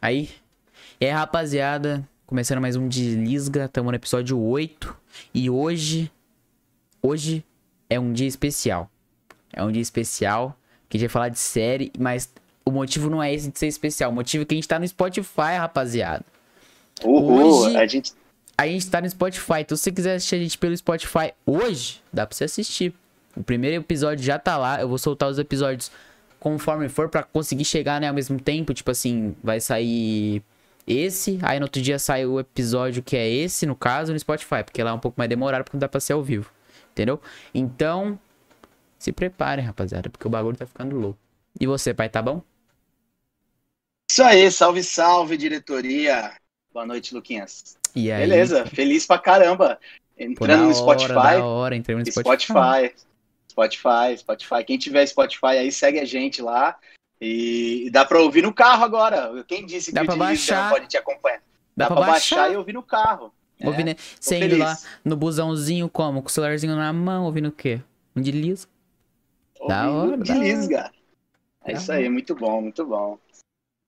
Aí. 0.00 0.30
E 1.00 1.06
aí, 1.06 1.10
rapaziada. 1.12 2.06
Começando 2.26 2.60
mais 2.60 2.76
um 2.76 2.88
Deslisga. 2.88 3.68
Tamo 3.68 3.90
no 3.90 3.96
episódio 3.96 4.38
8. 4.38 4.96
E 5.34 5.50
hoje. 5.50 6.10
Hoje 7.02 7.44
é 7.88 7.98
um 7.98 8.12
dia 8.12 8.26
especial. 8.26 8.90
É 9.52 9.62
um 9.62 9.70
dia 9.72 9.82
especial. 9.82 10.56
Que 10.88 10.96
a 10.96 11.00
gente 11.00 11.08
vai 11.08 11.12
falar 11.12 11.28
de 11.28 11.38
série. 11.38 11.92
Mas 11.98 12.32
o 12.64 12.70
motivo 12.70 13.10
não 13.10 13.22
é 13.22 13.32
esse 13.32 13.50
de 13.50 13.58
ser 13.58 13.66
especial. 13.66 14.10
O 14.10 14.14
motivo 14.14 14.42
é 14.42 14.44
que 14.44 14.54
a 14.54 14.56
gente 14.56 14.68
tá 14.68 14.78
no 14.78 14.86
Spotify, 14.86 15.56
rapaziada. 15.58 16.24
Uhul, 17.04 17.64
Hoje- 17.66 17.76
a 17.76 17.86
gente. 17.86 18.12
A 18.56 18.66
gente 18.66 18.90
tá 18.90 19.00
no 19.00 19.08
Spotify. 19.08 19.60
Então, 19.60 19.76
se 19.76 19.84
você 19.84 19.92
quiser 19.92 20.14
assistir 20.16 20.34
a 20.34 20.38
gente 20.38 20.58
pelo 20.58 20.76
Spotify 20.76 21.32
hoje, 21.46 22.02
dá 22.12 22.26
pra 22.26 22.36
você 22.36 22.44
assistir. 22.44 22.94
O 23.34 23.42
primeiro 23.42 23.76
episódio 23.82 24.22
já 24.22 24.38
tá 24.38 24.58
lá. 24.58 24.80
Eu 24.80 24.88
vou 24.88 24.98
soltar 24.98 25.30
os 25.30 25.38
episódios 25.38 25.90
conforme 26.40 26.88
for 26.88 27.08
pra 27.08 27.22
conseguir 27.22 27.64
chegar 27.64 28.00
né, 28.00 28.08
ao 28.08 28.14
mesmo 28.14 28.40
tempo. 28.40 28.74
Tipo 28.74 28.90
assim, 28.90 29.36
vai 29.44 29.60
sair 29.60 30.42
esse. 30.86 31.38
Aí 31.42 31.60
no 31.60 31.66
outro 31.66 31.80
dia 31.80 31.98
sai 31.98 32.26
o 32.26 32.40
episódio 32.40 33.02
que 33.02 33.16
é 33.16 33.28
esse, 33.28 33.66
no 33.66 33.76
caso, 33.76 34.12
no 34.12 34.18
Spotify. 34.18 34.64
Porque 34.64 34.82
lá 34.82 34.90
é 34.90 34.94
um 34.94 34.98
pouco 34.98 35.18
mais 35.18 35.28
demorado 35.28 35.62
porque 35.62 35.76
não 35.76 35.80
dá 35.80 35.88
pra 35.88 36.00
ser 36.00 36.14
ao 36.14 36.22
vivo. 36.22 36.50
Entendeu? 36.92 37.20
Então, 37.54 38.18
se 38.98 39.12
preparem, 39.12 39.64
rapaziada. 39.64 40.10
Porque 40.10 40.26
o 40.26 40.30
bagulho 40.30 40.56
tá 40.56 40.66
ficando 40.66 40.96
louco. 40.96 41.18
E 41.60 41.66
você, 41.66 41.92
pai, 41.94 42.08
tá 42.08 42.22
bom? 42.22 42.42
Isso 44.10 44.22
aí, 44.22 44.50
salve, 44.50 44.82
salve, 44.82 45.36
diretoria. 45.36 46.32
Boa 46.72 46.86
noite, 46.86 47.14
Luquinhas. 47.14 47.76
E 47.94 48.10
aí? 48.10 48.20
Beleza, 48.20 48.66
feliz 48.66 49.06
pra 49.06 49.18
caramba. 49.18 49.78
Pô, 50.16 50.24
Entrando 50.24 50.48
da 50.48 50.56
no 50.56 50.64
hora, 50.64 50.74
Spotify. 50.74 51.14
Da 51.14 51.44
hora, 51.44 51.76
entramos 51.76 52.04
no 52.04 52.12
Spotify. 52.12 52.44
Spotify. 52.44 53.09
Spotify, 53.50 54.16
Spotify. 54.16 54.64
Quem 54.64 54.78
tiver 54.78 55.04
Spotify 55.06 55.46
aí, 55.58 55.72
segue 55.72 55.98
a 55.98 56.04
gente 56.04 56.40
lá. 56.40 56.76
E 57.20 57.86
e 57.86 57.90
dá 57.90 58.04
pra 58.04 58.20
ouvir 58.20 58.42
no 58.42 58.52
carro 58.54 58.84
agora. 58.84 59.44
Quem 59.46 59.66
disse 59.66 59.90
que 59.90 59.94
Dá 59.94 60.02
o 60.02 60.04
Desliza 60.04 60.18
não 60.18 60.26
baixar. 60.26 60.70
pode 60.70 60.86
te 60.86 60.96
acompanhar? 60.96 61.38
Dá, 61.76 61.84
Dá, 61.84 61.86
pra, 61.88 61.96
pra 61.96 62.06
baixar. 62.06 62.36
baixar 62.36 62.52
e 62.54 62.56
ouvir 62.56 62.72
no 62.72 62.82
carro. 62.82 63.32
Ouvindo, 63.62 63.90
É, 63.90 63.96
você 64.18 64.38
tô 64.38 64.44
indo 64.46 64.56
lá 64.56 64.74
no 65.04 65.16
busãozinho, 65.16 65.88
como? 65.88 66.22
Com 66.22 66.28
o 66.28 66.30
celularzinho 66.30 66.74
na 66.74 66.90
mão, 66.94 67.24
ouvindo 67.24 67.48
o 67.48 67.52
quê? 67.52 67.80
Um 68.16 68.22
de 68.22 68.30
liso. 68.32 68.66
Da 69.68 69.90
ouvindo 69.90 70.08
hora, 70.12 70.16
da 70.16 70.22
Desliza. 70.24 70.90
É 71.64 71.72
Da 71.74 71.78
isso 71.78 71.92
aí, 71.92 72.08
muito 72.08 72.34
bom, 72.34 72.62
muito 72.62 72.86
bom. 72.86 73.18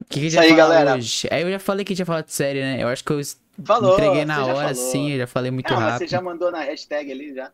O 0.00 0.04
que, 0.04 0.20
que 0.20 0.26
a 0.26 0.30
gente 0.30 0.32
Isso 0.32 0.36
vai 0.36 0.46
aí, 0.46 0.56
falar 0.56 0.74
galera. 0.74 0.96
hoje? 0.98 1.28
Aí 1.30 1.42
eu 1.42 1.50
já 1.50 1.58
falei 1.58 1.84
que 1.86 1.92
a 1.92 1.94
gente 1.94 2.00
ia 2.00 2.06
falar 2.06 2.20
de 2.20 2.32
série, 2.34 2.60
né? 2.60 2.82
Eu 2.82 2.88
acho 2.88 3.02
que 3.02 3.12
eu 3.12 3.20
Falou. 3.64 3.94
entreguei 3.94 4.24
na 4.26 4.34
você 4.34 4.44
já 4.46 4.54
hora, 4.54 4.74
falou. 4.74 4.90
sim, 4.90 5.10
eu 5.12 5.18
já 5.18 5.26
falei 5.26 5.50
muito 5.50 5.72
Não, 5.72 5.80
mas 5.80 5.90
rápido. 5.92 5.98
você 6.00 6.06
já 6.08 6.20
mandou 6.20 6.50
na 6.50 6.60
hashtag 6.60 7.10
ali, 7.10 7.34
já. 7.34 7.50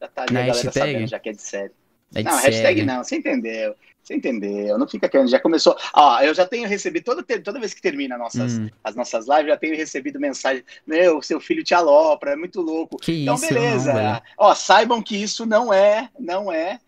Já 0.00 0.08
tá 0.08 0.22
ali 0.22 0.32
Na 0.34 0.40
a 0.40 0.46
galera 0.46 0.62
hashtag? 0.64 0.92
sabendo, 0.92 1.06
já 1.08 1.18
que 1.18 1.28
é 1.28 1.32
de 1.32 1.42
série. 1.42 1.72
É 2.14 2.22
de 2.22 2.24
não, 2.24 2.38
série, 2.38 2.52
hashtag 2.54 2.84
não, 2.84 3.04
você 3.04 3.16
entendeu. 3.16 3.74
Você 4.02 4.14
entendeu. 4.14 4.78
Não 4.78 4.88
fica 4.88 5.06
querendo, 5.08 5.28
já 5.28 5.38
começou. 5.38 5.76
Ó, 5.94 6.20
eu 6.22 6.32
já 6.32 6.46
tenho 6.46 6.66
recebido, 6.66 7.04
toda, 7.04 7.22
toda 7.22 7.60
vez 7.60 7.74
que 7.74 7.82
termina 7.82 8.16
nossas, 8.16 8.58
Hum, 8.58 8.70
as 8.82 8.94
nossas 8.96 9.26
lives, 9.28 9.48
já 9.48 9.56
tenho 9.58 9.76
recebido 9.76 10.18
mensagem. 10.18 10.64
Meu, 10.86 11.20
seu 11.20 11.38
filho 11.40 11.62
te 11.62 11.74
alopra, 11.74 12.32
é 12.32 12.36
muito 12.36 12.62
louco. 12.62 12.96
que 12.96 13.22
Então, 13.24 13.34
isso, 13.34 13.48
beleza. 13.52 13.92
não. 13.92 14.22
Ó, 14.38 14.54
saibam 14.54 15.02
que 15.02 15.14
isso 15.22 15.44
não 15.44 15.70
é, 15.74 16.08
não 16.18 16.50
é, 16.50 16.78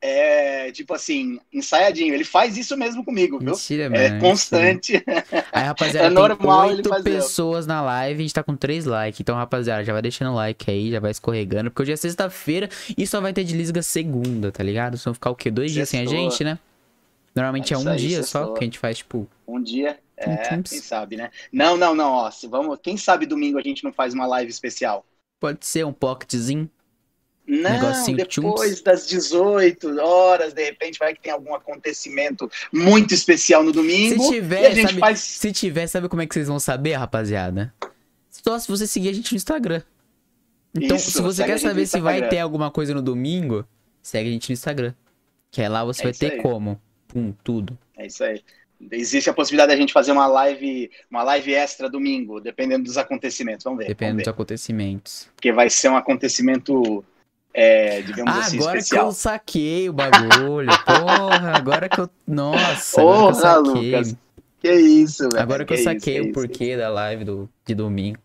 é, 0.00 0.72
tipo 0.72 0.94
assim, 0.94 1.38
ensaiadinho. 1.52 2.14
Ele 2.14 2.24
faz 2.24 2.56
isso 2.56 2.76
mesmo 2.76 3.04
comigo, 3.04 3.40
viu? 3.40 3.62
Mentira, 3.62 3.88
É 3.90 4.10
mano. 4.10 4.20
mentira. 4.22 4.78
constante. 4.90 5.04
Aí, 5.52 5.64
rapaziada, 5.64 6.08
É 6.08 6.10
normal 6.10 6.76
tem 6.76 6.76
oito 6.76 6.94
pessoas 6.96 7.66
na 7.66 7.82
live, 7.82 8.20
a 8.20 8.22
gente 8.22 8.34
tá 8.34 8.42
com 8.44 8.56
três 8.56 8.84
likes. 8.86 9.20
Então, 9.20 9.36
rapaziada, 9.36 9.84
já 9.84 9.92
vai 9.92 10.02
deixando 10.02 10.32
o 10.32 10.34
like 10.34 10.70
aí, 10.70 10.90
já 10.90 11.00
vai 11.00 11.10
escorregando. 11.10 11.70
Porque 11.70 11.82
hoje 11.82 11.92
é 11.92 11.96
sexta-feira 11.96 12.68
e 12.96 13.06
só 13.06 13.20
vai 13.20 13.32
ter 13.32 13.44
de 13.44 13.56
lisga 13.56 13.82
segunda, 13.82 14.52
tá 14.52 14.62
ligado? 14.62 14.96
Só 14.98 15.12
ficar 15.14 15.30
o 15.30 15.36
quê? 15.36 15.50
Dois 15.50 15.72
dias 15.72 15.88
sem 15.88 16.00
a 16.00 16.06
gente, 16.06 16.44
né? 16.44 16.58
Normalmente 17.34 17.72
É 17.72 17.76
é 17.76 17.78
um 17.78 17.90
aí, 17.90 17.98
dia 17.98 18.22
só 18.22 18.48
que 18.48 18.64
a 18.64 18.66
gente 18.66 18.78
faz, 18.78 18.98
tipo... 18.98 19.28
Um 19.46 19.62
dia, 19.62 19.98
é, 20.16 20.62
quem 20.62 20.80
sabe, 20.80 21.16
né? 21.16 21.30
Não, 21.52 21.76
não, 21.76 21.94
não, 21.94 22.12
ó, 22.12 22.30
se 22.30 22.46
vamos, 22.46 22.78
quem 22.82 22.96
sabe 22.96 23.26
domingo 23.26 23.58
a 23.58 23.62
gente 23.62 23.82
não 23.84 23.92
faz 23.92 24.14
uma 24.14 24.26
live 24.26 24.50
especial? 24.50 25.04
Pode 25.38 25.64
ser 25.66 25.84
um 25.84 25.92
pocketzinho. 25.92 26.70
Não, 27.50 27.70
Negocinho 27.70 28.16
depois 28.16 28.28
tchunks. 28.70 28.82
das 28.82 29.08
18 29.08 29.98
horas, 30.00 30.52
de 30.52 30.62
repente 30.64 30.98
vai 31.00 31.12
que 31.12 31.20
tem 31.20 31.32
algum 31.32 31.52
acontecimento 31.52 32.48
muito 32.72 33.12
especial 33.12 33.64
no 33.64 33.72
domingo. 33.72 34.22
Se 34.22 34.28
a 34.28 34.32
tiver, 34.32 34.82
sabe, 34.86 35.00
faz. 35.00 35.18
se 35.20 35.52
tiver, 35.52 35.86
sabe 35.88 36.08
como 36.08 36.22
é 36.22 36.26
que 36.26 36.34
vocês 36.34 36.46
vão 36.46 36.60
saber, 36.60 36.92
rapaziada? 36.92 37.74
Só 38.30 38.56
se 38.58 38.68
você 38.68 38.86
seguir 38.86 39.08
a 39.08 39.12
gente 39.12 39.32
no 39.32 39.36
Instagram. 39.36 39.82
Então, 40.72 40.96
Isso, 40.96 41.10
se 41.10 41.20
você 41.20 41.44
quer 41.44 41.58
saber 41.58 41.86
se 41.86 41.98
vai 42.00 42.28
ter 42.28 42.38
alguma 42.38 42.70
coisa 42.70 42.94
no 42.94 43.02
domingo, 43.02 43.66
segue 44.00 44.28
a 44.28 44.32
gente 44.32 44.48
no 44.50 44.52
Instagram. 44.52 44.94
Que 45.50 45.60
é 45.62 45.68
lá 45.68 45.84
você 45.84 46.02
É 46.02 46.04
vai 46.04 46.12
ter 46.12 46.32
aí. 46.34 46.38
como. 46.42 46.80
Pum, 47.08 47.32
tudo. 47.42 47.76
É 47.96 48.06
isso 48.06 48.22
aí. 48.22 48.40
Existe 48.92 49.28
a 49.28 49.34
possibilidade 49.34 49.72
da 49.72 49.76
gente 49.76 49.92
fazer 49.92 50.12
uma 50.12 50.26
live, 50.28 50.88
uma 51.10 51.24
live 51.24 51.52
extra 51.52 51.90
domingo, 51.90 52.40
dependendo 52.40 52.84
dos 52.84 52.96
acontecimentos. 52.96 53.64
Vamos 53.64 53.80
ver. 53.80 53.88
Dependendo 53.88 54.12
vamos 54.18 54.22
dos 54.22 54.26
ver. 54.26 54.30
acontecimentos. 54.34 55.28
Porque 55.34 55.52
vai 55.52 55.68
ser 55.68 55.88
um 55.90 55.96
acontecimento, 55.96 57.04
é, 57.52 58.02
digamos 58.02 58.34
Ah, 58.34 58.40
assim, 58.40 58.58
agora 58.58 58.78
especial. 58.78 59.04
que 59.04 59.08
eu 59.08 59.12
saquei 59.12 59.88
o 59.88 59.92
bagulho. 59.92 60.68
Porra, 60.84 61.56
agora 61.56 61.88
que 61.88 62.00
eu. 62.00 62.10
Nossa, 62.26 63.00
agora 63.00 63.16
que 63.16 63.22
eu 63.22 63.32
Porra, 63.32 63.34
saquei. 63.34 63.90
Lucas. 63.96 64.16
Que 64.60 64.72
isso, 64.74 65.28
velho. 65.30 65.42
Agora 65.42 65.64
que 65.64 65.72
eu 65.72 65.74
isso, 65.76 65.84
saquei 65.84 66.14
que 66.14 66.20
o 66.20 66.24
isso, 66.24 66.32
porquê 66.34 66.76
da 66.76 66.88
live 66.90 67.24
do, 67.24 67.48
de 67.64 67.74
domingo. 67.74 68.18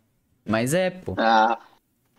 Mas 0.45 0.74
é, 0.74 0.89
pô. 0.89 1.16
Ah, 1.18 1.57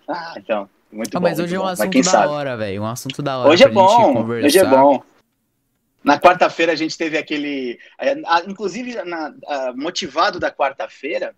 ah, 0.08 0.35
então. 0.37 0.69
Muito 0.91 1.17
Ah, 1.17 1.20
bom. 1.20 1.29
mas 1.29 1.38
hoje 1.38 1.55
é 1.55 1.58
um 1.58 1.62
bom. 1.62 1.69
Assunto 1.69 1.97
da 1.99 2.03
sabe? 2.11 2.29
hora, 2.29 2.56
velho. 2.56 2.82
Um 2.82 2.87
assunto 2.87 3.23
da 3.23 3.38
hora. 3.38 3.50
Hoje 3.50 3.64
é 3.64 3.69
bom, 3.69 4.14
conversar. 4.14 4.47
hoje 4.47 4.58
é 4.58 4.64
bom. 4.64 5.03
Na 6.03 6.19
quarta-feira 6.20 6.73
a 6.73 6.76
gente 6.76 6.97
teve 6.97 7.19
aquele. 7.19 7.79
é, 7.99 8.14
Inclusive, 8.49 8.94
na- 9.05 9.35
motivado 9.75 10.38
da 10.41 10.50
quarta-feira, 10.50 11.35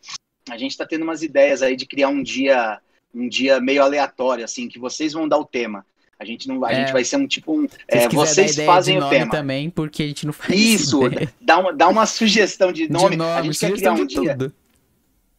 a 0.50 0.56
gente 0.56 0.70
está 0.72 0.86
tendo 0.86 1.02
umas 1.02 1.22
ideias 1.22 1.62
aí 1.62 1.74
de 1.74 1.86
criar 1.86 2.08
um 2.08 2.22
dia, 2.22 2.78
um 3.18 3.28
dia 3.28 3.60
meio 3.60 3.82
aleatório, 3.82 4.44
assim, 4.44 4.68
que 4.68 4.78
vocês 4.78 5.12
vão 5.12 5.28
dar 5.28 5.38
o 5.38 5.44
tema. 5.44 5.84
A 6.18 6.24
gente 6.24 6.48
não, 6.48 6.64
a 6.64 6.72
É. 6.72 6.74
gente 6.80 6.92
vai 6.92 7.04
ser 7.04 7.16
um 7.16 7.26
tipo 7.26 7.52
um. 7.56 7.66
É, 7.86 8.08
vocês 8.08 8.56
fazem 8.56 8.96
o 8.96 9.00
nome 9.00 9.16
tema. 9.18 9.30
também, 9.30 9.70
porque 9.70 10.02
a 10.02 10.06
gente 10.06 10.26
não 10.26 10.32
faz 10.32 10.58
Isso, 10.58 11.06
ideia. 11.06 11.32
dá 11.40 11.58
uma, 11.58 11.72
dá 11.72 11.88
uma 11.88 12.06
sugestão 12.06 12.72
de 12.72 12.86
De 12.86 12.92
nome. 12.92 13.16
nome, 13.16 13.30
a 13.30 13.42
gente 13.42 13.58
quer 13.58 13.72
criar 13.72 13.92
um 13.92 14.04
dia. 14.06 14.32
tudo. 14.36 14.52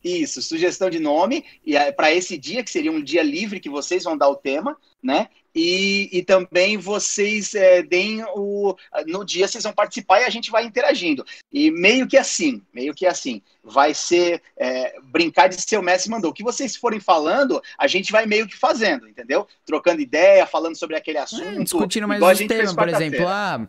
Isso, 0.02 0.42
sugestão 0.42 0.90
de 0.90 0.98
nome, 1.00 1.44
e 1.66 1.74
para 1.92 2.14
esse 2.14 2.38
dia, 2.38 2.64
que 2.64 2.72
seria 2.72 2.92
um 2.92 3.04
dia 3.04 3.22
livre 3.22 3.60
que 3.60 3.70
vocês 3.70 4.06
vão 4.06 4.18
dar 4.18 4.30
o 4.30 4.36
tema, 4.36 4.78
né? 5.04 5.28
E, 5.54 6.10
e 6.12 6.24
também 6.24 6.78
vocês 6.78 7.56
é, 7.56 7.82
deem 7.82 8.24
o. 8.36 8.76
No 9.08 9.26
dia 9.26 9.48
vocês 9.48 9.64
vão 9.64 9.74
participar 9.74 10.22
e 10.22 10.26
a 10.26 10.30
gente 10.30 10.52
vai 10.52 10.66
interagindo. 10.66 11.26
E 11.52 11.72
meio 11.72 12.08
que 12.08 12.18
assim, 12.18 12.62
meio 12.74 12.94
que 12.94 13.06
assim, 13.06 13.42
vai 13.64 13.94
ser 13.94 14.42
é, 14.58 14.96
brincar 15.04 15.48
de 15.48 15.60
ser 15.60 15.78
o 15.78 15.84
Messi 15.84 16.10
mandou. 16.10 16.32
O 16.32 16.34
que 16.34 16.44
vocês 16.44 16.76
forem 16.76 17.00
falando, 17.00 17.62
a 17.78 17.88
gente 17.88 18.12
vai 18.12 18.26
meio 18.26 18.48
que 18.48 18.58
fazendo, 18.58 19.08
entendeu? 19.08 19.48
Trocando 19.66 20.02
ideia, 20.02 20.46
falando 20.46 20.76
sobre 20.76 20.96
aquele 20.96 21.18
assunto. 21.18 21.60
É, 21.60 21.64
discutindo 21.64 22.08
mais 22.08 22.20
igual 22.20 22.30
a 22.30 22.34
os 22.34 22.40
gente 22.40 22.50
temas, 22.50 22.74
fez 22.74 22.76
por 22.76 22.90
exemplo, 22.90 23.28
ah, 23.28 23.68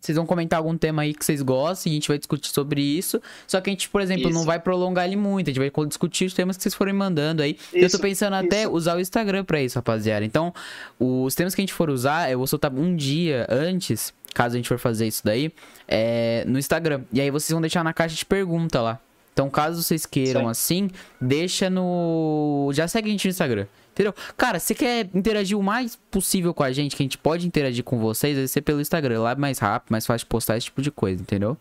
vocês 0.00 0.16
vão 0.16 0.24
comentar 0.24 0.58
algum 0.58 0.76
tema 0.76 1.02
aí 1.02 1.12
que 1.12 1.24
vocês 1.24 1.42
gostem, 1.42 1.92
e 1.92 1.94
a 1.94 1.96
gente 1.96 2.08
vai 2.08 2.18
discutir 2.18 2.50
sobre 2.50 2.80
isso. 2.80 3.20
Só 3.46 3.60
que 3.60 3.68
a 3.68 3.72
gente, 3.72 3.88
por 3.88 4.00
exemplo, 4.00 4.30
não 4.30 4.38
Isso. 4.38 4.46
vai 4.46 4.58
prolongar 4.58 5.06
ele 5.06 5.16
muito, 5.16 5.50
a 5.50 5.52
gente 5.52 5.58
vai 5.58 5.86
discutir 5.86 6.26
os 6.26 6.34
temas 6.34 6.56
que 6.56 6.62
vocês 6.62 6.74
forem 6.74 6.94
mandando 6.94 7.42
aí. 7.42 7.58
eu 7.72 7.80
tô 7.80 7.86
Isso, 7.86 7.98
pensando 8.00 8.34
até 8.34 8.62
isso. 8.62 8.72
usar 8.72 8.96
o 8.96 9.00
Instagram 9.00 9.44
pra 9.44 9.60
isso, 9.60 9.76
rapaziada. 9.76 10.24
Então, 10.24 10.54
os 10.98 11.34
temas 11.34 11.54
que 11.54 11.60
a 11.60 11.62
gente 11.62 11.72
for 11.72 11.90
usar, 11.90 12.30
eu 12.30 12.38
vou 12.38 12.46
soltar 12.46 12.72
um 12.72 12.94
dia 12.94 13.46
antes, 13.50 14.14
caso 14.32 14.54
a 14.54 14.58
gente 14.58 14.68
for 14.68 14.78
fazer 14.78 15.06
isso 15.06 15.22
daí, 15.24 15.52
é, 15.86 16.44
no 16.46 16.58
Instagram. 16.58 17.02
E 17.12 17.20
aí 17.20 17.30
vocês 17.30 17.50
vão 17.50 17.60
deixar 17.60 17.82
na 17.82 17.92
caixa 17.92 18.14
de 18.14 18.24
pergunta 18.24 18.80
lá. 18.80 19.00
Então, 19.32 19.48
caso 19.48 19.82
vocês 19.82 20.04
queiram 20.04 20.42
Isso 20.42 20.50
assim, 20.50 20.90
deixa 21.20 21.70
no. 21.70 22.70
Já 22.74 22.88
segue 22.88 23.08
a 23.08 23.12
gente 23.12 23.24
no 23.26 23.30
Instagram. 23.30 23.66
Entendeu? 23.98 24.14
Cara, 24.36 24.60
você 24.60 24.76
quer 24.76 25.10
interagir 25.12 25.58
o 25.58 25.62
mais 25.62 25.96
possível 26.08 26.54
com 26.54 26.62
a 26.62 26.70
gente, 26.70 26.94
que 26.94 27.02
a 27.02 27.04
gente 27.04 27.18
pode 27.18 27.44
interagir 27.48 27.82
com 27.82 27.98
vocês, 27.98 28.38
vai 28.38 28.46
ser 28.46 28.60
pelo 28.60 28.80
Instagram. 28.80 29.22
Lá 29.22 29.32
é 29.32 29.34
mais 29.34 29.58
rápido, 29.58 29.90
mais 29.90 30.06
fácil 30.06 30.24
de 30.24 30.28
postar 30.28 30.56
esse 30.56 30.66
tipo 30.66 30.80
de 30.80 30.92
coisa, 30.92 31.20
entendeu? 31.20 31.56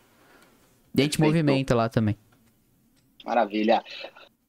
E 0.93 1.01
a 1.01 1.03
gente 1.03 1.17
Perfeito. 1.17 1.43
movimenta 1.43 1.73
lá 1.73 1.89
também. 1.89 2.15
Maravilha. 3.25 3.83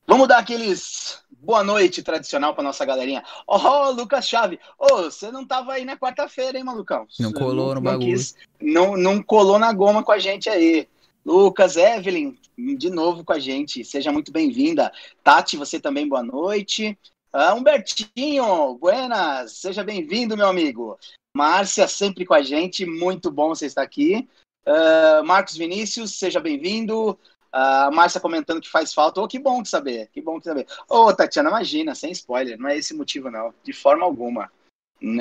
Vamos 0.07 0.29
dar 0.29 0.37
aqueles 0.37 1.23
boa 1.41 1.65
noite 1.65 2.03
tradicional 2.03 2.55
para 2.55 2.63
nossa 2.63 2.85
galerinha. 2.85 3.25
Ó, 3.47 3.89
Lucas 3.89 4.29
Chave. 4.29 4.61
Ô, 4.79 5.05
você 5.05 5.31
não 5.31 5.47
tava 5.47 5.73
aí 5.73 5.87
na 5.87 5.97
quarta-feira, 5.97 6.59
hein, 6.59 6.65
malucão? 6.65 7.07
Não 7.19 7.33
colou 7.33 7.75
no 7.75 7.81
bagulho. 7.81 8.21
não, 8.61 8.99
não 8.99 9.23
colou 9.23 9.59
na 9.59 9.73
goma 9.73 10.03
com 10.03 10.13
a 10.13 10.19
gente 10.19 10.51
aí. 10.51 10.87
Lucas, 11.25 11.79
Evelyn, 11.79 12.37
de 12.77 12.91
novo 12.91 13.25
com 13.25 13.33
a 13.33 13.39
gente. 13.39 13.83
Seja 13.83 14.13
muito 14.13 14.31
bem-vinda. 14.31 14.93
Tati, 15.25 15.57
você 15.57 15.81
também, 15.81 16.07
boa 16.07 16.23
noite. 16.23 16.99
Ah, 17.33 17.55
Humbertinho, 17.55 18.75
buenas. 18.81 19.53
Seja 19.59 19.85
bem-vindo, 19.85 20.37
meu 20.37 20.49
amigo. 20.49 20.99
Márcia, 21.37 21.87
sempre 21.87 22.25
com 22.25 22.35
a 22.35 22.43
gente. 22.43 22.87
Muito 22.87 23.31
bom 23.31 23.49
você 23.51 23.67
estar 23.67 23.83
aqui. 23.83 24.27
Ah, 24.67 25.23
Marcos 25.25 25.57
Vinícius, 25.57 26.19
seja 26.19 26.41
bem-vindo. 26.41 27.19
A 27.53 27.91
Márcia 27.91 28.21
comentando 28.21 28.61
que 28.61 28.71
faz 28.71 28.95
falta. 28.95 29.21
Ô, 29.21 29.29
que 29.29 29.39
bom 29.39 29.63
de 29.63 29.69
saber, 29.69 30.09
que 30.13 30.23
bom 30.23 30.39
de 30.39 30.45
saber. 30.45 30.67
Ô, 30.89 31.13
Tatiana, 31.13 31.51
imagina, 31.51 31.95
sem 31.95 32.11
spoiler, 32.13 32.59
não 32.59 32.69
é 32.69 32.77
esse 32.77 32.95
motivo, 32.95 33.31
não, 33.31 33.53
de 33.65 33.73
forma 33.73 34.05
alguma. 34.05 34.51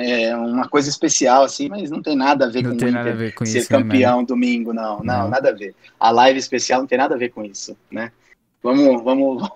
É 0.00 0.34
uma 0.34 0.68
coisa 0.68 0.90
especial, 0.90 1.44
assim, 1.44 1.68
mas 1.68 1.88
não 1.88 2.02
tem 2.02 2.16
nada 2.16 2.46
a 2.46 2.48
ver 2.48 2.62
Não 2.62 2.72
com 2.72 2.76
tem 2.78 2.90
nada 2.90 3.10
a 3.10 3.14
ver 3.14 3.32
com 3.32 3.46
ser 3.46 3.58
isso, 3.58 3.72
né, 3.72 3.78
campeão 3.78 4.24
domingo, 4.24 4.72
não, 4.72 4.98
não, 4.98 5.22
Não. 5.22 5.28
nada 5.28 5.50
a 5.50 5.52
ver. 5.52 5.74
A 6.00 6.10
live 6.10 6.38
especial 6.38 6.80
não 6.80 6.86
tem 6.86 6.98
nada 6.98 7.14
a 7.14 7.18
ver 7.18 7.28
com 7.28 7.44
isso, 7.44 7.76
né? 7.90 8.12
Vamos, 8.60 9.02
vamos. 9.02 9.42
mano? 9.48 9.52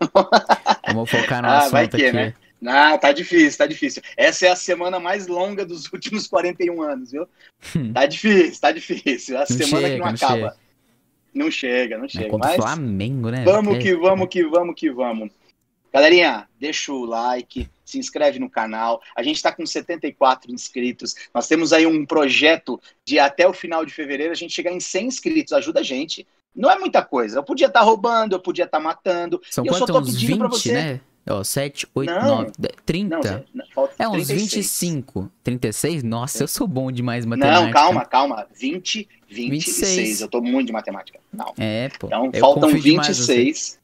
Vamos 0.94 1.10
focar 1.10 1.42
no 1.42 1.48
Ah, 1.48 1.58
assunto 1.58 1.72
vai 1.72 1.88
que, 1.88 1.96
aqui. 2.06 2.12
né? 2.12 2.34
Ah, 2.64 2.96
tá 2.96 3.10
difícil, 3.12 3.58
tá 3.58 3.66
difícil. 3.66 4.02
Essa 4.16 4.46
é 4.46 4.50
a 4.50 4.56
semana 4.56 5.00
mais 5.00 5.26
longa 5.26 5.64
dos 5.66 5.86
últimos 5.92 6.26
41 6.28 6.80
anos, 6.82 7.10
viu? 7.10 7.26
Tá 7.92 8.06
difícil, 8.06 8.60
tá 8.60 8.70
difícil. 8.70 9.36
A 9.38 9.46
semana 9.46 9.66
que 9.88 9.94
chega, 9.94 9.98
não 9.98 10.06
não 10.06 10.14
acaba. 10.14 10.34
chega. 10.36 10.56
Não 11.34 11.50
chega, 11.50 11.98
não 11.98 12.04
É 12.04 12.08
chega. 12.08 12.28
contra 12.28 12.48
o 12.48 12.50
Mas 12.52 12.56
Flamengo, 12.62 13.30
né? 13.30 13.42
Vamos 13.44 13.76
É. 13.76 13.78
que 13.78 13.94
vamos, 13.96 14.28
que 14.28 14.44
vamos, 14.46 14.74
que 14.76 14.90
vamos. 14.90 15.30
Galerinha, 15.92 16.48
deixa 16.58 16.92
o 16.92 17.04
like, 17.04 17.68
se 17.84 17.98
inscreve 17.98 18.38
no 18.38 18.48
canal. 18.48 19.02
A 19.14 19.22
gente 19.22 19.36
está 19.36 19.52
com 19.52 19.66
74 19.66 20.50
inscritos. 20.52 21.14
Nós 21.34 21.46
temos 21.48 21.72
aí 21.72 21.86
um 21.86 22.06
projeto 22.06 22.80
de 23.04 23.18
até 23.18 23.46
o 23.46 23.52
final 23.52 23.84
de 23.84 23.92
fevereiro 23.92 24.32
a 24.32 24.36
gente 24.36 24.54
chegar 24.54 24.72
em 24.72 24.80
100 24.80 25.06
inscritos. 25.08 25.52
Ajuda 25.52 25.80
a 25.80 25.82
gente. 25.82 26.26
Não 26.54 26.70
é 26.70 26.78
muita 26.78 27.02
coisa. 27.02 27.38
Eu 27.38 27.42
podia 27.42 27.66
estar 27.66 27.80
roubando, 27.80 28.34
eu 28.34 28.40
podia 28.40 28.64
estar 28.64 28.80
matando. 28.80 29.40
São 29.50 29.64
eu 29.64 29.72
só 29.74 29.86
quantos? 29.86 29.94
tô 29.94 30.00
Uns 30.10 30.20
pedindo 30.20 30.38
pra 30.38 30.48
20, 30.48 30.58
você- 30.62 30.72
né? 30.72 31.00
Ó, 31.30 31.44
7, 31.44 31.86
8, 31.94 32.12
Não. 32.12 32.36
9, 32.38 32.52
10, 32.58 32.74
30. 32.84 33.14
Não, 33.16 33.22
Zé, 33.22 33.44
não, 33.54 33.64
falta 33.72 33.94
É 33.96 34.08
uns 34.08 34.26
36. 34.26 34.42
25. 34.42 35.30
36? 35.44 36.02
Nossa, 36.02 36.42
eu 36.42 36.48
sou 36.48 36.66
bom 36.66 36.90
demais 36.90 37.24
em 37.24 37.28
matemática. 37.28 37.60
Não, 37.64 37.70
calma, 37.70 38.04
calma. 38.04 38.46
20, 38.58 39.08
26. 39.28 39.88
26. 39.88 40.20
Eu 40.20 40.28
tô 40.28 40.40
muito 40.42 40.66
de 40.66 40.72
matemática. 40.72 41.20
Não. 41.32 41.54
É, 41.56 41.88
pô. 41.98 42.08
Então 42.08 42.30
Eu 42.32 42.40
faltam 42.40 42.62
confio 42.62 42.82
demais 42.82 43.08
em 43.08 43.22
você. 43.22 43.36
26. 43.36 43.78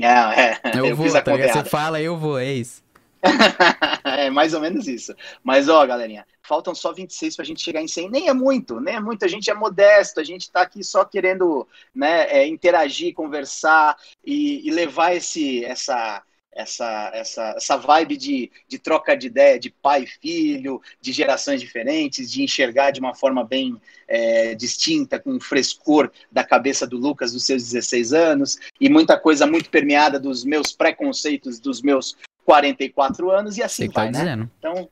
É, 0.00 0.06
é, 0.06 0.60
Eu, 0.78 0.86
eu, 0.86 0.96
vou, 0.96 1.04
fiz 1.04 1.14
a 1.14 1.20
tá. 1.20 1.36
Você 1.36 1.64
fala, 1.64 2.00
eu 2.00 2.16
vou, 2.16 2.38
é 2.38 2.52
isso. 2.54 2.82
é 4.04 4.30
mais 4.30 4.52
ou 4.54 4.60
menos 4.60 4.88
isso. 4.88 5.14
Mas, 5.42 5.68
ó, 5.68 5.86
galerinha, 5.86 6.26
faltam 6.42 6.74
só 6.74 6.92
26 6.92 7.36
pra 7.36 7.44
gente 7.44 7.62
chegar 7.62 7.80
em 7.80 7.88
100. 7.88 8.10
Nem 8.10 8.28
é 8.28 8.34
muito, 8.34 8.80
nem 8.80 8.96
é 8.96 9.00
muito. 9.00 9.24
A 9.24 9.28
gente 9.28 9.50
é 9.50 9.54
modesto, 9.54 10.20
a 10.20 10.24
gente 10.24 10.50
tá 10.50 10.62
aqui 10.62 10.82
só 10.82 11.04
querendo 11.04 11.66
né, 11.94 12.26
é, 12.28 12.46
interagir, 12.46 13.14
conversar 13.14 13.96
e, 14.24 14.66
e 14.66 14.70
levar 14.70 15.14
esse, 15.14 15.64
essa, 15.64 16.22
essa, 16.52 17.10
essa, 17.14 17.54
essa 17.56 17.76
vibe 17.76 18.16
de, 18.16 18.50
de 18.68 18.78
troca 18.78 19.16
de 19.16 19.28
ideia 19.28 19.58
de 19.58 19.70
pai 19.70 20.02
e 20.02 20.06
filho, 20.06 20.82
de 21.00 21.12
gerações 21.12 21.60
diferentes, 21.60 22.30
de 22.30 22.42
enxergar 22.42 22.90
de 22.90 23.00
uma 23.00 23.14
forma 23.14 23.44
bem 23.44 23.80
é, 24.06 24.54
distinta, 24.54 25.18
com 25.18 25.40
frescor 25.40 26.10
da 26.30 26.44
cabeça 26.44 26.86
do 26.86 26.98
Lucas 26.98 27.32
dos 27.32 27.44
seus 27.44 27.62
16 27.62 28.12
anos 28.12 28.58
e 28.80 28.88
muita 28.88 29.18
coisa 29.18 29.46
muito 29.46 29.70
permeada 29.70 30.20
dos 30.20 30.44
meus 30.44 30.72
preconceitos 30.72 31.58
dos 31.58 31.80
meus 31.80 32.16
44 32.44 33.30
anos 33.30 33.56
e 33.56 33.62
assim 33.62 33.86
Você 33.86 33.92
tá 33.92 34.00
vai, 34.02 34.10
né? 34.10 34.18
dizendo. 34.18 34.50
Então, 34.58 34.88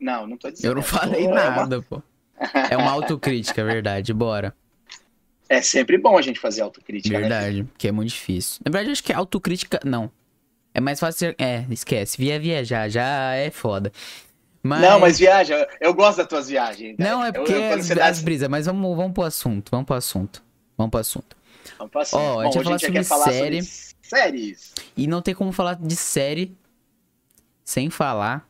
não, 0.00 0.26
não 0.26 0.36
tô 0.36 0.50
dizendo. 0.50 0.70
Eu 0.70 0.74
não 0.74 0.82
É, 0.82 0.84
falei 0.84 1.24
é 1.24 1.28
uma- 1.28 1.50
nada, 1.50 1.82
pô. 1.82 2.02
É 2.70 2.76
uma 2.76 2.90
autocrítica, 2.90 3.60
é 3.60 3.64
verdade. 3.64 4.12
Bora. 4.14 4.54
É 5.48 5.60
sempre 5.60 5.98
bom 5.98 6.16
a 6.16 6.22
gente 6.22 6.38
fazer 6.38 6.62
autocrítica, 6.62 7.12
né? 7.14 7.20
Verdade. 7.20 7.66
Que 7.76 7.88
é 7.88 7.92
muito 7.92 8.10
difícil. 8.10 8.60
Na 8.64 8.70
verdade, 8.70 8.88
eu 8.88 8.92
acho 8.92 9.02
que 9.04 9.12
autocrítica. 9.12 9.80
Não. 9.84 10.10
É 10.72 10.80
mais 10.80 11.00
fácil. 11.00 11.34
É, 11.38 11.64
esquece. 11.70 12.16
Via 12.16 12.38
viajar 12.38 12.88
já 12.88 13.34
é 13.34 13.50
foda. 13.50 13.92
Mas... 14.62 14.80
Não, 14.82 15.00
mas 15.00 15.18
viaja, 15.18 15.66
eu 15.80 15.92
gosto 15.92 16.18
das 16.18 16.28
tuas 16.28 16.48
viagens. 16.48 16.96
né? 16.98 17.10
Não, 17.10 17.24
é 17.24 17.28
Eu- 17.28 17.32
porque 17.32 17.52
eu- 17.52 17.60
quando 17.68 17.80
as, 17.80 17.88
dá- 17.88 18.06
as 18.06 18.22
brisas, 18.22 18.48
mas 18.48 18.66
vamos, 18.66 18.96
vamos 18.96 19.12
pro 19.12 19.22
assunto, 19.24 19.70
vamos 19.70 19.86
pro 19.86 19.96
assunto. 19.96 20.42
Vamos 20.78 20.90
pro 20.90 21.00
assunto. 21.00 21.36
Vamos 21.78 21.90
pra 21.92 22.04
cima. 22.04 22.20
Ó, 22.22 22.40
a 22.40 22.44
Bom, 22.44 22.52
gente 22.52 22.90
vai 22.92 23.04
falar 23.04 23.24
sobre 23.24 23.40
série. 23.40 23.62
sobre 23.62 23.96
séries. 24.02 24.74
E 24.96 25.06
não 25.06 25.20
tem 25.22 25.34
como 25.34 25.50
falar 25.50 25.74
de 25.74 25.96
série 25.96 26.54
sem 27.70 27.88
falar 27.88 28.48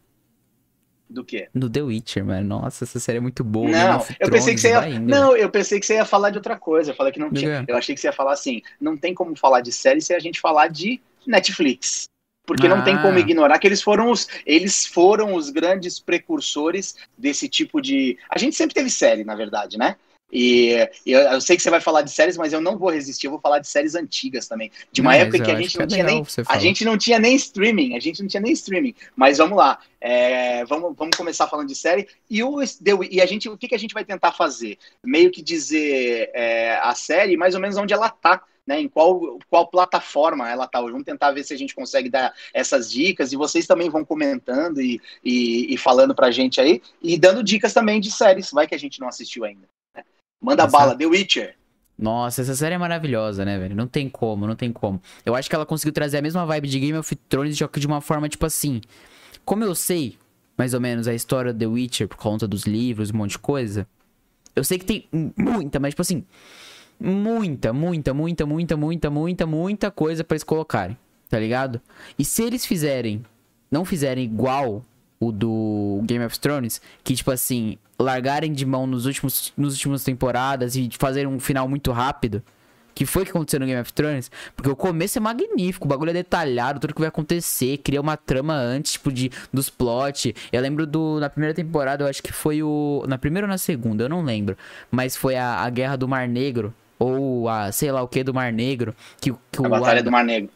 Do 1.08 1.22
quê? 1.24 1.48
do 1.54 1.68
The 1.68 1.82
Witcher, 1.82 2.24
mano. 2.24 2.46
Nossa, 2.60 2.84
essa 2.84 2.98
série 2.98 3.18
é 3.18 3.20
muito 3.20 3.44
boa. 3.44 3.66
Game 3.66 3.78
Não, 3.78 4.04
eu 4.18 4.30
pensei 4.30 4.54
que 4.54 4.60
você 4.60 4.70
Thrones, 4.70 4.92
ia. 4.94 5.00
Não, 5.00 5.36
eu 5.36 5.50
pensei 5.50 5.78
que 5.80 5.86
você 5.86 5.94
ia 5.94 6.04
falar 6.06 6.30
de 6.30 6.38
outra 6.38 6.56
coisa. 6.58 6.92
Eu 6.92 6.94
falei 6.96 7.12
que 7.12 7.18
não 7.18 7.30
tinha. 7.30 7.64
quê? 7.64 7.70
Eu 7.72 7.76
achei 7.76 7.94
que 7.94 8.00
você 8.00 8.06
ia 8.06 8.12
falar 8.12 8.32
assim: 8.32 8.62
não 8.80 8.96
tem 8.96 9.12
como 9.14 9.36
falar 9.36 9.60
de 9.60 9.72
série 9.72 10.00
se 10.00 10.14
a 10.14 10.18
gente 10.18 10.40
falar 10.40 10.68
de 10.68 11.00
Netflix. 11.26 12.04
porque 12.46 12.66
não 12.66 12.82
tem 12.82 12.96
como 13.00 13.16
Ah. 13.16 13.20
ignorar 13.20 13.58
que 13.60 13.66
eles 13.68 13.80
foram 13.82 14.10
os 14.10 14.26
eles 14.44 14.84
foram 14.86 15.34
os 15.34 15.50
grandes 15.50 16.00
precursores 16.00 16.96
desse 17.16 17.48
tipo 17.48 17.80
de. 17.80 18.16
A 18.28 18.38
gente 18.38 18.56
sempre 18.56 18.74
teve 18.74 18.88
série, 18.90 19.22
na 19.22 19.34
verdade, 19.36 19.76
né? 19.78 19.96
E, 20.32 20.74
e 21.04 21.12
eu, 21.12 21.20
eu 21.20 21.40
sei 21.40 21.56
que 21.56 21.62
você 21.62 21.70
vai 21.70 21.80
falar 21.80 22.02
de 22.02 22.10
séries, 22.10 22.36
mas 22.36 22.52
eu 22.52 22.60
não 22.60 22.78
vou 22.78 22.90
resistir, 22.90 23.26
eu 23.26 23.32
vou 23.32 23.40
falar 23.40 23.58
de 23.58 23.68
séries 23.68 23.94
antigas 23.94 24.46
também. 24.46 24.70
De 24.92 25.00
uma 25.00 25.12
Não, 25.12 25.18
época 25.18 25.42
que 25.42 25.50
a 25.50 25.56
gente 25.56 25.68
acho 25.68 25.78
não 25.78 25.84
é 25.84 25.88
tinha 25.88 26.04
nem. 26.04 26.26
A 26.48 26.58
gente 26.58 26.84
não 26.84 26.98
tinha 26.98 27.18
nem 27.18 27.34
streaming, 27.34 27.96
a 27.96 28.00
gente 28.00 28.20
não 28.20 28.28
tinha 28.28 28.40
nem 28.40 28.52
streaming. 28.52 28.94
Mas 29.16 29.38
vamos 29.38 29.56
lá. 29.56 29.78
é, 30.00 30.64
vamos, 30.64 30.94
vamos 30.96 31.16
começar 31.16 31.46
falando 31.48 31.68
de 31.68 31.74
série. 31.74 32.08
E, 32.28 32.42
o, 32.42 32.58
e 33.10 33.20
a 33.20 33.26
gente, 33.26 33.48
o 33.48 33.58
que, 33.58 33.68
que 33.68 33.74
a 33.74 33.78
gente 33.78 33.94
vai 33.94 34.04
tentar 34.04 34.32
fazer? 34.32 34.78
Meio 35.04 35.30
que 35.30 35.42
dizer 35.42 36.30
é, 36.32 36.78
a 36.82 36.94
série, 36.94 37.36
mais 37.36 37.54
ou 37.54 37.60
menos 37.60 37.76
onde 37.76 37.92
ela 37.92 38.08
tá. 38.08 38.42
Né, 38.66 38.78
em 38.78 38.88
qual, 38.88 39.38
qual 39.48 39.66
plataforma 39.66 40.48
ela 40.48 40.64
tá. 40.68 40.80
Vamos 40.80 41.02
tentar 41.02 41.32
ver 41.32 41.42
se 41.42 41.52
a 41.52 41.56
gente 41.56 41.74
consegue 41.74 42.08
dar 42.08 42.32
essas 42.54 42.88
dicas 42.88 43.32
e 43.32 43.36
vocês 43.36 43.66
também 43.66 43.90
vão 43.90 44.04
comentando 44.04 44.80
e, 44.80 45.00
e, 45.24 45.74
e 45.74 45.76
falando 45.76 46.14
pra 46.14 46.30
gente 46.30 46.60
aí 46.60 46.80
e 47.02 47.18
dando 47.18 47.42
dicas 47.42 47.72
também 47.72 48.00
de 48.00 48.12
séries, 48.12 48.52
vai 48.52 48.68
que 48.68 48.74
a 48.74 48.78
gente 48.78 49.00
não 49.00 49.08
assistiu 49.08 49.44
ainda. 49.44 49.66
Manda 50.40 50.62
Exato. 50.62 50.72
bala, 50.72 50.96
The 50.96 51.06
Witcher. 51.06 51.54
Nossa, 51.98 52.40
essa 52.40 52.54
série 52.54 52.74
é 52.74 52.78
maravilhosa, 52.78 53.44
né, 53.44 53.58
velho? 53.58 53.76
Não 53.76 53.86
tem 53.86 54.08
como, 54.08 54.46
não 54.46 54.56
tem 54.56 54.72
como. 54.72 55.00
Eu 55.24 55.34
acho 55.34 55.50
que 55.50 55.54
ela 55.54 55.66
conseguiu 55.66 55.92
trazer 55.92 56.16
a 56.18 56.22
mesma 56.22 56.46
vibe 56.46 56.66
de 56.66 56.80
Game 56.80 56.96
of 56.96 57.14
Thrones, 57.28 57.58
só 57.58 57.68
que 57.68 57.78
de 57.78 57.86
uma 57.86 58.00
forma, 58.00 58.26
tipo 58.28 58.46
assim. 58.46 58.80
Como 59.44 59.64
eu 59.64 59.74
sei, 59.74 60.16
mais 60.56 60.72
ou 60.72 60.80
menos, 60.80 61.06
a 61.06 61.14
história 61.14 61.52
do 61.52 61.58
The 61.58 61.66
Witcher 61.66 62.08
por 62.08 62.16
conta 62.16 62.48
dos 62.48 62.64
livros, 62.64 63.10
um 63.10 63.18
monte 63.18 63.32
de 63.32 63.38
coisa. 63.38 63.86
Eu 64.56 64.64
sei 64.64 64.78
que 64.78 64.84
tem 64.86 65.08
muita, 65.36 65.78
mas, 65.78 65.90
tipo 65.90 66.00
assim. 66.00 66.24
Muita, 66.98 67.72
muita, 67.72 68.14
muita, 68.14 68.46
muita, 68.46 68.76
muita, 68.76 69.10
muita, 69.10 69.46
muita 69.46 69.90
coisa 69.90 70.24
pra 70.24 70.34
eles 70.34 70.44
colocarem, 70.44 70.96
tá 71.28 71.38
ligado? 71.38 71.80
E 72.18 72.24
se 72.24 72.42
eles 72.42 72.64
fizerem, 72.64 73.22
não 73.70 73.84
fizerem 73.84 74.24
igual 74.24 74.82
o 75.20 75.30
do 75.30 76.00
Game 76.04 76.24
of 76.24 76.40
Thrones, 76.40 76.80
que 77.04 77.14
tipo 77.14 77.30
assim, 77.30 77.76
largarem 77.98 78.52
de 78.52 78.64
mão 78.64 78.86
nos 78.86 79.04
últimos, 79.04 79.52
nos 79.56 79.74
últimas 79.74 80.02
temporadas 80.02 80.74
e 80.74 80.88
fazerem 80.98 81.28
um 81.28 81.38
final 81.38 81.68
muito 81.68 81.92
rápido, 81.92 82.42
que 82.94 83.04
foi 83.04 83.22
o 83.22 83.24
que 83.26 83.30
aconteceu 83.30 83.60
no 83.60 83.66
Game 83.66 83.80
of 83.80 83.92
Thrones, 83.92 84.30
porque 84.56 84.70
o 84.70 84.74
começo 84.74 85.18
é 85.18 85.20
magnífico, 85.20 85.86
o 85.86 85.88
bagulho 85.88 86.10
é 86.10 86.14
detalhado, 86.14 86.80
tudo 86.80 86.94
que 86.94 87.00
vai 87.00 87.08
acontecer, 87.08 87.76
cria 87.78 88.00
uma 88.00 88.16
trama 88.16 88.54
antes, 88.54 88.92
tipo, 88.92 89.12
de, 89.12 89.30
dos 89.52 89.70
plot. 89.70 90.34
Eu 90.50 90.60
lembro 90.60 90.86
do, 90.86 91.20
na 91.20 91.28
primeira 91.30 91.54
temporada, 91.54 92.04
eu 92.04 92.08
acho 92.08 92.22
que 92.22 92.32
foi 92.32 92.62
o, 92.62 93.04
na 93.06 93.16
primeira 93.18 93.46
ou 93.46 93.48
na 93.50 93.58
segunda, 93.58 94.04
eu 94.04 94.08
não 94.08 94.22
lembro, 94.22 94.56
mas 94.90 95.16
foi 95.16 95.36
a, 95.36 95.56
a 95.56 95.70
Guerra 95.70 95.96
do 95.96 96.08
Mar 96.08 96.26
Negro, 96.26 96.74
ou 96.98 97.48
a, 97.48 97.70
sei 97.72 97.92
lá 97.92 98.02
o 98.02 98.08
que 98.08 98.24
do 98.24 98.34
Mar 98.34 98.52
Negro, 98.52 98.94
que, 99.20 99.32
que 99.32 99.62
A 99.62 99.66
o 99.66 99.68
Batalha 99.70 100.00
Ad- 100.00 100.04
do 100.04 100.10
Mar 100.10 100.24
Negro. 100.24 100.50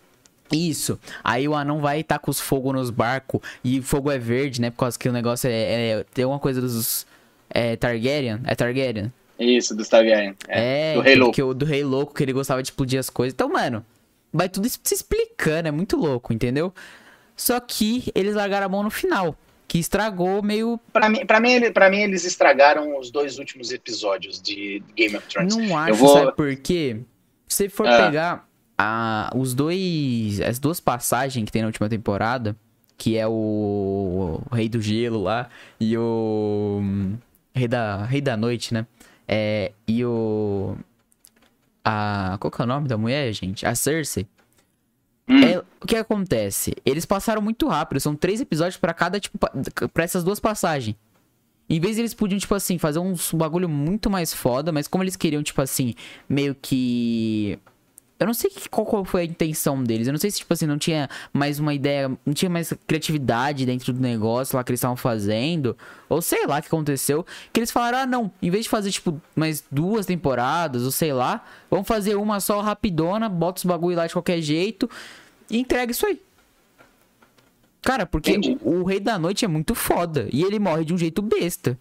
Isso. 0.52 0.98
Aí 1.22 1.46
o 1.48 1.54
anão 1.54 1.80
vai 1.80 2.00
estar 2.00 2.18
com 2.18 2.30
os 2.30 2.40
fogos 2.40 2.72
nos 2.72 2.90
barcos. 2.90 3.40
E 3.64 3.80
fogo 3.82 4.10
é 4.10 4.18
verde, 4.18 4.60
né? 4.60 4.70
Por 4.70 4.78
causa 4.78 4.98
que 4.98 5.08
o 5.08 5.12
negócio 5.12 5.48
é. 5.48 5.52
é- 6.00 6.04
tem 6.14 6.24
uma 6.24 6.38
coisa 6.38 6.60
dos. 6.60 7.06
É 7.50 7.76
Targaryen? 7.76 8.40
É 8.44 8.54
Targaryen? 8.54 9.12
Isso, 9.38 9.74
do 9.76 9.84
Targaryen. 9.84 10.34
É, 10.48 10.92
É, 10.92 10.94
do 10.94 11.00
Rei 11.00 11.16
Louco. 11.16 11.34
que 11.34 11.42
o 11.42 11.54
do 11.54 11.64
Rei 11.64 11.82
Louco, 11.84 12.14
que 12.14 12.22
ele 12.22 12.32
gostava 12.32 12.62
de 12.62 12.68
explodir 12.68 12.98
as 13.00 13.10
coisas. 13.10 13.32
Então, 13.34 13.48
mano, 13.48 13.84
vai 14.32 14.48
tudo 14.48 14.68
se 14.68 14.78
explicando. 14.94 15.68
É 15.68 15.70
muito 15.70 15.96
louco, 15.96 16.32
entendeu? 16.32 16.72
Só 17.36 17.58
que 17.60 18.10
eles 18.14 18.34
largaram 18.34 18.66
a 18.66 18.68
mão 18.68 18.82
no 18.82 18.90
final. 18.90 19.36
Que 19.66 19.78
estragou 19.78 20.42
meio. 20.42 20.78
Pra 20.92 21.08
mim, 21.08 21.26
pra, 21.26 21.40
mim, 21.40 21.72
pra 21.72 21.90
mim, 21.90 21.98
eles 22.02 22.24
estragaram 22.24 22.98
os 22.98 23.10
dois 23.10 23.38
últimos 23.38 23.72
episódios 23.72 24.40
de 24.40 24.82
Game 24.94 25.16
of 25.16 25.26
Thrones. 25.26 25.56
Não 25.56 25.76
acho, 25.76 25.94
vou- 25.94 26.12
sabe 26.16 26.32
por 26.36 26.54
quê? 26.56 26.98
Se 27.48 27.68
for 27.68 27.86
Ah. 27.88 28.06
pegar 28.06 28.48
a, 28.78 29.31
os 29.35 29.54
dois. 29.54 30.40
As 30.40 30.59
duas 30.59 30.81
passagens 30.81 31.45
que 31.45 31.52
tem 31.52 31.62
na 31.62 31.69
última 31.69 31.88
temporada, 31.88 32.57
que 32.97 33.16
é 33.16 33.26
o, 33.26 34.40
o 34.50 34.54
Rei 34.54 34.69
do 34.69 34.81
Gelo 34.81 35.23
lá 35.23 35.49
e 35.81 35.97
o. 35.97 36.78
hum, 36.83 37.16
Rei 37.54 37.69
da, 37.69 38.04
Rei 38.04 38.21
da 38.21 38.37
Noite, 38.37 38.75
né? 38.75 38.87
É, 39.28 39.73
e 39.87 40.04
o. 40.04 40.76
A. 41.85 42.37
Qual 42.40 42.50
que 42.50 42.61
é 42.61 42.64
o 42.64 42.69
nome 42.69 42.88
da 42.88 42.97
mulher, 42.99 43.33
gente? 43.33 43.66
A 43.66 43.75
Cersei. 43.75 44.26
Hum, 45.28 45.43
É, 45.43 45.59
o 45.81 45.87
que 45.87 45.97
acontece? 45.97 46.75
Eles 46.85 47.04
passaram 47.07 47.40
muito 47.40 47.66
rápido, 47.69 48.00
são 48.00 48.14
três 48.14 48.40
episódios 48.40 48.76
pra 48.76 48.93
cada, 48.93 49.19
tipo, 49.19 49.38
pra 49.93 50.04
essas 50.04 50.23
duas 50.25 50.38
passagens. 50.40 50.97
Em 51.69 51.81
vez 51.81 51.99
eles 51.99 52.12
podiam, 52.12 52.38
tipo 52.38 52.54
assim, 52.54 52.76
fazer 52.76 52.99
um 52.99 53.14
bagulho 53.35 53.69
muito 53.69 54.11
mais 54.11 54.35
foda, 54.35 54.71
mas 54.71 54.87
como 54.87 55.02
eles 55.02 55.16
queriam, 55.16 55.43
tipo 55.43 55.62
assim, 55.62 55.95
meio 56.28 56.54
que. 56.54 57.59
Eu 58.18 58.26
não 58.28 58.35
sei 58.35 58.49
que- 58.49 58.68
qual, 58.68 58.87
qual 58.87 59.04
foi 59.04 59.23
a 59.23 59.25
intenção 59.25 59.83
deles. 59.83 60.06
Eu 60.06 60.12
não 60.12 60.21
sei 60.21 60.30
se, 60.30 60.38
tipo 60.38 60.52
assim, 60.52 60.66
não 60.66 60.78
tinha 60.78 61.09
mais 61.33 61.59
uma 61.59 61.75
ideia, 61.75 62.09
não 62.25 62.33
tinha 62.33 62.49
mais 62.49 62.73
criatividade 62.87 63.66
dentro 63.66 63.92
do 63.92 64.00
negócio 64.00 64.56
lá 64.56 64.62
que 64.62 64.71
eles 64.71 64.78
estavam 64.78 64.97
fazendo. 64.97 65.76
Ou 66.09 66.23
sei 66.23 66.47
lá 66.47 66.59
o 66.59 66.62
que 66.62 66.68
aconteceu. 66.68 67.26
Que 67.52 67.59
eles 67.61 67.71
falaram, 67.73 67.99
ah, 67.99 68.06
não, 68.06 68.30
em 68.40 68.50
vez 68.50 68.64
de 68.64 68.68
fazer, 68.71 68.90
tipo, 68.92 69.21
mais 69.35 69.64
duas 69.71 70.06
temporadas, 70.06 70.85
ou 70.85 70.92
sei 70.92 71.12
lá, 71.12 71.44
vamos 71.71 71.88
fazer 71.88 72.14
uma 72.14 72.38
só 72.38 72.61
rapidona, 72.61 73.28
bota 73.28 73.59
os 73.59 73.64
bagulho 73.64 73.97
lá 73.97 74.06
de 74.06 74.12
qualquer 74.12 74.40
jeito 74.40 74.88
e 75.50 75.59
entrega 75.59 75.90
isso 75.90 76.06
aí. 76.06 76.21
Cara, 77.83 78.06
porque 78.06 78.38
o, 78.62 78.80
o 78.80 78.85
Rei 78.85 78.99
da 79.00 79.18
Noite 79.18 79.44
é 79.44 79.49
muito 79.49 79.75
foda. 79.75 80.28
E 80.33 80.42
ele 80.42 80.59
morre 80.59 80.85
de 80.85 80.94
um 80.94 80.99
jeito 80.99 81.21
besta. 81.21 81.78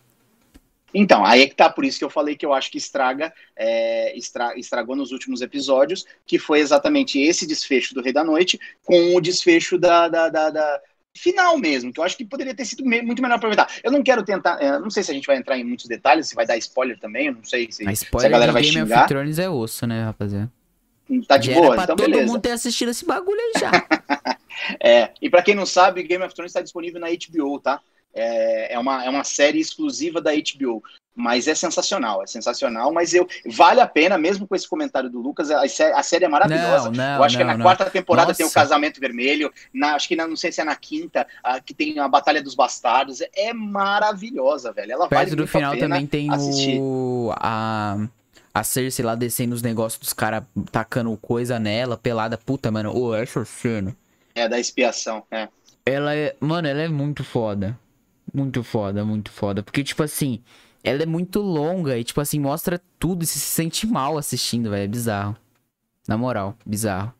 Então, 0.93 1.25
aí 1.25 1.41
é 1.43 1.47
que 1.47 1.55
tá, 1.55 1.69
por 1.69 1.83
isso 1.85 1.97
que 1.97 2.05
eu 2.05 2.09
falei 2.09 2.35
que 2.35 2.45
eu 2.45 2.53
acho 2.53 2.69
que 2.71 2.77
estraga, 2.77 3.33
é, 3.55 4.15
estra- 4.17 4.57
estragou 4.57 4.95
nos 4.95 5.11
últimos 5.11 5.41
episódios, 5.41 6.05
que 6.25 6.37
foi 6.37 6.59
exatamente 6.59 7.19
esse 7.19 7.47
desfecho 7.47 7.93
do 7.95 8.01
Rei 8.01 8.13
da 8.13 8.23
Noite 8.23 8.59
com 8.85 9.15
o 9.15 9.21
desfecho 9.21 9.77
da, 9.77 10.07
da, 10.07 10.29
da- 10.29 10.49
da- 10.49 10.81
final 11.15 11.57
mesmo, 11.59 11.93
que 11.93 11.99
eu 11.99 12.03
acho 12.03 12.17
que 12.17 12.25
poderia 12.25 12.55
ter 12.55 12.65
sido 12.65 12.83
muito 12.85 13.21
melhor 13.21 13.35
aproveitar. 13.35 13.67
Eu 13.83 13.91
não 13.91 14.01
quero 14.01 14.23
tentar, 14.23 14.57
é, 14.61 14.79
não 14.79 14.89
sei 14.89 15.03
se 15.03 15.11
a 15.11 15.13
gente 15.13 15.27
vai 15.27 15.37
entrar 15.37 15.57
em 15.57 15.63
muitos 15.63 15.85
detalhes, 15.87 16.27
se 16.27 16.35
vai 16.35 16.45
dar 16.45 16.57
spoiler 16.57 16.99
também, 16.99 17.27
eu 17.27 17.33
não 17.33 17.43
sei 17.43 17.71
se, 17.71 17.83
A 17.83 17.85
se 17.85 17.89
a 17.89 17.93
spoiler 17.93 18.31
galera 18.31 18.51
vai 18.51 18.61
Game 18.63 18.73
xingar. 18.73 18.99
of 19.01 19.07
Thrones 19.07 19.37
é 19.39 19.49
osso, 19.49 19.85
né, 19.85 20.03
rapaziada? 20.03 20.51
Tá 21.27 21.37
de 21.37 21.51
Já 21.53 21.59
boa, 21.59 21.75
então 21.75 21.95
todo 21.95 22.09
beleza. 22.09 22.25
mundo 22.25 22.41
ter 22.41 22.51
assistido 22.51 22.89
esse 22.89 23.05
bagulho 23.05 23.39
aí 23.39 23.53
já. 23.59 23.71
É, 24.79 25.11
e 25.21 25.29
pra 25.29 25.41
quem 25.41 25.55
não 25.55 25.65
sabe, 25.65 26.03
Game 26.03 26.23
of 26.23 26.33
Thrones 26.33 26.51
está 26.51 26.61
disponível 26.61 26.99
na 26.99 27.07
HBO, 27.07 27.59
tá? 27.59 27.81
É, 28.13 28.73
é, 28.73 28.79
uma, 28.79 29.03
é 29.03 29.09
uma 29.09 29.23
série 29.23 29.59
exclusiva 29.59 30.21
da 30.21 30.31
HBO. 30.31 30.83
Mas 31.15 31.47
é 31.47 31.53
sensacional, 31.53 32.23
é 32.23 32.27
sensacional. 32.27 32.91
Mas 32.91 33.13
eu 33.13 33.27
vale 33.45 33.79
a 33.79 33.87
pena, 33.87 34.17
mesmo 34.17 34.47
com 34.47 34.55
esse 34.55 34.67
comentário 34.67 35.09
do 35.11 35.19
Lucas, 35.19 35.51
a, 35.51 35.61
a 35.61 36.03
série 36.03 36.25
é 36.25 36.27
maravilhosa. 36.27 36.89
Não, 36.89 36.97
não, 36.97 37.15
eu 37.17 37.23
acho 37.23 37.37
que 37.37 37.43
não, 37.43 37.51
na 37.51 37.57
não. 37.57 37.63
quarta 37.63 37.87
temporada 37.89 38.33
tem 38.33 38.43
o 38.43 38.47
Nossa. 38.47 38.59
Casamento 38.59 38.99
Vermelho. 38.99 39.51
Na, 39.71 39.93
acho 39.93 40.07
que 40.07 40.15
na- 40.15 40.27
não 40.27 40.35
sei 40.35 40.51
se 40.51 40.61
é 40.61 40.63
na 40.63 40.75
quinta, 40.75 41.27
ah, 41.43 41.59
que 41.59 41.73
tem 41.73 41.99
a 41.99 42.07
Batalha 42.07 42.41
dos 42.41 42.55
Bastardos. 42.55 43.19
É 43.35 43.53
maravilhosa, 43.53 44.71
velho. 44.73 44.91
Ela 44.91 45.07
vale 45.07 45.25
Perto 45.25 45.35
do 45.35 45.37
muito 45.37 45.51
final 45.51 45.73
a 45.73 45.77
também 45.77 46.07
tem 46.07 46.31
assistir. 46.33 46.79
o. 46.79 47.31
A. 47.35 48.07
A 48.55 48.63
Cersei 48.63 49.03
lá 49.03 49.15
descendo 49.15 49.55
os 49.55 49.63
negócios 49.63 49.99
dos 49.99 50.13
caras 50.13 50.43
tacando 50.71 51.15
coisa 51.17 51.57
nela, 51.59 51.97
pelada. 51.97 52.37
Puta, 52.37 52.69
mano. 52.71 52.95
Ô, 52.95 53.15
essa 53.15 53.43
cena. 53.45 53.95
É, 54.35 54.47
da 54.47 54.59
expiação. 54.59 55.23
É. 55.31 55.47
Ela 55.85 56.15
é. 56.15 56.35
Mano, 56.39 56.67
ela 56.67 56.81
é 56.81 56.87
muito 56.87 57.23
foda. 57.23 57.77
Muito 58.33 58.63
foda, 58.63 59.05
muito 59.05 59.31
foda. 59.31 59.61
Porque, 59.63 59.83
tipo 59.83 60.01
assim, 60.03 60.41
ela 60.83 61.03
é 61.03 61.05
muito 61.05 61.39
longa 61.39 61.97
e, 61.97 62.03
tipo 62.03 62.19
assim, 62.19 62.39
mostra 62.39 62.81
tudo 62.99 63.23
e 63.23 63.27
se 63.27 63.39
sente 63.39 63.85
mal 63.87 64.17
assistindo, 64.17 64.69
velho. 64.71 64.83
É 64.83 64.87
bizarro. 64.87 65.37
Na 66.07 66.17
moral, 66.17 66.57
bizarro. 66.65 67.13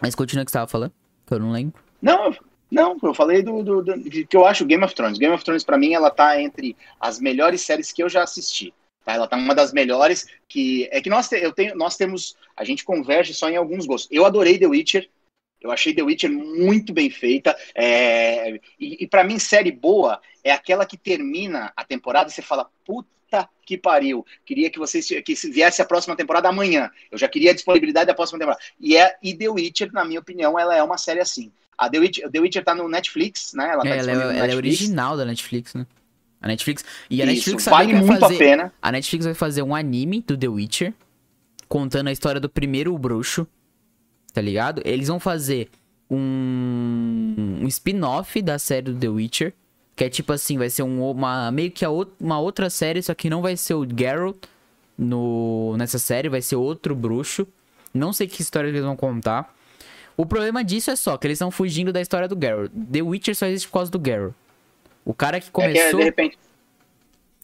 Mas 0.00 0.14
continua 0.14 0.42
o 0.42 0.44
que 0.44 0.50
você 0.50 0.58
tava 0.58 0.66
falando, 0.70 0.92
que 1.26 1.34
eu 1.34 1.38
não 1.38 1.52
lembro. 1.52 1.80
Não, 2.00 2.34
não, 2.70 2.96
eu 3.02 3.14
falei 3.14 3.42
do, 3.42 3.62
do, 3.62 3.82
do- 3.82 3.98
de 4.10 4.26
que 4.26 4.36
eu 4.36 4.46
acho 4.46 4.64
Game 4.64 4.82
of 4.84 4.94
Thrones. 4.94 5.18
Game 5.18 5.34
of 5.34 5.44
Thrones, 5.44 5.64
pra 5.64 5.78
mim, 5.78 5.92
ela 5.94 6.10
tá 6.10 6.40
entre 6.40 6.76
as 7.00 7.20
melhores 7.20 7.60
séries 7.62 7.92
que 7.92 8.02
eu 8.02 8.08
já 8.08 8.22
assisti. 8.22 8.72
Tá? 9.04 9.12
Ela 9.12 9.26
tá 9.28 9.36
uma 9.36 9.54
das 9.54 9.72
melhores 9.72 10.26
que. 10.48 10.88
É 10.90 11.00
que 11.00 11.10
nós, 11.10 11.28
te- 11.28 11.36
eu 11.42 11.52
tenho, 11.52 11.76
nós 11.76 11.96
temos. 11.96 12.36
A 12.56 12.64
gente 12.64 12.84
converge 12.84 13.34
só 13.34 13.48
em 13.48 13.56
alguns 13.56 13.86
gostos. 13.86 14.08
Eu 14.10 14.24
adorei 14.24 14.58
The 14.58 14.66
Witcher. 14.66 15.08
Eu 15.64 15.72
achei 15.72 15.94
The 15.94 16.02
Witcher 16.02 16.30
muito 16.30 16.92
bem 16.92 17.08
feita. 17.08 17.56
é, 17.74 18.60
e, 18.78 19.04
e 19.04 19.06
para 19.06 19.24
mim, 19.24 19.38
série 19.38 19.72
boa 19.72 20.20
é 20.44 20.52
aquela 20.52 20.84
que 20.84 20.96
termina 20.98 21.72
a 21.74 21.82
temporada 21.82 22.28
e 22.28 22.32
você 22.32 22.42
fala, 22.42 22.68
puta 22.84 23.48
que 23.64 23.78
pariu. 23.78 24.24
Queria 24.44 24.68
que 24.68 24.78
vocês 24.78 25.08
que 25.24 25.34
se 25.34 25.50
viesse 25.50 25.80
a 25.80 25.86
próxima 25.86 26.14
temporada 26.14 26.50
amanhã. 26.50 26.90
Eu 27.10 27.16
já 27.16 27.26
queria 27.26 27.50
a 27.50 27.54
disponibilidade 27.54 28.06
da 28.08 28.14
próxima 28.14 28.38
temporada. 28.38 28.62
E, 28.78 28.94
é, 28.94 29.16
e 29.22 29.34
The 29.34 29.48
Witcher, 29.48 29.90
na 29.90 30.04
minha 30.04 30.20
opinião, 30.20 30.58
ela 30.58 30.76
é 30.76 30.82
uma 30.82 30.98
série 30.98 31.20
assim. 31.20 31.50
A 31.76 31.88
The 31.88 31.98
Witcher, 31.98 32.30
The 32.30 32.40
Witcher 32.40 32.62
tá 32.62 32.74
no 32.74 32.86
Netflix, 32.86 33.54
né? 33.54 33.70
Ela 33.72 33.82
tá 33.82 33.88
É, 33.88 33.98
ela, 33.98 34.10
é, 34.10 34.14
é 34.14 34.42
Netflix. 34.42 34.56
original 34.56 35.16
da 35.16 35.24
Netflix, 35.24 35.74
né? 35.74 35.86
A 36.42 36.46
Netflix. 36.46 36.84
E 37.08 37.22
a 37.22 37.24
Isso, 37.24 37.34
Netflix 37.34 37.64
vale 37.64 37.94
muito 37.94 38.20
fazer. 38.20 38.34
a 38.34 38.38
pena. 38.38 38.72
A 38.82 38.92
Netflix 38.92 39.24
vai 39.24 39.34
fazer 39.34 39.62
um 39.62 39.74
anime 39.74 40.20
do 40.20 40.36
The 40.36 40.46
Witcher, 40.46 40.92
contando 41.66 42.08
a 42.08 42.12
história 42.12 42.38
do 42.38 42.50
primeiro 42.50 42.96
bruxo, 42.98 43.48
tá 44.34 44.40
ligado? 44.40 44.82
Eles 44.84 45.08
vão 45.08 45.18
fazer 45.20 45.70
um, 46.10 47.60
um 47.62 47.66
spin-off 47.68 48.42
da 48.42 48.58
série 48.58 48.92
do 48.92 48.94
The 48.98 49.08
Witcher, 49.08 49.54
que 49.96 50.04
é 50.04 50.10
tipo 50.10 50.32
assim, 50.32 50.58
vai 50.58 50.68
ser 50.68 50.82
um, 50.82 51.08
uma 51.08 51.50
meio 51.50 51.70
que 51.70 51.86
uma 52.20 52.38
outra 52.40 52.68
série, 52.68 53.00
só 53.00 53.14
que 53.14 53.30
não 53.30 53.40
vai 53.40 53.56
ser 53.56 53.74
o 53.74 53.86
Geralt 53.86 54.36
no, 54.98 55.76
nessa 55.78 55.98
série, 55.98 56.28
vai 56.28 56.42
ser 56.42 56.56
outro 56.56 56.94
bruxo. 56.94 57.46
Não 57.94 58.12
sei 58.12 58.26
que 58.26 58.42
história 58.42 58.68
eles 58.68 58.82
vão 58.82 58.96
contar. 58.96 59.54
O 60.16 60.26
problema 60.26 60.64
disso 60.64 60.90
é 60.90 60.96
só 60.96 61.16
que 61.16 61.26
eles 61.28 61.36
estão 61.36 61.50
fugindo 61.50 61.92
da 61.92 62.00
história 62.00 62.26
do 62.26 62.36
Geralt. 62.38 62.72
The 62.92 63.02
Witcher 63.02 63.36
só 63.36 63.46
existe 63.46 63.68
por 63.68 63.74
causa 63.74 63.90
do 63.90 64.02
Geralt. 64.04 64.34
O 65.04 65.14
cara 65.14 65.38
que 65.40 65.46
É 65.46 65.50
que, 65.52 65.60
é, 65.60 65.68
começou. 65.68 65.98
de 66.00 66.04
repente. 66.04 66.38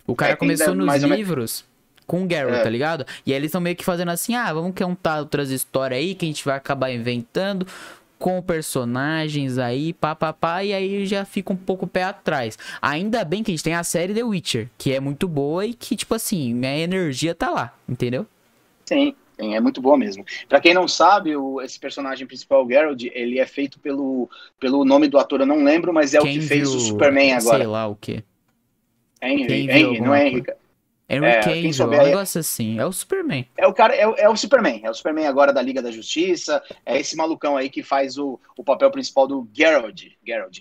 O 0.06 0.16
cara 0.16 0.32
É, 0.32 0.37
começou 0.37 0.75
nos 0.75 1.02
livros 1.02 1.64
com 2.10 2.24
o 2.24 2.28
Geralt, 2.28 2.56
É. 2.56 2.62
tá 2.64 2.68
ligado? 2.68 3.06
E 3.24 3.32
aí 3.32 3.38
eles 3.38 3.50
estão 3.50 3.60
meio 3.60 3.76
que 3.76 3.84
fazendo 3.84 4.08
assim, 4.08 4.34
ah, 4.34 4.52
vamos 4.52 4.74
contar 4.74 5.20
outras 5.20 5.50
histórias 5.50 6.00
aí 6.00 6.16
que 6.16 6.24
a 6.24 6.28
gente 6.28 6.44
vai 6.44 6.56
acabar 6.56 6.90
inventando 6.90 7.64
com 8.18 8.42
personagens 8.42 9.58
aí, 9.58 9.92
pá, 9.92 10.16
pá, 10.16 10.32
pá, 10.32 10.64
e 10.64 10.72
aí 10.72 11.06
já 11.06 11.24
fica 11.24 11.52
um 11.52 11.56
pouco 11.56 11.84
o 11.84 11.88
pé 11.88 12.02
atrás. 12.02 12.58
Ainda 12.82 13.24
bem 13.24 13.44
que 13.44 13.52
a 13.52 13.54
gente 13.54 13.62
tem 13.62 13.74
a 13.74 13.84
série 13.84 14.12
The 14.12 14.24
Witcher, 14.24 14.68
que 14.76 14.92
é 14.92 14.98
muito 14.98 15.28
boa 15.28 15.64
e 15.64 15.72
que, 15.72 15.94
tipo 15.94 16.12
assim, 16.12 16.52
minha 16.52 16.76
energia 16.76 17.32
tá 17.32 17.48
lá, 17.48 17.72
entendeu? 17.88 18.26
Sim, 18.86 19.14
sim, 19.38 19.54
é 19.54 19.60
muito 19.60 19.80
boa 19.80 19.96
mesmo. 19.96 20.24
Pra 20.48 20.60
quem 20.60 20.74
não 20.74 20.88
sabe, 20.88 21.36
o, 21.36 21.60
esse 21.60 21.78
personagem 21.78 22.26
principal, 22.26 22.66
o 22.66 22.68
Geralt, 22.68 23.04
ele 23.14 23.38
é 23.38 23.46
feito 23.46 23.78
pelo, 23.78 24.28
pelo 24.58 24.84
nome 24.84 25.06
do 25.06 25.16
ator, 25.16 25.42
eu 25.42 25.46
não 25.46 25.62
lembro, 25.62 25.92
mas 25.92 26.12
é 26.12 26.20
o 26.20 26.24
que 26.24 26.40
fez 26.40 26.68
o 26.74 26.80
Superman 26.80 27.34
agora. 27.34 27.58
Sei 27.58 27.66
lá 27.68 27.86
o 27.86 27.94
quê. 27.94 28.24
Henry, 29.22 29.46
quem 29.46 29.70
Henry, 29.70 30.00
não 30.00 30.12
é? 30.12 30.26
Henry. 30.26 30.44
Henry 31.10 31.26
É, 31.26 31.40
Cavill, 31.40 31.62
quem 31.62 31.72
souber 31.72 31.98
um 31.98 32.02
aí- 32.02 32.08
negócio 32.10 32.38
assim. 32.38 32.78
É 32.78 32.86
o 32.86 32.92
Superman. 32.92 33.44
É 33.56 33.66
o 33.66 33.74
cara, 33.74 33.96
é, 33.96 34.02
é 34.02 34.28
o 34.28 34.36
Superman, 34.36 34.80
é 34.84 34.90
o 34.90 34.94
Superman 34.94 35.26
agora 35.26 35.52
da 35.52 35.60
Liga 35.60 35.82
da 35.82 35.90
Justiça, 35.90 36.62
é 36.86 37.00
esse 37.00 37.16
malucão 37.16 37.56
aí 37.56 37.68
que 37.68 37.82
faz 37.82 38.16
o, 38.16 38.38
o 38.56 38.62
papel 38.62 38.90
principal 38.92 39.26
do 39.26 39.48
Geralt. 39.52 40.00
Geralt. 40.24 40.60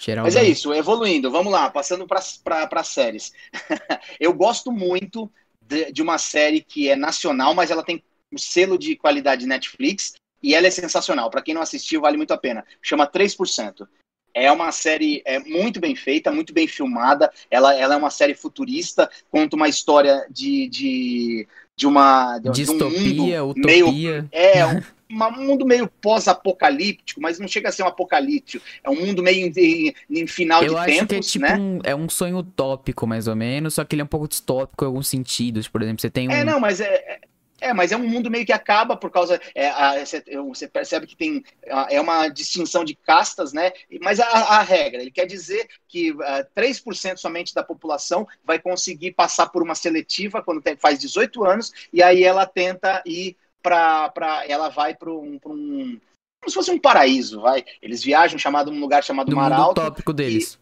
Geral 0.00 0.24
Mas 0.24 0.34
é 0.34 0.42
isso, 0.42 0.74
evoluindo, 0.74 1.30
vamos 1.30 1.52
lá, 1.52 1.70
passando 1.70 2.06
para 2.06 2.18
as 2.18 2.88
séries. 2.88 3.32
eu 4.18 4.32
gosto 4.34 4.72
muito 4.72 5.30
de, 5.64 5.92
de 5.92 6.02
uma 6.02 6.18
série 6.18 6.60
que 6.60 6.90
é 6.90 6.96
nacional, 6.96 7.54
mas 7.54 7.70
ela 7.70 7.84
tem 7.84 8.02
um 8.32 8.36
selo 8.36 8.76
de 8.76 8.96
qualidade 8.96 9.46
Netflix 9.46 10.14
e 10.42 10.54
ela 10.54 10.66
é 10.66 10.70
sensacional. 10.70 11.30
Para 11.30 11.40
quem 11.40 11.54
não 11.54 11.62
assistiu, 11.62 12.00
vale 12.00 12.16
muito 12.16 12.34
a 12.34 12.36
pena. 12.36 12.66
Chama 12.82 13.06
3%. 13.06 13.86
É 14.34 14.50
uma 14.50 14.72
série 14.72 15.22
é, 15.24 15.38
muito 15.38 15.80
bem 15.80 15.94
feita, 15.94 16.32
muito 16.32 16.52
bem 16.52 16.66
filmada. 16.66 17.30
Ela, 17.50 17.74
ela 17.74 17.94
é 17.94 17.96
uma 17.96 18.10
série 18.10 18.34
futurista, 18.34 19.08
conta 19.30 19.54
uma 19.56 19.68
história 19.68 20.26
de, 20.28 20.68
de, 20.68 21.48
de 21.76 21.86
uma. 21.86 22.38
De, 22.38 22.42
de 22.42 22.48
um 22.48 22.52
Distopia, 22.52 23.44
mundo 23.44 23.54
meio 23.64 23.86
utopia. 23.86 24.26
é, 24.32 24.66
um, 24.66 24.80
um 25.10 25.30
mundo 25.44 25.64
meio 25.64 25.86
pós-apocalíptico, 26.00 27.20
mas 27.20 27.38
não 27.38 27.46
chega 27.46 27.68
a 27.68 27.72
ser 27.72 27.84
um 27.84 27.86
apocalíptico. 27.86 28.64
É 28.82 28.90
um 28.90 28.96
mundo 28.96 29.22
meio 29.22 29.46
em, 29.46 29.52
em- 29.56 29.94
em 30.10 30.26
final 30.26 30.62
Eu 30.62 30.70
de 30.70 30.76
acho 30.76 30.86
que 30.86 30.92
é 30.92 31.04
tempos, 31.06 31.30
tipo 31.30 31.44
né? 31.46 31.56
um, 31.56 31.78
é 31.84 31.94
um 31.94 32.08
sonho 32.08 32.38
utópico, 32.38 33.06
mais 33.06 33.28
ou 33.28 33.36
menos, 33.36 33.74
só 33.74 33.84
que 33.84 33.94
ele 33.94 34.02
é 34.02 34.04
um 34.04 34.08
pouco 34.08 34.26
distópico 34.28 34.84
em 34.84 34.86
alguns 34.88 35.06
sentidos. 35.08 35.68
Por 35.68 35.82
exemplo, 35.82 36.00
você 36.00 36.10
tem 36.10 36.28
um. 36.28 36.32
É, 36.32 36.42
não, 36.44 36.58
mas 36.58 36.80
é, 36.80 37.20
é- 37.64 37.68
é, 37.68 37.72
mas 37.72 37.92
é 37.92 37.96
um 37.96 38.06
mundo 38.06 38.30
meio 38.30 38.44
que 38.44 38.52
acaba 38.52 38.96
por 38.96 39.10
causa. 39.10 39.40
é, 39.54 39.68
a- 39.68 40.04
Você 40.04 40.22
você 40.46 40.68
percebe 40.68 41.06
que 41.06 41.16
tem. 41.16 41.42
É 41.88 42.00
uma 42.00 42.28
distinção 42.28 42.84
de 42.84 42.94
castas, 42.94 43.52
né? 43.52 43.72
Mas 44.00 44.20
a, 44.20 44.26
a 44.26 44.62
regra, 44.62 45.00
ele 45.00 45.10
quer 45.10 45.26
dizer 45.26 45.68
que 45.88 46.14
ah, 46.22 46.46
3% 46.54 47.16
somente 47.18 47.54
da 47.54 47.62
população 47.62 48.26
vai 48.44 48.58
conseguir 48.58 49.12
passar 49.12 49.46
por 49.48 49.62
uma 49.62 49.74
seletiva 49.74 50.42
quando 50.42 50.60
tem- 50.62 50.76
faz 50.76 50.98
18 50.98 51.44
anos, 51.44 51.72
e 51.92 52.02
aí 52.02 52.22
ela 52.24 52.46
tenta 52.46 53.02
ir 53.06 53.36
para. 53.62 54.12
Ela 54.46 54.68
vai 54.68 54.94
para 54.94 55.10
um, 55.10 55.38
um. 55.46 56.00
Como 56.42 56.50
se 56.50 56.54
fosse 56.54 56.70
um 56.70 56.78
paraíso, 56.78 57.40
vai. 57.40 57.64
Eles 57.80 58.02
viajam 58.02 58.38
chamado 58.38 58.70
um 58.70 58.78
lugar 58.78 59.02
chamado 59.02 59.30
do 59.30 59.36
Mar 59.36 59.50
mundo 59.50 59.62
Alto. 59.62 59.80
utópico 59.80 60.12
deles. 60.12 60.58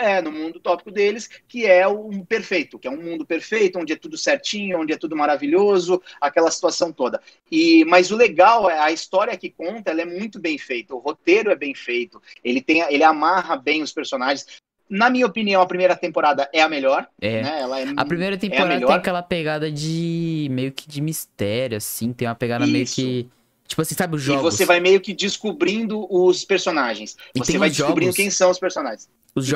É, 0.00 0.22
no 0.22 0.32
mundo 0.32 0.58
tópico 0.58 0.90
deles, 0.90 1.28
que 1.46 1.66
é 1.66 1.86
um 1.86 2.24
perfeito, 2.24 2.78
que 2.78 2.88
é 2.88 2.90
um 2.90 3.02
mundo 3.02 3.26
perfeito, 3.26 3.78
onde 3.78 3.92
é 3.92 3.96
tudo 3.96 4.16
certinho, 4.16 4.80
onde 4.80 4.92
é 4.92 4.96
tudo 4.96 5.14
maravilhoso, 5.14 6.00
aquela 6.20 6.50
situação 6.50 6.90
toda. 6.92 7.20
E, 7.50 7.84
mas 7.84 8.10
o 8.10 8.16
legal 8.16 8.70
é 8.70 8.78
a 8.78 8.90
história 8.90 9.36
que 9.36 9.50
conta, 9.50 9.90
ela 9.90 10.00
é 10.00 10.06
muito 10.06 10.40
bem 10.40 10.56
feita, 10.56 10.94
o 10.94 10.98
roteiro 10.98 11.50
é 11.50 11.56
bem 11.56 11.74
feito, 11.74 12.20
ele 12.42 12.62
tem, 12.62 12.80
ele 12.92 13.04
amarra 13.04 13.56
bem 13.56 13.82
os 13.82 13.92
personagens. 13.92 14.46
Na 14.88 15.08
minha 15.10 15.26
opinião, 15.26 15.60
a 15.62 15.66
primeira 15.66 15.94
temporada 15.94 16.48
é 16.52 16.62
a 16.62 16.68
melhor, 16.68 17.06
É. 17.20 17.42
né? 17.42 17.60
Ela 17.60 17.80
é, 17.80 17.84
A 17.96 18.04
primeira 18.04 18.36
temporada 18.36 18.74
melhor. 18.74 18.88
tem 18.88 18.96
aquela 18.96 19.22
pegada 19.22 19.70
de. 19.70 20.48
meio 20.50 20.72
que 20.72 20.88
de 20.88 21.00
mistério, 21.00 21.76
assim. 21.76 22.12
Tem 22.12 22.26
uma 22.26 22.34
pegada 22.34 22.66
meio 22.66 22.82
Isso. 22.82 22.96
que. 22.96 23.28
Tipo 23.68 23.82
assim, 23.82 23.94
sabe 23.94 24.16
os 24.16 24.22
e 24.22 24.26
jogos? 24.26 24.52
você 24.52 24.64
vai 24.66 24.80
meio 24.80 25.00
que 25.00 25.14
descobrindo 25.14 26.12
os 26.12 26.44
personagens. 26.44 27.16
E 27.32 27.38
Você 27.38 27.56
vai 27.56 27.68
descobrindo 27.70 28.06
jogos. 28.06 28.16
quem 28.16 28.28
são 28.28 28.50
os 28.50 28.58
personagens. 28.58 29.08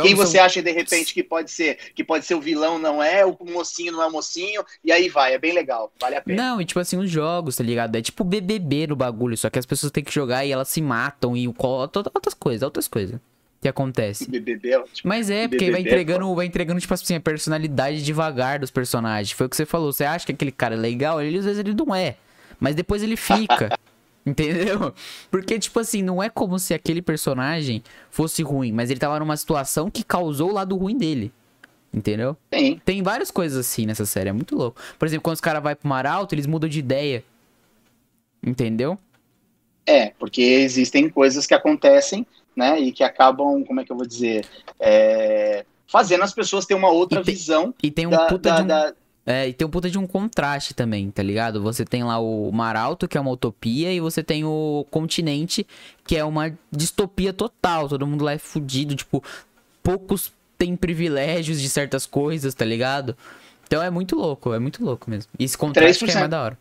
Quem 0.02 0.14
você 0.14 0.36
são- 0.38 0.44
acha 0.46 0.62
de 0.62 0.70
repente 0.70 1.12
que 1.12 1.22
pode 1.22 1.50
ser, 1.50 1.78
que 1.94 2.04
pode 2.04 2.24
ser 2.24 2.34
o 2.34 2.40
vilão 2.40 2.78
não 2.78 3.02
é, 3.02 3.24
o 3.24 3.36
mocinho 3.40 3.92
não 3.92 4.02
é 4.02 4.06
o 4.06 4.12
mocinho, 4.12 4.64
e 4.84 4.92
aí 4.92 5.08
vai, 5.08 5.34
é 5.34 5.38
bem 5.38 5.52
legal, 5.52 5.92
vale 6.00 6.16
a 6.16 6.20
pena. 6.20 6.42
Não, 6.42 6.60
e 6.60 6.64
tipo 6.64 6.80
assim, 6.80 6.96
os 6.96 7.10
jogos, 7.10 7.56
tá 7.56 7.64
ligado? 7.64 7.96
É 7.96 8.02
tipo 8.02 8.24
BBB 8.24 8.86
no 8.88 8.96
bagulho, 8.96 9.36
só 9.36 9.50
que 9.50 9.58
as 9.58 9.66
pessoas 9.66 9.90
têm 9.90 10.04
que 10.04 10.12
jogar 10.12 10.44
e 10.44 10.52
elas 10.52 10.68
se 10.68 10.80
matam 10.80 11.36
e 11.36 11.48
outras 11.58 12.34
coisas, 12.34 12.62
outras 12.62 12.86
coisas 12.88 13.18
que 13.60 13.68
acontece. 13.68 14.30
BBB 14.30 14.70
é 14.72 14.78
ótimo. 14.78 15.08
Mas 15.08 15.30
é, 15.30 15.48
porque 15.48 15.70
vai 15.70 15.80
BBB 15.80 15.88
é 15.88 15.92
entregando, 15.92 16.34
vai 16.34 16.46
entregando, 16.46 16.80
tipo 16.80 16.92
assim, 16.92 17.14
a 17.14 17.20
personalidade 17.20 18.04
devagar 18.04 18.58
dos 18.58 18.70
personagens. 18.70 19.32
Foi 19.32 19.46
o 19.46 19.48
que 19.48 19.56
você 19.56 19.64
falou. 19.64 19.90
Você 19.90 20.04
acha 20.04 20.26
que 20.26 20.32
aquele 20.32 20.52
cara 20.52 20.74
é 20.74 20.78
legal, 20.78 21.20
ele 21.20 21.38
às 21.38 21.46
vezes 21.46 21.60
ele 21.60 21.72
não 21.74 21.94
é. 21.94 22.16
Mas 22.60 22.74
depois 22.74 23.02
ele 23.02 23.16
fica. 23.16 23.76
entendeu? 24.26 24.92
Porque, 25.30 25.58
tipo 25.58 25.78
assim, 25.80 26.02
não 26.02 26.22
é 26.22 26.28
como 26.28 26.58
se 26.58 26.72
aquele 26.74 27.02
personagem 27.02 27.82
fosse 28.10 28.42
ruim, 28.42 28.72
mas 28.72 28.90
ele 28.90 29.00
tava 29.00 29.18
numa 29.18 29.36
situação 29.36 29.90
que 29.90 30.02
causou 30.02 30.50
o 30.50 30.52
lado 30.54 30.76
ruim 30.76 30.96
dele. 30.96 31.32
Entendeu? 31.92 32.36
Tem. 32.50 32.80
Tem 32.84 33.02
várias 33.02 33.30
coisas 33.30 33.56
assim 33.58 33.86
nessa 33.86 34.04
série, 34.04 34.28
é 34.28 34.32
muito 34.32 34.56
louco. 34.56 34.80
Por 34.98 35.06
exemplo, 35.06 35.22
quando 35.22 35.34
os 35.34 35.40
caras 35.40 35.62
vão 35.62 35.74
pro 35.76 35.88
Mar 35.88 36.06
Alto, 36.06 36.34
eles 36.34 36.46
mudam 36.46 36.68
de 36.68 36.80
ideia. 36.80 37.22
Entendeu? 38.44 38.98
É, 39.86 40.08
porque 40.18 40.42
existem 40.42 41.08
coisas 41.08 41.46
que 41.46 41.54
acontecem, 41.54 42.26
né, 42.56 42.80
e 42.80 42.90
que 42.92 43.02
acabam, 43.04 43.62
como 43.64 43.80
é 43.80 43.84
que 43.84 43.92
eu 43.92 43.96
vou 43.96 44.06
dizer, 44.06 44.46
é, 44.80 45.64
fazendo 45.86 46.24
as 46.24 46.32
pessoas 46.32 46.64
ter 46.66 46.74
uma 46.74 46.90
outra 46.90 47.20
E 47.20 47.24
tem- 47.24 47.34
visão 47.34 47.74
E 47.82 47.90
tem 47.90 48.06
um 48.06 48.10
da, 48.10 48.26
puta 48.26 48.50
da- 48.50 48.56
de 48.56 48.62
um 48.62 48.66
da- 48.66 48.94
É, 49.26 49.48
e 49.48 49.54
tem 49.54 49.66
um 49.66 49.70
puta 49.70 49.88
de 49.88 49.98
um 49.98 50.06
contraste 50.06 50.74
também, 50.74 51.10
tá 51.10 51.22
ligado? 51.22 51.62
Você 51.62 51.84
tem 51.84 52.04
lá 52.04 52.18
o 52.18 52.52
Mar 52.52 52.76
Alto, 52.76 53.08
que 53.08 53.16
é 53.16 53.20
uma 53.20 53.30
utopia, 53.30 53.90
e 53.92 53.98
você 53.98 54.22
tem 54.22 54.44
o 54.44 54.86
continente, 54.90 55.66
que 56.06 56.16
é 56.16 56.24
uma 56.24 56.56
distopia 56.70 57.32
total. 57.32 57.88
Todo 57.88 58.06
mundo 58.06 58.24
lá 58.24 58.32
é 58.32 58.38
fudido, 58.38 58.94
tipo, 58.94 59.24
poucos 59.82 60.30
têm 60.58 60.76
privilégios 60.76 61.60
de 61.60 61.68
certas 61.68 62.04
coisas, 62.04 62.54
tá 62.54 62.64
ligado? 62.64 63.16
Então 63.66 63.82
é 63.82 63.90
muito 63.90 64.14
louco, 64.14 64.52
é 64.52 64.58
muito 64.58 64.84
louco 64.84 65.10
mesmo. 65.10 65.32
E 65.38 65.44
esse 65.44 65.56
contraste 65.56 66.04
que 66.04 66.10
é 66.10 66.14
3%. 66.14 66.18
mais 66.18 66.30
da 66.30 66.42
hora. 66.42 66.58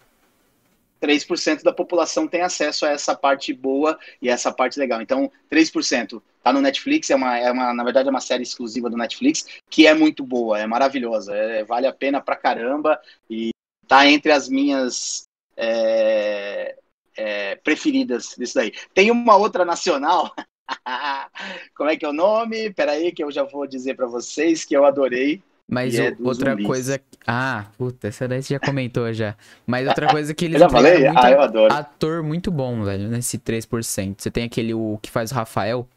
3% 1.02 1.64
da 1.64 1.74
população 1.74 2.28
tem 2.30 2.42
acesso 2.42 2.86
a 2.86 2.90
essa 2.90 3.14
parte 3.14 3.54
boa 3.54 4.00
e 4.22 4.30
essa 4.30 4.54
parte 4.54 4.80
legal. 4.80 5.02
Então, 5.02 5.30
3% 5.52 6.22
tá 6.44 6.52
no 6.52 6.62
Netflix, 6.62 7.10
é 7.10 7.16
uma, 7.16 7.40
é 7.40 7.50
uma, 7.52 7.74
na 7.74 7.84
verdade, 7.84 8.10
é 8.10 8.12
uma 8.12 8.20
série 8.22 8.44
exclusiva 8.44 8.90
do 8.90 8.98
Netflix, 8.98 9.46
que 9.70 9.88
é 9.88 9.94
muito 9.94 10.26
boa, 10.26 10.60
é 10.60 10.68
maravilhosa, 10.68 11.34
é- 11.34 11.64
vale 11.64 11.88
a 11.88 11.94
pena 11.94 12.20
pra 12.22 12.36
caramba 12.36 13.00
e 13.30 13.52
tá 13.88 14.06
entre 14.08 14.32
as 14.32 14.50
minhas 14.50 15.24
é, 15.56 16.76
é, 17.16 17.56
preferidas 17.58 18.36
disso 18.38 18.56
daí. 18.56 18.74
Tem 18.94 19.10
uma 19.10 19.38
outra 19.38 19.64
nacional, 19.64 20.34
como 21.76 21.90
é 21.90 21.96
que 21.96 22.06
é 22.06 22.10
o 22.10 22.14
nome? 22.14 22.74
Peraí 22.74 23.12
que 23.12 23.24
eu 23.24 23.32
já 23.32 23.44
vou 23.44 23.66
dizer 23.66 23.96
pra 23.96 24.08
vocês 24.08 24.66
que 24.66 24.76
eu 24.76 24.86
adorei. 24.86 25.42
Mas 25.70 25.96
é 25.96 26.16
outra 26.24 26.52
zumbis. 26.52 26.68
coisa. 26.68 27.02
Ah, 27.26 27.68
puta, 27.78 28.10
essa 28.10 28.28
daí 28.28 28.44
você 28.44 28.54
já 28.54 28.60
comentou 28.60 29.12
já. 29.14 29.36
Mas 29.66 29.88
outra 29.88 30.10
coisa 30.10 30.34
que 30.34 30.46
eles 30.46 30.56
Eu 30.62 30.68
já 30.68 30.70
falei? 30.70 31.06
muito 31.06 31.18
Ah, 31.18 31.32
eu 31.32 31.42
adoro. 31.42 31.74
ator 31.74 32.22
muito 32.22 32.52
bom, 32.52 32.84
velho, 32.84 33.08
nesse 33.08 33.38
3%. 33.38 34.22
Você 34.22 34.30
tem 34.30 34.44
aquele 34.44 34.74
o 34.74 35.00
que 35.02 35.10
faz 35.10 35.32
o 35.32 35.36
Rafael 35.36 35.88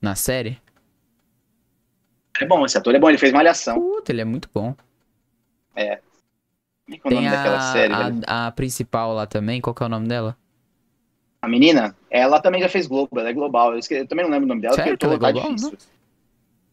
na 0.00 0.14
série. 0.14 0.60
É 2.40 2.44
bom, 2.46 2.64
esse 2.64 2.78
ator 2.78 2.94
é 2.94 2.98
bom, 2.98 3.08
ele 3.08 3.18
fez 3.18 3.32
Malhação. 3.32 3.76
Puta, 3.78 4.12
ele 4.12 4.20
é 4.20 4.24
muito 4.24 4.48
bom. 4.52 4.74
Como 5.74 6.96
é 6.96 6.98
que 6.98 7.06
é 7.06 7.08
o 7.08 7.10
nome 7.10 7.28
Tem 7.28 7.30
daquela 7.30 7.60
série? 7.60 7.94
a, 7.94 8.44
a, 8.44 8.46
a 8.46 8.52
principal 8.52 9.12
lá 9.12 9.26
também, 9.26 9.60
qual 9.60 9.74
que 9.74 9.82
é 9.82 9.86
o 9.86 9.88
nome 9.88 10.08
dela? 10.08 10.36
A 11.42 11.48
menina, 11.48 11.96
ela 12.10 12.40
também 12.40 12.60
já 12.60 12.68
fez 12.68 12.86
Globo, 12.86 13.18
ela 13.18 13.28
é 13.28 13.32
global. 13.32 13.72
Eu, 13.72 13.78
esque- 13.78 13.94
eu 13.94 14.06
também 14.06 14.24
não 14.24 14.32
lembro 14.32 14.46
o 14.46 14.48
nome 14.48 14.60
dela, 14.60 14.74
Sério 14.74 14.96
porque 14.96 15.06
que 15.06 15.12
eu 15.12 15.18
tô, 15.18 15.26
ela 15.26 15.30
é 15.30 15.32
global? 15.32 15.50
difícil. 15.50 15.78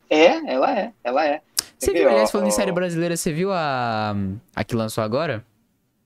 É, 0.10 0.54
ela 0.54 0.80
é, 0.80 0.94
ela 1.04 1.26
é. 1.26 1.42
Você 1.78 1.92
viu, 1.94 2.08
aliás, 2.10 2.30
ó, 2.30 2.32
falando 2.32 2.48
em 2.48 2.52
série 2.52 2.72
brasileira, 2.72 3.18
você 3.18 3.34
viu 3.34 3.52
a. 3.52 4.16
a 4.56 4.64
que 4.64 4.76
lançou 4.76 5.04
agora? 5.04 5.46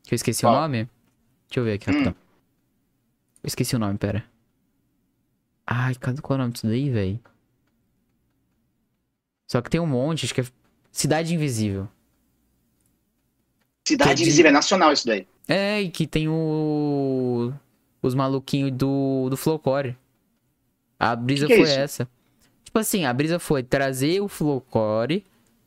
Que 0.03 0.13
eu 0.13 0.15
esqueci 0.15 0.45
o 0.45 0.49
nome? 0.51 0.89
Deixa 1.47 1.59
eu 1.59 1.63
ver 1.63 1.73
aqui, 1.73 1.89
Hum. 1.89 1.93
rapidão. 1.93 2.15
Eu 3.43 3.47
esqueci 3.47 3.75
o 3.75 3.79
nome, 3.79 3.97
pera. 3.97 4.23
Ai, 5.71 5.93
cadê 5.95 6.19
qual 6.21 6.35
é 6.35 6.39
o 6.39 6.41
nome 6.43 6.53
disso 6.53 6.65
daí, 6.67 6.89
velho? 6.89 7.19
Só 9.47 9.61
que 9.61 9.69
tem 9.69 9.79
um 9.79 9.85
monte, 9.85 10.25
acho 10.25 10.33
que 10.33 10.41
é 10.41 10.45
Cidade 10.91 11.33
Invisível. 11.33 11.87
Cidade 13.87 14.15
que 14.15 14.21
é 14.21 14.23
Invisível, 14.23 14.49
é 14.49 14.53
nacional 14.53 14.91
isso 14.91 15.05
daí. 15.07 15.27
É, 15.47 15.81
e 15.81 15.89
que 15.89 16.05
tem 16.07 16.27
o. 16.27 17.51
Os 18.01 18.15
maluquinhos 18.15 18.71
do, 18.71 19.27
do 19.29 19.35
Flowcore. 19.35 19.95
A 20.97 21.15
brisa 21.15 21.47
Que 21.47 21.53
que 21.55 21.61
é 21.61 21.65
foi 21.65 21.69
isso? 21.71 21.79
essa. 21.79 22.09
Tipo 22.63 22.79
assim, 22.79 23.05
a 23.05 23.13
brisa 23.13 23.39
foi 23.39 23.61
trazer 23.63 24.21
o 24.21 24.27
Flowcore, 24.27 25.25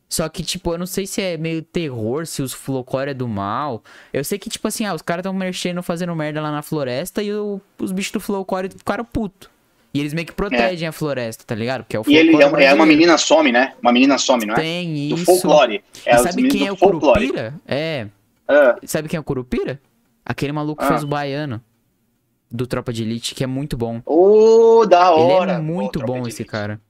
Só 0.09 0.29
que, 0.29 0.43
tipo, 0.43 0.73
eu 0.73 0.79
não 0.79 0.87
sei 0.87 1.07
se 1.07 1.21
é 1.21 1.37
meio 1.37 1.63
terror, 1.63 2.27
se 2.27 2.43
os 2.43 2.53
Flowcore 2.53 3.11
é 3.11 3.15
do 3.15 3.27
mal. 3.29 3.83
Eu 4.13 4.23
sei 4.25 4.39
que, 4.39 4.49
tipo 4.51 4.67
assim, 4.69 4.85
ah, 4.87 4.95
os 4.95 5.03
caras 5.03 5.23
tão 5.23 5.33
mexendo, 5.33 5.83
fazendo 5.83 6.15
merda 6.15 6.41
lá 6.41 6.51
na 6.53 6.63
floresta 6.63 7.23
e 7.23 7.33
o- 7.35 7.61
os 7.79 7.93
bichos 7.93 8.13
do 8.13 8.21
Flowcore 8.21 8.71
ficaram 8.71 9.05
puto. 9.05 9.51
E 9.95 10.01
eles 10.01 10.15
meio 10.15 10.27
que 10.27 10.33
protegem 10.33 10.89
a 10.89 10.93
floresta, 10.93 11.45
tá 11.45 11.55
ligado? 11.55 11.83
Porque 11.85 11.97
é 11.97 12.01
o 12.01 12.05
E 12.07 12.17
ele 12.17 12.31
é, 12.31 12.41
folclore 12.41 12.65
é 12.65 12.73
uma 12.73 12.87
menina 12.87 13.19
some, 13.19 13.53
né? 13.53 13.75
Uma 13.83 13.93
menina 13.93 14.17
some, 14.17 14.47
não 14.47 14.55
é? 14.55 14.57
Tem 14.57 15.09
Do 15.11 15.15
isso. 15.17 15.25
folclore. 15.27 15.85
É 16.07 16.13
E 16.13 16.17
os 16.17 16.23
sabe 16.23 16.37
meninos 16.37 16.53
quem 16.57 16.63
do 16.63 16.69
é 16.69 16.73
o 16.73 16.77
folclore. 16.77 17.27
Curupira? 17.27 17.55
É. 17.67 18.07
Ah, 18.49 18.77
Sabe 18.85 19.09
quem 19.09 19.19
é 19.19 19.21
o 19.21 19.25
Curupira? 19.25 19.81
Aquele 20.25 20.53
maluco 20.53 20.81
que 20.81 20.85
Ah. 20.87 20.89
fez 20.93 21.03
o 21.05 21.07
baiano. 21.07 21.63
Do 22.51 22.67
Tropa 22.67 22.93
de 22.93 23.03
Elite, 23.03 23.35
que 23.35 23.45
é 23.45 23.47
muito 23.47 23.77
bom. 23.77 24.01
Ô, 24.07 24.85
da 24.87 25.11
Ele 25.13 25.21
hora. 25.33 25.53
é 25.53 25.59
muito 25.59 25.99
Tropa 25.99 26.07
bom 26.13 26.27
esse 26.27 26.45
cara. 26.45 26.81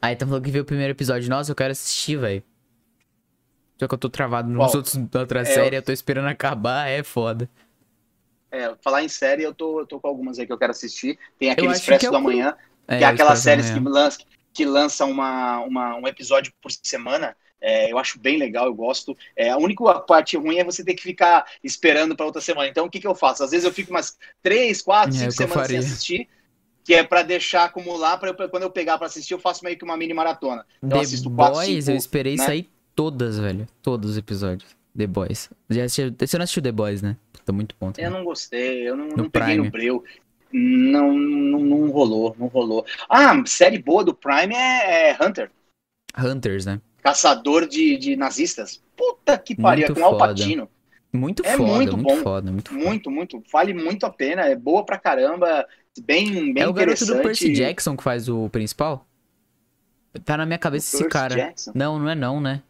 Aí 0.00 0.14
tá 0.14 0.26
falando 0.26 0.42
que 0.44 0.50
viu 0.50 0.62
o 0.62 0.66
primeiro 0.66 0.92
episódio. 0.92 1.28
Nossa, 1.28 1.50
eu 1.50 1.56
quero 1.56 1.72
assistir, 1.72 2.16
velho. 2.16 2.42
Só 3.78 3.86
que 3.86 3.94
eu 3.94 3.98
tô 3.98 4.08
travado 4.08 4.48
nos 4.48 4.58
Qual? 4.58 4.76
outros 4.76 4.96
da 4.96 5.20
outra 5.20 5.40
É, 5.40 5.44
série, 5.44 5.76
eu 5.76 5.82
tô 5.82 5.92
esperando 5.92 6.26
acabar, 6.26 6.88
é 6.88 7.02
foda. 7.02 7.48
É, 8.50 8.74
falar 8.82 9.02
em 9.02 9.08
série, 9.08 9.42
eu 9.42 9.52
tô, 9.54 9.80
eu 9.80 9.86
tô 9.86 10.00
com 10.00 10.08
algumas 10.08 10.38
aí 10.38 10.46
que 10.46 10.52
eu 10.52 10.58
quero 10.58 10.70
assistir. 10.70 11.18
Tem 11.38 11.50
aquele 11.50 11.72
Expresso 11.72 12.06
é 12.06 12.10
da 12.10 12.20
Manhã, 12.20 12.56
É, 12.86 12.98
que 12.98 13.04
é 13.04 13.06
aquelas 13.06 13.40
séries 13.40 13.70
que 13.70 13.80
lança, 13.80 14.18
que 14.52 14.64
lança 14.64 15.04
uma, 15.04 15.60
uma- 15.60 15.96
um 15.96 16.06
episódio 16.06 16.52
por 16.62 16.70
semana. 16.70 17.36
É, 17.60 17.90
eu 17.90 17.98
acho 17.98 18.18
bem 18.20 18.38
legal, 18.38 18.66
eu 18.66 18.74
gosto. 18.74 19.16
É, 19.34 19.50
a 19.50 19.56
única 19.56 19.82
parte 20.00 20.36
ruim 20.36 20.58
é 20.58 20.64
você 20.64 20.84
ter 20.84 20.94
que 20.94 21.02
ficar 21.02 21.44
esperando 21.64 22.14
para 22.14 22.26
outra 22.26 22.40
semana. 22.40 22.68
Então, 22.68 22.86
o 22.86 22.90
que, 22.90 23.00
que 23.00 23.06
eu 23.06 23.14
faço? 23.14 23.42
Às 23.42 23.50
vezes 23.50 23.64
eu 23.64 23.72
fico 23.72 23.90
umas 23.90 24.16
três, 24.42 24.82
quatro, 24.82 25.16
É, 25.16 25.30
cinco 25.30 25.32
semanas 25.32 25.66
sem 25.66 25.78
assistir, 25.78 26.28
que 26.84 26.94
é 26.94 27.02
para 27.02 27.22
deixar 27.22 27.64
acumular, 27.64 28.18
para 28.18 28.48
quando 28.48 28.62
eu 28.62 28.70
pegar 28.70 28.96
para 28.98 29.06
assistir, 29.08 29.34
eu 29.34 29.40
faço 29.40 29.64
meio 29.64 29.76
que 29.76 29.84
uma 29.84 29.96
mini 29.96 30.14
maratona. 30.14 30.64
Então, 30.82 31.02
eu 31.02 31.04
The 31.08 31.30
quatro, 31.34 31.54
Boys, 31.54 31.84
cinco, 31.84 31.90
eu 31.90 31.96
esperei 31.96 32.36
né? 32.36 32.44
sair 32.44 32.70
todas, 32.94 33.38
velho. 33.38 33.66
Todos 33.82 34.10
os 34.12 34.16
episódios. 34.16 34.76
The 34.96 35.06
Boys. 35.06 35.50
Já 35.68 35.84
assistiu, 35.84 36.14
você 36.18 36.38
não 36.38 36.44
assistiu 36.44 36.62
The 36.62 36.72
Boys, 36.72 37.02
né? 37.02 37.16
Tá 37.46 37.52
muito 37.54 37.74
bom 37.80 37.92
Eu 37.92 37.92
também. 37.92 38.10
não 38.10 38.24
gostei, 38.24 38.88
eu 38.88 38.96
não, 38.96 39.16
No 39.16 39.24
não 39.24 39.30
peguei 39.30 39.54
Prime. 39.54 39.64
no 39.64 39.70
breu. 39.70 40.04
Não, 40.52 41.12
não, 41.12 41.60
não 41.60 41.90
rolou, 41.90 42.36
não 42.38 42.46
rolou. 42.48 42.84
Ah, 43.08 43.34
série 43.46 43.78
boa 43.78 44.04
do 44.04 44.14
Prime 44.14 44.54
é, 44.54 45.10
é 45.10 45.18
Hunter, 45.22 45.50
Hunters, 46.18 46.66
né? 46.66 46.80
caçador 47.02 47.66
de, 47.68 47.96
de 47.98 48.16
nazistas. 48.16 48.82
Puta 48.96 49.38
que 49.38 49.54
pariu, 49.54 49.86
é 49.86 49.90
com 49.90 50.04
Al 50.04 50.18
foda. 50.18 50.28
Pacino. 50.34 50.68
Muito 51.12 51.42
É 51.46 51.56
foda, 51.56 51.72
muito 51.72 51.96
muito, 51.96 52.02
bom. 52.02 52.16
foda, 52.22 52.52
muito 52.52 52.70
foda. 52.70 52.84
Muito, 52.84 53.10
muito. 53.10 53.42
Vale 53.52 53.72
muito 53.74 54.04
a 54.06 54.10
pena, 54.10 54.42
é 54.42 54.56
boa 54.56 54.84
pra 54.84 54.98
caramba, 54.98 55.66
bem, 56.02 56.52
bem 56.52 56.62
é 56.62 56.68
o 56.68 56.72
garoto 56.72 57.04
interessante. 57.04 57.16
do 57.18 57.22
Percy 57.22 57.52
Jackson 57.52 57.96
que 57.96 58.02
faz 58.02 58.28
o 58.28 58.48
principal? 58.50 59.06
Tá 60.24 60.36
na 60.36 60.46
minha 60.46 60.58
cabeça 60.58 60.86
esse 60.96 61.04
Percy 61.04 61.10
cara. 61.12 61.34
Jackson? 61.34 61.72
Não, 61.74 61.98
não 61.98 62.08
é 62.08 62.14
não, 62.14 62.40
né? 62.40 62.62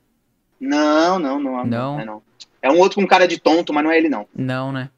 Não, 0.61 1.19
não, 1.19 1.39
não, 1.41 1.65
não, 1.65 1.65
Não? 1.65 2.01
é 2.01 2.05
não. 2.05 2.23
É 2.63 2.71
um 2.71 2.79
outro 2.79 3.01
com 3.01 3.07
cara 3.07 3.27
de 3.29 3.39
tonto, 3.39 3.73
mas 3.73 3.85
não 3.85 3.91
é 3.91 3.99
ele 3.99 4.09
não. 4.09 4.29
Não, 4.35 4.73
né? 4.73 4.91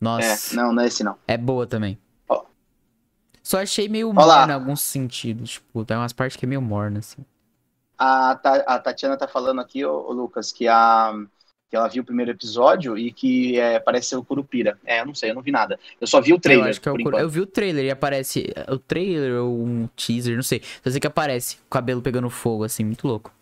Nossa, 0.00 0.54
É, 0.54 0.56
não, 0.56 0.72
não 0.72 0.82
é 0.82 0.86
esse 0.86 1.02
não. 1.04 1.16
é, 1.26 1.36
boa 1.36 1.66
também. 1.66 1.98
Ó. 2.28 2.44
Só 3.42 3.60
achei 3.62 3.88
meio 3.88 4.12
Ó 4.14 4.24
lá. 4.24 4.46
morna 4.46 4.52
em 4.52 4.54
alguns 4.56 4.82
sentidos. 4.82 5.52
Tipo, 5.52 5.84
tem 5.84 5.96
umas 5.96 6.12
partes 6.12 6.36
que 6.36 6.44
é 6.44 6.48
meio 6.48 6.60
morna, 6.62 6.98
assim. 6.98 7.24
A, 7.98 8.32
a 8.66 8.78
Tatiana 8.78 9.16
tá 9.16 9.26
falando 9.26 9.60
aqui, 9.60 9.84
ô, 9.84 10.06
ô, 10.08 10.12
Lucas, 10.12 10.52
que, 10.52 10.68
a, 10.68 11.14
que 11.70 11.76
ela 11.76 11.88
viu 11.88 12.02
o 12.02 12.06
primeiro 12.06 12.30
episódio 12.30 12.98
e 12.98 13.10
que 13.12 13.58
é, 13.58 13.78
parece 13.80 14.10
ser 14.10 14.16
o 14.16 14.24
Curupira. 14.24 14.78
É, 14.84 15.00
eu 15.00 15.06
não 15.06 15.14
sei, 15.14 15.30
eu 15.30 15.34
não 15.34 15.42
vi 15.42 15.50
nada. 15.50 15.78
Eu 16.00 16.06
só 16.06 16.20
vi 16.20 16.34
o 16.34 16.38
trailer, 16.38 16.66
eu 16.66 16.70
acho 16.70 16.80
que 16.80 16.88
é 16.88 16.92
o 16.92 16.96
enquanto. 16.96 17.18
Eu 17.18 17.28
vi 17.28 17.40
o 17.40 17.46
trailer 17.46 17.84
e 17.86 17.90
aparece. 17.90 18.52
O 18.68 18.78
trailer 18.78 19.42
ou 19.42 19.64
um 19.64 19.88
teaser, 19.96 20.36
não 20.36 20.42
sei. 20.42 20.62
Só 20.84 20.90
sei 20.90 21.00
que 21.00 21.06
aparece. 21.06 21.56
O 21.66 21.70
cabelo 21.70 22.02
pegando 22.02 22.28
fogo, 22.28 22.64
assim, 22.64 22.84
muito 22.84 23.06
louco. 23.08 23.32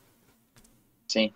Sim. 1.08 1.32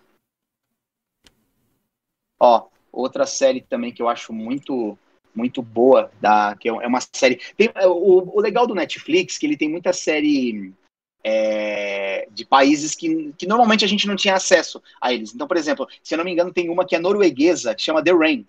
Ó, 2.38 2.68
outra 2.92 3.26
série 3.26 3.60
também 3.60 3.92
que 3.92 4.02
eu 4.02 4.08
acho 4.08 4.32
muito 4.32 4.98
muito 5.34 5.62
boa, 5.62 6.10
da, 6.20 6.56
que 6.56 6.68
é 6.68 6.72
uma 6.72 6.98
série... 7.14 7.40
Tem, 7.56 7.70
é, 7.76 7.86
o, 7.86 8.36
o 8.36 8.40
legal 8.40 8.66
do 8.66 8.74
Netflix 8.74 9.36
é 9.36 9.38
que 9.38 9.46
ele 9.46 9.56
tem 9.56 9.68
muita 9.68 9.92
série 9.92 10.72
é, 11.22 12.26
de 12.30 12.44
países 12.44 12.94
que, 12.96 13.32
que 13.34 13.46
normalmente 13.46 13.84
a 13.84 13.88
gente 13.88 14.06
não 14.06 14.16
tinha 14.16 14.34
acesso 14.34 14.82
a 15.00 15.12
eles. 15.12 15.32
Então, 15.32 15.46
por 15.46 15.56
exemplo, 15.56 15.86
se 16.02 16.12
eu 16.14 16.18
não 16.18 16.24
me 16.24 16.32
engano, 16.32 16.52
tem 16.52 16.68
uma 16.68 16.84
que 16.84 16.96
é 16.96 16.98
norueguesa, 16.98 17.74
que 17.74 17.82
chama 17.82 18.02
The 18.02 18.12
Rain. 18.12 18.46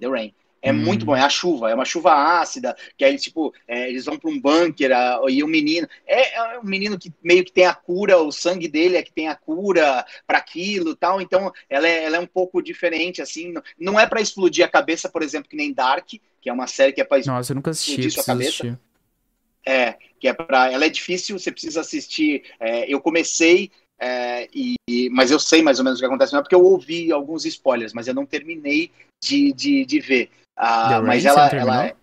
The 0.00 0.08
Rain. 0.08 0.34
É 0.62 0.72
Hum. 0.72 0.76
muito 0.76 1.06
bom, 1.06 1.16
é 1.16 1.22
a 1.22 1.28
chuva, 1.30 1.70
é 1.70 1.74
uma 1.74 1.84
chuva 1.86 2.12
ácida, 2.40 2.76
que 2.96 3.04
aí, 3.04 3.16
tipo, 3.18 3.52
é, 3.66 3.88
eles 3.88 4.04
vão 4.04 4.18
para 4.18 4.30
um 4.30 4.38
bunker 4.38 4.92
a- 4.92 5.20
e 5.28 5.42
o 5.42 5.46
menino. 5.48 5.88
É, 6.06 6.36
é 6.36 6.58
um 6.58 6.64
menino 6.64 6.98
que 6.98 7.12
meio 7.22 7.44
que 7.44 7.52
tem 7.52 7.64
a 7.64 7.74
cura, 7.74 8.18
o 8.18 8.30
sangue 8.30 8.68
dele 8.68 8.96
é 8.96 9.02
que 9.02 9.12
tem 9.12 9.28
a 9.28 9.34
cura 9.34 10.04
para 10.26 10.38
aquilo 10.38 10.94
tal. 10.94 11.20
Então, 11.20 11.50
ela 11.68 11.88
é, 11.88 12.04
ela 12.04 12.16
é 12.16 12.20
um 12.20 12.26
pouco 12.26 12.60
diferente, 12.62 13.22
assim. 13.22 13.54
não- 13.78 13.98
é 13.98 14.06
para 14.06 14.20
explodir 14.20 14.64
a 14.64 14.68
cabeça, 14.68 15.08
por 15.08 15.22
exemplo, 15.22 15.48
que 15.48 15.56
nem 15.56 15.72
Dark, 15.72 16.06
que 16.08 16.48
é 16.50 16.52
uma 16.52 16.66
série 16.66 16.92
que 16.92 17.00
é 17.00 17.04
para 17.04 17.18
Nossa, 17.20 17.52
eu 17.52 17.54
nunca 17.56 17.70
assisti. 17.70 17.92
Explodir 17.92 18.12
sua 18.12 18.24
cabeça? 18.24 18.50
assistir. 18.50 18.78
é, 19.66 19.96
que 20.18 20.28
é 20.28 20.32
para. 20.32 20.70
Ela 20.72 20.86
é 20.86 20.88
difícil, 20.88 21.38
você 21.38 21.50
precisa 21.50 21.80
assistir. 21.80 22.42
é, 22.58 22.92
eu 22.92 23.00
comecei, 23.00 23.70
é, 23.98 24.48
e, 24.54 24.74
e- 24.88 25.10
mas 25.10 25.30
eu 25.30 25.38
sei 25.38 25.62
mais 25.62 25.78
ou 25.78 25.84
menos 25.84 25.98
o 25.98 26.02
que 26.02 26.06
acontece, 26.06 26.32
não 26.32 26.40
é 26.40 26.42
porque 26.42 26.54
eu 26.54 26.64
ouvi 26.64 27.12
alguns 27.12 27.44
spoilers, 27.44 27.92
mas 27.92 28.08
eu 28.08 28.14
não 28.14 28.24
terminei 28.26 28.90
de, 29.22 29.52
de, 29.52 29.84
de 29.84 30.00
ver. 30.00 30.30
Ah, 30.56 31.00
mas 31.02 31.24
ela, 31.24 31.48
ela 31.48 31.86
é- 31.86 31.94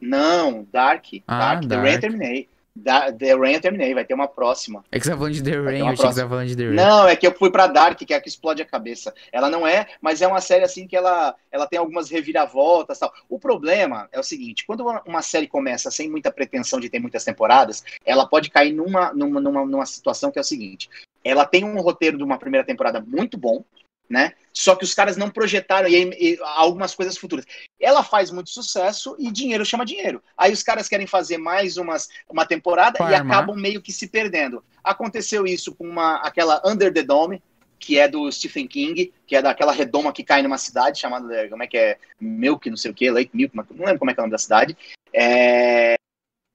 Não, 0.00 0.66
Dark. 0.72 1.06
Ah, 1.26 1.38
Dark, 1.54 1.68
The 1.68 1.76
Rain 1.76 2.00
terminei. 2.00 2.48
Da, 2.78 3.10
The 3.10 3.34
Rain 3.34 3.58
terminei, 3.58 3.94
vai 3.94 4.04
ter 4.04 4.12
uma 4.12 4.28
próxima. 4.28 4.84
É 4.92 4.98
que 4.98 5.04
você 5.06 5.10
tá 5.10 5.16
falando 5.16 5.32
de 5.32 5.42
The 5.42 5.50
Rain, 5.60 5.78
eu 5.78 5.86
achei 5.86 5.96
que 5.96 6.12
você 6.12 6.20
tava 6.20 6.28
falando 6.28 6.48
de 6.48 6.56
The 6.56 6.64
Rain. 6.64 6.74
Não, 6.74 7.08
é 7.08 7.16
que 7.16 7.26
eu 7.26 7.32
fui 7.32 7.50
pra 7.50 7.66
Dark, 7.66 7.96
que 7.98 8.12
é 8.12 8.16
a 8.18 8.20
que 8.20 8.28
explode 8.28 8.60
a 8.60 8.66
cabeça. 8.66 9.14
Ela 9.32 9.48
não 9.48 9.66
é, 9.66 9.86
mas 9.98 10.20
é 10.20 10.26
uma 10.26 10.42
série 10.42 10.62
assim 10.62 10.86
que 10.86 10.94
ela, 10.94 11.34
ela 11.50 11.66
tem 11.66 11.78
algumas 11.78 12.10
reviravoltas 12.10 12.98
tal. 12.98 13.10
O 13.30 13.38
problema 13.38 14.06
é 14.12 14.20
o 14.20 14.22
seguinte, 14.22 14.66
quando 14.66 14.80
uma, 14.82 15.00
uma 15.06 15.22
série 15.22 15.46
começa 15.46 15.90
sem 15.90 16.10
muita 16.10 16.30
pretensão 16.30 16.78
de 16.78 16.90
ter 16.90 16.98
muitas 16.98 17.24
temporadas, 17.24 17.82
ela 18.04 18.26
pode 18.28 18.50
cair 18.50 18.72
numa, 18.74 19.10
numa, 19.14 19.40
numa, 19.40 19.64
numa 19.64 19.86
situação 19.86 20.30
que 20.30 20.38
é 20.38 20.42
o 20.42 20.44
seguinte, 20.44 20.90
ela 21.24 21.46
tem 21.46 21.64
um 21.64 21.80
roteiro 21.80 22.18
de 22.18 22.24
uma 22.24 22.36
primeira 22.36 22.66
temporada 22.66 23.00
muito 23.00 23.38
bom, 23.38 23.64
né? 24.08 24.32
Só 24.52 24.74
que 24.74 24.84
os 24.84 24.94
caras 24.94 25.16
não 25.16 25.28
projetaram 25.28 25.88
e, 25.88 26.10
e 26.18 26.38
algumas 26.42 26.94
coisas 26.94 27.16
futuras. 27.18 27.44
Ela 27.78 28.02
faz 28.02 28.30
muito 28.30 28.50
sucesso 28.50 29.14
e 29.18 29.30
dinheiro 29.30 29.66
chama 29.66 29.84
dinheiro. 29.84 30.22
Aí 30.36 30.52
os 30.52 30.62
caras 30.62 30.88
querem 30.88 31.06
fazer 31.06 31.36
mais 31.38 31.76
umas, 31.76 32.08
uma 32.28 32.46
temporada 32.46 32.98
e 33.10 33.14
acabam 33.14 33.54
meio 33.56 33.82
que 33.82 33.92
se 33.92 34.08
perdendo. 34.08 34.64
Aconteceu 34.82 35.46
isso 35.46 35.74
com 35.74 35.86
uma, 35.86 36.16
aquela 36.16 36.62
Under 36.64 36.92
the 36.92 37.02
Dome, 37.02 37.42
que 37.78 37.98
é 37.98 38.08
do 38.08 38.32
Stephen 38.32 38.66
King, 38.66 39.12
que 39.26 39.36
é 39.36 39.42
daquela 39.42 39.72
redoma 39.72 40.12
que 40.12 40.24
cai 40.24 40.42
numa 40.42 40.56
cidade 40.56 40.98
chamada, 40.98 41.48
como 41.48 41.62
é 41.62 41.66
que 41.66 41.76
é, 41.76 41.98
Milk, 42.18 42.70
não 42.70 42.76
sei 42.76 42.90
o 42.90 42.94
que, 42.94 43.10
Lake 43.10 43.36
Milk, 43.36 43.54
não 43.54 43.84
lembro 43.84 43.98
como 43.98 44.10
é 44.10 44.14
que 44.14 44.20
é 44.20 44.22
o 44.22 44.24
nome 44.24 44.32
da 44.32 44.38
cidade. 44.38 44.76
É, 45.12 45.96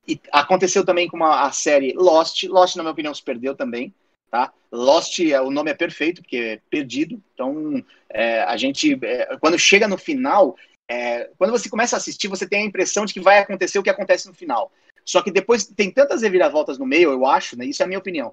E 0.07 0.19
aconteceu 0.31 0.83
também 0.83 1.07
com 1.07 1.17
uma, 1.17 1.45
a 1.45 1.51
série 1.51 1.93
Lost. 1.93 2.43
Lost, 2.45 2.75
na 2.75 2.83
minha 2.83 2.91
opinião, 2.91 3.13
se 3.13 3.23
perdeu 3.23 3.55
também. 3.55 3.93
Tá? 4.32 4.54
Lost, 4.72 5.20
é, 5.20 5.41
o 5.41 5.52
nome 5.52 5.72
é 5.72 5.74
perfeito, 5.74 6.22
porque 6.22 6.38
é 6.38 6.60
perdido. 6.70 7.22
Então, 7.34 7.84
é, 8.10 8.41
a 8.44 8.56
gente, 8.56 8.98
é, 9.04 9.38
quando 9.38 9.60
chega 9.60 9.89
no 9.89 9.98
final, 9.98 10.56
é, 10.89 11.30
quando 11.38 11.52
você 11.52 11.70
começa 11.70 11.98
a 11.98 11.98
assistir, 11.98 12.30
você 12.30 12.48
tem 12.48 12.63
a 12.63 12.65
impressão 12.65 13.06
de 13.06 13.13
que 13.13 13.20
vai 13.20 13.39
acontecer 13.39 13.78
o 13.78 13.84
que 13.84 13.89
acontece 13.89 14.30
no 14.30 14.34
final. 14.34 14.72
Só 15.06 15.22
que 15.22 15.32
depois 15.32 15.65
tem 15.65 15.91
tantas 15.91 16.22
reviravoltas 16.22 16.78
no 16.78 16.86
meio, 16.86 17.12
eu 17.12 17.26
acho, 17.26 17.58
né? 17.58 17.65
Isso 17.65 17.84
é 17.84 17.86
a 17.86 17.88
minha 17.88 18.00
opinião. 18.00 18.32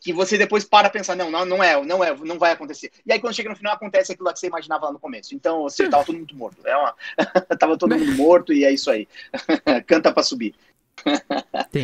Que 0.00 0.12
você 0.12 0.36
depois 0.36 0.64
para 0.64 0.90
pensar, 0.90 1.14
não, 1.14 1.30
não, 1.30 1.44
não 1.46 1.62
é, 1.62 1.80
não 1.84 2.02
é, 2.02 2.16
não 2.16 2.38
vai 2.38 2.50
acontecer. 2.50 2.90
E 3.04 3.12
aí 3.12 3.20
quando 3.20 3.34
chega 3.34 3.48
no 3.48 3.56
final 3.56 3.72
acontece 3.72 4.12
aquilo 4.12 4.32
que 4.32 4.40
você 4.40 4.48
imaginava 4.48 4.86
lá 4.86 4.92
no 4.92 4.98
começo. 4.98 5.32
Então, 5.32 5.60
ou 5.60 5.70
seja, 5.70 5.90
tava 5.90 6.04
todo 6.04 6.18
mundo 6.18 6.34
morto. 6.34 6.66
É 6.66 6.76
uma... 6.76 6.94
tava 7.58 7.78
todo 7.78 7.96
mundo 7.96 8.12
morto 8.16 8.52
e 8.52 8.64
é 8.64 8.72
isso 8.72 8.90
aí. 8.90 9.06
Canta 9.86 10.12
para 10.12 10.24
subir. 10.24 10.54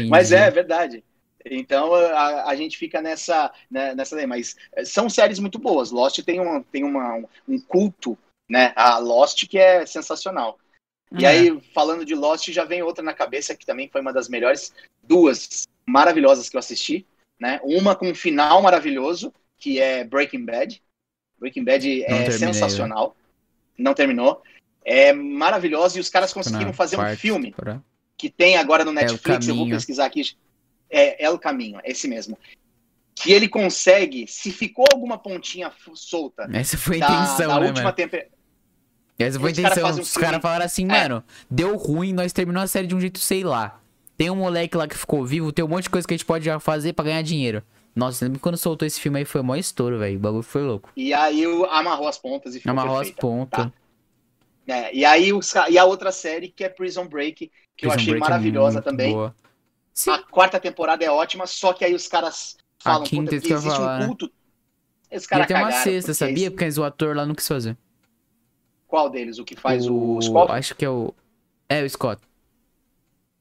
Mas 0.09 0.33
é, 0.33 0.47
é 0.47 0.51
verdade. 0.51 1.05
Então 1.45 1.95
a, 1.95 2.49
a 2.51 2.55
gente 2.57 2.77
fica 2.79 3.01
nessa, 3.01 3.53
né, 3.71 3.95
nessa 3.95 4.17
daí. 4.17 4.27
Mas 4.27 4.57
eh, 4.75 4.85
são 4.85 5.09
séries 5.11 5.39
muito 5.39 5.59
boas. 5.59 5.91
Lost 5.91 6.19
tem, 6.23 6.41
uma, 6.41 6.63
tem 6.71 6.85
uma, 6.85 7.15
um- 7.17 7.29
um 7.49 7.61
culto, 7.61 8.17
né? 8.49 8.73
A 8.77 8.99
Lost 8.99 9.47
que 9.49 9.59
é 9.59 9.85
sensacional. 9.87 10.59
E 11.19 11.25
É. 11.25 11.29
aí, 11.29 11.61
falando 11.75 12.05
de 12.05 12.15
Lost, 12.15 12.49
já 12.51 12.65
vem 12.65 12.83
outra 12.83 13.05
na 13.05 13.13
cabeça 13.13 13.55
que 13.55 13.67
também 13.67 13.89
foi 13.89 14.01
uma 14.01 14.13
das 14.13 14.29
melhores, 14.29 14.73
duas 15.03 15.65
maravilhosas 15.87 16.49
que 16.49 16.57
eu 16.57 16.61
assisti, 16.61 17.07
né? 17.39 17.61
Uma 17.65 17.95
com 17.95 18.09
um 18.09 18.15
final 18.15 18.63
maravilhoso, 18.63 19.33
que 19.59 19.79
é 19.81 20.05
Breaking 20.05 20.45
Bad. 20.45 20.83
Breaking 21.39 21.65
Bad 21.65 21.87
Não 21.89 22.17
é 22.19 22.25
terminei, 22.25 22.39
sensacional. 22.39 23.17
Não 23.77 23.95
terminou. 23.95 24.43
É 24.85 25.13
maravilhosa 25.13 25.99
e 25.99 26.01
os 26.01 26.09
caras 26.09 26.33
conseguiram 26.33 26.73
fazer 26.73 26.97
um 26.99 27.17
filme 27.17 27.47
temporada. 27.51 27.85
que 28.17 28.31
tem 28.31 28.57
agora 28.57 28.85
no 28.85 28.93
Netflix, 28.93 29.47
eu 29.49 29.55
vou 29.57 29.69
pesquisar 29.69 30.07
aqui. 30.07 30.23
É, 30.93 31.25
é 31.25 31.31
o 31.31 31.39
caminho, 31.39 31.81
é 31.83 31.91
esse 31.91 32.07
mesmo. 32.07 32.39
Que 33.15 33.33
ele 33.33 33.49
consegue, 33.49 34.27
se 34.29 34.51
ficou 34.53 34.85
alguma 34.93 35.17
pontinha 35.19 35.73
solta 35.95 36.49
Essa 36.53 36.77
foi 36.79 37.01
a 37.03 37.07
da, 37.09 37.15
intenção, 37.15 37.49
da 37.49 37.61
né, 37.61 37.67
última 37.67 37.85
mano? 37.85 37.97
temporada. 37.97 38.29
Essa 39.19 39.39
foi 39.41 39.49
a 39.49 39.53
intenção. 39.53 39.83
fazem 39.83 40.01
um 40.01 40.03
Os 40.03 40.17
caras 40.17 40.41
falaram 40.43 40.65
assim, 40.65 40.85
É. 40.85 40.87
mano, 41.03 41.25
deu 41.51 41.77
ruim, 41.77 42.13
nós 42.13 42.33
terminamos 42.33 42.71
a 42.71 42.73
série 42.73 42.87
de 42.87 42.95
um 42.95 43.01
jeito, 43.01 43.19
sei 43.19 43.43
lá. 43.45 43.81
Tem 44.17 44.31
um 44.31 44.37
moleque 44.37 44.77
lá 44.77 44.87
que 44.87 44.97
ficou 44.97 45.25
vivo, 45.25 45.53
tem 45.53 45.65
um 45.65 45.69
monte 45.69 45.85
de 45.85 45.91
coisa 45.91 46.07
que 46.07 46.15
a 46.15 46.17
gente 46.17 46.27
pode 46.27 46.45
já 46.45 46.59
fazer 46.61 46.93
pra 46.93 47.05
ganhar 47.05 47.23
dinheiro. 47.23 47.63
Nossa, 47.95 48.25
lembra 48.25 48.41
quando 48.41 48.57
soltou 48.57 48.87
esse 48.87 48.99
filme 49.01 49.19
aí 49.19 49.25
foi 49.25 49.43
mó 49.43 49.55
estouro, 49.57 49.99
velho. 49.99 50.17
O 50.17 50.21
bagulho 50.21 50.43
foi 50.43 50.63
louco. 50.63 50.91
E 50.97 51.13
aí 51.13 51.47
o- 51.47 51.65
amarrou 51.67 52.09
as 52.09 52.19
pontas 52.19 52.55
e 52.55 52.59
ficou 52.59 52.71
Amarrou 52.71 52.95
as 52.97 53.09
perfeita. 53.09 53.21
pontas. 53.21 53.65
tá? 53.67 53.73
É, 54.67 54.95
e 54.95 55.05
aí 55.05 55.33
os 55.33 55.53
e 55.71 55.77
a 55.77 55.85
outra 55.85 56.11
série 56.13 56.49
que 56.49 56.65
é 56.65 56.69
Prison 56.69 57.07
Break, 57.07 57.51
que 57.77 57.87
eu 57.87 57.91
Prison 57.91 57.95
achei 57.95 58.13
Break 58.15 58.25
é 58.27 58.31
maravilhosa 58.31 58.75
muito 58.77 58.85
também. 58.85 59.13
boa. 59.13 59.35
Sim. 59.95 60.11
A 60.11 60.19
quarta 60.23 60.59
temporada 60.61 61.05
é 61.05 61.11
ótima, 61.11 61.47
só 61.47 61.73
que 61.73 61.85
aí 61.85 61.95
os 61.95 62.09
caras 62.09 62.57
falam, 62.79 63.05
quinta 63.05 63.25
puta, 63.25 63.37
isso 63.37 63.47
que 63.47 63.53
existe 63.53 63.77
falar, 63.77 63.99
né? 64.01 64.05
um 64.05 64.09
culto. 64.09 64.33
Os 65.15 65.23
Ia 65.23 65.29
caras 65.29 65.47
ter 65.47 65.55
uma 65.55 65.73
sexta, 65.73 66.15
sabia? 66.15 66.47
esse- 66.47 66.51
Porque 66.51 66.81
o 66.81 66.85
ator 66.85 67.17
lá 67.17 67.27
não 67.27 67.35
quis 67.35 67.47
fazer. 67.49 67.77
Qual 68.87 69.09
deles? 69.11 69.39
O 69.39 69.45
que 69.45 69.57
faz 69.57 69.87
o, 69.89 69.95
o... 69.95 70.23
Scofield? 70.23 70.53
Acho 70.53 70.75
que 70.75 70.85
é 70.85 70.91
o. 70.91 71.15
É, 71.69 71.83
o 71.83 71.89
Scott. 71.91 72.21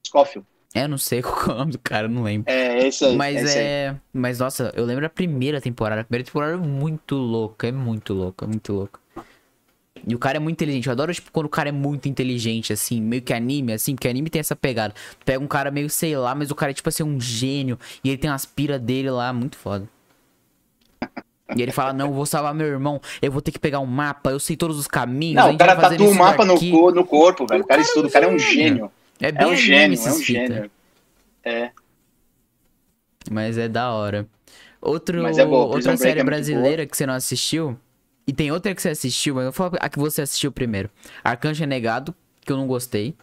Scofield. 0.06 0.46
É, 0.74 0.88
não 0.88 0.98
sei 0.98 1.22
qual 1.24 1.50
é 1.50 1.54
o 1.54 1.58
nome 1.58 1.72
do 1.74 1.80
cara, 1.80 2.08
não 2.08 2.24
lembro. 2.24 2.50
É, 2.50 2.88
esse 2.88 3.04
aí. 3.06 3.16
Mas 3.18 3.44
esse 3.44 3.60
aí. 3.60 3.66
é. 3.66 4.02
Mas 4.14 4.40
nossa, 4.40 4.72
eu 4.76 4.86
lembro 4.86 5.02
da 5.04 5.10
primeira 5.10 5.60
temporada. 5.60 6.02
A 6.02 6.06
primeira 6.06 6.26
temporada 6.26 6.54
é 6.54 6.58
muito 6.58 7.16
louca, 7.16 7.68
é 7.68 7.72
muito 7.74 8.14
louca, 8.14 8.46
é 8.46 8.48
muito 8.48 8.72
louca. 8.74 9.01
E 10.08 10.16
o 10.16 10.20
cara 10.20 10.38
é 10.38 10.40
muito 10.40 10.56
inteligente. 10.56 10.88
Eu 10.88 10.94
adoro, 10.94 11.14
tipo, 11.14 11.32
quando 11.32 11.46
o 11.46 11.50
cara 11.50 11.70
é 11.70 11.72
muito 11.72 12.10
inteligente, 12.10 12.74
assim, 12.74 13.00
meio 13.02 13.22
que 13.22 13.34
anime, 13.34 13.74
assim, 13.74 13.94
porque 13.96 14.08
anime 14.08 14.30
tem 14.30 14.40
essa 14.40 14.56
pegada. 14.56 14.94
Pega 15.24 15.44
um 15.44 15.48
cara 15.48 15.70
meio, 15.72 15.90
sei 15.90 16.18
lá, 16.18 16.34
mas 16.34 16.50
o 16.52 16.56
cara 16.56 16.72
é, 16.72 16.74
tipo 16.74 16.90
assim, 16.90 17.04
um 17.04 17.20
gênio. 17.20 17.78
E 18.04 18.10
ele 18.10 18.18
tem 18.18 18.30
umas 18.30 18.46
pira 18.46 18.80
dele 18.80 19.10
lá, 19.12 19.32
muito 19.32 19.58
foda. 19.58 19.88
E 21.56 21.62
ele 21.62 21.72
fala, 21.72 21.92
não, 21.92 22.08
eu 22.08 22.14
vou 22.14 22.26
salvar 22.26 22.54
meu 22.54 22.66
irmão, 22.66 23.02
eu 23.22 23.32
vou 23.32 23.42
ter 23.42 23.52
que 23.52 23.60
pegar 23.60 23.80
um 23.82 23.86
mapa, 23.86 24.32
eu 24.32 24.40
sei 24.40 24.56
todos 24.56 24.78
os 24.80 24.88
caminhos. 24.88 25.36
Não, 25.44 25.54
o 25.54 25.58
cara 25.58 25.76
tatua 25.76 26.08
o 26.08 26.10
isso 26.10 26.18
mapa 26.18 26.46
no, 26.46 26.54
daqui." 26.54 26.72
co- 26.72 26.92
no 26.92 27.06
corpo, 27.06 27.46
velho. 27.46 27.64
O 27.64 27.68
cara 27.68 27.82
estuda, 27.82 28.08
é 28.08 28.10
o 28.10 28.12
cara 28.12 28.26
é 28.26 28.30
um 28.30 28.40
gênio. 28.40 28.64
gênio. 28.64 28.92
É 29.20 29.32
bem 29.32 29.44
É 29.44 29.48
um 29.48 29.56
gênio, 29.56 30.00
é 30.00 30.12
um 30.12 30.16
fita. 30.16 30.54
gênio. 30.54 30.72
É. 31.44 31.72
Mas 33.30 33.58
é 33.58 33.68
da 33.68 33.92
hora. 33.92 34.26
Outro, 34.82 35.22
Mas 35.22 35.38
é 35.38 35.46
boa, 35.46 35.66
outra 35.66 35.96
série 35.96 36.22
é 36.22 36.24
brasileira 36.24 36.86
que 36.88 36.98
você 36.98 37.06
não 37.06 37.14
assistiu. 37.14 37.78
E 38.28 38.34
tem 38.34 38.52
outra 38.52 38.74
que 38.76 38.82
você 38.82 38.90
assistiu, 38.90 39.36
mas 39.36 39.46
eu 39.46 39.52
vou 39.52 39.70
falar 39.70 39.78
a 39.84 39.90
que 39.90 40.00
você 40.00 40.22
assistiu 40.22 40.52
primeiro. 40.52 40.90
Arcanjo 41.24 41.60
Renegado, 41.60 42.14
que 42.42 42.52
eu 42.52 42.58
não 42.58 42.68
gostei. 42.68 43.16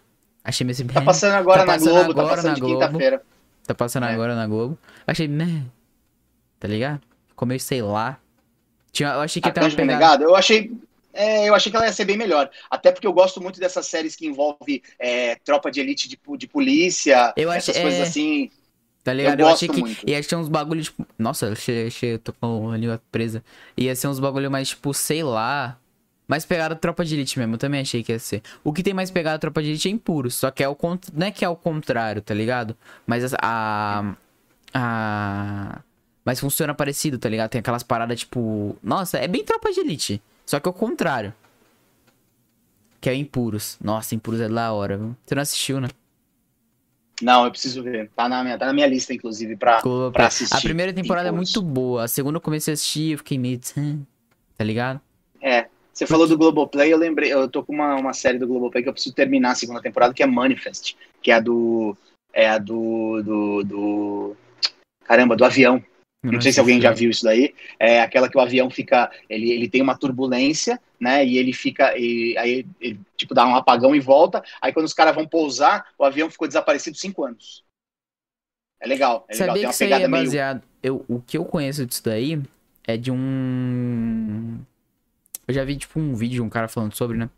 Achei 0.45 0.65
meio 0.65 0.73
assim. 0.75 0.87
Tá 0.87 1.03
passando 1.03 1.35
agora 1.35 1.61
Tá 1.61 1.67
na 1.67 1.73
passando 1.75 1.91
Globo, 1.95 2.15
tá 2.15 2.21
agora 2.21 2.37
passando 2.37 2.49
na 2.49 2.55
de 2.55 2.61
Globo. 2.61 2.81
quinta-feira. 2.81 3.23
Tá 3.67 3.75
passando 3.75 4.07
É. 4.07 4.13
agora 4.13 4.35
na 4.35 4.47
Globo. 4.47 4.79
Achei. 5.07 5.29
Meh. 5.29 5.63
Tá 6.59 6.67
ligado? 6.69 7.01
Meio, 7.47 7.61
sei 7.61 7.83
lá. 7.83 8.19
Tinha, 8.91 9.11
eu 9.11 9.21
achei 9.21 9.41
que 9.41 9.49
Arcanjo 9.49 9.77
pegada. 9.77 9.93
Renegado, 9.93 10.25
eu 10.25 10.35
achei. 10.35 10.73
é, 11.13 11.49
eu 11.49 11.55
achei 11.55 11.71
que 11.71 11.77
ela 11.77 11.87
ia 11.87 11.93
ser 11.93 12.05
bem 12.05 12.17
melhor. 12.17 12.51
Até 12.71 12.91
porque 12.91 13.07
eu 13.07 13.13
gosto 13.13 13.41
muito 13.41 13.61
dessas 13.61 13.87
séries 13.87 14.17
que 14.17 14.27
envolvem 14.27 14.83
é, 14.99 15.37
tropa 15.37 15.71
de 15.71 15.81
elite 15.81 16.09
de, 16.09 16.19
de 16.37 16.49
polícia, 16.49 17.33
Eu 17.37 17.53
essas 17.53 17.79
coisas 17.79 18.01
é. 18.01 18.03
assim. 18.03 18.51
Tá 19.05 19.13
ligado? 19.13 19.41
Eu 19.41 19.47
Eu, 19.47 19.53
achei 19.55 19.69
que 19.69 19.81
muito. 19.81 20.09
ia 20.09 20.23
ter 20.23 20.37
uns 20.37 20.49
bagulho, 20.49 20.83
tipo. 20.83 21.07
Nossa, 21.19 21.47
eu 21.47 21.53
achei, 21.53 21.87
achei, 21.87 22.15
eu 22.15 22.19
tô 22.19 22.33
com 22.35 22.71
a 22.71 22.77
língua 22.77 23.01
presa. 23.11 23.43
Ia 23.77 23.95
ser 23.97 24.09
uns 24.09 24.19
bagulho 24.21 24.51
mais, 24.51 24.69
tipo, 24.71 24.93
sei 24.93 25.23
lá. 25.23 25.79
Mais 26.27 26.45
pegada 26.45 26.77
Tropa 26.77 27.07
de 27.07 27.15
Elite 27.15 27.39
mesmo, 27.39 27.55
eu 27.55 27.59
também 27.59 27.81
achei 27.81 28.03
que 28.03 28.13
ia 28.13 28.19
ser. 28.19 28.43
O 28.63 28.71
que 28.71 28.83
tem 28.83 28.93
mais 28.93 29.11
pegada 29.11 29.39
Tropa 29.39 29.63
de 29.63 29.71
Elite 29.71 29.89
é 29.89 29.91
Impuros, 29.93 30.35
só 30.35 30.51
que 30.51 30.63
é 30.63 30.69
o 30.69 30.75
cont... 30.75 31.09
não 31.15 31.27
é 31.27 31.31
que 31.31 31.43
é 31.43 31.49
o 31.49 31.57
contrário, 31.57 32.21
tá 32.21 32.35
ligado? 32.35 32.77
Mas 33.07 33.33
a, 33.33 33.39
a. 33.43 34.15
a- 34.75 35.81
Mas 36.25 36.39
funciona 36.39 36.75
parecido, 36.75 37.19
tá 37.19 37.29
ligado? 37.31 37.49
Tem 37.51 37.61
aquelas 37.61 37.83
paradas, 37.83 38.21
tipo. 38.21 38.77
Nossa, 38.83 39.17
é 39.17 39.27
bem 39.27 39.43
Tropa 39.43 39.73
de 39.73 39.81
Elite. 39.81 40.21
Só 40.45 40.61
que 40.61 40.69
é 40.69 40.71
o 40.71 40.75
contrário. 40.75 41.33
Que 43.01 43.09
é 43.09 43.15
Impuros. 43.15 43.79
Nossa, 43.81 44.15
Impuros 44.15 44.41
é 44.41 44.49
da 44.49 44.73
hora, 44.73 44.99
viu? 44.99 45.17
Você 45.25 45.35
não 45.35 45.43
assistiu, 45.43 45.81
né? 45.81 45.89
Não, 47.22 47.44
eu 47.44 47.50
preciso 47.50 47.83
ver. 47.83 48.11
Tá 48.14 48.28
na 48.28 48.42
minha, 48.42 48.59
tá 48.59 48.66
na 48.66 48.72
minha 48.72 48.87
lista, 48.87 49.12
inclusive, 49.12 49.57
pra, 49.57 49.81
Globo 49.81 50.12
pra 50.12 50.26
assistir. 50.26 50.57
A 50.57 50.61
primeira 50.61 50.92
temporada 50.92 51.28
é 51.28 51.33
muito 51.33 51.61
boa. 51.61 52.04
A 52.04 52.09
segunda 52.09 52.37
eu 52.37 52.40
comecei 52.40 52.72
a 52.72 52.74
assistir 52.74 53.12
eu 53.12 53.18
fiquei 53.18 53.38
meio. 53.38 53.61
Tá 54.57 54.64
ligado? 54.64 55.00
É. 55.40 55.66
Você 55.92 56.07
falou 56.07 56.28
do 56.28 56.38
Globoplay, 56.38 56.92
eu 56.92 56.96
lembrei, 56.96 57.33
eu 57.33 57.48
tô 57.48 57.64
com 57.64 57.72
uma, 57.72 57.96
uma 57.96 58.12
série 58.12 58.38
do 58.38 58.46
Globoplay 58.46 58.85
que 58.85 58.88
eu 58.88 58.92
preciso 58.92 59.14
terminar 59.16 59.50
a 59.50 59.54
segunda 59.57 59.83
temporada, 59.83 60.14
que 60.14 60.22
é 60.22 60.26
Manifest, 60.26 60.96
que 61.20 61.31
é 61.31 61.35
a 61.35 61.40
do. 61.40 61.96
É 62.33 62.48
a 62.48 62.59
do. 62.59 63.20
do, 63.22 63.64
do 63.64 64.37
caramba, 65.04 65.35
do 65.35 65.44
avião. 65.44 65.83
Eu 66.22 66.33
Não 66.33 66.40
sei 66.40 66.52
se 66.52 66.59
alguém 66.59 66.81
já 66.81 66.90
viu 66.90 67.11
isso 67.11 67.22
daí. 67.24 67.54
É 67.78 68.00
aquela 68.00 68.28
que 68.28 68.37
o 68.37 68.40
avião 68.40 68.68
fica. 68.68 69.11
Ele, 69.28 69.52
ele 69.52 69.68
tem 69.68 69.81
uma 69.81 69.96
turbulência, 69.96 70.81
né? 70.98 71.24
E 71.24 71.38
ele 71.38 71.52
fica. 71.52 71.96
E, 71.96 72.37
aí 72.37 72.66
ele, 72.81 73.00
tipo, 73.16 73.35
dá 73.35 73.46
um 73.46 73.54
apagão 73.54 73.94
e 73.94 74.00
volta. 74.00 74.42
Aí 74.61 74.72
quando 74.72 74.87
os 74.87 74.94
caras 74.94 75.14
vão 75.14 75.26
pousar, 75.26 75.87
o 75.96 76.04
avião 76.04 76.28
ficou 76.28 76.48
desaparecido 76.48 76.96
cinco 76.96 77.24
anos. 77.24 77.64
É 78.81 78.87
legal. 78.87 79.24
É 79.28 79.37
legal. 79.37 79.57
Sabia 79.57 79.61
Tem 79.61 79.62
que 79.62 79.66
uma 79.66 79.70
isso 79.70 79.83
aí 79.85 79.88
pegada 79.88 80.04
é 80.04 80.09
meio. 80.09 80.24
baseado. 80.24 80.62
Eu, 80.83 81.04
o 81.09 81.20
que 81.20 81.38
eu 81.38 81.44
conheço 81.44 81.87
disso 81.87 82.02
daí 82.04 82.40
é 82.85 82.96
de 82.96 83.12
um. 83.12 84.59
Eu 85.46 85.54
já 85.54 85.64
vi, 85.64 85.76
tipo, 85.76 86.00
um 86.00 86.14
vídeo 86.14 86.35
de 86.35 86.42
um 86.42 86.48
cara 86.48 86.68
falando 86.68 86.94
sobre, 86.94 87.16
né? 87.16 87.31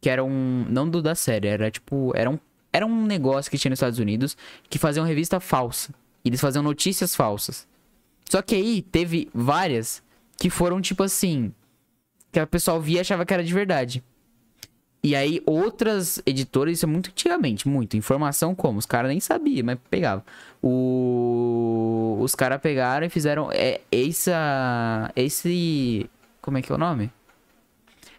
Que 0.00 0.10
era 0.10 0.24
um. 0.24 0.66
Não 0.68 0.88
do 0.88 1.00
da 1.00 1.14
série, 1.14 1.46
era 1.46 1.70
tipo. 1.70 2.12
Era 2.16 2.28
um, 2.28 2.38
era 2.72 2.84
um 2.84 3.06
negócio 3.06 3.48
que 3.50 3.58
tinha 3.58 3.70
nos 3.70 3.78
Estados 3.78 4.00
Unidos 4.00 4.36
que 4.68 4.78
fazia 4.78 5.00
uma 5.02 5.08
revista 5.08 5.38
falsa. 5.38 5.94
E 6.24 6.28
eles 6.28 6.40
faziam 6.40 6.62
notícias 6.64 7.14
falsas. 7.14 7.66
Só 8.28 8.42
que 8.42 8.54
aí 8.54 8.82
teve 8.82 9.28
várias 9.34 10.02
que 10.38 10.50
foram 10.50 10.80
tipo 10.80 11.02
assim. 11.02 11.52
Que 12.32 12.40
a 12.40 12.46
pessoa 12.46 12.80
via 12.80 12.98
e 12.98 13.00
achava 13.00 13.24
que 13.24 13.32
era 13.32 13.44
de 13.44 13.54
verdade. 13.54 14.02
E 15.04 15.14
aí 15.14 15.42
outras 15.44 16.20
editoras, 16.24 16.78
isso 16.78 16.86
é 16.86 16.88
muito 16.88 17.10
antigamente, 17.10 17.68
muito. 17.68 17.94
Informação 17.94 18.54
como? 18.54 18.78
Os 18.78 18.86
caras 18.86 19.10
nem 19.10 19.20
sabiam, 19.20 19.66
mas 19.66 19.78
pegava. 19.90 20.24
O... 20.62 22.16
Os 22.20 22.34
caras 22.34 22.58
pegaram 22.58 23.06
e 23.06 23.10
fizeram 23.10 23.50
é, 23.52 23.82
essa, 23.92 25.12
esse... 25.14 26.08
Como 26.40 26.56
é 26.56 26.62
que 26.62 26.72
é 26.72 26.74
o 26.74 26.78
nome? 26.78 27.12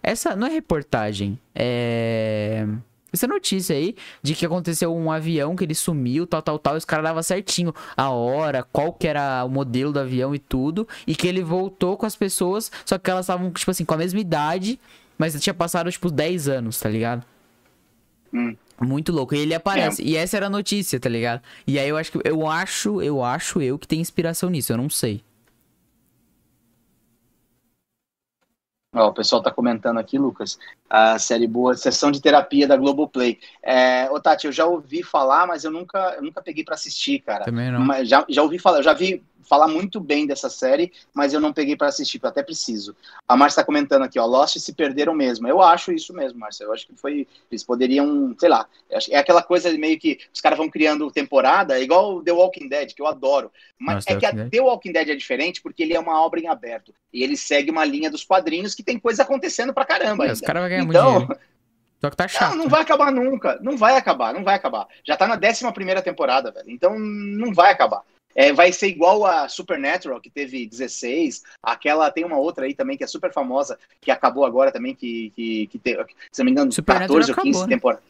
Essa 0.04 0.36
não 0.36 0.46
é 0.46 0.52
reportagem, 0.52 1.40
é... 1.56 2.68
Essa 3.16 3.28
notícia 3.28 3.76
aí 3.76 3.96
de 4.22 4.36
que 4.36 4.46
aconteceu 4.46 4.96
um 4.96 5.12
avião 5.12 5.56
que 5.56 5.64
ele 5.64 5.76
sumiu, 5.76 6.28
tal, 6.28 6.42
tal, 6.42 6.60
tal, 6.60 6.76
e 6.76 6.78
os 6.78 6.86
caras 6.86 7.06
davam 7.06 7.24
certinho 7.24 7.74
a 7.96 8.10
hora, 8.10 8.64
qual 8.64 8.94
que 8.94 9.08
era 9.08 9.44
o 9.44 9.50
modelo 9.50 9.92
do 9.92 10.00
avião 10.00 10.36
e 10.36 10.40
tudo, 10.40 10.88
e 11.08 11.16
que 11.16 11.28
ele 11.28 11.44
voltou 11.44 11.98
com 11.98 12.06
as 12.06 12.16
pessoas, 12.16 12.72
só 12.86 12.98
que 12.98 13.10
elas 13.10 13.26
estavam, 13.26 13.52
tipo 13.52 13.72
assim, 13.72 13.86
com 13.86 13.94
a 13.94 13.98
mesma 13.98 14.20
idade, 14.20 14.80
mas 15.18 15.40
tinha 15.42 15.54
passado, 15.54 15.92
tipo, 15.92 16.12
10 16.12 16.48
anos, 16.48 16.80
tá 16.80 16.90
ligado? 16.90 17.26
Hum. 18.34 18.56
Muito 18.82 19.12
louco. 19.12 19.34
E 19.34 19.40
ele 19.40 19.54
aparece. 19.54 20.04
E 20.04 20.18
essa 20.18 20.36
era 20.36 20.48
a 20.48 20.50
notícia, 20.50 21.00
tá 21.00 21.08
ligado? 21.08 21.42
E 21.66 21.80
aí 21.80 21.88
eu 21.88 21.96
acho 21.96 22.12
que. 22.12 22.20
Eu 22.26 22.46
acho, 22.48 23.02
eu 23.02 23.24
acho 23.24 23.62
eu 23.62 23.80
que 23.80 23.88
tem 23.88 24.02
inspiração 24.02 24.50
nisso, 24.50 24.74
eu 24.74 24.78
não 24.78 24.90
sei. 24.90 25.24
Ó, 28.96 29.10
o 29.10 29.14
pessoal 29.14 29.42
tá 29.42 29.52
comentando 29.52 29.98
aqui, 29.98 30.18
Lucas, 30.18 30.58
a 30.90 31.20
série 31.20 31.48
boa, 31.48 31.76
sessão 31.76 32.10
de 32.10 32.22
terapia 32.22 32.66
da 32.66 32.78
Globoplay. 32.78 33.38
É, 33.62 34.10
ô, 34.10 34.20
Tati, 34.22 34.48
eu 34.48 34.54
já 34.54 34.66
ouvi 34.66 35.04
falar, 35.04 35.46
mas 35.46 35.66
eu 35.66 35.72
nunca, 35.72 36.16
eu 36.16 36.24
nunca 36.24 36.42
peguei 36.42 36.64
pra 36.64 36.76
assistir, 36.76 37.20
cara. 37.20 37.44
Também 37.44 37.72
não. 37.72 37.82
Mas 37.82 38.08
já, 38.08 38.26
já 38.30 38.42
ouvi 38.42 38.58
falar, 38.58 38.82
já 38.82 38.94
vi 38.94 39.22
falar 39.48 39.68
muito 39.68 40.00
bem 40.00 40.26
dessa 40.26 40.50
série, 40.50 40.92
mas 41.14 41.34
eu 41.34 41.40
não 41.40 41.54
peguei 41.54 41.76
pra 41.76 41.88
assistir, 41.88 42.20
que 42.20 42.26
eu 42.26 42.30
até 42.30 42.44
preciso. 42.44 42.96
A 43.28 43.36
Márcia 43.38 43.62
tá 43.62 43.66
comentando 43.66 44.04
aqui, 44.04 44.20
ó, 44.20 44.26
Lost 44.26 44.58
se 44.58 44.74
perderam 44.74 45.14
mesmo. 45.14 45.48
Eu 45.48 45.62
acho 45.62 45.92
isso 45.92 46.14
mesmo, 46.14 46.40
Márcia. 46.40 46.64
Eu 46.64 46.74
acho 46.74 46.88
que 46.88 46.96
foi. 46.96 47.28
Eles 47.50 47.64
poderiam, 47.64 48.36
sei 48.40 48.50
lá. 48.50 48.68
É 49.10 49.18
aquela 49.18 49.42
coisa 49.42 49.72
meio 49.78 50.00
que 50.00 50.20
os 50.34 50.42
caras 50.42 50.58
vão 50.58 50.70
criando 50.70 51.12
temporada, 51.12 51.80
igual 51.80 52.22
The 52.22 52.32
Walking 52.32 52.68
Dead, 52.68 52.94
que 52.94 53.02
eu 53.02 53.08
adoro. 53.08 53.52
Mas 53.80 53.96
Nossa, 53.96 54.12
é 54.12 54.16
que 54.18 54.26
a. 54.26 54.50
The 54.50 54.62
Walking 54.62 54.92
Dead 54.92 55.10
é 55.10 55.16
diferente 55.16 55.62
porque 55.62 55.84
ele 55.84 55.94
é 55.94 56.00
uma 56.00 56.22
obra 56.22 56.40
em 56.40 56.48
aberto. 56.48 56.94
E 57.14 57.24
ele 57.24 57.38
segue 57.38 57.72
uma 57.72 57.86
linha 57.86 58.10
dos 58.10 58.24
quadrinhos 58.24 58.76
que 58.76 58.84
tem 58.84 59.00
coisa 59.00 59.24
acontecendo 59.24 59.74
pra 59.74 59.86
caramba. 59.86 60.28
É, 60.28 60.32
os 60.32 60.42
caras 60.42 60.62
vão 60.62 60.70
ganhar 60.70 60.84
Então, 60.84 61.14
muito 61.14 61.28
dinheiro. 61.28 61.42
Só 62.02 62.10
que 62.10 62.18
tá 62.18 62.28
chato. 62.30 62.52
não, 62.52 62.64
não 62.64 62.70
vai 62.70 62.82
acabar 62.82 63.12
nunca. 63.12 63.58
Não 63.62 63.78
vai 63.78 63.98
acabar, 63.98 64.34
não 64.34 64.44
vai 64.44 64.56
acabar. 64.56 64.88
Já 65.04 65.16
tá 65.18 65.28
na 65.28 65.36
11 65.36 65.72
primeira 65.74 66.02
temporada, 66.02 66.52
velho. 66.52 66.70
Então 66.70 66.98
não 67.00 67.54
vai 67.54 67.72
acabar. 67.72 68.02
É, 68.36 68.52
vai 68.52 68.74
ser 68.74 68.88
igual 68.88 69.26
a 69.26 69.48
Supernatural, 69.48 70.20
que 70.20 70.30
teve 70.30 70.68
16. 70.68 71.42
Aquela 71.64 72.12
tem 72.12 72.26
uma 72.26 72.38
outra 72.38 72.66
aí 72.66 72.74
também 72.74 72.98
que 72.98 73.04
é 73.04 73.08
super 73.08 73.32
famosa, 73.32 73.80
que 74.02 74.12
acabou 74.12 74.46
agora 74.46 74.74
também, 74.74 74.94
que, 74.94 75.32
que, 75.36 75.68
que 75.68 75.80
tem, 75.80 75.96
se 76.32 76.40
não 76.42 76.46
me 76.46 76.52
engano, 76.52 76.70
Supernatural 76.72 77.22
14 77.22 77.32
ou 77.32 77.36
15 77.38 77.50
acabou, 77.50 77.68
né? 77.68 77.76
temporadas. 77.76 78.04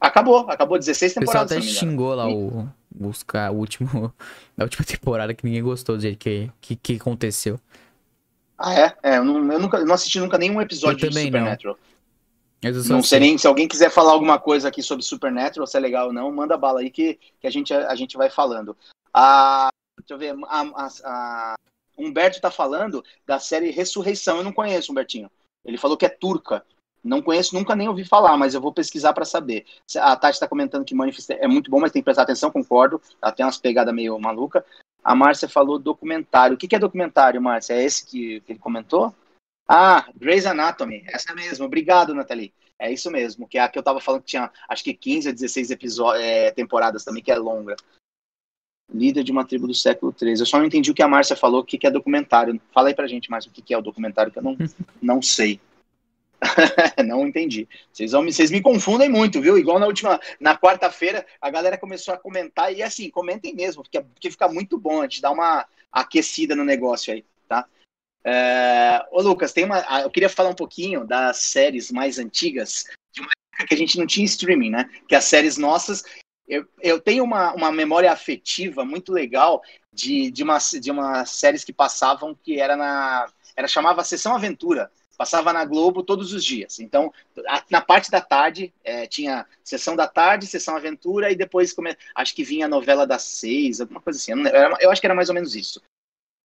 Acabou, 0.00 0.38
acabou 0.50 0.78
16 0.78 1.12
O 1.16 1.20
pessoal 1.20 1.44
temporadas. 1.46 1.52
até 1.52 1.66
não 1.66 1.72
xingou 1.90 2.14
lá 2.14 2.28
o, 2.28 2.68
os, 3.00 3.22
ca- 3.22 3.50
o 3.50 3.56
último. 3.56 4.12
A 4.56 4.62
última 4.62 4.84
temporada 4.84 5.34
que 5.34 5.44
ninguém 5.44 5.62
gostou 5.62 5.96
do 5.96 6.02
jeito 6.02 6.18
que, 6.18 6.48
que, 6.60 6.76
que 6.76 6.96
aconteceu. 6.96 7.58
Ah, 8.56 8.72
é? 8.74 8.94
É, 9.02 9.16
eu, 9.18 9.24
não, 9.24 9.52
eu 9.52 9.58
nunca, 9.58 9.78
eu 9.78 9.86
não 9.86 9.94
assisti 9.94 10.20
nunca 10.20 10.38
nenhum 10.38 10.60
episódio 10.60 11.08
de 11.08 11.14
não. 11.14 11.22
Supernatural. 11.24 11.78
Não 12.62 13.02
sei 13.02 13.02
sei. 13.02 13.20
nem 13.20 13.36
se 13.36 13.46
alguém 13.46 13.66
quiser 13.68 13.90
falar 13.90 14.12
alguma 14.12 14.38
coisa 14.38 14.68
aqui 14.68 14.82
sobre 14.82 15.04
Supernatural, 15.04 15.66
se 15.66 15.76
é 15.76 15.80
legal 15.80 16.06
ou 16.06 16.12
não, 16.12 16.30
manda 16.32 16.56
bala 16.56 16.80
aí 16.80 16.90
que, 16.90 17.18
que 17.40 17.46
a, 17.46 17.50
gente, 17.50 17.74
a 17.74 17.94
gente 17.94 18.16
vai 18.16 18.30
falando. 18.30 18.76
A, 19.14 19.68
deixa 19.98 20.14
eu 20.14 20.18
ver, 20.18 20.34
a, 20.48 20.60
a, 20.60 20.88
a- 21.04 21.54
Humberto 21.96 22.40
tá 22.40 22.50
falando 22.50 23.04
da 23.24 23.38
série 23.38 23.70
Ressurreição, 23.70 24.38
eu 24.38 24.44
não 24.44 24.52
conheço, 24.52 24.90
Humbertinho. 24.90 25.30
Ele 25.64 25.78
falou 25.78 25.96
que 25.96 26.04
é 26.04 26.08
turca. 26.08 26.64
Não 27.02 27.22
conheço, 27.22 27.54
nunca 27.54 27.76
nem 27.76 27.88
ouvi 27.88 28.04
falar, 28.04 28.36
mas 28.36 28.54
eu 28.54 28.60
vou 28.60 28.72
pesquisar 28.72 29.12
para 29.12 29.24
saber. 29.24 29.64
A 29.96 30.16
Tati 30.16 30.34
está 30.34 30.48
comentando 30.48 30.84
que 30.84 30.94
Manifest 30.94 31.30
é 31.30 31.46
muito 31.46 31.70
bom, 31.70 31.78
mas 31.78 31.92
tem 31.92 32.00
que 32.00 32.04
prestar 32.04 32.22
atenção, 32.22 32.50
concordo. 32.50 33.00
Ela 33.22 33.30
tem 33.30 33.44
umas 33.44 33.58
pegadas 33.58 33.94
meio 33.94 34.18
maluca. 34.18 34.64
A 35.04 35.14
Márcia 35.14 35.48
falou 35.48 35.78
documentário. 35.78 36.54
O 36.54 36.58
que, 36.58 36.66
que 36.66 36.74
é 36.74 36.78
documentário, 36.78 37.40
Márcia? 37.42 37.74
É 37.74 37.84
esse 37.84 38.06
que, 38.06 38.40
que 38.40 38.52
ele 38.52 38.58
comentou? 38.58 39.14
Ah, 39.68 40.08
Grey's 40.16 40.46
Anatomy. 40.46 41.04
Essa 41.06 41.34
mesmo. 41.34 41.66
Obrigado, 41.66 42.14
Nathalie. 42.14 42.54
É 42.78 42.90
isso 42.90 43.10
mesmo, 43.10 43.46
que 43.46 43.56
é 43.56 43.62
a 43.62 43.68
que 43.68 43.78
eu 43.78 43.82
tava 43.82 44.00
falando 44.00 44.22
que 44.22 44.28
tinha, 44.28 44.50
acho 44.68 44.82
que 44.82 44.92
15 44.92 45.28
a 45.28 45.32
16 45.32 45.70
episódios, 45.70 46.24
é, 46.24 46.50
temporadas 46.50 47.04
também, 47.04 47.22
que 47.22 47.30
é 47.30 47.36
longa. 47.38 47.76
Líder 48.92 49.24
de 49.24 49.32
uma 49.32 49.44
tribo 49.44 49.66
do 49.66 49.74
século 49.74 50.14
XIII. 50.16 50.38
Eu 50.38 50.46
só 50.46 50.58
não 50.58 50.66
entendi 50.66 50.90
o 50.90 50.94
que 50.94 51.02
a 51.02 51.08
Márcia 51.08 51.36
falou, 51.36 51.60
o 51.60 51.64
que, 51.64 51.78
que 51.78 51.86
é 51.86 51.90
documentário. 51.90 52.60
Fala 52.72 52.88
aí 52.88 52.94
pra 52.94 53.06
gente 53.06 53.30
mais 53.30 53.46
o 53.46 53.50
que, 53.50 53.62
que 53.62 53.74
é 53.74 53.78
o 53.78 53.82
documentário, 53.82 54.30
que 54.30 54.38
eu 54.38 54.42
não, 54.42 54.56
não 55.00 55.22
sei. 55.22 55.60
não 57.04 57.26
entendi. 57.26 57.68
Vocês, 57.92 58.12
vão, 58.12 58.24
vocês 58.24 58.50
me 58.50 58.60
confundem 58.60 59.08
muito, 59.08 59.40
viu? 59.40 59.58
Igual 59.58 59.78
na 59.78 59.86
última, 59.86 60.20
na 60.38 60.56
quarta-feira, 60.56 61.26
a 61.40 61.50
galera 61.50 61.78
começou 61.78 62.14
a 62.14 62.18
comentar, 62.18 62.72
e 62.72 62.82
assim, 62.82 63.10
comentem 63.10 63.54
mesmo, 63.54 63.82
porque, 63.82 64.00
porque 64.00 64.30
fica 64.30 64.48
muito 64.48 64.78
bom, 64.78 65.00
a 65.00 65.04
gente 65.04 65.22
dá 65.22 65.30
uma 65.30 65.66
aquecida 65.90 66.54
no 66.54 66.64
negócio 66.64 67.12
aí, 67.12 67.24
tá? 67.48 67.66
É... 68.24 69.04
Ô, 69.10 69.20
Lucas, 69.20 69.52
tem 69.52 69.64
uma. 69.64 69.80
Eu 70.02 70.10
queria 70.10 70.28
falar 70.28 70.50
um 70.50 70.54
pouquinho 70.54 71.06
das 71.06 71.38
séries 71.38 71.90
mais 71.90 72.18
antigas, 72.18 72.86
de 73.12 73.20
uma 73.20 73.30
época 73.54 73.68
que 73.68 73.74
a 73.74 73.78
gente 73.78 73.98
não 73.98 74.06
tinha 74.06 74.24
streaming, 74.24 74.70
né? 74.70 74.90
Que 75.08 75.14
as 75.14 75.24
séries 75.24 75.56
nossas. 75.56 76.04
Eu, 76.46 76.66
eu 76.80 77.00
tenho 77.00 77.24
uma, 77.24 77.52
uma 77.54 77.72
memória 77.72 78.12
afetiva 78.12 78.84
muito 78.84 79.12
legal 79.12 79.62
de, 79.92 80.30
de, 80.30 80.42
uma, 80.42 80.58
de 80.58 80.90
umas 80.90 81.30
séries 81.30 81.64
que 81.64 81.72
passavam 81.72 82.34
que 82.34 82.60
era 82.60 82.76
na. 82.76 83.26
Era 83.56 83.68
chamava 83.68 84.02
Sessão 84.02 84.34
Aventura 84.34 84.90
Passava 85.16 85.52
na 85.52 85.64
Globo 85.64 86.02
todos 86.02 86.32
os 86.32 86.44
dias. 86.44 86.80
Então, 86.80 87.12
na 87.70 87.80
parte 87.80 88.10
da 88.10 88.20
tarde, 88.20 88.72
é, 88.82 89.06
tinha 89.06 89.46
sessão 89.62 89.94
da 89.94 90.08
tarde, 90.08 90.46
sessão 90.46 90.76
aventura, 90.76 91.30
e 91.30 91.36
depois 91.36 91.72
come... 91.72 91.96
acho 92.14 92.34
que 92.34 92.42
vinha 92.42 92.66
a 92.66 92.68
novela 92.68 93.06
das 93.06 93.22
seis, 93.22 93.80
alguma 93.80 94.00
coisa 94.00 94.18
assim. 94.18 94.32
Eu, 94.32 94.76
eu 94.80 94.90
acho 94.90 95.00
que 95.00 95.06
era 95.06 95.14
mais 95.14 95.28
ou 95.28 95.34
menos 95.34 95.54
isso. 95.54 95.80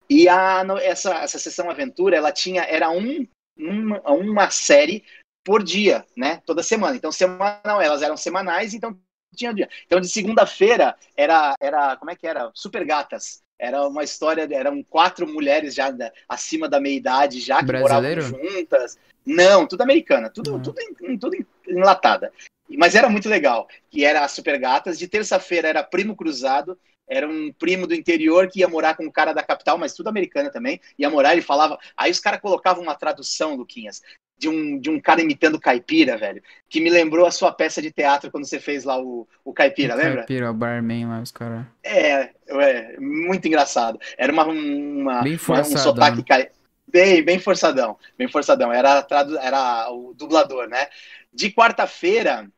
E 0.08 0.28
a, 0.28 0.64
essa, 0.82 1.14
essa 1.16 1.38
sessão 1.38 1.68
aventura, 1.68 2.16
ela 2.16 2.32
tinha, 2.32 2.62
era 2.62 2.90
um, 2.90 3.26
uma, 3.56 4.00
uma 4.10 4.50
série 4.50 5.04
por 5.44 5.62
dia, 5.62 6.06
né? 6.16 6.40
Toda 6.46 6.62
semana. 6.62 6.96
Então, 6.96 7.10
semanal, 7.10 7.80
elas 7.80 8.02
eram 8.02 8.16
semanais, 8.16 8.72
então 8.72 8.96
tinha 9.36 9.54
dia. 9.54 9.68
Então, 9.86 10.00
de 10.00 10.08
segunda-feira 10.08 10.94
era, 11.16 11.54
era, 11.60 11.96
como 11.96 12.10
é 12.10 12.16
que 12.16 12.26
era? 12.26 12.50
Super 12.54 12.84
Gatas. 12.84 13.42
Era 13.58 13.86
uma 13.86 14.02
história, 14.02 14.48
eram 14.50 14.82
quatro 14.82 15.26
mulheres 15.26 15.74
já 15.74 15.90
da, 15.90 16.10
acima 16.28 16.68
da 16.68 16.80
meia-idade, 16.80 17.40
já 17.40 17.58
que 17.58 17.66
Brasileiro? 17.66 18.22
moravam 18.22 18.50
juntas. 18.50 18.98
Não, 19.24 19.66
tudo 19.66 19.82
americana, 19.82 20.30
tudo, 20.30 20.54
uhum. 20.54 20.62
tudo, 20.62 20.76
tudo 21.20 21.46
enlatada. 21.68 22.32
Mas 22.78 22.94
era 22.94 23.08
muito 23.08 23.28
legal. 23.28 23.68
Que 23.90 24.04
era 24.04 24.26
Super 24.28 24.58
Gatas. 24.58 24.98
De 24.98 25.06
terça-feira 25.06 25.68
era 25.68 25.82
Primo 25.84 26.16
Cruzado. 26.16 26.78
Era 27.06 27.28
um 27.28 27.52
primo 27.52 27.86
do 27.86 27.94
interior 27.94 28.48
que 28.48 28.60
ia 28.60 28.68
morar 28.68 28.96
com 28.96 29.04
um 29.04 29.10
cara 29.10 29.32
da 29.32 29.42
capital, 29.42 29.76
mas 29.76 29.94
tudo 29.94 30.08
americana 30.08 30.48
também. 30.48 30.80
Ia 30.96 31.10
morar, 31.10 31.32
ele 31.32 31.42
falava. 31.42 31.78
Aí 31.96 32.10
os 32.10 32.20
caras 32.20 32.40
colocavam 32.40 32.82
uma 32.82 32.94
tradução, 32.94 33.56
Luquinhas 33.56 34.00
de 34.40 34.48
um, 34.48 34.80
de 34.80 34.88
um 34.88 34.98
cara 34.98 35.20
imitando 35.20 35.60
caipira, 35.60 36.16
velho, 36.16 36.42
que 36.66 36.80
me 36.80 36.88
lembrou 36.88 37.26
a 37.26 37.30
sua 37.30 37.52
peça 37.52 37.82
de 37.82 37.92
teatro 37.92 38.30
quando 38.30 38.46
você 38.46 38.58
fez 38.58 38.84
lá 38.84 38.98
o, 38.98 39.28
o 39.44 39.52
caipira, 39.52 39.94
o 39.94 39.98
lembra? 39.98 40.16
Caipira, 40.20 40.50
o 40.50 40.54
barman 40.54 41.08
lá, 41.08 41.20
os 41.20 41.30
caras. 41.30 41.66
É, 41.82 42.30
é, 42.48 42.98
muito 42.98 43.46
engraçado. 43.46 44.00
Era 44.16 44.32
uma, 44.32 44.44
uma, 44.46 45.22
bem 45.22 45.36
forçadão. 45.36 45.72
um 45.72 45.76
sotaque 45.76 46.24
caipira. 46.24 46.58
Bem, 46.88 47.22
bem 47.22 47.38
forçadão, 47.38 47.96
bem 48.18 48.28
forçadão. 48.28 48.72
Era, 48.72 49.06
era 49.42 49.92
o 49.92 50.14
dublador, 50.14 50.66
né? 50.66 50.88
De 51.32 51.52
quarta-feira, 51.52 52.50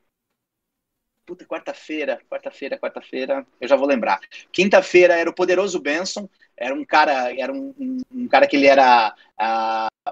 puta, 1.26 1.44
quarta-feira, 1.44 2.20
quarta-feira, 2.30 2.78
quarta-feira, 2.78 3.46
eu 3.60 3.68
já 3.68 3.74
vou 3.74 3.88
lembrar. 3.88 4.20
Quinta-feira 4.52 5.14
era 5.14 5.28
o 5.28 5.34
Poderoso 5.34 5.80
Benson, 5.80 6.28
era 6.56 6.72
um 6.72 6.84
cara, 6.84 7.34
era 7.38 7.52
um, 7.52 7.74
um, 7.78 7.98
um 8.10 8.28
cara 8.28 8.46
que 8.46 8.56
ele 8.56 8.68
era 8.68 9.14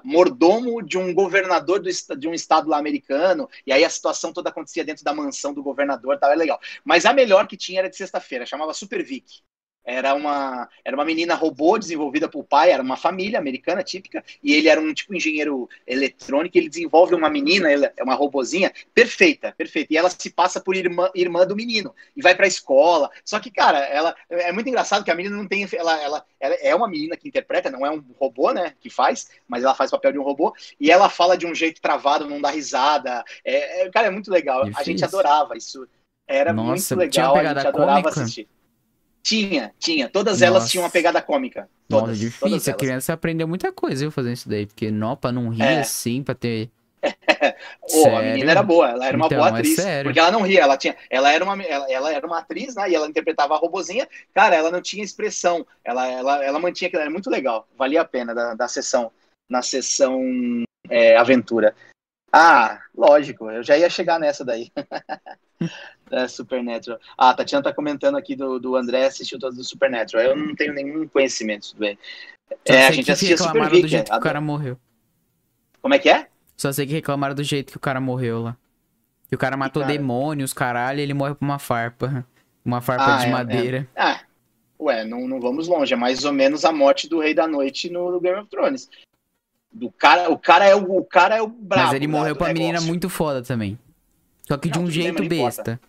mordomo 0.04 0.82
de 0.82 0.96
um 0.96 1.12
governador 1.12 1.80
do, 1.80 1.90
de 2.16 2.28
um 2.28 2.34
estado 2.34 2.68
lá 2.68 2.78
americano, 2.78 3.48
e 3.66 3.72
aí 3.72 3.84
a 3.84 3.90
situação 3.90 4.32
toda 4.32 4.50
acontecia 4.50 4.84
dentro 4.84 5.04
da 5.04 5.12
mansão 5.12 5.52
do 5.52 5.62
governador, 5.62 6.18
tal, 6.18 6.30
é 6.30 6.36
legal. 6.36 6.60
Mas 6.84 7.04
a 7.04 7.12
melhor 7.12 7.46
que 7.46 7.56
tinha 7.56 7.80
era 7.80 7.90
de 7.90 7.96
sexta-feira, 7.96 8.46
chamava 8.46 8.72
Super 8.72 9.04
Vic. 9.04 9.42
Era 9.90 10.14
uma, 10.14 10.68
era 10.84 10.96
uma 10.96 11.04
menina 11.04 11.34
robô 11.34 11.76
desenvolvida 11.76 12.28
por 12.28 12.44
pai, 12.44 12.70
era 12.70 12.80
uma 12.80 12.96
família 12.96 13.40
americana 13.40 13.82
típica, 13.82 14.22
e 14.40 14.54
ele 14.54 14.68
era 14.68 14.80
um 14.80 14.94
tipo 14.94 15.12
engenheiro 15.12 15.68
eletrônico, 15.84 16.56
ele 16.56 16.68
desenvolve 16.68 17.12
uma 17.12 17.28
menina, 17.28 17.68
é 17.68 18.02
uma 18.02 18.14
robozinha, 18.14 18.72
perfeita, 18.94 19.52
perfeita. 19.58 19.92
E 19.92 19.96
ela 19.96 20.08
se 20.08 20.30
passa 20.30 20.60
por 20.60 20.76
irmã, 20.76 21.10
irmã 21.12 21.44
do 21.44 21.56
menino, 21.56 21.92
e 22.16 22.22
vai 22.22 22.36
pra 22.36 22.46
escola. 22.46 23.10
Só 23.24 23.40
que, 23.40 23.50
cara, 23.50 23.78
ela 23.78 24.14
é 24.30 24.52
muito 24.52 24.68
engraçado 24.68 25.04
que 25.04 25.10
a 25.10 25.14
menina 25.14 25.36
não 25.36 25.48
tem. 25.48 25.68
Ela, 25.72 26.00
ela, 26.00 26.24
ela 26.38 26.54
é 26.54 26.72
uma 26.72 26.88
menina 26.88 27.16
que 27.16 27.26
interpreta, 27.26 27.68
não 27.68 27.84
é 27.84 27.90
um 27.90 28.00
robô, 28.16 28.52
né? 28.52 28.74
Que 28.78 28.88
faz, 28.88 29.28
mas 29.48 29.64
ela 29.64 29.74
faz 29.74 29.90
o 29.90 29.96
papel 29.96 30.12
de 30.12 30.18
um 30.20 30.22
robô, 30.22 30.54
e 30.78 30.88
ela 30.88 31.08
fala 31.08 31.36
de 31.36 31.46
um 31.46 31.54
jeito 31.54 31.80
travado, 31.80 32.28
não 32.28 32.40
dá 32.40 32.50
risada. 32.50 33.24
É, 33.44 33.82
é 33.82 33.90
cara, 33.90 34.06
é 34.06 34.10
muito 34.10 34.30
legal. 34.30 34.60
Difícil. 34.60 34.80
A 34.80 34.84
gente 34.84 35.04
adorava 35.04 35.56
isso. 35.56 35.84
Era 36.28 36.52
Nossa, 36.52 36.94
muito 36.94 37.10
legal, 37.10 37.34
a 37.34 37.44
gente 37.44 37.66
adorava 37.66 38.02
cômica. 38.02 38.20
assistir. 38.20 38.48
Tinha, 39.22 39.72
tinha. 39.78 40.08
Todas 40.08 40.34
Nossa. 40.34 40.46
elas 40.46 40.70
tinham 40.70 40.84
uma 40.84 40.90
pegada 40.90 41.20
cômica. 41.20 41.68
Todas. 41.88 42.08
Nossa, 42.08 42.20
difícil. 42.20 42.48
Todas 42.48 42.68
a 42.68 42.72
criança 42.72 43.12
aprendeu 43.12 43.46
muita 43.46 43.72
coisa, 43.72 44.00
viu, 44.00 44.10
fazendo 44.10 44.34
isso 44.34 44.48
daí. 44.48 44.66
Porque 44.66 44.90
nó 44.90 45.14
pra 45.16 45.30
não 45.30 45.48
rir 45.48 45.62
é. 45.62 45.80
assim, 45.80 46.22
pra 46.22 46.34
ter. 46.34 46.70
oh, 47.94 48.16
a 48.16 48.22
menina 48.22 48.50
era 48.50 48.62
boa, 48.62 48.90
ela 48.90 49.06
era 49.06 49.16
uma 49.16 49.26
então, 49.26 49.38
boa 49.38 49.48
é 49.48 49.52
atriz. 49.52 49.78
É 49.78 50.02
porque 50.02 50.18
ela 50.18 50.30
não 50.30 50.42
ria, 50.42 50.60
ela 50.60 50.76
tinha. 50.76 50.94
Ela 51.08 51.32
era 51.32 51.44
uma, 51.44 51.62
ela, 51.62 51.90
ela, 51.90 52.12
era 52.12 52.26
uma 52.26 52.38
atriz, 52.38 52.74
né? 52.74 52.90
E 52.90 52.94
ela 52.94 53.08
interpretava 53.08 53.54
a 53.54 53.58
robozinha. 53.58 54.08
Cara, 54.34 54.56
ela 54.56 54.70
não 54.70 54.82
tinha 54.82 55.04
expressão. 55.04 55.66
Ela, 55.84 56.06
ela, 56.06 56.44
ela 56.44 56.58
mantinha 56.58 56.88
aquilo, 56.88 57.02
era 57.02 57.10
muito 57.10 57.30
legal. 57.30 57.66
Valia 57.76 58.02
a 58.02 58.04
pena 58.04 58.34
da, 58.34 58.54
da 58.54 58.68
sessão, 58.68 59.10
na 59.48 59.62
sessão 59.62 60.20
é, 60.88 61.16
aventura. 61.16 61.74
Ah, 62.32 62.80
lógico, 62.96 63.50
eu 63.50 63.62
já 63.62 63.76
ia 63.76 63.90
chegar 63.90 64.18
nessa 64.18 64.44
daí. 64.44 64.70
é, 66.10 66.28
Supernatural. 66.28 67.00
Ah, 67.18 67.30
a 67.30 67.34
Tatiana 67.34 67.64
tá 67.64 67.72
comentando 67.72 68.16
aqui 68.16 68.36
do, 68.36 68.58
do 68.58 68.76
André 68.76 69.06
assistiu 69.06 69.38
todos 69.38 69.56
do 69.56 69.64
Supernatural. 69.64 70.24
Eu 70.24 70.36
não 70.36 70.54
tenho 70.54 70.72
nenhum 70.72 71.06
conhecimento 71.08 71.74
do 71.74 71.78
bem. 71.78 71.98
É, 72.64 72.86
a 72.86 72.90
gente 72.92 73.10
assistia 73.10 73.36
Super 73.36 73.68
Vic, 73.68 73.82
do 73.82 73.88
jeito 73.88 74.10
que 74.10 74.16
o 74.16 74.20
cara 74.20 74.40
morreu. 74.40 74.78
Como 75.80 75.94
é 75.94 75.98
que 75.98 76.08
é? 76.08 76.28
Só 76.56 76.70
sei 76.72 76.86
que 76.86 76.92
reclamaram 76.92 77.34
do 77.34 77.42
jeito 77.42 77.70
que 77.70 77.76
o 77.76 77.80
cara 77.80 78.00
morreu 78.00 78.42
lá. 78.42 78.56
Que 79.28 79.34
o 79.34 79.38
cara 79.38 79.56
matou 79.56 79.82
cara... 79.82 79.92
demônios, 79.92 80.52
caralho, 80.52 81.00
e 81.00 81.02
ele 81.02 81.14
morre 81.14 81.34
por 81.34 81.44
uma 81.44 81.58
farpa. 81.58 82.26
Uma 82.64 82.80
farpa 82.80 83.14
ah, 83.14 83.18
de 83.18 83.26
é, 83.26 83.30
madeira. 83.30 83.88
É. 83.94 84.02
Ah, 84.02 84.20
ué, 84.78 85.04
não, 85.04 85.26
não 85.26 85.40
vamos 85.40 85.68
longe. 85.68 85.94
É 85.94 85.96
mais 85.96 86.24
ou 86.24 86.32
menos 86.32 86.64
a 86.64 86.72
morte 86.72 87.08
do 87.08 87.20
Rei 87.20 87.32
da 87.32 87.46
Noite 87.46 87.88
no, 87.88 88.10
no 88.10 88.20
Game 88.20 88.38
of 88.38 88.50
Thrones. 88.50 88.90
Do 89.72 89.90
cara, 89.90 90.30
o 90.30 90.38
cara 90.38 90.66
é 90.66 90.74
o, 90.74 90.98
o 90.98 91.04
cara 91.04 91.36
é 91.36 91.42
o 91.42 91.46
brabo. 91.46 91.84
Mas 91.84 91.94
ele 91.94 92.06
morreu 92.06 92.34
pra 92.34 92.48
negócio. 92.48 92.66
menina 92.66 92.80
muito 92.80 93.08
foda 93.08 93.42
também. 93.42 93.78
Só 94.46 94.56
que 94.56 94.68
de 94.68 94.78
um 94.78 94.90
jeito 94.90 95.22
besta. 95.28 95.80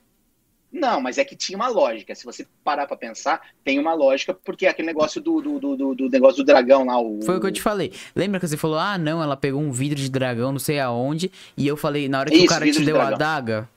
Não, 0.71 1.01
mas 1.01 1.17
é 1.17 1.25
que 1.25 1.35
tinha 1.35 1.57
uma 1.57 1.67
lógica. 1.67 2.15
Se 2.15 2.23
você 2.23 2.47
parar 2.63 2.87
pra 2.87 2.95
pensar, 2.95 3.41
tem 3.63 3.77
uma 3.77 3.93
lógica, 3.93 4.33
porque 4.33 4.65
é 4.65 4.69
aquele 4.69 4.85
negócio 4.85 5.19
do, 5.19 5.41
do, 5.41 5.59
do, 5.59 5.95
do, 5.95 6.09
negócio 6.09 6.37
do 6.37 6.45
dragão 6.45 6.85
lá. 6.85 6.97
O... 6.97 7.21
Foi 7.23 7.37
o 7.37 7.41
que 7.41 7.47
eu 7.47 7.51
te 7.51 7.61
falei. 7.61 7.91
Lembra 8.15 8.39
que 8.39 8.47
você 8.47 8.55
falou, 8.55 8.79
ah, 8.79 8.97
não, 8.97 9.21
ela 9.21 9.35
pegou 9.35 9.59
um 9.59 9.71
vidro 9.71 9.99
de 9.99 10.09
dragão, 10.09 10.51
não 10.51 10.59
sei 10.59 10.79
aonde. 10.79 11.29
E 11.57 11.67
eu 11.67 11.75
falei, 11.75 12.07
na 12.07 12.19
hora 12.19 12.29
que 12.29 12.37
Isso, 12.37 12.45
o 12.45 12.49
cara 12.49 12.71
te 12.71 12.85
deu 12.85 12.95
dragão. 12.95 13.15
a 13.15 13.17
daga. 13.17 13.69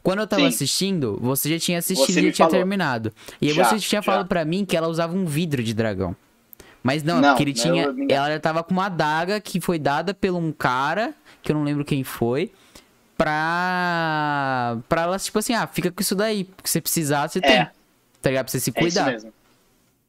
Quando 0.00 0.20
eu 0.20 0.26
tava 0.26 0.42
Sim. 0.42 0.48
assistindo, 0.48 1.18
você 1.20 1.48
já 1.48 1.58
tinha 1.58 1.78
assistido 1.78 2.18
e 2.18 2.32
tinha 2.32 2.48
terminado. 2.48 3.12
E 3.40 3.48
aí 3.48 3.54
já, 3.54 3.64
você 3.64 3.78
tinha 3.78 4.00
já. 4.00 4.02
falado 4.02 4.28
para 4.28 4.44
mim 4.44 4.64
que 4.64 4.76
ela 4.76 4.88
usava 4.88 5.16
um 5.16 5.24
vidro 5.24 5.62
de 5.62 5.74
dragão. 5.74 6.14
Mas 6.82 7.02
não, 7.02 7.18
é 7.18 7.20
não 7.20 7.28
porque 7.30 7.44
ele 7.44 7.52
tinha. 7.52 7.84
Eu... 7.84 8.06
Ela 8.08 8.32
já 8.32 8.40
tava 8.40 8.62
com 8.62 8.72
uma 8.72 8.86
adaga 8.86 9.40
que 9.40 9.60
foi 9.60 9.78
dada 9.78 10.12
por 10.12 10.30
um 10.30 10.50
cara, 10.52 11.14
que 11.42 11.52
eu 11.52 11.56
não 11.56 11.62
lembro 11.62 11.84
quem 11.84 12.02
foi. 12.02 12.52
Pra. 13.16 14.78
Pra 14.88 15.02
ela, 15.02 15.18
tipo 15.18 15.38
assim, 15.38 15.54
ah, 15.54 15.66
fica 15.66 15.90
com 15.90 16.00
isso 16.00 16.14
daí. 16.14 16.44
Porque 16.44 16.68
se 16.68 16.80
precisar, 16.80 17.28
você 17.28 17.38
é. 17.38 17.42
tem. 17.42 17.68
Tá 18.20 18.30
ligado? 18.30 18.46
Pra 18.46 18.52
você 18.52 18.60
se 18.60 18.72
cuidar. 18.72 19.12
É 19.12 19.16
isso 19.16 19.24
mesmo. 19.26 19.42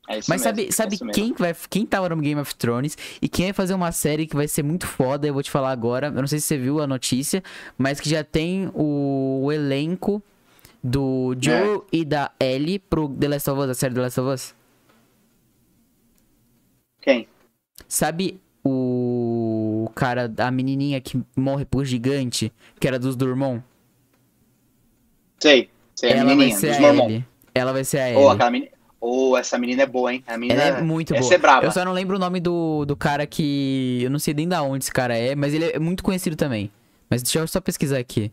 É 0.10 0.18
isso 0.18 0.30
Mas 0.30 0.42
mesmo, 0.42 0.72
sabe, 0.72 0.72
sabe 1.00 1.10
é 1.10 1.14
quem 1.14 1.34
vai 1.34 1.56
quem 1.70 1.86
tava 1.86 2.10
no 2.10 2.18
Game 2.18 2.40
of 2.40 2.54
Thrones 2.56 2.98
e 3.22 3.30
quem 3.30 3.46
vai 3.46 3.54
fazer 3.54 3.74
uma 3.74 3.92
série 3.92 4.28
que 4.28 4.36
vai 4.36 4.50
ser 4.50 4.62
muito 4.62 4.86
foda, 4.86 5.26
eu 5.26 5.34
vou 5.34 5.42
te 5.42 5.50
falar 5.50 5.72
agora. 5.72 6.08
Eu 6.08 6.22
não 6.22 6.28
sei 6.28 6.40
se 6.40 6.48
você 6.48 6.58
viu 6.58 6.82
a 6.82 6.88
notícia, 6.88 7.42
mas 7.78 8.02
que 8.02 8.10
já 8.10 8.24
tem 8.24 8.70
o, 8.74 9.44
o 9.46 9.52
elenco 9.52 10.22
do 10.84 11.34
Joe 11.40 11.78
é. 11.78 11.82
e 11.94 12.06
da 12.06 12.32
Ellie 12.38 12.80
pro 12.80 13.08
The 13.08 13.28
Last 13.30 13.50
of 13.50 13.62
Us, 13.62 13.70
a 13.70 13.74
série 13.74 13.94
The 13.94 14.02
Last 14.02 14.20
of 14.20 14.30
Us. 14.30 14.56
Quem? 17.04 17.28
Sabe 17.86 18.40
o 18.64 19.92
cara, 19.94 20.34
a 20.38 20.50
menininha 20.50 21.02
que 21.02 21.22
morre 21.36 21.66
por 21.66 21.84
gigante, 21.84 22.52
que 22.80 22.88
era 22.88 22.98
dos 22.98 23.18
Durmon? 23.18 23.60
Sei, 25.38 25.70
sei, 25.94 26.14
a 26.14 26.16
Ela 26.16 26.24
menininha, 26.24 26.50
vai 26.50 26.60
ser 26.60 26.78
dos 26.78 26.86
a 26.86 27.04
Ellie. 27.04 27.26
Ela 27.54 27.74
vai 27.74 27.84
ser 27.84 28.00
a 28.00 28.10
Ellie. 28.10 28.24
Oh, 28.24 28.30
aquela 28.30 28.50
menina... 28.50 28.72
Oh, 29.02 29.36
essa 29.36 29.58
menina 29.58 29.84
é 29.84 29.86
boa, 29.86 30.14
hein? 30.14 30.24
A 30.26 30.38
menina 30.38 30.62
Ela 30.62 30.78
é 30.78 30.82
muito 30.82 31.10
boa. 31.10 31.20
Essa 31.20 31.36
é 31.36 31.38
brava. 31.38 31.66
Eu 31.66 31.72
só 31.72 31.84
não 31.84 31.92
lembro 31.92 32.16
o 32.16 32.20
nome 32.20 32.40
do, 32.40 32.86
do 32.86 32.96
cara 32.96 33.28
que. 33.28 34.00
Eu 34.02 34.10
não 34.10 34.18
sei 34.18 34.34
nem 34.34 34.48
da 34.48 34.64
onde 34.64 34.86
esse 34.86 34.94
cara 34.94 35.18
é, 35.18 35.36
mas 35.36 35.54
ele 35.54 35.66
é 35.66 35.78
muito 35.78 36.02
conhecido 36.02 36.38
também. 36.38 36.72
Mas 37.10 37.22
deixa 37.22 37.40
eu 37.40 37.48
só 37.50 37.60
pesquisar 37.60 37.98
aqui. 37.98 38.32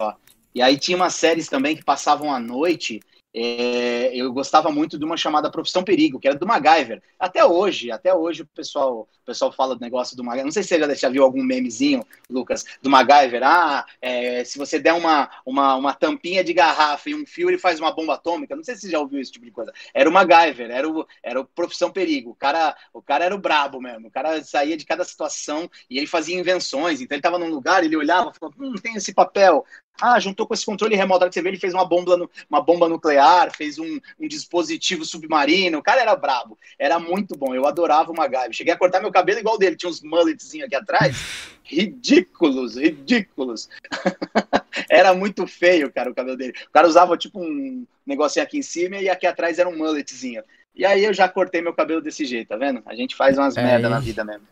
Ó. 0.00 0.14
E 0.54 0.62
aí 0.62 0.78
tinha 0.78 0.96
umas 0.96 1.14
séries 1.14 1.48
também 1.48 1.76
que 1.76 1.84
passavam 1.84 2.32
à 2.32 2.40
noite 2.40 3.02
é, 3.34 4.16
eu 4.16 4.32
gostava 4.32 4.70
muito 4.70 4.98
de 4.98 5.04
uma 5.04 5.16
chamada 5.16 5.50
Profissão 5.50 5.84
Perigo, 5.84 6.18
que 6.18 6.26
era 6.26 6.36
do 6.36 6.46
MacGyver. 6.46 7.02
Até 7.18 7.44
hoje, 7.44 7.90
até 7.90 8.12
hoje 8.14 8.42
o 8.42 8.46
pessoal, 8.46 9.00
o 9.00 9.24
pessoal 9.24 9.52
fala 9.52 9.76
do 9.76 9.80
negócio 9.80 10.16
do 10.16 10.24
MacGyver. 10.24 10.46
Não 10.46 10.52
sei 10.52 10.62
se 10.62 10.70
você 10.70 10.78
já, 10.78 10.94
já 10.94 11.08
viu 11.08 11.22
algum 11.22 11.42
memezinho, 11.42 12.04
Lucas, 12.28 12.64
do 12.82 12.88
MacGyver. 12.88 13.42
Ah, 13.44 13.84
é, 14.00 14.44
se 14.44 14.56
você 14.56 14.78
der 14.78 14.94
uma, 14.94 15.30
uma, 15.44 15.76
uma 15.76 15.94
tampinha 15.94 16.42
de 16.42 16.52
garrafa 16.54 17.10
e 17.10 17.14
um 17.14 17.26
fio, 17.26 17.50
ele 17.50 17.58
faz 17.58 17.78
uma 17.78 17.92
bomba 17.92 18.14
atômica. 18.14 18.56
Não 18.56 18.64
sei 18.64 18.74
se 18.74 18.82
você 18.82 18.90
já 18.90 18.98
ouviu 18.98 19.20
esse 19.20 19.32
tipo 19.32 19.44
de 19.44 19.52
coisa. 19.52 19.72
Era 19.92 20.08
o 20.08 20.12
MacGyver, 20.12 20.70
era 20.70 20.88
o, 20.88 21.06
era 21.22 21.40
o 21.40 21.44
Profissão 21.44 21.90
Perigo. 21.90 22.30
O 22.30 22.34
cara, 22.34 22.74
o 22.92 23.02
cara 23.02 23.24
era 23.26 23.34
o 23.34 23.38
brabo 23.38 23.80
mesmo. 23.80 24.08
O 24.08 24.10
cara 24.10 24.42
saía 24.42 24.76
de 24.76 24.86
cada 24.86 25.04
situação 25.04 25.70
e 25.90 25.98
ele 25.98 26.06
fazia 26.06 26.38
invenções. 26.38 27.00
Então 27.00 27.14
ele 27.14 27.20
estava 27.20 27.38
num 27.38 27.50
lugar, 27.50 27.84
ele 27.84 27.96
olhava 27.96 28.32
falava, 28.32 28.56
hum, 28.58 28.74
tem 28.74 28.94
esse 28.94 29.12
papel. 29.12 29.64
Ah, 30.00 30.18
juntou 30.20 30.46
com 30.46 30.54
esse 30.54 30.64
controle 30.64 30.94
remoto 30.94 31.26
que 31.26 31.34
você 31.34 31.42
vê, 31.42 31.48
ele 31.48 31.58
fez 31.58 31.74
uma 31.74 31.84
bomba, 31.84 32.28
uma 32.48 32.62
bomba 32.62 32.88
nuclear, 32.88 33.54
fez 33.54 33.78
um, 33.78 33.98
um, 34.18 34.28
dispositivo 34.28 35.04
submarino. 35.04 35.78
O 35.78 35.82
cara 35.82 36.00
era 36.00 36.14
brabo, 36.14 36.56
era 36.78 36.98
muito 36.98 37.36
bom. 37.36 37.54
Eu 37.54 37.66
adorava 37.66 38.12
o 38.12 38.16
MacGyver. 38.16 38.52
Cheguei 38.52 38.72
a 38.72 38.78
cortar 38.78 39.00
meu 39.00 39.10
cabelo 39.10 39.40
igual 39.40 39.58
dele, 39.58 39.76
tinha 39.76 39.90
uns 39.90 40.00
mulletzinhos 40.02 40.66
aqui 40.66 40.76
atrás. 40.76 41.16
Ridículos, 41.64 42.76
ridículos. 42.76 43.68
era 44.88 45.12
muito 45.12 45.46
feio, 45.46 45.92
cara, 45.92 46.10
o 46.10 46.14
cabelo 46.14 46.36
dele. 46.36 46.54
O 46.68 46.72
cara 46.72 46.86
usava 46.86 47.16
tipo 47.16 47.40
um 47.40 47.84
negocinho 48.06 48.44
aqui 48.44 48.58
em 48.58 48.62
cima 48.62 48.96
e 48.98 49.08
aqui 49.08 49.26
atrás 49.26 49.58
era 49.58 49.68
um 49.68 49.76
mulletzinho. 49.76 50.42
E 50.74 50.84
aí 50.84 51.04
eu 51.04 51.12
já 51.12 51.28
cortei 51.28 51.60
meu 51.60 51.74
cabelo 51.74 52.00
desse 52.00 52.24
jeito, 52.24 52.48
tá 52.48 52.56
vendo? 52.56 52.82
A 52.86 52.94
gente 52.94 53.16
faz 53.16 53.36
umas 53.36 53.56
é 53.56 53.62
merda 53.62 53.88
na 53.88 53.98
vida 53.98 54.24
mesmo. 54.24 54.46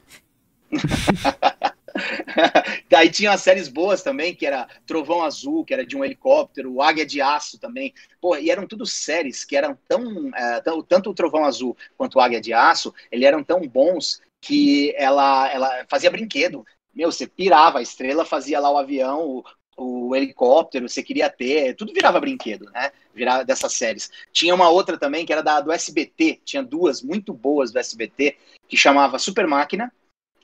Daí 2.88 3.10
tinha 3.10 3.32
as 3.32 3.42
séries 3.42 3.68
boas 3.68 4.02
também, 4.02 4.34
que 4.34 4.46
era 4.46 4.68
Trovão 4.86 5.22
Azul, 5.22 5.64
que 5.64 5.74
era 5.74 5.84
de 5.84 5.96
um 5.96 6.04
helicóptero, 6.04 6.80
Águia 6.82 7.06
de 7.06 7.20
Aço 7.20 7.58
também. 7.58 7.92
Pô, 8.20 8.36
e 8.36 8.50
eram 8.50 8.66
tudo 8.66 8.86
séries 8.86 9.44
que 9.44 9.56
eram 9.56 9.78
tão, 9.88 10.30
é, 10.34 10.60
tão, 10.60 10.82
Tanto 10.82 11.10
o 11.10 11.14
Trovão 11.14 11.44
Azul 11.44 11.76
quanto 11.96 12.16
o 12.16 12.20
Águia 12.20 12.40
de 12.40 12.52
Aço, 12.52 12.94
eles 13.10 13.26
eram 13.26 13.42
tão 13.42 13.60
bons 13.60 14.20
que 14.40 14.94
ela, 14.96 15.50
ela 15.52 15.86
fazia 15.88 16.10
brinquedo. 16.10 16.64
Meu, 16.94 17.10
você 17.10 17.26
pirava, 17.26 17.78
a 17.78 17.82
estrela 17.82 18.24
fazia 18.24 18.60
lá 18.60 18.70
o 18.70 18.78
avião, 18.78 19.42
o, 19.76 20.08
o 20.08 20.16
helicóptero, 20.16 20.88
você 20.88 21.02
queria 21.02 21.28
ter, 21.28 21.74
tudo 21.74 21.92
virava 21.92 22.20
brinquedo, 22.20 22.70
né? 22.70 22.90
Virava 23.14 23.44
dessas 23.44 23.74
séries. 23.74 24.10
Tinha 24.32 24.54
uma 24.54 24.70
outra 24.70 24.96
também 24.96 25.26
que 25.26 25.32
era 25.32 25.42
da, 25.42 25.60
do 25.60 25.72
SBT, 25.72 26.40
tinha 26.44 26.62
duas 26.62 27.02
muito 27.02 27.32
boas 27.34 27.72
do 27.72 27.78
SBT, 27.78 28.36
que 28.68 28.76
chamava 28.76 29.18
Super 29.18 29.46
Máquina 29.46 29.92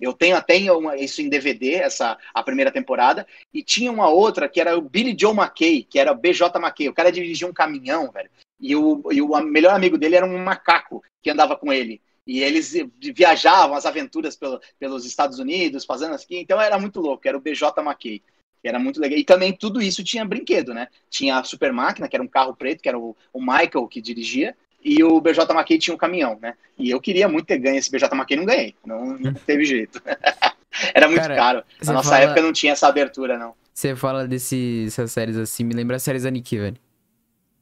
eu 0.00 0.12
tenho 0.12 0.36
até 0.36 0.56
isso 0.98 1.22
em 1.22 1.28
DVD, 1.28 1.74
essa 1.74 2.18
a 2.34 2.42
primeira 2.42 2.72
temporada. 2.72 3.26
E 3.52 3.62
tinha 3.62 3.90
uma 3.90 4.08
outra 4.08 4.48
que 4.48 4.60
era 4.60 4.76
o 4.76 4.82
Billy 4.82 5.16
Joe 5.18 5.34
McKay, 5.34 5.84
que 5.84 5.98
era 5.98 6.12
o 6.12 6.16
BJ 6.16 6.58
McKay. 6.58 6.88
O 6.88 6.94
cara 6.94 7.12
dirigia 7.12 7.46
um 7.46 7.52
caminhão, 7.52 8.10
velho. 8.10 8.30
E 8.60 8.74
o, 8.74 9.02
e 9.12 9.22
o 9.22 9.40
melhor 9.42 9.74
amigo 9.74 9.98
dele 9.98 10.16
era 10.16 10.26
um 10.26 10.38
macaco 10.38 11.02
que 11.22 11.30
andava 11.30 11.56
com 11.56 11.72
ele. 11.72 12.00
E 12.26 12.42
eles 12.42 12.72
viajavam 13.14 13.76
as 13.76 13.86
aventuras 13.86 14.36
pelo, 14.36 14.60
pelos 14.78 15.04
Estados 15.04 15.38
Unidos, 15.38 15.84
fazendo 15.84 16.14
assim. 16.14 16.38
Então 16.38 16.60
era 16.60 16.78
muito 16.78 17.00
louco, 17.00 17.26
era 17.26 17.36
o 17.36 17.40
BJ 17.40 17.80
McKay. 17.80 18.22
Era 18.64 18.78
muito 18.78 19.00
legal. 19.00 19.18
E 19.18 19.24
também 19.24 19.52
tudo 19.52 19.82
isso 19.82 20.04
tinha 20.04 20.24
brinquedo, 20.24 20.72
né? 20.72 20.88
Tinha 21.10 21.38
a 21.38 21.44
Super 21.44 21.72
Máquina, 21.72 22.08
que 22.08 22.14
era 22.14 22.22
um 22.22 22.28
carro 22.28 22.54
preto, 22.54 22.82
que 22.82 22.88
era 22.88 22.98
o, 22.98 23.16
o 23.32 23.40
Michael 23.40 23.88
que 23.88 24.00
dirigia 24.00 24.56
e 24.84 25.02
o 25.02 25.20
BJ 25.20 25.52
Mackey 25.54 25.78
tinha 25.78 25.94
um 25.94 25.98
caminhão, 25.98 26.38
né? 26.40 26.54
E 26.78 26.90
eu 26.90 27.00
queria 27.00 27.28
muito 27.28 27.46
ter 27.46 27.58
ganho 27.58 27.76
esse 27.76 27.90
BJ 27.90 28.14
Mackey, 28.14 28.36
não 28.36 28.44
ganhei. 28.44 28.74
Não, 28.84 29.18
não 29.18 29.34
teve 29.46 29.64
jeito. 29.64 30.02
Era 30.94 31.06
muito 31.06 31.20
Cara, 31.20 31.36
caro. 31.36 31.64
Na 31.84 31.92
nossa 31.92 32.10
fala... 32.10 32.24
época 32.24 32.42
não 32.42 32.52
tinha 32.52 32.72
essa 32.72 32.88
abertura, 32.88 33.38
não. 33.38 33.54
Você 33.72 33.94
fala 33.96 34.26
dessas 34.26 35.10
séries 35.10 35.36
assim, 35.36 35.64
me 35.64 35.74
lembra 35.74 35.96
as 35.96 36.02
séries 36.02 36.24
da 36.24 36.30
Nick, 36.30 36.58
velho. 36.58 36.76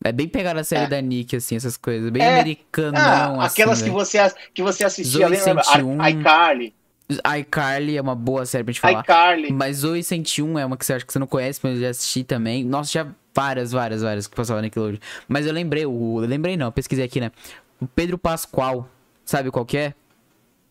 É 0.02 0.12
bem 0.12 0.26
pegar 0.28 0.56
a 0.56 0.64
série 0.64 0.84
é. 0.84 0.88
da 0.88 1.00
Nick, 1.00 1.36
assim, 1.36 1.56
essas 1.56 1.76
coisas. 1.76 2.08
Bem 2.10 2.22
é. 2.22 2.40
americanão, 2.40 3.40
ah, 3.40 3.44
assim, 3.44 3.62
Aquelas 3.62 3.82
que 3.82 3.90
você, 3.90 4.18
que 4.54 4.62
você 4.62 4.84
assistia, 4.84 5.28
lembra? 5.28 5.62
101. 5.62 6.08
iCarly. 6.08 6.74
iCarly 7.38 7.96
é 7.96 8.00
uma 8.00 8.14
boa 8.14 8.46
série 8.46 8.64
pra 8.64 8.72
gente 8.72 8.80
falar. 8.80 9.00
iCarly. 9.00 9.52
Mas 9.52 9.78
Zoe 9.78 10.02
101 10.02 10.58
é 10.58 10.66
uma 10.66 10.76
que 10.76 10.84
você 10.84 10.94
acha 10.94 11.04
que 11.04 11.12
você 11.12 11.18
não 11.18 11.26
conhece, 11.26 11.60
mas 11.62 11.74
eu 11.74 11.80
já 11.80 11.88
assisti 11.90 12.24
também. 12.24 12.64
Nossa, 12.64 12.90
já 12.90 13.06
várias, 13.34 13.72
várias, 13.72 14.02
várias 14.02 14.26
que 14.26 14.36
passavam 14.36 14.60
na 14.60 14.66
Nickelodeon. 14.66 14.98
Mas 15.28 15.46
eu 15.46 15.52
lembrei, 15.52 15.86
o, 15.86 16.22
eu 16.22 16.28
lembrei 16.28 16.56
não, 16.56 16.66
eu 16.66 16.72
pesquisei 16.72 17.04
aqui, 17.04 17.20
né? 17.20 17.30
O 17.80 17.86
Pedro 17.86 18.18
Pascoal, 18.18 18.88
sabe 19.24 19.50
qual 19.50 19.64
que 19.64 19.76
é? 19.76 19.94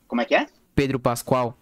Como 0.08 0.22
é 0.22 0.26
que 0.26 0.36
é? 0.36 0.48
Pedro 0.76 1.00
Pascoal. 1.00 1.58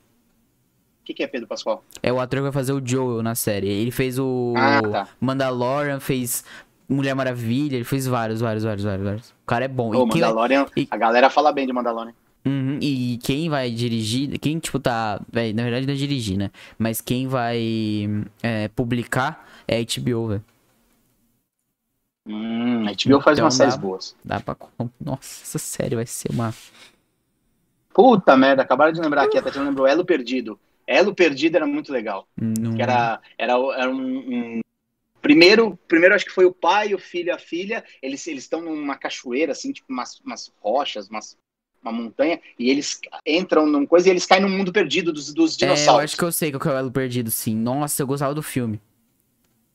O 1.01 1.05
que, 1.07 1.13
que, 1.13 1.23
é 1.23 1.27
Pedro 1.27 1.47
Pascoal? 1.47 1.83
É 2.03 2.11
o 2.11 2.19
ator 2.19 2.39
que 2.39 2.43
vai 2.43 2.51
fazer 2.51 2.73
o 2.73 2.81
Joel 2.85 3.23
na 3.23 3.33
série. 3.33 3.69
Ele 3.69 3.91
fez 3.91 4.19
o 4.19 4.53
ah, 4.57 4.81
tá. 4.81 5.07
Mandalorian, 5.21 6.01
fez 6.01 6.43
Mulher 6.89 7.15
Maravilha, 7.15 7.75
ele 7.75 7.85
fez 7.85 8.05
vários, 8.05 8.41
vários, 8.41 8.63
vários, 8.63 8.83
vários. 8.83 9.05
vários. 9.05 9.29
O 9.29 9.45
cara 9.45 9.65
é 9.65 9.67
bom. 9.69 9.95
O 9.95 10.05
Mandalorian, 10.05 10.65
a 10.91 10.97
galera 10.97 11.29
fala 11.29 11.53
bem 11.53 11.65
de 11.65 11.71
Mandalorian. 11.71 12.13
Uhum, 12.47 12.79
e 12.81 13.19
quem 13.21 13.49
vai 13.49 13.69
dirigir, 13.69 14.39
quem, 14.39 14.57
tipo, 14.57 14.79
tá. 14.79 15.19
Véio, 15.31 15.53
na 15.53 15.63
verdade 15.63 15.85
não 15.85 15.93
é 15.93 15.97
dirigir, 15.97 16.37
né? 16.37 16.49
Mas 16.77 17.01
quem 17.01 17.27
vai 17.27 18.07
é, 18.41 18.69
publicar 18.69 19.45
é 19.67 19.77
a 19.77 19.81
HBO, 19.81 20.27
velho. 20.27 20.45
Hum, 22.25 22.87
a 22.87 22.91
HBO 22.91 22.95
então 23.05 23.21
faz 23.21 23.39
umas 23.39 23.53
séries 23.53 23.75
boas. 23.75 24.15
Dá 24.23 24.39
pra. 24.39 24.55
Nossa, 24.99 25.43
essa 25.43 25.59
série 25.59 25.95
vai 25.95 26.05
ser 26.05 26.31
uma. 26.31 26.53
Puta 27.93 28.37
merda, 28.37 28.61
acabaram 28.61 28.93
de 28.93 29.01
lembrar 29.01 29.23
aqui, 29.23 29.37
a 29.37 29.41
Tatiana 29.41 29.69
lembrou 29.69 29.87
Elo 29.87 30.05
Perdido. 30.05 30.59
Elo 30.85 31.13
Perdido 31.13 31.55
era 31.55 31.67
muito 31.67 31.91
legal. 31.91 32.27
Não... 32.37 32.75
Que 32.75 32.81
era, 32.81 33.19
era, 33.37 33.53
era 33.75 33.89
um, 33.89 33.99
um, 33.99 34.61
Primeiro, 35.21 35.77
primeiro 35.87 36.15
acho 36.15 36.23
que 36.23 36.31
foi 36.31 36.45
o 36.45 36.53
pai, 36.53 36.93
o 36.93 36.99
filho 36.99 37.27
e 37.27 37.31
a 37.31 37.39
filha. 37.39 37.83
Eles 38.01 38.25
estão 38.25 38.61
numa 38.61 38.95
cachoeira, 38.95 39.51
assim, 39.51 39.73
tipo 39.73 39.91
umas, 39.91 40.19
umas 40.21 40.53
rochas, 40.61 41.09
umas, 41.09 41.37
uma 41.81 41.91
montanha, 41.91 42.39
e 42.57 42.69
eles 42.69 42.99
entram 43.25 43.65
numa 43.65 43.87
coisa 43.87 44.07
e 44.07 44.11
eles 44.11 44.25
caem 44.25 44.41
no 44.41 44.49
mundo 44.49 44.71
perdido 44.71 45.13
dos, 45.13 45.33
dos 45.33 45.55
dinossauros. 45.55 45.87
É, 45.87 46.01
eu 46.01 46.03
acho 46.03 46.17
que 46.17 46.23
eu 46.23 46.31
sei 46.31 46.51
qual 46.51 46.73
é 46.73 46.77
o 46.77 46.79
Elo 46.79 46.91
Perdido, 46.91 47.31
sim. 47.31 47.55
Nossa, 47.55 48.01
eu 48.01 48.07
gostava 48.07 48.33
do 48.33 48.43
filme. 48.43 48.81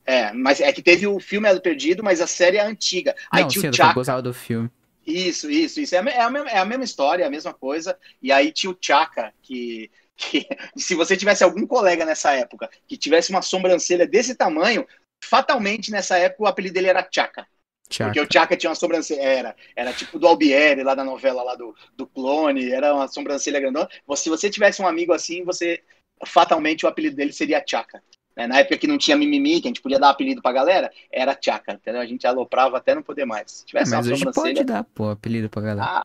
É, 0.05 0.31
mas 0.33 0.59
é 0.59 0.71
que 0.71 0.81
teve 0.81 1.07
o 1.07 1.19
filme 1.19 1.47
Elo 1.47 1.61
Perdido, 1.61 2.03
mas 2.03 2.21
a 2.21 2.27
série 2.27 2.57
é 2.57 2.65
antiga. 2.65 3.15
Aí 3.31 3.47
tinha 3.47 3.69
o 3.69 3.73
Chaka. 3.73 3.91
Eu 3.91 3.95
gostava 3.95 4.21
do 4.21 4.33
filme. 4.33 4.69
Isso, 5.05 5.49
isso, 5.49 5.79
isso. 5.81 5.95
É 5.95 5.99
a, 5.99 6.03
é, 6.09 6.21
a 6.21 6.29
mesma, 6.29 6.49
é 6.49 6.57
a 6.57 6.65
mesma 6.65 6.83
história, 6.83 7.23
é 7.23 7.27
a 7.27 7.31
mesma 7.31 7.53
coisa. 7.53 7.97
E 8.21 8.31
aí 8.31 8.51
tinha 8.51 8.71
o 8.71 8.77
Chaka, 8.79 9.33
que, 9.41 9.89
que 10.15 10.47
se 10.77 10.95
você 10.95 11.15
tivesse 11.15 11.43
algum 11.43 11.65
colega 11.65 12.05
nessa 12.05 12.33
época 12.33 12.69
que 12.87 12.97
tivesse 12.97 13.29
uma 13.29 13.41
sobrancelha 13.41 14.07
desse 14.07 14.35
tamanho, 14.35 14.85
fatalmente 15.23 15.91
nessa 15.91 16.17
época 16.17 16.43
o 16.43 16.47
apelido 16.47 16.73
dele 16.73 16.89
era 16.89 17.07
Chaka. 17.09 17.47
Chaka. 17.89 18.09
Porque 18.09 18.21
o 18.21 18.27
Chaka 18.31 18.57
tinha 18.57 18.69
uma 18.69 18.75
sobrancelha, 18.75 19.21
era, 19.21 19.55
era 19.75 19.93
tipo 19.93 20.17
do 20.17 20.27
Albieri, 20.27 20.83
lá 20.83 20.95
da 20.95 21.03
novela 21.03 21.43
lá 21.43 21.55
do, 21.55 21.75
do 21.95 22.07
Clone, 22.07 22.71
era 22.71 22.93
uma 22.93 23.07
sobrancelha 23.07 23.59
grandona. 23.59 23.87
Se 24.15 24.29
você 24.29 24.49
tivesse 24.49 24.81
um 24.81 24.87
amigo 24.87 25.13
assim, 25.13 25.43
você 25.43 25.81
fatalmente 26.25 26.85
o 26.85 26.89
apelido 26.89 27.15
dele 27.15 27.33
seria 27.33 27.63
Chaka. 27.65 28.01
Né? 28.35 28.47
Na 28.47 28.59
época 28.59 28.77
que 28.77 28.87
não 28.87 28.97
tinha 28.97 29.15
mimimi, 29.15 29.61
que 29.61 29.67
a 29.67 29.69
gente 29.69 29.81
podia 29.81 29.99
dar 29.99 30.09
apelido 30.09 30.41
pra 30.41 30.51
galera, 30.51 30.91
era 31.11 31.35
tchaca, 31.35 31.73
entendeu? 31.73 32.01
A 32.01 32.05
gente 32.05 32.25
aloprava 32.25 32.77
até 32.77 32.95
não 32.95 33.03
poder 33.03 33.25
mais. 33.25 33.51
Se 33.51 33.65
tivesse 33.65 33.93
é, 33.93 33.97
mas 33.97 34.07
hoje 34.07 34.25
pode 34.31 34.63
dar, 34.63 34.83
pô, 34.83 35.09
apelido 35.09 35.49
pra 35.49 35.61
galera. 35.61 36.03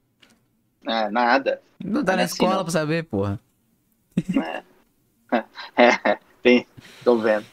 Ah, 0.87 1.07
é, 1.07 1.11
nada. 1.11 1.61
Não 1.83 2.03
dá 2.03 2.17
na 2.17 2.25
assim, 2.25 2.35
escola 2.35 2.57
não. 2.57 2.65
pra 2.65 2.73
saber, 2.73 3.05
porra. 3.05 3.41
É. 4.37 4.63
é, 5.77 6.19
tem, 6.43 6.67
tô 7.05 7.17
vendo. 7.17 7.47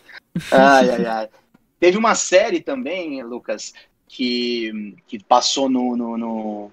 Ai, 0.51 0.89
ai, 0.89 1.05
ai. 1.05 1.29
Teve 1.79 1.97
uma 1.97 2.15
série 2.15 2.61
também, 2.61 3.21
Lucas, 3.23 3.73
que, 4.15 4.95
que 5.07 5.21
passou 5.21 5.69
no, 5.69 5.97
no, 5.97 6.17
no, 6.17 6.71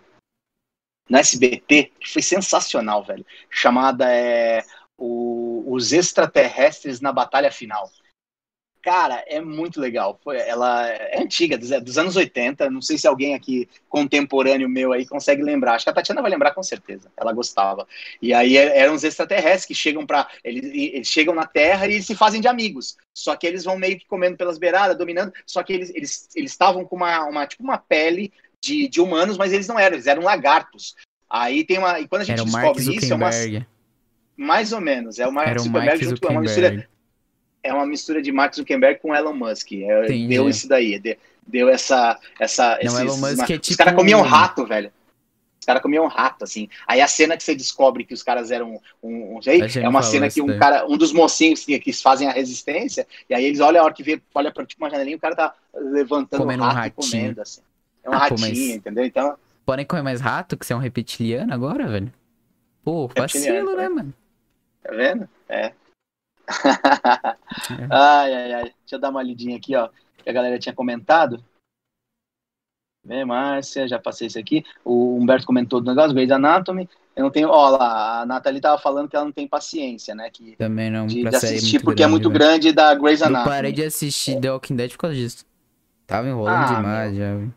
no 1.10 1.18
SBT, 1.18 1.92
que 1.98 2.08
foi 2.08 2.22
sensacional, 2.22 3.02
velho. 3.02 3.26
Chamada 3.50 4.08
é, 4.08 4.64
o, 4.96 5.64
os 5.66 5.92
extraterrestres 5.92 7.00
na 7.00 7.12
batalha 7.12 7.50
final. 7.50 7.90
Cara, 8.82 9.22
é 9.28 9.40
muito 9.40 9.80
legal. 9.80 10.18
Foi, 10.24 10.36
ela 10.38 10.88
é 10.88 11.22
antiga, 11.22 11.56
dos, 11.56 11.70
dos, 11.82 11.96
anos 11.96 12.16
80. 12.16 12.68
Não 12.68 12.82
sei 12.82 12.98
se 12.98 13.06
alguém 13.06 13.32
aqui 13.32 13.68
contemporâneo 13.88 14.68
meu 14.68 14.92
aí 14.92 15.06
consegue 15.06 15.40
lembrar. 15.40 15.74
Acho 15.74 15.84
que 15.84 15.90
a 15.90 15.92
Tatiana 15.92 16.20
vai 16.20 16.30
lembrar 16.30 16.50
com 16.50 16.64
certeza. 16.64 17.08
Ela 17.16 17.32
gostava. 17.32 17.86
E 18.20 18.34
aí 18.34 18.56
é, 18.56 18.78
eram 18.78 18.94
os 18.94 19.04
extraterrestres 19.04 19.66
que 19.66 19.74
chegam 19.74 20.04
para 20.04 20.28
eles, 20.42 20.64
eles, 20.64 21.06
chegam 21.06 21.32
na 21.32 21.46
Terra 21.46 21.86
e 21.86 22.02
se 22.02 22.16
fazem 22.16 22.40
de 22.40 22.48
amigos. 22.48 22.96
Só 23.14 23.36
que 23.36 23.46
eles 23.46 23.62
vão 23.62 23.78
meio 23.78 23.96
que 23.96 24.06
comendo 24.06 24.36
pelas 24.36 24.58
beiradas, 24.58 24.98
dominando. 24.98 25.32
Só 25.46 25.62
que 25.62 25.72
eles 25.72 25.90
eles 26.34 26.50
estavam 26.50 26.84
com 26.84 26.96
uma, 26.96 27.24
uma 27.24 27.46
tipo 27.46 27.62
uma 27.62 27.78
pele 27.78 28.32
de, 28.60 28.88
de 28.88 29.00
humanos, 29.00 29.38
mas 29.38 29.52
eles 29.52 29.68
não 29.68 29.78
eram. 29.78 29.94
Eles 29.94 30.08
eram 30.08 30.24
lagartos. 30.24 30.96
Aí 31.30 31.64
tem 31.64 31.78
uma 31.78 32.00
e 32.00 32.08
quando 32.08 32.22
a 32.22 32.24
gente 32.24 32.40
Era 32.40 32.44
descobre 32.44 32.82
isso 32.82 33.12
é 33.12 33.16
uma 33.16 33.30
mais 34.36 34.72
ou 34.72 34.80
menos. 34.80 35.18
É 35.18 35.26
o 35.26 35.32
Mark 35.32 35.58
Zuckerberg 35.58 36.04
junto 36.04 36.20
com 36.20 36.32
uma 36.32 36.40
mistura. 36.40 36.88
É 37.62 37.72
uma 37.72 37.86
mistura 37.86 38.20
de 38.20 38.32
Mark 38.32 38.54
Zuckerberg 38.54 39.00
com 39.00 39.14
Elon 39.14 39.34
Musk. 39.34 39.72
É, 39.72 40.06
deu 40.26 40.48
isso 40.48 40.68
daí. 40.68 40.98
Deu, 40.98 41.16
deu 41.46 41.68
essa. 41.68 42.18
essa 42.38 42.70
Não, 42.70 42.80
esses, 42.80 42.98
Elon 43.00 43.16
Musk 43.16 43.50
é 43.50 43.58
tipo. 43.58 43.70
Os 43.70 43.76
caras 43.76 43.94
comiam 43.94 44.20
rato, 44.22 44.66
velho. 44.66 44.92
Os 45.60 45.66
caras 45.66 45.80
comiam 45.80 46.08
rato, 46.08 46.42
assim. 46.42 46.68
Aí 46.88 47.00
a 47.00 47.06
cena 47.06 47.36
que 47.36 47.44
você 47.44 47.54
descobre 47.54 48.04
que 48.04 48.12
os 48.12 48.22
caras 48.22 48.50
eram 48.50 48.80
um. 49.00 49.36
um 49.36 49.40
sei, 49.40 49.60
é 49.80 49.88
uma 49.88 50.02
cena 50.02 50.28
que 50.28 50.42
um 50.42 50.58
cara, 50.58 50.84
um 50.86 50.96
dos 50.96 51.12
mocinhos 51.12 51.64
que, 51.64 51.78
que 51.78 51.92
fazem 51.92 52.26
a 52.28 52.32
resistência, 52.32 53.06
e 53.30 53.34
aí 53.34 53.44
eles 53.44 53.60
olham 53.60 53.80
a 53.80 53.84
hora 53.84 53.94
que 53.94 54.02
vê, 54.02 54.20
olha 54.34 54.50
pra 54.50 54.66
tipo 54.66 54.82
uma 54.82 54.90
janelinha, 54.90 55.16
o 55.16 55.20
cara 55.20 55.36
tá 55.36 55.54
levantando 55.72 56.40
Comendo 56.40 56.64
um 56.64 56.66
um 56.66 56.68
rato 56.68 56.78
e 56.78 56.90
ratinho. 57.04 57.22
comendo, 57.22 57.42
assim. 57.42 57.60
É 58.02 58.10
um 58.10 58.12
Ah, 58.12 58.16
pô, 58.28 58.34
ratinho, 58.34 58.48
mas- 58.48 58.58
entendeu? 58.76 59.04
Então, 59.04 59.36
Podem 59.64 59.86
comer 59.86 60.02
mais 60.02 60.20
rato, 60.20 60.56
que 60.56 60.66
você 60.66 60.72
é 60.72 60.76
um 60.76 60.80
reptiliano 60.80 61.54
agora, 61.54 61.86
velho? 61.86 62.12
Pô, 62.82 63.08
vacilo, 63.16 63.76
né, 63.76 63.82
né? 63.84 63.88
mano? 63.88 64.14
tá 64.82 64.92
vendo? 64.92 65.28
É. 65.48 65.72
ai, 67.90 68.34
ai, 68.34 68.52
ai. 68.54 68.62
Deixa 68.64 68.94
eu 68.94 68.98
dar 68.98 69.10
uma 69.10 69.22
lidinha 69.22 69.56
aqui, 69.56 69.74
ó. 69.76 69.88
Que 70.22 70.30
a 70.30 70.32
galera 70.32 70.58
tinha 70.58 70.74
comentado. 70.74 71.42
Vê, 73.04 73.24
Márcia, 73.24 73.88
já 73.88 73.98
passei 73.98 74.28
isso 74.28 74.38
aqui. 74.38 74.64
O 74.84 75.16
Humberto 75.16 75.46
comentou 75.46 75.80
do 75.80 75.88
negócio, 75.90 76.14
Grey's 76.14 76.30
Anatomy. 76.30 76.88
Eu 77.16 77.24
não 77.24 77.30
tenho. 77.30 77.48
Ó, 77.48 77.68
lá, 77.70 78.20
a 78.22 78.26
Nathalie 78.26 78.60
tava 78.60 78.80
falando 78.80 79.08
que 79.08 79.16
ela 79.16 79.24
não 79.24 79.32
tem 79.32 79.46
paciência, 79.48 80.14
né? 80.14 80.30
Que, 80.30 80.54
Também 80.56 80.88
não, 80.90 81.06
de, 81.06 81.20
de 81.22 81.26
assistir, 81.36 81.82
porque 81.82 82.02
é 82.02 82.06
muito 82.06 82.28
velho. 82.30 82.38
grande 82.38 82.72
da 82.72 82.94
Grey's 82.94 83.20
Eu 83.20 83.26
Anatomy. 83.26 83.50
parei 83.50 83.72
de 83.72 83.82
assistir 83.84 84.40
The 84.40 84.52
Walking 84.52 84.76
Dead 84.76 84.92
por 84.92 84.98
causa 84.98 85.16
disso. 85.16 85.44
Tava 86.06 86.28
enrolando 86.28 86.54
Ah, 86.70 86.74
demais 86.76 87.16
já. 87.16 87.34
velho. 87.34 87.54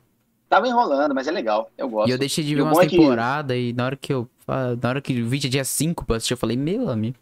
Tava 0.50 0.68
enrolando, 0.68 1.14
mas 1.14 1.28
é 1.28 1.32
legal. 1.32 1.70
Eu 1.78 1.90
gosto. 1.90 2.10
E 2.10 2.12
eu 2.12 2.18
deixei 2.18 2.44
de 2.44 2.56
ver 2.56 2.62
umas 2.62 2.74
bom 2.74 2.82
é 2.82 2.88
que- 2.88 2.96
e 2.98 3.74
na 3.74 3.86
hora 3.86 3.96
que 3.96 4.12
eu. 4.14 4.30
Na 4.82 4.90
hora 4.90 5.02
que 5.02 5.22
o 5.22 5.28
vídeo 5.28 5.50
dia 5.50 5.64
5 5.64 6.06
pra 6.06 6.18
assistir, 6.18 6.34
eu 6.34 6.38
falei, 6.38 6.58
meu 6.58 6.90
amigo. 6.90 7.18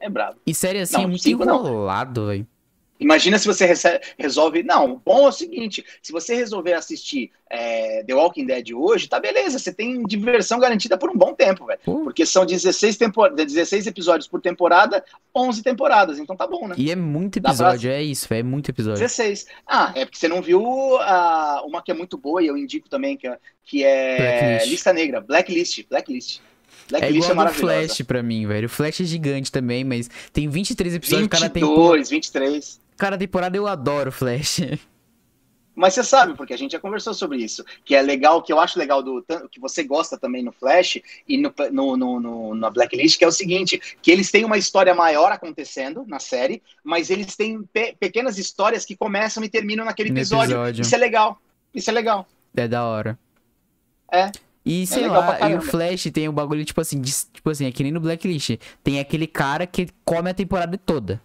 É, 0.00 0.06
é 0.06 0.10
brabo. 0.10 0.38
E 0.46 0.54
série 0.54 0.80
assim 0.80 0.96
Não, 0.96 1.02
é 1.04 1.06
muito 1.06 1.22
cinco 1.22 1.42
enrolado, 1.42 2.26
velho. 2.26 2.46
Imagina 3.00 3.38
se 3.38 3.46
você 3.46 3.64
rece- 3.64 4.00
resolve. 4.18 4.64
Não, 4.64 4.94
o 4.94 4.96
bom 4.98 5.26
é 5.26 5.28
o 5.28 5.32
seguinte: 5.32 5.84
se 6.02 6.10
você 6.10 6.34
resolver 6.34 6.72
assistir 6.72 7.30
é, 7.48 8.02
The 8.02 8.12
Walking 8.12 8.44
Dead 8.44 8.72
hoje, 8.74 9.08
tá 9.08 9.20
beleza. 9.20 9.56
Você 9.56 9.72
tem 9.72 10.02
diversão 10.02 10.58
garantida 10.58 10.98
por 10.98 11.08
um 11.08 11.16
bom 11.16 11.32
tempo, 11.32 11.64
velho. 11.64 11.78
Pô. 11.84 12.00
Porque 12.02 12.26
são 12.26 12.44
16, 12.44 12.96
tempor... 12.96 13.32
16 13.32 13.86
episódios 13.86 14.26
por 14.26 14.40
temporada, 14.40 15.04
11 15.32 15.62
temporadas. 15.62 16.18
Então 16.18 16.34
tá 16.34 16.44
bom, 16.44 16.66
né? 16.66 16.74
E 16.76 16.90
é 16.90 16.96
muito 16.96 17.38
Dá 17.38 17.54
pra- 17.54 17.68
episódio, 17.68 17.90
é 17.92 18.02
isso, 18.02 18.26
velho. 18.28 18.40
É 18.40 18.42
muito 18.42 18.68
episódio. 18.68 18.98
16. 18.98 19.46
Ah, 19.64 19.92
é 19.94 20.04
porque 20.04 20.18
você 20.18 20.26
não 20.26 20.42
viu 20.42 20.60
a... 20.98 21.62
uma 21.64 21.80
que 21.80 21.92
é 21.92 21.94
muito 21.94 22.18
boa 22.18 22.42
e 22.42 22.48
eu 22.48 22.56
indico 22.56 22.88
também, 22.88 23.16
que 23.16 23.28
é, 23.28 23.38
que 23.64 23.84
é 23.84 24.16
Blacklist. 24.48 24.70
Lista 24.72 24.92
Negra. 24.92 25.20
Blacklist. 25.20 25.84
Blacklist. 25.88 26.40
É 26.94 27.10
igual 27.10 27.30
é. 27.48 27.52
Flash 27.52 28.02
pra 28.02 28.22
mim, 28.22 28.46
velho. 28.46 28.66
O 28.66 28.70
Flash 28.70 29.00
é 29.00 29.04
gigante 29.04 29.52
também, 29.52 29.84
mas 29.84 30.08
tem 30.32 30.48
23 30.48 30.94
episódios 30.94 31.28
cada 31.28 31.48
22, 31.48 31.68
temporada. 31.76 32.08
23. 32.08 32.80
Cada 32.96 33.18
temporada 33.18 33.56
eu 33.56 33.66
adoro 33.66 34.10
Flash. 34.10 34.60
Mas 35.74 35.94
você 35.94 36.02
sabe, 36.02 36.34
porque 36.34 36.52
a 36.52 36.56
gente 36.56 36.72
já 36.72 36.80
conversou 36.80 37.14
sobre 37.14 37.38
isso, 37.38 37.64
que 37.84 37.94
é 37.94 38.02
legal, 38.02 38.42
que 38.42 38.52
eu 38.52 38.58
acho 38.58 38.76
legal 38.76 39.00
do 39.00 39.24
que 39.48 39.60
você 39.60 39.84
gosta 39.84 40.18
também 40.18 40.42
no 40.42 40.50
Flash 40.50 41.00
e 41.28 41.38
no, 41.38 41.54
no, 41.70 41.96
no, 41.96 42.18
no- 42.20 42.54
na 42.56 42.68
Blacklist, 42.68 43.16
que 43.16 43.24
é 43.24 43.28
o 43.28 43.30
seguinte, 43.30 43.80
que 44.02 44.10
eles 44.10 44.28
têm 44.28 44.44
uma 44.44 44.58
história 44.58 44.92
maior 44.92 45.30
acontecendo 45.30 46.04
na 46.08 46.18
série, 46.18 46.60
mas 46.82 47.10
eles 47.10 47.36
têm 47.36 47.62
pe- 47.62 47.94
pequenas 48.00 48.38
histórias 48.38 48.84
que 48.84 48.96
começam 48.96 49.44
e 49.44 49.48
terminam 49.48 49.84
naquele 49.84 50.08
episódio. 50.10 50.56
episódio. 50.56 50.82
Isso 50.82 50.94
é 50.96 50.98
legal. 50.98 51.40
Isso 51.72 51.88
é 51.90 51.92
legal. 51.92 52.26
É 52.56 52.66
da 52.66 52.84
hora. 52.84 53.16
É. 54.12 54.32
E 54.70 54.86
sei 54.86 55.02
legal 55.04 55.22
pra 55.22 55.38
lá, 55.38 55.50
e 55.50 55.54
o. 55.56 55.62
Flash 55.62 56.04
tem 56.12 56.28
um 56.28 56.32
bagulho, 56.32 56.64
tipo 56.64 56.80
assim, 56.80 57.00
de- 57.00 57.10
tipo 57.32 57.48
assim, 57.48 57.66
é 57.66 57.72
que 57.72 57.82
nem 57.82 57.90
no 57.90 58.00
Blacklist. 58.00 58.58
Tem 58.84 59.00
aquele 59.00 59.26
cara 59.26 59.66
que 59.66 59.88
come 60.04 60.28
a 60.30 60.34
temporada 60.34 60.76
toda. 60.76 61.20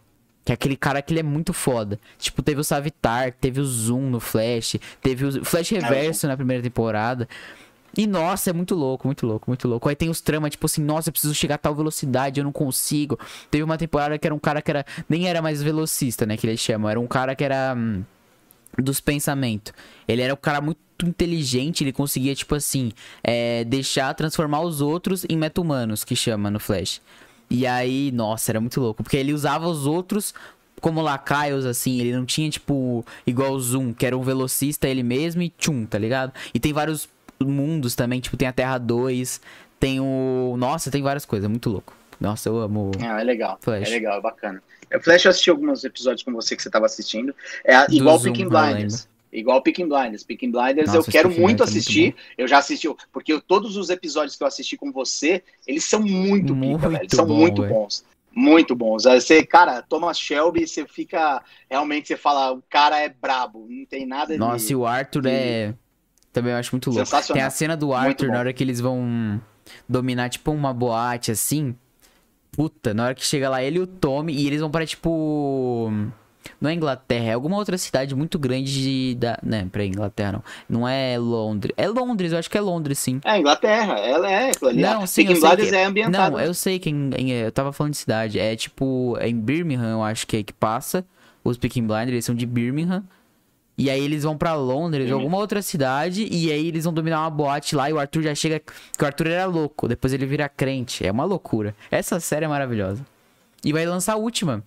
Que 0.46 0.52
é 0.52 0.56
aquele 0.56 0.76
cara 0.76 1.02
que 1.02 1.14
ele 1.14 1.20
é 1.20 1.24
muito 1.24 1.54
foda. 1.54 2.00
Tipo, 2.18 2.41
teve 2.41 2.60
o 2.60 2.64
Savitar, 2.64 3.34
teve 3.34 3.60
o 3.62 3.66
Zoom 3.66 4.10
no 4.10 4.20
Flash, 4.20 4.78
teve 5.02 5.26
o 5.26 5.46
Flash 5.46 5.70
Reverso 5.70 6.28
na 6.28 6.36
primeira 6.36 6.62
temporada. 6.64 7.28
E 7.98 8.08
nossa, 8.08 8.50
é 8.50 8.54
muito 8.54 8.74
louco, 8.76 9.08
muito 9.08 9.26
louco, 9.28 9.50
muito 9.50 9.68
louco. 9.68 9.88
Aí 9.88 9.96
tem 9.96 10.10
os 10.10 10.20
tramas, 10.20 10.52
tipo 10.52 10.66
assim, 10.66 10.82
nossa, 10.82 11.10
eu 11.10 11.12
preciso 11.14 11.34
chegar 11.36 11.56
a 11.56 11.58
tal 11.60 11.76
velocidade, 11.76 12.39
eu 12.39 12.44
não 12.44 12.52
consigo. 12.52 13.20
Teve 13.52 13.64
uma 13.64 13.78
temporada 13.78 14.18
que 14.18 14.26
era 14.28 14.34
um 14.34 14.39
cara 14.39 14.62
que 14.62 14.72
era. 14.72 14.86
Nem 15.08 15.28
era 15.28 15.41
mais 15.41 15.62
velocista, 15.62 16.26
né? 16.26 16.36
Que 16.36 16.48
eles 16.48 16.60
chamam. 16.60 16.89
Era 16.89 17.00
um 17.00 17.08
cara 17.08 17.36
que 17.36 17.44
era. 17.44 17.76
Dos 18.78 18.99
pensamentos. 18.99 19.74
Ele 20.07 20.21
era 20.21 20.34
um 20.34 20.38
cara 20.38 20.61
muito 20.61 20.80
inteligente, 21.03 21.84
ele 21.84 21.91
conseguia, 21.91 22.34
tipo 22.34 22.55
assim, 22.55 22.91
é, 23.24 23.63
deixar 23.63 24.13
transformar 24.13 24.61
os 24.61 24.82
outros 24.82 25.26
em 25.30 25.38
meta-humanos, 25.38 26.03
que 26.03 26.15
chama 26.15 26.49
no 26.49 26.59
Flash. 26.59 27.01
E 27.49 27.67
aí, 27.67 28.11
nossa, 28.11 28.51
era 28.51 28.59
muito 28.59 28.80
louco, 28.80 29.03
porque 29.03 29.17
ele 29.17 29.34
usava 29.34 29.67
os 29.67 29.86
outros 29.86 30.34
como 30.82 31.01
lacaios, 31.01 31.65
assim, 31.65 31.99
ele 32.01 32.13
não 32.13 32.26
tinha, 32.26 32.49
tipo, 32.49 33.05
igual 33.26 33.53
o 33.53 33.59
Zoom, 33.59 33.93
que 33.93 34.05
era 34.05 34.17
um 34.17 34.21
velocista 34.21 34.86
ele 34.86 35.01
mesmo 35.01 35.41
e 35.41 35.49
tchum, 35.49 35.86
tá 35.86 35.97
ligado? 35.97 36.34
E 36.53 36.59
tem 36.59 36.74
vários 36.74 37.07
mundos 37.39 37.95
também, 37.95 38.19
tipo, 38.19 38.36
tem 38.36 38.49
a 38.49 38.51
Terra 38.51 38.78
2, 38.78 39.39
tem 39.80 40.01
o... 40.01 40.55
Nossa, 40.57 40.91
tem 40.91 41.01
várias 41.01 41.24
coisas, 41.24 41.49
muito 41.49 41.69
louco. 41.69 41.93
Nossa, 42.19 42.49
eu 42.49 42.57
amo... 42.59 42.91
Ah, 43.01 43.21
é 43.21 43.24
legal. 43.24 43.57
Flash. 43.61 43.88
É 43.88 43.91
legal, 43.91 44.17
é 44.17 44.21
bacana. 44.21 44.61
O 44.96 45.00
Flash 45.00 45.26
eu 45.26 45.32
assisti 45.32 45.50
alguns 45.50 45.84
episódios 45.84 46.24
com 46.24 46.32
você 46.34 46.56
que 46.56 46.62
você 46.62 46.70
estava 46.70 46.86
assistindo. 46.86 47.36
É 47.64 47.86
Do 47.88 47.94
igual 47.94 48.18
Zoom, 48.18 48.34
Peaking 48.34 48.44
eu 48.44 48.50
Blinders. 48.50 49.08
Igual 49.32 49.62
Peaking 49.64 49.88
Blinders. 49.90 50.24
Peaking 50.24 50.52
Blinders 50.52 50.94
Nossa, 50.94 51.10
eu 51.10 51.12
quero 51.12 51.28
muito 51.30 51.40
é 51.40 51.44
muito 51.44 51.64
assistir. 51.64 52.16
eu 52.38 52.48
já 52.48 52.60
assisti, 52.60 52.88
porque 53.12 53.34
eu- 53.34 53.42
todos 53.42 53.76
os 53.78 53.90
episódios 53.90 54.36
que 54.36 54.44
eu 54.44 54.48
assisti 54.48 54.78
com 54.78 54.92
você, 54.92 55.42
eles 55.66 55.84
são 55.86 56.02
muito, 56.02 56.54
pica, 56.54 56.56
Muito 56.56 56.80
velho. 56.82 56.98
Eles 56.98 57.12
são 57.16 57.26
bom, 57.26 57.36
muito 57.36 57.62
velho. 57.64 57.74
bons. 57.74 58.06
Muito 58.36 58.76
bons. 58.76 59.06
Aí 59.06 59.20
Você, 59.22 59.44
cara, 59.46 59.82
Thomas 59.84 60.20
Shelby, 60.20 60.68
você 60.68 60.86
fica. 60.88 61.44
Realmente 61.70 62.08
você 62.08 62.18
fala, 62.18 62.52
o 62.54 62.64
cara 62.70 63.00
é 63.00 63.08
brabo. 63.10 63.68
Não 63.70 63.86
tem 63.86 64.06
nada 64.08 64.36
Nossa, 64.38 64.66
de. 64.68 64.74
e 64.74 64.76
o 64.76 64.86
Arthur 64.88 65.22
de- 65.22 65.30
é... 65.30 65.74
Também 66.32 66.52
eu 66.52 66.58
acho 66.58 66.72
muito 66.74 66.90
louco. 66.90 67.10
Tem 67.32 67.42
a 67.44 67.50
cena 67.52 67.78
do 67.78 67.88
Muito 67.88 68.00
Arthur 68.00 68.28
na 68.30 68.40
hora 68.40 68.52
que 68.54 68.64
eles 68.64 68.80
vão 68.80 69.40
dominar, 69.88 70.30
tipo, 70.30 70.52
uma 70.52 70.74
boate, 70.74 71.30
assim. 71.32 71.76
Puta, 72.56 72.93
na 72.93 73.06
hora 73.06 73.16
que 73.16 73.26
chega 73.26 73.49
lá 73.49 73.64
ele 73.64 73.78
e 73.78 73.82
o 73.82 73.88
Tommy, 73.88 74.34
e 74.34 74.47
eles 74.47 74.62
vão 74.62 74.70
pra, 74.72 74.86
tipo... 74.86 75.91
Não 76.60 76.70
é 76.70 76.74
Inglaterra, 76.74 77.26
é 77.30 77.34
alguma 77.34 77.58
outra 77.58 77.78
cidade 77.78 78.14
muito 78.16 78.38
grande 78.38 78.72
de... 78.72 79.16
Da... 79.16 79.39
Né, 79.41 79.68
pra 79.72 79.86
Inglaterra 79.86 80.34
não. 80.34 80.43
Não 80.82 80.88
é 80.88 81.18
Londres. 81.18 81.74
É 81.78 81.88
Londres, 81.88 82.32
eu 82.34 82.38
acho 82.38 82.49
que 82.49 82.58
é 82.58 82.62
Londres, 82.62 82.99
sim. 82.99 83.20
É, 83.24 83.38
Inglaterra, 83.39 83.97
ela 83.99 84.30
é. 84.32 84.51
Ali, 84.62 84.82
Não, 84.82 85.01
a 85.04 85.08
sim, 85.08 85.24
eu 85.28 85.36
sei 85.38 85.56
que- 85.56 85.76
é 85.76 85.86
ambientado. 85.86 86.38
Não, 86.38 86.43
eu 86.43 86.54
sei 86.54 86.80
que 86.80 86.89
em- 86.89 87.12
em- 87.18 87.32
eu 87.32 87.51
tava 87.51 87.72
falando 87.72 87.91
de 87.93 87.97
cidade. 87.97 88.39
É 88.39 88.56
tipo, 88.56 89.18
é 89.20 89.28
em 89.30 89.39
Birmingham, 89.39 89.89
eu 89.91 90.04
acho 90.04 90.28
que 90.28 90.38
é 90.38 90.43
que 90.43 90.54
passa. 90.54 91.06
Os 91.43 91.58
Peaking 91.58 91.88
Blinders, 91.88 92.12
eles 92.12 92.26
são 92.26 92.36
de 92.36 92.45
Birmingham. 92.45 93.04
E 93.78 93.89
aí 93.89 94.03
eles 94.03 94.24
vão 94.24 94.38
pra 94.38 94.53
Londres, 94.53 95.05
Birmingham. 95.05 95.15
alguma 95.24 95.38
outra 95.38 95.61
cidade, 95.61 96.28
e 96.30 96.51
aí 96.51 96.67
eles 96.67 96.84
vão 96.84 96.93
dominar 96.93 97.21
uma 97.21 97.30
boate 97.30 97.76
lá 97.76 97.89
e 97.89 97.93
o 97.93 97.99
Arthur 97.99 98.21
já 98.21 98.36
chega. 98.36 98.59
Que 98.59 99.03
o 99.03 99.05
Arthur 99.05 99.28
era 99.28 99.45
louco, 99.45 99.88
depois 99.88 100.13
ele 100.13 100.26
vira 100.28 100.47
crente. 100.47 101.05
É 101.05 101.11
uma 101.11 101.24
loucura. 101.26 101.76
Essa 101.89 102.19
série 102.19 102.45
é 102.45 102.47
maravilhosa. 102.47 103.03
E 103.65 103.74
vai 103.74 103.86
lançar 103.86 104.13
a 104.13 104.17
última. 104.17 104.63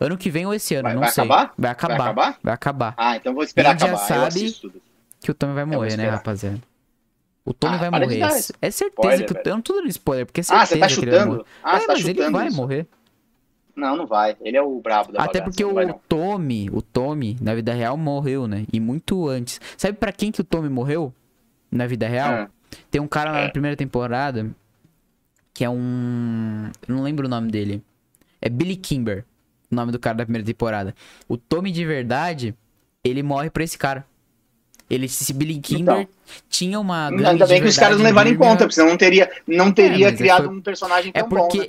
Ano 0.00 0.16
que 0.16 0.30
vem 0.30 0.46
ou 0.46 0.54
esse 0.54 0.74
ano, 0.74 0.84
Vai- 0.84 0.94
não 0.94 1.00
vai 1.02 1.10
sei. 1.10 1.24
acabar? 1.24 1.52
Vai 1.58 1.70
acabar. 1.70 1.96
Vai 1.96 2.06
acabar? 2.06 2.38
Vai 2.42 2.54
acabar. 2.54 2.94
Ah, 2.96 3.16
então 3.16 3.34
vou 3.34 3.42
esperar 3.44 3.78
já 3.78 3.86
acabar. 3.86 4.02
Eu 4.24 4.30
sabe-. 4.30 4.80
Que 5.20 5.30
o 5.30 5.34
Tommy 5.34 5.54
vai 5.54 5.64
morrer, 5.64 5.96
né, 5.96 6.08
rapaziada? 6.08 6.58
O 7.44 7.52
Tommy 7.54 7.74
Ah, 7.76 7.78
vai 7.78 7.90
para 7.90 8.00
morrer. 8.00 8.20
É 8.20 8.30
certeza 8.70 8.86
spoiler, 8.88 9.26
que. 9.26 9.48
Eu 9.48 9.54
não 9.54 9.62
tô 9.62 9.72
dando 9.74 9.88
spoiler, 9.88 10.26
porque 10.26 10.40
é 10.40 10.44
Ah, 10.48 10.64
certeza 10.66 10.68
você 10.68 10.78
tá 10.78 10.86
que 10.88 10.92
ele 10.94 11.10
vai 11.10 11.24
morrer. 11.26 11.38
chutando? 11.38 11.46
Ah, 11.62 11.76
é, 11.76 11.80
tá 11.80 11.84
mas 11.88 11.98
ele 12.00 12.08
chutando 12.14 12.32
vai 12.38 12.46
isso. 12.48 12.56
morrer. 12.56 12.86
Não, 13.78 13.96
não 13.96 14.06
vai. 14.06 14.36
Ele 14.40 14.56
é 14.56 14.62
o 14.62 14.80
brabo 14.80 15.12
da 15.12 15.20
Até 15.22 15.38
bagaça, 15.38 15.44
porque 15.44 15.64
o 15.64 15.72
vai. 15.74 15.94
Tommy, 16.08 16.68
o 16.72 16.82
Tommy, 16.82 17.36
na 17.40 17.54
vida 17.54 17.72
real, 17.72 17.96
morreu, 17.96 18.46
né? 18.48 18.66
E 18.72 18.80
muito 18.80 19.28
antes. 19.28 19.60
Sabe 19.76 19.96
pra 19.96 20.12
quem 20.12 20.32
que 20.32 20.40
o 20.40 20.44
Tommy 20.44 20.68
morreu? 20.68 21.12
Na 21.70 21.86
vida 21.86 22.08
real? 22.08 22.30
Ah. 22.32 22.48
Tem 22.90 23.00
um 23.00 23.06
cara 23.06 23.30
lá 23.32 23.40
É. 23.40 23.44
na 23.44 23.50
primeira 23.50 23.76
temporada 23.76 24.50
que 25.54 25.64
é 25.64 25.70
um. 25.70 26.70
Eu 26.88 26.94
não 26.94 27.02
lembro 27.02 27.26
o 27.26 27.30
nome 27.30 27.50
dele. 27.50 27.82
É 28.40 28.48
Billy 28.48 28.76
Kimber, 28.76 29.24
o 29.70 29.74
nome 29.74 29.90
do 29.92 29.98
cara 29.98 30.16
da 30.16 30.24
primeira 30.24 30.46
temporada. 30.46 30.94
O 31.28 31.36
Tommy 31.36 31.70
de 31.70 31.84
verdade, 31.84 32.54
ele 33.04 33.22
morre 33.22 33.50
pra 33.50 33.64
esse 33.64 33.76
cara. 33.76 34.04
Ele, 34.90 35.04
esse 35.06 35.32
Billy 35.34 35.58
Kimber 35.60 36.00
Então. 36.02 36.08
tinha 36.48 36.80
uma. 36.80 37.08
Ainda 37.08 37.46
bem 37.46 37.60
que 37.60 37.68
os 37.68 37.76
caras 37.76 37.98
não 37.98 38.04
levaram 38.04 38.30
em 38.30 38.36
conta, 38.36 38.58
porque 38.64 38.74
senão 38.74 38.88
não 38.88 38.96
teria, 38.96 39.30
não 39.46 39.70
teria 39.72 40.06
mas 40.06 40.12
aí 40.14 40.16
criado 40.18 40.44
foi- 40.46 40.54
um 40.56 40.60
personagem 40.62 41.10
É 41.14 41.20
tão 41.20 41.28
bom, 41.28 41.48
né? 41.54 41.68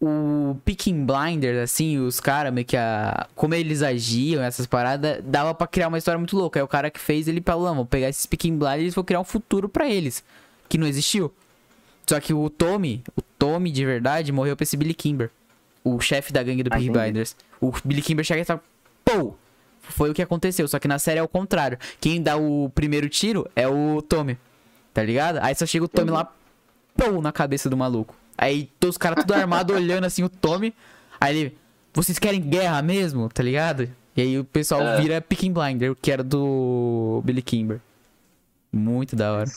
O 0.00 0.56
Picking 0.64 1.04
Blinders, 1.04 1.58
assim, 1.58 1.98
os 1.98 2.20
caras 2.20 2.52
meio 2.52 2.66
que 2.66 2.76
a. 2.76 3.26
Como 3.34 3.54
eles 3.54 3.82
agiam, 3.82 4.42
essas 4.42 4.66
paradas, 4.66 5.22
dava 5.24 5.54
pra 5.54 5.66
criar 5.66 5.88
uma 5.88 5.98
história 5.98 6.18
muito 6.18 6.36
louca. 6.36 6.58
Aí 6.58 6.62
o 6.64 6.68
cara 6.68 6.90
que 6.90 6.98
fez, 6.98 7.28
ele 7.28 7.42
falou: 7.44 7.66
não, 7.68 7.74
vou 7.76 7.86
pegar 7.86 8.08
esses 8.08 8.24
Picking 8.26 8.56
Blinders 8.56 8.92
e 8.92 8.94
vou 8.94 9.04
criar 9.04 9.20
um 9.20 9.24
futuro 9.24 9.68
pra 9.68 9.88
eles. 9.88 10.24
Que 10.68 10.78
não 10.78 10.86
existiu. 10.86 11.32
Só 12.06 12.18
que 12.18 12.32
o 12.32 12.48
Tommy, 12.48 13.02
o 13.16 13.20
Tommy 13.22 13.70
de 13.70 13.84
verdade, 13.84 14.32
morreu 14.32 14.56
pra 14.56 14.64
esse 14.64 14.76
Billy 14.76 14.94
Kimber. 14.94 15.30
O 15.84 16.00
chefe 16.00 16.32
da 16.32 16.42
gangue 16.42 16.62
do 16.62 16.70
Ah, 16.72 16.76
Picking. 16.76 16.92
Blinders. 16.92 17.36
O 17.60 17.72
Billy 17.84 18.02
Kimber 18.02 18.24
chega 18.24 18.40
e 18.40 18.44
fala: 18.44 18.62
pô! 19.04 19.34
Foi 19.82 20.10
o 20.10 20.14
que 20.14 20.22
aconteceu. 20.22 20.66
Só 20.68 20.78
que 20.78 20.86
na 20.86 20.98
série 20.98 21.18
é 21.18 21.22
o 21.22 21.28
contrário. 21.28 21.76
Quem 22.00 22.22
dá 22.22 22.36
o 22.36 22.70
primeiro 22.74 23.08
tiro 23.08 23.48
é 23.56 23.66
o 23.66 24.00
Tommy. 24.02 24.38
Tá 24.94 25.02
ligado? 25.02 25.38
Aí 25.42 25.54
só 25.54 25.66
chega 25.66 25.84
o 25.84 25.88
Tommy 25.88 26.10
Entendi. 26.10 26.24
lá, 26.24 26.32
pô, 26.96 27.20
na 27.20 27.32
cabeça 27.32 27.68
do 27.68 27.76
maluco. 27.76 28.14
Aí 28.42 28.70
todos 28.80 28.94
os 28.94 28.98
caras 28.98 29.22
tudo 29.22 29.34
armado 29.34 29.72
olhando 29.76 30.04
assim 30.04 30.22
o 30.24 30.28
Tommy. 30.30 30.74
Aí 31.20 31.36
ele, 31.36 31.58
vocês 31.92 32.18
querem 32.18 32.40
guerra 32.40 32.80
mesmo? 32.80 33.28
Tá 33.28 33.42
ligado? 33.42 33.88
E 34.16 34.22
aí 34.22 34.38
o 34.38 34.44
pessoal 34.44 34.80
É. 34.80 35.00
vira 35.00 35.20
Picking 35.20 35.52
Blinder, 35.52 35.94
que 35.94 36.10
era 36.10 36.24
do 36.24 37.20
Billy 37.24 37.42
Kimber. 37.42 37.80
Muito 38.72 39.14
da 39.14 39.32
hora. 39.32 39.50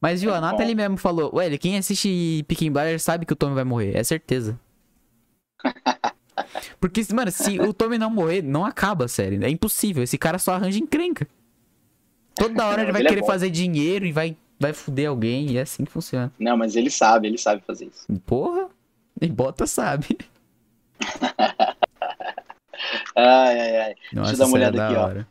Mas 0.00 0.20
viu, 0.20 0.32
É 0.32 0.36
a. 0.38 0.40
Nathalie 0.40 0.74
mesmo 0.74 0.96
falou, 0.96 1.30
ué, 1.36 1.56
quem 1.58 1.76
assiste 1.78 2.44
Peaky 2.48 2.70
Blinders 2.70 3.02
sabe 3.02 3.24
que 3.26 3.32
o 3.32 3.36
Tommy 3.36 3.54
vai 3.54 3.64
morrer, 3.64 3.96
é 3.96 4.02
certeza. 4.04 4.58
Porque, 6.80 7.02
mano, 7.12 7.30
se 7.32 7.58
o 7.60 7.72
Tommy 7.72 7.98
não 7.98 8.08
morrer, 8.10 8.42
não 8.42 8.64
acaba 8.64 9.06
a 9.06 9.08
série. 9.08 9.42
É 9.44 9.48
impossível. 9.50 10.02
Esse 10.02 10.16
cara 10.16 10.38
só 10.38 10.54
arranja 10.54 10.78
encrenca. 10.78 11.26
Toda 12.36 12.64
hora 12.66 12.82
ele 12.82 12.92
vai 12.92 13.00
Ele 13.00 13.08
é 13.08 13.10
querer 13.10 13.20
bom. 13.22 13.26
fazer 13.26 13.50
dinheiro 13.50 14.06
e 14.06 14.12
vai, 14.12 14.36
vai 14.58 14.72
fuder 14.72 15.08
alguém. 15.08 15.50
E 15.50 15.58
é 15.58 15.62
assim 15.62 15.84
que 15.84 15.90
funciona. 15.92 16.32
Não, 16.38 16.56
mas 16.56 16.76
ele 16.76 16.90
sabe, 16.90 17.28
ele 17.28 17.38
sabe 17.38 17.62
fazer 17.66 17.86
isso. 17.86 18.06
Porra, 18.26 18.68
e 19.20 19.28
bota 19.28 19.66
sabe. 19.66 20.18
Ai, 23.16 23.60
ai, 23.60 23.76
ai. 23.76 23.94
Nossa, 24.12 24.36
dar 24.36 24.46
uma 24.46 24.56
isso 24.56 24.56
é 24.56 24.60
olhada 24.60 24.76
da 24.76 24.86
aqui, 24.86 24.96
ó. 24.96 25.04
hora. 25.04 25.28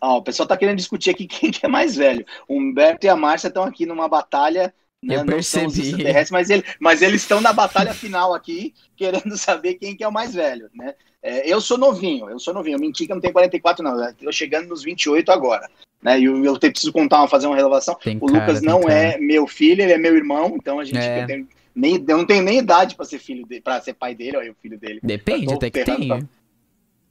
Ó, 0.00 0.18
o 0.18 0.22
pessoal 0.22 0.46
tá 0.46 0.56
querendo 0.56 0.76
discutir 0.78 1.10
aqui 1.10 1.26
quem 1.28 1.50
que 1.50 1.64
é 1.64 1.68
mais 1.68 1.96
velho. 1.96 2.24
O 2.48 2.54
Humberto 2.58 3.06
e 3.06 3.08
a 3.08 3.16
Márcia 3.16 3.48
estão 3.48 3.64
aqui 3.64 3.86
numa 3.86 4.08
batalha. 4.08 4.74
Né, 5.02 5.16
Eu 5.16 5.18
não 5.20 5.26
percebi. 5.26 5.92
mas, 6.30 6.50
ele, 6.50 6.64
mas 6.80 7.02
eles 7.02 7.22
estão 7.22 7.40
na 7.40 7.52
batalha 7.52 7.92
final 7.92 8.34
aqui, 8.34 8.74
querendo 8.96 9.36
saber 9.38 9.74
quem 9.74 9.96
que 9.96 10.02
é 10.02 10.08
o 10.08 10.12
mais 10.12 10.34
velho, 10.34 10.70
né? 10.74 10.94
É, 11.26 11.52
eu 11.52 11.60
sou 11.60 11.76
novinho, 11.78 12.28
eu 12.30 12.38
sou 12.38 12.54
novinho. 12.54 12.76
Eu 12.76 12.80
menti 12.80 13.04
que 13.06 13.12
eu 13.12 13.16
não 13.16 13.20
tenho 13.20 13.32
44, 13.32 13.82
não. 13.82 13.98
Eu 14.02 14.14
tô 14.14 14.32
chegando 14.32 14.68
nos 14.68 14.82
28 14.82 15.30
agora. 15.30 15.68
Né? 16.02 16.20
E 16.20 16.24
eu, 16.24 16.44
eu 16.44 16.58
preciso 16.58 16.92
contar, 16.92 17.18
uma, 17.18 17.28
fazer 17.28 17.46
uma 17.46 17.56
revelação. 17.56 17.94
Tem 17.96 18.16
O 18.20 18.26
cara, 18.26 18.40
Lucas 18.40 18.60
tem 18.60 18.68
não 18.68 18.80
cara. 18.82 18.94
é 18.94 19.18
meu 19.18 19.46
filho, 19.46 19.82
ele 19.82 19.92
é 19.92 19.98
meu 19.98 20.14
irmão, 20.14 20.54
então 20.56 20.78
a 20.78 20.84
gente 20.84 20.98
É. 20.98 21.22
eu 21.22 21.26
tenho- 21.26 21.48
nem, 21.74 21.94
eu 22.08 22.16
não 22.18 22.24
tenho 22.26 22.42
nem 22.42 22.58
idade 22.58 22.94
pra 22.94 23.04
ser 23.04 23.18
filho 23.18 23.44
dele, 23.46 23.60
para 23.60 23.80
ser 23.82 23.92
pai 23.94 24.14
dele, 24.14 24.36
olha 24.36 24.52
o 24.52 24.56
filho 24.62 24.78
dele. 24.78 25.00
Depende, 25.02 25.46
Tô 25.46 25.54
até 25.54 25.70
que 25.70 25.84
tem. 25.84 26.08
pra- 26.08 26.16
É, 26.18 26.22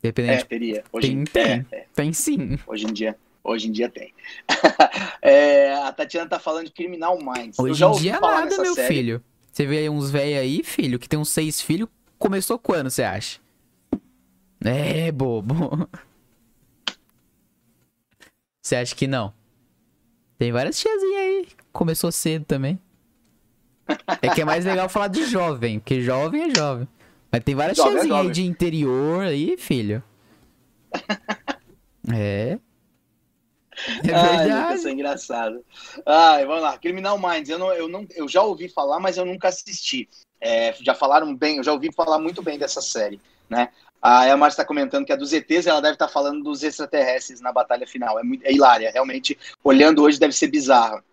Dependente. 0.02 0.46
teria. 0.46 0.84
Hoje, 0.94 1.08
Tem, 1.08 1.22
é, 1.22 1.26
tem. 1.26 1.66
é. 1.72 1.86
Tem 1.94 2.14
sim. 2.14 2.58
Hoje 2.68 2.86
em 2.86 2.94
dia, 2.94 3.16
hoje 3.44 3.68
em 3.68 3.72
dia 3.72 3.90
tem. 3.90 4.14
É, 5.22 5.74
a 5.74 5.92
Tatiana 5.92 6.30
tá 6.30 6.40
falando 6.40 6.66
de 6.66 6.72
Criminal 6.72 7.18
Minds. 7.18 7.58
Hoje 7.60 7.84
em 7.84 7.92
dia 7.94 8.18
falar 8.20 8.42
nada, 8.46 8.62
meu 8.62 8.74
série. 8.76 8.88
filho. 8.88 9.24
Você 9.52 9.66
vê 9.66 9.80
aí 9.80 9.90
uns 9.90 10.12
velhos 10.12 10.40
aí, 10.40 10.64
filho, 10.64 11.00
que 11.00 11.08
tem 11.10 11.18
uns 11.20 11.30
seis 11.30 11.62
filhos. 11.62 11.88
Começou 12.20 12.58
quando, 12.60 12.90
você 12.90 13.04
acha? 13.04 13.40
É, 14.66 15.12
bobo. 15.12 15.88
Você 18.62 18.76
acha 18.76 18.96
que 18.96 19.06
não? 19.08 19.34
Tem 20.38 20.52
várias 20.52 20.80
tiazinhas 20.80 21.22
aí. 21.22 21.48
Começou 21.72 22.12
cedo 22.12 22.46
também. 22.46 22.80
É 24.22 24.30
que 24.30 24.42
é 24.42 24.46
mais 24.46 24.66
legal 24.66 24.90
falar 24.90 25.08
de 25.08 25.24
jovem, 25.26 25.80
porque 25.80 26.02
jovem 26.02 26.50
é 26.52 26.56
jovem. 26.56 26.88
Mas 27.32 27.44
tem 27.44 27.54
várias 27.54 27.78
Jovem 27.78 27.92
é 27.92 27.96
tiazinhas 27.98 28.18
aí 28.18 28.24
jovem. 28.28 28.32
de 28.34 28.46
interior 28.46 29.24
aí, 29.26 29.58
filho. 29.58 30.04
É. 32.14 32.60
É 34.08 34.14
Ai, 34.14 34.38
verdade. 34.38 34.62
Lucas, 34.62 34.86
é 34.86 34.92
engraçado. 34.92 35.66
Ai, 36.06 36.46
vamos 36.46 36.62
lá. 36.62 36.78
Criminal 36.78 37.18
Minds, 37.18 37.50
eu, 37.50 37.58
não, 37.58 37.74
eu, 37.74 37.88
não, 37.88 38.06
eu 38.16 38.28
já 38.28 38.44
ouvi 38.44 38.70
falar, 38.70 39.00
mas 39.00 39.18
eu 39.18 39.26
nunca 39.26 39.48
assisti. 39.48 40.08
É, 40.40 40.72
já 40.82 40.94
falaram 40.94 41.36
bem, 41.36 41.58
eu 41.58 41.64
já 41.64 41.74
ouvi 41.74 41.92
falar 41.92 42.20
muito 42.20 42.44
bem 42.44 42.60
dessa 42.60 42.80
série, 42.80 43.20
né? 43.50 43.70
A 44.08 44.28
Elmar 44.28 44.50
está 44.50 44.64
comentando 44.64 45.04
que 45.04 45.12
a 45.12 45.16
dos 45.16 45.34
ETs, 45.34 45.66
ela 45.66 45.82
deve 45.82 45.94
estar 45.94 46.08
falando 46.08 46.44
dos 46.44 46.62
extraterrestres 46.62 47.42
na 47.42 47.52
batalha 47.52 47.88
final. 47.88 48.20
É, 48.20 48.24
muito, 48.24 48.46
é 48.46 48.52
hilária, 48.52 48.92
realmente. 48.92 49.36
Olhando 49.64 50.04
hoje 50.04 50.20
deve 50.20 50.32
ser 50.32 50.46
bizarro. 50.46 51.04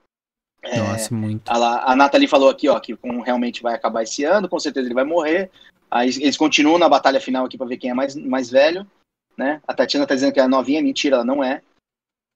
É, 0.61 0.77
Nossa, 0.77 1.15
muito. 1.15 1.49
a, 1.51 1.93
a 1.93 1.97
Nathalie 1.97 2.29
falou 2.29 2.51
aqui, 2.51 2.69
ó, 2.69 2.79
que 2.79 2.95
com- 2.95 3.23
realmente 3.23 3.63
vai 3.63 3.75
acabar 3.75 4.03
esse 4.03 4.25
ano, 4.25 4.47
com 4.47 4.61
certeza 4.61 4.87
ele 4.87 4.95
vai 4.95 5.05
morrer. 5.05 5.51
Aí 5.91 6.11
eles 6.21 6.37
continuam 6.37 6.79
na 6.79 6.87
batalha 6.87 7.19
final 7.19 7.47
aqui 7.47 7.57
para 7.57 7.67
ver 7.67 7.79
quem 7.79 7.89
é 7.89 7.95
mais, 7.95 8.15
mais 8.15 8.51
velho, 8.51 8.87
né? 9.39 9.63
A 9.67 9.73
Tatiana 9.73 10.07
tá 10.07 10.15
dizendo 10.15 10.35
que 10.35 10.41
é 10.41 10.47
novinha, 10.47 10.83
mentira, 10.83 11.17
ela 11.17 11.25
não 11.25 11.43
é. 11.43 11.63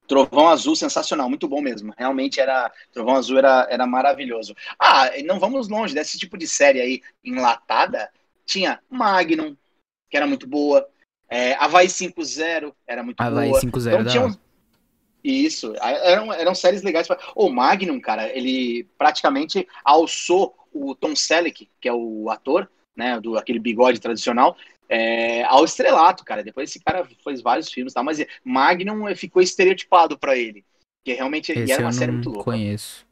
Trovão 0.08 0.48
Azul, 0.48 0.74
sensacional, 0.74 1.28
muito 1.28 1.46
bom 1.46 1.60
mesmo. 1.60 1.92
Realmente 1.98 2.40
era. 2.40 2.72
Trovão 2.94 3.16
Azul 3.16 3.36
era, 3.36 3.66
era 3.68 3.86
maravilhoso. 3.86 4.56
Ah, 4.78 5.10
não 5.22 5.38
vamos 5.38 5.68
longe 5.68 5.94
desse 5.94 6.18
tipo 6.18 6.38
de 6.38 6.48
série 6.48 6.80
aí 6.80 7.02
enlatada. 7.22 8.08
Tinha 8.46 8.80
Magnum, 8.88 9.54
que 10.10 10.16
era 10.16 10.26
muito 10.26 10.46
boa. 10.46 10.86
É, 11.28 11.54
Havaí 11.54 11.88
5-0 11.88 12.72
era 12.86 13.02
muito 13.02 13.20
Havaí 13.20 13.48
boa. 13.50 13.60
5-0 13.60 14.00
Então 14.00 14.10
tinha 14.12 14.24
uns- 14.26 14.38
Isso, 15.24 15.74
eram, 15.80 16.32
eram 16.32 16.54
séries 16.54 16.82
legais. 16.82 17.06
pra- 17.08 17.18
O 17.34 17.50
Magnum, 17.50 17.98
cara, 18.00 18.28
ele 18.36 18.84
praticamente 18.96 19.66
alçou 19.84 20.56
o 20.72 20.94
Tom 20.94 21.16
Selleck, 21.16 21.68
que 21.80 21.88
é 21.88 21.92
o 21.92 22.30
ator, 22.30 22.70
né, 22.96 23.18
do 23.20 23.36
aquele 23.36 23.58
bigode 23.58 23.98
tradicional, 24.00 24.56
é, 24.88 25.42
ao 25.44 25.64
estrelato, 25.64 26.24
cara. 26.24 26.44
Depois 26.44 26.70
esse 26.70 26.78
cara 26.80 27.04
fez 27.24 27.40
vários 27.42 27.72
filmes, 27.72 27.92
tá? 27.92 28.02
Mas 28.02 28.24
Magnum 28.44 29.08
eh, 29.08 29.14
ficou 29.16 29.42
estereotipado 29.42 30.16
pra 30.16 30.36
ele, 30.36 30.64
que 31.04 31.12
realmente 31.14 31.50
Esse 31.50 31.72
era 31.72 31.82
uma 31.82 31.92
série 31.92 32.12
muito 32.12 32.28
louca. 32.30 32.44
conheço. 32.44 33.05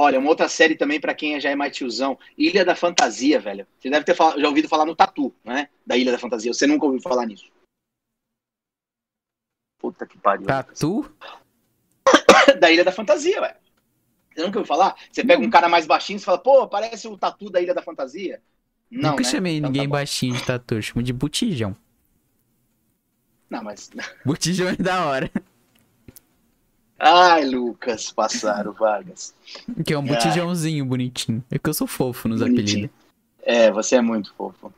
Olha, 0.00 0.20
uma 0.20 0.28
outra 0.28 0.48
série 0.48 0.76
também 0.76 1.00
pra 1.00 1.12
quem 1.12 1.40
já 1.40 1.50
é 1.50 1.56
mais 1.56 1.76
tiozão, 1.76 2.16
Ilha 2.36 2.64
da 2.64 2.76
Fantasia, 2.76 3.40
velho. 3.40 3.66
Você 3.80 3.90
deve 3.90 4.04
ter 4.04 4.14
já 4.14 4.48
ouvido 4.48 4.68
falar 4.68 4.86
no 4.86 4.94
Tatu, 4.94 5.34
né? 5.42 5.68
Da 5.84 5.96
Ilha 5.96 6.12
da 6.12 6.18
Fantasia. 6.18 6.54
Você 6.54 6.68
nunca 6.68 6.86
ouviu 6.86 7.00
falar 7.00 7.26
nisso? 7.26 7.50
Puta 9.76 10.06
que 10.06 10.16
pariu. 10.16 10.46
Tatu? 10.46 11.12
da 12.60 12.70
Ilha 12.70 12.84
da 12.84 12.92
Fantasia, 12.92 13.40
velho. 13.40 13.56
Você 14.32 14.42
nunca 14.42 14.60
ouviu 14.60 14.68
falar? 14.68 14.94
Você 15.10 15.24
pega 15.24 15.42
um 15.42 15.50
cara 15.50 15.68
mais 15.68 15.84
baixinho 15.84 16.18
e 16.18 16.20
fala, 16.20 16.38
pô, 16.38 16.68
parece 16.68 17.08
o 17.08 17.18
tatu 17.18 17.50
da 17.50 17.60
Ilha 17.60 17.74
da 17.74 17.82
Fantasia. 17.82 18.40
Não, 18.88 19.10
Nunca 19.10 19.24
né? 19.24 19.28
chamei 19.28 19.56
Então 19.56 19.68
ninguém 19.68 19.88
tá 19.88 19.96
baixinho 19.96 20.36
de 20.36 20.46
tatu, 20.46 20.80
chamo 20.80 21.02
de 21.02 21.12
botijão. 21.12 21.76
Não, 23.50 23.64
mas. 23.64 23.90
Botijão 24.24 24.68
é 24.68 24.76
da 24.76 25.06
hora. 25.06 25.28
Ai, 26.98 27.44
Lucas, 27.44 28.10
passaram, 28.10 28.72
Vargas. 28.72 29.32
Que 29.84 29.92
é 29.94 29.98
um 29.98 30.02
Ai. 30.02 30.08
botijãozinho 30.08 30.84
bonitinho. 30.84 31.44
É 31.50 31.58
que 31.58 31.68
eu 31.68 31.74
sou 31.74 31.86
fofo 31.86 32.28
nos 32.28 32.42
apelidos. 32.42 32.90
É, 33.42 33.70
você 33.70 33.96
é 33.96 34.00
muito 34.00 34.34
fofo. 34.34 34.72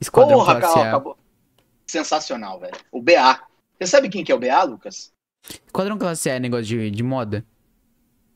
Esquadrão 0.00 0.38
Porra, 0.38 0.60
Classe 0.60 0.78
A. 0.80 0.88
acabou. 0.88 1.16
Sensacional, 1.86 2.58
velho. 2.58 2.74
O 2.90 3.00
BA. 3.00 3.40
Você 3.78 3.86
sabe 3.86 4.08
quem 4.08 4.24
que 4.24 4.32
é 4.32 4.34
o 4.34 4.38
BA, 4.38 4.62
Lucas? 4.64 5.12
Esquadrão 5.66 5.96
Classe 5.96 6.28
A 6.28 6.34
é 6.34 6.40
negócio 6.40 6.64
de, 6.66 6.90
de 6.90 7.02
moda? 7.02 7.44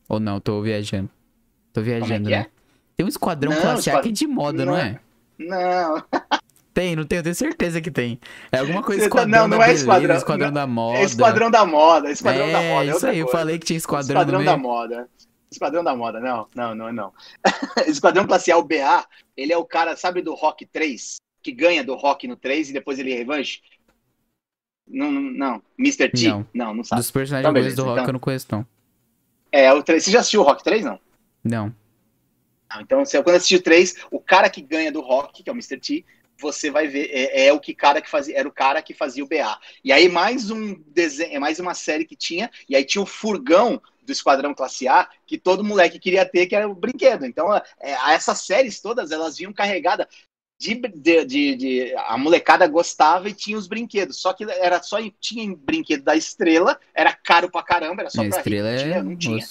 Ou 0.07 0.19
não? 0.19 0.39
Tô 0.39 0.61
viajando. 0.61 1.09
Tô 1.73 1.81
viajando, 1.81 2.29
que 2.29 2.33
é? 2.33 2.39
né? 2.39 2.45
Tem 2.95 3.05
um 3.05 3.09
Esquadrão 3.09 3.51
Não, 3.51 3.61
Classe 3.61 3.89
A 3.89 3.93
esquad- 3.93 4.03
que 4.03 4.09
é 4.09 4.11
de 4.13 4.27
moda, 4.27 4.65
não, 4.65 4.73
Não 4.73 4.79
é? 4.79 4.99
Não, 5.37 6.03
Tem, 6.81 6.95
não 6.95 7.03
eu 7.03 7.07
tenho 7.23 7.35
certeza 7.35 7.79
que 7.79 7.91
tem. 7.91 8.19
É 8.51 8.57
alguma 8.57 8.81
coisa 8.81 9.03
Você 9.03 9.09
tá- 9.09 9.17
Esquadrão 9.17 9.41
não, 9.41 9.47
não 9.49 9.57
é 9.57 9.67
beleza, 9.67 9.81
esquadrão, 9.83 10.15
Esquadrão 10.15 10.47
não- 10.47 10.53
da 10.53 10.65
moda. 10.67 10.97
é 10.97 11.03
Esquadrão 11.03 11.51
da 11.51 11.65
Moda. 11.65 12.11
Esquadrão 12.11 12.45
é, 12.45 12.51
da 12.51 12.61
Moda. 12.61 12.85
é 12.91 12.95
isso 12.95 13.07
aí, 13.07 13.19
eu 13.19 13.25
coisa. 13.27 13.37
falei 13.37 13.59
que 13.59 13.65
tinha 13.67 13.77
Esquadrão, 13.77 14.19
Esquadrão 14.21 14.43
da. 14.43 14.57
Moda. 14.57 15.09
Esquadrão 15.51 15.83
da 15.83 15.95
Moda, 15.95 16.19
não, 16.19 16.47
não, 16.55 16.73
não, 16.73 16.91
não. 16.91 17.13
Esquadrão 17.85 18.25
Classe 18.25 18.51
A, 18.51 18.57
o 18.57 18.63
BA, 18.63 19.05
ele 19.37 19.53
é 19.53 19.57
o 19.57 19.63
cara, 19.65 19.95
sabe 19.95 20.23
do 20.23 20.33
Rock 20.33 20.65
3? 20.65 21.17
Que 21.43 21.51
ganha 21.51 21.83
do 21.83 21.93
Rock 21.93 22.27
no 22.27 22.35
3 22.35 22.71
e 22.71 22.73
depois 22.73 22.97
ele 22.97 23.13
revanche? 23.13 23.61
Não, 24.87 25.11
não, 25.11 25.21
não. 25.21 25.61
Mr. 25.77 26.09
T? 26.09 26.27
Não. 26.29 26.47
Não, 26.51 26.73
não, 26.73 26.83
sabe. 26.83 26.99
Dos 27.01 27.11
personagens 27.11 27.43
Então, 27.45 27.53
beleza, 27.53 27.75
do 27.75 27.83
rock 27.83 27.93
então. 27.99 28.07
eu 28.07 28.13
não 28.13 28.19
conheço, 28.19 28.47
não. 28.51 28.65
É, 29.51 29.71
o 29.71 29.83
3. 29.83 30.03
Você 30.03 30.09
já 30.11 30.19
assistiu 30.21 30.41
o 30.41 30.43
Rock 30.43 30.63
3, 30.63 30.83
não? 30.83 30.99
Não. 31.43 31.75
Não, 32.73 32.81
então, 32.81 33.03
quando 33.23 33.35
assistiu 33.35 33.59
o 33.59 33.61
3, 33.61 33.95
o 34.09 34.19
cara 34.19 34.49
que 34.49 34.61
ganha 34.61 34.91
do 34.91 35.01
Rock, 35.01 35.43
que 35.43 35.49
é 35.49 35.53
o 35.53 35.55
Mr. 35.55 35.77
T, 35.77 36.05
você 36.41 36.71
vai 36.71 36.87
ver, 36.87 37.09
é, 37.11 37.45
é 37.47 37.53
o 37.53 37.59
que 37.59 37.73
cara 37.73 38.01
que 38.01 38.09
fazia, 38.09 38.37
era 38.37 38.47
o 38.47 38.51
cara 38.51 38.81
que 38.81 38.93
fazia 38.93 39.23
o 39.23 39.27
BA. 39.27 39.59
E 39.83 39.91
aí 39.91 40.09
mais 40.09 40.49
um 40.49 40.73
desenho, 40.87 41.35
é 41.35 41.39
mais 41.39 41.59
uma 41.59 41.73
série 41.73 42.05
que 42.05 42.15
tinha, 42.15 42.49
e 42.67 42.75
aí 42.75 42.83
tinha 42.83 43.01
o 43.01 43.05
furgão 43.05 43.81
do 44.03 44.11
Esquadrão 44.11 44.53
Classe 44.53 44.87
A, 44.87 45.07
que 45.27 45.37
todo 45.37 45.63
moleque 45.63 45.99
queria 45.99 46.25
ter, 46.25 46.47
que 46.47 46.55
era 46.55 46.67
o 46.67 46.75
brinquedo. 46.75 47.25
Então, 47.25 47.55
é, 47.55 47.63
essas 48.13 48.41
séries 48.41 48.81
todas, 48.81 49.11
elas 49.11 49.37
vinham 49.37 49.53
carregadas 49.53 50.07
de, 50.59 50.75
de, 50.75 51.25
de, 51.25 51.55
de- 51.55 51.95
a 51.95 52.17
molecada 52.17 52.67
gostava 52.67 53.29
e 53.29 53.33
tinha 53.33 53.57
os 53.57 53.67
brinquedos. 53.67 54.17
Só 54.21 54.33
que 54.33 54.43
era 54.43 54.81
só 54.81 54.97
tinha 55.19 55.55
brinquedo 55.55 56.03
da 56.03 56.15
estrela, 56.15 56.79
era 56.93 57.13
caro 57.13 57.49
pra 57.49 57.63
caramba, 57.63 58.01
era 58.01 58.09
só 58.09 58.23
pra 58.29 58.37
estrela 58.37 58.69
rico, 58.69 58.81
é. 58.81 58.83
tinha, 58.83 59.03
não 59.03 59.15
tinha. 59.15 59.47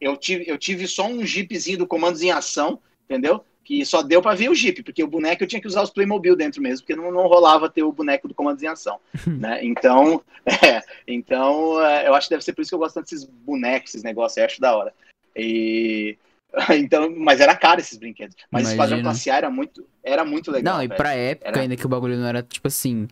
Eu 0.00 0.16
tive, 0.16 0.44
eu 0.46 0.58
tive 0.58 0.86
só 0.86 1.06
um 1.06 1.24
jeepzinho 1.24 1.78
do 1.78 1.86
Comandos 1.86 2.22
em 2.22 2.30
Ação, 2.30 2.80
entendeu? 3.04 3.44
Que 3.64 3.84
só 3.86 4.02
deu 4.02 4.20
pra 4.20 4.34
ver 4.34 4.50
o 4.50 4.54
jeep, 4.54 4.82
porque 4.82 5.02
o 5.02 5.08
boneco 5.08 5.42
eu 5.42 5.46
tinha 5.48 5.60
que 5.60 5.66
usar 5.66 5.82
os 5.82 5.90
Playmobil 5.90 6.36
dentro 6.36 6.60
mesmo, 6.60 6.84
porque 6.86 7.00
não, 7.00 7.10
não 7.10 7.26
rolava 7.26 7.70
ter 7.70 7.82
o 7.82 7.90
boneco 7.90 8.28
do 8.28 8.34
Comandos 8.34 8.62
em 8.62 8.66
Ação, 8.66 9.00
né? 9.26 9.64
Então, 9.64 10.22
é, 10.44 10.82
então 11.08 11.82
é, 11.82 12.06
eu 12.06 12.14
acho 12.14 12.28
que 12.28 12.34
deve 12.34 12.44
ser 12.44 12.52
por 12.52 12.60
isso 12.62 12.70
que 12.70 12.74
eu 12.74 12.78
gosto 12.78 12.94
tanto 12.94 13.04
desses 13.06 13.24
bonecos, 13.24 13.90
esses 13.90 14.02
negócios, 14.02 14.36
eu 14.36 14.44
acho 14.44 14.60
da 14.60 14.76
hora. 14.76 14.92
E 15.34 16.16
então, 16.78 17.12
mas 17.16 17.40
era 17.40 17.56
caro 17.56 17.80
esses 17.80 17.98
brinquedos. 17.98 18.36
Mas 18.50 18.66
o 18.66 18.70
Esquadrão 18.70 18.98
Imagina. 18.98 19.10
Classe 19.10 19.30
A 19.30 19.36
era 19.36 19.50
muito, 19.50 19.86
era 20.02 20.24
muito 20.24 20.50
legal. 20.50 20.74
Não, 20.74 20.82
e 20.82 20.88
velho. 20.88 20.96
pra 20.96 21.14
época 21.14 21.48
Era- 21.48 21.60
ainda 21.60 21.76
que 21.76 21.86
o 21.86 21.88
bagulho 21.88 22.16
não 22.16 22.26
era, 22.26 22.42
tipo 22.42 22.68
assim. 22.68 23.08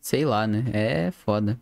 Sei 0.00 0.24
lá, 0.24 0.46
né? 0.46 0.64
É 0.72 1.10
foda. 1.12 1.58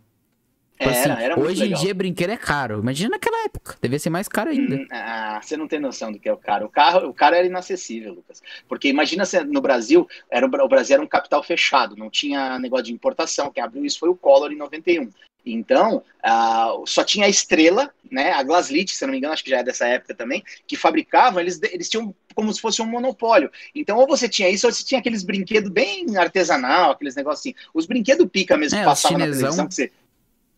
Tipo 0.81 0.89
era, 0.95 1.13
assim, 1.13 1.23
era 1.23 1.35
muito 1.37 1.49
hoje 1.49 1.61
em 1.61 1.65
legal. 1.67 1.81
dia 1.81 1.93
brinquedo 1.93 2.29
é 2.31 2.37
caro. 2.37 2.79
Imagina 2.79 3.11
naquela 3.11 3.43
época. 3.45 3.75
Devia 3.81 3.99
ser 3.99 4.09
mais 4.09 4.27
caro 4.27 4.49
ainda. 4.49 4.75
Hum, 4.75 4.87
Ah, 4.91 5.39
você 5.41 5.55
não 5.55 5.67
tem 5.67 5.79
noção 5.79 6.11
do 6.11 6.19
que 6.19 6.27
é 6.27 6.33
o 6.33 6.37
cara. 6.37 6.65
O 6.65 6.69
carro, 6.69 7.07
o 7.07 7.13
cara 7.13 7.37
era 7.37 7.45
inacessível, 7.47 8.13
Lucas. 8.13 8.41
Porque 8.67 8.87
imagina 8.89 9.25
se 9.25 9.43
no 9.43 9.61
Brasil, 9.61 10.07
era, 10.29 10.45
o 10.45 10.49
Bra- 10.49 10.63
o 10.65 10.67
Brasil 10.69 10.95
era 10.95 11.03
um 11.03 11.07
capital 11.07 11.43
fechado, 11.43 11.95
não 11.95 12.09
tinha 12.09 12.57
negócio 12.57 12.85
de 12.85 12.93
importação. 12.93 13.51
Quem 13.51 13.63
abriu 13.63 13.85
isso 13.85 13.99
foi 13.99 14.09
o 14.09 14.15
Collor 14.15 14.51
em 14.51 14.57
91. 14.57 15.09
Então, 15.43 16.03
ah, 16.23 16.71
só 16.85 17.03
tinha 17.03 17.25
a 17.25 17.29
estrela, 17.29 17.91
né? 18.11 18.31
A 18.31 18.43
Glaslit, 18.43 18.95
se 18.95 19.03
não 19.05 19.11
me 19.11 19.17
engano, 19.17 19.33
acho 19.33 19.43
que 19.43 19.49
já 19.49 19.57
é 19.59 19.63
dessa 19.63 19.87
época 19.87 20.13
também, 20.13 20.43
que 20.67 20.75
fabricavam, 20.75 21.39
eles, 21.39 21.59
eles 21.63 21.89
tinham 21.89 22.13
como 22.35 22.53
se 22.53 22.61
fosse 22.61 22.79
um 22.81 22.85
monopólio. 22.85 23.51
Então, 23.73 23.97
ou 23.97 24.07
você 24.07 24.29
tinha 24.29 24.47
isso, 24.49 24.67
ou 24.67 24.71
você 24.73 24.83
tinha 24.85 24.99
aqueles 24.99 25.23
brinquedos 25.23 25.71
bem 25.71 26.15
artesanal, 26.15 26.91
aqueles 26.91 27.15
negócios 27.15 27.39
assim. 27.41 27.55
Os 27.73 27.87
brinquedos 27.87 28.27
pica 28.31 28.55
mesmo 28.55 28.77
É, 28.77 28.81
que 28.81 28.85
passavam 28.85 29.17
na 29.17 29.25
televisão, 29.25 29.67
que 29.67 29.73
você. 29.73 29.91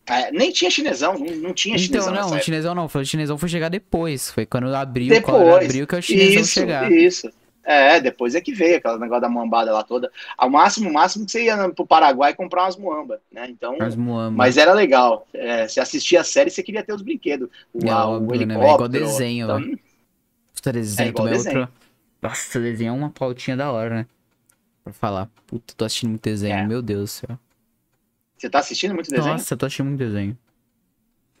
É, 0.06 0.30
nem 0.32 0.50
tinha 0.52 0.70
chinesão, 0.70 1.18
não, 1.18 1.26
não 1.36 1.54
tinha 1.54 1.76
Então, 1.76 1.84
chinesão. 1.86 2.12
não, 2.12 2.12
nessa 2.12 2.24
o 2.26 2.34
época. 2.34 2.44
chinesão 2.44 2.74
não. 2.74 2.88
Foi, 2.88 3.02
o 3.02 3.06
chinesão 3.06 3.38
foi 3.38 3.48
chegar 3.48 3.68
depois. 3.70 4.30
Foi 4.30 4.44
quando 4.46 4.66
abriu, 4.74 5.06
o 5.06 5.10
Depois. 5.10 5.36
Collor 5.38 5.62
abriu 5.64 5.86
que 5.86 5.96
o 5.96 6.02
chinesão 6.02 6.42
isso, 6.42 6.52
chegar. 6.52 6.92
Isso. 6.92 7.30
É, 7.66 7.98
depois 7.98 8.34
é 8.34 8.42
que 8.42 8.52
veio 8.52 8.76
aquele 8.76 8.98
negócio 8.98 9.22
da 9.22 9.28
muambada 9.30 9.72
lá 9.72 9.82
toda. 9.82 10.12
Ao 10.36 10.50
máximo, 10.50 10.90
o 10.90 10.92
máximo 10.92 11.24
que 11.24 11.32
você 11.32 11.44
ia 11.44 11.70
pro 11.70 11.86
Paraguai 11.86 12.34
comprar 12.34 12.64
umas 12.64 12.76
muambas, 12.76 13.20
né? 13.32 13.46
Então, 13.48 13.78
muamba. 13.96 14.30
mas 14.36 14.58
era 14.58 14.74
legal. 14.74 15.26
É, 15.32 15.66
você 15.66 15.80
assistia 15.80 16.20
a 16.20 16.24
série, 16.24 16.50
você 16.50 16.62
queria 16.62 16.82
ter 16.84 16.92
os 16.92 17.00
brinquedos. 17.00 17.48
O, 17.72 17.78
É 17.88 17.90
o 17.94 17.96
óbvio, 17.96 18.46
né. 18.46 18.54
Igual 18.54 18.86
desenho, 18.88 19.44
então, 19.46 19.58
velho. 19.60 19.78
Puta 20.54 20.72
desenho 20.74 21.06
É 21.06 21.08
igual 21.08 21.28
é 21.28 21.30
desenho. 21.30 21.60
outro. 21.60 21.74
Nossa, 22.20 22.60
desenho 22.60 22.88
é 22.90 22.92
uma 22.92 23.08
pautinha 23.10 23.56
da 23.56 23.72
hora, 23.72 23.94
né? 23.94 24.06
Pra 24.84 24.92
falar. 24.92 25.30
Puta, 25.46 25.72
tô 25.74 25.86
assistindo 25.86 26.10
muito 26.10 26.22
desenho, 26.22 26.54
É. 26.56 26.66
meu 26.66 26.82
Deus 26.82 27.00
do 27.00 27.06
céu. 27.26 27.38
Você 28.44 28.50
tá 28.50 28.58
assistindo 28.58 28.92
muito 28.94 29.08
desenho? 29.10 29.32
Nossa, 29.32 29.56
tô 29.56 29.64
assistindo 29.64 29.86
muito 29.86 29.98
desenho. 29.98 30.36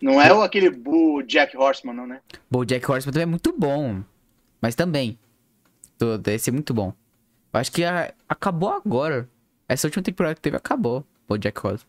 Não 0.00 0.20
é 0.22 0.32
o 0.32 0.40
aquele 0.42 0.70
Boo 0.70 1.22
Jack 1.22 1.54
Horseman, 1.54 1.94
não, 1.94 2.06
né? 2.06 2.22
Bom, 2.50 2.64
Jack 2.64 2.90
Horseman 2.90 3.12
também 3.12 3.22
é 3.24 3.26
muito 3.26 3.52
bom. 3.52 4.02
Mas 4.58 4.74
também. 4.74 5.18
Tô- 5.98 6.18
Esse 6.30 6.48
é 6.48 6.52
muito 6.52 6.72
bom. 6.72 6.94
Eu 7.52 7.60
acho 7.60 7.70
que 7.70 7.84
a- 7.84 8.14
acabou 8.26 8.70
agora. 8.70 9.28
Essa 9.68 9.86
última 9.86 10.02
temporada 10.02 10.34
que 10.34 10.40
teve 10.40 10.56
acabou. 10.56 11.04
O 11.28 11.36
Jack 11.36 11.58
Horseman. 11.58 11.86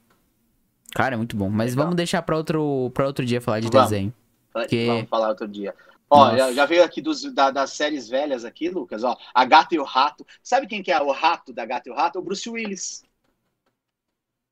Cara, 0.94 1.14
é 1.16 1.18
muito 1.18 1.38
bom. 1.38 1.50
Mas 1.50 1.72
Legal. 1.72 1.86
vamos 1.86 1.96
deixar 1.96 2.22
pra 2.24 2.36
outro, 2.36 2.92
pra 2.94 3.08
outro 3.08 3.26
dia 3.26 3.40
falar 3.40 3.62
de 3.62 3.70
Vamos. 3.70 3.90
desenho. 3.90 4.14
Que... 4.54 4.68
Que- 4.68 4.88
Vamos 4.88 5.10
falar 5.10 5.30
outro 5.30 5.48
dia. 5.48 5.74
Ó, 6.10 6.36
já, 6.36 6.52
já 6.52 6.66
veio 6.66 6.84
aqui 6.84 7.02
dos, 7.02 7.24
da- 7.34 7.52
das 7.52 7.72
séries 7.72 8.10
velhas 8.10 8.44
aqui, 8.44 8.70
Lucas, 8.70 9.02
ó. 9.06 9.18
A 9.34 9.46
Gata 9.46 9.74
e 9.76 9.80
o 9.80 9.84
Rato. 9.86 10.28
Sabe 10.44 10.68
quem 10.68 10.84
que 10.84 10.92
é 10.92 11.02
o 11.02 11.12
rato 11.14 11.54
da 11.54 11.66
Gata 11.66 11.88
e 11.88 11.92
o 11.94 11.96
Rato? 11.96 12.18
É 12.18 12.22
o 12.22 12.24
Bruce 12.24 12.50
Willis. 12.50 13.02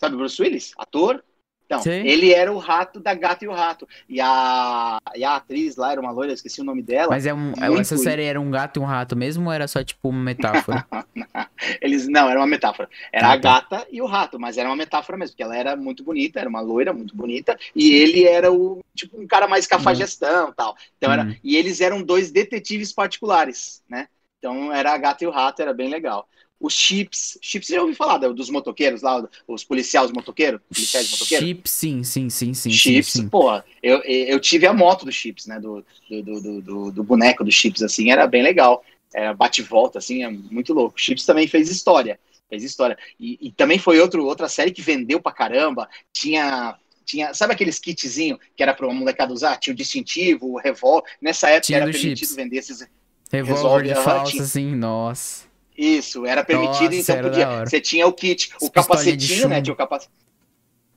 Sabe 0.03 0.15
o 0.15 0.17
Bruce 0.17 0.41
Willis? 0.41 0.73
Ator? 0.77 1.23
Então, 1.65 1.81
Sei. 1.81 2.05
ele 2.05 2.33
era 2.33 2.51
o 2.51 2.57
rato 2.57 2.99
da 2.99 3.13
Gata 3.13 3.45
e 3.45 3.47
o 3.47 3.53
Rato. 3.53 3.87
E 4.09 4.19
a, 4.19 4.99
e 5.15 5.23
a 5.23 5.37
atriz 5.37 5.77
lá 5.77 5.93
era 5.93 6.01
uma 6.01 6.11
loira, 6.11 6.31
eu 6.31 6.35
esqueci 6.35 6.59
o 6.59 6.63
nome 6.63 6.83
dela. 6.83 7.07
Mas 7.09 7.25
é 7.25 7.33
um, 7.33 7.53
essa 7.79 7.97
série 7.97 8.25
era 8.25 8.39
um 8.39 8.51
gato 8.51 8.77
e 8.77 8.83
um 8.83 8.85
rato 8.85 9.15
mesmo 9.15 9.45
ou 9.45 9.51
era 9.53 9.65
só 9.65 9.81
tipo 9.81 10.09
uma 10.09 10.19
metáfora? 10.21 10.85
Eles 11.81 12.05
não, 12.09 12.29
era 12.29 12.37
uma 12.37 12.45
metáfora. 12.45 12.89
Era 13.13 13.27
Ah, 13.29 13.31
a 13.31 13.39
tá. 13.39 13.61
gata 13.61 13.87
e 13.89 14.01
o 14.01 14.05
rato, 14.05 14.37
mas 14.37 14.57
era 14.57 14.67
uma 14.67 14.75
metáfora 14.75 15.17
mesmo, 15.17 15.31
porque 15.31 15.43
ela 15.43 15.55
era 15.55 15.73
muito 15.77 16.03
bonita, 16.03 16.37
era 16.41 16.49
uma 16.49 16.59
loira 16.59 16.91
muito 16.91 17.15
bonita, 17.15 17.57
e 17.73 17.93
ele 17.93 18.25
era 18.25 18.51
o 18.51 18.83
tipo 18.93 19.19
um 19.19 19.25
cara 19.25 19.47
mais 19.47 19.65
cafajestão, 19.65 20.51
tal. 20.51 20.75
Então 20.97 21.13
era, 21.13 21.23
Hum. 21.23 21.35
e 21.41 21.55
eles 21.55 21.79
eram 21.79 22.03
dois 22.03 22.29
detetives 22.29 22.91
particulares, 22.91 23.81
né? 23.89 24.09
Então 24.37 24.73
era 24.73 24.93
a 24.93 24.97
gata 24.97 25.23
e 25.23 25.27
o 25.27 25.31
rato, 25.31 25.61
era 25.61 25.73
bem 25.73 25.87
legal. 25.89 26.27
Os 26.63 26.73
chips, 26.73 27.37
chips 27.41 27.67
você 27.67 27.75
já 27.75 27.81
ouviu 27.81 27.93
falar 27.93 28.19
do- 28.19 28.33
dos 28.33 28.49
motoqueiros 28.49 29.01
lá, 29.01 29.27
os 29.45 29.65
policiais 29.65 30.09
motoqueiros, 30.13 30.61
policiais 30.73 31.11
motoqueiros? 31.11 31.45
Chip, 31.45 31.69
sim, 31.69 32.03
sim, 32.05 32.29
sim, 32.29 32.53
sim. 32.53 32.71
Chips, 32.71 33.11
sim, 33.11 33.21
sim. 33.23 33.27
pô, 33.27 33.61
eu, 33.83 34.01
eu 34.01 34.39
tive 34.39 34.65
a 34.65 34.71
moto 34.71 35.03
do 35.03 35.11
Chips, 35.11 35.45
né? 35.45 35.59
Do, 35.59 35.85
do, 36.09 36.23
do, 36.23 36.61
do- 36.61 36.91
do, 36.93 37.03
boneco 37.03 37.43
do 37.43 37.51
Chips, 37.51 37.83
assim, 37.83 38.11
era 38.11 38.25
bem 38.25 38.41
legal. 38.41 38.81
Era 39.13 39.33
bate-volta, 39.33 39.99
assim, 39.99 40.23
é 40.23 40.29
muito 40.29 40.73
louco. 40.73 40.97
Chips 40.97 41.25
também 41.25 41.49
fez 41.49 41.69
história. 41.69 42.17
Fez 42.49 42.63
história. 42.63 42.97
E, 43.19 43.37
e 43.41 43.51
também 43.51 43.77
foi 43.77 43.99
outro, 43.99 44.23
outra 44.25 44.47
série 44.47 44.71
que 44.71 44.81
vendeu 44.81 45.19
pra 45.21 45.33
caramba. 45.33 45.89
Tinha. 46.13 46.77
Tinha, 47.05 47.33
sabe 47.33 47.51
aqueles 47.51 47.77
kitzinho 47.77 48.39
que 48.55 48.63
era 48.63 48.73
pra 48.73 48.87
uma 48.87 48.95
molecada 48.95 49.33
usar? 49.33 49.57
Tinha 49.57 49.73
o 49.73 49.77
distintivo, 49.77 50.53
o 50.53 50.57
revólver. 50.57 51.09
Nessa 51.21 51.49
época 51.49 51.65
Tinha 51.65 51.79
era 51.79 51.85
do 51.87 51.91
permitido 51.91 52.19
Chips. 52.19 52.35
vender 52.37 52.57
esses. 52.59 52.87
Revólver 53.29 53.83
de 53.83 53.95
falsa, 53.95 54.43
assim, 54.43 54.73
nossa. 54.73 55.51
Isso, 55.77 56.25
era 56.25 56.43
permitido, 56.43 56.95
Nossa, 56.95 56.95
então 56.95 57.15
era 57.15 57.29
podia. 57.29 57.65
Você 57.65 57.81
tinha 57.81 58.05
o 58.07 58.13
kit, 58.13 58.51
o 58.61 58.69
capacetinho, 58.69 59.49
né? 59.49 59.61
Tinha 59.61 59.73
o 59.73 59.77
capacete. 59.77 60.11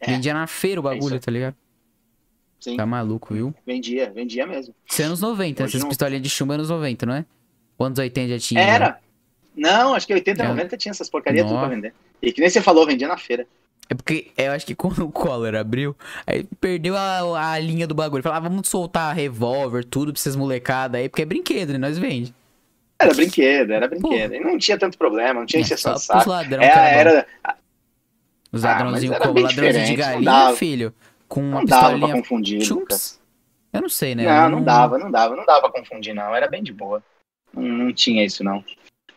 É. 0.01 0.11
Vendia 0.13 0.35
na 0.35 0.47
feira 0.47 0.81
o 0.81 0.83
bagulho, 0.83 1.17
isso. 1.17 1.25
tá 1.25 1.31
ligado? 1.31 1.55
Sim, 2.61 2.77
Tá 2.77 2.85
maluco, 2.87 3.33
viu? 3.35 3.55
vendia, 3.67 4.11
vendia 4.15 4.47
mesmo. 4.47 4.75
Isso 4.91 5.01
é 5.03 5.05
anos 5.05 5.21
90, 5.21 5.63
Hoje 5.65 5.71
essas 5.73 5.83
não. 5.83 5.89
pistolinhas 5.89 6.23
de 6.23 6.29
chumbo 6.29 6.53
é 6.53 6.57
anos 6.57 6.69
90, 6.71 7.07
não 7.07 7.15
é? 7.15 7.25
Ou 7.79 7.87
anos 7.87 7.99
80 7.99 8.29
já 8.31 8.39
tinha? 8.39 8.61
Era. 8.61 9.01
Não, 9.55 9.95
acho 9.95 10.07
que 10.07 10.13
80, 10.15 10.43
É. 10.43 10.49
90 10.49 10.77
tinha 10.77 10.91
essas 10.91 11.09
porcarias 11.09 11.47
tudo 11.47 11.59
pra 11.59 11.69
vender. 11.69 11.95
E 12.21 12.33
que 12.33 12.41
nem 12.41 12.51
você 12.51 12.61
falou, 12.61 12.87
vendia 12.87 13.09
na 13.09 13.17
feira. 13.17 13.47
É 13.89 13.95
porque 13.95 14.33
eu 14.37 14.51
acho 14.53 14.67
que 14.67 14.75
quando 14.75 15.05
o 15.07 15.13
Collor 15.13 15.55
abriu, 15.55 15.95
aí 16.27 16.45
perdeu 16.61 16.97
a, 16.97 17.53
a 17.53 17.59
linha 17.59 17.87
do 17.87 17.95
bagulho. 17.95 18.23
Falava, 18.23 18.49
vamos 18.49 18.69
soltar 18.69 19.15
revólver, 19.15 19.85
tudo 19.85 20.13
pra 20.13 20.19
essas 20.21 20.35
molecadas 20.35 21.01
aí, 21.01 21.09
porque 21.09 21.23
é 21.23 21.27
brinquedo, 21.27 21.73
né? 21.73 21.79
Nós 21.79 21.97
vende. 21.97 22.35
Era 22.99 23.13
brinquedo, 23.15 23.73
era 23.73 23.89
brinquedo. 23.89 24.35
E 24.35 24.41
não 24.41 24.59
tinha 24.59 24.79
tanto 24.79 24.97
problema, 24.97 25.41
não 25.41 25.47
tinha 25.47 25.61
É, 25.61 25.63
encheção 25.63 25.93
só 25.93 25.99
de 25.99 26.05
saco. 26.25 26.31
ladrão, 26.31 26.63
Era, 26.63 26.89
era, 26.89 27.27
Os 28.53 28.65
Ah, 28.65 28.69
ladrãozinhos 28.71 29.15
era 29.17 29.27
como? 29.29 29.41
Ladrãozinho 29.41 29.85
de 29.85 29.97
não 29.97 29.97
galinha, 29.97 30.57
filho? 30.57 30.95
Com 31.29 31.41
uma 31.41 31.59
não 31.59 31.65
dava 31.65 31.81
pra 31.83 31.91
pistolinha. 31.99 32.17
confundir, 32.23 32.61
Chumps? 32.63 32.81
Lucas. 32.81 33.21
Eu 33.73 33.83
não 33.83 33.89
sei, 33.89 34.15
né? 34.15 34.25
Não, 34.25 34.45
Eu 34.45 34.51
não 34.51 34.65
dava, 34.65 34.99
não 34.99 35.11
dava, 35.11 35.37
não 35.37 35.45
dava 35.45 35.69
pra 35.71 35.81
confundir, 35.81 36.15
não. 36.15 36.35
Era 36.35 36.49
bem 36.49 36.63
de 36.63 36.73
boa. 36.73 37.03
Não, 37.53 37.63
não 37.63 37.93
tinha 37.93 38.25
isso, 38.25 38.43
não. 38.43 38.65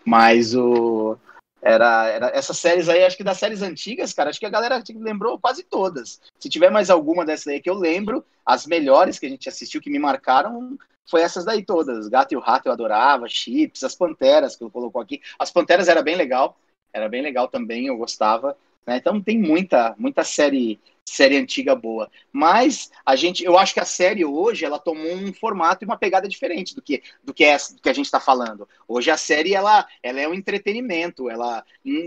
Mas 0.04 0.54
o. 0.56 1.18
Era, 1.62 2.08
era 2.08 2.28
essas 2.30 2.58
séries 2.58 2.88
aí, 2.88 3.04
acho 3.04 3.18
que 3.18 3.24
das 3.24 3.38
séries 3.38 3.62
antigas, 3.62 4.14
cara, 4.14 4.30
acho 4.30 4.40
que 4.40 4.46
a 4.46 4.50
galera 4.50 4.82
lembrou 4.96 5.38
quase 5.38 5.62
todas. 5.64 6.20
Se 6.40 6.50
tiver 6.50 6.70
mais 6.70 6.90
alguma 6.90 7.26
dessas 7.26 7.48
aí 7.48 7.60
que 7.60 7.70
eu 7.70 7.74
lembro, 7.74 8.26
as 8.46 8.66
melhores 8.66 9.20
que 9.20 9.26
a 9.26 9.30
gente 9.30 9.48
assistiu, 9.50 9.82
que 9.82 9.90
me 9.90 10.00
marcaram, 10.00 10.78
foi 11.10 11.22
essas 11.22 11.46
daí 11.46 11.64
todas. 11.64 12.08
Gato 12.08 12.34
e 12.34 12.38
o 12.38 12.40
Rato 12.40 12.68
eu 12.68 12.72
adorava, 12.72 13.28
Chips, 13.28 13.84
as 13.84 13.96
Panteras 13.96 14.56
que 14.56 14.64
eu 14.64 14.70
colocou 14.70 15.02
aqui. 15.02 15.22
As 15.38 15.52
Panteras 15.52 15.88
era 15.88 16.02
bem 16.02 16.16
legal, 16.16 16.58
era 16.94 17.10
bem 17.10 17.22
legal 17.22 17.48
também, 17.48 17.88
eu 17.88 17.98
gostava. 17.98 18.56
né? 18.86 18.98
Então 18.98 19.22
tem 19.22 19.38
muita, 19.38 19.96
muita 19.98 20.24
série, 20.24 20.80
série 21.10 21.38
antiga 21.38 21.76
boa. 21.76 22.10
Mas 22.32 22.90
a 23.06 23.16
gente, 23.16 23.44
eu 23.44 23.58
acho 23.58 23.74
que 23.74 23.80
a 23.80 23.86
série 23.86 24.24
hoje 24.24 24.66
ela 24.66 24.80
tomou 24.80 25.14
um 25.14 25.34
formato 25.34 25.84
e 25.84 25.86
uma 25.86 25.98
pegada 25.98 26.28
diferente 26.28 26.76
do 26.76 26.82
que 26.82 27.02
do 27.24 27.34
que, 27.34 27.44
essa, 27.44 27.76
do 27.76 27.82
que 27.82 27.90
a 27.90 27.94
gente 27.94 28.06
está 28.06 28.20
falando. 28.20 28.68
Hoje 28.88 29.12
a 29.12 29.18
série 29.18 29.54
ela, 29.54 29.88
ela 30.02 30.20
é 30.20 30.28
um 30.28 30.34
entretenimento, 30.34 31.30
ela 31.30 31.64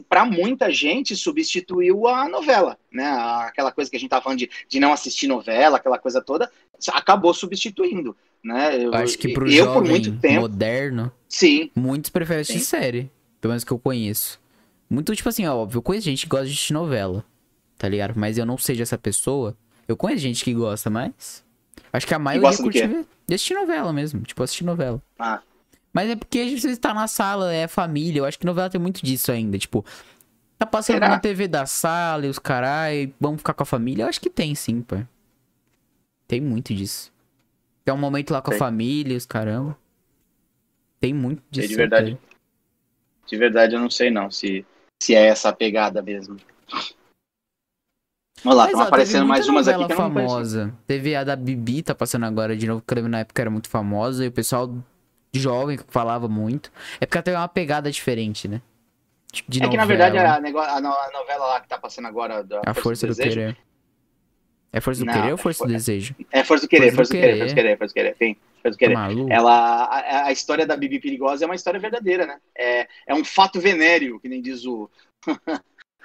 para 0.08 0.24
muita 0.24 0.70
gente 0.70 1.16
substituiu 1.16 2.06
a 2.06 2.28
novela, 2.28 2.78
né? 2.90 3.04
Aquela 3.46 3.72
coisa 3.72 3.90
que 3.90 3.96
a 3.96 4.00
gente 4.00 4.10
tá 4.10 4.20
falando 4.20 4.38
de, 4.38 4.50
de 4.68 4.80
não 4.80 4.92
assistir 4.92 5.26
novela, 5.26 5.76
aquela 5.76 5.98
coisa 5.98 6.22
toda, 6.22 6.50
acabou 6.92 7.34
substituindo, 7.34 8.16
né? 8.42 8.76
Eu, 8.76 8.92
Eu 8.92 8.94
acho 8.94 9.18
que 9.18 9.32
pro 9.32 9.50
eu 9.50 9.66
por 9.66 9.74
jovem 9.74 9.90
muito 9.90 10.18
tempo, 10.18 10.42
moderno, 10.42 11.12
sim, 11.28 11.70
muitos 11.74 12.10
preferem 12.10 12.42
assistir 12.42 12.60
série. 12.60 13.10
Pelo 13.40 13.50
menos 13.50 13.64
que 13.64 13.72
eu 13.72 13.78
conheço. 13.78 14.40
Muito, 14.88 15.16
tipo 15.16 15.28
assim, 15.28 15.44
óbvio, 15.46 15.78
eu 15.78 15.82
conheço 15.82 16.04
gente 16.04 16.24
que 16.24 16.28
gosta 16.28 16.46
de 16.46 16.52
assistir 16.52 16.72
novela. 16.72 17.24
Tá 17.82 17.88
ligado? 17.88 18.14
Mas 18.14 18.38
eu 18.38 18.46
não 18.46 18.56
seja 18.56 18.84
essa 18.84 18.96
pessoa. 18.96 19.56
Eu 19.88 19.96
conheço 19.96 20.22
gente 20.22 20.44
que 20.44 20.54
gosta, 20.54 20.88
mas. 20.88 21.44
Acho 21.92 22.06
que 22.06 22.14
a 22.14 22.18
maioria 22.18 22.56
curte 22.56 22.86
ver, 22.86 23.04
de 23.26 23.34
assistir 23.34 23.54
novela 23.54 23.92
mesmo. 23.92 24.20
Tipo, 24.20 24.40
assistir 24.44 24.62
novela. 24.62 25.02
Ah. 25.18 25.42
Mas 25.92 26.08
é 26.08 26.14
porque 26.14 26.38
a 26.38 26.44
gente 26.44 26.64
está 26.68 26.94
na 26.94 27.08
sala, 27.08 27.52
é 27.52 27.66
família. 27.66 28.20
Eu 28.20 28.24
acho 28.24 28.38
que 28.38 28.46
novela 28.46 28.70
tem 28.70 28.80
muito 28.80 29.04
disso 29.04 29.32
ainda. 29.32 29.58
Tipo, 29.58 29.84
tá 30.56 30.64
passando 30.64 30.94
Será? 30.94 31.08
na 31.08 31.18
TV 31.18 31.48
da 31.48 31.66
sala 31.66 32.24
e 32.24 32.28
os 32.28 32.38
carai, 32.38 33.12
vamos 33.18 33.40
ficar 33.40 33.52
com 33.52 33.64
a 33.64 33.66
família. 33.66 34.04
Eu 34.04 34.08
acho 34.08 34.20
que 34.20 34.30
tem 34.30 34.54
sim, 34.54 34.80
pô. 34.80 34.98
Tem 36.28 36.40
muito 36.40 36.72
disso. 36.72 37.12
Tem 37.84 37.92
um 37.92 37.98
momento 37.98 38.30
lá 38.30 38.40
com 38.40 38.50
a 38.50 38.52
Tem. 38.52 38.60
família, 38.60 39.16
os 39.16 39.26
caramba. 39.26 39.76
Tem 41.00 41.12
muito 41.12 41.42
disso. 41.50 41.66
de 41.66 41.74
verdade. 41.74 42.18
de 43.26 43.36
verdade 43.36 43.74
eu 43.74 43.80
não 43.80 43.90
sei 43.90 44.08
não 44.08 44.30
se 44.30 44.64
se 45.02 45.16
é 45.16 45.26
essa 45.26 45.48
a 45.48 45.52
pegada 45.52 46.00
mesmo. 46.00 46.36
Vamos 48.44 48.58
lá, 48.58 48.66
estão 48.66 48.80
aparecendo 48.82 49.26
mais 49.26 49.48
umas 49.48 49.68
aqui 49.68 49.78
novela 49.80 49.86
que 49.94 50.00
eu 50.00 50.04
não 50.04 50.12
conheço. 50.12 50.32
famosa. 50.32 50.74
Teve 50.86 51.14
a 51.14 51.22
da 51.24 51.36
Bibi, 51.36 51.82
tá 51.82 51.94
passando 51.94 52.24
agora 52.26 52.56
de 52.56 52.66
novo, 52.66 52.82
que 52.86 52.94
na 53.02 53.20
época 53.20 53.40
era 53.42 53.50
muito 53.50 53.68
famosa, 53.68 54.24
e 54.24 54.28
o 54.28 54.32
pessoal 54.32 54.72
jovem 55.32 55.78
falava 55.88 56.28
muito. 56.28 56.70
É 57.00 57.06
porque 57.06 57.18
ela 57.18 57.22
tem 57.22 57.34
uma 57.34 57.48
pegada 57.48 57.90
diferente, 57.90 58.48
né? 58.48 58.60
Tipo, 59.30 59.50
de 59.50 59.62
É 59.62 59.68
que 59.68 59.76
na 59.76 59.84
novela. 59.84 60.10
verdade 60.10 60.18
a, 60.18 60.76
a 60.76 60.80
no- 60.80 60.88
a 60.92 61.10
novela 61.12 61.46
lá 61.46 61.60
que 61.60 61.68
tá 61.68 61.78
passando 61.78 62.06
agora 62.06 62.42
da 62.44 62.60
A 62.66 62.74
Força 62.74 63.06
do, 63.06 63.14
Desejo, 63.14 63.30
Querer. 63.30 63.56
É 64.72 64.80
Força 64.80 65.00
do 65.00 65.06
Não, 65.06 65.12
Querer 65.14 65.28
ou 65.28 65.34
é 65.34 65.36
Força 65.38 65.64
do 65.64 65.68
for- 65.68 65.72
Desejo? 65.72 66.14
É 66.30 66.44
Força 66.44 66.66
do 66.66 66.68
Querer, 66.68 66.94
Força 66.94 66.94
do 66.94 66.96
Força 66.96 67.12
do 67.14 67.20
Querer. 67.20 67.38
Força 67.38 67.52
do 67.52 67.54
Querer, 67.54 67.78
Força 67.78 67.92
do 67.92 67.94
Querer, 67.94 68.16
sim, 68.18 68.36
Força 68.62 68.70
do 68.70 68.72
Tá 68.72 68.78
Querer. 68.78 68.94
maluco? 68.94 69.32
Ela, 69.32 69.84
a, 69.84 70.26
a 70.26 70.32
história 70.32 70.66
da 70.66 70.76
Bibi 70.76 70.98
Perigosa 71.00 71.44
é 71.44 71.46
uma 71.46 71.54
história 71.54 71.80
verdadeira, 71.80 72.26
né? 72.26 72.36
É, 72.56 72.86
é 73.06 73.14
um 73.14 73.24
fato 73.24 73.58
venéreo, 73.60 74.20
que 74.20 74.28
nem 74.28 74.42
diz 74.42 74.66
o, 74.66 74.90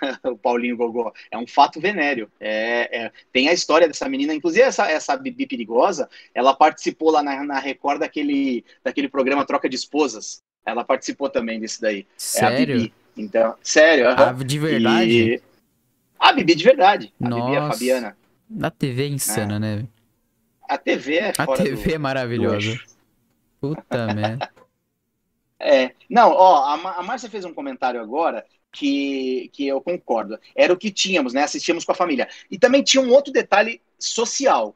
o 0.24 0.38
Paulinho 0.38 0.78
Gogó. 0.78 1.12
É 1.32 1.38
um 1.38 1.48
fato 1.48 1.80
venéreo. 1.80 2.30
É, 2.40 3.06
é- 3.06 3.12
tem 3.32 3.50
a 3.50 3.54
história 3.54 3.88
dessa 3.88 4.08
menina, 4.10 4.34
inclusive 4.34 4.64
essa, 4.64 4.90
essa 4.90 5.16
Bibi 5.18 5.48
Perigosa, 5.48 6.10
ela 6.34 6.54
participou 6.54 7.12
lá 7.12 7.22
na, 7.24 7.44
na 7.44 7.60
Record 7.60 8.00
daquele, 8.00 8.64
daquele 8.84 9.10
programa 9.10 9.46
Troca 9.46 9.70
de 9.70 9.76
Esposas. 9.76 10.42
Ela 10.66 10.84
participou 10.84 11.30
também 11.30 11.60
desse 11.60 11.80
daí. 11.82 12.00
É 12.00 12.04
a 12.04 12.06
Sério? 12.18 12.78
Bibi. 12.78 12.94
Então, 13.16 13.56
sério. 13.64 14.08
aham. 14.10 14.36
Ah, 14.40 14.44
de 14.44 14.60
verdade? 14.60 15.34
E- 15.36 15.42
A 16.20 16.34
Bibi 16.34 16.56
de 16.56 16.64
verdade. 16.64 17.14
A 17.22 17.26
Bibi, 17.28 17.40
a 17.56 17.60
Nossa. 17.62 17.74
Fabiana. 17.74 18.18
Na 18.50 18.70
TV 18.72 19.04
é 19.04 19.08
insana, 19.08 19.60
né? 19.60 19.76
velho? 19.78 19.90
A 20.70 20.78
TV 20.78 21.16
é 21.16 21.34
A 21.38 21.48
TV 21.48 21.90
do- 21.90 21.94
é 21.96 21.98
maravilhosa. 21.98 22.80
Puta 23.60 24.08
merda. 24.14 24.50
É, 25.60 25.92
não, 26.10 26.30
ó, 26.32 26.66
a, 26.66 27.00
a 27.00 27.04
Márcia 27.04 27.30
fez 27.30 27.44
um 27.44 27.54
comentário 27.54 28.00
agora 28.00 28.46
que, 28.78 29.50
que 29.52 29.68
eu 29.68 29.82
concordo. 29.82 30.40
Era 30.56 30.72
o 30.72 30.78
que 30.78 30.92
tínhamos, 30.92 31.34
né? 31.34 31.44
Assistíamos 31.44 31.84
com 31.84 31.92
a 31.92 31.96
família. 31.96 32.28
E 32.52 32.60
também 32.60 32.84
tinha 32.84 33.02
um 33.02 33.10
outro 33.10 33.34
detalhe 33.34 33.82
social. 33.98 34.76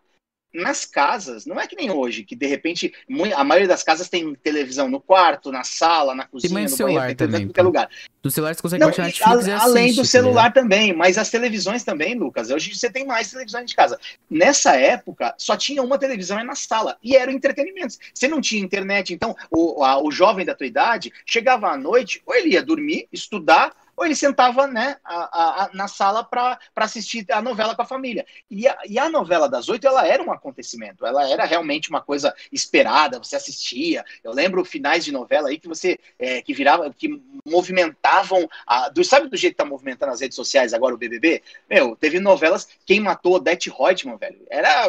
Nas 0.54 0.84
casas, 0.84 1.46
não 1.46 1.58
é 1.58 1.66
que 1.66 1.78
nem 1.78 1.90
hoje, 1.90 2.26
que 2.26 2.36
de 2.36 2.46
repente 2.46 2.94
a 3.34 3.42
maioria 3.42 3.70
das 3.70 3.84
casas 3.84 4.10
tem 4.10 4.36
televisão 4.36 4.90
no 4.90 5.00
quarto, 5.00 5.50
na 5.50 5.64
sala, 5.64 6.14
na 6.14 6.26
cozinha, 6.28 6.64
no 6.64 6.68
celular 6.68 6.94
banheiro, 6.96 7.08
tem 7.08 7.16
televisão 7.16 7.40
em 7.40 7.44
também, 7.44 7.48
qualquer 7.54 7.62
lugar. 7.62 7.90
Do 8.22 8.30
celular 8.30 8.54
você 8.54 8.62
consegue 8.62 8.82
Não, 8.82 8.88
baixar 8.90 9.04
e 9.04 9.06
Netflix 9.06 9.48
e 9.48 9.52
a- 9.52 9.62
além 9.62 9.84
assiste, 9.86 9.96
do 9.96 10.02
tá 10.04 10.10
celular 10.10 10.52
também, 10.52 10.92
mas 10.94 11.18
as 11.18 11.30
televisões 11.30 11.86
também, 11.86 12.16
Lucas. 12.16 12.52
Hoje 12.52 12.76
você 12.76 12.92
tem 12.92 13.06
mais 13.06 13.32
televisões 13.32 13.66
de 13.66 13.74
casa. 13.78 13.98
Nessa 14.30 14.76
época, 14.76 15.34
só 15.38 15.56
tinha 15.56 15.82
uma 15.82 15.98
televisão 15.98 16.44
na 16.44 16.54
sala 16.54 16.98
e 17.02 17.16
era 17.16 17.32
o 17.32 17.34
entretenimento. 17.34 17.96
Você 18.14 18.28
não 18.28 18.42
tinha 18.42 18.62
internet, 18.62 19.14
então 19.14 19.34
o, 19.50 19.86
a- 19.86 20.04
o 20.04 20.12
jovem 20.12 20.46
da 20.46 20.54
tua 20.54 20.68
idade 20.68 21.14
chegava 21.26 21.70
à 21.70 21.78
noite, 21.78 22.22
ou 22.26 22.36
ele 22.36 22.50
ia 22.50 22.62
dormir, 22.62 23.08
estudar, 23.10 23.74
ou 23.96 24.06
ele 24.06 24.16
sentava 24.16 24.68
né, 24.68 24.98
a- 25.04 25.64
a- 25.66 25.70
na 25.74 25.88
sala 25.88 26.24
para 26.24 26.60
assistir 26.76 27.26
a 27.32 27.42
novela 27.42 27.76
com 27.76 27.82
a 27.82 27.86
família. 27.86 28.26
E 28.50 28.68
a, 28.68 28.78
e 28.88 28.98
a 29.00 29.10
novela 29.10 29.48
das 29.48 29.70
oito, 29.70 29.88
ela 29.88 30.06
era 30.08 30.24
um 30.24 30.32
acontecimento, 30.32 31.06
ela 31.06 31.30
era 31.30 31.46
realmente 31.46 31.90
uma 31.90 32.02
coisa 32.02 32.34
esperada, 32.52 33.20
você 33.20 33.36
assistia. 33.36 34.04
Eu 34.24 34.32
lembro 34.34 34.64
finais 34.66 35.06
de 35.06 35.12
novela 35.12 35.50
aí 35.50 35.60
que 35.60 35.68
você 35.68 36.00
é, 36.20 36.42
que 36.42 36.54
virava, 36.54 36.94
que 36.94 37.22
movimentavam, 37.46 38.50
a, 38.66 38.90
do, 38.90 39.04
sabe 39.04 39.28
do 39.28 39.38
jeito 39.38 39.54
que 39.54 39.64
tá 39.64 39.66
movimentando 39.66 40.12
as 40.12 40.22
redes 40.22 40.36
sociais 40.36 40.74
agora 40.74 40.96
o 40.96 40.98
BBB? 40.98 41.42
Meu, 41.70 41.96
teve 41.96 42.20
novelas, 42.20 42.68
quem 42.86 43.00
matou 43.00 43.36
Odete 43.36 43.70
Reutemann, 43.70 44.18
velho, 44.18 44.46
era 44.50 44.88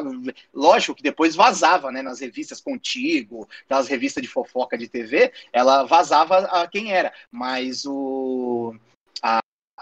lógico 0.52 0.94
que 0.94 1.02
depois 1.02 1.34
vazava, 1.34 1.90
né, 1.90 2.02
nas 2.02 2.20
revistas 2.20 2.60
Contigo, 2.60 3.48
aquelas 3.64 3.88
revistas 3.88 4.22
de 4.22 4.28
fofoca 4.28 4.78
de 4.78 4.88
TV, 4.88 5.32
ela 5.52 5.84
vazava 5.84 6.38
a 6.38 6.66
quem 6.66 6.92
era, 6.92 7.12
mas 7.30 7.84
o 7.84 8.74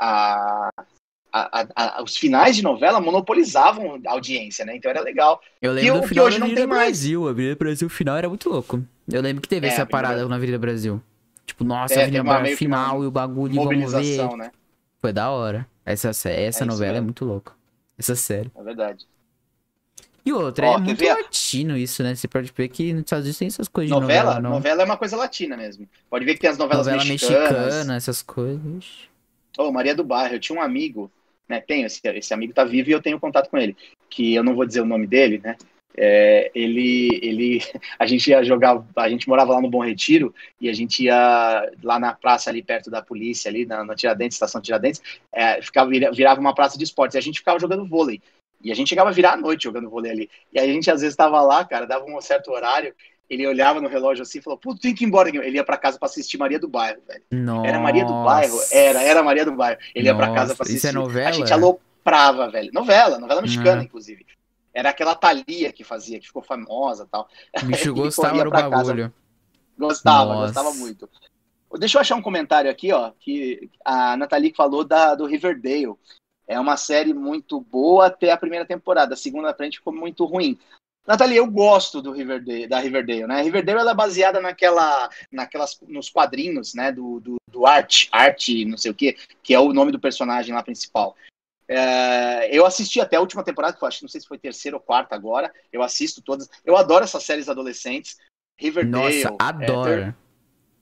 a, 0.01 0.71
a, 1.33 1.99
a- 1.99 2.03
os 2.03 2.17
finais 2.17 2.57
de 2.57 2.63
novela 2.63 3.01
monopolizavam 3.01 4.01
a 4.07 4.13
audiência, 4.13 4.65
né? 4.65 4.77
Então 4.77 4.91
era 4.91 5.01
legal. 5.01 5.41
Eu 5.61 5.73
lembro 5.73 6.01
do 6.01 6.03
que 6.03 6.09
final 6.09 6.27
hoje 6.27 6.37
da 6.37 6.41
não 6.41 6.47
Avenida 6.47 6.61
tem 6.63 6.69
mais. 6.69 6.89
Brasil. 6.89 7.27
A 7.27 7.31
Avenida 7.31 7.57
Brasil, 7.57 7.89
final 7.89 8.17
era 8.17 8.29
muito 8.29 8.49
louco. 8.49 8.83
Eu 9.13 9.23
lembro 9.23 9.43
que 9.43 9.49
teve 9.49 9.67
É, 9.67 9.71
essa 9.71 9.83
Avenida 9.83 9.91
parada 9.93 10.15
Brasil. 10.15 10.29
na 10.29 10.37
Avenida 10.37 10.59
Brasil. 10.59 11.03
Tipo, 11.47 11.65
nossa, 11.65 11.95
É, 11.95 11.99
a 11.99 12.03
Avenida 12.03 12.23
Brasil 12.25 12.57
que 12.57 12.67
uma 12.67 12.79
final 12.79 13.05
e 13.05 13.07
o 13.07 13.11
bagulho, 13.11 13.55
vamos 13.55 13.93
ver. 13.93 14.37
Né? 14.37 14.51
Foi 15.01 15.13
da 15.13 15.31
hora. 15.31 15.67
Essa, 15.85 16.11
essa 16.31 16.65
É 16.65 16.67
novela 16.67 16.99
é 16.99 17.01
muito 17.01 17.25
louca. 17.25 17.53
Essa 17.99 18.15
série. 18.15 18.51
É 18.57 18.63
verdade. 18.63 19.07
E 20.25 20.33
outra, 20.33 20.69
Ó, 20.69 20.75
é 20.75 20.79
muito 20.79 21.03
latino 21.03 21.77
isso, 21.77 22.03
né? 22.03 22.15
Você 22.15 22.29
pode 22.29 22.53
ver 22.55 22.69
que 22.69 22.93
nos 22.93 23.01
Estados 23.03 23.25
Unidos 23.25 23.39
tem 23.39 23.49
essas 23.49 23.69
coisas 23.69 23.89
de 23.89 23.95
Novela, 23.99 24.35
novela, 24.35 24.41
novela, 24.51 24.77
não. 24.77 24.83
é 24.83 24.85
uma 24.85 24.97
coisa 24.97 25.17
latina 25.17 25.57
mesmo. 25.57 25.89
Pode 26.11 26.25
ver 26.25 26.35
que 26.35 26.41
tem 26.41 26.51
as 26.51 26.59
novelas 26.59 26.87
Novela 26.87 27.05
mexicanas. 27.05 27.51
mexicana, 27.51 27.97
essas 27.97 28.23
coisas. 28.23 29.10
Ô, 29.59 29.71
Maria 29.73 29.95
do 29.95 30.05
Bairro, 30.05 30.35
eu 30.35 30.41
tinha 30.41 30.59
um 30.59 30.63
amigo, 30.63 31.11
né? 31.49 31.61
Tenho, 31.61 31.87
esse, 31.87 32.01
esse 32.05 32.33
amigo 32.35 32.53
tá 32.53 32.65
vivo 32.65 32.91
e 32.91 32.93
eu 32.93 33.03
tenho 33.03 33.21
contato 33.21 33.51
com 33.51 33.59
ele. 33.59 33.77
Que 34.09 34.35
eu 34.35 34.43
não 34.45 34.55
vou 34.55 34.67
dizer 34.67 34.81
o 34.81 34.87
nome 34.87 35.07
dele, 35.07 35.41
né? 35.43 35.57
É, 35.97 36.51
ele, 36.55 37.19
ele, 37.23 37.61
a 37.99 38.07
gente 38.07 38.31
ia 38.31 38.43
jogar, 38.45 38.83
a 38.97 39.09
gente 39.09 39.29
morava 39.29 39.53
lá 39.53 39.61
no 39.61 39.69
Bom 39.69 39.85
Retiro 39.85 40.33
e 40.61 40.69
a 40.69 40.73
gente 40.73 41.05
ia 41.05 41.69
lá 41.83 41.99
na 41.99 42.15
praça 42.15 42.49
ali 42.49 42.63
perto 42.63 42.91
da 42.91 43.03
polícia 43.03 43.49
ali 43.49 43.67
na, 43.67 43.85
na 43.85 43.95
Tiradentes, 43.95 44.37
estação 44.37 44.61
Tiradentes, 44.61 45.03
é, 45.33 45.61
ficava 45.61 45.91
vira- 45.91 46.13
virava 46.13 46.41
uma 46.41 46.55
praça 46.55 46.79
de 46.79 46.85
esportes 46.85 47.17
e 47.17 47.19
a 47.19 47.23
gente 47.23 47.41
ficava 47.41 47.59
jogando 47.59 47.87
vôlei. 47.87 48.23
E 48.63 48.71
a 48.71 48.75
gente 48.75 48.89
chegava 48.89 49.09
a 49.09 49.13
virar 49.13 49.33
a 49.33 49.37
noite 49.37 49.65
jogando 49.65 49.89
vôlei 49.91 50.13
ali. 50.13 50.31
E 50.53 50.61
a 50.61 50.67
gente 50.67 50.91
às 50.91 51.01
vezes 51.01 51.15
estava 51.15 51.41
lá, 51.41 51.65
cara, 51.65 51.87
dava 51.87 52.05
um 52.05 52.21
certo 52.21 52.51
horário, 52.53 52.95
ele 53.31 53.47
olhava 53.47 53.81
no 53.81 53.89
relógio 53.89 54.23
assim 54.23 54.39
e 54.39 54.43
falou: 54.43 54.59
"Putz, 54.59 54.81
tem 54.81 54.95
que 54.95 55.05
ir 55.05 55.07
embora". 55.07 55.29
Ele 55.31 55.57
ia 55.57 55.65
para 55.65 55.79
casa 55.79 55.99
para 55.99 56.07
assistir 56.09 56.37
Maria 56.37 56.59
do 56.59 56.69
Bairro, 56.69 57.01
velho. 57.07 57.23
Nossa. 57.31 57.69
Era 57.69 57.79
Maria 57.79 58.05
do 58.05 58.13
Bairro? 58.25 58.59
Era, 58.73 59.03
era 59.03 59.23
Maria 59.23 59.45
do 59.45 59.53
Bairro. 59.53 59.79
Ele 59.95 60.07
ia 60.07 60.15
pra 60.15 60.27
casa 60.35 60.35
pra 60.35 60.45
Nossa, 60.47 60.63
assistir. 60.65 60.77
Isso 60.79 60.87
é 60.89 60.93
novela? 60.93 61.29
A 61.29 61.33
gente 61.33 61.53
aloprava, 61.53 62.51
velho. 62.51 62.71
Novela, 62.73 63.19
novela 63.19 63.41
mexicana, 63.41 63.81
Ah. 63.81 63.85
inclusive. 63.85 64.27
Era 64.75 64.91
aquela 64.91 65.15
Thalia 65.15 65.73
que 65.73 65.83
fazia, 65.85 66.19
que 66.21 66.27
ficou 66.27 66.43
famosa 66.43 67.05
e 67.05 67.07
tal. 67.07 67.29
O 67.63 67.67
bicho 67.67 67.95
gostava 67.95 68.45
do 68.45 68.51
pra 68.51 68.69
casa. 68.69 68.85
bagulho. 68.85 69.15
Gostava, 69.79 70.35
Nossa. 70.35 70.47
gostava 70.53 70.73
muito. 70.75 71.09
Deixa 71.79 71.97
eu 71.99 72.01
achar 72.01 72.17
um 72.17 72.23
comentário 72.23 72.69
aqui, 72.71 72.93
ó, 72.93 73.13
que 73.21 73.71
a 73.85 74.17
Nathalie 74.17 74.53
falou 74.53 74.85
da, 74.85 75.15
do 75.15 75.25
Riverdale. 75.25 75.95
É 76.47 76.59
uma 76.59 76.77
série 76.77 77.15
muito 77.15 77.61
boa 77.61 78.07
até 78.07 78.33
a 78.33 78.37
primeira 78.37 78.65
temporada. 78.67 79.15
A 79.15 79.17
segunda 79.17 79.55
frente 79.55 79.79
ficou 79.79 79.93
muito 79.93 80.25
ruim. 80.25 80.59
Nathalie, 81.11 81.39
eu 81.39 81.47
gosto 81.51 82.01
do 82.01 82.13
Riverdale, 82.13 82.69
da 82.69 82.79
Riverdale, 82.79 83.27
né? 83.27 83.43
Riverdale 83.43 83.81
ela 83.81 83.91
é 83.91 83.95
baseada 83.95 84.41
naquela, 84.41 85.11
naquelas, 85.33 85.77
nos 85.89 86.09
quadrinhos, 86.09 86.73
né? 86.73 86.93
Do, 86.93 87.19
do, 87.19 87.37
do 87.51 87.67
Art, 87.67 88.07
Art, 88.13 88.49
não 88.65 88.79
sei 88.79 88.93
o 88.93 88.95
quê, 88.95 89.17
que 89.43 89.53
é 89.53 89.59
o 89.59 89.73
nome 89.73 89.91
do 89.91 89.99
personagem 89.99 90.55
lá 90.55 90.63
principal. 90.63 91.17
É, 91.67 92.57
eu 92.57 92.65
assisti 92.65 93.01
até 93.01 93.17
a 93.17 93.21
última 93.21 93.43
temporada, 93.43 93.77
que 93.77 93.83
eu 93.83 93.89
acho, 93.89 94.05
não 94.05 94.09
sei 94.09 94.21
se 94.21 94.29
foi 94.29 94.39
terceira 94.39 94.77
ou 94.77 94.81
quarta 94.81 95.17
agora. 95.17 95.53
Eu 95.73 95.83
assisto 95.83 96.23
todas. 96.23 96.49
Eu 96.65 96.77
adoro 96.77 97.03
essas 97.03 97.25
séries 97.25 97.49
adolescentes. 97.49 98.17
Riverdale. 98.57 99.25
Nossa, 99.25 99.35
é, 99.35 99.37
adora. 99.41 100.17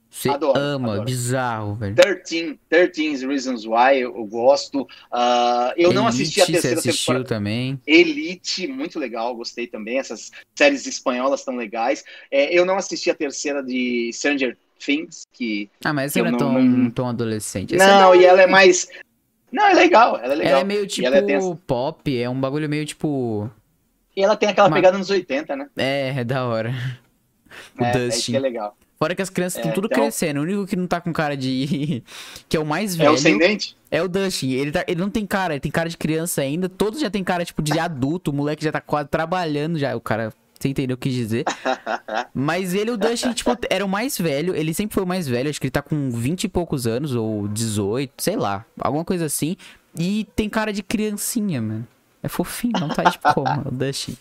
Você 0.09 0.29
Adoro, 0.29 0.59
ama, 0.59 0.87
adoro. 0.93 1.05
bizarro, 1.05 1.75
velho. 1.75 1.95
13, 1.95 2.59
13 2.67 3.27
Reasons 3.27 3.65
Why, 3.65 3.99
eu, 3.99 4.15
eu 4.17 4.25
gosto. 4.25 4.87
Ah, 5.11 5.71
eu 5.77 5.93
não 5.93 6.07
assisti 6.07 6.41
a 6.41 6.43
Elite, 6.45 6.53
terceira 6.53 6.81
você 6.81 6.89
assistiu 6.89 7.13
temporada. 7.13 7.29
também. 7.35 7.79
Elite, 7.85 8.67
muito 8.67 8.97
legal, 8.97 9.35
gostei 9.35 9.67
também. 9.67 9.99
Essas 9.99 10.31
séries 10.57 10.85
espanholas 10.87 11.41
estão 11.41 11.55
legais. 11.55 12.03
É, 12.31 12.51
eu 12.57 12.65
não 12.65 12.75
assisti 12.77 13.11
a 13.11 13.15
terceira 13.15 13.61
de 13.63 14.09
Stranger 14.11 14.57
Things, 14.83 15.27
que. 15.31 15.69
Ah, 15.85 15.93
mas 15.93 16.15
Eu 16.15 16.25
ela 16.25 16.31
não 16.31 16.37
é 16.37 16.39
tão, 16.39 16.63
não- 16.63 16.89
tão 16.91 17.07
adolescente. 17.07 17.75
Essa 17.75 17.85
Não, 17.85 18.13
é 18.13 18.17
e 18.17 18.25
ela 18.25 18.41
é 18.41 18.47
mais. 18.47 18.87
Não, 19.51 19.67
é 19.67 19.73
legal, 19.73 20.17
ela 20.17 20.33
é 20.33 20.35
legal. 20.35 20.51
Ela 20.53 20.61
é 20.61 20.63
meio 20.63 20.87
tipo 20.87 21.07
essa- 21.07 21.55
pop, 21.67 22.17
é 22.19 22.27
um 22.29 22.39
bagulho 22.39 22.67
meio 22.67 22.85
tipo. 22.85 23.49
E 24.17 24.23
ela 24.23 24.35
tem 24.35 24.49
aquela 24.49 24.67
Uma- 24.69 24.75
pegada 24.75 24.97
nos 24.97 25.09
80, 25.11 25.55
né? 25.55 25.69
É, 25.77 26.13
é 26.17 26.23
da 26.23 26.45
hora. 26.45 26.73
O 27.79 27.83
É, 27.83 27.87
é 27.87 27.91
isso 28.07 28.15
Dustin. 28.17 28.31
que 28.33 28.37
é 28.37 28.39
legal. 28.41 28.77
Fora 28.99 29.15
que 29.15 29.21
as 29.21 29.29
crianças 29.29 29.55
estão 29.59 29.71
É, 29.71 29.73
tudo 29.73 29.87
então- 29.89 30.03
crescendo. 30.03 30.41
O 30.41 30.43
único 30.43 30.67
que 30.67 30.75
não 30.75 30.85
tá 30.85 30.99
com 30.99 31.13
cara 31.13 31.37
de. 31.37 32.03
que 32.49 32.57
é 32.57 32.59
o 32.59 32.65
mais 32.65 32.95
É 32.95 32.97
velho. 32.97 33.13
o 33.13 33.17
sem 33.17 33.37
dente? 33.37 33.75
É 33.89 34.03
o 34.03 34.09
Dustin. 34.09 34.51
Ele, 34.51 34.71
tá- 34.71 34.83
ele 34.87 34.99
não 34.99 35.09
tem 35.09 35.25
cara, 35.25 35.53
ele 35.53 35.61
tem 35.61 35.71
cara 35.71 35.87
de 35.87 35.95
criança 35.97 36.41
ainda. 36.41 36.67
Todos 36.67 36.99
já 36.99 37.09
tem 37.09 37.23
cara, 37.23 37.45
tipo, 37.45 37.61
de 37.61 37.79
adulto. 37.79 38.29
O 38.29 38.33
moleque 38.33 38.63
já 38.63 38.71
tá 38.73 38.81
quase 38.81 39.07
trabalhando 39.07 39.79
já. 39.79 39.95
O 39.95 40.01
cara. 40.01 40.33
Você 40.59 40.67
entendeu 40.67 40.95
o 40.95 40.97
que 40.97 41.07
quis 41.07 41.17
dizer? 41.17 41.45
Mas 42.35 42.73
ele, 42.73 42.91
o 42.91 42.97
Dustin, 42.97 43.31
tipo, 43.31 43.49
era 43.69 43.85
o 43.85 43.87
mais 43.87 44.17
velho. 44.17 44.53
Ele 44.53 44.73
sempre 44.73 44.93
foi 44.93 45.03
o 45.03 45.07
mais 45.07 45.25
velho. 45.25 45.49
Acho 45.49 45.57
que 45.61 45.67
ele 45.67 45.71
tá 45.71 45.81
com 45.81 46.09
20 46.11 46.43
e 46.43 46.49
poucos 46.49 46.85
anos, 46.85 47.15
ou 47.15 47.47
18, 47.47 48.11
sei 48.17 48.35
lá. 48.35 48.65
Alguma 48.77 49.05
coisa 49.05 49.25
assim. 49.25 49.55
E 49.97 50.27
tem 50.35 50.49
cara 50.49 50.73
de 50.73 50.83
criancinha, 50.83 51.61
mano. 51.61 51.87
É 52.21 52.27
fofinho, 52.27 52.73
não 52.77 52.89
tá 52.89 53.09
tipo 53.09 53.23
como, 53.33 53.47
é 53.47 53.67
o 53.69 53.71
Dustin. 53.71 54.17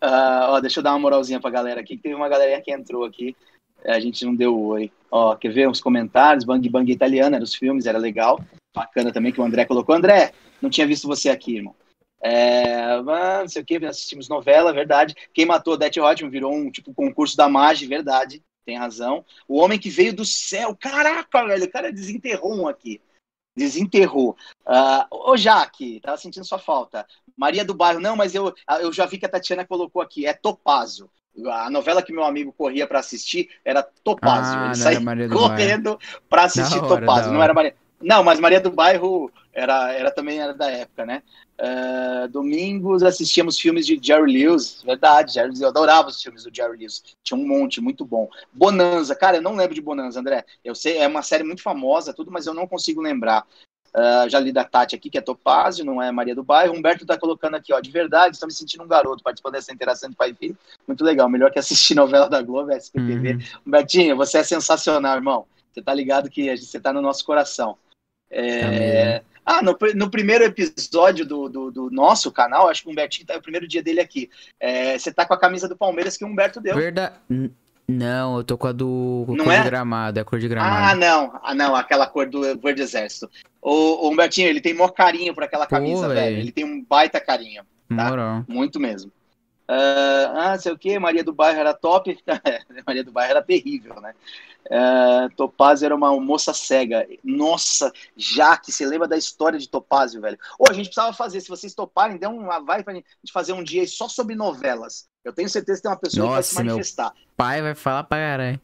Ah, 0.00 0.46
ó, 0.50 0.60
deixa 0.60 0.80
eu 0.80 0.84
dar 0.84 0.90
uma 0.92 0.98
moralzinha 0.98 1.38
pra 1.40 1.50
galera 1.50 1.80
aqui, 1.80 1.96
que 1.96 2.02
teve 2.02 2.14
uma 2.14 2.28
galerinha 2.28 2.60
que 2.60 2.72
entrou 2.72 3.04
aqui, 3.04 3.36
a 3.84 4.00
gente 4.00 4.24
não 4.24 4.34
deu 4.34 4.58
oi. 4.58 4.90
Ó, 5.10 5.34
quer 5.34 5.52
ver 5.52 5.68
uns 5.68 5.80
comentários? 5.80 6.44
Bang 6.44 6.68
Bang 6.68 6.90
Italiana, 6.90 7.36
era 7.36 7.44
os 7.44 7.54
filmes, 7.54 7.86
era 7.86 7.98
legal. 7.98 8.40
Bacana 8.74 9.12
também 9.12 9.32
que 9.32 9.40
o 9.40 9.44
André 9.44 9.64
colocou. 9.64 9.94
André, 9.94 10.32
não 10.62 10.70
tinha 10.70 10.86
visto 10.86 11.08
você 11.08 11.28
aqui, 11.28 11.56
irmão. 11.56 11.74
É, 12.22 12.92
ah, 12.92 13.40
não 13.40 13.48
sei 13.48 13.62
o 13.62 13.64
que, 13.64 13.84
assistimos 13.84 14.28
novela, 14.28 14.72
verdade. 14.72 15.14
Quem 15.32 15.46
matou 15.46 15.74
Odete 15.74 15.98
Roitman 15.98 16.30
virou 16.30 16.54
um 16.54 16.70
tipo 16.70 16.92
concurso 16.92 17.36
da 17.36 17.48
Magi, 17.48 17.86
verdade. 17.86 18.42
Tem 18.64 18.76
razão. 18.76 19.24
O 19.48 19.58
Homem 19.58 19.78
que 19.78 19.88
Veio 19.88 20.14
do 20.14 20.24
Céu, 20.24 20.76
caraca, 20.76 21.46
velho, 21.46 21.64
o 21.64 21.70
cara 21.70 21.92
desenterrou 21.92 22.54
um 22.54 22.68
aqui. 22.68 23.00
Desenterrou. 23.56 24.36
Ah, 24.66 25.08
ô, 25.10 25.36
Jaque, 25.36 26.00
tava 26.00 26.18
sentindo 26.18 26.46
sua 26.46 26.58
falta. 26.58 27.06
Maria 27.36 27.64
do 27.64 27.74
Bairro, 27.74 28.00
não, 28.00 28.14
mas 28.14 28.34
eu, 28.34 28.54
eu 28.80 28.92
já 28.92 29.06
vi 29.06 29.18
que 29.18 29.26
a 29.26 29.28
Tatiana 29.28 29.66
colocou 29.66 30.02
aqui, 30.02 30.26
é 30.26 30.34
Topázio. 30.34 31.10
A 31.48 31.70
novela 31.70 32.02
que 32.02 32.12
meu 32.12 32.24
amigo 32.24 32.52
corria 32.52 32.86
pra 32.86 33.00
assistir 33.00 33.48
era 33.64 33.82
Topázio. 33.82 34.58
Ah, 34.58 34.66
Ele 34.66 34.76
saía 34.76 35.28
correndo 35.28 35.98
pra 36.28 36.44
assistir 36.44 36.78
hora, 36.78 37.00
Topázio. 37.00 37.32
Não 37.32 37.42
era 37.42 37.54
Maria. 37.54 37.74
Não, 38.00 38.24
mas 38.24 38.40
Maria 38.40 38.60
do 38.60 38.70
Bairro 38.70 39.30
era, 39.52 39.92
era 39.92 40.10
também 40.10 40.40
era 40.40 40.54
da 40.54 40.70
época, 40.70 41.04
né? 41.04 41.22
Ah, 41.58 42.26
domingos 42.30 43.02
assistíamos 43.02 43.58
filmes 43.58 43.84
de 43.84 44.00
Jerry 44.02 44.32
Lewis, 44.32 44.82
verdade, 44.82 45.34
Jerry 45.34 45.48
Lewis, 45.48 45.60
eu 45.60 45.68
adorava 45.68 46.08
os 46.08 46.22
filmes 46.22 46.44
do 46.44 46.54
Jerry 46.54 46.78
Lewis, 46.78 47.02
tinha 47.22 47.38
um 47.38 47.46
monte, 47.46 47.82
muito 47.82 48.02
bom. 48.02 48.28
Bonanza, 48.50 49.14
cara, 49.14 49.36
eu 49.36 49.42
não 49.42 49.54
lembro 49.54 49.74
de 49.74 49.82
Bonanza, 49.82 50.20
André. 50.20 50.42
Eu 50.64 50.74
sei, 50.74 50.96
é 50.96 51.06
uma 51.06 51.22
série 51.22 51.44
muito 51.44 51.62
famosa, 51.62 52.14
tudo, 52.14 52.30
mas 52.30 52.46
eu 52.46 52.54
não 52.54 52.66
consigo 52.66 53.02
lembrar. 53.02 53.46
Ah, 53.92 54.26
já 54.28 54.38
li 54.38 54.52
da 54.52 54.64
Tati 54.64 54.94
aqui, 54.94 55.10
que 55.10 55.18
é 55.18 55.20
Topázio, 55.20 55.84
não 55.84 56.00
é 56.00 56.10
Maria 56.12 56.34
do 56.34 56.44
Bairro. 56.44 56.74
Humberto 56.74 57.04
tá 57.04 57.18
colocando 57.18 57.56
aqui, 57.56 57.72
ó, 57.72 57.80
de 57.80 57.90
verdade, 57.90 58.36
estou 58.36 58.46
me 58.46 58.52
sentindo 58.52 58.84
um 58.84 58.88
garoto 58.88 59.22
participando 59.22 59.54
dessa 59.54 59.72
interação 59.72 60.08
de 60.08 60.16
pai 60.16 60.30
e 60.30 60.34
filho. 60.34 60.58
Muito 60.86 61.04
legal, 61.04 61.28
melhor 61.28 61.50
que 61.50 61.58
assistir 61.58 61.94
novela 61.96 62.28
da 62.28 62.40
Globo, 62.40 62.72
SPTV. 62.72 63.32
Uhum. 63.32 63.40
Humbertinho, 63.66 64.16
você 64.16 64.38
é 64.38 64.44
sensacional, 64.44 65.16
irmão. 65.16 65.46
Você 65.72 65.82
tá 65.82 65.92
ligado 65.94 66.30
que 66.30 66.48
a 66.48 66.56
gente- 66.56 66.66
você 66.66 66.80
tá 66.80 66.92
no 66.92 67.02
nosso 67.02 67.24
coração. 67.24 67.76
É, 68.30 68.64
Amém. 68.64 69.22
Ah, 69.44 69.62
no, 69.62 69.76
no 69.96 70.10
primeiro 70.10 70.44
episódio 70.44 71.26
do, 71.26 71.48
do, 71.48 71.70
do, 71.72 71.90
nosso 71.90 72.30
canal, 72.30 72.68
acho 72.68 72.82
que 72.82 72.88
o 72.88 72.92
Humbertinho 72.92 73.26
tá 73.26 73.34
é 73.34 73.38
o 73.38 73.42
primeiro 73.42 73.66
dia 73.66 73.82
dele 73.82 74.00
aqui. 74.00 74.30
É, 74.60 74.96
você 74.96 75.12
tá 75.12 75.26
com 75.26 75.34
a 75.34 75.38
camisa 75.38 75.68
do 75.68 75.76
Palmeiras 75.76 76.16
que 76.16 76.24
o 76.24 76.28
Humberto 76.28 76.60
deu. 76.60 76.76
Verdade. 76.76 77.14
Não, 77.90 78.36
eu 78.38 78.44
tô 78.44 78.56
com 78.56 78.66
a 78.66 78.72
do 78.72 79.24
Não 79.28 79.44
cor 79.44 79.52
é? 79.52 79.58
de 79.58 79.64
gramado, 79.64 80.18
é 80.18 80.22
a 80.22 80.24
cor 80.24 80.38
de 80.38 80.48
gramado. 80.48 80.86
Ah, 80.86 80.94
não. 80.94 81.38
Ah, 81.42 81.54
não, 81.54 81.74
aquela 81.74 82.06
cor 82.06 82.28
do 82.28 82.40
Verde 82.58 82.82
Exército. 82.82 83.30
O, 83.60 84.06
o 84.06 84.10
Humbertinho, 84.10 84.48
ele 84.48 84.60
tem 84.60 84.72
maior 84.74 84.90
carinho 84.90 85.34
por 85.34 85.42
aquela 85.44 85.66
Pô, 85.66 85.70
camisa, 85.70 86.08
velho. 86.08 86.20
velho. 86.20 86.38
Ele 86.38 86.52
tem 86.52 86.64
um 86.64 86.82
baita 86.84 87.20
carinho. 87.20 87.62
tá? 87.88 88.08
Moral. 88.08 88.44
Muito 88.48 88.78
mesmo. 88.80 89.10
Ah, 89.68 90.52
ah, 90.52 90.58
sei 90.58 90.72
o 90.72 90.78
que, 90.78 90.98
Maria 90.98 91.22
do 91.22 91.32
Bairro 91.32 91.60
era 91.60 91.72
top. 91.74 92.18
Maria 92.86 93.04
do 93.04 93.12
Bairro 93.12 93.30
era 93.30 93.42
terrível, 93.42 94.00
né? 94.00 94.14
Ah, 94.70 95.28
Topázio 95.36 95.86
era 95.86 95.94
uma 95.94 96.18
moça 96.20 96.52
cega. 96.54 97.06
Nossa, 97.24 97.92
Jaque, 98.16 98.72
você 98.72 98.86
lembra 98.86 99.06
da 99.08 99.16
história 99.16 99.58
de 99.58 99.68
Topázio, 99.68 100.20
velho? 100.20 100.38
Ô, 100.58 100.64
a 100.68 100.72
gente 100.72 100.86
precisava 100.86 101.12
fazer, 101.12 101.40
se 101.40 101.48
vocês 101.48 101.74
toparem, 101.74 102.18
dê 102.18 102.26
uma 102.26 102.60
vai 102.60 102.82
pra 102.82 102.94
gente 102.94 103.06
fazer 103.32 103.52
um 103.52 103.62
dia 103.64 103.82
aí 103.82 103.88
só 103.88 104.08
sobre 104.08 104.34
novelas. 104.34 105.08
Eu 105.24 105.32
tenho 105.32 105.48
certeza 105.48 105.78
que 105.78 105.82
tem 105.82 105.90
uma 105.90 105.96
pessoa 105.98 106.26
que 106.26 106.32
vai 106.32 106.42
se 106.42 106.50
Nossa, 106.54 106.64
meu 106.64 106.74
manifestar. 106.74 107.12
Pai 107.36 107.60
vai 107.62 107.74
falar 107.74 108.04
pra 108.04 108.18
caralho. 108.18 108.60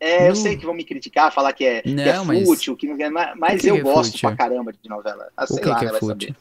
É, 0.00 0.24
eu 0.24 0.28
Não. 0.28 0.34
sei 0.36 0.56
que 0.56 0.64
vão 0.64 0.74
me 0.74 0.84
criticar, 0.84 1.32
falar 1.32 1.52
que 1.52 1.64
é, 1.64 1.82
que 1.82 1.88
é 2.00 2.12
Não, 2.14 2.24
mas- 2.24 2.44
fútil, 2.46 2.76
que 2.76 2.86
não 2.86 3.04
é, 3.04 3.34
mas- 3.34 3.64
eu 3.64 3.76
é 3.76 3.80
gosto 3.80 4.12
fútil? 4.12 4.28
pra 4.28 4.36
caramba 4.36 4.72
de 4.72 4.88
novela. 4.88 5.28
Ah, 5.36 5.44
O 5.44 5.46
sei 5.48 5.58
que, 5.60 5.68
lá, 5.68 5.78
que 5.78 5.84
né, 5.84 5.88
é 5.88 5.92
vai 5.92 6.00
fútil? 6.00 6.28
saber. 6.28 6.36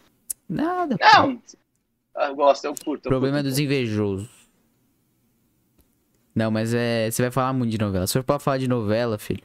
Nada. 0.49 0.97
pô. 0.97 1.05
Não, 1.17 1.41
eu 2.27 2.35
gosto, 2.35 2.65
eu 2.65 2.75
curto. 2.75 3.05
O 3.05 3.09
problema 3.09 3.37
é 3.37 3.41
curto. 3.41 3.49
dos 3.49 3.59
invejosos. 3.59 4.29
Não, 6.35 6.51
mas 6.51 6.73
é. 6.73 7.09
Você 7.09 7.21
vai 7.23 7.31
falar 7.31 7.51
muito 7.53 7.71
de 7.71 7.79
novela. 7.79 8.05
Se 8.05 8.13
for 8.13 8.23
pra 8.23 8.37
falar 8.39 8.57
de 8.59 8.67
novela, 8.67 9.17
filho. 9.17 9.41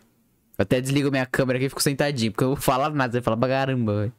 Eu 0.59 0.63
até 0.65 0.81
desligo 0.81 1.11
minha 1.11 1.25
câmera 1.25 1.57
aqui 1.59 1.67
e 1.67 1.69
fico 1.71 1.83
sentadinho, 1.83 2.31
porque 2.33 2.45
eu 2.45 2.49
não 2.49 2.55
vou 2.55 2.63
falar 2.63 2.91
nada. 2.91 3.11
Você 3.13 3.19
vai 3.21 3.25
falar 3.25 3.37
pra 3.39 3.49
caramba, 3.49 4.01
velho. 4.01 4.13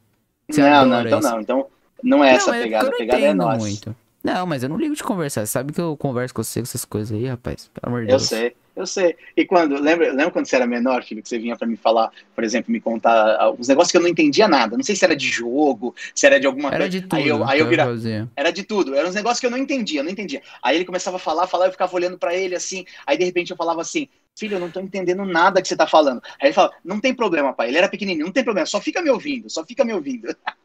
Não, 0.58 0.86
não, 0.86 1.00
então 1.06 1.18
isso. 1.20 1.30
não. 1.30 1.40
Então 1.40 1.66
não 2.02 2.24
é 2.24 2.34
essa 2.34 2.46
Não, 2.48 2.54
a 2.54 2.58
é 2.58 2.62
pegada. 2.64 2.86
A 2.86 2.90
não 2.90 2.98
pegada 2.98 3.22
é 3.22 3.34
nossa. 3.34 3.58
muito. 3.58 3.96
Não, 4.24 4.46
mas 4.46 4.62
eu 4.62 4.70
não 4.70 4.78
ligo 4.78 4.96
de 4.96 5.02
conversar. 5.04 5.44
Você 5.44 5.52
sabe 5.52 5.70
que 5.70 5.80
eu 5.80 5.94
converso 5.98 6.32
com 6.32 6.42
você 6.42 6.60
com 6.60 6.64
essas 6.64 6.84
coisas 6.86 7.14
aí, 7.14 7.26
rapaz. 7.26 7.70
Pelo 7.74 7.92
amor 7.94 8.06
de 8.06 8.10
Eu 8.10 8.16
Deus. 8.16 8.26
sei, 8.26 8.56
eu 8.74 8.86
sei. 8.86 9.14
E 9.36 9.44
quando, 9.44 9.78
lembra, 9.78 10.08
lembra 10.12 10.30
quando 10.30 10.46
você 10.46 10.56
era 10.56 10.66
menor, 10.66 11.04
filho, 11.04 11.22
que 11.22 11.28
você 11.28 11.38
vinha 11.38 11.54
pra 11.58 11.68
me 11.68 11.76
falar, 11.76 12.10
por 12.34 12.42
exemplo, 12.42 12.72
me 12.72 12.80
contar 12.80 13.36
alguns 13.38 13.68
negócios 13.68 13.90
que 13.92 13.98
eu 13.98 14.00
não 14.00 14.08
entendia 14.08 14.48
nada. 14.48 14.78
Não 14.78 14.82
sei 14.82 14.96
se 14.96 15.04
era 15.04 15.14
de 15.14 15.28
jogo, 15.28 15.94
se 16.14 16.24
era 16.24 16.40
de 16.40 16.46
alguma 16.46 16.68
Era 16.68 16.78
coisa. 16.78 16.88
de 16.90 17.02
tudo. 17.02 17.16
Aí 17.16 17.28
eu, 17.28 17.44
aí 17.44 17.58
eu 17.60 17.68
virava. 17.68 17.92
Era 18.34 18.50
de 18.50 18.62
tudo. 18.62 18.94
Eram 18.94 19.10
uns 19.10 19.14
negócios 19.14 19.40
que 19.40 19.46
eu 19.46 19.50
não 19.50 19.58
entendia, 19.58 20.00
eu 20.00 20.04
não 20.04 20.10
entendia. 20.10 20.40
Aí 20.62 20.76
ele 20.76 20.86
começava 20.86 21.16
a 21.16 21.20
falar, 21.20 21.46
falar, 21.46 21.66
eu 21.66 21.72
ficava 21.72 21.94
olhando 21.94 22.16
pra 22.18 22.34
ele 22.34 22.54
assim. 22.54 22.86
Aí 23.06 23.18
de 23.18 23.24
repente 23.24 23.50
eu 23.50 23.56
falava 23.58 23.82
assim: 23.82 24.08
Filho, 24.34 24.56
eu 24.56 24.60
não 24.60 24.70
tô 24.70 24.80
entendendo 24.80 25.24
nada 25.26 25.60
que 25.60 25.68
você 25.68 25.76
tá 25.76 25.86
falando. 25.86 26.22
Aí 26.40 26.46
ele 26.48 26.54
fala: 26.54 26.72
Não 26.82 26.98
tem 26.98 27.12
problema, 27.14 27.52
pai. 27.52 27.68
Ele 27.68 27.76
era 27.76 27.90
pequenininho, 27.90 28.24
não 28.24 28.32
tem 28.32 28.42
problema, 28.42 28.64
só 28.64 28.80
fica 28.80 29.02
me 29.02 29.10
ouvindo, 29.10 29.50
só 29.50 29.62
fica 29.66 29.84
me 29.84 29.92
ouvindo. 29.92 30.34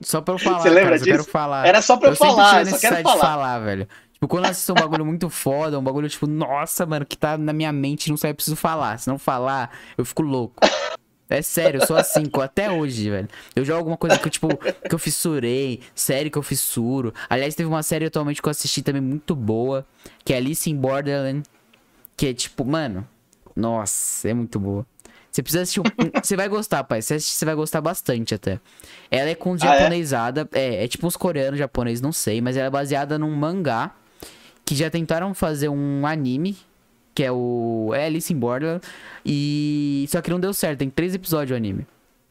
Só 0.00 0.20
pra 0.20 0.34
eu 0.34 0.38
falar, 0.38 0.60
Você 0.60 0.68
lembra 0.70 0.84
cara, 0.90 0.98
só 0.98 1.04
quero 1.04 1.18
disso? 1.18 1.30
falar. 1.30 1.66
Era 1.66 1.82
só 1.82 1.96
pra 1.96 2.08
eu, 2.10 2.14
sempre 2.16 2.34
falar, 2.36 2.60
eu 2.60 2.66
só 2.66 2.78
quero 2.78 3.02
falar. 3.02 3.20
falar, 3.20 3.58
velho. 3.58 3.88
Tipo, 4.12 4.28
quando 4.28 4.44
eu 4.44 4.50
assisto 4.50 4.72
um 4.72 4.76
bagulho 4.76 5.04
muito 5.04 5.28
foda, 5.30 5.78
um 5.78 5.82
bagulho 5.82 6.08
tipo, 6.08 6.26
nossa, 6.26 6.84
mano, 6.86 7.04
que 7.06 7.16
tá 7.16 7.36
na 7.38 7.52
minha 7.52 7.72
mente 7.72 8.06
e 8.06 8.10
não 8.10 8.16
sei, 8.16 8.30
eu 8.30 8.34
preciso 8.34 8.56
falar. 8.56 8.98
Se 8.98 9.08
não 9.08 9.18
falar, 9.18 9.70
eu 9.96 10.04
fico 10.04 10.22
louco. 10.22 10.54
É 11.30 11.42
sério, 11.42 11.80
eu 11.82 11.86
sou 11.86 11.96
assim, 11.96 12.24
até 12.42 12.70
hoje, 12.70 13.10
velho. 13.10 13.28
Eu 13.54 13.64
jogo 13.64 13.78
alguma 13.78 13.96
coisa 13.98 14.18
que 14.18 14.26
eu, 14.26 14.30
tipo, 14.30 14.48
que 14.56 14.94
eu 14.94 14.98
fissurei, 14.98 15.80
série 15.94 16.30
que 16.30 16.38
eu 16.38 16.42
fissuro. 16.42 17.12
Aliás, 17.28 17.54
teve 17.54 17.68
uma 17.68 17.82
série 17.82 18.06
atualmente 18.06 18.40
que 18.40 18.48
eu 18.48 18.50
assisti 18.50 18.82
também 18.82 19.02
muito 19.02 19.36
boa, 19.36 19.86
que 20.24 20.32
é 20.32 20.38
Alice 20.38 20.70
in 20.70 20.76
Borderland. 20.76 21.42
Que 22.16 22.28
é 22.28 22.34
tipo, 22.34 22.64
mano, 22.64 23.06
nossa, 23.54 24.28
é 24.28 24.34
muito 24.34 24.58
boa. 24.58 24.86
Você 25.38 25.42
precisa 25.42 25.62
assistir. 25.62 25.82
Você 26.22 26.36
vai 26.36 26.48
gostar, 26.48 26.82
pai. 26.82 27.00
Você 27.00 27.14
assistir, 27.14 27.36
você 27.36 27.44
vai 27.44 27.54
gostar 27.54 27.80
bastante 27.80 28.34
até. 28.34 28.58
Ela 29.08 29.30
é 29.30 29.34
com 29.36 29.52
Ah, 29.52 29.54
é? 29.54 29.58
japonesada. 29.58 30.48
É? 30.52 30.84
é, 30.84 30.88
tipo 30.88 31.06
uns 31.06 31.16
coreanos, 31.16 31.58
japoneses, 31.58 32.00
não 32.00 32.12
sei. 32.12 32.40
Mas 32.40 32.56
ela 32.56 32.66
é 32.66 32.70
baseada 32.70 33.18
num 33.18 33.32
mangá. 33.34 33.94
Que 34.64 34.74
já 34.74 34.90
tentaram 34.90 35.32
fazer 35.34 35.68
um 35.68 36.04
anime. 36.06 36.56
Que 37.14 37.22
é 37.22 37.30
o. 37.30 37.92
É 37.94 38.06
Alice 38.06 38.32
in 38.32 38.36
Borderland. 38.38 38.84
E. 39.24 40.06
Só 40.08 40.20
que 40.20 40.30
não 40.30 40.40
deu 40.40 40.52
certo. 40.52 40.80
Tem 40.80 40.90
três 40.90 41.14
episódios 41.14 41.52
o 41.52 41.56
anime. 41.56 41.86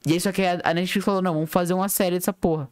E 0.06 0.14
aí 0.14 0.20
só 0.20 0.32
que 0.34 0.42
a 0.42 0.60
a 0.64 0.74
Netflix 0.74 1.06
falou: 1.06 1.22
não, 1.22 1.34
vamos 1.34 1.50
fazer 1.50 1.74
uma 1.74 1.88
série 1.88 2.16
dessa 2.16 2.34
porra. 2.34 2.70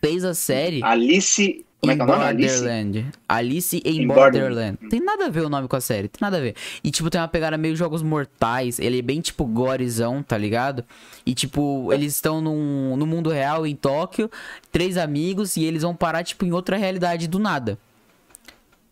Fez 0.00 0.24
a 0.24 0.34
série. 0.34 0.82
Alice. 0.82 1.64
Como 1.80 1.92
é 1.92 1.94
Em 1.94 1.96
que 1.96 2.02
é 2.02 2.04
o 2.04 2.06
nome? 2.08 2.24
Borderland. 2.46 3.06
Alice 3.28 3.82
em 3.84 4.02
Em 4.02 4.06
Borderland. 4.06 4.40
Borderland. 4.40 4.90
Tem 4.90 5.00
nada 5.00 5.26
a 5.26 5.28
ver 5.30 5.40
o 5.40 5.48
nome 5.48 5.66
com 5.66 5.76
a 5.76 5.80
série, 5.80 6.08
tem 6.08 6.20
nada 6.20 6.36
a 6.36 6.40
ver. 6.40 6.54
E, 6.84 6.90
tipo, 6.90 7.08
tem 7.08 7.20
uma 7.20 7.28
pegada 7.28 7.56
meio 7.56 7.74
jogos 7.74 8.02
mortais. 8.02 8.78
Ele 8.78 8.98
é 8.98 9.02
bem, 9.02 9.20
tipo, 9.20 9.46
gorezão, 9.46 10.22
tá 10.22 10.36
ligado? 10.36 10.84
E, 11.24 11.34
tipo, 11.34 11.90
eles 11.92 12.14
estão 12.14 12.40
num, 12.42 12.96
no 12.96 13.06
mundo 13.06 13.30
real, 13.30 13.66
em 13.66 13.74
Tóquio, 13.74 14.30
três 14.70 14.98
amigos, 14.98 15.56
e 15.56 15.64
eles 15.64 15.82
vão 15.82 15.94
parar, 15.94 16.22
tipo, 16.22 16.44
em 16.44 16.52
outra 16.52 16.76
realidade 16.76 17.26
do 17.26 17.38
nada. 17.38 17.78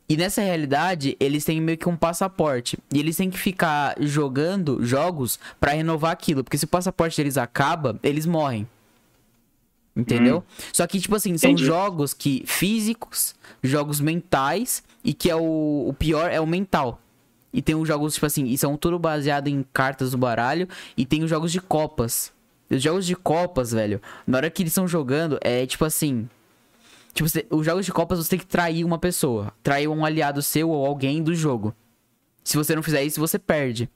E 0.08 0.16
nessa 0.16 0.40
realidade, 0.40 1.14
eles 1.20 1.44
têm 1.44 1.60
meio 1.60 1.76
que 1.76 1.86
um 1.86 1.96
passaporte. 1.96 2.78
E 2.90 2.98
eles 2.98 3.14
têm 3.18 3.28
que 3.28 3.38
ficar 3.38 3.94
jogando 4.00 4.82
jogos 4.82 5.38
pra 5.60 5.72
renovar 5.72 6.12
aquilo. 6.12 6.42
Porque 6.42 6.56
se 6.56 6.64
o 6.64 6.68
passaporte 6.68 7.18
deles 7.18 7.36
acaba, 7.36 8.00
eles 8.02 8.24
morrem. 8.24 8.66
Entendeu? 9.98 10.44
Só 10.72 10.86
que, 10.86 11.00
tipo 11.00 11.16
assim, 11.16 11.36
são 11.36 11.50
Entendi. 11.50 11.66
jogos 11.66 12.14
que 12.14 12.44
físicos, 12.46 13.34
jogos 13.62 14.00
mentais, 14.00 14.82
e 15.02 15.12
que 15.12 15.28
é 15.28 15.34
o, 15.34 15.86
o 15.88 15.92
pior 15.98 16.30
é 16.30 16.40
o 16.40 16.46
mental. 16.46 17.00
E 17.52 17.60
tem 17.60 17.74
os 17.74 17.88
jogos, 17.88 18.14
tipo 18.14 18.24
assim, 18.26 18.44
e 18.44 18.56
são 18.56 18.76
tudo 18.76 18.96
baseado 18.98 19.48
em 19.48 19.64
cartas 19.72 20.12
do 20.12 20.18
baralho, 20.18 20.68
e 20.96 21.04
tem 21.04 21.24
os 21.24 21.30
jogos 21.30 21.50
de 21.50 21.60
copas. 21.60 22.32
E 22.70 22.76
os 22.76 22.82
jogos 22.82 23.06
de 23.06 23.16
copas, 23.16 23.72
velho, 23.72 24.00
na 24.26 24.36
hora 24.38 24.50
que 24.50 24.62
eles 24.62 24.70
estão 24.70 24.86
jogando, 24.86 25.36
é 25.40 25.66
tipo 25.66 25.84
assim. 25.84 26.28
Tipo, 27.12 27.28
você- 27.28 27.46
os 27.50 27.64
jogos 27.66 27.84
de 27.84 27.92
copas 27.92 28.18
você 28.18 28.30
tem 28.30 28.38
que 28.38 28.46
trair 28.46 28.84
uma 28.84 28.98
pessoa. 28.98 29.52
Trair 29.62 29.88
um 29.88 30.04
aliado 30.04 30.40
seu 30.42 30.70
ou 30.70 30.86
alguém 30.86 31.22
do 31.22 31.34
jogo. 31.34 31.74
Se 32.44 32.56
você 32.56 32.76
não 32.76 32.82
fizer 32.82 33.02
isso, 33.02 33.18
você 33.18 33.38
perde. 33.38 33.88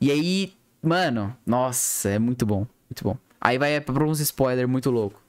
E 0.00 0.10
aí, 0.12 0.52
mano, 0.82 1.34
nossa, 1.44 2.10
é 2.10 2.18
muito 2.18 2.46
bom. 2.46 2.66
Muito 2.88 3.02
bom. 3.02 3.16
Aí 3.46 3.58
vai 3.58 3.80
pra 3.80 4.04
uns 4.04 4.18
spoilers 4.18 4.68
muito 4.68 4.90
louco. 4.90 5.20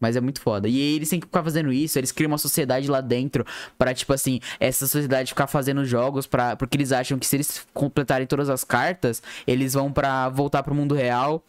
Mas 0.00 0.14
é 0.14 0.20
muito 0.20 0.40
foda. 0.40 0.68
E 0.68 0.78
eles 0.94 1.08
têm 1.08 1.18
que 1.18 1.26
ficar 1.26 1.42
fazendo 1.42 1.72
isso, 1.72 1.98
eles 1.98 2.12
criam 2.12 2.30
uma 2.30 2.38
sociedade 2.38 2.88
lá 2.88 3.00
dentro 3.00 3.44
pra, 3.76 3.92
tipo 3.92 4.12
assim, 4.12 4.38
essa 4.60 4.86
sociedade 4.86 5.30
ficar 5.30 5.48
fazendo 5.48 5.84
jogos 5.84 6.24
pra, 6.24 6.54
porque 6.54 6.76
eles 6.76 6.92
acham 6.92 7.18
que 7.18 7.26
se 7.26 7.34
eles 7.34 7.66
completarem 7.74 8.24
todas 8.26 8.48
as 8.48 8.62
cartas, 8.62 9.20
eles 9.44 9.74
vão 9.74 9.92
pra 9.92 10.28
voltar 10.28 10.62
pro 10.62 10.72
mundo 10.72 10.94
real. 10.94 11.42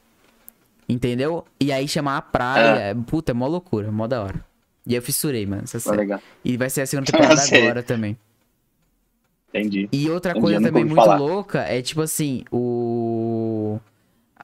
Entendeu? 0.87 1.45
E 1.59 1.71
aí 1.71 1.87
chamar 1.87 2.17
a 2.17 2.21
praia. 2.23 2.97
Puta, 3.05 3.31
é 3.31 3.35
mó 3.35 3.45
loucura, 3.45 3.91
mó 3.91 4.07
da 4.07 4.23
hora. 4.23 4.43
E 4.87 4.95
eu 4.95 5.01
fissurei, 5.03 5.45
mano, 5.45 5.61
essa 5.65 5.77
Tá 5.77 5.83
série. 5.91 5.97
legal. 5.97 6.19
E 6.43 6.57
vai 6.57 6.71
ser 6.71 6.81
a 6.81 6.87
segunda 6.87 7.11
temporada 7.11 7.39
agora 7.55 7.83
também. 7.83 8.17
Entendi. 9.49 9.87
E 9.91 10.09
outra 10.09 10.31
Entendi, 10.31 10.43
coisa 10.45 10.61
também 10.61 10.83
muito 10.85 10.95
falar. 10.95 11.17
louca 11.17 11.59
é 11.61 11.83
tipo 11.83 12.01
assim, 12.01 12.43
o. 12.51 13.79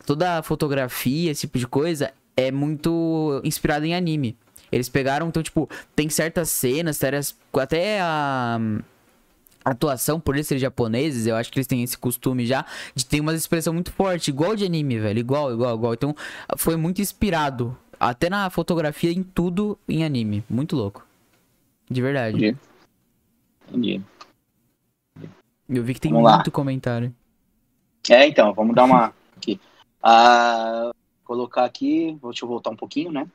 Toda 0.06 0.38
a 0.40 0.44
fotografia, 0.44 1.32
esse 1.32 1.42
tipo 1.42 1.58
de 1.58 1.68
coisa, 1.68 2.12
é 2.38 2.52
muito 2.52 3.42
inspirada 3.44 3.86
em 3.88 3.96
anime. 3.96 4.38
Eles 4.72 4.90
pegaram, 4.90 5.28
então, 5.28 5.42
tipo, 5.42 5.70
tem 5.96 6.10
certas 6.10 6.50
cenas, 6.50 6.98
certas. 6.98 7.36
Até 7.54 8.00
a. 8.02 8.60
atuação, 9.64 10.20
por 10.20 10.36
eles 10.36 10.48
serem 10.48 10.60
japoneses, 10.62 11.28
eu 11.28 11.36
acho 11.36 11.52
que 11.52 11.58
eles 11.58 11.68
têm 11.68 11.82
esse 11.82 11.98
costume 11.98 12.46
já 12.46 12.66
de 12.94 13.06
ter 13.06 13.20
uma 13.20 13.34
expressão 13.34 13.74
muito 13.74 13.92
forte, 13.92 14.30
igual 14.30 14.56
de 14.56 14.66
anime, 14.66 15.00
velho. 15.00 15.20
Igual, 15.20 15.54
igual, 15.54 15.76
igual. 15.76 15.94
Então, 15.94 16.16
foi 16.58 16.76
muito 16.76 17.02
inspirado. 17.02 17.76
Até 18.00 18.30
na 18.30 18.50
fotografia, 18.50 19.12
em 19.12 19.24
tudo 19.24 19.78
em 19.88 20.04
anime. 20.04 20.44
Muito 20.50 20.76
louco. 20.76 21.06
De 21.90 22.02
verdade. 22.02 22.38
Entendi. 22.38 22.58
Entendi. 23.70 24.02
Eu 25.70 25.84
vi 25.84 25.94
que 25.94 26.02
tem 26.02 26.12
Vamos 26.12 26.26
lá. 26.30 26.36
muito 26.36 26.52
comentário. 26.52 27.14
É, 28.10 28.28
então, 28.28 28.54
vamos 28.54 28.76
dar 28.76 28.84
uma. 28.84 29.14
Ah, 30.08 30.92
colocar 31.24 31.66
aqui. 31.66 32.16
Deixa 32.22 32.46
eu 32.46 32.50
voltar 32.50 32.70
um 32.70 32.76
pouquinho, 32.76 33.12
né? 33.12 33.28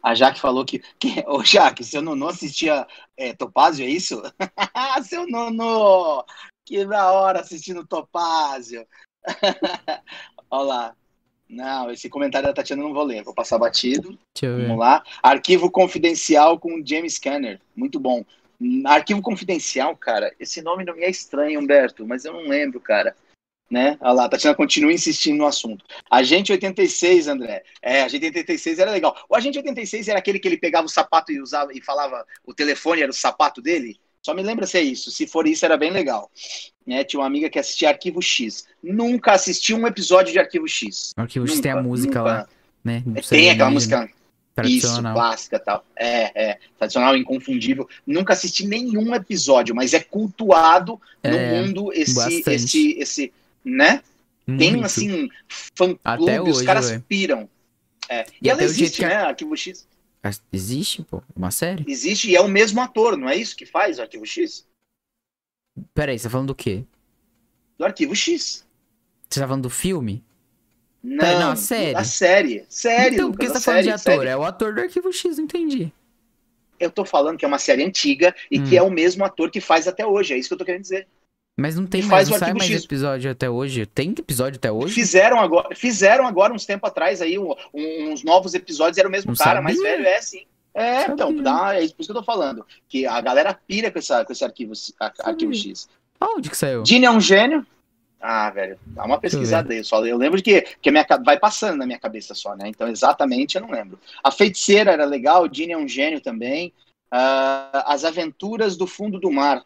A 0.00 0.14
Jaque 0.14 0.38
falou 0.38 0.64
que. 0.64 0.78
que 0.96 1.24
Ô, 1.26 1.42
Jaque, 1.42 1.82
seu 1.82 2.00
Nono 2.00 2.28
assistia 2.28 2.86
é, 3.16 3.34
Topázio, 3.34 3.84
é 3.84 3.90
isso? 3.90 4.22
seu 5.02 5.26
Nono! 5.26 6.24
Que 6.64 6.84
da 6.86 7.10
hora 7.10 7.40
assistindo 7.40 7.84
Topázio! 7.84 8.86
Olha 10.48 10.64
lá. 10.64 10.96
Não, 11.48 11.90
esse 11.90 12.10
comentário 12.10 12.46
da 12.46 12.54
Tatiana 12.54 12.82
eu 12.82 12.88
não 12.88 12.94
vou 12.94 13.04
ler, 13.04 13.24
vou 13.24 13.34
passar 13.34 13.58
batido. 13.58 14.18
Vamos 14.40 14.78
lá. 14.78 15.02
Arquivo 15.22 15.70
confidencial 15.70 16.58
com 16.60 16.84
James 16.84 17.14
Scanner. 17.14 17.58
Muito 17.74 17.98
bom. 17.98 18.22
Hum, 18.60 18.82
Arquivo 18.86 19.22
confidencial, 19.22 19.96
cara. 19.96 20.32
Esse 20.38 20.60
nome 20.60 20.84
não 20.84 20.94
me 20.94 21.04
é 21.04 21.10
estranho, 21.10 21.58
Humberto, 21.58 22.06
mas 22.06 22.24
eu 22.24 22.34
não 22.34 22.42
lembro, 22.42 22.78
cara. 22.80 23.16
Né? 23.70 23.98
Olha 24.00 24.12
lá, 24.12 24.24
a 24.24 24.28
Tatiana 24.30 24.54
continua 24.56 24.90
insistindo 24.92 25.36
no 25.38 25.46
assunto. 25.46 25.84
Agente 26.10 26.50
86, 26.52 27.28
André. 27.28 27.62
É, 27.82 28.02
Agente 28.02 28.24
86 28.26 28.78
era 28.78 28.90
legal. 28.90 29.14
O 29.28 29.36
Agente 29.36 29.58
86 29.58 30.08
era 30.08 30.18
aquele 30.18 30.38
que 30.38 30.48
ele 30.48 30.56
pegava 30.56 30.86
o 30.86 30.90
sapato 30.90 31.30
e 31.32 31.40
usava 31.40 31.70
e 31.74 31.80
falava, 31.82 32.24
o 32.46 32.54
telefone 32.54 33.02
era 33.02 33.10
o 33.10 33.14
sapato 33.14 33.60
dele? 33.60 34.00
Só 34.22 34.32
me 34.32 34.42
lembra 34.42 34.66
se 34.66 34.78
é 34.78 34.82
isso. 34.82 35.10
Se 35.10 35.26
for 35.26 35.46
isso, 35.46 35.64
era 35.66 35.76
bem 35.76 35.90
legal. 35.90 36.30
Né? 36.86 37.04
Tinha 37.04 37.20
uma 37.20 37.26
amiga 37.26 37.50
que 37.50 37.58
assistia 37.58 37.90
Arquivo 37.90 38.22
X. 38.22 38.66
Nunca 38.82 39.32
assisti 39.32 39.74
um 39.74 39.86
episódio 39.86 40.32
de 40.32 40.38
Arquivo 40.38 40.66
X. 40.66 41.12
Arquivo 41.16 41.46
X 41.46 41.60
tem 41.60 41.70
a 41.72 41.82
música 41.82 42.18
nunca. 42.20 42.22
lá, 42.22 42.48
né? 42.82 43.02
Tem 43.28 43.50
aquela 43.50 43.70
música 43.70 44.04
isso, 44.04 44.14
tradicional. 44.54 45.14
clássica 45.14 45.56
e 45.56 45.60
tal. 45.60 45.84
É, 45.94 46.50
é. 46.50 46.58
Tradicional, 46.78 47.16
inconfundível. 47.16 47.86
Nunca 48.06 48.32
assisti 48.32 48.66
nenhum 48.66 49.14
episódio, 49.14 49.74
mas 49.74 49.92
é 49.94 50.00
cultuado 50.00 51.00
no 51.22 51.30
É, 51.30 51.62
mundo 51.62 51.92
esse, 51.92 52.14
bastante. 52.14 52.50
esse, 52.50 52.98
esse, 52.98 53.32
né? 53.68 54.02
Tem, 54.46 54.72
Muito. 54.72 54.86
assim, 54.86 55.28
fã 55.48 55.94
Até 56.02 56.36
clube, 56.36 56.50
os 56.50 56.62
caras 56.62 56.88
velho. 56.90 57.02
piram. 57.02 57.48
É. 58.08 58.22
E, 58.40 58.46
E 58.46 58.50
ela 58.50 58.62
existe, 58.64 58.96
que 58.98 59.04
a- 59.04 59.08
né? 59.08 59.14
Arquivo 59.16 59.54
X 59.56 59.86
Existe, 60.52 61.02
pô? 61.04 61.22
Uma 61.36 61.50
série? 61.50 61.84
existe 61.86 62.30
e 62.30 62.36
é 62.36 62.40
o 62.40 62.48
mesmo 62.48 62.80
ator, 62.80 63.16
não 63.16 63.28
é 63.28 63.36
isso 63.36 63.54
que 63.56 63.64
faz 63.66 63.98
o 63.98 64.02
Arquivo 64.02 64.26
X? 64.26 64.66
Pera 65.94 66.12
aí, 66.12 66.18
você 66.18 66.24
tá 66.24 66.30
falando 66.30 66.48
do 66.48 66.54
quê? 66.54 66.84
Do 67.78 67.84
Arquivo 67.84 68.14
X. 68.16 68.66
Você 69.28 69.40
tá 69.40 69.46
falando 69.46 69.62
do 69.64 69.70
filme? 69.70 70.24
Não, 71.02 71.18
Pera, 71.18 71.38
não, 71.38 71.50
a 71.52 71.56
série. 71.56 71.94
A 71.96 72.04
série. 72.04 72.64
Série, 72.68 73.14
então, 73.14 73.30
por 73.30 73.38
que 73.38 73.46
você 73.46 73.52
tá 73.54 73.60
falando 73.60 73.80
de 73.80 73.84
série, 73.84 73.94
ator? 74.00 74.14
série. 74.24 74.30
É 74.30 74.36
o 74.36 74.42
ator 74.44 74.74
do 74.74 74.80
Arquivo 74.80 75.12
X, 75.12 75.36
não 75.38 75.44
entendi. 75.44 75.92
Eu 76.80 76.90
tô 76.90 77.04
falando 77.04 77.36
que 77.38 77.44
é 77.44 77.48
uma 77.48 77.58
série 77.58 77.84
antiga 77.84 78.34
e 78.50 78.58
Hum. 78.58 78.64
que 78.64 78.76
é 78.76 78.82
o 78.82 78.90
mesmo 78.90 79.24
ator 79.24 79.50
que 79.50 79.60
faz 79.60 79.86
até 79.86 80.04
hoje. 80.06 80.34
É 80.34 80.38
isso 80.38 80.48
que 80.48 80.54
eu 80.54 80.58
tô 80.58 80.64
querendo 80.64 80.82
dizer. 80.82 81.06
Mas 81.60 81.74
não 81.74 81.86
tem 81.86 82.02
mais, 82.04 82.28
não 82.28 82.38
sai 82.38 82.54
mais 82.54 82.70
X. 82.70 82.84
episódio 82.84 83.28
até 83.30 83.50
hoje. 83.50 83.84
Tem 83.84 84.10
episódio 84.16 84.58
até 84.58 84.70
hoje? 84.70 84.94
Fizeram 84.94 85.40
agora, 85.40 85.74
fizeram 85.74 86.24
agora 86.24 86.52
uns 86.54 86.64
tempos 86.64 86.88
atrás 86.88 87.20
aí 87.20 87.36
um- 87.36 87.52
uns 87.74 88.22
novos 88.22 88.54
episódios, 88.54 88.96
era 88.96 89.08
o 89.08 89.10
mesmo 89.10 89.32
Não 89.32 89.36
cara, 89.36 89.60
sabia. 89.60 89.62
mais 89.62 89.80
velho, 89.80 90.06
é 90.06 90.22
sim. 90.22 90.42
É, 90.72 91.00
Sabia. 91.00 91.14
então, 91.14 91.34
dá, 91.42 91.74
é 91.74 91.82
isso 91.82 91.94
que 91.96 92.08
eu 92.08 92.14
tô 92.14 92.22
falando. 92.22 92.64
Que 92.88 93.04
a 93.06 93.20
galera 93.20 93.58
pira 93.66 93.90
com, 93.90 93.98
essa, 93.98 94.24
com 94.24 94.32
esse 94.32 94.44
arquivo, 94.44 94.72
a- 95.00 95.12
arquivo 95.24 95.52
X. 95.52 95.88
Aonde 96.20 96.48
que 96.48 96.56
saiu? 96.56 96.84
Dini 96.84 97.06
é 97.06 97.10
um 97.10 97.20
gênio. 97.20 97.66
Ah, 98.20 98.50
velho, 98.50 98.78
dá 98.86 99.04
uma 99.04 99.18
pesquisada 99.18 99.72
aí. 99.72 99.82
Só, 99.82 100.04
eu 100.06 100.16
lembro 100.16 100.36
de 100.36 100.42
que, 100.44 100.60
que 100.80 100.90
minha, 100.92 101.04
vai 101.24 101.38
passando 101.40 101.76
na 101.78 101.86
minha 101.86 101.98
cabeça 101.98 102.34
só, 102.34 102.54
né? 102.54 102.68
Então, 102.68 102.86
exatamente, 102.86 103.56
eu 103.56 103.62
não 103.62 103.70
lembro. 103.70 103.98
A 104.22 104.30
Feiticeira 104.30 104.92
era 104.92 105.04
legal, 105.04 105.48
Dini 105.48 105.72
é 105.72 105.78
um 105.78 105.88
gênio 105.88 106.20
também. 106.20 106.72
Ah, 107.10 107.84
As 107.92 108.04
Aventuras 108.04 108.76
do 108.76 108.86
Fundo 108.86 109.18
do 109.18 109.30
Mar. 109.32 109.64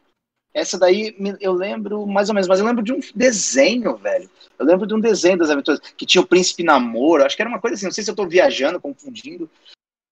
Essa 0.54 0.78
daí 0.78 1.16
eu 1.40 1.52
lembro 1.52 2.06
mais 2.06 2.28
ou 2.28 2.34
menos, 2.34 2.46
mas 2.46 2.60
eu 2.60 2.66
lembro 2.66 2.82
de 2.84 2.92
um 2.92 3.00
desenho, 3.14 3.96
velho. 3.96 4.28
Eu 4.58 4.66
lembro 4.66 4.86
de 4.86 4.94
um 4.94 5.00
desenho 5.00 5.38
das 5.38 5.48
aventuras 5.50 5.80
que 5.96 6.04
tinha 6.04 6.20
o 6.20 6.26
Príncipe 6.26 6.62
Namoro. 6.62 7.24
Acho 7.24 7.34
que 7.34 7.42
era 7.42 7.48
uma 7.48 7.60
coisa 7.60 7.74
assim, 7.74 7.86
não 7.86 7.92
sei 7.92 8.04
se 8.04 8.10
eu 8.10 8.14
tô 8.14 8.26
viajando, 8.28 8.80
confundindo. 8.80 9.48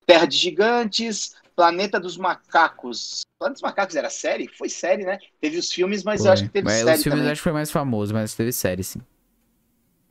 Terra 0.06 0.24
de 0.26 0.36
Gigantes, 0.36 1.34
Planeta 1.54 2.00
dos 2.00 2.16
Macacos. 2.16 3.20
Planeta 3.38 3.54
dos 3.54 3.62
Macacos 3.62 3.96
era 3.96 4.08
série? 4.08 4.48
Foi 4.48 4.68
série, 4.70 5.04
né? 5.04 5.18
Teve 5.40 5.58
os 5.58 5.70
filmes, 5.70 6.02
mas 6.02 6.24
eu 6.24 6.32
acho 6.32 6.44
que 6.44 6.48
teve 6.48 6.64
mas 6.64 6.78
série 6.84 6.96
os 6.96 7.02
filmes 7.02 7.18
também. 7.20 7.32
acho 7.32 7.40
que 7.40 7.44
foi 7.44 7.52
mais 7.52 7.70
famoso, 7.70 8.14
mas 8.14 8.34
teve 8.34 8.50
série, 8.50 8.82
sim. 8.82 9.00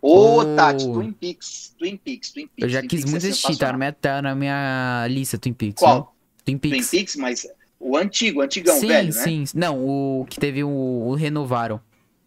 Ô, 0.01 0.37
Oh. 0.41 0.55
Tati, 0.55 0.85
Twin 0.85 1.11
Peaks, 1.11 1.75
Twin 1.77 1.97
Peaks, 1.97 2.31
Twin 2.31 2.47
Peaks. 2.47 2.63
Eu 2.63 2.69
já 2.69 2.79
Twin 2.79 2.87
quis 2.87 2.99
Peaks 3.01 3.11
muito 3.11 3.25
é 3.25 3.29
assistir, 3.29 3.57
tá 3.57 3.71
na 3.71 3.77
minha, 3.77 3.91
tá 3.91 4.21
na 4.21 4.35
minha 4.35 5.07
lista 5.09 5.37
Twin 5.37 5.53
Peaks. 5.53 5.81
Qual? 5.83 5.97
né? 5.97 6.03
Twin 6.45 6.57
Twin 6.57 6.71
Peaks. 6.71 6.89
Peaks, 6.91 7.15
mas 7.17 7.47
o 7.79 7.95
antigo, 7.95 8.39
o 8.39 8.43
antigão, 8.43 8.75
sim, 8.79 8.87
velho, 8.87 9.07
né? 9.07 9.11
sim. 9.23 9.43
Não, 9.55 9.79
o 9.83 10.25
que 10.29 10.39
teve 10.39 10.63
o, 10.63 10.69
o 10.69 11.13
renovaram. 11.15 11.79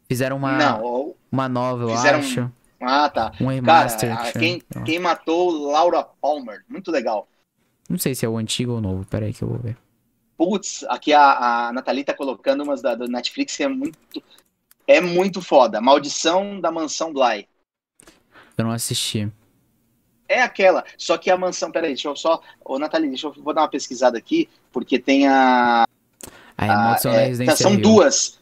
Fizeram 0.08 0.36
uma, 0.36 0.56
Não, 0.56 1.14
uma 1.30 1.48
nova, 1.48 1.84
eu 1.84 1.90
Fizeram 1.90 2.18
acho. 2.18 2.50
ah, 2.80 3.08
tá. 3.08 3.32
Um 3.40 3.46
remaster. 3.46 4.14
Cara, 4.14 4.32
que 4.32 4.38
quem, 4.38 4.62
chama. 4.72 4.84
quem 4.86 4.98
matou 4.98 5.50
Laura 5.70 6.02
Palmer, 6.20 6.64
muito 6.68 6.90
legal. 6.90 7.28
Não 7.88 7.98
sei 7.98 8.14
se 8.14 8.24
é 8.24 8.28
o 8.28 8.36
antigo 8.36 8.72
ou 8.72 8.78
o 8.78 8.80
novo, 8.80 9.06
peraí 9.06 9.32
que 9.32 9.42
eu 9.42 9.48
vou 9.48 9.58
ver. 9.58 9.76
Putz, 10.36 10.84
aqui 10.88 11.12
a, 11.12 11.68
a 11.68 11.72
Nathalie 11.72 12.04
tá 12.04 12.14
colocando 12.14 12.62
umas 12.62 12.82
da, 12.82 12.94
do 12.94 13.06
Netflix 13.06 13.56
que 13.56 13.62
é 13.62 13.68
muito, 13.68 13.98
é 14.86 15.00
muito 15.00 15.40
foda. 15.40 15.80
Maldição 15.80 16.60
da 16.60 16.70
Mansão 16.70 17.12
Bly. 17.12 17.46
Eu 18.56 18.64
não 18.64 18.72
assisti. 18.72 19.30
É 20.28 20.40
aquela, 20.40 20.84
só 20.96 21.18
que 21.18 21.30
a 21.30 21.36
mansão, 21.36 21.70
peraí, 21.70 21.90
deixa 21.90 22.08
eu 22.08 22.16
só, 22.16 22.40
ô 22.64 22.78
Nathalie, 22.78 23.10
deixa 23.10 23.26
eu 23.26 23.32
vou 23.34 23.52
dar 23.52 23.62
uma 23.62 23.68
pesquisada 23.68 24.16
aqui, 24.16 24.48
porque 24.72 24.98
tem 24.98 25.26
a, 25.28 25.84
A 26.56 26.92
a 26.94 26.98
é, 27.14 27.26
Residência 27.26 27.56
são 27.56 27.76
duas. 27.76 27.82
duas- 27.84 28.40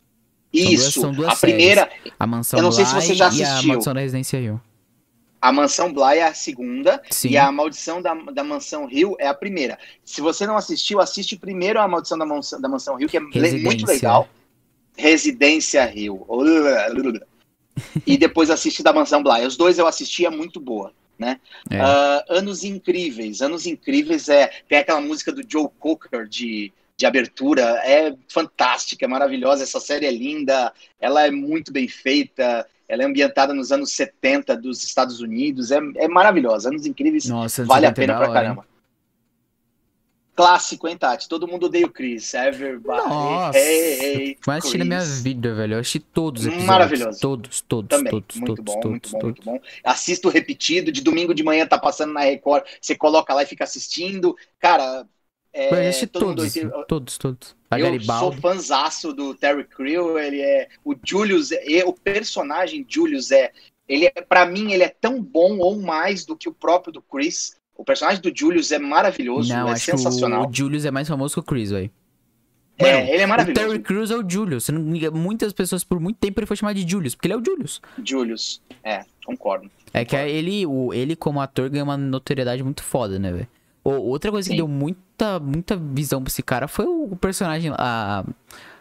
Isso, 0.53 1.01
são 1.01 1.12
duas 1.12 1.28
a 1.28 1.37
séries. 1.37 1.55
primeira, 1.57 1.91
A 2.18 2.26
Mansão 2.26 2.59
Eu 2.59 2.62
não 2.64 2.72
sei 2.72 2.85
se 2.85 2.93
Bly 2.95 3.03
você 3.03 3.14
já 3.14 3.24
E 3.24 3.43
a 3.43 3.49
assistiu. 3.49 3.68
Maldição 3.68 3.95
da 3.95 4.01
Residência 4.01 4.37
Hill. 4.39 4.61
a 5.43 5.53
Mansão 5.53 5.93
Bly 5.93 6.18
é 6.18 6.26
a 6.26 6.35
segunda, 6.35 7.03
Sim. 7.11 7.28
E 7.31 7.37
a 7.39 7.51
Maldição 7.51 8.03
da, 8.03 8.12
da 8.14 8.45
Mansão 8.45 8.85
Rio 8.87 9.16
é 9.18 9.26
a 9.26 9.35
primeira. 9.35 9.78
Se 10.05 10.20
você 10.20 10.47
não 10.47 10.57
assistiu, 10.57 11.01
assiste 11.01 11.37
primeiro 11.37 11.81
a 11.81 11.89
Maldição 11.89 12.18
da 12.18 12.26
Mansão, 12.26 12.61
da 12.61 12.68
Mansão 12.68 12.97
Rio, 12.97 13.09
que 13.09 13.16
é 13.16 13.20
le- 13.20 13.26
muito 13.26 13.41
Residência. 13.41 13.87
legal. 13.93 14.28
Residência 14.97 15.85
Rio. 15.87 16.26
E 18.07 18.18
depois 18.18 18.51
assiste 18.51 18.83
da 18.83 18.93
Mansão 18.93 19.22
Bly. 19.22 19.47
Os 19.47 19.57
dois 19.57 19.78
eu 19.78 19.87
assisti, 19.87 20.26
é 20.26 20.31
muito 20.31 20.61
boa. 20.61 20.93
Né? 21.21 21.39
É. 21.71 21.79
Ah, 21.79 22.25
Anos 22.31 22.64
Incríveis. 22.64 23.43
Anos 23.43 23.66
Incríveis 23.66 24.31
é. 24.31 24.51
Tem 24.66 24.79
aquela 24.79 25.03
música 25.03 25.31
do 25.31 25.43
Joe 25.47 25.68
Cocker 25.79 26.27
de, 26.27 26.73
de 26.97 27.05
abertura. 27.05 27.62
É 27.85 28.14
fantástica, 28.27 29.05
é 29.05 29.09
maravilhosa. 29.09 29.62
Essa 29.62 29.79
série 29.79 30.07
é 30.07 30.11
linda. 30.11 30.73
Ela 30.99 31.27
é 31.27 31.31
muito 31.31 31.71
bem 31.71 31.87
feita. 31.87 32.66
Ela 32.89 33.03
é 33.03 33.07
ambientada 33.07 33.53
nos 33.53 33.71
anos 33.71 33.93
70 33.93 34.57
dos 34.57 34.83
Estados 34.83 35.21
Unidos. 35.21 35.71
É, 35.71 35.79
é 35.97 36.09
maravilhosa. 36.09 36.71
Anos 36.71 36.87
Incríveis 36.87 37.29
Nossa, 37.29 37.66
vale 37.66 37.85
a 37.85 37.91
70 37.91 38.01
pena 38.01 38.12
é 38.14 38.16
pra 38.16 38.31
hora, 38.31 38.49
hein? 38.49 38.70
Clássico, 40.41 40.88
hein, 40.88 40.97
Tati? 40.97 41.28
Todo 41.28 41.47
mundo 41.47 41.66
odeia 41.66 41.86
o 41.86 41.91
Chris. 41.91 42.32
Everybody. 42.34 43.09
Nossa, 43.09 43.59
Hey, 43.59 44.36
Mas 44.47 44.59
assisti 44.59 44.78
na 44.78 44.84
minha 44.84 45.01
vida, 45.05 45.55
velho. 45.55 45.74
Eu 45.74 45.80
assisti 45.80 46.01
todos 46.01 46.43
os 46.43 46.47
episódios. 46.47 46.66
Maravilhoso. 46.68 47.20
Todos, 47.20 47.61
todos, 47.61 47.88
Também. 47.88 48.11
todos, 48.11 48.36
muito 48.36 48.55
todos, 48.57 48.74
bom, 48.74 48.80
todos, 48.80 48.91
muito 48.91 49.11
bom, 49.11 49.18
todos. 49.18 49.45
muito 49.45 49.62
bom. 49.62 49.68
Assisto 49.84 50.28
repetido, 50.28 50.91
de 50.91 51.01
domingo 51.03 51.34
de 51.34 51.43
manhã 51.43 51.66
tá 51.66 51.78
passando 51.78 52.12
na 52.12 52.20
Record, 52.20 52.64
você 52.80 52.95
coloca 52.95 53.34
lá 53.34 53.43
e 53.43 53.47
fica 53.47 53.64
assistindo. 53.64 54.36
Cara, 54.59 55.07
é, 55.53 55.68
eu 55.86 55.88
assisti 55.88 56.07
todo 56.07 56.26
mundo 56.28 56.36
todos, 56.36 56.57
odeia- 56.57 56.84
todos, 56.86 57.18
todos. 57.18 57.57
A 57.70 57.78
Eu 57.78 58.01
sou 58.01 58.32
fanzaço 58.32 59.12
do 59.12 59.34
Terry 59.34 59.64
Crew, 59.64 60.18
ele 60.18 60.41
é 60.41 60.68
o 60.84 60.95
Julius, 61.05 61.53
é, 61.53 61.84
o 61.84 61.93
personagem 61.93 62.84
Julius 62.88 63.30
é, 63.30 63.53
ele 63.88 64.07
é, 64.07 64.11
para 64.22 64.47
mim 64.47 64.72
ele 64.72 64.82
é 64.84 64.88
tão 64.88 65.22
bom 65.22 65.59
ou 65.59 65.80
mais 65.80 66.24
do 66.24 66.36
que 66.36 66.49
o 66.49 66.55
próprio 66.55 66.93
do 66.93 67.03
Chris. 67.03 67.55
O 67.81 67.85
personagem 67.85 68.20
do 68.20 68.31
Julius 68.35 68.70
é 68.72 68.78
maravilhoso, 68.78 69.49
Não, 69.49 69.68
é 69.70 69.76
sensacional. 69.76 70.43
que 70.43 70.51
o 70.51 70.55
Julius 70.55 70.85
é 70.85 70.91
mais 70.91 71.09
famoso 71.09 71.33
que 71.33 71.41
o 71.41 71.43
Chris, 71.43 71.70
velho. 71.70 71.91
é, 72.76 72.93
Mano, 72.99 73.09
ele 73.11 73.22
é 73.22 73.24
O 73.24 73.28
maravilhoso. 73.28 73.66
Terry 73.68 73.78
Crews 73.83 74.11
é 74.11 74.17
o 74.18 74.29
Julius. 74.29 74.68
Muitas 75.14 75.53
pessoas, 75.54 75.83
por 75.83 75.99
muito 75.99 76.18
tempo, 76.18 76.38
ele 76.41 76.46
foi 76.46 76.57
chamado 76.59 76.76
de 76.76 76.87
Julius, 76.91 77.14
porque 77.14 77.26
ele 77.29 77.34
é 77.34 77.37
o 77.38 77.42
Julius. 77.45 77.80
Julius, 78.04 78.61
é, 78.84 79.03
concordo. 79.25 79.71
É 79.95 80.04
que 80.04 80.14
ele, 80.14 80.67
o, 80.67 80.92
ele 80.92 81.17
como 81.17 81.41
ator, 81.41 81.71
ganha 81.71 81.83
uma 81.83 81.96
notoriedade 81.96 82.63
muito 82.63 82.83
foda, 82.83 83.18
né, 83.18 83.33
velho? 83.33 83.49
O- 83.83 83.91
Outra 84.11 84.30
coisa 84.30 84.46
que 84.46 84.53
Sim. 84.53 84.59
deu 84.59 84.68
muita, 84.68 85.41
muita 85.41 85.75
visão 85.75 86.22
pra 86.22 86.29
esse 86.30 86.42
cara 86.42 86.68
foi 86.68 86.84
o 86.84 87.17
personagem. 87.17 87.72
A, 87.79 88.22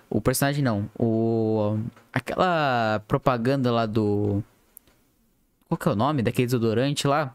o 0.10 0.20
personagem 0.20 0.62
não. 0.62 0.90
O. 1.00 1.78
Aquela 2.12 3.02
propaganda 3.08 3.72
lá 3.72 3.86
do. 3.86 4.44
Qual 5.70 5.78
que 5.78 5.88
é 5.88 5.92
o 5.94 5.96
nome 5.96 6.22
daquele 6.22 6.48
desodorante 6.48 7.08
lá? 7.08 7.34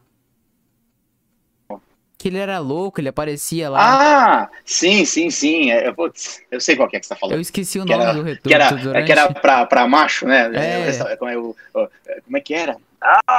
Que 2.24 2.28
ele 2.28 2.38
era 2.38 2.58
louco, 2.58 3.02
ele 3.02 3.10
aparecia 3.10 3.68
lá. 3.68 3.80
Ah, 4.46 4.50
sim, 4.64 5.04
sim, 5.04 5.28
sim. 5.28 5.70
É, 5.70 5.92
putz, 5.92 6.40
eu 6.50 6.58
sei 6.58 6.74
qual 6.74 6.88
que 6.88 6.96
é 6.96 7.00
que 7.00 7.04
você 7.04 7.12
tá 7.12 7.20
falando. 7.20 7.34
Eu 7.36 7.40
esqueci 7.42 7.78
o 7.78 7.84
que 7.84 7.92
nome 7.92 8.02
era- 8.02 8.14
do 8.14 8.22
retorno 8.22 8.40
que 8.48 8.54
era, 8.54 8.68
do 8.70 8.76
desodorante. 8.76 9.04
que 9.04 9.12
era 9.12 9.34
pra, 9.34 9.66
pra 9.66 9.86
macho, 9.86 10.26
né? 10.26 10.50
É. 10.54 10.88
É, 10.88 11.16
Como, 11.18 11.30
é 11.30 11.36
o, 11.36 11.54
como 12.24 12.36
é 12.38 12.40
que 12.40 12.54
era? 12.54 12.78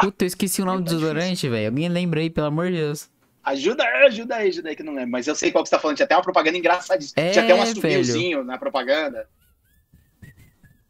Puta, 0.02 0.24
eu 0.24 0.28
esqueci 0.28 0.62
o 0.62 0.66
nome 0.66 0.84
do 0.84 0.84
Tá 0.84 0.90
difícil. 0.92 1.08
desodorante, 1.16 1.50
velho. 1.50 1.68
Alguém 1.70 1.90
lembra 1.90 2.20
aí, 2.20 2.30
pelo 2.30 2.46
amor 2.46 2.68
de 2.68 2.74
Deus. 2.74 3.10
Ajuda, 3.44 3.84
ajuda 4.06 4.36
aí, 4.36 4.50
ajuda 4.50 4.70
aí 4.70 4.76
que 4.76 4.84
eu 4.84 4.86
não 4.86 4.94
lembro. 4.94 5.10
Mas 5.10 5.26
eu 5.26 5.34
sei 5.34 5.52
qual 5.52 5.64
que 5.64 5.70
você 5.72 5.76
tá 5.76 5.82
falando. 5.82 5.96
Tinha 5.98 6.06
até 6.06 6.16
uma 6.16 6.22
propaganda 6.22 6.56
engraçadíssima. 6.56 7.24
É, 7.24 7.32
Tinha 7.32 7.44
até 7.44 7.56
um 7.56 7.64
assobiozinho 7.64 8.44
na 8.44 8.60
propaganda. 8.60 9.28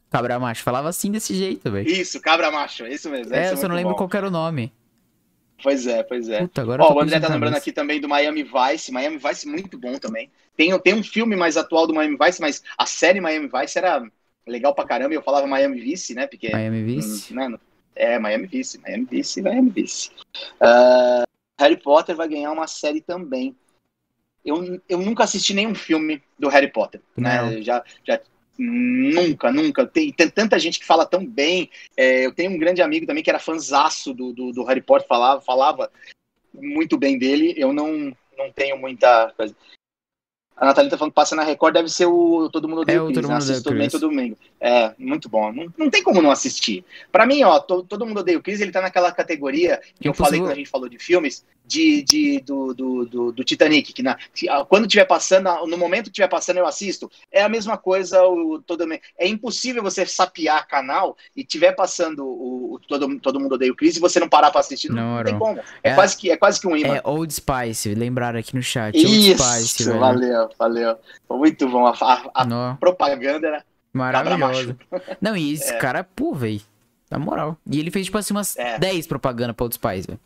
Cabra 0.10 0.38
macho. 0.38 0.64
Falava 0.64 0.90
assim 0.90 1.12
desse 1.12 1.34
jeito, 1.34 1.72
velho. 1.72 1.88
Isso, 1.90 2.20
cabra 2.20 2.52
macho. 2.52 2.86
Isso 2.88 3.10
mesmo. 3.10 3.34
É, 3.34 3.52
eu 3.54 3.58
só 3.58 3.70
não 3.70 3.76
lembro 3.76 3.92
bom. 3.92 3.98
qual 4.00 4.10
que 4.10 4.18
era 4.18 4.28
o 4.28 4.32
nome. 4.32 4.74
Pois 5.62 5.88
é, 5.88 6.04
pois 6.04 6.30
é. 6.30 6.42
Puta, 6.42 6.62
agora 6.62 6.84
Ó, 6.84 6.94
o 6.94 7.02
André 7.02 7.20
tá 7.20 7.28
lembrando 7.28 7.56
aqui 7.56 7.72
também 7.72 8.00
do 8.00 8.10
Miami 8.10 8.44
Vice. 8.44 8.92
Miami 8.92 9.18
Vice 9.18 9.48
muito 9.48 9.78
bom 9.78 9.98
também. 9.98 10.30
Tem, 10.56 10.78
tem 10.80 10.94
um 10.94 11.04
filme 11.04 11.36
mais 11.36 11.58
atual 11.58 11.88
do 11.88 11.94
Miami 11.94 12.18
Vice, 12.20 12.42
mas 12.42 12.64
a 12.78 12.86
série 12.86 13.22
Miami 13.22 13.50
Vice 13.50 13.78
era 13.78 14.04
legal 14.48 14.74
pra 14.74 14.86
caramba. 14.86 15.14
Eu 15.14 15.22
falava 15.22 15.48
Miami 15.48 15.80
Vice, 15.80 16.14
né? 16.14 16.28
Porque 16.28 16.50
Miami 16.50 16.84
Vice. 16.84 17.34
Né, 17.34 17.58
É, 17.96 18.20
Miami 18.20 18.48
Vice, 18.48 18.80
Miami 18.80 19.08
Vice, 19.10 19.42
Miami 19.42 19.70
Vice. 19.70 20.12
Ah, 20.60 21.24
Harry 21.60 21.78
Potter 21.78 22.16
vai 22.16 22.28
ganhar 22.28 22.52
uma 22.52 22.68
série 22.68 23.02
também. 23.02 23.56
Eu, 24.44 24.80
eu 24.88 25.00
nunca 25.00 25.24
assisti 25.24 25.54
nenhum 25.54 25.74
filme 25.74 26.22
do 26.38 26.50
Harry 26.50 26.72
Potter. 26.72 27.02
Né? 27.18 27.62
Já, 27.64 27.84
já, 28.06 28.20
nunca, 28.58 29.52
nunca. 29.52 29.86
Tem, 29.86 30.12
tem 30.12 30.30
tanta 30.30 30.60
gente 30.60 30.80
que 30.80 30.86
fala 30.86 31.06
tão 31.06 31.26
bem. 31.26 31.70
É, 31.96 32.26
eu 32.26 32.34
tenho 32.34 32.52
um 32.52 32.58
grande 32.58 32.82
amigo 32.82 33.06
também 33.06 33.24
que 33.24 33.30
era 33.30 33.40
fanzaço 33.40 34.14
do, 34.14 34.34
do, 34.34 34.52
do 34.52 34.64
Harry 34.64 34.82
Potter, 34.82 35.08
falava, 35.08 35.42
falava 35.42 35.92
muito 36.54 36.98
bem 36.98 37.18
dele. 37.18 37.54
Eu 37.58 37.74
não, 37.74 38.16
não 38.38 38.52
tenho 38.54 38.78
muita 38.78 39.32
coisa. 39.36 39.56
A 40.58 40.66
Natália 40.68 40.90
tá 40.90 40.98
falando 40.98 41.12
que 41.12 41.16
passa 41.16 41.36
na 41.36 41.44
Record, 41.44 41.74
deve 41.74 41.90
ser 41.90 42.06
o 42.06 42.50
Todo 42.50 42.68
Mundo 42.70 42.82
Odeia 42.82 42.98
É 42.98 43.02
o 43.02 43.06
Chris, 43.08 43.16
Todo 43.18 43.28
né? 43.28 43.34
Mundo 43.34 43.44
Assisto 43.44 43.70
o 43.70 43.72
também 43.74 43.90
todo 43.90 44.02
domingo. 44.02 44.38
É, 44.62 44.94
muito 44.98 45.28
bom. 45.28 45.52
Não, 45.52 45.68
não 45.78 45.90
tem 45.90 46.02
como 46.02 46.22
não 46.22 46.32
assistir. 46.32 46.84
Pra 47.12 47.26
mim, 47.26 47.44
ó, 47.44 47.60
to- 47.60 47.84
Todo 47.84 48.06
Mundo 48.06 48.22
Odeia 48.22 48.38
o 48.38 48.42
Chris, 48.42 48.62
ele 48.62 48.72
tá 48.72 48.82
naquela 48.82 49.12
categoria 49.12 49.82
que 50.00 50.08
eu 50.08 50.12
Impossível. 50.12 50.26
falei 50.26 50.40
quando 50.40 50.52
a 50.52 50.56
gente 50.56 50.70
falou 50.70 50.88
de 50.88 50.98
filmes, 50.98 51.44
de, 51.68 52.04
de, 52.04 52.40
do, 52.42 52.74
do, 52.74 53.06
do, 53.06 53.32
do 53.32 53.44
Titanic, 53.44 53.92
que 53.92 54.02
na, 54.04 54.16
que, 54.34 54.48
ah, 54.48 54.64
quando 54.64 54.88
tiver 54.88 55.06
passando, 55.06 55.48
ah, 55.50 55.66
no 55.68 55.78
momento 55.78 56.06
que 56.06 56.12
tiver 56.12 56.28
passando 56.30 56.58
eu 56.58 56.68
assisto. 56.68 57.12
É 57.32 57.42
a 57.44 57.50
mesma 57.50 57.76
coisa, 57.78 58.24
o, 58.24 58.62
todo, 58.62 58.86
é 59.20 59.28
impossível 59.28 59.82
você 59.84 60.06
sapear 60.06 60.66
canal 60.68 61.18
e 61.36 61.44
tiver 61.44 61.74
passando 61.74 62.24
o, 62.24 62.76
o 62.76 62.80
todo, 62.88 63.20
todo 63.20 63.40
Mundo 63.40 63.56
Odeia 63.56 63.72
o 63.72 63.76
Chris 63.76 63.98
e 63.98 64.00
você 64.00 64.20
não 64.20 64.30
parar 64.30 64.52
pra 64.52 64.62
assistir. 64.62 64.90
Não, 64.90 65.18
Não, 65.18 65.24
tem 65.24 65.38
como. 65.38 65.60
É, 65.84 65.90
É- 65.90 65.96
quase 65.96 66.16
que, 66.16 66.30
é 66.32 66.38
quase 66.38 66.62
que 66.62 66.68
um 66.68 66.78
imã. 66.78 66.96
É 66.96 67.02
Old 67.04 67.34
Spice, 67.34 67.94
lembraram 67.96 68.40
aqui 68.40 68.56
no 68.56 68.62
chat. 68.64 68.96
Old 68.96 69.10
Spice, 69.10 69.64
Isso, 69.66 69.86
velho. 69.86 70.00
valeu, 70.00 70.45
valeu. 70.58 70.98
Foi 71.28 71.38
muito 71.38 71.68
bom. 71.70 71.86
A, 71.86 71.92
a- 71.92 72.32
a 72.44 72.78
propaganda 72.80 73.48
era. 73.48 73.66
maravilhoso. 73.94 74.78
Não, 75.22 75.36
e 75.36 75.54
esse 75.54 75.74
É. 75.74 75.78
cara, 75.78 76.04
pô, 76.04 76.34
velho. 76.34 76.62
Na 77.10 77.20
moral. 77.20 77.58
E 77.70 77.80
ele 77.80 77.92
fez, 77.92 78.06
tipo 78.08 78.18
assim, 78.18 78.34
umas 78.34 78.58
É. 78.58 78.80
10 78.80 79.06
propaganda 79.08 79.54
pra 79.54 79.64
Old 79.64 79.76
Spice, 79.76 80.08
velho. 80.08 80.20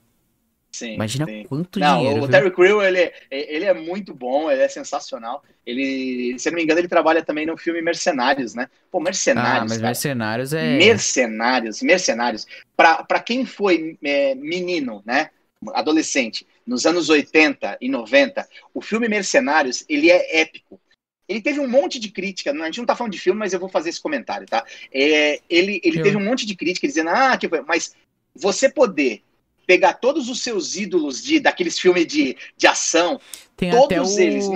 Sim, 0.72 0.94
Imagina 0.94 1.26
sim. 1.26 1.46
quanto 1.50 1.80
Não, 1.80 1.98
dinheiro. 1.98 2.18
o 2.18 2.22
viu? 2.22 2.30
Terry 2.30 2.52
Crew, 2.52 2.82
ele, 2.84 3.00
é- 3.00 3.14
ele 3.32 3.66
é 3.66 3.74
muito 3.74 4.14
bom, 4.14 4.52
ele 4.52 4.62
é 4.62 4.68
sensacional. 4.70 5.44
Ele, 5.66 6.38
se 6.38 6.50
não 6.50 6.56
me 6.58 6.64
engano, 6.64 6.80
ele 6.80 6.88
trabalha 6.88 7.24
também 7.24 7.46
no 7.46 7.58
filme 7.58 7.82
Mercenários, 7.82 8.54
né? 8.54 8.68
Pô, 8.92 9.00
Ah, 9.00 9.02
Mercenários, 9.02 9.64
mas 9.64 9.78
cara. 9.78 9.88
Mercenários 9.88 10.54
é. 10.54 10.78
Mercenários, 10.78 11.82
Mercenários. 11.82 12.46
Pra, 12.78 13.04
pra 13.04 13.20
quem 13.20 13.46
foi 13.46 13.98
é, 14.04 14.36
menino, 14.36 15.02
né? 15.06 15.32
Adolescente, 15.74 16.46
nos 16.70 16.86
anos 16.86 17.10
80 17.10 17.80
e 17.82 17.90
90, 17.90 18.48
o 18.74 18.80
filme 18.82 19.10
Mercenários, 19.10 19.84
ele 19.90 20.12
é 20.12 20.42
épico. 20.42 20.80
Ele 21.28 21.42
teve 21.42 21.60
um 21.60 21.68
monte 21.68 22.00
de 22.00 22.10
crítica, 22.10 22.52
a 22.52 22.66
gente 22.66 22.78
não 22.78 22.86
tá 22.86 22.96
falando 22.96 23.14
de 23.14 23.20
filme, 23.20 23.40
mas 23.40 23.54
eu 23.54 23.60
vou 23.60 23.70
fazer 23.70 23.90
esse 23.90 24.00
comentário, 24.02 24.46
tá? 24.48 24.64
É, 24.94 25.40
ele 25.50 25.82
ele 25.84 26.00
Eu- 26.00 26.04
teve 26.04 26.16
um 26.18 26.24
monte 26.24 26.46
de 26.46 26.56
crítica 26.56 26.88
dizendo, 26.88 27.10
ah, 27.10 27.36
que 27.38 27.50
foi, 27.50 27.62
mas 27.62 27.96
você 28.36 28.70
poder 28.70 29.24
pegar 29.66 29.94
todos 29.94 30.30
os 30.30 30.42
seus 30.44 30.76
ídolos 30.76 31.24
de 31.24 31.40
daqueles 31.40 31.78
filmes 31.80 32.06
de, 32.08 32.38
de 32.56 32.68
ação, 32.68 33.20
Tem 33.58 33.72
todos 33.72 33.86
até 33.86 34.02
o. 34.02 34.20
eles 34.20 34.48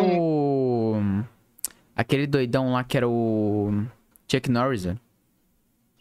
Aquele 1.95 2.25
doidão 2.27 2.73
lá 2.73 2.83
que 2.83 2.97
era 2.97 3.07
o. 3.07 3.85
Chuck 4.31 4.49
Norris, 4.49 4.83
velho. 4.85 4.99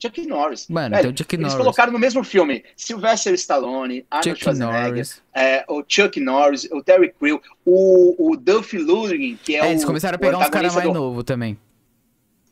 Chuck 0.02 0.26
Norris. 0.26 0.66
Mano, 0.68 0.90
Velho, 0.96 1.02
tem 1.02 1.12
o 1.12 1.18
Chuck 1.18 1.34
Eles 1.36 1.42
Norris. 1.44 1.58
colocaram 1.58 1.92
no 1.92 1.98
mesmo 1.98 2.24
filme 2.24 2.64
Sylvester 2.76 3.34
Stallone, 3.34 4.04
Arnold 4.10 4.28
Chuck 4.30 4.40
Schwarzenegger, 4.42 4.88
Norris. 4.90 5.22
é, 5.34 5.64
o 5.68 5.84
Chuck 5.86 6.18
Norris, 6.20 6.64
o 6.72 6.82
Terry 6.82 7.12
Crew, 7.18 7.40
o, 7.64 8.30
o 8.32 8.36
Duff 8.36 8.76
Lundgren, 8.76 9.38
que 9.42 9.54
é, 9.56 9.58
É, 9.58 9.62
o 9.62 9.66
eles 9.66 9.84
começaram 9.84 10.16
a 10.16 10.18
o 10.18 10.20
pegar 10.20 10.38
uns 10.38 10.48
caras 10.48 10.74
mais 10.74 10.86
do- 10.88 10.94
novos 10.94 11.24
também. 11.24 11.56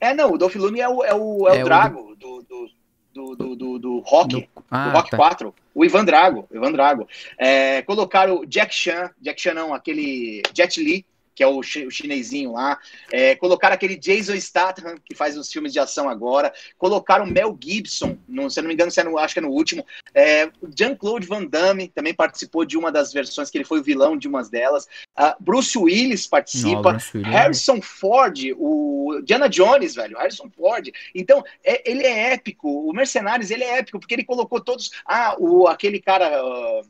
É, 0.00 0.14
não, 0.14 0.32
o 0.32 0.38
Duff 0.38 0.56
Lundgren 0.56 0.82
é 0.82 0.88
o, 0.88 1.04
é 1.04 1.14
o, 1.14 1.48
é 1.48 1.56
É 1.56 1.58
o 1.58 1.62
o 1.62 1.64
Drago 1.64 2.16
do, 2.16 2.42
do, 2.42 2.70
do, 3.12 3.36
do, 3.36 3.56
do, 3.56 3.78
do 3.78 3.98
Rock, 4.00 4.28
Do- 4.34 4.40
do 4.40 4.48
Ah, 4.70 4.92
Rock 4.92 5.10
tá. 5.10 5.16
4, 5.16 5.54
o 5.74 5.84
Ivan 5.84 6.04
Drago, 6.04 6.46
o 6.50 6.56
Ivan 6.56 6.72
Drago. 6.72 7.08
É, 7.36 7.82
colocaram 7.82 8.40
o 8.40 8.46
Jack 8.46 8.74
Chan, 8.74 9.10
Jack 9.20 9.40
Chan 9.40 9.54
não, 9.54 9.74
aquele 9.74 10.42
Jet 10.54 10.82
Li, 10.82 11.04
que 11.40 11.44
é 11.44 11.46
o, 11.46 11.62
chi- 11.62 11.86
o 11.86 11.90
chinesinho 11.90 12.52
lá. 12.52 12.78
É, 13.10 13.34
colocaram 13.34 13.74
aquele 13.74 13.96
Jason 13.96 14.38
Statham, 14.38 14.96
que 15.02 15.14
faz 15.14 15.38
os 15.38 15.50
filmes 15.50 15.72
de 15.72 15.78
ação 15.78 16.06
agora. 16.06 16.52
Colocaram 16.76 17.24
Mel 17.24 17.58
Gibson, 17.58 18.18
no, 18.28 18.50
se 18.50 18.60
eu 18.60 18.62
não 18.62 18.68
me 18.68 18.74
engano, 18.74 18.90
se 18.90 19.00
é 19.00 19.04
no- 19.04 19.16
acho 19.16 19.32
que 19.32 19.38
é 19.38 19.42
no 19.42 19.48
último. 19.48 19.86
É, 20.12 20.50
Jean-Claude 20.78 21.26
Van 21.26 21.46
Damme 21.46 21.88
também 21.88 22.12
participou 22.12 22.66
de 22.66 22.76
uma 22.76 22.92
das 22.92 23.10
versões, 23.10 23.48
que 23.48 23.56
ele 23.56 23.64
foi 23.64 23.80
o 23.80 23.82
vilão 23.82 24.18
de 24.18 24.28
umas 24.28 24.50
delas. 24.50 24.86
Ah, 25.16 25.34
Bruce 25.40 25.78
Willis 25.78 26.24
Não, 26.24 26.30
participa. 26.30 26.98
Willis. 27.14 27.32
Harrison 27.32 27.80
Ford, 27.80 28.38
o 28.58 29.22
Diana 29.24 29.48
Jones, 29.48 29.94
velho, 29.94 30.18
Harrison 30.18 30.50
Ford. 30.50 30.90
Então, 31.14 31.42
é- 31.64 31.90
ele 31.90 32.02
é 32.04 32.34
épico. 32.34 32.68
O 32.68 32.92
Mercenários, 32.92 33.50
ele 33.50 33.64
é 33.64 33.78
épico, 33.78 33.98
porque 33.98 34.12
ele 34.12 34.24
colocou 34.24 34.60
todos. 34.60 34.90
Ah, 35.06 35.36
o, 35.38 35.66
aquele 35.66 36.02
cara 36.02 36.38
ah, 36.38 36.82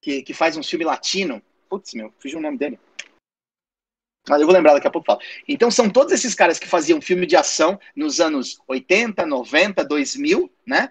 que, 0.00 0.22
que 0.22 0.32
faz 0.32 0.56
um 0.56 0.62
filme 0.62 0.84
latino. 0.84 1.42
Putz, 1.68 1.94
meu, 1.94 2.12
fugiu 2.20 2.38
o 2.38 2.42
nome 2.42 2.58
dele. 2.58 2.78
Mas 4.30 4.40
eu 4.40 4.46
vou 4.46 4.54
lembrar 4.54 4.72
daqui 4.74 4.86
a 4.86 4.90
pouco. 4.90 5.06
Falo. 5.06 5.20
Então, 5.46 5.70
são 5.70 5.90
todos 5.90 6.12
esses 6.12 6.34
caras 6.34 6.58
que 6.58 6.66
faziam 6.68 7.00
filme 7.00 7.26
de 7.26 7.36
ação 7.36 7.78
nos 7.94 8.20
anos 8.20 8.58
80, 8.68 9.26
90, 9.26 9.84
2000, 9.84 10.50
né? 10.66 10.90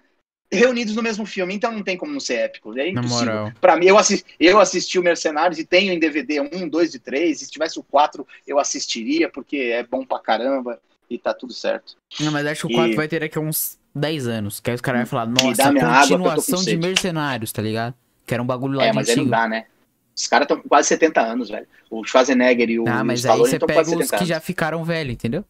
Reunidos 0.52 0.96
no 0.96 1.02
mesmo 1.02 1.24
filme. 1.24 1.54
Então, 1.54 1.70
não 1.72 1.82
tem 1.82 1.96
como 1.96 2.12
não 2.12 2.18
ser 2.20 2.34
épico. 2.34 2.76
É 2.78 2.88
impossível. 2.88 3.18
moral. 3.34 3.52
Pra 3.60 3.76
mim, 3.76 3.86
eu 3.86 3.96
assisti, 3.96 4.26
eu 4.38 4.58
assisti 4.60 4.98
o 4.98 5.02
Mercenários 5.02 5.58
e 5.58 5.64
tenho 5.64 5.92
em 5.92 5.98
DVD 5.98 6.40
1, 6.40 6.68
2 6.68 6.94
e 6.94 6.98
3. 6.98 7.40
E 7.40 7.44
se 7.44 7.50
tivesse 7.50 7.78
o 7.78 7.82
4, 7.84 8.26
eu 8.46 8.58
assistiria, 8.58 9.28
porque 9.28 9.56
é 9.56 9.82
bom 9.84 10.04
pra 10.04 10.18
caramba 10.18 10.80
e 11.08 11.18
tá 11.18 11.32
tudo 11.32 11.52
certo. 11.52 11.96
Não, 12.20 12.32
mas 12.32 12.44
acho 12.46 12.66
que 12.66 12.66
o 12.66 12.70
E- 12.72 12.74
4 12.76 12.96
vai 12.96 13.08
ter 13.08 13.20
daqui 13.20 13.38
a 13.38 13.40
uns 13.40 13.78
10 13.94 14.26
anos. 14.26 14.58
Que 14.60 14.70
aí 14.70 14.74
os 14.74 14.80
caras 14.80 15.00
vão 15.02 15.06
falar, 15.06 15.26
nossa, 15.26 15.72
minha 15.72 15.86
água 15.86 16.18
continuação 16.18 16.58
de 16.58 16.64
sede." 16.64 16.76
mercenários, 16.78 17.52
tá 17.52 17.62
ligado? 17.62 17.94
Que 18.26 18.34
era 18.34 18.42
um 18.42 18.46
bagulho 18.46 18.76
lá 18.78 18.84
é, 18.86 18.90
de 18.90 18.94
mas 18.96 19.08
aí 19.08 19.16
não 19.16 19.22
antigo. 19.22 19.36
dá, 19.36 19.48
né? 19.48 19.66
Os 20.20 20.26
caras 20.26 20.44
estão 20.44 20.60
com 20.60 20.68
quase 20.68 20.88
70 20.88 21.20
anos, 21.22 21.48
velho. 21.48 21.66
O 21.88 22.04
Schwarzenegger 22.04 22.68
e 22.68 22.78
o, 22.78 22.86
Ah, 22.86 23.02
mas 23.02 23.24
aí 23.24 23.38
você 23.38 23.58
pega 23.58 23.80
os 23.80 23.88
70 23.88 24.08
que 24.08 24.14
anos. 24.16 24.28
já 24.28 24.38
ficaram 24.40 24.84
velhos, 24.84 25.14
entendeu? 25.14 25.44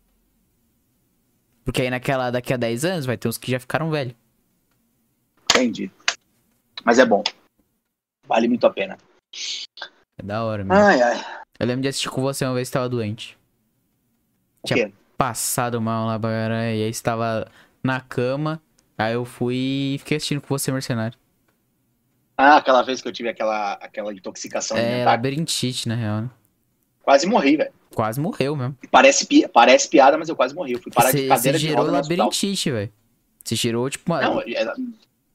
Porque 1.65 1.83
aí 1.83 1.91
naquela, 1.91 2.31
daqui 2.31 2.55
a 2.55 2.57
10 2.57 2.85
anos 2.85 3.07
vai 3.07 3.17
ter 3.17 3.29
uns 3.29 3.37
que 3.37 3.51
já 3.51 3.59
ficaram 3.59 3.91
velhos. 3.91 4.15
Entendi. 5.53 5.91
Mas 6.85 6.99
é 6.99 7.05
bom. 7.05 7.23
Vale 8.27 8.47
muito 8.49 8.65
a 8.67 8.71
pena. 8.71 8.97
É 10.19 10.23
da 10.23 10.45
hora, 10.45 10.65
mano. 10.65 10.81
Ai, 10.81 11.03
ai. 11.03 11.25
Eu 11.59 11.67
lembro 11.67 11.83
de 11.83 11.89
assistir 11.89 12.09
com 12.09 12.23
você 12.23 12.45
uma 12.45 12.55
vez 12.55 12.69
que 12.69 12.73
tava 12.73 12.89
doente. 12.89 13.37
O 14.63 14.69
Tinha- 14.69 14.89
quê? 14.89 14.95
Passado 15.19 15.81
mal 15.83 16.07
lá, 16.07 16.19
cara, 16.19 16.73
e 16.73 16.83
aí 16.85 16.89
estava 16.91 17.51
na 17.83 18.01
cama. 18.01 18.63
Aí 18.97 19.15
eu 19.15 19.25
fui 19.25 19.95
e 19.95 19.99
fiquei 19.99 20.17
assistindo 20.17 20.41
com 20.41 20.47
você, 20.49 20.71
Mercenário. 20.73 21.19
Ah, 22.41 22.57
aquela 22.57 22.83
vez 22.83 23.03
que 23.03 23.09
eu 23.09 23.13
tive 23.13 23.29
aquela, 23.29 23.73
aquela 23.75 24.13
intoxicação 24.13 24.77
É, 24.77 24.81
alimentar. 24.81 25.11
labirintite, 25.11 25.89
na 25.89 25.95
real, 25.95 26.21
né? 26.23 26.31
Quase 27.03 27.27
morri, 27.27 27.57
velho. 27.57 27.73
Quase 27.95 28.21
morreu 28.21 28.55
mesmo. 28.57 28.77
Parece, 28.91 29.27
pi- 29.27 29.47
parece 29.49 29.89
piada, 29.89 30.17
mas 30.17 30.29
eu 30.29 30.37
quase 30.37 30.55
morri. 30.55 30.73
Eu 30.73 30.79
fui 30.81 30.93
parar 30.93 31.11
de 31.11 31.19
Você 31.23 31.27
cadeira 31.29 31.59
de 31.59 31.67
gerou 31.69 31.85
roda 31.85 31.99
hospital. 32.01 32.27
labirintite, 32.27 32.71
velho. 32.71 32.93
Você 33.45 33.57
gerou, 33.57 33.91
tipo, 33.91 34.11
uma... 34.13 34.21
Não, 34.23 34.37
desenca- 34.39 34.75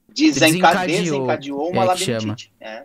Desencadeou, 0.08 0.86
desencadeou 1.02 1.70
uma 1.70 1.82
é 1.82 1.86
labirintite. 1.86 2.52
É. 2.60 2.84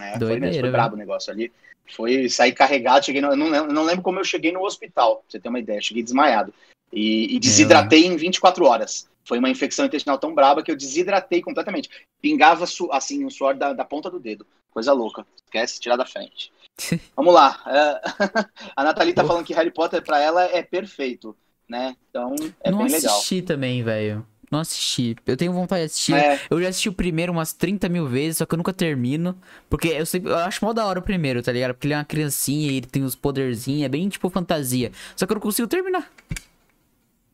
É, 0.00 0.10
foi 0.10 0.18
Doideira, 0.18 0.46
mesmo, 0.46 0.60
foi 0.60 0.70
brabo 0.70 0.94
o 0.94 0.98
negócio 0.98 1.32
ali. 1.32 1.52
Foi 1.96 2.28
sair 2.28 2.52
carregado, 2.52 3.04
cheguei 3.04 3.20
no, 3.20 3.28
eu 3.28 3.36
não, 3.36 3.54
eu 3.54 3.66
não 3.68 3.82
lembro 3.84 4.02
como 4.02 4.18
eu 4.20 4.24
cheguei 4.24 4.52
no 4.52 4.62
hospital, 4.64 5.16
pra 5.16 5.24
você 5.28 5.38
ter 5.38 5.48
uma 5.48 5.58
ideia. 5.58 5.80
Cheguei 5.80 6.02
desmaiado. 6.02 6.52
E, 6.92 7.34
e 7.34 7.38
desidratei 7.38 8.06
em 8.06 8.16
24 8.16 8.64
horas. 8.64 9.08
Foi 9.24 9.38
uma 9.38 9.48
infecção 9.50 9.84
intestinal 9.86 10.18
tão 10.18 10.34
braba 10.34 10.62
que 10.62 10.70
eu 10.70 10.76
desidratei 10.76 11.40
completamente. 11.40 11.88
Pingava 12.20 12.66
su- 12.66 12.90
assim 12.92 13.24
o 13.24 13.30
suor 13.30 13.54
da, 13.56 13.72
da 13.72 13.84
ponta 13.84 14.10
do 14.10 14.20
dedo. 14.20 14.46
Coisa 14.70 14.92
louca. 14.92 15.26
Esquece, 15.44 15.80
tirar 15.80 15.96
da 15.96 16.04
frente. 16.06 16.52
Vamos 17.16 17.32
lá. 17.32 17.62
É, 17.66 18.00
a 18.76 18.84
Nathalie 18.84 19.14
tá 19.14 19.24
falando 19.24 19.44
que 19.44 19.54
Harry 19.54 19.70
Potter 19.70 20.02
pra 20.02 20.18
ela 20.20 20.44
é 20.44 20.62
perfeito, 20.62 21.36
né? 21.68 21.96
Então 22.10 22.34
é 22.60 22.70
não 22.70 22.78
bem 22.78 22.88
legal. 22.88 23.14
assisti 23.16 23.40
também, 23.42 23.82
velho. 23.82 24.26
Não 24.50 24.60
assisti. 24.60 25.16
Eu 25.26 25.36
tenho 25.36 25.52
vontade 25.52 25.80
de 25.80 25.86
assistir. 25.86 26.14
É, 26.14 26.40
Eu 26.48 26.62
já 26.62 26.68
assisti 26.68 26.88
o 26.88 26.92
primeiro 26.92 27.32
umas 27.32 27.52
30 27.52 27.88
mil 27.88 28.06
vezes, 28.06 28.38
só 28.38 28.46
que 28.46 28.54
eu 28.54 28.56
nunca 28.56 28.72
termino. 28.72 29.36
Porque 29.68 29.88
eu 29.88 30.06
sempre. 30.06 30.30
Eu 30.30 30.36
acho 30.36 30.64
mó 30.64 30.72
da 30.72 30.86
hora 30.86 30.98
o 31.00 31.02
primeiro, 31.02 31.42
tá 31.42 31.50
ligado? 31.50 31.74
Porque 31.74 31.86
ele 31.86 31.94
é 31.94 31.96
uma 31.96 32.04
criancinha 32.04 32.70
e 32.70 32.76
ele 32.76 32.86
tem 32.86 33.02
os 33.02 33.16
poderzinhos, 33.16 33.82
é 33.84 33.88
bem 33.88 34.08
tipo 34.08 34.28
fantasia. 34.30 34.92
Só 35.16 35.26
que 35.26 35.32
eu 35.32 35.36
não 35.36 35.40
consigo 35.42 35.66
terminar. 35.66 36.08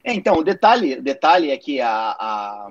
É, 0.03 0.13
então, 0.15 0.37
o 0.37 0.43
detalhe, 0.45 0.95
o 0.97 1.03
detalhe 1.03 1.51
é 1.51 1.57
que 1.57 1.81
a, 1.81 1.91
a- 2.19 2.71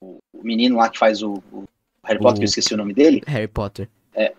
o 0.00 0.18
menino 0.42 0.76
lá 0.76 0.88
que 0.88 0.98
faz 0.98 1.22
o, 1.22 1.42
o 1.52 1.64
Harry 2.04 2.18
Potter, 2.18 2.34
O- 2.34 2.38
que 2.38 2.42
eu 2.44 2.48
esqueci 2.48 2.74
o 2.74 2.76
nome 2.76 2.92
dele, 2.92 3.22
Harry 3.26 3.48
Potter. 3.48 3.88
é 4.14 4.32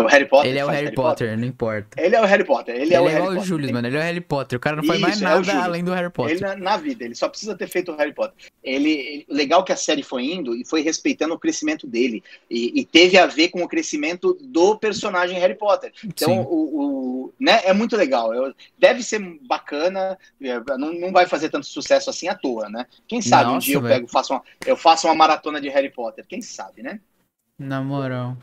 o 0.00 0.06
Harry 0.06 0.26
Potter. 0.26 0.50
ele 0.50 0.58
é 0.58 0.64
o 0.64 0.66
faz 0.66 0.80
Harry 0.80 0.94
Potter, 0.94 1.38
não 1.38 1.44
importa. 1.46 2.02
Ele 2.02 2.16
é 2.16 2.20
o 2.20 2.24
Harry 2.24 2.42
Potter. 2.44 2.74
Ele, 2.74 2.84
Ele, 2.86 2.94
é 2.94 3.00
o 3.00 3.08
é 3.08 3.12
Harry 3.12 3.24
Potter. 3.26 3.42
Julius, 3.44 3.70
mano. 3.70 3.86
Ele 3.86 3.96
é 3.96 4.00
o 4.00 4.02
Harry 4.02 4.20
Potter. 4.20 4.56
O 4.56 4.60
cara 4.60 4.76
não 4.76 4.82
faz 4.84 5.00
mais 5.00 5.14
Isso, 5.14 5.24
é 5.24 5.26
o 5.28 5.30
nada 5.30 5.44
Julius. 5.44 5.64
além 5.64 5.84
do 5.84 5.92
Harry 5.92 6.10
Potter. 6.10 6.32
Ele 6.36 6.40
na, 6.40 6.56
na 6.56 6.76
vida, 6.76 7.04
ele 7.04 7.14
só 7.14 7.28
precisa 7.28 7.56
ter 7.56 7.68
feito 7.68 7.92
o 7.92 7.96
Harry 7.96 8.12
Potter. 8.12 8.50
Ele, 8.64 8.90
ele- 8.90 9.26
legal 9.28 9.62
que 9.62 9.72
a 9.72 9.76
série 9.76 10.02
foi 10.02 10.24
indo 10.24 10.56
e 10.56 10.64
foi 10.64 10.80
respeitando 10.82 11.34
o 11.34 11.38
crescimento 11.38 11.86
dele. 11.86 12.22
E, 12.50 12.80
e 12.80 12.84
teve 12.84 13.16
a 13.16 13.26
ver 13.26 13.50
com 13.50 13.62
o 13.62 13.68
crescimento 13.68 14.36
do 14.40 14.76
personagem 14.76 15.38
Harry 15.38 15.54
Potter. 15.54 15.92
Então, 16.04 16.42
o, 16.42 17.26
o- 17.26 17.34
né, 17.38 17.60
é 17.64 17.72
muito 17.72 17.96
legal. 17.96 18.34
Eu- 18.34 18.52
deve 18.76 19.04
ser 19.04 19.20
bacana, 19.46 20.18
é, 20.42 20.60
não, 20.76 20.92
não 20.92 21.12
vai 21.12 21.26
fazer 21.26 21.48
tanto 21.48 21.66
sucesso 21.66 22.10
assim 22.10 22.26
à 22.26 22.34
toa, 22.34 22.68
né? 22.68 22.86
Quem 23.06 23.22
sabe 23.22 23.50
um 23.50 23.54
Nossa, 23.54 23.66
dia 23.66 23.76
eu 23.76 23.82
pego, 23.82 24.08
faço 24.08 24.32
uma, 24.32 24.42
eu 24.66 24.76
faço 24.76 25.06
uma 25.06 25.14
maratona 25.14 25.60
de 25.60 25.68
Harry 25.68 25.90
Potter. 25.90 26.24
Quem 26.28 26.42
sabe, 26.42 26.82
né? 26.82 26.98
Na 27.58 27.80
moral. 27.80 28.36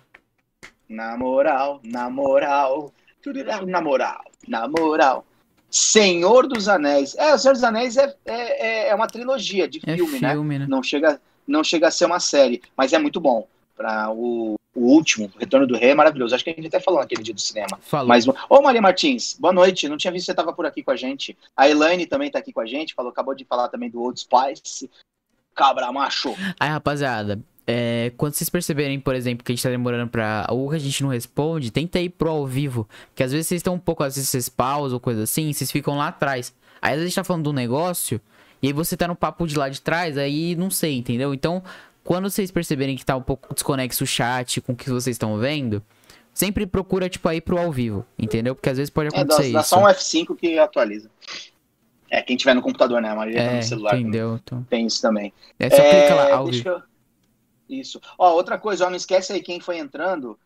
Na 0.88 1.18
moral, 1.18 1.80
na 1.84 2.10
moral, 2.10 2.91
tudo 3.22 3.43
na 3.65 3.81
moral, 3.81 4.22
na 4.47 4.68
moral. 4.68 5.26
Senhor 5.69 6.47
dos 6.47 6.68
Anéis. 6.69 7.15
É, 7.15 7.34
o 7.34 7.38
Senhor 7.38 7.53
dos 7.53 7.64
Anéis 7.64 7.97
é, 7.97 8.15
é, 8.26 8.68
é- 8.68 8.89
é 8.89 8.95
uma 8.95 9.07
trilogia 9.07 9.68
de 9.68 9.80
É 9.88 9.95
filme, 9.95 10.19
né? 10.19 10.31
filme, 10.31 10.60
né? 10.60 10.68
Não 10.69 10.84
chega, 10.84 11.19
não 11.47 11.64
chega 11.64 11.88
a 11.88 11.91
ser 11.91 12.05
uma 12.05 12.19
série, 12.19 12.61
mas 12.77 12.93
é 12.93 12.99
muito 12.99 13.19
bom. 13.19 13.47
Pra 13.76 14.11
o, 14.11 14.53
o 14.76 14.81
último, 14.81 15.31
o 15.35 15.39
Retorno 15.39 15.65
do 15.65 15.76
Rei, 15.76 15.89
é 15.91 15.95
maravilhoso. 15.95 16.35
Acho 16.35 16.43
que 16.43 16.51
a 16.51 16.53
gente 16.53 16.68
até 16.68 16.80
falou 16.80 16.99
naquele 16.99 17.23
dia 17.23 17.34
do 17.34 17.41
cinema. 17.41 17.80
Falou. 17.81 18.07
Mas, 18.07 18.27
ô 18.27 18.61
Maria 18.61 18.81
Martins, 18.84 19.35
boa 19.39 19.51
noite. 19.51 19.89
Não 19.89 19.97
tinha 19.97 20.11
visto 20.14 20.26
que 20.26 20.27
você 20.27 20.31
estava 20.34 20.53
por 20.53 20.68
aqui 20.68 20.84
com 20.84 20.91
a 20.91 20.95
gente. 20.95 21.35
A 21.57 21.68
Elaine 21.68 22.05
também 22.05 22.27
está 22.27 22.38
aqui 22.38 22.53
com 22.53 22.61
a 22.61 22.68
gente. 22.68 22.93
Falou, 22.93 23.11
acabou 23.11 23.34
de 23.34 23.43
falar 23.45 23.68
também 23.69 23.89
do 23.89 23.99
Old 23.99 24.19
Spice. 24.19 24.91
Cabra 25.55 25.91
macho. 25.91 26.35
Aí, 26.60 26.69
rapaziada, 26.69 27.39
é, 27.65 28.11
quando 28.18 28.34
vocês 28.34 28.49
perceberem, 28.49 28.99
por 28.99 29.15
exemplo, 29.15 29.44
que 29.44 29.52
a 29.52 29.56
gente 29.56 29.64
tá 29.64 29.69
demorando 29.69 30.10
pra. 30.10 30.45
Ou 30.49 30.69
que 30.69 30.76
a 30.76 30.80
gente 30.80 31.02
não 31.03 31.10
responde, 31.10 31.72
tenta 31.72 31.99
ir 31.99 32.10
pro 32.10 32.30
ao 32.30 32.45
vivo. 32.45 32.88
Que 33.15 33.23
às 33.23 33.31
vezes 33.31 33.48
vocês 33.48 33.60
estão 33.60 33.76
um 33.76 33.80
pouco, 33.80 34.03
às 34.03 34.15
vezes 34.15 34.30
vocês 34.30 34.49
pausam 34.49 34.95
ou 34.95 34.99
coisa 34.99 35.23
assim, 35.23 35.52
vocês 35.53 35.72
ficam 35.72 35.98
lá 35.98 36.07
atrás. 36.07 36.53
Aí 36.81 36.91
às 36.94 36.95
vezes 36.99 37.06
a 37.06 37.07
gente 37.10 37.15
tá 37.15 37.23
falando 37.23 37.44
de 37.44 37.49
um 37.49 37.53
negócio, 37.53 38.19
e 38.61 38.68
aí 38.68 38.73
você 38.73 38.98
tá 38.98 39.07
no 39.07 39.15
papo 39.15 39.48
de 39.48 39.57
lá 39.57 39.69
de 39.69 39.80
trás, 39.81 40.18
aí 40.18 40.56
não 40.56 40.69
sei, 40.69 40.98
entendeu? 40.98 41.34
Então, 41.34 41.64
quando 42.03 42.30
vocês 42.30 42.52
perceberem 42.52 42.98
que 42.98 43.06
tá 43.06 43.15
um 43.15 43.22
pouco 43.22 43.53
desconexo 43.53 44.03
o 44.03 44.07
chat 44.07 44.60
com 44.60 44.73
o 44.73 44.76
que 44.76 44.90
vocês 44.90 45.14
estão 45.15 45.38
vendo, 45.38 45.81
sempre 46.34 46.65
procura, 46.65 47.07
tipo, 47.07 47.30
aí 47.30 47.40
pro 47.40 47.57
ao 47.57 47.72
vivo, 47.72 48.06
entendeu? 48.19 48.53
Porque 48.56 48.69
às 48.69 48.77
vezes 48.77 48.90
pode 48.90 49.07
É, 49.07 49.11
dá, 49.11 49.19
acontecer 49.22 49.52
dá 49.53 49.61
isso. 49.61 49.69
só 49.69 49.80
um 49.80 49.88
F5 49.88 50.35
que 50.35 50.60
atualiza. 50.60 51.10
É, 52.10 52.22
quem 52.22 52.35
tiver 52.38 52.53
no 52.53 52.61
computador, 52.61 53.02
né? 53.02 53.10
A 53.10 53.15
maioria 53.15 53.44
tá 53.44 53.52
É, 53.52 53.56
no 53.56 53.64
celular. 53.64 53.98
entendeu? 53.99 54.40
Então, 54.44 54.64
Tem 54.69 54.85
isso 54.85 55.02
também. 55.02 55.34
é 55.57 55.69
só 55.69 55.77
É, 55.81 55.90
clica 56.02 56.15
lá, 56.15 56.35
ao 56.35 56.44
deixa 56.45 56.57
vivo. 56.64 56.69
eu- 56.76 56.93
Isso. 57.69 57.99
Ó, 58.18 58.34
outra 58.34 58.57
coisa, 58.57 58.85
ó, 58.85 58.90
não 58.90 58.98
esquece 58.98 59.34
aí 59.34 59.41
quem 59.41 59.60
foi 59.60 59.77
entrando, 59.77 60.38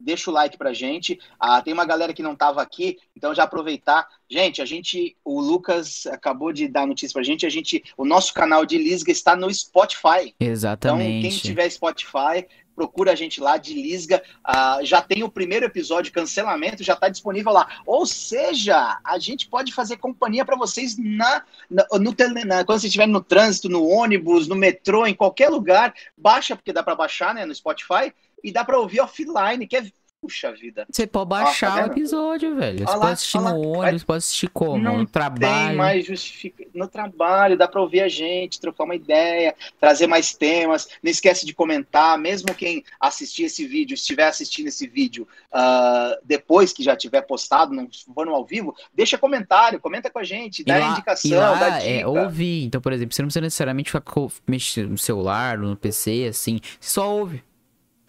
deixa 0.00 0.30
o 0.30 0.34
like 0.34 0.56
pra 0.56 0.72
gente. 0.72 1.20
Ah, 1.38 1.60
tem 1.60 1.74
uma 1.74 1.84
galera 1.84 2.14
que 2.14 2.22
não 2.22 2.34
tava 2.34 2.62
aqui, 2.62 2.98
então 3.14 3.34
já 3.34 3.44
aproveitar. 3.44 4.08
Gente, 4.28 4.62
a 4.62 4.64
gente, 4.64 5.16
o 5.24 5.40
Lucas 5.40 6.06
acabou 6.06 6.52
de 6.52 6.66
dar 6.66 6.86
notícia 6.86 7.12
pra 7.12 7.22
gente, 7.22 7.44
a 7.44 7.50
gente, 7.50 7.84
o 7.96 8.04
nosso 8.04 8.32
canal 8.32 8.64
de 8.64 8.78
Lisga 8.78 9.12
está 9.12 9.36
no 9.36 9.52
Spotify. 9.52 10.34
Então, 10.36 10.48
Exatamente. 10.48 11.28
quem 11.28 11.38
tiver 11.38 11.68
Spotify, 11.68 12.46
procura 12.74 13.12
a 13.12 13.14
gente 13.14 13.40
lá 13.40 13.56
de 13.56 13.74
Lisga. 13.74 14.22
Ah, 14.44 14.78
já 14.82 15.02
tem 15.02 15.22
o 15.22 15.30
primeiro 15.30 15.66
episódio, 15.66 16.12
cancelamento, 16.12 16.82
já 16.82 16.94
está 16.94 17.08
disponível 17.08 17.52
lá. 17.52 17.80
Ou 17.86 18.06
seja, 18.06 18.98
a 19.04 19.18
gente 19.18 19.48
pode 19.48 19.72
fazer 19.72 19.96
companhia 19.98 20.44
para 20.44 20.56
vocês 20.56 20.96
na, 20.98 21.42
na- 21.68 21.86
no 22.00 22.14
tele- 22.14 22.44
na- 22.44 22.64
quando 22.64 22.80
você 22.80 22.86
estiver 22.86 23.06
no 23.06 23.20
trânsito, 23.20 23.68
no 23.68 23.86
ônibus, 23.86 24.48
no 24.48 24.56
metrô, 24.56 25.06
em 25.06 25.14
qualquer 25.14 25.48
lugar. 25.48 25.94
Baixa, 26.16 26.56
porque 26.56 26.72
dá 26.72 26.82
para 26.82 26.94
baixar 26.94 27.34
né, 27.34 27.44
no 27.44 27.54
Spotify, 27.54 28.12
e 28.42 28.50
dá 28.50 28.64
para 28.64 28.78
ouvir 28.78 29.00
offline, 29.00 29.66
que 29.66 29.76
é. 29.76 29.84
Puxa 30.22 30.52
vida. 30.52 30.86
Você 30.90 31.06
pode 31.06 31.30
tá 31.30 31.44
baixar 31.44 31.72
o 31.72 31.82
vendo? 31.82 31.92
episódio, 31.92 32.54
velho. 32.54 32.78
Você 32.80 32.84
lá, 32.84 33.00
pode 33.00 33.12
assistir 33.12 33.38
no 33.40 33.68
ônibus, 33.68 34.04
pode 34.04 34.18
assistir 34.18 34.48
como? 34.50 34.76
Não 34.76 34.98
no 34.98 35.06
Tem 35.06 35.12
trabalho. 35.12 35.78
mais 35.78 36.04
justifica 36.04 36.66
no 36.74 36.86
trabalho, 36.86 37.56
dá 37.56 37.66
para 37.66 37.80
ouvir 37.80 38.02
a 38.02 38.08
gente, 38.08 38.60
trocar 38.60 38.84
uma 38.84 38.94
ideia, 38.94 39.54
trazer 39.80 40.06
mais 40.06 40.34
temas. 40.34 40.88
Não 41.02 41.10
esquece 41.10 41.46
de 41.46 41.54
comentar, 41.54 42.18
mesmo 42.18 42.54
quem 42.54 42.84
assistir 43.00 43.44
esse 43.44 43.66
vídeo, 43.66 43.94
estiver 43.94 44.28
assistindo 44.28 44.66
esse 44.68 44.86
vídeo 44.86 45.26
ah, 45.50 46.18
depois 46.22 46.70
que 46.70 46.82
já 46.82 46.94
tiver 46.94 47.22
postado, 47.22 47.72
não 47.72 47.88
for 48.14 48.26
no 48.26 48.34
ao 48.34 48.44
vivo, 48.44 48.74
deixa 48.92 49.16
comentário, 49.16 49.80
comenta 49.80 50.10
com 50.10 50.18
a 50.18 50.24
gente, 50.24 50.62
dá 50.62 50.76
lá, 50.76 50.90
indicação, 50.90 51.30
lá 51.40 51.54
dá 51.54 51.78
dica. 51.78 51.90
é 51.90 52.06
ouvir. 52.06 52.64
Então, 52.64 52.80
por 52.80 52.92
exemplo, 52.92 53.14
você 53.14 53.22
não 53.22 53.28
precisa 53.28 53.40
necessariamente 53.40 53.90
ficar 53.90 54.04
mexendo 54.46 54.90
no 54.90 54.98
celular, 54.98 55.56
no 55.56 55.74
PC, 55.76 56.26
assim. 56.28 56.60
Você 56.78 56.90
só 56.90 57.10
ouve. 57.10 57.42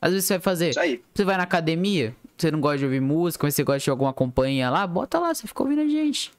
Às 0.02 0.12
vezes 0.12 0.26
você 0.26 0.34
vai 0.34 0.42
fazer. 0.42 0.70
Isso 0.72 0.80
aí. 0.80 1.02
Você 1.14 1.24
vai 1.24 1.38
na 1.38 1.44
academia, 1.44 2.16
você 2.36 2.50
não 2.50 2.60
gosta 2.60 2.80
de 2.80 2.86
ouvir 2.86 3.00
música, 3.00 3.46
mas 3.46 3.54
você 3.54 3.64
gosta 3.64 3.84
de 3.84 3.90
alguma 3.92 4.12
companhia 4.12 4.70
lá, 4.70 4.86
bota 4.88 5.20
lá, 5.20 5.34
você 5.34 5.46
fica 5.46 5.62
ouvindo 5.62 5.82
a 5.82 5.88
gente. 5.88 6.32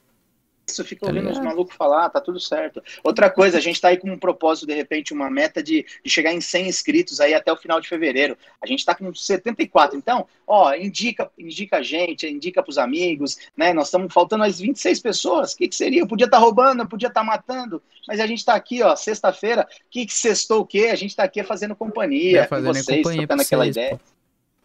Isso 0.65 0.83
fica 0.83 1.05
Tá 1.05 1.11
ouvindo 1.11 1.29
os 1.29 1.39
malucos 1.39 1.75
falar, 1.75 2.09
tá 2.09 2.21
tudo 2.21 2.39
certo. 2.39 2.81
Outra 3.03 3.29
coisa, 3.29 3.57
a 3.57 3.61
gente 3.61 3.79
tá 3.79 3.89
aí 3.89 3.97
com 3.97 4.09
um 4.09 4.17
propósito, 4.17 4.67
de 4.67 4.73
repente, 4.73 5.13
uma 5.13 5.29
meta 5.29 5.61
de, 5.61 5.85
de 6.03 6.09
chegar 6.09 6.33
em 6.33 6.39
100 6.39 6.67
inscritos 6.67 7.19
aí 7.19 7.33
até 7.33 7.51
o 7.51 7.57
final 7.57 7.81
de 7.81 7.89
fevereiro. 7.89 8.37
A 8.61 8.65
gente 8.65 8.85
tá 8.85 8.95
com 8.95 9.13
74. 9.13 9.97
Então, 9.97 10.25
ó, 10.47 10.73
indica, 10.73 11.29
indica 11.37 11.77
a 11.77 11.83
gente, 11.83 12.25
indica 12.27 12.63
pros 12.63 12.77
amigos, 12.77 13.37
né? 13.57 13.73
Nós 13.73 13.87
estamos 13.87 14.13
faltando 14.13 14.41
mais 14.41 14.59
26 14.59 14.99
pessoas. 15.01 15.53
O 15.53 15.57
que, 15.57 15.67
que 15.67 15.75
seria? 15.75 16.01
Eu 16.01 16.07
podia 16.07 16.25
estar 16.25 16.37
roubando, 16.37 16.81
eu 16.81 16.87
podia 16.87 17.09
estar 17.09 17.23
matando, 17.23 17.81
mas 18.07 18.19
a 18.19 18.25
gente 18.25 18.45
tá 18.45 18.53
aqui, 18.53 18.81
ó, 18.81 18.95
sexta-feira. 18.95 19.63
O 19.63 19.89
que, 19.89 20.05
que 20.05 20.13
sextou 20.13 20.61
o 20.61 20.65
quê? 20.65 20.89
A 20.91 20.95
gente 20.95 21.15
tá 21.15 21.23
aqui 21.23 21.43
fazendo 21.43 21.75
companhia 21.75 22.39
Vai 22.39 22.47
fazendo 22.47 22.67
com 22.67 22.73
vocês, 22.73 22.97
companhia 22.97 23.27
trocando 23.27 23.41
aquela 23.41 23.63
vocês, 23.65 23.75
ideia. 23.75 23.99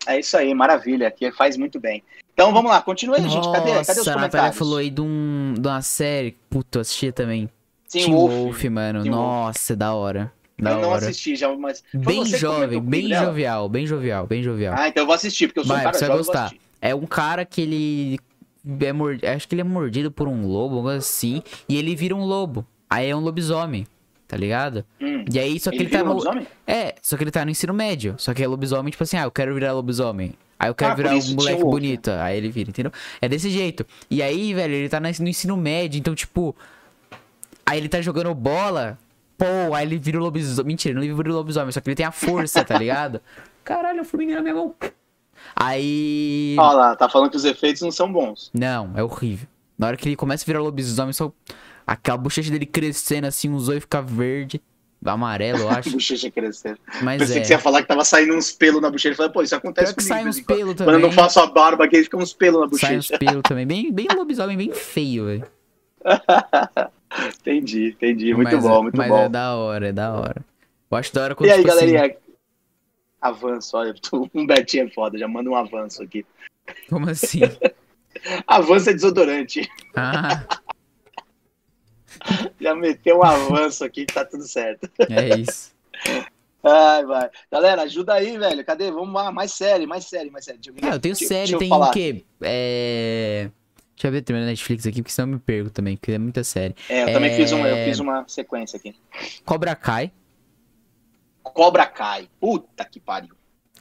É 0.09 0.19
isso 0.19 0.39
aí, 0.39 0.55
maravilha, 0.55 1.11
que 1.11 1.31
faz 1.31 1.59
muito 1.59 1.79
bem. 1.79 2.03
Então 2.33 2.51
vamos 2.51 2.71
lá, 2.71 2.81
continue 2.81 3.17
aí, 3.19 3.29
gente. 3.29 3.53
Cadê, 3.53 3.73
cadê 3.85 4.01
os 4.01 4.07
Nossa, 4.07 4.41
a 4.41 4.53
falou 4.53 4.79
aí 4.79 4.89
de, 4.89 5.03
um, 5.03 5.53
de 5.53 5.69
uma 5.69 5.83
série. 5.83 6.35
Puta, 6.49 6.79
eu 6.79 6.81
assisti 6.81 7.13
também. 7.13 7.51
Teen 7.91 8.11
Wolf. 8.11 8.33
Wolf, 8.33 8.65
mano. 8.65 9.01
Wolf. 9.01 9.11
Nossa, 9.11 9.77
da 9.77 9.93
hora. 9.93 10.33
Da 10.59 10.71
eu 10.71 10.81
não 10.81 10.89
hora. 10.89 11.05
assisti 11.05 11.37
já, 11.37 11.55
mas. 11.55 11.85
Bem 11.93 12.25
jovem, 12.25 12.81
bem 12.81 13.09
dela? 13.09 13.27
jovial, 13.27 13.69
bem 13.69 13.87
jovial, 13.87 14.27
bem 14.27 14.43
jovial. 14.43 14.75
Ah, 14.79 14.89
então 14.89 15.03
eu 15.03 15.07
vou 15.07 15.15
assistir, 15.15 15.49
porque 15.49 15.61
eu 15.61 15.65
sou 15.65 15.75
Vai, 15.75 15.83
um 15.83 15.85
cara 15.85 15.99
você 15.99 16.07
vai 16.07 16.17
gostar. 16.17 16.55
É 16.81 16.95
um 16.95 17.07
cara 17.07 17.45
que 17.45 17.61
ele 17.61 18.19
é 18.81 18.93
mord... 18.95 19.27
acho 19.27 19.47
que 19.47 19.55
ele 19.55 19.61
é 19.61 19.65
mordido 19.65 20.11
por 20.11 20.27
um 20.27 20.47
lobo, 20.47 20.77
algo 20.77 20.89
assim, 20.89 21.43
e 21.69 21.77
ele 21.77 21.95
vira 21.95 22.15
um 22.15 22.25
lobo. 22.25 22.67
Aí 22.89 23.11
é 23.11 23.15
um 23.15 23.21
lobisomem, 23.21 23.87
tá 24.29 24.37
ligado? 24.37 24.85
Hum. 25.01 25.25
E 25.33 25.39
aí 25.39 25.59
só 25.59 25.71
que 25.71 25.77
Ele 25.79 25.85
ele, 25.85 25.91
tá 25.91 26.05
no 26.05 26.11
lobisomem? 26.13 26.47
É, 26.67 26.95
só 27.03 27.17
que 27.17 27.25
ele 27.25 27.31
tá 27.31 27.45
no 27.45 27.51
ensino 27.51 27.73
médio. 27.75 28.15
Só 28.19 28.33
que 28.35 28.43
é 28.45 28.47
lobisomem, 28.47 28.91
tipo 28.91 29.03
assim, 29.03 29.17
ah, 29.17 29.23
eu 29.25 29.31
quero 29.31 29.55
virar 29.55 29.73
lobisomem. 29.73 30.35
Aí 30.59 30.69
eu 30.69 30.75
quero 30.75 30.93
Ah, 30.93 30.95
virar 30.95 31.15
um 31.15 31.35
moleque 31.35 31.63
o- 31.63 31.71
bonito. 31.71 32.11
Aí 32.11 32.37
ele 32.37 32.51
vira, 32.51 32.69
entendeu? 32.71 32.93
É 33.21 33.29
desse 33.29 33.49
jeito. 33.49 33.87
E 34.11 34.23
aí, 34.23 34.53
velho, 34.53 34.75
ele 34.75 34.89
tá 34.89 35.01
no 35.01 35.09
ensino 35.09 35.57
médio, 35.57 35.99
então, 35.99 36.15
tipo. 36.15 36.55
Aí 37.65 37.79
ele 37.79 37.89
tá 37.89 38.01
jogando 38.01 38.35
bola. 38.35 38.99
Pô, 39.37 39.45
aí 39.75 39.87
ele 39.87 39.99
vira 39.99 40.19
o 40.19 40.21
lobisomem. 40.23 40.67
Mentira, 40.67 40.99
ele 40.99 41.09
não 41.09 41.17
vira 41.17 41.31
o 41.31 41.35
lobisomem, 41.35 41.71
só 41.73 41.81
que 41.81 41.89
ele 41.89 41.95
tem 41.97 42.05
a 42.07 42.11
força, 42.13 42.65
tá 42.65 42.77
ligado? 42.77 43.21
Caralho, 43.65 44.01
a 44.01 44.05
formiga 44.05 44.35
na 44.35 44.43
minha 44.43 44.55
mão. 44.55 44.75
Aí. 45.55 46.57
Olha 46.59 46.73
lá, 46.77 46.97
tá 46.97 47.09
falando 47.09 47.31
que 47.31 47.37
os 47.37 47.45
efeitos 47.45 47.83
não 47.83 47.91
são 47.91 48.13
bons. 48.13 48.51
Não, 48.53 48.93
é 48.97 49.03
horrível. 49.03 49.47
Na 49.79 49.87
hora 49.89 49.97
que 49.97 50.09
ele 50.09 50.17
começa 50.17 50.45
a 50.45 50.47
virar 50.47 50.61
lobisomem, 50.61 51.13
só. 51.13 51.31
Aquela 51.89 52.19
bochecha 52.19 52.51
dele 52.51 52.67
crescendo 52.67 53.27
assim, 53.27 53.49
um 53.49 53.59
zóio 53.59 53.81
fica 53.81 54.03
verde. 54.03 54.61
Amarelo, 55.05 55.61
eu 55.61 55.69
acho. 55.71 55.91
Bochecha 55.91 56.31
crescendo. 56.31 56.79
Mas 57.03 57.21
Pensei 57.23 57.37
é. 57.39 57.41
que 57.41 57.47
você 57.47 57.53
ia 57.55 57.59
falar 57.59 57.83
que 57.83 57.89
tava 57.89 58.05
saindo 58.05 58.35
uns 58.35 58.53
pelos 58.53 58.83
na 58.83 58.91
bochecha. 58.91 59.13
Eu 59.13 59.17
falei, 59.17 59.33
pô, 59.33 59.43
isso 59.43 59.55
acontece 59.57 59.95
Pior 59.95 59.97
que 59.97 60.09
comigo. 60.09 60.15
sai 60.15 60.23
de 60.25 60.29
uns 60.29 60.37
vez 60.37 60.43
em 60.43 60.45
quando. 60.45 60.59
pelos 60.77 60.81
eu 60.81 60.87
não 61.01 61.01
também. 61.11 61.13
faço 61.25 61.41
a 61.41 61.47
barba 61.47 61.85
aqui, 61.85 62.03
fica 62.05 62.17
uns 62.17 62.33
pelos 62.35 62.61
na 62.71 62.79
Sai 62.79 62.97
uns 62.99 63.09
bochecha. 63.09 63.19
pelos 63.19 63.43
também. 63.43 63.67
Bem, 63.67 63.93
bem 63.93 64.07
lobisomem, 64.15 64.57
bem 64.57 64.73
feio, 64.75 65.27
velho. 65.27 65.47
entendi, 67.41 67.89
entendi. 67.91 68.35
Muito 68.35 68.53
Mas 68.53 68.63
bom, 68.63 68.79
é- 68.79 68.83
muito 68.83 68.97
mas 68.97 69.09
bom. 69.09 69.19
é 69.25 69.29
da 69.29 69.55
hora, 69.57 69.89
é 69.89 69.93
da 69.93 70.13
hora. 70.15 70.45
Eu 70.91 70.97
acho 70.99 71.15
da 71.15 71.23
hora 71.23 71.35
quando, 71.35 71.49
E 71.49 71.53
aí, 71.53 71.59
tipo 71.63 71.71
assim, 71.73 71.93
galerinha? 71.93 72.17
Avanço, 73.21 73.77
olha, 73.77 73.95
o 74.13 74.29
Humbertinho 74.35 74.87
é 74.87 74.91
foda, 74.91 75.19
já 75.19 75.27
manda 75.27 75.51
um 75.51 75.55
avanço 75.57 76.03
aqui. 76.03 76.25
Como 76.89 77.09
assim? 77.11 77.41
Avanço 78.47 78.91
é 78.91 78.95
desodorante. 78.95 79.69
Ah, 79.95 80.45
Já 82.61 82.75
meteu 82.75 83.19
um 83.19 83.25
avanço 83.25 83.85
aqui 83.85 84.05
que 84.07 84.15
tá 84.15 84.25
tudo 84.25 84.45
certo. 84.47 84.91
é 85.09 85.39
isso. 85.41 85.73
Ai, 86.63 87.05
vai. 87.07 87.31
Galera, 87.51 87.83
ajuda 87.83 88.15
aí, 88.15 88.37
velho. 88.37 88.65
Cadê? 88.65 88.91
Vamos 88.91 89.15
lá, 89.15 89.31
mais 89.31 89.53
série, 89.53 89.87
mais 89.87 90.05
série, 90.07 90.29
mais 90.31 90.45
série. 90.45 90.59
Deixa 90.59 90.73
Ah, 90.91 90.95
eu 90.97 90.99
tenho 91.01 91.15
deixa- 91.15 91.29
série, 91.29 91.41
deixa 91.53 91.55
eu 91.55 91.59
tem 91.61 91.73
o 91.73 91.91
quê? 91.93 92.25
É... 92.43 93.51
Deixa 93.95 94.09
eu 94.09 94.13
ver 94.13 94.23
também 94.23 94.43
na 94.43 94.49
Netflix 94.49 94.87
aqui, 94.87 95.03
porque 95.03 95.13
senão 95.13 95.29
eu 95.29 95.33
me 95.35 95.39
perco 95.41 95.71
também, 95.71 95.97
porque 95.97 96.13
é 96.13 96.19
muita 96.19 96.43
série. 96.45 96.75
É, 96.89 97.03
eu 97.05 97.13
também 97.13 97.31
É, 97.33 97.37
fiz 97.37 97.53
uma, 97.53 97.69
eu 97.69 97.85
fiz 97.85 97.99
uma 98.01 98.25
sequência 98.29 98.77
aqui. 98.77 98.95
Cobra 99.45 99.75
Kai. 99.75 100.13
Cobra 101.43 101.87
Kai. 101.87 102.29
Puta 102.41 102.85
que 102.85 103.01
pariu. 103.01 103.35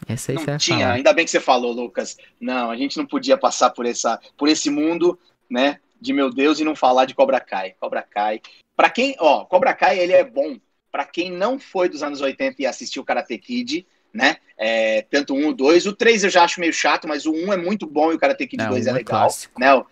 Essa 0.08 0.32
aí 0.32 0.38
Não 0.38 0.58
tinha, 0.58 0.80
falar. 0.80 0.94
ainda 0.94 1.14
bem 1.14 1.26
que 1.26 1.32
você 1.32 1.40
falou, 1.40 1.72
Lucas. 1.72 2.18
Não, 2.40 2.70
a 2.72 2.76
gente 2.76 2.98
não 2.98 3.06
podia 3.06 3.38
passar 3.38 3.72
por, 3.72 3.86
essa, 3.86 4.20
por 4.38 4.48
esse 4.48 4.70
mundo, 4.70 5.20
né? 5.50 5.80
De 6.00 6.14
meu 6.14 6.30
Deus 6.30 6.60
e 6.60 6.64
não 6.64 6.76
falar 6.76 7.06
de 7.06 7.16
Cobra 7.16 7.40
Kai. 7.40 7.76
Cobra 7.80 8.02
Kai. 8.02 8.42
Pra 8.76 8.90
quem, 8.90 9.16
ó, 9.20 9.46
Cobra 9.46 9.74
Kai, 9.74 10.00
ele 10.00 10.14
é 10.14 10.24
bom. 10.24 10.58
Pra 10.92 11.06
quem 11.06 11.32
não 11.32 11.60
foi 11.60 11.90
dos 11.90 12.04
anos 12.04 12.22
80 12.22 12.62
e 12.62 12.66
assistiu 12.66 13.04
Karate 13.04 13.38
Kid, 13.38 13.86
né? 14.14 14.38
É, 14.58 15.02
tanto 15.04 15.34
um, 15.34 15.50
o 15.50 15.54
dois. 15.54 15.86
O 15.86 15.94
três 15.94 16.24
eu 16.24 16.30
já 16.30 16.44
acho 16.44 16.60
meio 16.60 16.74
chato, 16.74 17.08
mas 17.08 17.26
o 17.26 17.32
um 17.32 17.52
é 17.52 17.58
muito 17.58 17.86
bom 17.86 18.12
e 18.12 18.16
o 18.16 18.20
Karate 18.20 18.48
Kid 18.48 18.64
Não, 18.64 18.70
2 18.70 18.86
um 18.86 18.90
é 18.90 18.92
é 18.92 18.94
legal. 18.94 19.30
né? 19.58 19.84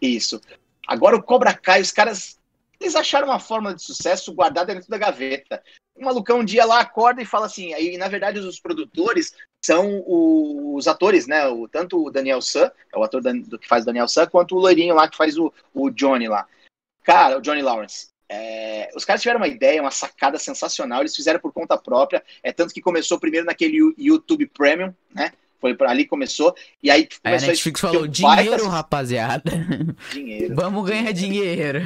Isso. 0.00 0.40
Agora 0.86 1.16
o 1.16 1.22
Cobra 1.22 1.52
Kai, 1.52 1.80
os 1.80 1.90
caras. 1.90 2.38
Eles 2.80 2.94
acharam 2.94 3.28
uma 3.28 3.38
fórmula 3.38 3.74
de 3.74 3.82
sucesso 3.82 4.32
guardada 4.34 4.74
dentro 4.74 4.88
da 4.90 4.98
gaveta. 4.98 5.62
O 5.94 6.04
malucão 6.04 6.40
um 6.40 6.44
dia 6.44 6.64
lá 6.64 6.80
acorda 6.80 7.22
e 7.22 7.26
fala 7.26 7.46
assim. 7.46 7.72
Aí, 7.72 7.96
na 7.96 8.08
verdade, 8.08 8.38
os 8.38 8.60
produtores 8.60 9.32
são 9.64 10.02
os 10.06 10.86
atores, 10.86 11.26
né? 11.26 11.46
O, 11.48 11.66
tanto 11.66 12.04
o 12.06 12.10
Daniel 12.10 12.42
San, 12.42 12.70
é 12.94 12.98
o 12.98 13.02
ator 13.02 13.22
da- 13.22 13.32
do 13.32 13.58
que 13.58 13.66
faz 13.66 13.82
o 13.82 13.86
Daniel 13.86 14.06
San, 14.08 14.26
quanto 14.26 14.54
o 14.56 14.60
loirinho 14.60 14.94
lá 14.94 15.08
que 15.08 15.16
faz 15.16 15.38
o, 15.38 15.52
o 15.74 15.90
Johnny 15.90 16.28
lá. 16.28 16.46
Cara, 17.02 17.38
o 17.38 17.40
Johnny 17.40 17.62
Lawrence. 17.62 18.08
É, 18.28 18.90
os 18.96 19.04
caras 19.04 19.22
tiveram 19.22 19.40
uma 19.40 19.46
ideia, 19.48 19.80
uma 19.80 19.90
sacada 19.92 20.38
sensacional. 20.38 21.00
Eles 21.00 21.14
fizeram 21.16 21.40
por 21.40 21.52
conta 21.52 21.78
própria. 21.78 22.22
É 22.42 22.52
tanto 22.52 22.74
que 22.74 22.80
começou 22.82 23.18
primeiro 23.18 23.46
naquele 23.46 23.78
YouTube 23.96 24.46
Premium, 24.48 24.92
né? 25.14 25.32
Foi 25.60 25.74
por 25.74 25.86
ali 25.86 26.02
que 26.04 26.10
começou. 26.10 26.54
E 26.82 26.90
aí 26.90 27.08
Aí 27.24 27.34
a 27.34 27.38
começou 27.38 27.48
Netflix 27.48 27.82
um 27.82 27.86
falou, 27.86 28.02
baita 28.02 28.42
dinheiro, 28.42 28.68
rapaziada. 28.68 29.50
dinheiro. 30.12 30.54
Vamos 30.54 30.84
ganhar 30.88 31.12
dinheiro. 31.12 31.80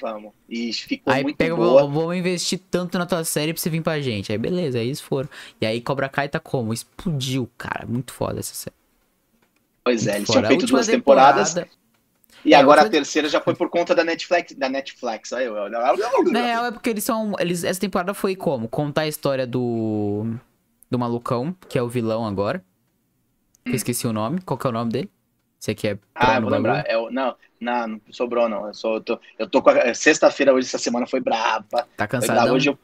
Vamos. 0.00 0.32
E 0.48 0.72
ficou 0.72 1.12
Aí 1.12 1.22
muito 1.22 1.36
pega, 1.36 1.56
boa. 1.56 1.82
vamos 1.82 1.94
vamos 1.94 2.16
investir 2.16 2.60
tanto 2.70 2.98
na 2.98 3.06
tua 3.06 3.24
série 3.24 3.52
pra 3.54 3.60
você 3.62 3.70
vir 3.70 3.82
pra 3.82 4.00
gente. 4.00 4.30
Aí 4.32 4.38
beleza, 4.38 4.78
aí 4.78 4.86
eles 4.86 5.00
foram. 5.00 5.28
E 5.60 5.66
aí 5.66 5.80
Cobra 5.80 6.08
Kai 6.08 6.28
tá 6.28 6.38
como? 6.40 6.72
Explodiu, 6.72 7.48
cara. 7.56 7.86
Muito 7.86 8.12
foda 8.12 8.40
essa 8.40 8.54
série. 8.54 8.76
Pois 9.84 10.06
é, 10.06 10.12
Muito 10.12 10.16
eles 10.18 10.26
foda. 10.26 10.38
tinham 10.40 10.48
feito 10.48 10.66
duas 10.66 10.86
temporadas. 10.86 11.54
temporada- 11.54 11.70
E 12.44 12.52
É, 12.54 12.56
agora 12.56 12.82
a 12.82 12.88
terceira 12.88 13.28
já 13.28 13.40
foi 13.40 13.54
por 13.54 13.68
conta 13.70 13.94
da 13.94 14.04
Netflix. 14.04 14.52
Da 14.54 14.68
Netflix. 14.68 15.32
Aí 15.32 15.46
eu, 15.46 15.54
Na 15.70 16.40
real 16.44 16.66
é 16.66 16.70
porque 16.72 16.90
eles 16.90 17.02
são. 17.04 17.34
Eles, 17.38 17.64
essa 17.64 17.80
temporada 17.80 18.12
foi 18.14 18.36
como? 18.36 18.68
Contar 18.68 19.02
a 19.02 19.08
história 19.08 19.46
do. 19.46 20.34
Do 20.88 20.98
malucão, 20.98 21.56
que 21.68 21.76
é 21.78 21.82
o 21.82 21.88
vilão 21.88 22.24
agora. 22.24 22.64
Eu 23.64 23.74
esqueci 23.74 24.06
o 24.06 24.12
nome. 24.12 24.40
Qual 24.42 24.56
que 24.56 24.64
é 24.66 24.70
o 24.70 24.72
nome 24.72 24.92
dele? 24.92 25.10
Esse 25.66 25.72
aqui 25.72 25.88
é. 25.88 25.98
Ah, 26.14 26.36
eu 26.36 26.42
no 26.42 26.48
vou 26.48 26.56
lembrar. 26.56 26.84
É 26.86 26.94
não, 27.10 27.34
não, 27.60 27.88
não 27.88 28.00
sobrou, 28.10 28.48
não. 28.48 28.68
Eu, 28.68 28.74
sou, 28.74 28.94
eu, 28.94 29.00
tô, 29.00 29.18
eu 29.36 29.48
tô 29.48 29.60
com 29.60 29.70
a. 29.70 29.92
Sexta-feira 29.94 30.54
hoje, 30.54 30.68
essa 30.68 30.78
semana 30.78 31.06
foi 31.08 31.18
braba. 31.18 31.88
Tá 31.96 32.06
cansadão? 32.06 32.54
Hoje 32.54 32.70
eu. 32.70 32.78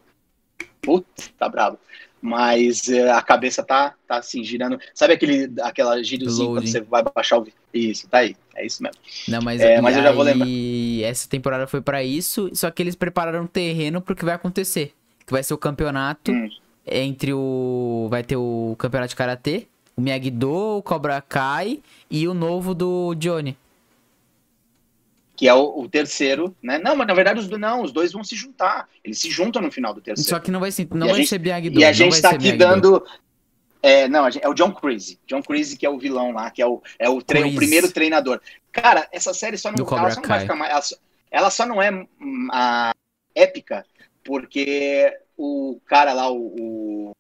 Putz, 0.81 1.33
tá 1.39 1.49
brabo. 1.49 1.79
Mas 2.21 2.89
é, 2.89 3.11
a 3.11 3.23
cabeça 3.23 3.63
tá, 3.63 3.95
tá 4.07 4.17
assim, 4.17 4.43
girando. 4.43 4.81
Sabe 4.95 5.15
aquele, 5.15 5.53
aquela 5.61 6.03
gírozinho 6.03 6.51
quando 6.51 6.67
você 6.67 6.81
vai 6.81 7.05
baixar 7.05 7.39
o. 7.39 7.47
Isso, 7.73 8.09
tá 8.09 8.19
aí. 8.19 8.37
É 8.57 8.67
isso 8.67 8.83
mesmo. 8.83 8.99
Não, 9.29 9.41
mas, 9.41 9.61
É, 9.61 9.79
e 9.79 9.81
mas 9.81 9.97
eu 9.97 10.03
já 10.03 10.13
vou 10.13 10.25
aí, 10.27 11.05
essa 11.05 11.29
temporada 11.29 11.67
foi 11.69 11.81
pra 11.81 12.03
isso, 12.03 12.51
só 12.53 12.71
que 12.71 12.83
eles 12.83 12.97
prepararam 12.97 13.45
o 13.45 13.49
terreno 13.49 14.01
pro 14.01 14.17
que 14.17 14.25
vai 14.25 14.35
acontecer. 14.35 14.93
Que 15.25 15.33
vai 15.33 15.43
ser 15.43 15.55
o 15.55 15.59
campeonato 15.59 16.33
Hum. 16.33 16.49
entre 16.85 17.33
o. 17.33 18.09
Vai 18.11 18.25
ter 18.25 18.37
o 18.37 18.75
campeonato 18.77 19.11
de 19.11 19.17
karatê, 19.17 19.69
o 19.97 20.01
Miyagi-Do, 20.01 20.79
o 20.79 20.83
Cobra 20.83 21.21
Kai 21.21 21.81
e 22.11 22.27
o 22.27 22.35
novo 22.35 22.75
do 22.75 23.15
Johnny. 23.15 23.57
Que 25.37 25.49
é 25.49 25.55
o, 25.55 25.81
o 25.81 25.89
terceiro, 25.89 26.55
né? 26.63 26.79
Não, 26.79 26.95
mas 26.95 27.07
na 27.07 27.15
verdade 27.15 27.41
os, 27.41 27.49
não, 27.49 27.83
os 27.83 27.91
dois 27.93 28.13
vão 28.13 28.23
se 28.23 28.37
juntar. 28.37 28.89
Eles 29.03 29.19
se 29.19 29.31
juntam 29.31 29.61
no 29.63 29.71
final 29.73 29.93
do 29.93 30.01
terceiro. 30.01 30.29
Só 30.29 30.39
que 30.39 30.51
não 30.51 30.61
vai 30.61 30.71
ser, 30.71 30.87
não 30.93 31.07
vai 31.09 31.17
gente- 31.17 31.29
ser 31.29 31.41
Miyagi-Do. 31.41 31.81
E 31.81 31.85
a 31.85 31.93
gente 31.93 32.21
tá 32.21 32.31
aqui 32.31 32.53
dando. 32.53 33.05
É, 33.83 34.07
não, 34.09 34.29
é 34.29 34.49
o 34.49 34.55
John 34.55 34.73
Creasy. 34.73 35.19
John 35.27 35.43
Creasy, 35.43 35.77
que 35.77 35.85
é 35.85 35.91
o 35.91 35.99
vilão 35.99 36.31
lá, 36.31 36.51
que 36.51 36.63
é 36.63 36.67
o, 36.67 36.81
é 36.99 37.09
o, 37.09 37.21
tre- 37.21 37.43
o 37.43 37.57
primeiro 37.57 37.91
treinador. 37.91 38.41
Cara, 38.71 39.09
essa 39.11 39.35
série 39.35 39.59
só 39.59 39.71
não, 39.71 39.85
Do 39.85 39.95
ela 39.97 40.11
só 40.11 40.21
não 40.21 40.29
vai 40.29 40.41
ficar 40.41 40.55
mais. 40.55 40.71
Ela 40.71 40.83
só, 40.83 40.97
ela 41.31 41.51
só 41.51 41.67
não 41.67 41.83
é 41.83 41.91
hum, 41.91 42.49
a 42.53 42.93
épica, 43.35 43.85
porque 44.23 45.13
o 45.37 45.81
cara 45.85 46.13
lá, 46.13 46.31
o, 46.31 46.37
o, 46.57 47.11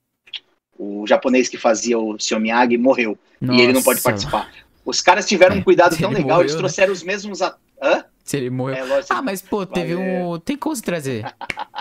o 1.03 1.07
japonês 1.07 1.49
que 1.49 1.57
fazia 1.57 1.99
o 1.99 2.19
Seu 2.19 2.41
Miyagi 2.41 2.77
morreu. 2.77 3.19
e 3.41 3.61
ele 3.61 3.73
não 3.73 3.83
pode 3.83 3.99
Nossa, 3.99 4.09
participar. 4.11 4.53
Os 4.85 5.01
caras 5.01 5.27
tiveram 5.27 5.57
um 5.57 5.63
cuidado 5.63 5.95
Se 5.95 6.01
tão 6.01 6.11
legal, 6.11 6.29
morreu, 6.29 6.41
eles 6.43 6.53
né? 6.55 6.59
trouxeram 6.59 6.93
os 6.93 7.03
mesmos. 7.03 7.41
Hã? 7.41 8.05
Se 8.25 8.37
ele 8.37 8.51
morreu. 8.51 8.77
É, 8.77 8.85
lógico. 8.85 9.13
Ah, 9.15 9.23
mas 9.23 9.41
pô, 9.43 9.65
teve 9.65 9.95
um. 9.95 10.39
Tem 10.41 10.57
como 10.57 10.75
se 10.75 10.83
trazer. 10.83 11.25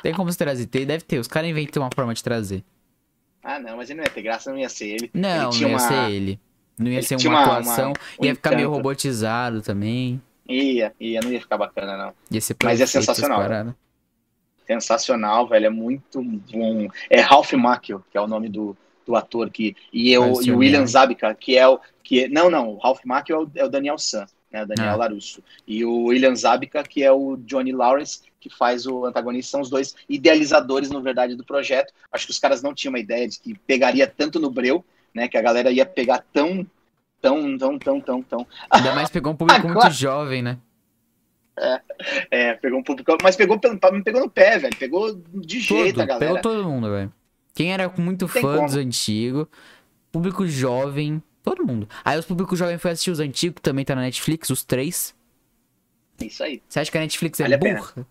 Tem 0.03 0.13
como 0.13 0.31
se 0.31 0.37
trazer. 0.37 0.65
Tem, 0.67 0.85
deve 0.85 1.03
ter. 1.03 1.19
Os 1.19 1.27
caras 1.27 1.49
inventam 1.49 1.81
uma 1.83 1.89
forma 1.93 2.13
de 2.13 2.23
trazer. 2.23 2.63
Ah, 3.43 3.59
não, 3.59 3.77
mas 3.77 3.89
ele 3.89 3.97
não 3.97 4.03
ia 4.05 4.09
ter 4.11 4.21
graça, 4.21 4.51
não 4.51 4.57
ia 4.59 4.69
ser 4.69 4.87
ele. 4.87 5.09
Não, 5.13 5.49
ele 5.51 5.61
não 5.61 5.69
ia 5.69 5.75
uma... 5.75 5.79
ser 5.79 6.11
ele. 6.11 6.39
Não 6.77 6.87
ia 6.87 6.97
ele 6.97 7.03
ser 7.05 7.27
uma 7.27 7.41
atuação. 7.41 7.89
uma- 7.93 7.95
um 8.21 8.25
ia 8.25 8.35
ficar 8.35 8.49
meio 8.51 8.61
encanto. 8.61 8.77
robotizado 8.77 9.61
também. 9.63 10.21
Ia, 10.47 10.93
ia, 10.99 11.19
não 11.21 11.31
ia 11.31 11.39
ficar 11.39 11.57
bacana, 11.57 11.97
não. 11.97 12.13
Ia 12.29 12.41
ser 12.41 12.55
Mas 12.63 12.81
é 12.81 12.85
sensacional. 12.85 13.39
paradas. 13.39 13.73
sensacional, 14.67 15.47
velho. 15.47 15.65
É 15.65 15.69
muito 15.69 16.21
bom. 16.23 16.87
É 17.09 17.19
Ralph 17.21 17.53
Macchio, 17.53 18.03
que 18.11 18.17
é 18.17 18.21
o 18.21 18.27
nome 18.27 18.47
do, 18.49 18.75
do 19.05 19.15
ator 19.15 19.49
que 19.49 19.75
e 19.91 20.11
eu 20.11 20.41
e 20.41 20.51
o 20.51 20.57
William. 20.57 20.85
Zabka, 20.85 21.33
que 21.35 21.57
é 21.57 21.67
o 21.67 21.79
que 22.03 22.27
não, 22.27 22.49
não, 22.49 22.69
o 22.73 22.77
Ralph 22.77 23.01
Macchio 23.05 23.35
é 23.35 23.39
o, 23.39 23.51
é 23.55 23.65
o 23.65 23.69
Daniel 23.69 23.97
San, 23.97 24.25
né, 24.51 24.63
o 24.63 24.67
Daniel 24.67 24.93
Ah. 24.93 24.95
Larusso. 24.95 25.43
E 25.67 25.83
o 25.85 26.05
William 26.05 26.35
Zabka, 26.35 26.83
que 26.83 27.03
é 27.03 27.11
o 27.11 27.37
Johnny 27.37 27.71
Lawrence, 27.71 28.21
que 28.39 28.49
faz 28.49 28.85
o 28.87 29.05
antagonista, 29.05 29.51
são 29.51 29.61
os 29.61 29.69
dois 29.69 29.95
idealizadores, 30.09 30.89
na 30.89 30.99
verdade, 30.99 31.35
do 31.35 31.43
projeto. 31.45 31.93
Acho 32.11 32.25
que 32.25 32.31
os 32.31 32.39
caras 32.39 32.61
não 32.63 32.73
tinham 32.73 32.91
uma 32.91 32.99
ideia 32.99 33.27
de 33.27 33.39
que 33.39 33.53
pegaria 33.67 34.07
tanto 34.07 34.39
no 34.39 34.49
breu, 34.49 34.83
né, 35.13 35.27
que 35.27 35.37
a 35.37 35.41
galera 35.41 35.71
ia 35.71 35.85
pegar 35.85 36.23
tão 36.33 36.65
tão 37.21 37.55
tão 37.57 37.77
tão 37.77 38.01
tão 38.01 38.21
tão 38.23 38.47
Ainda 38.69 38.95
mais 38.95 39.09
pegou 39.09 39.31
um 39.31 39.35
público 39.35 39.59
Agora- 39.67 39.85
muito 39.85 39.95
jovem, 39.95 40.41
né? 40.41 40.57
é, 42.31 42.53
pegou 42.55 42.79
um 42.79 42.83
público, 42.83 43.15
mas 43.21 43.35
pegou 43.35 43.59
pelo 43.59 43.77
pegou 44.03 44.21
no 44.21 44.29
pé, 44.29 44.57
velho. 44.57 44.75
Pegou 44.77 45.13
de 45.13 45.59
jeito 45.59 45.95
Todo, 45.95 46.01
a 46.01 46.05
galera. 46.05 46.25
pegou 46.25 46.41
todo 46.41 46.67
mundo, 46.67 46.89
velho. 46.89 47.13
Quem 47.61 47.73
era 47.73 47.93
muito 47.97 48.27
Tem 48.27 48.41
fã 48.41 48.55
como. 48.55 48.67
dos 48.67 48.75
antigos, 48.75 49.45
público 50.11 50.47
jovem, 50.47 51.21
todo 51.43 51.63
mundo. 51.65 51.87
Aí 52.03 52.17
os 52.17 52.25
públicos 52.25 52.57
jovens 52.57 52.81
foi 52.81 52.91
assistir 52.91 53.11
os 53.11 53.19
antigos, 53.19 53.55
que 53.55 53.61
também 53.61 53.85
tá 53.85 53.93
na 53.93 54.01
Netflix, 54.01 54.49
os 54.49 54.63
três. 54.63 55.13
Isso 56.19 56.43
aí. 56.43 56.61
Você 56.67 56.79
acha 56.79 56.91
que 56.91 56.97
a 56.97 57.01
Netflix 57.01 57.39
é 57.39 57.43
Vale 57.43 57.57
burra? 57.57 58.07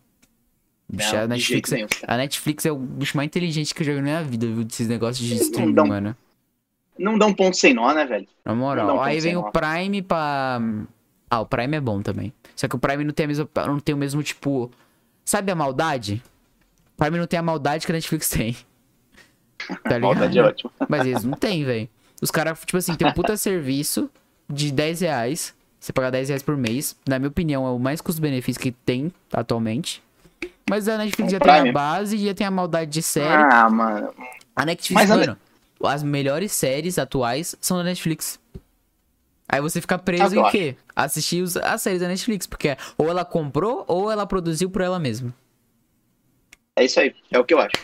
Bicho, 0.92 1.14
Não, 1.14 1.22
a 1.22 1.26
Netflix, 1.28 1.72
é, 1.72 1.74
nenhum, 1.76 1.88
a 2.06 2.16
Netflix 2.16 2.66
é 2.66 2.72
o 2.72 2.76
bicho 2.76 3.16
mais 3.16 3.26
inteligente 3.28 3.72
que 3.74 3.82
eu 3.82 3.86
já 3.86 3.92
vi 3.92 3.98
na 3.98 4.02
minha 4.04 4.22
vida, 4.24 4.46
viu? 4.46 4.64
Desses 4.64 4.88
negócios 4.88 5.26
de 5.26 5.34
streaming, 5.36 5.72
dão- 5.74 5.86
mano. 5.86 6.16
Não 6.98 7.16
dá 7.16 7.26
um 7.26 7.32
ponto 7.34 7.56
sem 7.56 7.72
nó, 7.72 7.92
né, 7.94 8.04
velho? 8.04 8.26
Na 8.44 8.54
moral. 8.54 8.96
um 8.96 9.00
Aí 9.00 9.20
vem 9.20 9.36
o 9.36 9.42
nó. 9.42 9.50
Prime 9.50 10.02
pra. 10.02 10.60
Ah, 11.30 11.40
o 11.40 11.46
Prime 11.46 11.76
é 11.76 11.80
bom 11.80 12.02
também. 12.02 12.32
Só 12.56 12.66
que 12.68 12.74
o 12.76 12.78
Prime 12.78 13.04
não 13.04 13.12
tem, 13.12 13.24
a 13.24 13.26
mesma, 13.28 13.48
não 13.66 13.80
tem 13.80 13.94
o 13.94 13.98
mesmo 13.98 14.22
tipo. 14.22 14.70
Sabe 15.24 15.50
a 15.52 15.54
maldade? 15.54 16.22
O 16.94 17.02
Prime 17.02 17.18
não 17.18 17.26
tem 17.26 17.38
a 17.38 17.42
maldade 17.42 17.86
que 17.86 17.92
a 17.92 17.94
Netflix 17.94 18.28
tem. 18.28 18.56
Tá 19.68 19.76
ligado? 19.94 20.00
Maldade 20.02 20.38
é 20.38 20.42
ótimo. 20.42 20.70
Mas 20.88 21.06
eles 21.06 21.24
não 21.24 21.36
tem, 21.36 21.64
velho. 21.64 21.88
Os 22.22 22.30
caras, 22.30 22.58
tipo 22.60 22.76
assim, 22.76 22.94
tem 22.94 23.06
um 23.08 23.12
puta 23.12 23.36
serviço 23.36 24.10
de 24.48 24.70
10 24.72 25.00
reais. 25.00 25.54
Você 25.78 25.92
paga 25.92 26.10
10 26.10 26.28
reais 26.28 26.42
por 26.42 26.56
mês. 26.56 26.94
Na 27.08 27.18
minha 27.18 27.28
opinião, 27.30 27.66
é 27.66 27.70
o 27.70 27.78
mais 27.78 28.00
custo-benefício 28.00 28.60
que 28.60 28.70
tem 28.72 29.12
atualmente. 29.32 30.02
Mas 30.68 30.86
a 30.88 30.98
Netflix 30.98 31.28
O 31.28 31.32
já 31.32 31.40
tem 31.40 31.52
Prime. 31.52 31.68
a 31.70 31.72
base 31.72 32.16
e 32.16 32.26
já 32.26 32.34
tem 32.34 32.46
a 32.46 32.50
maldade 32.50 32.90
de 32.90 33.02
série. 33.02 33.42
Ah, 33.52 33.68
mano. 33.70 34.12
A 34.54 34.64
Netflix, 34.66 35.00
Mas 35.02 35.10
a 35.10 35.16
mano, 35.16 35.36
as 35.84 36.02
melhores 36.02 36.52
séries 36.52 36.98
atuais 36.98 37.56
são 37.60 37.76
da 37.78 37.82
Netflix. 37.84 38.38
Aí 39.48 39.60
você 39.60 39.80
fica 39.80 39.96
É 39.96 39.98
preso 39.98 40.30
que 40.30 40.38
em 40.40 40.50
quê? 40.50 40.76
Assistir 40.94 41.42
os- 41.42 41.56
as 41.56 41.82
séries 41.82 42.00
da 42.00 42.06
Netflix, 42.08 42.46
porque 42.46 42.76
ou 42.96 43.08
ela 43.08 43.24
comprou 43.24 43.84
ou 43.88 44.10
ela 44.10 44.26
produziu 44.26 44.70
por 44.70 44.82
ela 44.82 44.98
mesma. 44.98 45.34
É 46.76 46.84
isso 46.84 47.00
aí. 47.00 47.14
É 47.32 47.38
o 47.38 47.44
que 47.44 47.54
eu 47.54 47.58
acho. 47.58 47.74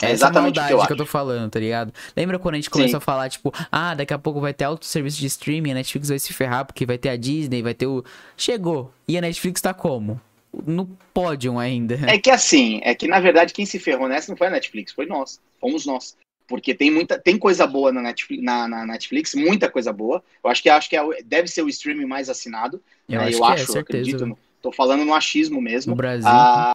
É 0.00 0.06
Essa 0.06 0.12
exatamente 0.14 0.58
o 0.58 0.60
maldade 0.60 0.68
que 0.68 0.74
eu 0.82 0.86
que 0.86 0.92
eu 0.92 0.96
tô 0.96 1.06
falando, 1.06 1.50
tá 1.50 1.60
ligado? 1.60 1.92
Lembra 2.16 2.38
quando 2.38 2.54
a 2.54 2.58
gente 2.58 2.70
começou 2.70 2.90
Sim. 2.92 2.96
a 2.96 3.00
falar, 3.00 3.28
tipo, 3.28 3.52
ah, 3.70 3.94
daqui 3.94 4.12
a 4.12 4.18
pouco 4.18 4.40
vai 4.40 4.52
ter 4.52 4.64
alto 4.64 4.84
serviço 4.84 5.18
de 5.18 5.26
streaming, 5.26 5.70
a 5.70 5.74
Netflix 5.74 6.08
vai 6.08 6.18
se 6.18 6.32
ferrar, 6.32 6.64
porque 6.64 6.84
vai 6.84 6.98
ter 6.98 7.10
a 7.10 7.16
Disney, 7.16 7.62
vai 7.62 7.74
ter 7.74 7.86
o. 7.86 8.04
Chegou. 8.36 8.92
E 9.06 9.16
a 9.16 9.20
Netflix 9.20 9.60
tá 9.60 9.72
como? 9.72 10.20
No 10.66 10.86
pódio 11.12 11.58
ainda. 11.58 11.98
É 12.06 12.18
que 12.18 12.30
assim, 12.30 12.80
é 12.84 12.94
que 12.94 13.08
na 13.08 13.20
verdade 13.20 13.52
quem 13.52 13.66
se 13.66 13.78
ferrou 13.78 14.08
nessa 14.08 14.30
não 14.30 14.36
foi 14.36 14.46
a 14.46 14.50
Netflix, 14.50 14.92
foi 14.92 15.06
nós. 15.06 15.40
Fomos 15.60 15.86
nós. 15.86 16.16
Porque 16.46 16.74
tem 16.74 16.90
muita, 16.90 17.18
tem 17.18 17.38
coisa 17.38 17.66
boa 17.66 17.90
na 17.90 18.02
Netflix, 18.02 18.42
na, 18.42 18.68
na 18.68 18.86
Netflix, 18.86 19.34
muita 19.34 19.70
coisa 19.70 19.92
boa. 19.92 20.22
Eu 20.42 20.50
acho 20.50 20.62
que 20.62 20.68
acho 20.68 20.90
que 20.90 20.96
é 20.96 21.02
o- 21.02 21.14
deve 21.24 21.48
ser 21.48 21.62
o 21.62 21.68
streaming 21.68 22.04
mais 22.04 22.28
assinado. 22.28 22.82
Eu 23.08 23.20
né? 23.20 23.28
acho 23.28 23.38
eu 23.38 23.44
é, 23.44 23.48
acho, 23.52 23.72
certeza. 23.72 23.80
acredito. 23.80 24.38
Tô 24.60 24.70
falando 24.70 25.04
no 25.04 25.14
achismo 25.14 25.60
mesmo. 25.60 25.90
No 25.90 25.96
Brasil. 25.96 26.28
Ah, 26.28 26.74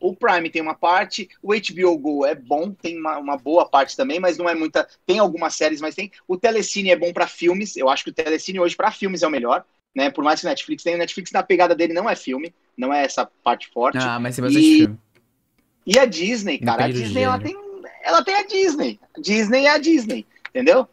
o 0.00 0.14
Prime 0.14 0.48
tem 0.50 0.62
uma 0.62 0.74
parte, 0.74 1.28
o 1.42 1.52
HBO 1.54 1.98
Go 1.98 2.26
é 2.26 2.34
bom, 2.34 2.70
tem 2.72 2.98
uma, 2.98 3.18
uma 3.18 3.36
boa 3.36 3.68
parte 3.68 3.96
também, 3.96 4.20
mas 4.20 4.36
não 4.38 4.48
é 4.48 4.54
muita. 4.54 4.86
Tem 5.06 5.18
algumas 5.18 5.54
séries, 5.54 5.80
mas 5.80 5.94
tem. 5.94 6.10
O 6.26 6.36
Telecine 6.36 6.90
é 6.90 6.96
bom 6.96 7.12
para 7.12 7.26
filmes. 7.26 7.76
Eu 7.76 7.88
acho 7.88 8.04
que 8.04 8.10
o 8.10 8.12
Telecine 8.12 8.60
hoje 8.60 8.76
para 8.76 8.90
filmes 8.90 9.22
é 9.22 9.26
o 9.26 9.30
melhor, 9.30 9.64
né? 9.94 10.10
Por 10.10 10.22
mais 10.24 10.40
que 10.40 10.46
o 10.46 10.48
Netflix 10.48 10.82
tenha, 10.82 10.96
o 10.96 10.98
Netflix 10.98 11.30
na 11.32 11.42
pegada 11.42 11.74
dele 11.74 11.92
não 11.92 12.08
é 12.08 12.14
filme, 12.16 12.54
não 12.76 12.92
é 12.92 13.04
essa 13.04 13.28
parte 13.42 13.68
forte. 13.72 13.98
ah, 13.98 14.18
mas 14.20 14.36
tem 14.36 14.44
bastante 14.44 14.64
e- 14.66 14.78
filme. 14.78 14.98
E 15.86 15.98
a 15.98 16.04
Disney, 16.04 16.58
cara, 16.58 16.84
a 16.84 16.88
Disney 16.88 17.22
ela 17.22 17.38
tem, 17.38 17.56
ela 18.04 18.22
tem 18.22 18.34
a 18.34 18.42
Disney. 18.42 19.00
A 19.16 19.20
Disney 19.20 19.64
é 19.64 19.70
a 19.70 19.78
Disney, 19.78 20.26
entendeu? 20.50 20.86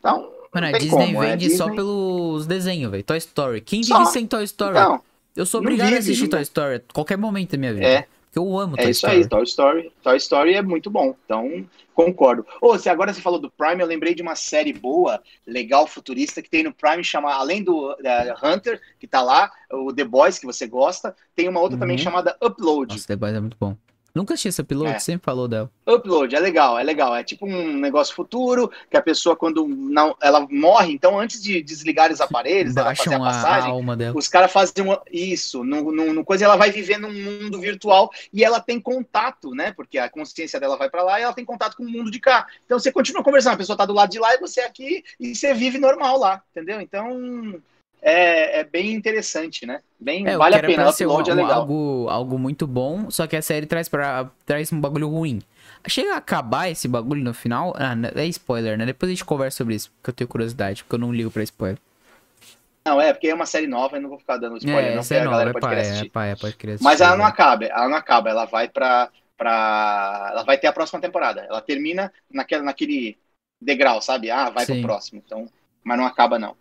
Então, 0.00 0.32
Mano, 0.52 0.66
a 0.66 0.72
Disney 0.72 0.90
como, 0.90 1.22
é 1.22 1.26
a 1.28 1.30
vende 1.30 1.50
só 1.50 1.64
Disney. 1.66 1.76
pelos 1.76 2.46
desenhos, 2.48 2.90
velho. 2.90 3.04
Toy 3.04 3.18
Story. 3.18 3.60
Quem 3.60 3.84
Só. 3.84 3.98
vive 3.98 4.10
sem 4.10 4.26
Toy 4.26 4.42
Story? 4.42 4.76
então, 4.76 5.00
eu 5.36 5.46
sou 5.46 5.60
obrigado 5.60 5.86
a 5.86 5.90
vive, 5.90 6.00
assistir 6.00 6.22
não- 6.24 6.30
Toy 6.30 6.42
Story 6.42 6.74
a 6.76 6.80
qualquer 6.92 7.16
momento 7.16 7.52
da 7.52 7.58
minha 7.58 7.72
vida. 7.74 7.86
É. 7.86 8.06
Porque 8.30 8.38
eu 8.38 8.56
amo 8.58 8.76
é 8.78 8.82
Toy 8.82 8.90
isso 8.92 9.06
Story. 9.06 9.16
aí, 9.16 9.28
Toy 9.28 9.42
Story. 9.42 9.92
Toy 10.04 10.16
Story 10.18 10.54
é 10.54 10.62
muito 10.62 10.88
bom. 10.88 11.16
Então, 11.24 11.66
concordo. 11.92 12.46
Ô, 12.60 12.78
se 12.78 12.88
agora 12.88 13.12
você 13.12 13.20
falou 13.20 13.40
do 13.40 13.50
Prime, 13.50 13.82
eu 13.82 13.86
lembrei 13.88 14.14
de 14.14 14.22
uma 14.22 14.36
série 14.36 14.72
boa, 14.72 15.20
legal, 15.44 15.84
futurista, 15.88 16.40
que 16.40 16.48
tem 16.48 16.62
no 16.62 16.72
Prime, 16.72 17.02
chama, 17.02 17.32
além 17.34 17.64
do 17.64 17.90
eh, 18.04 18.34
Hunter, 18.40 18.80
que 19.00 19.06
tá 19.08 19.20
lá, 19.20 19.50
o 19.72 19.92
The 19.92 20.04
Boys, 20.04 20.38
que 20.38 20.46
você 20.46 20.68
gosta, 20.68 21.14
tem 21.34 21.48
uma 21.48 21.60
outra 21.60 21.76
também 21.76 21.96
Uhum. 21.96 22.02
chamada 22.04 22.36
Upload. 22.40 22.94
Nossa, 22.94 23.06
The 23.08 23.16
Boys 23.16 23.34
é 23.34 23.40
muito 23.40 23.56
bom. 23.58 23.76
Nunca 24.14 24.34
assisti 24.34 24.48
essa 24.48 24.64
piloto, 24.64 24.90
É. 24.90 24.98
sempre 24.98 25.24
falou 25.24 25.46
dela. 25.46 25.70
Upload, 25.86 26.34
é 26.34 26.40
legal, 26.40 26.78
é 26.78 26.82
legal. 26.82 27.14
É 27.14 27.22
tipo 27.22 27.46
um 27.46 27.76
negócio 27.76 28.14
futuro, 28.14 28.70
que 28.90 28.96
a 28.96 29.02
pessoa, 29.02 29.36
quando 29.36 29.66
não, 29.66 30.16
ela 30.20 30.46
morre, 30.50 30.92
então 30.92 31.18
antes 31.18 31.42
de 31.42 31.62
desligar 31.62 32.10
os 32.12 32.20
aparelhos, 32.20 32.76
ela 32.76 32.94
fazer 32.94 33.14
a 33.14 33.18
Baixam 33.18 33.24
a, 33.24 33.30
passagem, 33.32 33.70
alma 33.70 33.96
dela. 33.96 34.16
os 34.16 34.28
caras 34.28 34.52
fazem 34.52 34.84
uma- 34.84 35.00
isso, 35.12 35.62
no, 35.64 35.92
no, 35.92 36.12
no 36.12 36.24
coisa, 36.24 36.44
ela 36.44 36.56
vai 36.56 36.70
viver 36.70 36.98
num 36.98 37.12
mundo 37.12 37.60
virtual 37.60 38.10
e 38.32 38.44
ela 38.44 38.60
tem 38.60 38.80
contato, 38.80 39.50
né? 39.54 39.72
Porque 39.72 39.98
a 39.98 40.08
consciência 40.10 40.58
dela 40.60 40.76
vai 40.76 40.90
pra 40.90 41.02
lá 41.02 41.18
e 41.20 41.22
ela 41.22 41.32
tem 41.32 41.44
contato 41.44 41.76
com 41.76 41.84
o 41.84 41.88
mundo 41.90 42.10
de 42.10 42.18
cá. 42.20 42.46
Então 42.66 42.78
você 42.78 42.90
continua 42.92 43.22
conversando, 43.22 43.54
a 43.54 43.58
pessoa 43.58 43.76
tá 43.76 43.86
do 43.86 43.92
lado 43.94 44.10
de 44.10 44.18
lá 44.18 44.34
e 44.34 44.38
você 44.38 44.60
aqui 44.60 45.04
e 45.18 45.34
você 45.34 45.54
vive 45.54 45.78
normal 45.78 46.18
lá, 46.18 46.42
entendeu? 46.50 46.80
Então 46.80 47.60
é, 48.02 48.60
é 48.60 48.64
bem 48.64 48.92
interessante, 48.92 49.66
né? 49.66 49.80
Bem, 49.98 50.26
É, 50.26 50.36
vale 50.36 50.56
a 50.56 50.60
pena, 50.62 50.84
pra 50.84 50.92
ser 50.92 51.06
um- 51.06 51.20
é 51.20 51.34
legal. 51.34 51.60
algo, 51.62 52.08
algo 52.08 52.38
muito 52.38 52.66
bom, 52.66 53.10
só 53.10 53.26
que 53.26 53.36
a 53.36 53.42
série 53.42 53.66
traz, 53.66 53.88
pra, 53.88 54.30
traz 54.44 54.72
um 54.72 54.80
bagulho 54.80 55.08
ruim. 55.08 55.40
Chega 55.88 56.14
a 56.14 56.18
acabar 56.18 56.68
esse 56.70 56.86
bagulho 56.88 57.22
no 57.22 57.32
final. 57.32 57.74
Ah, 57.76 57.94
né, 57.96 58.10
é 58.14 58.26
spoiler, 58.26 58.76
né? 58.76 58.84
Depois 58.86 59.08
a 59.10 59.14
gente 59.14 59.24
conversa 59.24 59.58
sobre 59.58 59.74
isso, 59.74 59.90
porque 59.92 60.10
eu 60.10 60.14
tenho 60.14 60.28
curiosidade, 60.28 60.84
porque 60.84 60.94
eu 60.94 60.98
não 60.98 61.12
ligo 61.12 61.30
pra 61.30 61.42
spoiler. 61.42 61.78
Não, 62.86 63.00
é, 63.00 63.12
porque 63.12 63.28
é 63.28 63.34
uma 63.34 63.46
série 63.46 63.66
nova 63.66 63.96
e 63.96 64.00
não 64.00 64.08
vou 64.08 64.18
ficar 64.18 64.38
dando 64.38 64.56
spoiler, 64.56 64.92
é, 64.92 64.94
não, 64.94 65.02
porque 65.04 65.18
é 65.18 65.20
a 65.20 65.26
galera 65.26 65.50
é 65.50 65.52
pode 65.52 65.66
pai, 65.66 65.70
querer 65.76 65.80
é 65.86 66.00
assistir. 66.00 66.08
pai, 66.10 66.36
pode 66.36 66.56
querer 66.56 66.74
assistir. 66.74 66.84
Mas 66.84 67.00
ela 67.00 67.16
não 67.16 67.24
né? 67.24 67.30
acaba, 67.30 67.64
ela 67.66 67.88
não 67.88 67.96
acaba, 67.96 68.30
ela 68.30 68.44
vai 68.46 68.68
pra, 68.68 69.10
pra. 69.36 70.28
Ela 70.32 70.44
vai 70.44 70.58
ter 70.58 70.66
a 70.66 70.72
próxima 70.72 71.00
temporada. 71.00 71.42
Ela 71.42 71.60
termina 71.60 72.12
naquele, 72.30 72.62
naquele 72.62 73.18
degrau, 73.60 74.00
sabe? 74.00 74.30
Ah, 74.30 74.48
vai 74.50 74.64
Sim. 74.64 74.80
pro 74.80 74.88
próximo. 74.88 75.22
Então, 75.24 75.46
mas 75.84 75.98
não 75.98 76.06
acaba, 76.06 76.38
não. 76.38 76.56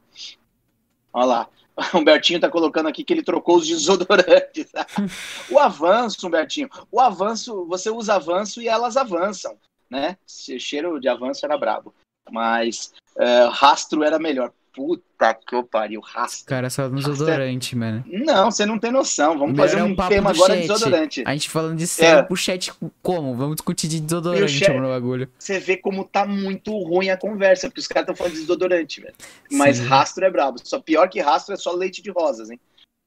Olha 1.14 1.26
lá. 1.26 1.50
O 1.78 1.80
Humbertinho 1.98 2.40
tá 2.40 2.50
colocando 2.50 2.90
aqui 2.90 3.04
que 3.04 3.14
ele 3.14 3.24
trocou 3.24 3.58
os 3.58 3.68
desodorantes. 3.68 4.72
o 5.50 5.58
avanço, 5.58 6.28
Humbertinho. 6.28 6.70
O 6.92 7.00
avanço, 7.00 7.66
você 7.66 7.90
usa 7.90 8.16
avanço 8.16 8.62
e 8.62 8.68
elas 8.68 8.98
avançam, 8.98 9.58
né? 9.90 10.18
Cheiro 10.28 11.00
de 11.00 11.08
avanço 11.08 11.46
era 11.46 11.58
brabo. 11.58 11.94
Mas 12.30 12.94
eh, 13.18 13.50
rastro 13.52 14.04
era 14.04 14.20
melhor. 14.20 14.52
Puta 14.74 15.34
que 15.34 15.56
eu 15.56 15.64
pariu, 15.64 16.00
rastro. 16.00 16.46
Cara, 16.46 16.70
só 16.70 16.88
no 16.88 17.00
é- 17.00 17.04
desodorante, 17.04 17.76
mano. 17.76 18.04
Não, 18.08 18.50
você 18.52 18.66
não 18.66 18.78
tem 18.80 18.92
noção. 18.92 19.38
Vamos 19.38 19.54
Melhor 19.56 19.68
fazer 19.68 19.80
é 19.80 19.84
um 19.84 19.88
um 19.88 19.96
papo 19.96 20.10
tema 20.10 20.30
agora 20.30 20.56
de 20.56 20.62
chat. 20.64 20.72
desodorante. 20.72 21.24
A 21.26 21.32
gente 21.34 21.50
falando 21.50 21.76
de 21.78 21.88
série 21.88 22.20
É. 22.20 22.24
pro 22.24 22.36
chat 22.38 22.72
como? 23.02 23.36
Vamos 23.36 23.56
discutir 23.56 23.88
de 23.88 24.00
desodorante 24.00 24.52
chat- 24.54 24.78
no 24.78 24.88
bagulho. 24.88 25.30
Você 25.38 25.60
vê 25.60 25.76
como 25.76 26.06
tá 26.06 26.26
muito 26.26 26.72
ruim 26.78 27.10
a 27.10 27.18
conversa, 27.18 27.68
porque 27.68 27.82
os 27.82 27.88
caras 27.88 28.04
estão 28.04 28.16
falando 28.16 28.34
de 28.34 28.42
desodorante, 28.42 29.02
velho. 29.02 29.16
Mas 29.52 29.78
Sim. 29.78 29.86
rastro 29.86 30.24
é 30.24 30.30
brabo. 30.32 30.60
Só 30.64 30.80
pior 30.80 31.10
que 31.10 31.20
rastro 31.20 31.54
é 31.54 31.58
só 31.58 31.72
leite 31.74 32.02
de 32.02 32.12
rosas, 32.12 32.50
hein? 32.50 32.60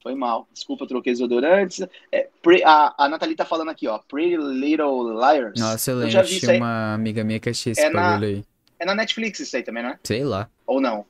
Foi 0.02 0.16
mal. 0.16 0.48
Desculpa, 0.52 0.82
eu 0.82 0.89
troquei 0.89 1.12
desodorantes. 1.12 1.86
É, 2.10 2.28
pre- 2.43 2.64
a, 2.64 2.93
a 2.98 3.09
Nathalie 3.09 3.36
tá 3.36 3.44
falando 3.44 3.70
aqui, 3.70 3.86
ó. 3.86 3.98
Pretty 3.98 4.36
Little 4.36 5.12
Liars. 5.14 5.60
Nossa, 5.60 5.90
eu 5.93 5.94
Eu 5.94 5.98
lembro. 6.01 6.12
já 6.12 6.22
vi 6.22 6.40
Tinha 6.40 6.56
uma 6.56 6.93
amiga 6.94 7.22
minha 7.22 7.39
que 7.39 7.48
assistia 7.48 7.70
esse 7.72 7.80
É 7.82 7.89
na- 7.89 8.18
aí. 8.18 8.44
É 8.80 8.84
na 8.84 8.97
Netflix 8.97 9.39
isso 9.39 9.56
aí 9.56 9.62
também, 9.62 9.84
não 9.84 9.90
é? 9.90 9.98
Sei 10.02 10.24
lá. 10.24 10.48
Ou 10.66 10.80
não? 10.80 11.06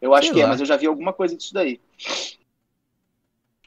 Eu 0.00 0.14
acho 0.14 0.26
Sei 0.28 0.34
que 0.34 0.40
é, 0.40 0.44
lá. 0.44 0.50
mas 0.50 0.60
eu 0.60 0.66
já 0.66 0.76
vi 0.76 0.86
alguma 0.86 1.12
coisa 1.12 1.36
disso 1.36 1.52
daí. 1.54 1.80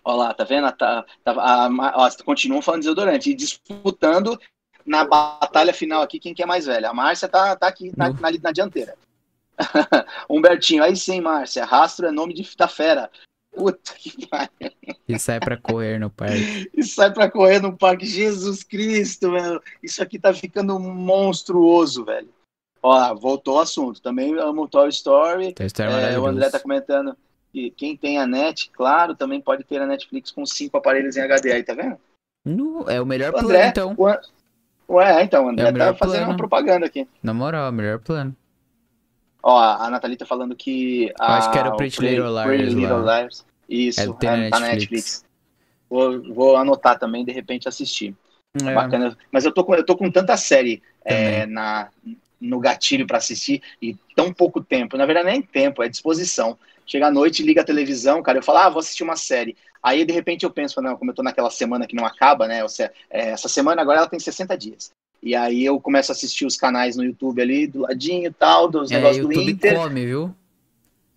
Olha 0.04 0.18
lá, 0.18 0.34
tá 0.34 0.44
vendo? 0.44 0.72
Tá, 0.72 1.06
tá, 1.24 1.32
a, 1.34 1.66
a, 2.06 2.24
continuam 2.24 2.62
falando 2.62 2.82
de 2.82 2.88
desodorante 2.88 3.30
e 3.30 3.36
disputando 3.36 4.40
na 4.86 5.06
batalha 5.06 5.74
final 5.74 6.02
aqui 6.02 6.20
quem 6.20 6.34
que 6.34 6.42
é 6.42 6.46
mais 6.46 6.66
velha. 6.66 6.90
A 6.90 6.94
Márcia 6.94 7.28
tá, 7.28 7.56
tá 7.56 7.68
aqui 7.68 7.92
na, 7.96 8.10
No- 8.10 8.20
na, 8.20 8.32
na 8.32 8.52
dianteira. 8.52 8.96
Humbertinho, 10.30 10.84
aí 10.84 10.96
sim, 10.96 11.20
Márcia. 11.22 11.66
Rastro 11.66 12.08
é 12.08 12.12
nome 12.12 12.34
de, 12.34 12.48
da 12.58 12.68
fera. 12.68 13.10
Puta 13.54 13.94
que 13.96 14.26
pariu. 14.28 14.50
E 15.08 15.20
sai 15.20 15.40
pra 15.40 15.58
correr 15.58 16.00
no 16.00 16.10
parque. 16.10 16.70
E 16.74 16.84
sai 16.84 17.12
pra 17.12 17.30
correr 17.30 17.60
no 17.62 17.76
parque. 17.76 18.06
Jesus 18.06 18.64
Cristo, 18.64 19.32
velho. 19.32 19.62
Isso 19.84 20.02
aqui 20.02 20.18
tá 20.18 20.34
ficando 20.34 20.80
monstruoso, 20.80 22.06
velho. 22.06 22.30
Ó, 22.82 23.16
voltou 23.16 23.58
o 23.58 23.60
assunto. 23.60 24.02
Também 24.02 24.38
amo 24.40 24.68
Toy 24.68 24.90
Story. 24.90 25.48
Então, 25.48 25.66
isso 25.66 25.82
é 25.82 26.14
É, 26.14 26.20
o. 26.20 26.26
André 26.26 26.50
tá 26.50 26.60
comentando 26.60 27.16
que 27.52 27.72
quem 27.72 27.98
tem 27.98 28.18
a 28.20 28.26
net, 28.28 28.70
claro, 28.72 29.16
também 29.16 29.42
pode 29.42 29.64
ter 29.64 29.82
a 29.82 29.86
Netflix 29.88 30.32
com 30.32 30.46
cinco 30.46 30.78
aparelhos 30.78 31.18
em 31.18 31.22
HD 31.22 31.52
aí, 31.52 31.64
tá 31.64 31.74
vendo? 31.74 31.98
No- 32.46 32.90
é 32.90 33.02
o 33.02 33.06
melhor 33.06 33.30
O 33.30 33.34
plano, 33.34 33.50
André, 33.50 33.68
então. 33.68 33.94
o 33.98 34.08
An- 34.08 34.20
Ué, 34.88 35.24
então, 35.24 35.46
o 35.46 35.50
André 35.50 35.68
É 35.68 35.72
o 35.72 35.78
tá 35.78 35.94
fazendo 35.94 36.16
plano. 36.18 36.32
uma 36.32 36.38
propaganda 36.38 36.86
aqui. 36.86 37.08
Na 37.22 37.34
moral, 37.34 37.66
é 37.66 37.70
o 37.70 37.74
melhor 37.74 38.00
plano. 38.00 38.36
Ó, 39.44 39.58
a 39.58 39.90
Nathalie 39.90 40.18
tá 40.18 40.26
falando 40.26 40.56
que. 40.56 41.14
A, 41.20 41.38
acho 41.38 41.52
que 41.52 41.58
era 41.58 41.70
o 41.70 41.78
Pretty 41.78 42.02
Little 42.02 42.30
Liars 42.32 42.46
Pretty 42.48 42.76
Little. 42.76 43.02
Liars. 43.04 43.46
Isso, 43.70 44.00
É, 44.00 44.04
é, 44.04 44.08
na 44.08 44.14
tá 44.16 44.60
Netflix. 44.60 44.62
Netflix. 44.62 45.26
Vou, 45.90 46.34
vou 46.34 46.56
anotar 46.58 46.98
também, 47.00 47.24
de 47.24 47.32
repente 47.32 47.68
assistir. 47.68 48.16
É. 48.64 48.74
Bacana. 48.74 49.16
Mas 49.32 49.46
eu 49.46 49.52
tô 49.54 49.64
com, 49.64 49.76
eu 49.76 49.86
tô 49.86 49.96
com 49.96 50.10
tanta 50.12 50.36
série 50.38 50.82
é, 51.06 51.46
na, 51.46 51.90
no 52.40 52.60
gatilho 52.60 53.06
pra 53.08 53.18
assistir 53.18 53.62
e 53.82 53.96
tão 54.16 54.34
pouco 54.34 54.62
tempo. 54.64 54.98
Na 54.98 55.06
verdade, 55.06 55.28
nem 55.28 55.42
tempo, 55.42 55.84
é 55.84 55.90
disposição. 55.90 56.58
Chega 56.86 57.08
à 57.08 57.12
noite, 57.12 57.44
liga 57.44 57.62
a 57.62 57.66
televisão, 57.66 58.22
cara, 58.24 58.40
eu 58.40 58.44
falo, 58.44 58.58
ah, 58.60 58.70
vou 58.70 58.80
assistir 58.80 59.04
uma 59.04 59.16
série. 59.16 59.56
Aí, 59.82 60.04
de 60.04 60.12
repente, 60.12 60.44
eu 60.44 60.50
penso, 60.50 60.82
não, 60.82 60.96
como 60.98 61.12
eu 61.12 61.16
tô 61.16 61.22
naquela 61.24 61.50
semana 61.52 61.86
que 61.86 61.96
não 61.96 62.06
acaba, 62.06 62.48
né? 62.48 62.64
Ou 62.64 62.70
seja, 62.70 62.92
é, 63.10 63.30
essa 63.30 63.48
semana 63.48 63.82
agora 63.82 64.00
ela 64.00 64.10
tem 64.10 64.20
60 64.20 64.58
dias. 64.58 64.92
E 65.22 65.36
aí 65.36 65.64
eu 65.66 65.80
começo 65.80 66.12
a 66.12 66.16
assistir 66.16 66.46
os 66.46 66.56
canais 66.56 66.96
no 66.96 67.04
YouTube 67.04 67.42
ali, 67.42 67.68
do 67.68 67.82
ladinho 67.82 68.28
e 68.28 68.34
tal, 68.34 68.70
dos 68.70 68.90
É, 68.90 68.96
negócios 68.96 69.26
do 69.26 69.32
YouTube 69.32 69.52
Inter. 69.52 69.76
come, 69.78 70.06
viu? 70.06 70.36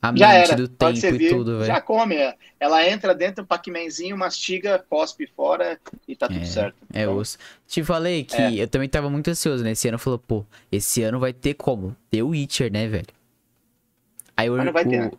A 0.02 0.08
Já 0.16 0.28
mente 0.32 0.50
era, 0.50 0.56
do 0.56 0.68
pode 0.68 1.00
tempo 1.00 1.16
ser 1.16 1.22
e 1.22 1.28
tudo, 1.28 1.52
velho. 1.58 1.66
já 1.66 1.80
come. 1.80 2.16
é. 2.16 2.36
Ela 2.58 2.88
entra 2.88 3.14
dentro, 3.14 3.46
Pac-Manzinho, 3.46 4.18
mastiga, 4.18 4.84
cospe 4.90 5.28
fora 5.28 5.78
e 6.08 6.16
tá 6.16 6.26
tudo 6.26 6.44
certo. 6.44 6.76
É 6.92 7.02
Então, 7.02 7.16
osso. 7.16 7.38
Te 7.68 7.84
falei 7.84 8.24
que 8.24 8.34
É. 8.34 8.64
eu 8.64 8.68
também 8.68 8.88
tava 8.88 9.08
muito 9.08 9.30
ansioso, 9.30 9.62
né? 9.62 9.70
Esse 9.70 9.86
ano 9.86 9.98
falou, 10.00 10.18
pô, 10.18 10.44
esse 10.72 11.04
ano 11.04 11.20
vai 11.20 11.32
ter 11.32 11.54
como? 11.54 11.94
Ter 12.10 12.20
o 12.22 12.30
Witcher, 12.30 12.72
né, 12.72 12.88
velho? 12.88 13.06
Aí 14.36 14.50
o, 14.50 14.56
Mas 14.56 14.66
não 14.66 14.72
vai 14.72 14.84
ter, 14.84 14.98
o- 14.98 15.04
né? 15.04 15.10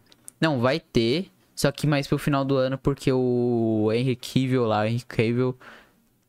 Não, 0.42 0.60
vai 0.60 0.80
ter, 0.82 1.32
só 1.56 1.72
que 1.72 1.88
mais 1.88 2.06
pro 2.06 2.18
final 2.18 2.44
do 2.44 2.58
ano, 2.58 2.78
porque 2.78 3.10
o 3.12 3.90
Henry 3.94 4.18
Cavill 4.18 4.66
lá, 4.66 4.82
o 4.82 4.86
Henry 4.86 5.06
Cavill 5.08 5.58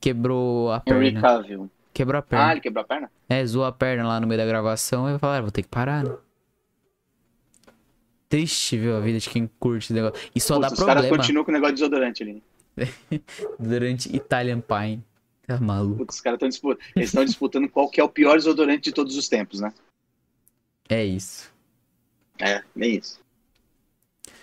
quebrou 0.00 0.70
a 0.70 0.76
Henry 0.86 1.12
perna. 1.12 1.20
Cavill. 1.20 1.70
Quebrou 1.92 2.18
a 2.18 2.20
Ah, 2.20 2.22
perna. 2.22 2.52
ele 2.52 2.60
quebrou 2.60 2.82
a 2.82 2.86
perna? 2.86 3.10
É, 3.28 3.44
zoou 3.44 3.64
a 3.64 3.72
perna 3.72 4.06
lá 4.06 4.20
no 4.20 4.26
meio 4.28 4.40
da 4.40 4.46
gravação 4.46 5.08
e 5.08 5.12
eu 5.12 5.18
falei, 5.18 5.38
ah, 5.38 5.42
vou 5.42 5.50
ter 5.50 5.62
que 5.62 5.68
parar, 5.68 6.04
né? 6.04 6.14
Triste, 8.34 8.76
viu, 8.76 8.96
a 8.96 9.00
vida 9.00 9.20
de 9.20 9.30
quem 9.30 9.48
curte 9.60 9.84
esse 9.84 9.92
negócio. 9.92 10.28
E 10.34 10.40
só 10.40 10.56
Putz, 10.56 10.70
dá 10.70 10.74
os 10.74 10.80
caras 10.80 11.02
problema 11.02 11.16
continuam 11.18 11.44
com 11.44 11.52
o 11.52 11.54
negócio 11.54 11.76
de 11.76 11.82
desodorante 11.82 12.22
ali. 12.24 12.42
durante 13.60 14.14
Italian 14.14 14.60
Pine. 14.60 15.04
Tá 15.46 15.60
maluco. 15.60 15.98
Putz, 15.98 16.16
os 16.16 16.20
caras 16.20 16.38
estão 16.38 16.48
disputando. 16.48 16.84
Eles 16.96 17.10
estão 17.10 17.24
disputando 17.24 17.68
qual 17.68 17.88
que 17.88 18.00
é 18.00 18.04
o 18.04 18.08
pior 18.08 18.36
desodorante 18.36 18.82
de 18.82 18.92
todos 18.92 19.16
os 19.16 19.28
tempos, 19.28 19.60
né? 19.60 19.72
É 20.88 21.04
isso. 21.04 21.48
É, 22.40 22.60
nem 22.74 22.96
isso. 22.96 23.20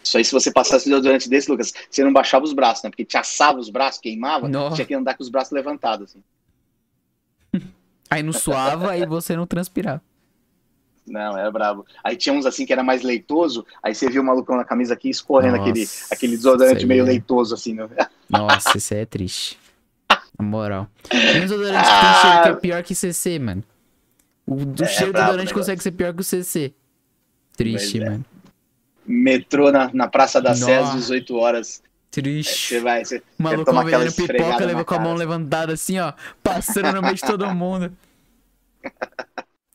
Isso 0.01 0.17
aí, 0.17 0.23
se 0.23 0.31
você 0.31 0.53
passasse 0.53 0.85
desodorante 0.85 1.27
desse, 1.27 1.51
Lucas, 1.51 1.73
você 1.89 2.01
não 2.01 2.13
baixava 2.13 2.45
os 2.45 2.53
braços, 2.53 2.85
né? 2.85 2.89
Porque 2.89 3.03
te 3.03 3.17
assava 3.17 3.59
os 3.59 3.69
braços, 3.69 3.99
queimava, 3.99 4.47
Nossa. 4.47 4.75
tinha 4.75 4.85
que 4.85 4.93
andar 4.93 5.15
com 5.17 5.23
os 5.23 5.29
braços 5.29 5.51
levantados, 5.51 6.11
assim. 6.11 6.23
Aí 8.09 8.23
não 8.23 8.31
suava 8.31 8.95
e 8.95 9.05
você 9.05 9.35
não 9.35 9.45
transpirava. 9.45 10.01
Não, 11.05 11.37
era 11.37 11.49
brabo. 11.51 11.85
Aí 12.03 12.15
tinha 12.15 12.33
uns 12.33 12.45
assim 12.45 12.65
que 12.65 12.71
era 12.71 12.83
mais 12.83 13.01
leitoso, 13.01 13.65
aí 13.81 13.93
você 13.93 14.09
viu 14.09 14.21
o 14.21 14.25
malucão 14.25 14.55
na 14.55 14.63
camisa 14.63 14.93
aqui 14.93 15.09
escorrendo 15.09 15.57
Nossa, 15.57 15.69
aquele, 15.69 15.89
aquele 16.11 16.37
desodorante 16.37 16.85
meio 16.85 17.01
é- 17.03 17.05
leitoso, 17.07 17.53
assim, 17.55 17.73
né? 17.73 17.87
Nossa, 18.29 18.77
isso 18.77 18.93
aí 18.93 19.01
é 19.01 19.05
triste. 19.05 19.57
Na 20.37 20.45
moral. 20.45 20.87
Tem 21.09 21.37
um 21.37 21.41
desodorante 21.41 21.83
que 21.83 21.89
Ah! 21.89 22.01
tem 22.01 22.21
cheiro 22.21 22.43
que 22.43 22.49
é 22.49 22.55
pior 22.55 22.83
que 22.83 22.95
CC, 22.95 23.39
mano. 23.39 23.63
O 24.45 24.65
do 24.65 24.83
É, 24.83 24.87
cheiro 24.87 25.11
do 25.11 25.17
desodorante 25.19 25.53
consegue 25.53 25.81
ser 25.83 25.91
pior 25.91 26.13
que 26.13 26.21
o 26.21 26.23
CC. 26.23 26.73
Triste, 27.57 28.01
é. 28.01 28.05
mano. 28.09 28.25
Metrô 29.05 29.71
na, 29.71 29.89
na 29.93 30.07
Praça 30.07 30.39
da 30.41 30.53
Sé 30.55 30.77
às 30.77 30.85
Nossa. 30.85 30.97
18 30.97 31.35
horas. 31.35 31.83
Triste. 32.11 32.67
Você 32.69 32.79
vai, 32.79 33.03
você 33.05 33.23
O 33.39 33.43
maluco 33.43 33.71
vendendo 33.83 34.11
pipoca, 34.13 34.65
leva 34.65 34.83
com 34.85 34.93
a 34.95 34.99
mão 34.99 35.15
levantada 35.15 35.73
assim, 35.73 35.97
ó. 35.99 36.13
Passando 36.43 36.93
no 36.93 37.01
meio 37.01 37.15
de 37.15 37.21
todo 37.21 37.53
mundo. 37.53 37.91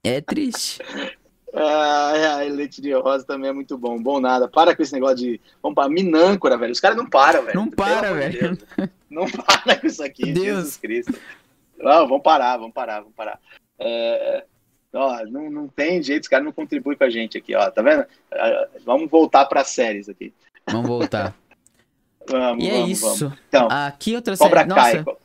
É 0.07 0.21
triste. 0.21 0.81
Ah, 1.53 2.13
é, 2.45 2.49
leite 2.49 2.81
de 2.81 2.93
rosa 2.93 3.25
também 3.25 3.51
é 3.51 3.53
muito 3.53 3.77
bom. 3.77 4.01
Bom 4.01 4.21
nada. 4.21 4.47
Para 4.47 4.77
com 4.77 4.83
esse 4.83 4.93
negócio 4.93 5.17
de. 5.17 5.41
Vamos 5.63 5.75
para 5.75 5.89
Minâncora, 5.89 6.57
velho. 6.57 6.73
Os 6.73 6.79
caras 6.79 6.97
não 6.97 7.09
param, 7.09 7.43
velho. 7.45 7.57
Não 7.59 7.69
para, 7.69 8.13
velho. 8.13 8.57
Deus. 8.57 8.89
Não 9.11 9.25
para 9.27 9.77
com 9.77 9.87
isso 9.87 10.05
aqui, 10.05 10.33
Deus. 10.33 10.59
Jesus 10.59 10.77
Cristo. 10.77 11.15
Não, 11.79 12.07
vamos 12.07 12.23
parar, 12.23 12.57
vamos 12.57 12.73
parar, 12.75 13.01
vamos 13.01 13.15
parar. 13.17 13.41
É, 13.79 14.45
ó, 14.93 15.25
não, 15.27 15.51
não 15.51 15.69
tem 15.69 16.03
jeito, 16.03 16.23
os 16.23 16.29
caras 16.29 16.45
não 16.45 16.53
contribuem 16.53 16.97
com 16.97 17.05
a 17.05 17.11
gente 17.11 17.37
aqui, 17.39 17.55
ó. 17.55 17.71
Tá 17.71 17.83
vendo? 17.83 18.05
Ah, 18.33 18.69
Vamos 18.85 19.11
voltar 19.11 19.45
para 19.47 19.65
séries 19.65 20.09
aqui. 20.09 20.33
Vamos 20.71 20.87
voltar. 20.87 21.35
Vamos, 22.29 22.65
E 22.65 22.69
é 22.69 22.73
vamos, 22.73 22.91
isso. 22.91 23.21
vamos. 23.29 23.39
Então, 23.49 23.69
Aqui 23.71 24.15
outra 24.17 24.37
Cobra 24.37 24.61
série. 24.69 25.05
Kai. 25.05 25.17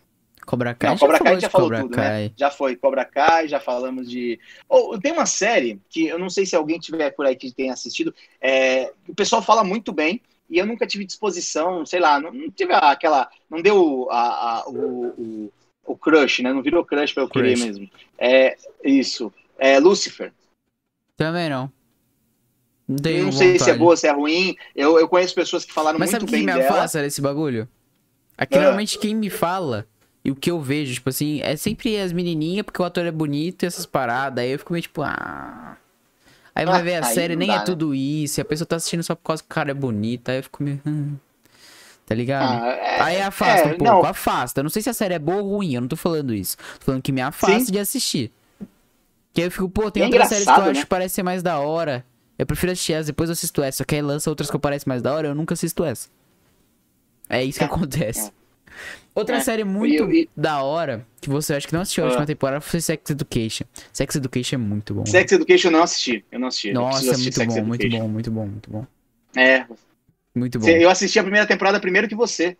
Cobra 0.46 0.74
Kai. 0.74 0.90
Não, 0.90 0.98
Cobra 0.98 1.20
Kai 1.20 1.40
já 1.40 1.50
falou 1.50 1.68
Cobra 1.68 1.82
tudo, 1.84 1.96
Kai. 1.96 2.24
né? 2.26 2.32
Já 2.36 2.50
foi 2.52 2.76
Cobra 2.76 3.06
Kai, 3.06 3.48
já 3.48 3.60
falamos 3.60 4.10
de. 4.10 4.40
Oh, 4.68 4.98
tem 5.00 5.12
uma 5.12 5.26
série 5.26 5.80
que 5.90 6.08
eu 6.08 6.18
não 6.20 6.30
sei 6.30 6.46
se 6.46 6.56
alguém 6.56 6.80
tiver 6.80 7.12
por 7.12 7.26
aí 7.26 7.36
que 7.36 7.52
tenha 7.54 7.74
assistido. 7.74 8.14
É, 8.42 8.92
o 9.08 9.16
pessoal 9.16 9.42
fala 9.42 9.64
muito 9.64 9.92
bem 9.94 10.22
e 10.50 10.58
eu 10.58 10.66
nunca 10.66 10.86
tive 10.88 11.06
disposição, 11.06 11.86
sei 11.86 12.00
lá, 12.00 12.20
não, 12.20 12.32
não 12.34 12.50
tive 12.52 12.74
aquela. 12.74 13.30
Não 13.50 13.62
deu 13.62 14.08
a, 14.12 14.60
a- 14.62 14.68
o, 14.68 14.74
o, 14.76 15.54
o 15.86 15.96
crush, 15.98 16.42
né? 16.42 16.52
Não 16.52 16.62
virou 16.62 16.84
crush 16.86 17.14
pra 17.14 17.24
eu 17.24 17.30
querer 17.30 17.54
Crush. 17.54 17.66
mesmo. 17.66 17.90
É 18.18 18.58
isso. 18.84 19.32
É 19.58 19.80
Lucifer. 19.80 20.34
Também 21.16 21.50
não. 21.50 21.72
Não 22.88 22.98
tenho 22.98 23.26
não 23.26 23.32
sei 23.32 23.50
se 23.52 23.56
é 23.56 23.60
vontade. 23.60 23.80
boa, 23.80 23.96
se 23.98 24.08
é 24.08 24.12
ruim. 24.12 24.56
Eu, 24.76 25.00
eu 25.00 25.08
conheço 25.08 25.34
pessoas 25.36 25.64
que 25.64 25.72
falaram 25.72 25.98
Mas 26.00 26.10
muito 26.12 26.22
sabe 26.22 26.24
o 26.26 26.28
que 26.28 26.46
bem 26.46 26.56
me 26.56 26.62
afasta 26.62 27.02
desse 27.02 27.22
bagulho? 27.22 27.70
Ah. 28.38 28.48
normalmente, 28.50 28.98
quem 28.98 29.16
me 29.16 29.30
fala 29.30 29.88
e 30.24 30.32
o 30.32 30.36
que 30.36 30.52
eu 30.52 30.62
vejo, 30.62 30.94
tipo 30.94 31.10
assim, 31.10 31.42
é 31.42 31.56
sempre 31.56 32.00
as 32.00 32.12
menininhas, 32.12 32.64
porque 32.64 32.82
o 32.82 32.86
ator 32.86 33.06
é 33.06 33.12
bonito 33.12 33.64
e 33.64 33.66
essas 33.66 33.86
paradas. 33.86 34.44
Aí 34.44 34.52
eu 34.52 34.60
fico 34.60 34.72
meio 34.74 34.84
tipo, 34.84 35.02
ah. 35.02 35.78
Aí 36.54 36.66
vai 36.66 36.80
Ah, 36.80 36.84
ver 36.84 36.96
a 37.04 37.08
aí 37.08 37.14
série, 37.14 37.36
nem 37.36 37.48
dá, 37.48 37.56
é 37.56 37.60
né? 37.60 37.64
tudo 37.66 37.96
isso. 37.96 38.40
E 38.40 38.42
a 38.42 38.46
pessoa 38.46 38.66
tá 38.68 38.76
assistindo 38.76 39.02
só 39.04 39.16
por 39.16 39.24
causa 39.24 39.42
que 39.42 39.48
o 39.48 39.54
cara 39.54 39.72
é 39.72 39.74
bonito. 39.74 40.30
Aí 40.30 40.38
eu 40.38 40.44
fico 40.44 40.62
meio. 40.64 40.82
hum, 40.86 41.16
Tá 42.06 42.14
ligado? 42.14 42.62
Ah, 42.62 42.68
é- 42.72 43.02
Aí 43.02 43.22
afasta 43.22 43.70
é, 43.70 43.74
um 43.74 43.78
pouco, 43.78 43.84
não. 43.86 44.06
afasta. 44.06 44.60
Eu 44.60 44.64
Não 44.64 44.70
sei 44.70 44.82
se 44.82 44.90
a 44.90 44.94
série 44.94 45.14
é 45.14 45.20
boa 45.20 45.42
ou 45.42 45.50
ruim, 45.56 45.74
eu 45.76 45.82
não 45.82 45.88
tô 45.88 45.96
falando 45.96 46.34
isso. 46.34 46.58
Tô 46.80 46.86
falando 46.88 47.02
que 47.02 47.12
me 47.12 47.22
afasta 47.22 47.66
Sim. 47.66 47.72
de 47.72 47.80
assistir. 47.80 48.32
Que 49.34 49.42
aí 49.42 49.48
eu 49.48 49.52
fico, 49.52 49.70
pô, 49.70 49.90
tem 49.90 50.04
é 50.04 50.06
outras 50.08 50.28
séries 50.28 50.44
que 50.44 50.50
eu 50.50 50.54
engraçado, 50.56 50.72
acho 50.72 50.80
né? 50.80 50.84
que 50.84 50.90
parecem 50.90 51.16
ser 51.16 51.24
mais 51.24 51.42
da 51.42 51.58
hora. 51.60 52.06
Eu 52.38 52.46
prefiro 52.46 52.72
assistir 52.74 52.94
essa, 52.94 53.08
depois 53.08 53.30
eu 53.30 53.34
assisto 53.34 53.64
essa. 53.64 53.78
Só 53.78 53.84
que 53.86 53.96
aí 53.96 54.02
lança 54.02 54.30
outras 54.30 54.50
que 54.50 54.56
eu 54.56 54.60
parecem 54.60 54.90
mais 54.90 55.02
da 55.02 55.14
hora, 55.14 55.30
eu 55.30 55.36
nunca 55.36 55.54
assisto 55.54 55.86
essa. 55.86 56.10
É 57.30 57.42
isso 57.46 57.60
que 57.60 57.64
É, 57.64 57.68
acontece. 57.68 58.32
Outra 59.14 59.38
É. 59.38 59.40
série 59.42 59.64
muito 59.66 60.10
E- 60.12 60.22
e- 60.24 60.30
da 60.36 60.64
hora, 60.64 61.06
que 61.20 61.30
você 61.30 61.54
acha 61.54 61.68
que 61.68 61.74
não 61.74 61.82
assistiu 61.82 62.04
a 62.04 62.08
Ah. 62.08 62.10
última 62.12 62.26
temporada, 62.26 62.62
foi 62.62 62.80
Sex 62.80 63.10
Education. 63.10 63.66
Sex 63.92 64.16
Education 64.16 64.56
é 64.56 64.60
muito 64.60 64.94
bom. 64.94 65.06
Sex 65.06 65.32
Education 65.34 65.68
eu 65.68 65.72
não 65.74 65.84
assisti. 65.84 66.24
Eu 66.32 66.40
não 66.40 66.48
assisti. 66.48 66.70
eu 66.70 66.74
Nossa, 66.76 67.14
é 67.14 67.18
muito 67.18 67.46
bom, 67.46 67.64
muito 67.66 67.90
bom, 67.90 68.08
muito 68.08 68.32
bom, 68.32 68.46
muito 68.48 68.72
bom. 68.72 68.86
É. 69.36 69.66
Muito 70.34 70.60
bom. 70.60 70.68
Eu 70.70 70.90
assisti 70.90 71.20
a 71.20 71.24
primeira 71.24 71.46
temporada 71.46 71.80
primeiro 71.80 72.08
que 72.08 72.16
você. 72.16 72.56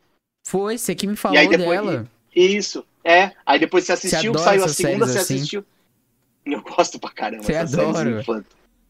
Foi, 0.46 0.78
você 0.78 0.94
que 0.94 1.08
me 1.08 1.16
falou 1.16 1.38
E 1.38 1.40
aí 1.40 1.48
depois- 1.48 1.80
dela. 1.82 2.08
Isso. 2.36 2.84
É. 3.04 3.32
Aí 3.46 3.60
depois 3.60 3.86
você 3.86 3.94
assistiu, 3.94 4.32
adora 4.32 4.44
saiu 4.46 4.64
a 4.66 4.68
segunda, 4.68 5.08
você 5.08 5.20
assim? 5.20 5.36
assistiu. 5.36 5.66
Eu 6.46 6.62
gosto 6.64 7.00
pra 7.00 7.12
caramba. 7.12 7.44
Você 7.44 7.56
adora. 7.56 8.24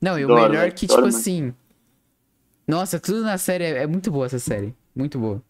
Não, 0.02 0.18
e 0.18 0.26
o 0.26 0.30
melhor 0.30 0.50
velho, 0.52 0.74
que, 0.74 0.86
adoro 0.86 1.02
tipo 1.02 1.06
mesmo. 1.06 1.20
assim. 1.20 1.54
Nossa, 2.68 3.00
tudo 3.00 3.22
na 3.24 3.38
série 3.38 3.64
é, 3.66 3.84
é 3.84 3.88
muito 3.88 4.10
boa 4.12 4.26
essa 4.26 4.40
série. 4.40 4.74
Muito 4.96 5.20
boa. 5.20 5.44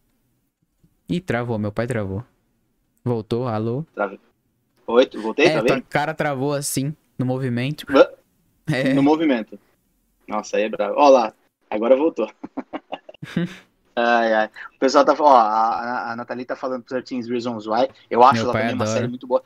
Ih, 1.12 1.20
travou, 1.20 1.58
meu 1.60 1.72
pai 1.72 1.86
travou. 1.88 2.24
Voltou, 3.04 3.48
alô? 3.48 3.86
Oi, 4.88 5.10
voltei, 5.22 5.46
é, 5.48 5.54
tá 5.58 5.62
bem? 5.62 5.82
cara 5.82 6.14
travou 6.14 6.54
assim, 6.54 6.96
no 7.18 7.26
movimento. 7.26 7.86
É, 8.72 8.94
No 8.94 9.02
movimento. 9.04 9.60
Nossa, 10.28 10.56
aí 10.56 10.64
é 10.64 10.70
bravo. 10.70 10.94
Ó 10.96 11.10
lá, 11.10 11.34
agora 11.70 11.98
voltou. 11.98 12.30
ai, 13.96 14.34
ai. 14.34 14.50
O 14.76 14.80
pessoal 14.80 15.04
tá 15.04 15.16
falando, 15.16 15.34
ó, 15.34 15.38
a, 15.38 16.12
a 16.12 16.16
Nathalie 16.16 16.46
tá 16.46 16.56
falando 16.56 16.84
13 16.84 17.30
Reasons 17.30 17.66
Why. 17.68 17.90
Eu 18.10 18.24
acho 18.24 18.42
ela 18.44 18.54
também 18.54 18.74
uma 18.74 18.84
adora. 18.84 18.98
série 18.98 19.08
muito 19.10 19.28
boa. 19.28 19.42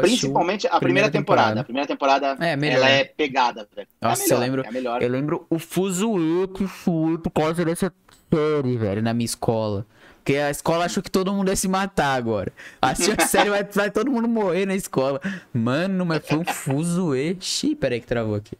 Principalmente 0.00 0.66
a 0.68 0.78
primeira 0.78 0.80
primeira 0.80 1.10
temporada. 1.10 1.46
temporada. 1.48 1.60
A 1.60 1.64
primeira 1.64 1.86
temporada, 1.88 2.36
É, 2.46 2.56
melhor. 2.56 2.76
ela 2.76 2.88
é 2.90 3.04
pegada. 3.04 3.68
velho. 3.74 3.88
É 4.00 4.06
Nossa, 4.06 4.22
eu 4.22 4.38
melhor, 4.38 4.40
lembro- 4.40 4.64
É 4.66 4.70
melhor. 4.70 5.02
Eu 5.02 5.08
lembro 5.10 5.46
o 5.50 5.58
fuzuê 5.58 6.48
que 6.54 6.66
foi 6.66 7.18
por 7.18 7.30
causa 7.30 7.64
dessa 7.64 7.92
série, 8.32 8.78
velho, 8.78 9.02
na 9.02 9.12
minha 9.12 9.26
escola. 9.26 9.84
Porque 10.24 10.38
a 10.38 10.50
escola 10.50 10.86
achou 10.86 11.02
que 11.02 11.10
todo 11.10 11.30
mundo 11.34 11.50
ia 11.50 11.56
se 11.56 11.68
matar 11.68 12.14
agora. 12.16 12.50
Assistiu 12.80 13.14
a 13.18 13.26
série, 13.26 13.50
vai, 13.50 13.62
vai 13.62 13.90
todo 13.90 14.10
mundo 14.10 14.26
morrer 14.26 14.64
na 14.64 14.74
escola. 14.74 15.20
Mano, 15.52 16.06
mas 16.06 16.26
foi 16.26 16.38
um 16.38 16.44
fuzuê. 16.46 17.36
Xiii, 17.38 17.76
peraí 17.76 18.00
que 18.00 18.06
travou 18.06 18.34
aqui. 18.34 18.56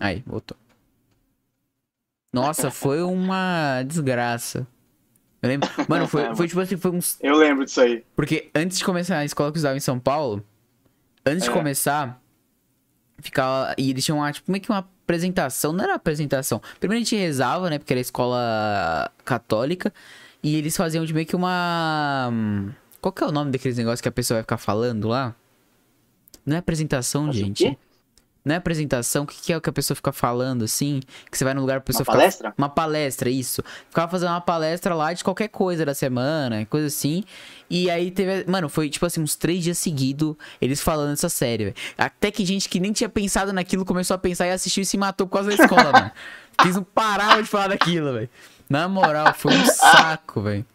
Aí, 0.00 0.22
voltou. 0.26 0.56
Nossa, 2.32 2.70
foi 2.70 3.02
uma 3.02 3.82
desgraça. 3.82 4.66
Eu 5.42 5.48
lembro. 5.50 5.68
Mano, 5.86 6.08
foi, 6.08 6.34
foi 6.34 6.48
tipo 6.48 6.60
assim, 6.60 6.78
foi 6.78 6.90
uns 6.90 7.18
Eu 7.20 7.36
lembro 7.36 7.66
disso 7.66 7.82
aí. 7.82 8.02
porque 8.16 8.50
antes 8.54 8.78
de 8.78 8.84
começar 8.84 9.18
a 9.18 9.24
escola 9.26 9.50
que 9.52 9.56
eu 9.56 9.58
estudava 9.58 9.76
em 9.76 9.80
São 9.80 10.00
Paulo, 10.00 10.42
antes 11.26 11.44
de 11.44 11.50
É. 11.50 11.52
começar, 11.52 12.18
ficava. 13.18 13.74
E 13.76 13.90
eles 13.90 14.02
tinham 14.02 14.18
uma, 14.20 14.32
tipo, 14.32 14.50
meio 14.50 14.62
que 14.62 14.70
uma 14.70 14.78
apresentação. 14.78 15.70
Não 15.74 15.84
era 15.84 15.94
apresentação. 15.96 16.62
Primeiro 16.80 17.02
a 17.02 17.04
gente 17.04 17.14
rezava, 17.14 17.68
né? 17.68 17.78
Porque 17.78 17.92
era 17.92 18.00
escola 18.00 19.12
católica. 19.22 19.92
E 20.44 20.56
eles 20.56 20.76
faziam 20.76 21.04
de 21.06 21.14
meio 21.14 21.26
que 21.26 21.34
uma. 21.34 22.30
Qual 23.00 23.10
que 23.10 23.24
é 23.24 23.26
o 23.26 23.32
nome 23.32 23.50
daqueles 23.50 23.78
negócios 23.78 24.02
que 24.02 24.08
a 24.08 24.12
pessoa 24.12 24.36
vai 24.36 24.42
ficar 24.42 24.58
falando 24.58 25.08
lá? 25.08 25.34
Não 26.44 26.54
é 26.54 26.58
apresentação, 26.58 27.26
Mas 27.26 27.36
o 27.36 27.38
gente. 27.38 27.64
quê? 27.64 27.78
Não 28.44 28.54
é 28.54 28.58
apresentação, 28.58 29.24
o 29.24 29.26
que, 29.26 29.40
que 29.40 29.52
é 29.54 29.56
o 29.56 29.60
que 29.60 29.70
a 29.70 29.72
pessoa 29.72 29.96
fica 29.96 30.12
falando, 30.12 30.64
assim? 30.64 31.00
Que 31.30 31.38
você 31.38 31.44
vai 31.44 31.54
no 31.54 31.62
lugar 31.62 31.80
pra 31.80 31.86
pessoa 31.86 32.02
Uma 32.02 32.04
ficar. 32.04 32.18
palestra? 32.18 32.54
Uma 32.58 32.68
palestra, 32.68 33.30
isso. 33.30 33.64
Ficava 33.88 34.10
fazendo 34.10 34.28
uma 34.28 34.40
palestra 34.42 34.94
lá 34.94 35.14
de 35.14 35.24
qualquer 35.24 35.48
coisa 35.48 35.82
da 35.86 35.94
semana, 35.94 36.66
coisa 36.66 36.88
assim. 36.88 37.24
E 37.70 37.88
aí 37.88 38.10
teve. 38.10 38.44
Mano, 38.46 38.68
foi 38.68 38.90
tipo 38.90 39.06
assim, 39.06 39.22
uns 39.22 39.34
três 39.34 39.64
dias 39.64 39.78
seguidos 39.78 40.36
eles 40.60 40.82
falando 40.82 41.14
essa 41.14 41.30
série, 41.30 41.64
velho. 41.64 41.76
Até 41.96 42.30
que 42.30 42.44
gente 42.44 42.68
que 42.68 42.78
nem 42.78 42.92
tinha 42.92 43.08
pensado 43.08 43.50
naquilo 43.50 43.82
começou 43.82 44.14
a 44.14 44.18
pensar 44.18 44.46
e 44.46 44.50
assistiu 44.50 44.82
e 44.82 44.86
se 44.86 44.98
matou 44.98 45.26
por 45.26 45.32
causa 45.38 45.48
da 45.48 45.64
escola, 45.64 45.90
mano. 45.90 46.10
Eles 46.62 46.76
não 46.76 46.84
paravam 46.84 47.40
de 47.40 47.48
falar 47.48 47.68
daquilo, 47.68 48.12
velho. 48.12 48.28
Na 48.68 48.88
moral, 48.88 49.34
foi 49.34 49.54
um 49.54 49.64
saco, 49.66 50.42
velho. 50.42 50.66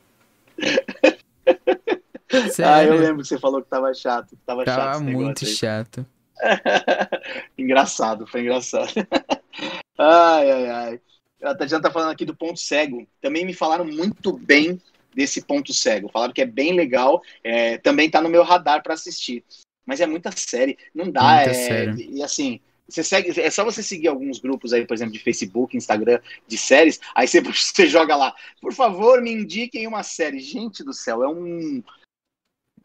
Ah, 2.63 2.83
eu 2.83 2.95
lembro 2.95 3.23
que 3.23 3.27
você 3.27 3.39
falou 3.39 3.61
que 3.61 3.69
tava 3.69 3.93
chato. 3.93 4.29
que 4.29 4.45
Tava, 4.45 4.63
chato 4.63 4.75
Tava 4.75 4.95
esse 4.95 5.03
muito 5.03 5.45
chato. 5.45 6.05
engraçado, 7.57 8.27
foi 8.27 8.41
engraçado. 8.41 8.93
ai, 9.97 10.51
ai, 10.51 10.69
ai. 10.69 11.01
A 11.41 11.55
Tatiana 11.55 11.81
tá 11.81 11.91
falando 11.91 12.11
aqui 12.11 12.25
do 12.25 12.35
ponto 12.35 12.59
cego. 12.59 13.07
Também 13.21 13.45
me 13.45 13.53
falaram 13.53 13.85
muito 13.85 14.33
bem 14.33 14.79
desse 15.15 15.41
ponto 15.41 15.73
cego. 15.73 16.09
Falaram 16.09 16.33
que 16.33 16.41
é 16.41 16.45
bem 16.45 16.73
legal. 16.73 17.21
É, 17.43 17.77
também 17.77 18.09
tá 18.09 18.21
no 18.21 18.29
meu 18.29 18.43
radar 18.43 18.83
para 18.83 18.93
assistir. 18.93 19.43
Mas 19.85 20.01
é 20.01 20.05
muita 20.05 20.31
série. 20.31 20.77
Não 20.93 21.09
dá. 21.09 21.35
Muita 21.35 21.51
é, 21.51 21.53
série. 21.53 22.09
E 22.11 22.21
assim, 22.21 22.59
você 22.89 23.03
segue, 23.03 23.39
é 23.39 23.49
só 23.51 23.63
você 23.63 23.83
seguir 23.83 24.07
alguns 24.07 24.39
grupos 24.39 24.73
aí, 24.73 24.85
por 24.85 24.93
exemplo, 24.95 25.13
de 25.13 25.19
Facebook, 25.19 25.77
Instagram, 25.77 26.19
de 26.47 26.57
séries. 26.57 26.99
Aí 27.13 27.27
você, 27.27 27.39
você 27.41 27.87
joga 27.87 28.15
lá. 28.15 28.35
Por 28.59 28.73
favor, 28.73 29.21
me 29.21 29.31
indiquem 29.31 29.87
uma 29.87 30.03
série. 30.03 30.39
Gente 30.39 30.83
do 30.83 30.93
céu, 30.93 31.23
é 31.23 31.27
um, 31.27 31.83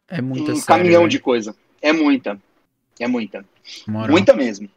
É 0.09 0.21
muita 0.21 0.53
um 0.53 0.57
série, 0.57 0.67
caminhão 0.67 1.01
velho. 1.03 1.11
de 1.11 1.19
coisa. 1.19 1.57
É 1.81 1.93
muita. 1.93 2.41
É 3.01 3.07
muita. 3.07 3.45
Moral. 3.87 4.11
Muita 4.11 4.35
mesmo. 4.35 4.69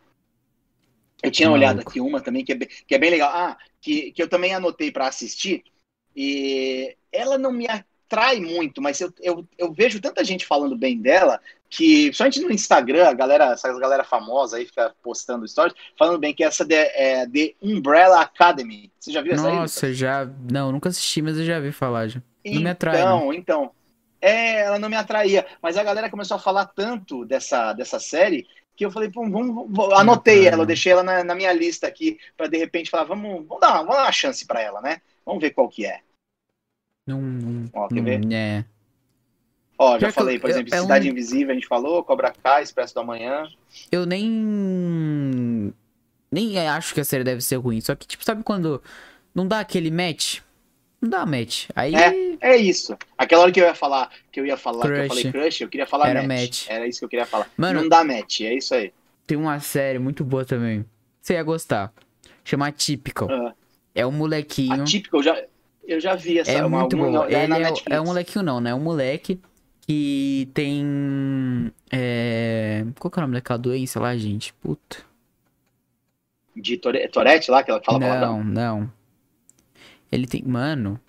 Eu 1.22 1.32
tinha 1.32 1.50
Maluco. 1.50 1.60
olhado 1.66 1.80
aqui 1.82 2.00
uma 2.00 2.22
também 2.22 2.46
que 2.46 2.52
é 2.52 2.56
bem, 2.56 2.68
que 2.88 2.96
é 2.96 2.98
bem 2.98 3.10
legal. 3.12 3.30
Ah, 3.34 3.58
que, 3.82 4.12
que 4.12 4.22
eu 4.22 4.30
também 4.30 4.54
anotei 4.54 4.92
para 4.92 5.08
assistir. 5.08 5.64
E 6.16 6.96
ela 7.12 7.38
não 7.38 7.52
me 7.52 7.68
atrai 7.68 8.40
muito, 8.40 8.82
mas 8.82 9.00
eu, 9.02 9.14
eu, 9.22 9.48
eu 9.58 9.74
vejo 9.74 10.00
tanta 10.00 10.24
gente 10.24 10.46
falando 10.46 10.78
bem 10.78 11.00
dela 11.00 11.42
que, 11.70 12.06
principalmente 12.06 12.40
no 12.42 12.52
Instagram, 12.52 13.08
a 13.08 13.14
galera, 13.14 13.46
essa 13.52 13.72
galera 13.80 14.04
famosa 14.04 14.58
aí 14.58 14.66
fica 14.66 14.96
postando 15.04 15.48
stories, 15.48 15.76
falando 15.98 16.20
bem 16.20 16.34
que 16.34 16.44
essa 16.44 16.64
de, 16.64 16.76
é 16.76 17.28
The 17.28 17.56
Umbrella 17.62 18.22
Academy. 18.22 18.92
Você 19.00 19.12
já 19.12 19.22
viu 19.22 19.34
essa 19.34 19.44
aí? 19.48 19.54
Lucas? 19.54 19.60
Nossa, 19.76 19.94
já. 19.94 20.26
Não, 20.52 20.72
nunca 20.72 20.90
assisti, 20.90 21.22
mas 21.22 21.38
eu 21.38 21.46
já 21.46 21.60
vi 21.60 21.72
falar 21.72 22.08
já. 22.08 22.22
Não 22.46 22.62
me 22.62 22.70
atrai, 22.70 22.96
Então, 23.02 23.34
então. 23.34 23.72
É, 24.20 24.62
ela 24.62 24.80
não 24.80 24.90
me 24.90 24.96
atraía. 24.96 25.46
Mas 25.62 25.78
a 25.78 25.84
galera 25.84 26.10
começou 26.10 26.36
a 26.38 26.40
falar 26.40 26.66
tanto 26.66 27.24
dessa, 27.26 27.74
dessa 27.74 28.00
série 28.00 28.48
que 28.76 28.86
eu 28.86 28.92
falei, 28.92 29.10
vamos, 29.10 29.32
vamos- 29.32 29.94
anotei 29.94 30.40
atrai, 30.42 30.54
ela, 30.54 30.62
eu 30.64 30.68
deixei 30.68 30.92
ela 30.92 31.04
na, 31.04 31.24
na 31.24 31.36
minha 31.36 31.52
lista 31.52 31.88
aqui 31.88 32.18
para 32.36 32.48
de 32.48 32.58
repente 32.58 32.90
falar, 32.90 33.04
vamos, 33.06 33.46
vamos, 33.48 33.60
dar, 33.60 33.70
uma- 33.70 33.78
vamos 33.80 33.96
dar 33.96 34.04
uma 34.04 34.12
chance 34.12 34.46
para 34.46 34.62
ela, 34.62 34.82
né? 34.82 35.02
Vamos 35.26 35.42
ver 35.42 35.52
qual 35.52 35.68
que 35.68 35.86
é. 35.86 36.00
Não. 37.08 37.22
não, 37.22 37.70
Ó, 37.74 37.88
quer 37.88 37.96
não 37.96 38.04
ver? 38.04 38.34
é. 38.34 38.66
Ó, 39.80 40.00
já 40.00 40.08
que 40.08 40.14
falei, 40.14 40.38
eu- 40.38 40.42
por 40.42 40.50
exemplo, 40.50 40.74
é 40.74 40.80
um- 40.80 40.84
Cidade 40.84 41.08
Invisível, 41.10 41.52
a 41.52 41.54
gente 41.54 41.68
falou, 41.68 42.04
Cobra 42.04 42.34
Kai, 42.44 42.64
Expresso 42.64 42.94
do 42.96 43.00
Amanhã. 43.02 43.48
Eu 43.92 44.06
nem. 44.08 45.74
Nem 46.32 46.58
acho 46.68 46.94
que 46.94 47.00
a 47.00 47.04
série 47.06 47.24
deve 47.24 47.42
ser 47.42 47.56
ruim. 47.58 47.80
Só 47.82 47.96
que, 47.96 48.06
tipo, 48.08 48.24
sabe 48.24 48.44
quando 48.44 48.82
não 49.34 49.48
dá 49.48 49.60
aquele 49.60 49.90
match? 49.92 50.40
Não 51.02 51.10
dá 51.10 51.26
match. 51.26 51.68
Aí. 51.76 51.94
É 52.42 52.58
isso. 52.58 52.98
Aquela 53.18 53.44
hora 53.44 53.52
que 53.52 53.62
eu 53.62 53.66
ia 53.66 53.76
falar, 53.76 54.10
que 54.32 54.40
eu 54.40 54.46
ia 54.46 54.58
falar, 54.58 54.82
que 54.82 54.88
eu 54.88 54.94
Crush. 54.94 55.08
falei 55.08 55.32
crush, 55.32 55.62
eu 55.62 55.70
queria 55.70 55.88
falar 55.88 56.10
Era 56.10 56.24
match. 56.24 56.40
match. 56.40 56.66
Era 56.70 56.88
isso 56.88 57.00
que 57.00 57.06
eu 57.06 57.10
queria 57.10 57.26
falar. 57.26 57.50
Mano- 57.56 57.82
não 57.82 57.90
dá 57.90 58.04
match, 58.04 58.42
é 58.42 58.54
isso 58.56 58.74
aí. 58.74 58.92
Tem 59.26 59.38
uma 59.38 59.60
série 59.60 60.00
muito 60.00 60.24
boa 60.24 60.44
também. 60.44 60.84
Você 61.22 61.34
ia 61.34 61.44
gostar. 61.44 61.94
Chama 62.44 62.72
Typical. 62.72 63.30
Ah, 63.32 63.54
É 63.94 64.06
um 64.06 64.12
molequinho. 64.12 64.82
atípico, 64.82 65.18
eu 65.18 65.24
já, 65.24 65.44
eu 65.86 66.00
já 66.00 66.16
vi 66.16 66.40
essa. 66.40 66.52
É 66.52 66.64
uma- 66.66 66.80
muito 66.80 66.96
uma- 66.96 67.12
bom. 67.12 67.26
é 67.26 67.44
Ele 67.44 67.54
é, 67.54 67.96
é 67.96 68.02
um 68.02 68.06
molequinho 68.06 68.44
não, 68.44 68.60
né? 68.60 68.70
É 68.72 68.76
um 68.76 68.80
moleque 68.80 69.40
que 69.88 70.50
tem. 70.54 71.72
É... 71.92 72.86
Qual 73.00 73.10
que 73.10 73.20
é 73.20 73.22
o 73.22 73.24
nome 73.24 73.36
daquela 73.36 73.58
doença 73.58 74.00
lá, 74.00 74.16
gente? 74.18 74.54
Puta. 74.56 74.98
De 76.56 76.78
Tore- 76.78 77.08
Tourette 77.10 77.50
lá, 77.52 77.64
que 77.64 77.72
ela 77.72 77.82
fala 77.84 78.00
Não, 78.00 78.08
palavrão? 78.08 78.44
não. 78.44 78.92
Ele 80.12 80.28
tem. 80.28 80.44
Mano. 80.44 81.00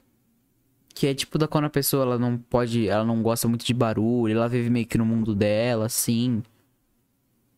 Que 0.94 1.06
é 1.06 1.14
tipo 1.14 1.38
da 1.38 1.46
quando 1.48 1.64
a 1.66 1.70
pessoa 1.70 2.02
ela 2.04 2.18
não 2.18 2.36
pode. 2.38 2.88
Ela 2.88 3.04
não 3.04 3.22
gosta 3.22 3.48
muito 3.48 3.64
de 3.64 3.72
barulho, 3.74 4.34
ela 4.36 4.48
vive 4.48 4.68
meio 4.70 4.86
que 4.86 4.98
no 4.98 5.06
mundo 5.06 5.34
dela, 5.34 5.86
assim. 5.86 6.42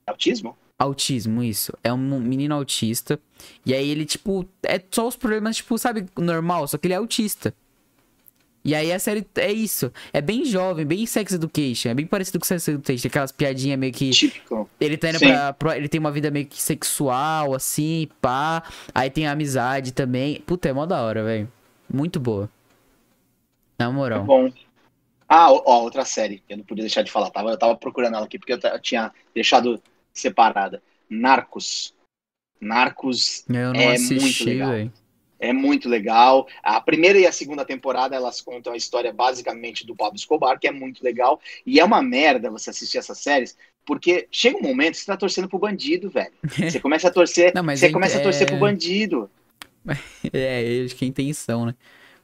Autismo? 0.07 0.57
Autismo, 0.79 1.43
isso. 1.43 1.73
É 1.85 1.93
um 1.93 2.21
menino 2.21 2.55
autista. 2.55 3.19
E 3.67 3.75
aí 3.75 3.89
ele, 3.91 4.05
tipo, 4.07 4.47
é 4.63 4.83
só 4.91 5.07
os 5.09 5.17
problemas, 5.17 5.57
tipo, 5.57 5.77
sabe, 5.79 6.07
normal, 6.19 6.67
só 6.69 6.79
que 6.79 6.87
ele 6.87 6.95
é 6.95 6.97
autista. 6.99 7.55
E 8.63 8.75
aí 8.75 8.93
a 8.93 8.99
série 8.99 9.27
é 9.37 9.51
isso. 9.51 9.91
É 10.13 10.21
bem 10.21 10.45
jovem, 10.45 10.85
bem 10.85 11.07
sex 11.07 11.33
education. 11.33 11.89
É 11.91 11.95
bem 11.95 12.07
parecido 12.07 12.39
com 12.39 12.45
sex 12.45 12.69
education. 12.69 13.09
Aquelas 13.09 13.33
piadinhas 13.33 13.79
meio 13.79 13.93
que. 13.93 14.11
Típico. 14.11 14.69
Ele 14.79 14.99
tá 14.99 15.09
indo 15.11 15.19
pra, 15.19 15.53
pra- 15.55 15.77
Ele 15.79 15.89
tem 15.89 15.99
uma 15.99 16.11
vida 16.13 16.31
meio 16.31 16.47
que 16.47 16.61
sexual, 16.61 17.55
assim, 17.55 18.09
pá. 18.21 18.63
Aí 18.95 19.09
tem 19.09 19.27
a 19.27 19.33
amizade 19.33 19.93
também. 19.93 20.41
Puta, 20.43 20.69
é 20.69 20.73
mó 20.73 20.85
da 20.85 21.01
hora, 21.03 21.25
velho. 21.25 21.51
Muito 21.93 22.21
boa. 22.21 22.51
Na 23.79 23.91
moral. 23.91 24.25
Bom. 24.25 24.53
Ah, 25.27 25.51
ó, 25.51 25.83
outra 25.83 26.05
série 26.05 26.41
que 26.41 26.53
eu 26.53 26.59
não 26.59 26.65
podia 26.65 26.83
deixar 26.85 27.03
de 27.03 27.11
falar. 27.11 27.31
Tava, 27.31 27.51
eu 27.51 27.59
tava 27.59 27.77
procurando 27.77 28.17
ela 28.17 28.27
aqui 28.27 28.39
porque 28.39 28.53
eu, 28.53 28.59
eu 28.63 28.81
tinha 28.81 29.11
deixado 29.35 29.83
separada. 30.13 30.83
Narcos. 31.09 31.95
Narcos 32.61 33.43
Eu 33.49 33.73
não 33.73 33.81
É 33.81 33.95
assisti, 33.95 34.21
muito 34.21 34.45
legal. 34.45 34.71
velho. 34.73 34.93
É 35.41 35.53
muito 35.53 35.89
legal. 35.89 36.47
A 36.63 36.81
primeira 36.81 37.19
e 37.19 37.27
a 37.27 37.33
segunda 37.33 37.65
temporada 37.65 38.15
elas 38.15 38.41
contam 38.41 38.73
a 38.73 38.77
história 38.77 39.13
basicamente 39.13 39.87
do 39.87 39.97
Pablo 39.97 40.17
Escobar, 40.17 40.61
que 40.61 40.69
é 40.69 40.71
muito 40.71 41.03
legal. 41.03 41.41
E 41.67 41.81
é 41.81 41.85
uma 41.85 42.03
merda 42.03 42.51
você 42.51 42.71
assistir 42.71 42.99
essas 42.99 43.19
séries, 43.19 43.57
porque 43.85 44.29
chega 44.31 44.59
um 44.59 44.63
momento 44.63 44.93
que 44.93 44.99
você 45.01 45.07
tá 45.07 45.17
torcendo 45.17 45.49
pro 45.49 45.59
bandido, 45.59 46.11
velho. 46.11 46.33
Você 46.47 46.79
começa 46.79 47.09
a 47.09 47.11
torcer, 47.11 47.53
Não, 47.55 47.65
você 47.65 47.87
é- 47.87 47.91
começa 47.91 48.19
a 48.19 48.23
torcer 48.23 48.43
é- 48.43 48.47
pro 48.47 48.59
bandido. 48.59 49.31
É, 50.33 50.63
eu 50.63 50.85
acho 50.85 50.95
que 50.95 51.05
é 51.05 51.07
a 51.07 51.09
intenção, 51.09 51.65
né? 51.65 51.75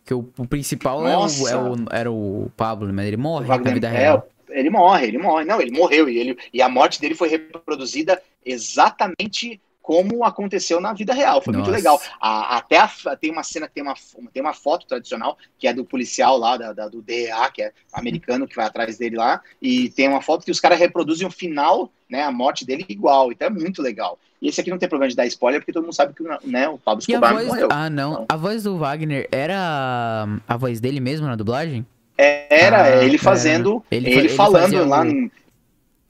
Porque 0.04 0.12
o, 0.12 0.28
o 0.36 0.46
principal 0.46 1.08
é 1.08 1.16
o, 1.16 1.48
é 1.48 1.56
o- 1.56 1.86
era 1.90 2.12
o 2.12 2.52
Pablo, 2.54 2.92
mas 2.92 3.06
ele 3.06 3.16
morre 3.16 3.48
na 3.48 3.56
vida 3.56 3.88
é, 3.88 3.90
real. 3.90 4.28
ele 4.50 4.68
morre, 4.68 5.06
ele 5.06 5.18
morre. 5.18 5.44
Não, 5.46 5.60
ele 5.60 5.70
morreu. 5.72 6.06
E, 6.08 6.18
ele, 6.18 6.38
e 6.52 6.60
a 6.60 6.68
morte 6.68 7.00
dele 7.00 7.14
foi 7.14 7.28
reproduzida 7.30 8.22
exatamente 8.44 9.58
como 9.86 10.24
aconteceu 10.24 10.80
na 10.80 10.92
vida 10.92 11.14
real. 11.14 11.40
Foi 11.40 11.52
muito 11.54 11.66
Nossa. 11.66 11.76
legal. 11.78 12.00
A- 12.20 12.56
até 12.56 12.76
a- 12.78 12.90
tem 13.20 13.30
uma 13.30 13.44
cena 13.44 13.68
que 13.68 13.74
tem 13.74 13.84
uma, 13.84 13.94
tem 14.32 14.42
uma 14.42 14.52
foto 14.52 14.84
tradicional, 14.84 15.38
que 15.60 15.68
é 15.68 15.72
do 15.72 15.84
policial 15.84 16.36
lá, 16.36 16.56
da, 16.56 16.72
da- 16.72 16.88
do 16.88 17.00
DEA, 17.00 17.48
que 17.54 17.62
é 17.62 17.70
americano, 17.92 18.48
que 18.48 18.56
vai 18.56 18.66
atrás 18.66 18.98
dele 18.98 19.14
lá. 19.16 19.40
E 19.62 19.88
tem 19.90 20.08
uma 20.08 20.20
foto 20.20 20.44
que 20.44 20.50
os 20.50 20.58
caras 20.58 20.76
reproduzem 20.80 21.24
o 21.24 21.30
final, 21.30 21.88
né? 22.10 22.24
A 22.24 22.32
morte 22.32 22.66
dele 22.66 22.84
igual. 22.88 23.30
Então 23.30 23.46
é 23.46 23.50
muito 23.50 23.80
legal. 23.80 24.18
E 24.42 24.48
esse 24.48 24.60
aqui 24.60 24.70
não 24.70 24.78
tem 24.78 24.88
problema 24.88 25.08
de 25.08 25.14
dar 25.14 25.24
spoiler, 25.26 25.60
porque 25.60 25.72
todo 25.72 25.84
mundo 25.84 25.94
sabe 25.94 26.12
que 26.14 26.22
né, 26.48 26.68
o 26.68 26.78
Pablo 26.78 26.98
a 26.98 27.06
Escobar 27.08 27.32
voz. 27.34 27.46
morreu. 27.46 27.68
Ah, 27.70 27.88
não. 27.88 28.26
A 28.28 28.36
voz 28.36 28.64
do 28.64 28.76
Wagner 28.76 29.28
era 29.30 30.26
a 30.48 30.56
voz 30.56 30.80
dele 30.80 30.98
mesmo 30.98 31.28
na 31.28 31.36
dublagem? 31.36 31.86
Era 32.18 32.82
Ah, 32.82 33.04
ele 33.04 33.18
fazendo, 33.18 33.84
Ele 33.88 34.06
ele, 34.08 34.14
fa- 34.14 34.20
ele 34.20 34.28
falando 34.30 34.84
lá 34.88 35.02
o- 35.04 35.30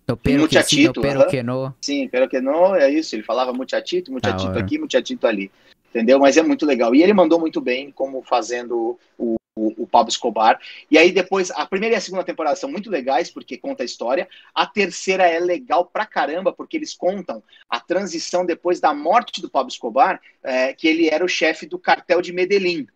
no, 0.08 0.16
pero 0.16 0.22
que 0.22 0.22
sim, 0.22 0.36
no 0.36 0.42
Muchachito, 0.42 1.00
pero 1.00 1.20
aham. 1.20 1.28
que 1.28 1.42
no. 1.42 1.74
Sim, 1.80 2.08
pero 2.08 2.28
que 2.28 2.36
é 2.36 2.90
isso. 2.90 3.16
Ele 3.16 3.22
falava 3.22 3.52
muchachito, 3.52 4.12
muchachito 4.12 4.56
aqui, 4.58 4.78
muchachito 4.78 5.26
ali. 5.26 5.50
Entendeu? 5.90 6.18
Mas 6.20 6.36
é 6.36 6.42
muito 6.42 6.64
legal. 6.64 6.94
E 6.94 7.02
ele 7.02 7.12
mandou 7.12 7.40
muito 7.40 7.60
bem 7.60 7.90
como 7.90 8.22
fazendo 8.22 8.98
o, 9.18 9.36
o, 9.56 9.82
o 9.82 9.86
Pablo 9.86 10.10
Escobar. 10.10 10.60
E 10.90 10.96
aí 10.96 11.10
depois, 11.10 11.50
a 11.50 11.66
primeira 11.66 11.96
e 11.96 11.98
a 11.98 12.00
segunda 12.00 12.22
temporada 12.22 12.54
são 12.54 12.70
muito 12.70 12.90
legais, 12.90 13.30
porque 13.30 13.56
conta 13.56 13.82
a 13.82 13.86
história. 13.86 14.28
A 14.54 14.66
terceira 14.66 15.26
é 15.26 15.40
legal 15.40 15.86
pra 15.86 16.06
caramba, 16.06 16.52
porque 16.52 16.76
eles 16.76 16.94
contam 16.94 17.42
a 17.68 17.80
transição 17.80 18.46
depois 18.46 18.78
da 18.78 18.94
morte 18.94 19.40
do 19.40 19.50
Pablo 19.50 19.72
Escobar, 19.72 20.20
é, 20.42 20.72
que 20.72 20.86
ele 20.86 21.08
era 21.08 21.24
o 21.24 21.28
chefe 21.28 21.66
do 21.66 21.78
cartel 21.78 22.22
de 22.22 22.32
Medellín. 22.32 22.86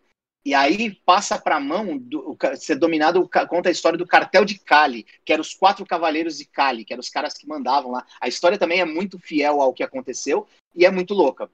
E 0.45 0.55
aí 0.55 0.95
passa 1.05 1.39
para 1.39 1.57
a 1.57 1.61
mão 1.61 1.99
do 1.99 2.37
ser 2.57 2.77
dominado, 2.77 3.29
conta 3.49 3.69
a 3.69 3.73
história 3.73 3.99
do 3.99 4.07
cartel 4.07 4.45
de 4.45 4.59
Cali, 4.59 5.07
que 5.25 5.33
eram 5.33 5.43
os 5.43 5.55
quatro 5.55 5.85
cavaleiros 5.85 6.39
de 6.39 6.47
Cali, 6.47 6.85
que 6.85 6.93
eram 6.93 7.01
os 7.01 7.11
caras 7.11 7.35
que 7.35 7.47
mandavam 7.47 7.93
lá. 7.93 8.07
A 8.21 8.27
história 8.27 8.57
também 8.57 8.81
é 8.81 8.85
muito 8.85 9.19
fiel 9.19 9.61
ao 9.61 9.75
que 9.75 9.83
aconteceu 9.83 10.47
e 10.75 10.87
é 10.87 10.91
muito 10.91 11.13
louca. 11.13 11.51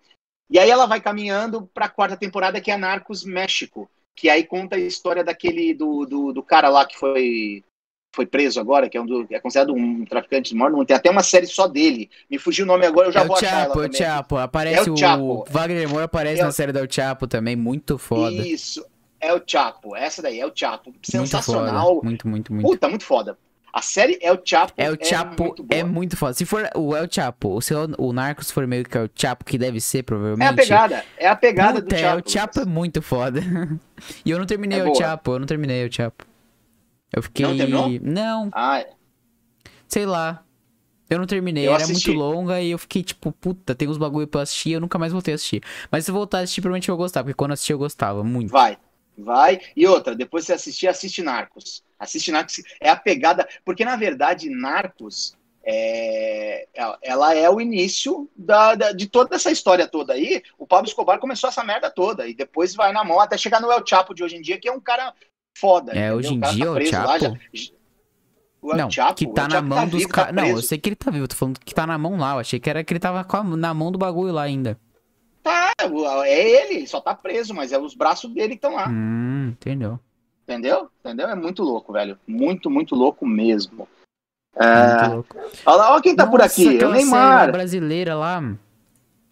E 0.48 0.58
aí 0.58 0.70
ela 0.70 0.86
vai 0.86 1.00
caminhando 1.00 1.66
para 1.74 1.86
a 1.86 1.90
quarta 1.90 2.16
temporada, 2.16 2.60
que 2.60 2.70
é 2.70 2.76
Narcos 2.76 3.24
México, 3.24 3.90
que 4.14 4.30
aí 4.30 4.44
conta 4.44 4.76
a 4.76 4.80
história 4.80 5.24
daquele 5.24 5.74
do, 5.74 6.06
do, 6.06 6.32
do 6.32 6.42
cara 6.42 6.68
lá 6.68 6.86
que 6.86 6.96
foi 6.96 7.64
foi 8.16 8.24
preso 8.26 8.58
agora, 8.58 8.88
que 8.88 8.96
é, 8.96 9.00
um 9.00 9.06
do- 9.06 9.26
é 9.30 9.38
considerado 9.38 9.74
um 9.74 10.04
traficante 10.06 10.50
de 10.50 10.56
morte. 10.56 10.86
Tem 10.86 10.96
até 10.96 11.10
uma 11.10 11.22
série 11.22 11.46
só 11.46 11.68
dele. 11.68 12.08
Me 12.30 12.38
fugiu 12.38 12.64
o 12.64 12.66
nome 12.66 12.86
agora, 12.86 13.08
eu 13.08 13.12
já 13.12 13.20
é 13.20 13.24
vou 13.24 13.36
o 13.36 13.38
achar 13.38 13.46
ela 13.52 13.64
Chapo, 13.66 13.82
é 13.82 13.86
o. 13.88 13.92
Chapo. 13.92 14.36
Aparece 14.38 14.88
É 14.88 14.90
o 14.90 14.94
o, 14.94 14.96
Chapo. 14.96 15.44
Wagner 15.50 15.88
Moura 15.88 16.04
aparece 16.06 16.40
É 16.40 16.42
o- 16.42 16.46
na 16.46 16.52
série 16.52 16.72
do 16.72 16.92
Chapo 16.92 17.26
também, 17.26 17.54
muito 17.54 17.98
foda. 17.98 18.34
Isso, 18.34 18.84
é 19.20 19.32
o 19.34 19.40
Chapo. 19.46 19.94
Essa 19.94 20.22
daí 20.22 20.40
é 20.40 20.46
o 20.46 20.52
Chapo. 20.54 20.90
Muito 20.90 21.10
Sensacional. 21.10 21.96
foda. 21.96 22.00
Muito, 22.06 22.26
muito, 22.26 22.52
muito. 22.52 22.66
Puta, 22.66 22.88
muito 22.88 23.04
foda. 23.04 23.38
A 23.72 23.82
série 23.82 24.18
é 24.22 24.32
o 24.32 24.40
Chapo. 24.42 24.72
É 24.78 24.90
o 24.90 24.96
Chapo, 24.98 25.42
muito 25.44 25.62
boa. 25.62 25.78
é 25.78 25.84
muito 25.84 26.16
foda. 26.16 26.32
Se 26.32 26.46
for 26.46 26.66
o 26.74 26.96
El 26.96 27.06
Chapo, 27.10 27.60
se 27.60 27.74
o, 27.74 27.86
o 27.98 28.10
Narcos 28.10 28.50
for 28.50 28.66
meio 28.66 28.84
que 28.84 28.96
é 28.96 29.02
o 29.02 29.10
Chapo, 29.14 29.44
que 29.44 29.58
deve 29.58 29.82
ser, 29.82 30.02
provavelmente. 30.02 30.46
É 30.46 30.48
a 30.48 30.54
pegada. 30.54 31.04
É 31.18 31.28
a 31.28 31.36
pegada 31.36 31.82
Puta, 31.82 31.88
do 31.88 31.94
é, 31.94 31.98
Chapo. 31.98 32.22
o 32.26 32.30
Chapo 32.32 32.60
é 32.60 32.64
muito 32.64 33.02
foda. 33.02 33.42
e 34.24 34.30
eu 34.30 34.38
não 34.38 34.46
terminei 34.46 34.78
É 34.78 34.82
o 34.82 34.86
boa. 34.86 34.96
Chapo, 34.96 35.32
eu 35.32 35.38
não 35.38 35.46
terminei 35.46 35.86
o 35.86 35.92
Chapo. 35.92 36.24
Eu 37.16 37.22
fiquei. 37.22 37.46
Não 37.46 37.56
terminou? 37.56 37.88
Não, 38.02 38.50
Ah, 38.52 38.84
sei 39.88 40.06
lá. 40.06 40.42
Eu 41.08 41.18
não 41.20 41.26
terminei, 41.26 41.66
Eu 41.68 41.72
era 41.74 41.84
assisti. 41.84 42.08
muito 42.10 42.18
longa 42.20 42.60
e 42.60 42.70
eu 42.72 42.78
fiquei 42.78 43.02
tipo, 43.02 43.30
puta, 43.32 43.74
tem 43.76 43.88
uns 43.88 43.96
bagulho 43.96 44.26
pra 44.26 44.40
eu 44.40 44.42
assistir, 44.42 44.72
eu 44.72 44.80
nunca 44.80 44.98
mais 44.98 45.12
voltei 45.12 45.34
a 45.34 45.36
assistir. 45.36 45.62
Mas 45.90 46.04
se 46.04 46.10
eu 46.10 46.14
voltar 46.14 46.38
a 46.38 46.40
assistir, 46.42 46.60
provavelmente 46.60 46.88
eu 46.88 46.96
vou 46.96 47.04
gostar, 47.04 47.22
porque 47.22 47.34
quando 47.34 47.50
eu 47.50 47.54
assisti 47.54 47.72
eu 47.72 47.78
gostava 47.78 48.24
muito. 48.24 48.50
vai. 48.50 48.76
Vai. 49.18 49.60
E 49.74 49.86
outra, 49.86 50.14
depois 50.14 50.44
você 50.44 50.52
assistir, 50.52 50.88
assiste 50.88 51.22
Narcos. 51.22 51.82
Assiste 51.98 52.30
Narcos. 52.30 52.56
É 52.80 52.90
a 52.90 52.96
pegada. 52.96 53.48
Porque, 53.64 53.82
na 53.84 53.96
verdade, 53.96 54.50
Narcos. 54.50 55.34
é, 55.64 56.68
ela 57.02 57.34
é 57.34 57.48
o 57.50 57.60
início 57.60 58.28
da, 58.36 58.74
da- 58.74 58.92
de 58.92 59.06
toda 59.08 59.34
essa 59.34 59.50
história 59.50 59.88
toda 59.88 60.12
aí. 60.12 60.42
O 60.58 60.66
Pablo 60.66 60.86
Escobar 60.88 61.18
começou 61.18 61.48
essa 61.48 61.64
merda 61.64 61.90
toda 61.90 62.26
e 62.28 62.34
depois 62.34 62.74
vai 62.74 62.92
na 62.92 63.02
mão 63.04 63.18
até 63.20 63.36
chegar 63.38 63.60
no 63.60 63.72
El 63.72 63.84
Chapo 63.86 64.14
de 64.14 64.22
hoje 64.22 64.36
em 64.36 64.42
dia, 64.42 64.60
que 64.60 64.68
é 64.68 64.72
um 64.72 64.80
cara 64.80 65.12
foda. 65.60 65.92
É, 65.92 65.96
entendeu? 65.96 66.16
hoje 66.16 66.34
em 66.34 66.40
cara 66.40 66.52
dia, 66.54 66.64
tá 66.64 66.70
o 66.70 66.74
preso 66.74 66.92
lá, 66.92 67.18
Chapo? 67.18 67.38
já- 67.52 67.70
O 68.62 68.74
não, 68.76 68.90
Chapo, 68.90 69.14
que 69.14 69.26
tá 69.28 69.42
na 69.48 69.50
Chapo 69.56 69.68
mão 69.68 69.88
dos 69.88 69.98
vivo, 70.00 70.08
tá 70.12 70.14
caras. 70.24 70.34
não, 70.34 70.46
eu 70.48 70.62
sei 70.62 70.78
que 70.78 70.88
ele 70.88 70.96
tá 70.96 71.10
vivo, 71.10 71.24
eu 71.24 71.28
tô 71.28 71.36
falando 71.36 71.60
que 71.60 71.74
tá 71.74 71.86
na 71.86 71.96
mão 71.98 72.16
lá. 72.16 72.34
Eu 72.34 72.38
achei 72.40 72.58
que 72.58 72.68
era 72.68 72.82
que 72.82 72.92
ele 72.92 73.00
tava 73.00 73.20
a- 73.28 73.44
na 73.44 73.72
mão 73.74 73.92
do 73.92 73.98
bagulho 73.98 74.32
lá 74.32 74.42
ainda. 74.42 74.78
Tá, 75.42 75.70
é 75.78 75.86
ele, 76.64 76.74
ele 76.78 76.86
só 76.88 77.00
tá 77.00 77.14
preso, 77.14 77.54
mas 77.54 77.70
é 77.70 77.78
os 77.78 77.94
braços 77.94 78.28
dele 78.32 78.48
que 78.50 78.54
estão 78.56 78.74
lá. 78.74 78.88
Hum, 78.88 79.50
entendeu? 79.52 80.00
Entendeu? 80.42 80.90
Entendeu? 81.00 81.28
É 81.28 81.34
muito 81.36 81.62
louco, 81.62 81.92
velho. 81.92 82.18
Muito, 82.26 82.68
muito 82.68 82.94
louco 82.96 83.24
mesmo. 83.24 83.86
Muito 84.56 84.64
É... 85.04 85.08
louco. 85.08 85.36
Olha 85.64 85.76
lá, 85.76 85.92
olha 85.92 86.02
quem 86.02 86.16
tá 86.16 86.26
por 86.26 86.40
Nossa, 86.40 86.52
aqui. 86.52 86.82
É 86.82 86.86
o 86.86 86.90
Neymar. 86.90 87.52
brasileira 87.52 88.16
lá, 88.16 88.42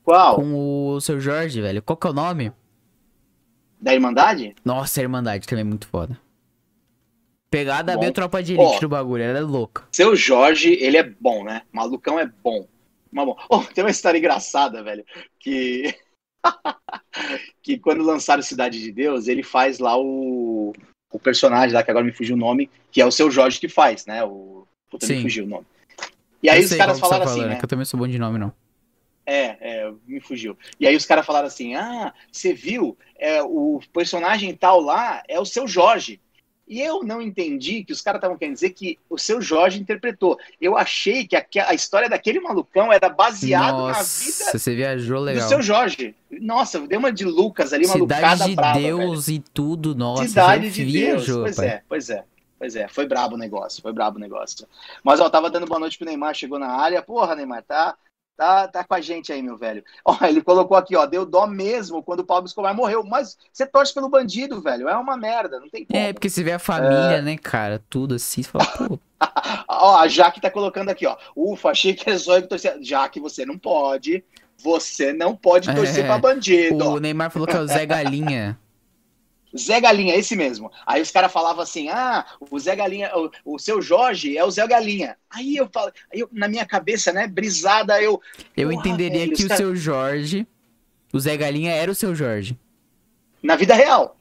Qual? 0.05 0.37
com 0.37 0.55
o 0.95 1.01
seu 1.01 1.19
Jorge, 1.19 1.61
velho. 1.61 1.83
Qual 1.83 1.97
que 1.97 2.07
é 2.07 2.11
o 2.11 2.15
nome? 2.15 2.53
Da 3.85 3.93
Irmandade? 3.93 4.57
Nossa, 4.65 4.99
a 4.99 5.03
Irmandade 5.03 5.47
também 5.47 5.61
é 5.61 5.69
muito 5.69 5.87
foda. 5.87 6.19
Pegada 7.51 7.93
Bom. 7.93 8.01
meio 8.01 8.13
tropa 8.15 8.43
de 8.43 8.55
elite 8.55 8.81
do 8.81 8.89
bagulho, 8.89 9.23
ela 9.23 9.39
é 9.39 9.43
louca. 9.43 9.87
Seu 9.93 10.17
Jorge, 10.17 10.73
ele 10.81 10.97
é 10.97 11.03
bom, 11.03 11.45
né? 11.45 11.61
Malucão 11.71 12.19
é 12.19 12.25
bom. 12.43 12.67
Mas 13.13 13.27
bom. 13.27 13.37
Oh, 13.51 13.59
tem 13.59 13.85
uma 13.85 13.91
história 13.91 14.17
engraçada, 14.17 14.83
velho. 14.83 15.05
Que. 15.39 15.95
que 17.63 17.79
quando 17.79 18.03
lançaram 18.03 18.43
Cidade 18.43 18.81
de 18.81 18.91
Deus, 18.91 19.29
ele 19.29 19.43
faz 19.43 19.79
lá 19.79 19.99
o. 19.99 20.73
O 21.13 21.19
personagem 21.19 21.75
lá, 21.75 21.83
que 21.83 21.91
agora 21.91 22.07
me 22.07 22.11
fugiu 22.11 22.37
o 22.37 22.39
nome, 22.39 22.71
que 22.91 23.03
é 23.03 23.07
o 23.07 23.13
seu 23.13 23.31
Jorge 23.31 23.61
que 23.61 23.69
faz, 23.69 24.07
né? 24.07 24.25
O. 24.25 24.67
Puta, 24.91 25.07
me 25.07 25.17
Sim. 25.17 25.23
fugiu 25.23 25.45
o 25.45 25.49
nome. 25.49 25.67
E 26.43 26.49
aí 26.49 26.61
Eu 26.61 26.65
os 26.65 26.75
caras 26.75 26.99
tá 26.99 27.07
falaram 27.07 27.25
assim, 27.25 27.35
falando, 27.35 27.51
né? 27.51 27.57
é 27.57 27.59
que 27.59 27.65
eu 27.67 27.69
também 27.69 27.85
sou 27.85 28.01
bom 28.01 28.09
de 28.09 28.19
nome, 28.19 28.39
não. 28.39 28.51
É, 29.27 29.57
é, 29.61 29.93
me 30.07 30.21
fugiu. 30.21 30.57
E 30.79 30.87
aí 30.87 30.95
os 30.95 31.07
caras 31.07 31.25
falaram 31.25 31.47
assim: 31.47 31.75
ah, 31.75 32.13
você 32.31 32.53
viu? 32.53 32.97
É, 33.19 33.43
o 33.43 33.81
personagem 33.93 34.55
tal 34.55 34.81
lá 34.81 35.23
é 35.29 35.41
o 35.41 35.45
seu 35.47 35.67
Jorge. 35.67 36.21
E 36.67 36.81
eu 36.81 37.03
não 37.03 37.21
entendi 37.21 37.85
que 37.85 37.93
os 37.93 38.01
caras 38.01 38.19
estavam 38.19 38.39
querendo 38.39 38.55
dizer 38.55 38.71
que 38.71 38.99
o 39.09 39.19
seu 39.19 39.41
Jorge 39.41 39.79
interpretou. 39.79 40.39
Eu 40.59 40.79
achei 40.79 41.27
que 41.27 41.37
a, 41.37 41.45
a 41.69 41.75
história 41.75 42.09
daquele 42.09 42.41
malucão 42.41 42.91
era 42.91 43.09
baseado 43.09 43.89
na 43.89 43.93
vida 44.03 44.05
você 44.53 44.75
viajou 44.75 45.21
legal. 45.21 45.45
do 45.45 45.49
seu 45.49 45.61
Jorge. 45.61 46.15
Nossa, 46.31 46.81
deu 46.87 46.99
uma 46.99 47.13
de 47.13 47.25
Lucas 47.25 47.73
ali, 47.75 47.85
uma 47.85 47.97
lucada 47.97 48.31
Cidade 48.37 48.51
de 48.51 48.57
brava. 48.57 48.81
velho. 48.81 48.97
Deus 48.99 49.29
e 49.29 49.39
tudo, 49.53 49.95
nossa. 49.95 50.27
Cidade 50.27 50.71
de 50.71 50.85
Deus. 50.85 50.93
viajou, 50.93 51.43
Pois 51.43 51.57
pai. 51.57 51.67
é, 51.69 51.83
pois 51.89 52.11
é. 52.11 52.25
Pois 52.57 52.77
é, 52.77 52.89
foi 52.89 53.05
brabo 53.07 53.35
o 53.35 53.39
negócio, 53.39 53.83
foi 53.83 53.93
brabo 53.93 54.17
o 54.17 54.21
negócio. 54.21 54.67
Mas 55.03 55.21
ó, 55.21 55.29
tava 55.29 55.51
dando 55.51 55.67
boa 55.67 55.79
noite 55.81 55.99
pro 55.99 56.07
Neymar, 56.07 56.35
chegou 56.35 56.59
na 56.59 56.69
área. 56.69 57.03
Porra, 57.03 57.35
Neymar, 57.35 57.63
tá, 57.63 57.95
tá, 58.37 58.69
tá 58.69 58.85
com 58.85 58.95
a 58.95 59.01
gente 59.01 59.33
aí, 59.33 59.43
meu 59.43 59.57
velho. 59.57 59.83
Ó, 60.05 60.17
ele 60.23 60.43
colocou 60.43 60.77
aqui, 60.77 60.97
ó, 60.97 61.07
deu 61.07 61.25
dó 61.25 61.47
mesmo 61.47 62.03
quando 62.03 62.21
o 62.21 62.25
Pablo 62.25 62.47
Escobar 62.47 62.75
morreu. 62.75 63.05
Mas 63.05 63.37
você 63.53 63.67
torce 63.67 63.93
pelo 63.95 64.09
bandido, 64.09 64.61
velho. 64.61 64.89
É 64.89 64.97
uma 64.97 65.17
merda, 65.17 65.59
não 65.61 65.69
tem 65.69 65.85
como. 65.85 65.99
É, 65.99 66.13
porque 66.13 66.29
você 66.29 66.43
vê 66.43 66.53
a 66.53 66.59
família, 66.59 67.23
né, 67.23 67.37
cara? 67.37 67.83
Tudo 67.89 68.15
assim, 68.15 68.43
você 68.43 68.51
fala, 68.51 68.67
pô, 68.67 68.99
Ó, 69.69 69.97
a 69.97 70.09
Jaque 70.09 70.41
tá 70.41 70.51
colocando 70.51 70.89
aqui, 70.91 71.07
ó. 71.07 71.17
Ufa, 71.37 71.71
achei 71.71 71.95
que 71.95 72.19
só 72.19 72.37
eu 72.37 72.43
que 72.43 72.49
torcia. 72.49 72.79
Jaque, 72.81 73.21
você 73.21 73.45
não 73.47 73.59
pode. 73.59 74.25
Você 74.59 75.13
não 75.13 75.37
pode 75.37 75.73
torcer 75.75 76.05
É, 76.05 76.07
pra 76.07 76.19
bandido. 76.19 76.89
o 76.91 76.99
Neymar 76.99 77.31
falou 77.31 77.47
que 77.47 77.57
é 77.57 77.61
o 77.61 77.67
Zé 77.67 77.85
Galinha. 77.87 78.59
Zé 79.57 79.81
Galinha, 79.81 80.17
esse 80.17 80.35
mesmo. 80.35 80.71
Aí 80.87 81.01
os 81.01 81.11
caras 81.11 81.33
falavam 81.33 81.63
assim: 81.63 81.89
ah, 81.89 82.25
o 82.51 82.59
Zé 82.59 82.75
Galinha, 82.75 83.11
o, 83.17 83.31
o 83.55 83.59
seu 83.59 83.81
Jorge 83.81 84.37
é 84.37 84.45
o 84.45 84.51
Zé 84.51 84.67
Galinha. 84.67 85.17
Aí 85.31 85.57
eu 85.57 85.69
falo, 85.73 85.93
eu, 86.13 86.29
na 86.33 86.49
minha 86.49 86.67
cabeça, 86.67 87.13
né, 87.13 87.27
brisada, 87.27 88.01
eu. 88.03 88.21
Eu 88.57 88.73
entenderia 88.73 89.21
velho, 89.21 89.37
que 89.37 89.45
o 89.45 89.49
cara- 89.49 89.59
seu 89.59 89.77
Jorge, 89.77 90.47
o 91.13 91.21
Zé 91.21 91.37
Galinha 91.37 91.73
era 91.73 91.91
o 91.91 91.95
seu 91.95 92.15
Jorge. 92.15 92.59
Na 93.43 93.57
vida 93.57 93.75
real. 93.75 94.17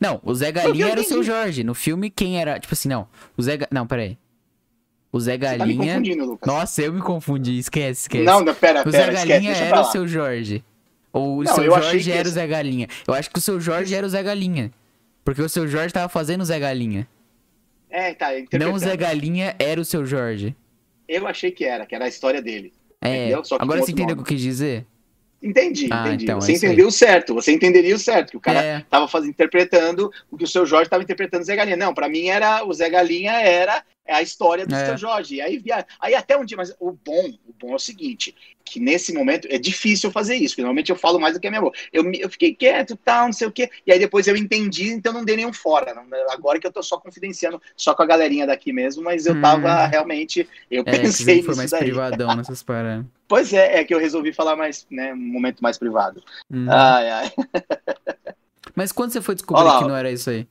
Não, 0.00 0.20
o 0.24 0.34
Zé 0.34 0.50
Galinha 0.52 0.88
era 0.88 1.00
o 1.00 1.04
seu. 1.04 1.22
Jorge. 1.22 1.62
No 1.62 1.74
filme, 1.74 2.10
quem 2.10 2.40
era? 2.40 2.58
Tipo 2.58 2.74
assim, 2.74 2.88
não. 2.88 3.08
O 3.36 3.42
Zé. 3.42 3.58
Não, 3.70 3.86
peraí. 3.86 4.18
O 5.12 5.20
Zé 5.20 5.38
Você 5.38 5.38
tá 5.38 5.52
me 5.52 5.58
Galinha. 5.58 5.94
confundindo, 5.94 6.24
Lucas. 6.26 6.52
Nossa, 6.52 6.82
eu 6.82 6.92
me 6.92 7.00
confundi. 7.00 7.58
Esquece, 7.58 8.02
esquece. 8.02 8.24
não, 8.24 8.40
não, 8.42 8.54
pera, 8.54 8.86
o 8.86 8.90
Zé 8.90 8.98
pera, 8.98 9.12
esquece, 9.12 9.28
Galinha 9.28 9.50
deixa 9.52 9.64
era 9.64 9.80
o 9.80 9.84
seu 9.84 10.06
Jorge. 10.06 10.62
Ou 11.16 11.38
o 11.38 11.42
Não, 11.42 11.54
seu 11.54 11.64
Jorge 11.64 12.04
que 12.10 12.12
era 12.12 12.28
o 12.28 12.30
Zé 12.30 12.46
Galinha. 12.46 12.88
Eu 13.06 13.14
acho 13.14 13.30
que 13.30 13.38
o 13.38 13.40
seu 13.42 13.58
Jorge 13.60 13.94
era 13.94 14.06
o 14.06 14.10
Zé 14.10 14.22
Galinha. 14.22 14.70
Porque 15.24 15.40
o 15.42 15.48
seu 15.48 15.66
Jorge 15.66 15.92
tava 15.92 16.08
fazendo 16.08 16.42
o 16.42 16.44
Zé 16.44 16.58
Galinha. 16.58 17.08
É, 17.88 18.12
tá, 18.14 18.28
Não 18.58 18.74
o. 18.74 18.78
Zé 18.78 18.96
Galinha 18.96 19.56
era 19.58 19.80
o 19.80 19.84
seu 19.84 20.04
Jorge. 20.04 20.54
Eu 21.08 21.26
achei 21.26 21.50
que 21.50 21.64
era, 21.64 21.86
que 21.86 21.94
era 21.94 22.04
a 22.04 22.08
história 22.08 22.42
dele. 22.42 22.72
É. 23.00 23.32
Agora 23.58 23.80
você 23.80 23.92
entendeu 23.92 24.14
o 24.14 24.16
que 24.16 24.22
eu 24.22 24.36
quis 24.36 24.40
dizer? 24.40 24.86
Entendi, 25.42 25.88
Ah, 25.90 26.08
entendi. 26.08 26.24
então, 26.24 26.38
é 26.38 26.40
você 26.40 26.52
aí. 26.52 26.56
entendeu 26.56 26.90
certo, 26.90 27.34
você 27.34 27.52
entenderia 27.52 27.94
o 27.94 27.98
certo, 27.98 28.30
que 28.32 28.36
o 28.36 28.40
cara 28.40 28.62
É. 28.62 28.80
tava 28.90 29.06
fazendo, 29.06 29.30
interpretando 29.30 30.10
o 30.30 30.36
que 30.36 30.44
o 30.44 30.46
seu 30.48 30.64
Jorge 30.66 30.88
tava 30.90 31.02
interpretando 31.02 31.42
o 31.42 31.44
Zé 31.44 31.54
Galinha. 31.54 31.76
Não, 31.76 31.94
pra 31.94 32.08
mim 32.08 32.26
era 32.28 32.64
o 32.66 32.72
Zé 32.72 32.88
Galinha 32.90 33.32
era 33.32 33.82
a 34.14 34.22
história 34.22 34.66
do 34.66 34.74
É. 34.74 34.86
seu 34.86 34.96
Jorge. 34.96 35.36
E 35.36 35.40
aí 35.40 35.58
via, 35.58 35.86
aí 36.00 36.14
até 36.14 36.36
um 36.36 36.44
dia, 36.44 36.56
mas 36.56 36.74
o 36.78 36.92
bom, 36.92 37.28
o 37.46 37.52
bom 37.52 37.72
é 37.72 37.76
o 37.76 37.78
seguinte, 37.78 38.34
que 38.64 38.80
nesse 38.80 39.12
momento 39.12 39.46
é 39.50 39.58
difícil 39.58 40.10
fazer 40.10 40.34
isso, 40.36 40.54
porque 40.54 40.62
normalmente 40.62 40.90
eu 40.90 40.96
falo 40.96 41.18
mais 41.20 41.34
do 41.34 41.40
que 41.40 41.46
a 41.46 41.50
minha 41.50 41.60
boca. 41.62 41.78
Eu, 41.92 42.10
eu 42.12 42.28
fiquei 42.28 42.54
quieto, 42.54 42.96
tal, 42.96 43.26
não 43.26 43.32
sei 43.32 43.46
o 43.46 43.52
quê, 43.52 43.70
e 43.86 43.92
aí 43.92 43.98
depois 43.98 44.26
eu 44.26 44.36
entendi, 44.36 44.88
então 44.90 45.12
não 45.12 45.24
dei 45.24 45.36
nenhum 45.36 45.52
fora. 45.52 45.94
Não- 45.94 46.04
agora 46.30 46.58
que 46.58 46.66
eu 46.66 46.72
tô 46.72 46.82
só 46.82 46.98
confidenciando, 46.98 47.60
só 47.76 47.94
com 47.94 48.02
a 48.02 48.06
galerinha 48.06 48.46
daqui 48.46 48.72
mesmo, 48.72 49.02
mas 49.02 49.26
eu 49.26 49.34
Hum. 49.36 49.40
tava 49.40 49.86
realmente, 49.86 50.48
eu 50.70 50.82
É, 50.86 50.98
pensei 50.98 51.36
nisso 51.36 51.56
mais 51.56 51.70
daí. 51.70 51.84
privadão 51.84 52.34
nessas 52.36 52.62
paradas. 52.62 53.06
Pois 53.28 53.52
é, 53.52 53.80
é 53.80 53.84
que 53.84 53.92
eu 53.94 53.98
resolvi 53.98 54.32
falar 54.32 54.56
mais, 54.56 54.86
né, 54.90 55.12
um 55.12 55.16
momento 55.16 55.60
mais 55.60 55.78
privado. 55.78 56.22
Hum. 56.50 56.66
Ai, 56.70 57.08
ai. 57.10 57.32
Mas 58.74 58.92
quando 58.92 59.12
você 59.12 59.20
foi 59.22 59.34
descobrir 59.34 59.78
que 59.78 59.84
não 59.84 59.96
era 59.96 60.10
isso 60.10 60.28
aí? 60.30 60.46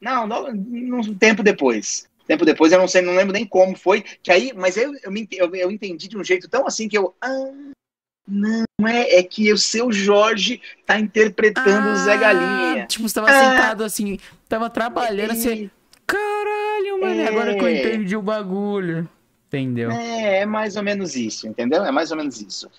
Não, 0.00 0.26
não, 0.26 0.48
um 0.48 1.14
tempo 1.14 1.42
depois. 1.42 2.08
Tempo 2.30 2.44
depois, 2.44 2.70
eu 2.70 2.78
não 2.78 2.86
sei, 2.86 3.02
não 3.02 3.16
lembro 3.16 3.32
nem 3.32 3.44
como 3.44 3.76
foi. 3.76 4.02
Que 4.22 4.30
aí, 4.30 4.52
mas 4.54 4.76
eu, 4.76 4.92
eu, 5.02 5.10
me, 5.10 5.26
eu, 5.32 5.52
eu 5.52 5.68
entendi 5.68 6.06
de 6.06 6.16
um 6.16 6.22
jeito 6.22 6.48
tão 6.48 6.64
assim 6.64 6.88
que 6.88 6.96
eu. 6.96 7.12
Ah, 7.20 7.50
não 8.28 8.86
é, 8.86 9.16
é 9.16 9.22
que 9.24 9.52
o 9.52 9.58
seu 9.58 9.90
Jorge 9.90 10.62
tá 10.86 10.96
interpretando 10.96 11.88
o 11.88 11.96
Zé 11.96 12.16
Galinha. 12.16 12.86
Tipo, 12.86 13.08
você 13.08 13.16
tava 13.16 13.30
Ah. 13.32 13.32
sentado 13.50 13.82
assim, 13.82 14.16
tava 14.48 14.70
trabalhando, 14.70 15.32
assim, 15.32 15.68
caralho, 16.06 17.00
mano, 17.00 17.20
É. 17.20 17.26
agora 17.26 17.54
que 17.56 17.64
eu 17.64 17.68
entendi 17.68 18.16
o 18.16 18.22
bagulho. 18.22 19.08
Entendeu? 19.48 19.90
É, 19.90 20.42
é 20.42 20.46
mais 20.46 20.76
ou 20.76 20.84
menos 20.84 21.16
isso, 21.16 21.48
entendeu? 21.48 21.84
É 21.84 21.90
mais 21.90 22.12
ou 22.12 22.16
menos 22.16 22.40
isso. 22.40 22.70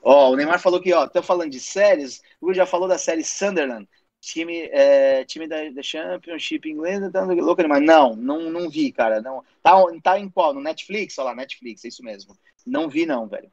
Ó, 0.00 0.30
o 0.30 0.36
Neymar 0.36 0.60
falou 0.60 0.80
que, 0.80 0.92
ó, 0.92 1.08
tô 1.08 1.20
falando 1.20 1.50
de 1.50 1.58
séries, 1.58 2.22
o 2.40 2.46
Hugo 2.46 2.54
já 2.54 2.64
falou 2.64 2.86
da 2.86 2.96
série 2.96 3.24
Sunderland, 3.24 3.88
time, 4.20 4.68
é, 4.70 5.24
time 5.24 5.46
da, 5.46 5.70
da 5.70 5.82
Championship 5.82 6.68
inglesa, 6.68 7.10
tá 7.10 7.24
louco 7.24 7.62
demais. 7.62 7.82
Não, 7.82 8.14
não, 8.14 8.50
não 8.50 8.68
vi, 8.68 8.92
cara. 8.92 9.20
Não, 9.20 9.42
tá, 9.62 9.72
tá 10.02 10.18
em 10.18 10.28
qual? 10.28 10.52
No 10.52 10.60
Netflix? 10.60 11.18
Olha 11.18 11.26
lá, 11.26 11.34
Netflix, 11.34 11.84
é 11.84 11.88
isso 11.88 12.04
mesmo. 12.04 12.36
Não 12.66 12.88
vi, 12.88 13.06
não, 13.06 13.26
velho. 13.26 13.50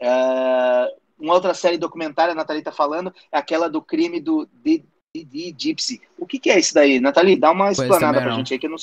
É, 0.00 0.94
uma 1.18 1.34
outra 1.34 1.52
série 1.52 1.76
documentária, 1.76 2.32
a 2.32 2.34
Nathalie 2.34 2.62
tá 2.62 2.72
falando, 2.72 3.12
é 3.30 3.38
aquela 3.38 3.68
do 3.68 3.82
crime 3.82 4.20
do 4.20 4.48
Didi 4.64 5.54
Gypsy. 5.58 6.00
O 6.18 6.26
que, 6.26 6.38
que 6.38 6.50
é 6.50 6.58
isso 6.58 6.72
daí? 6.72 7.00
Nathalie, 7.00 7.36
dá 7.36 7.50
uma 7.50 7.70
explanada 7.70 8.20
pra 8.20 8.30
não. 8.30 8.36
gente 8.36 8.54
aí 8.54 8.58
que 8.58 8.66
eu 8.66 8.70
não, 8.70 8.78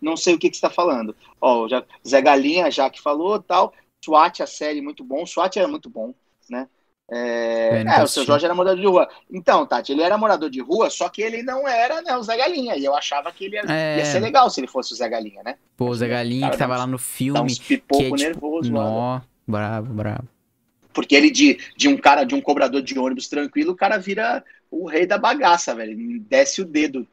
não 0.00 0.16
sei 0.16 0.34
o 0.34 0.38
que, 0.38 0.50
que 0.50 0.56
você 0.56 0.62
tá 0.62 0.70
falando. 0.70 1.14
Ó, 1.40 1.68
já, 1.68 1.84
Zé 2.06 2.20
Galinha, 2.20 2.70
já 2.70 2.90
que 2.90 3.00
falou 3.00 3.40
tal. 3.40 3.72
SWAT, 4.04 4.42
a 4.42 4.46
série, 4.46 4.80
muito 4.80 5.04
bom. 5.04 5.26
SWAT 5.26 5.56
era 5.58 5.68
muito 5.68 5.90
bom, 5.90 6.14
né? 6.48 6.68
É, 7.12 7.82
nunca 7.82 7.96
é, 7.96 8.04
o 8.04 8.06
seu 8.06 8.24
Jorge 8.24 8.44
era 8.44 8.54
morador 8.54 8.80
de 8.80 8.86
rua. 8.86 9.08
Então, 9.30 9.66
Tati, 9.66 9.90
ele 9.92 10.02
era 10.02 10.16
morador 10.16 10.48
de 10.48 10.60
rua, 10.60 10.88
só 10.90 11.08
que 11.08 11.20
ele 11.20 11.42
não 11.42 11.66
era 11.66 12.00
né, 12.02 12.16
o 12.16 12.22
Zé 12.22 12.36
Galinha. 12.36 12.76
E 12.76 12.84
eu 12.84 12.94
achava 12.94 13.32
que 13.32 13.46
ele 13.46 13.56
ia, 13.56 13.62
É. 13.68 13.98
ia 13.98 14.04
ser 14.04 14.20
legal 14.20 14.48
se 14.48 14.60
ele 14.60 14.68
fosse 14.68 14.92
o 14.92 14.96
Zé 14.96 15.08
Galinha, 15.08 15.42
né? 15.42 15.56
Pô, 15.76 15.86
o 15.88 15.94
Zé 15.94 16.06
Galinha 16.06 16.42
Cara, 16.42 16.52
que 16.52 16.58
tava 16.58 16.74
dá 16.74 16.80
lá 16.80 16.86
no 16.86 16.92
Dá 16.96 16.98
filme. 16.98 17.40
uns 17.40 17.58
pipoco 17.58 18.00
é, 18.02 18.04
tipo, 18.04 18.16
nervoso 18.16 18.72
lá. 18.72 18.84
né? 18.84 18.90
Nó, 18.90 19.20
bravo, 19.46 19.92
bravo. 19.92 20.28
Porque 20.92 21.14
ele, 21.16 21.30
de, 21.30 21.58
de 21.76 21.88
um 21.88 21.96
cara, 21.96 22.24
de 22.24 22.34
um 22.34 22.40
cobrador 22.40 22.80
de 22.82 22.98
ônibus 22.98 23.28
tranquilo, 23.28 23.72
o 23.72 23.76
cara 23.76 23.96
vira 23.98 24.44
o 24.70 24.86
rei 24.88 25.04
da 25.06 25.18
bagaça, 25.18 25.74
velho. 25.74 25.92
Ele 25.92 26.18
Desce 26.20 26.60
o 26.62 26.64
dedo. 26.64 27.06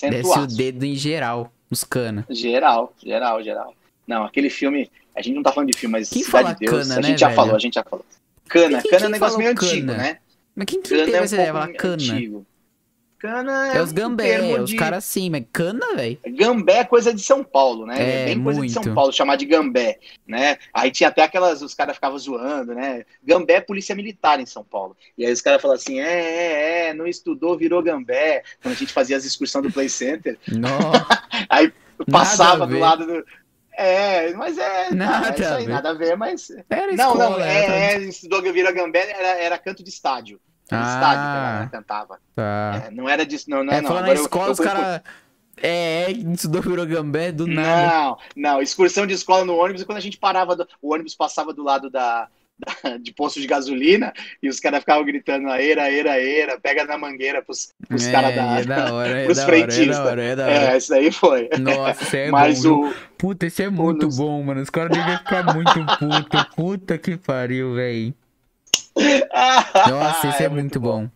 Desce 0.00 0.38
o 0.38 0.46
dedo 0.46 0.84
em 0.84 0.94
geral, 0.94 1.52
os 1.70 1.84
cana. 1.84 2.24
Geral, 2.30 2.92
geral, 3.02 3.42
geral. 3.42 3.74
Não, 4.06 4.24
aquele 4.24 4.50
filme. 4.50 4.90
A 5.14 5.20
gente 5.20 5.34
não 5.36 5.42
tá 5.42 5.52
falando 5.52 5.70
de 5.70 5.76
filme, 5.78 5.98
mas 5.98 6.08
Quem 6.10 6.22
Cidade 6.24 6.42
fala 6.44 6.54
de 6.54 6.60
Deus. 6.66 6.70
cana, 6.88 6.94
a 6.94 7.00
né, 7.00 7.08
gente 7.08 7.20
já 7.20 7.26
velho? 7.28 7.36
falou, 7.36 7.54
a 7.54 7.58
gente 7.58 7.74
já 7.74 7.84
falou. 7.84 8.04
Cana, 8.48 8.82
Quem- 8.82 8.90
cana 8.90 8.96
é 8.96 8.98
quem 8.98 9.06
um 9.08 9.10
negócio 9.10 9.38
meio 9.38 9.54
falou 9.56 9.70
antigo, 9.70 9.86
cana? 9.86 9.98
né? 10.02 10.18
Mas 10.54 10.66
quem 10.66 10.82
que 10.82 10.88
Cana 10.90 11.04
teve 11.04 11.16
é 11.16 11.20
um 11.20 11.24
essa 11.24 11.34
ideia? 11.34 11.52
cana? 11.74 11.94
antigo. 11.94 12.46
Cana 13.18 13.72
é, 13.72 13.76
É 13.76 13.82
os 13.82 13.92
um 13.92 13.94
gambé, 13.94 14.24
termo 14.36 14.64
os 14.64 14.70
de- 14.70 14.76
caras 14.76 15.04
sim, 15.04 15.30
mas 15.30 15.44
cana, 15.52 15.94
velho. 15.94 16.18
Gambé 16.26 16.78
é 16.78 16.84
coisa 16.84 17.14
de 17.14 17.22
São 17.22 17.44
Paulo, 17.44 17.86
né? 17.86 17.94
É, 17.96 18.22
É, 18.22 18.24
bem 18.26 18.42
coisa 18.42 18.60
de 18.60 18.72
São 18.72 18.82
muito. 18.82 18.94
Paulo, 18.96 19.12
chamar 19.12 19.36
de 19.36 19.46
gambé, 19.46 20.00
né? 20.26 20.58
Aí 20.74 20.90
tinha 20.90 21.08
até 21.08 21.22
aquelas, 21.22 21.62
os 21.62 21.72
caras 21.72 21.94
ficavam 21.94 22.18
zoando, 22.18 22.74
né? 22.74 23.04
Gambé 23.22 23.54
é 23.54 23.60
polícia 23.60 23.94
militar 23.94 24.40
em 24.40 24.44
São 24.46 24.64
Paulo. 24.64 24.96
E 25.16 25.24
aí 25.24 25.32
os 25.32 25.40
caras 25.40 25.62
falavam 25.62 25.80
assim, 25.80 26.00
é, 26.00 26.04
é, 26.04 26.88
é, 26.88 26.94
não 26.94 27.06
estudou, 27.06 27.56
virou 27.56 27.80
gambé. 27.80 28.42
Quando 28.60 28.74
a 28.74 28.76
gente 28.76 28.92
fazia 28.92 29.16
as 29.16 29.24
excursões 29.24 29.64
do 29.64 29.72
Play 29.72 29.88
Center, 29.88 30.36
aí 31.48 31.72
passava 32.10 32.66
do 32.66 32.76
lado 32.78 33.06
do... 33.06 33.24
É, 33.74 34.32
mas 34.34 34.58
é, 34.58 34.90
Nada 34.94 35.20
nada, 35.20 35.28
é 35.28 35.32
isso 35.40 35.44
a 35.52 35.56
aí, 35.56 35.66
nada 35.66 35.90
a 35.90 35.94
ver, 35.94 36.16
mas... 36.16 36.50
Era 36.68 36.86
Não, 36.94 37.12
escola, 37.12 37.30
não, 37.30 37.40
era 37.40 37.74
é, 37.74 37.94
é, 37.94 37.98
estudou, 38.02 38.42
virou 38.42 38.72
gambé, 38.74 39.10
era, 39.10 39.28
era 39.40 39.58
canto 39.58 39.82
de 39.82 39.88
estádio. 39.90 40.40
Era 40.70 40.80
Ah. 40.82 40.94
estádio 40.94 41.22
que 41.22 41.58
ela 41.58 41.68
cantava. 41.72 42.18
Tá. 42.34 42.82
É, 42.86 42.90
não 42.90 43.08
era 43.08 43.24
disso, 43.26 43.48
não, 43.48 43.64
não, 43.64 43.72
É, 43.72 43.80
não. 43.80 43.88
falando 43.88 44.06
na 44.06 44.12
escola, 44.14 44.48
eu 44.48 44.52
os 44.52 44.60
caras. 44.60 45.00
É, 45.62 46.04
é, 46.04 46.10
estudou 46.10 46.62
virou 46.62 46.86
gambé 46.86 47.30
do 47.32 47.46
nada. 47.46 47.86
Não, 47.94 48.18
não, 48.36 48.62
excursão 48.62 49.06
de 49.06 49.14
escola 49.14 49.44
no 49.44 49.56
ônibus, 49.56 49.82
e 49.82 49.84
quando 49.84 49.98
a 49.98 50.02
gente 50.02 50.18
parava, 50.18 50.56
do- 50.56 50.66
o 50.80 50.92
ônibus 50.92 51.14
passava 51.14 51.52
do 51.52 51.62
lado 51.62 51.88
da- 51.90 52.28
de 53.02 53.12
posto 53.12 53.40
de 53.40 53.46
gasolina, 53.46 54.12
e 54.42 54.48
os 54.48 54.60
caras 54.60 54.80
ficavam 54.80 55.04
gritando, 55.04 55.48
aera, 55.50 55.82
aera, 55.84 56.12
aera, 56.12 56.60
pega 56.60 56.84
na 56.84 56.96
mangueira 56.96 57.42
pros, 57.42 57.72
pros 57.88 58.06
é, 58.06 58.12
caras 58.12 58.34
da... 58.36 58.60
é 58.60 58.64
da 58.64 58.94
hora, 58.94 59.18
é 59.20 59.24
pros 59.24 59.36
da 59.38 59.44
hora, 59.44 59.56
é 59.56 59.60
da 59.60 59.66
frentistas. 59.66 59.98
hora, 59.98 60.22
é 60.22 60.36
da 60.36 60.44
hora. 60.44 60.54
É, 60.72 60.76
isso 60.76 60.94
aí 60.94 61.10
foi. 61.12 61.48
Nossa, 61.58 62.02
isso 62.04 62.16
é 62.16 62.30
Mas 62.30 62.62
bom. 62.62 62.88
o... 62.88 62.94
Puta, 63.18 63.46
esse 63.46 63.62
é 63.62 63.68
muito 63.70 64.06
nos- 64.06 64.16
bom, 64.16 64.42
mano. 64.42 64.60
Os 64.60 64.70
caras 64.70 64.90
devem 64.96 65.16
ficar 65.18 65.54
muito 65.54 65.72
puto. 65.98 66.54
Puta 66.56 66.98
que 66.98 67.16
pariu, 67.16 67.74
velho. 67.74 68.14
Nossa, 69.88 70.28
esse 70.28 70.44
é, 70.44 70.48
muito 70.48 70.78
bom. 70.78 71.08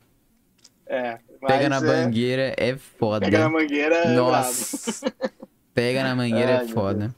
É, 0.86 1.18
Pega 1.46 1.68
na 1.68 1.76
é- 1.76 1.80
mangueira 1.80 2.54
é 2.56 2.76
foda. 2.76 3.20
Pega 3.26 3.38
na 3.40 3.48
mangueira 3.48 3.94
é. 3.96 4.14
Nossa. 4.14 5.12
Pega 5.74 6.02
na 6.02 6.14
mangueira 6.16 6.58
Ai, 6.58 6.64
é 6.64 6.68
foda. 6.68 7.14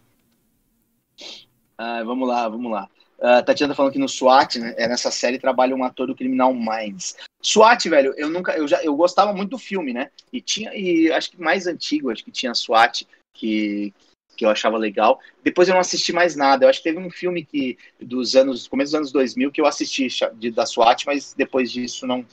Ah, 1.76 2.02
vamos 2.02 2.28
lá, 2.28 2.48
vamos 2.48 2.70
lá. 2.72 2.88
A 3.20 3.42
Tatiana 3.42 3.72
tá 3.72 3.76
falando 3.76 3.92
que 3.92 3.98
no 3.98 4.08
SWAT, 4.08 4.58
né, 4.58 4.74
é 4.76 4.86
nessa 4.86 5.10
série 5.10 5.38
trabalha 5.38 5.74
um 5.74 5.82
ator 5.82 6.06
do 6.06 6.14
Criminal 6.14 6.54
Minds. 6.54 7.16
SWAT, 7.42 7.88
velho, 7.88 8.14
eu 8.16 8.30
nunca, 8.30 8.52
eu 8.52 8.68
já, 8.68 8.82
eu 8.82 8.94
gostava 8.94 9.32
muito 9.32 9.50
do 9.50 9.58
filme, 9.58 9.92
né? 9.92 10.10
E 10.32 10.40
tinha, 10.40 10.72
e 10.74 11.10
acho 11.10 11.30
que 11.32 11.40
mais 11.40 11.66
antigo, 11.66 12.10
acho 12.10 12.24
que 12.24 12.30
tinha 12.30 12.54
SWAT 12.54 13.06
que 13.34 13.92
que 14.36 14.44
eu 14.44 14.50
achava 14.50 14.78
legal. 14.78 15.18
Depois 15.42 15.66
eu 15.66 15.74
não 15.74 15.80
assisti 15.80 16.12
mais 16.12 16.36
nada. 16.36 16.64
Eu 16.64 16.68
acho 16.68 16.78
que 16.78 16.88
teve 16.88 17.00
um 17.00 17.10
filme 17.10 17.44
que 17.44 17.76
dos 18.00 18.36
anos, 18.36 18.68
começo 18.68 18.92
dos 18.92 18.94
anos 18.94 19.10
2000 19.10 19.50
que 19.50 19.60
eu 19.60 19.66
assisti 19.66 20.06
de, 20.36 20.52
da 20.52 20.64
SWAT, 20.64 21.04
mas 21.06 21.34
depois 21.36 21.72
disso 21.72 22.06
não 22.06 22.24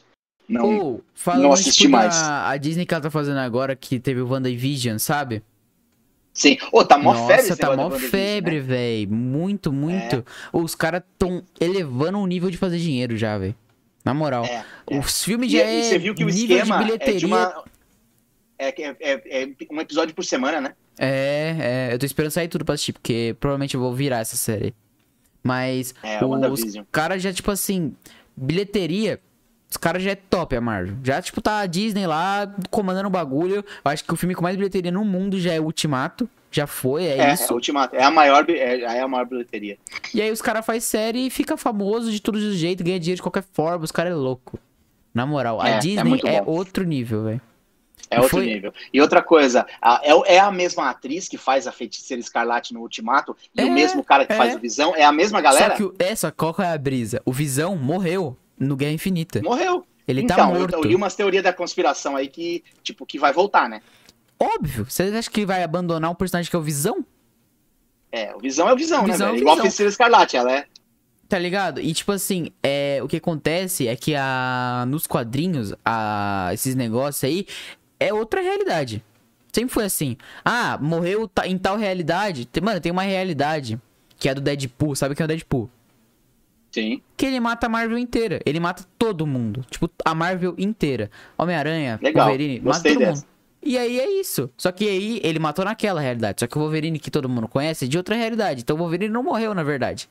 não. 0.47 1.01
Falando 1.15 1.43
não 1.43 1.51
assisti 1.51 1.87
mais. 1.87 2.15
a 2.15 2.55
Disney 2.57 2.85
que 2.85 2.93
ela 2.93 3.01
tá 3.01 3.09
fazendo 3.09 3.39
agora, 3.39 3.75
que 3.75 3.99
teve 3.99 4.21
o 4.21 4.29
WandaVision, 4.29 4.99
sabe? 4.99 5.41
Sim. 6.35 6.57
Ô, 6.71 6.83
tá 6.83 6.97
mó 6.97 7.13
Nossa, 7.13 7.33
febre 7.37 7.55
tá 7.55 7.75
mó 7.75 7.83
WandaVision, 7.83 8.11
febre, 8.11 8.55
né? 8.55 8.61
velho. 8.61 9.11
Muito, 9.11 9.71
muito. 9.71 10.23
Os 10.51 10.75
caras 10.75 11.01
tão 11.17 11.41
elevando 11.59 12.19
o 12.19 12.27
nível 12.27 12.51
de 12.51 12.57
fazer 12.57 12.77
dinheiro 12.77 13.15
já, 13.17 13.37
velho. 13.37 13.55
Na 14.03 14.13
moral. 14.13 14.43
É, 14.45 14.63
é. 14.91 14.99
Os 14.99 15.23
filmes 15.23 15.49
E, 15.49 15.57
já 15.57 15.63
e 15.63 15.79
é 15.79 15.83
você 15.83 15.97
viu 15.97 16.13
que 16.13 16.25
o 16.25 16.29
esquema 16.29 16.65
de 16.65 16.71
é 16.73 16.85
bilheteria. 16.85 17.19
de 17.19 17.25
uma 17.25 17.63
é, 18.59 18.67
é, 18.81 18.95
é, 18.99 19.43
é 19.43 19.49
um 19.71 19.79
episódio 19.81 20.13
por 20.13 20.23
semana, 20.25 20.59
né? 20.61 20.73
É, 20.99 21.55
é, 21.89 21.93
eu 21.93 21.99
tô 21.99 22.05
esperando 22.05 22.31
sair 22.31 22.47
tudo 22.49 22.63
pra 22.65 22.75
assistir, 22.75 22.93
porque 22.93 23.35
provavelmente 23.39 23.75
eu 23.75 23.81
vou 23.81 23.93
virar 23.93 24.19
essa 24.19 24.35
série. 24.35 24.73
Mas 25.41 25.95
É, 26.03 26.23
o 26.23 26.29
os 26.51 26.61
caras 26.91 27.21
já, 27.21 27.31
tipo 27.31 27.49
assim, 27.51 27.93
bilheteria, 28.35 29.19
os 29.75 29.77
caras 29.77 30.01
já 30.01 30.11
é 30.11 30.15
top 30.15 30.55
a 30.55 30.61
Marvel. 30.61 30.95
Já, 31.03 31.21
tipo, 31.21 31.41
tá 31.41 31.59
a 31.59 31.65
Disney 31.65 32.07
lá 32.07 32.49
comandando 32.71 33.07
o 33.07 33.11
bagulho. 33.11 33.55
Eu 33.57 33.91
acho 33.91 34.03
que 34.05 34.13
o 34.13 34.15
filme 34.15 34.33
com 34.33 34.41
mais 34.41 34.55
bilheteria 34.55 34.89
no 34.91 35.03
mundo 35.03 35.37
já 35.37 35.51
é 35.53 35.59
Ultimato. 35.59 36.29
Já 36.49 36.65
foi, 36.65 37.03
é, 37.03 37.17
É, 37.17 37.21
é, 37.29 37.33
isso. 37.33 37.51
o 37.51 37.55
Ultimato. 37.57 37.93
É 37.95 38.03
a 38.03 38.09
maior, 38.09 38.45
é, 38.49 38.79
é 38.79 39.01
a 39.01 39.07
maior 39.07 39.25
bilheteria. 39.25 39.77
E 40.13 40.21
aí 40.21 40.31
os 40.31 40.41
caras 40.41 40.65
fazem 40.65 40.79
série 40.79 41.27
e 41.27 41.29
fica 41.29 41.57
famoso 41.57 42.09
de 42.09 42.21
todos 42.21 42.41
os 42.41 42.55
jeitos, 42.55 42.85
ganha 42.85 42.97
dinheiro 42.99 43.17
de 43.17 43.21
qualquer 43.21 43.43
forma, 43.51 43.83
os 43.83 43.91
caras 43.91 44.13
é 44.13 44.15
louco. 44.15 44.57
Na 45.13 45.25
moral, 45.25 45.59
a 45.61 45.69
É, 45.69 45.73
é 45.73 45.79
Disney 45.79 46.21
é, 46.23 46.41
bom. 46.41 46.51
outro 46.51 46.85
nível, 46.85 47.25
velho. 47.25 47.41
É 48.09 48.17
outro 48.21 48.37
Foi- 48.37 48.45
nível. 48.45 48.73
E 48.93 49.01
outra 49.01 49.21
coisa, 49.21 49.65
a- 49.81 49.99
é, 50.03 50.35
é 50.35 50.39
a 50.39 50.49
mesma 50.51 50.89
atriz 50.89 51.27
que 51.27 51.37
faz 51.37 51.67
a 51.67 51.71
feiticeira 51.73 52.21
escarlate 52.21 52.73
no 52.73 52.79
Ultimato 52.81 53.35
e 53.53 53.59
É, 53.61 53.65
o 53.65 53.71
mesmo 53.71 54.01
cara 54.03 54.25
que 54.25 54.31
é. 54.31 54.35
faz 54.37 54.55
o 54.55 54.59
Visão? 54.59 54.95
É 54.95 55.03
a 55.03 55.11
mesma 55.11 55.41
galera? 55.41 55.71
Só 55.71 55.75
que 55.75 55.83
o, 55.83 55.93
é, 55.99 56.15
só 56.15 56.31
qual 56.31 56.55
é 56.59 56.67
a 56.71 56.77
brisa? 56.77 57.21
O 57.25 57.33
Visão 57.33 57.75
morreu 57.75 58.37
no 58.59 58.75
Guerra 58.75 58.93
Infinita. 58.93 59.41
Morreu. 59.41 59.85
Ele 60.07 60.21
então, 60.21 60.37
tá 60.37 60.45
morto. 60.45 60.73
Eu, 60.73 60.83
li 60.83 60.95
umas 60.95 61.15
teorias 61.15 61.43
da 61.43 61.51
conspiração 61.51 62.15
aí 62.15 62.27
que, 62.27 62.63
tipo, 62.83 63.05
que 63.05 63.17
vai 63.17 63.33
voltar, 63.33 63.67
né? 63.67 63.81
Óbvio. 64.39 64.85
Você 64.87 65.03
acha 65.03 65.29
que 65.29 65.45
vai 65.45 65.63
abandonar 65.63 66.11
um 66.11 66.15
personagem 66.15 66.49
que 66.49 66.55
é 66.55 66.59
o 66.59 66.61
Visão? 66.61 67.03
É, 68.11 68.35
o 68.35 68.39
Visão 68.39 68.69
é 68.69 68.73
o 68.73 68.77
Visão, 68.77 69.03
Visão 69.03 69.15
é 69.15 69.19
né? 69.19 69.25
o 69.25 69.31
velho? 69.31 69.41
Igual 69.41 69.53
a 69.53 69.55
Visão. 69.55 69.63
feiticeira 69.63 69.89
escarlate, 69.89 70.37
ela 70.37 70.51
é. 70.51 70.65
Tá 71.27 71.39
ligado? 71.39 71.81
E 71.81 71.91
tipo 71.93 72.11
assim, 72.11 72.51
é, 72.61 72.99
o 73.01 73.07
que 73.07 73.17
acontece 73.17 73.87
é 73.87 73.95
que 73.95 74.13
a, 74.15 74.85
nos 74.87 75.07
quadrinhos, 75.07 75.73
a, 75.83 76.51
esses 76.53 76.75
negócios 76.75 77.23
aí, 77.23 77.47
é 77.99 78.13
outra 78.13 78.41
realidade. 78.41 79.03
Sempre 79.51 79.73
foi 79.73 79.85
assim. 79.85 80.17
Ah, 80.43 80.77
morreu 80.79 81.29
em 81.45 81.57
tal 81.57 81.77
realidade. 81.77 82.47
Mano, 82.61 82.79
tem 82.79 82.91
uma 82.91 83.03
realidade 83.03 83.79
que 84.17 84.29
é 84.29 84.33
do 84.33 84.41
Deadpool. 84.41 84.95
Sabe 84.95 85.15
quem 85.15 85.23
é 85.23 85.25
o 85.25 85.27
Deadpool? 85.27 85.69
Sim. 86.75 87.01
Que 87.15 87.25
ele 87.25 87.39
mata 87.39 87.67
a 87.67 87.69
Marvel 87.69 87.97
inteira. 87.97 88.41
Ele 88.45 88.59
mata 88.59 88.85
todo 88.99 89.25
mundo. 89.25 89.65
Tipo, 89.69 89.89
a 90.03 90.13
Marvel 90.13 90.53
inteira. 90.57 91.09
Homem-Aranha. 91.37 91.97
Wolverine, 92.13 92.59
mata 92.59 92.65
Gostei 92.65 92.93
todo 92.93 92.99
dessa. 92.99 93.21
mundo. 93.21 93.27
E 93.63 93.77
aí 93.77 93.97
é 93.97 94.19
isso. 94.19 94.49
Só 94.57 94.73
que 94.73 94.87
aí 94.87 95.21
ele 95.23 95.39
matou 95.39 95.63
naquela 95.63 96.01
realidade. 96.01 96.41
Só 96.41 96.47
que 96.47 96.57
o 96.57 96.61
Wolverine 96.61 96.99
que 96.99 97.09
todo 97.09 97.29
mundo 97.29 97.47
conhece 97.47 97.85
é 97.85 97.87
de 97.87 97.97
outra 97.97 98.13
realidade. 98.13 98.61
Então 98.61 98.75
o 98.75 98.79
Wolverine 98.79 99.13
não 99.13 99.23
morreu, 99.23 99.53
na 99.55 99.63
verdade. 99.63 100.09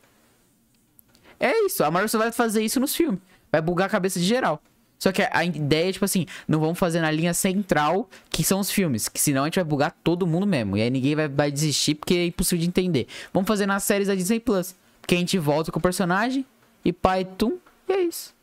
É 1.38 1.66
isso. 1.66 1.84
A 1.84 1.90
Marvel 1.90 2.08
só 2.08 2.16
vai 2.16 2.32
fazer 2.32 2.64
isso 2.64 2.80
nos 2.80 2.96
filmes. 2.96 3.20
Vai 3.52 3.60
bugar 3.60 3.86
a 3.86 3.90
cabeça 3.90 4.18
de 4.18 4.24
geral. 4.24 4.58
Só 4.98 5.12
que 5.12 5.20
a 5.30 5.44
ideia 5.44 5.90
é, 5.90 5.92
tipo 5.92 6.06
assim, 6.06 6.24
não 6.48 6.58
vamos 6.58 6.78
fazer 6.78 7.02
na 7.02 7.10
linha 7.10 7.34
central, 7.34 8.08
que 8.30 8.42
são 8.42 8.58
os 8.58 8.70
filmes. 8.70 9.06
Que 9.06 9.20
senão 9.20 9.42
a 9.42 9.46
gente 9.48 9.56
vai 9.56 9.64
bugar 9.64 9.94
todo 10.02 10.26
mundo 10.26 10.46
mesmo. 10.46 10.78
E 10.78 10.82
aí 10.82 10.88
ninguém 10.88 11.14
vai, 11.14 11.28
vai 11.28 11.52
desistir 11.52 11.94
porque 11.94 12.14
é 12.14 12.26
impossível 12.26 12.62
de 12.62 12.68
entender. 12.68 13.06
Vamos 13.34 13.46
fazer 13.46 13.66
nas 13.66 13.84
séries 13.84 14.08
da 14.08 14.14
Disney 14.14 14.40
Plus. 14.40 14.74
Que 15.06 15.14
a 15.14 15.18
gente 15.18 15.38
volta 15.38 15.70
com 15.70 15.78
o 15.78 15.82
personagem 15.82 16.46
e 16.84 16.92
tum. 17.36 17.58
E 17.88 17.92
é 17.92 18.00
isso. 18.02 18.34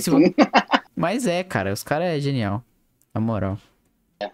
Se 0.00 0.10
Tum. 0.10 0.32
Mas 0.94 1.26
é, 1.26 1.42
cara, 1.42 1.72
os 1.72 1.82
caras 1.82 2.08
é 2.08 2.20
genial. 2.20 2.62
Na 3.14 3.20
moral. 3.20 3.58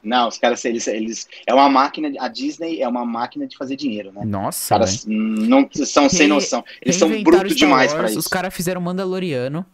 Não, 0.03 0.29
os 0.29 0.39
caras, 0.39 0.65
eles, 0.65 0.87
eles. 0.87 1.29
É 1.47 1.53
uma 1.53 1.69
máquina. 1.69 2.13
A 2.21 2.29
Disney 2.29 2.81
é 2.81 2.89
uma 2.89 3.05
máquina 3.05 3.47
de 3.47 3.57
fazer 3.57 3.75
dinheiro, 3.77 4.13
né? 4.13 4.21
Os 4.23 4.29
Nossa, 4.29 4.79
velho. 4.79 4.87
caras 4.87 5.05
não 5.07 5.69
são 5.85 6.09
sem 6.09 6.29
noção. 6.29 6.65
Eles 6.81 6.97
são 6.97 7.23
brutos 7.23 7.57
demais 7.57 7.93
Wars, 7.93 8.01
pra 8.01 8.11
isso. 8.11 8.19
Os 8.19 8.29
caras 8.29 8.55
fizeram 8.55 8.81
Mandaloriano. 8.81 9.67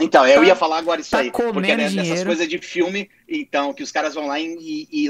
Então, 0.00 0.26
eu 0.26 0.40
Tá- 0.40 0.46
ia 0.46 0.54
falar 0.54 0.78
agora 0.78 1.00
isso 1.00 1.10
tá 1.10 1.18
aí. 1.20 1.30
Porque 1.30 1.60
né, 1.60 1.76
dessas 1.76 1.92
dinheiro. 1.92 2.26
coisas 2.26 2.48
de 2.48 2.58
filme, 2.58 3.08
então, 3.28 3.72
que 3.72 3.82
os 3.82 3.90
caras 3.90 4.14
vão 4.14 4.26
lá 4.26 4.38
e. 4.38 4.86
e, 4.90 5.08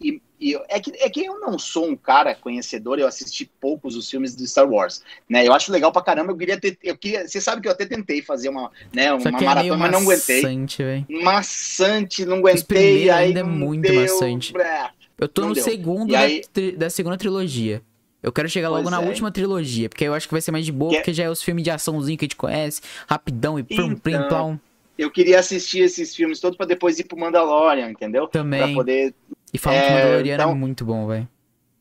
e- 0.00 0.20
e- 0.40 0.54
é, 0.68 0.78
que, 0.78 0.92
é 0.96 1.10
que 1.10 1.24
eu 1.24 1.40
não 1.40 1.58
sou 1.58 1.88
um 1.88 1.96
cara 1.96 2.32
conhecedor, 2.36 3.00
eu 3.00 3.08
assisti 3.08 3.50
poucos 3.60 3.96
os 3.96 4.08
filmes 4.08 4.36
de 4.36 4.46
Star 4.46 4.70
Wars. 4.70 5.02
Né? 5.28 5.44
Eu 5.46 5.52
acho 5.52 5.72
legal 5.72 5.90
pra 5.90 6.02
caramba, 6.02 6.30
eu 6.32 6.36
queria 6.36 6.60
ter. 6.60 6.78
Eu 6.84 6.96
queria, 6.96 7.26
você 7.26 7.40
sabe 7.40 7.60
que 7.60 7.66
eu 7.66 7.72
até 7.72 7.84
tentei 7.84 8.22
fazer 8.22 8.48
uma, 8.48 8.70
né, 8.94 9.12
uma 9.12 9.28
é 9.28 9.32
maratona, 9.32 9.76
mas 9.76 9.90
não 9.92 10.00
aguentei. 10.02 10.42
maçante, 10.42 10.82
velho. 10.84 11.06
Maçante, 11.08 12.24
não 12.24 12.36
aguentei. 12.38 13.10
aí 13.10 13.26
ainda 13.28 13.40
é 13.40 13.42
muito 13.42 13.82
deu, 13.82 14.00
maçante. 14.02 14.56
é. 14.56 14.90
Eu 15.20 15.26
tô 15.28 15.46
no 15.48 15.54
deu. 15.54 15.64
segundo 15.64 16.12
da, 16.12 16.20
aí- 16.20 16.42
da 16.76 16.88
segunda 16.88 17.16
trilogia. 17.16 17.82
Eu 18.22 18.32
quero 18.32 18.48
chegar 18.48 18.68
logo 18.68 18.82
Pois 18.82 18.90
na 18.90 19.02
é. 19.02 19.06
última 19.06 19.30
trilogia, 19.30 19.88
porque 19.88 20.04
eu 20.04 20.12
acho 20.14 20.26
que 20.26 20.34
vai 20.34 20.40
ser 20.40 20.50
mais 20.50 20.64
de 20.66 20.72
boa, 20.72 20.90
Que 20.90 20.96
é- 20.96 21.00
porque 21.00 21.12
já 21.12 21.24
é 21.24 21.30
os 21.30 21.42
filmes 21.42 21.62
de 21.62 21.70
açãozinho 21.70 22.18
que 22.18 22.24
a 22.24 22.26
gente 22.26 22.36
conhece, 22.36 22.80
rapidão 23.08 23.58
e 23.58 23.62
plim, 23.62 23.92
Então, 23.92 23.96
plum. 23.98 24.58
Eu 24.98 25.10
queria 25.10 25.38
assistir 25.38 25.80
esses 25.80 26.14
filmes 26.16 26.40
todos 26.40 26.56
pra 26.56 26.66
depois 26.66 26.98
ir 26.98 27.04
pro 27.04 27.16
Mandalorian, 27.18 27.90
entendeu? 27.90 28.26
Pra 28.26 28.40
Também. 28.40 28.74
poder 28.74 29.14
E 29.52 29.58
falam 29.58 29.78
que 29.80 29.86
é, 29.86 29.90
Mandaloriano 30.04 30.42
então- 30.42 30.50
é 30.50 30.54
muito 30.54 30.84
bom, 30.84 31.06
velho. 31.06 31.28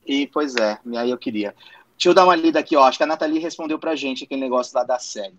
E, 0.06 0.28
pois 0.28 0.56
é, 0.56 0.78
e 0.86 0.96
aí 0.98 1.10
eu 1.10 1.18
queria. 1.18 1.56
Deixa 1.98 2.10
eu 2.10 2.14
dar 2.14 2.24
uma 2.26 2.36
lida 2.36 2.60
aqui, 2.60 2.76
ó. 2.76 2.84
Acho 2.84 2.98
que 3.00 3.04
a 3.04 3.08
Nathalie 3.08 3.40
respondeu 3.40 3.80
pra 3.80 3.96
gente 3.96 4.24
aquele 4.24 4.40
negócio 4.40 4.78
lá 4.78 4.84
da 4.84 5.00
série. 5.00 5.34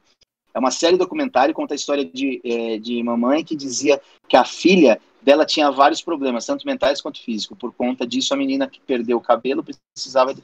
É 0.52 0.58
uma 0.58 0.72
série 0.72 0.96
documentário, 0.96 1.54
conta 1.54 1.72
a 1.74 1.76
história 1.76 2.04
de, 2.04 2.40
eh, 2.44 2.78
de 2.78 3.00
mamãe 3.02 3.44
que 3.44 3.54
dizia 3.54 4.00
que 4.28 4.36
a 4.36 4.44
filha 4.44 5.00
dela 5.22 5.46
tinha 5.46 5.70
vários 5.70 6.02
problemas, 6.02 6.44
tanto 6.44 6.66
mentais 6.66 7.00
quanto 7.00 7.22
físicos. 7.22 7.56
Por 7.56 7.72
conta 7.72 8.04
disso, 8.04 8.34
a 8.34 8.36
menina 8.36 8.68
que 8.68 8.80
perdeu 8.80 9.18
o 9.18 9.20
cabelo 9.20 9.64
precisava 9.94 10.34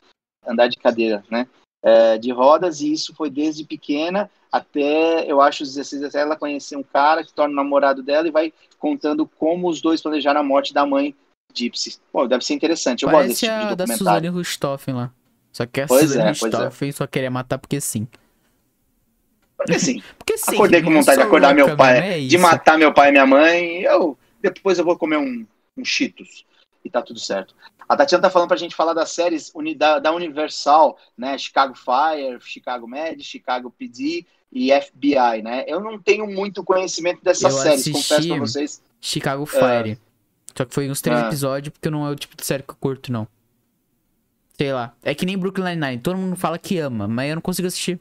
andar 0.46 0.68
de 0.68 0.76
cadeira, 0.76 1.24
né? 1.30 1.46
eh, 1.84 2.16
de 2.18 2.32
rodas, 2.32 2.80
e 2.80 2.90
isso 2.90 3.14
foi 3.14 3.28
desde 3.28 3.62
pequena 3.62 4.30
até, 4.50 5.30
eu 5.30 5.40
acho, 5.40 5.64
os 5.64 5.74
16, 5.74 6.04
até 6.04 6.20
ela 6.20 6.36
conhecer 6.36 6.76
um 6.76 6.82
cara 6.82 7.22
que 7.22 7.32
torna 7.32 7.52
o 7.52 7.56
namorado 7.56 8.02
dela 8.02 8.26
e 8.26 8.30
vai 8.30 8.52
contando 8.78 9.26
como 9.26 9.68
os 9.68 9.82
dois 9.82 10.00
planejaram 10.00 10.40
a 10.40 10.44
morte 10.44 10.72
da 10.72 10.86
mãe 10.86 11.14
Gypsy. 11.52 11.98
Pô, 12.10 12.26
deve 12.26 12.44
ser 12.44 12.54
interessante. 12.54 13.02
Eu 13.02 13.10
gosto 13.10 13.28
desse 13.28 13.46
Parece 13.46 13.58
tipo 13.58 13.66
de 13.66 13.72
a 13.72 13.76
da 13.76 13.84
documentário. 13.84 14.28
Suzane 14.28 14.38
Richthofen 14.38 14.94
lá. 14.94 15.12
Só 15.52 15.66
que 15.66 15.80
a 15.82 15.86
Pois 15.86 16.02
Suzane 16.02 16.30
é, 16.30 16.34
pois 16.38 16.54
é. 16.54 16.92
Só 16.92 17.06
queria 17.06 17.30
matar 17.30 17.58
porque 17.58 17.80
sim. 17.80 18.08
Porque 19.56 19.74
assim, 19.74 20.02
Porque 20.18 20.38
sim. 20.38 20.54
acordei 20.54 20.82
com 20.82 20.92
vontade 20.92 21.18
de 21.18 21.22
acordar 21.22 21.54
meu 21.54 21.66
louca 21.66 21.76
pai, 21.76 22.00
mesmo, 22.00 22.24
é 22.24 22.28
de 22.28 22.38
matar 22.38 22.78
meu 22.78 22.92
pai 22.92 23.08
e 23.10 23.12
minha 23.12 23.26
mãe, 23.26 23.82
eu 23.82 24.18
depois 24.42 24.78
eu 24.78 24.84
vou 24.84 24.96
comer 24.96 25.16
um, 25.16 25.46
um 25.76 25.84
Cheetos 25.84 26.44
e 26.84 26.90
tá 26.90 27.00
tudo 27.02 27.18
certo. 27.18 27.54
A 27.88 27.96
Tatiana 27.96 28.22
tá 28.22 28.30
falando 28.30 28.48
pra 28.48 28.56
gente 28.56 28.74
falar 28.74 28.92
das 28.94 29.10
séries 29.10 29.52
da, 29.76 29.98
da 29.98 30.12
Universal, 30.12 30.98
né? 31.16 31.36
Chicago 31.38 31.74
Fire, 31.74 32.38
Chicago 32.40 32.86
Med, 32.86 33.22
Chicago 33.22 33.70
PD 33.70 34.26
e 34.52 34.70
FBI, 34.70 35.42
né? 35.42 35.64
Eu 35.66 35.80
não 35.80 35.98
tenho 35.98 36.26
muito 36.26 36.62
conhecimento 36.62 37.22
dessas 37.22 37.52
Eu 37.54 37.60
séries, 37.62 37.88
confesso 37.88 38.28
pra 38.28 38.38
vocês. 38.38 38.82
Chicago 39.00 39.44
Fire. 39.46 39.98
Só 40.56 40.64
que 40.64 40.72
foi 40.74 40.88
uns 40.90 41.00
três 41.00 41.18
Ah. 41.20 41.26
episódios, 41.26 41.72
porque 41.72 41.90
não 41.90 42.06
é 42.06 42.10
o 42.10 42.14
tipo 42.16 42.36
de 42.36 42.44
série 42.46 42.62
que 42.62 42.70
eu 42.70 42.76
curto, 42.76 43.10
não. 43.10 43.26
Sei 44.56 44.72
lá. 44.72 44.94
É 45.02 45.14
que 45.14 45.26
nem 45.26 45.36
Brooklyn 45.36 45.64
Nine-Nine. 45.64 46.00
Todo 46.00 46.16
mundo 46.16 46.36
fala 46.36 46.58
que 46.58 46.78
ama, 46.78 47.08
mas 47.08 47.28
eu 47.28 47.34
não 47.34 47.42
consigo 47.42 47.66
assistir. 47.66 47.98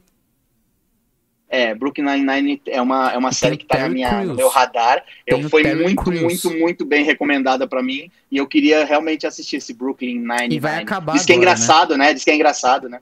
É, 1.54 1.72
Brooklyn 1.72 2.04
Nine-Nine 2.04 2.62
é 2.66 2.82
uma, 2.82 3.12
é 3.12 3.16
uma 3.16 3.30
série 3.30 3.56
que 3.56 3.64
tá 3.64 3.78
na 3.78 3.88
minha, 3.88 4.24
no 4.24 4.34
meu 4.34 4.48
radar. 4.48 5.04
Tem 5.24 5.40
Eu, 5.40 5.48
foi 5.48 5.62
muito, 5.72 6.02
Crews. 6.02 6.20
muito, 6.20 6.50
muito 6.50 6.84
bem 6.84 7.04
recomendada 7.04 7.64
pra 7.64 7.80
mim. 7.80 8.10
E 8.28 8.36
eu 8.36 8.46
queria 8.48 8.84
realmente 8.84 9.24
assistir 9.24 9.58
esse 9.58 9.72
Brooklyn 9.72 10.18
Nine-Nine. 10.18 10.56
E 10.56 10.58
vai 10.58 10.82
acabar 10.82 11.12
Diz 11.12 11.24
que 11.24 11.30
é 11.30 11.36
agora, 11.36 11.52
engraçado, 11.52 11.96
né? 11.96 12.12
Diz 12.12 12.24
que 12.24 12.30
é 12.32 12.34
engraçado, 12.34 12.88
né? 12.88 13.00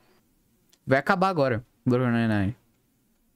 Vai 0.86 0.98
acabar 0.98 1.30
agora. 1.30 1.64
Brooklyn 1.86 2.12
Nine-Nine. 2.12 2.56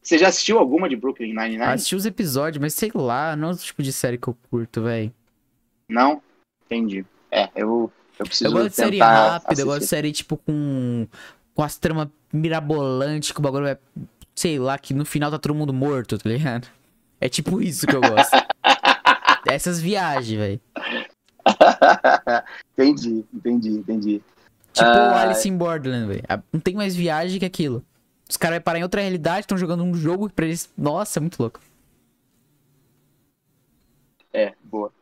Você 0.02 0.18
já 0.18 0.28
assistiu 0.28 0.58
alguma 0.58 0.86
de 0.86 0.96
Brooklyn 0.96 1.28
Nine-Nine? 1.28 1.62
Assisti 1.62 1.96
os 1.96 2.04
episódios, 2.04 2.60
mas 2.60 2.74
sei 2.74 2.90
lá, 2.94 3.34
não 3.34 3.48
é 3.48 3.52
o 3.52 3.56
tipo 3.56 3.82
de 3.82 3.94
série 3.94 4.18
que 4.18 4.28
eu 4.28 4.36
curto, 4.50 4.82
velho. 4.82 5.10
Não? 5.88 6.20
Entendi. 6.66 7.06
É, 7.30 7.48
eu, 7.56 7.90
eu 8.18 8.26
preciso 8.26 8.50
Eu 8.50 8.52
gosto 8.52 8.68
de 8.68 8.76
série 8.76 8.98
rápida, 8.98 9.62
eu 9.62 9.66
gosto 9.66 9.80
de 9.80 9.86
série, 9.86 10.12
tipo, 10.12 10.36
com. 10.36 11.08
Com 11.54 11.62
as 11.62 11.78
tramas 11.78 12.08
mirabolantes, 12.30 13.32
que 13.32 13.38
o 13.38 13.42
bagulho 13.42 13.66
é. 13.66 13.78
Sei 14.38 14.58
lá, 14.58 14.76
que 14.78 14.92
no 14.92 15.04
final 15.06 15.30
tá 15.30 15.38
todo 15.38 15.54
mundo 15.54 15.72
morto, 15.72 16.18
tá 16.18 16.28
ligado? 16.28 16.68
É 17.18 17.28
tipo 17.28 17.62
isso 17.62 17.86
que 17.86 17.96
eu 17.96 18.00
gosto. 18.02 18.36
Essas 19.48 19.80
viagens, 19.80 20.38
velho. 20.38 20.60
entendi, 22.76 23.24
entendi, 23.32 23.70
entendi. 23.70 24.22
Tipo 24.72 24.86
Ah. 24.88 25.22
Alice 25.22 25.48
in 25.48 25.56
Borderland, 25.56 26.08
velho. 26.08 26.22
Não 26.52 26.60
tem 26.60 26.74
mais 26.74 26.94
viagem 26.94 27.38
que 27.38 27.46
aquilo. 27.46 27.82
Os 28.28 28.36
caras 28.36 28.56
vão 28.58 28.62
parar 28.64 28.78
em 28.78 28.82
outra 28.82 29.00
realidade, 29.00 29.40
estão 29.40 29.56
jogando 29.56 29.84
um 29.84 29.94
jogo 29.94 30.28
pra 30.28 30.44
eles. 30.44 30.70
Nossa, 30.76 31.18
é 31.18 31.22
muito 31.22 31.40
louco. 31.40 31.60
É, 34.32 34.52
boa. 34.64 34.92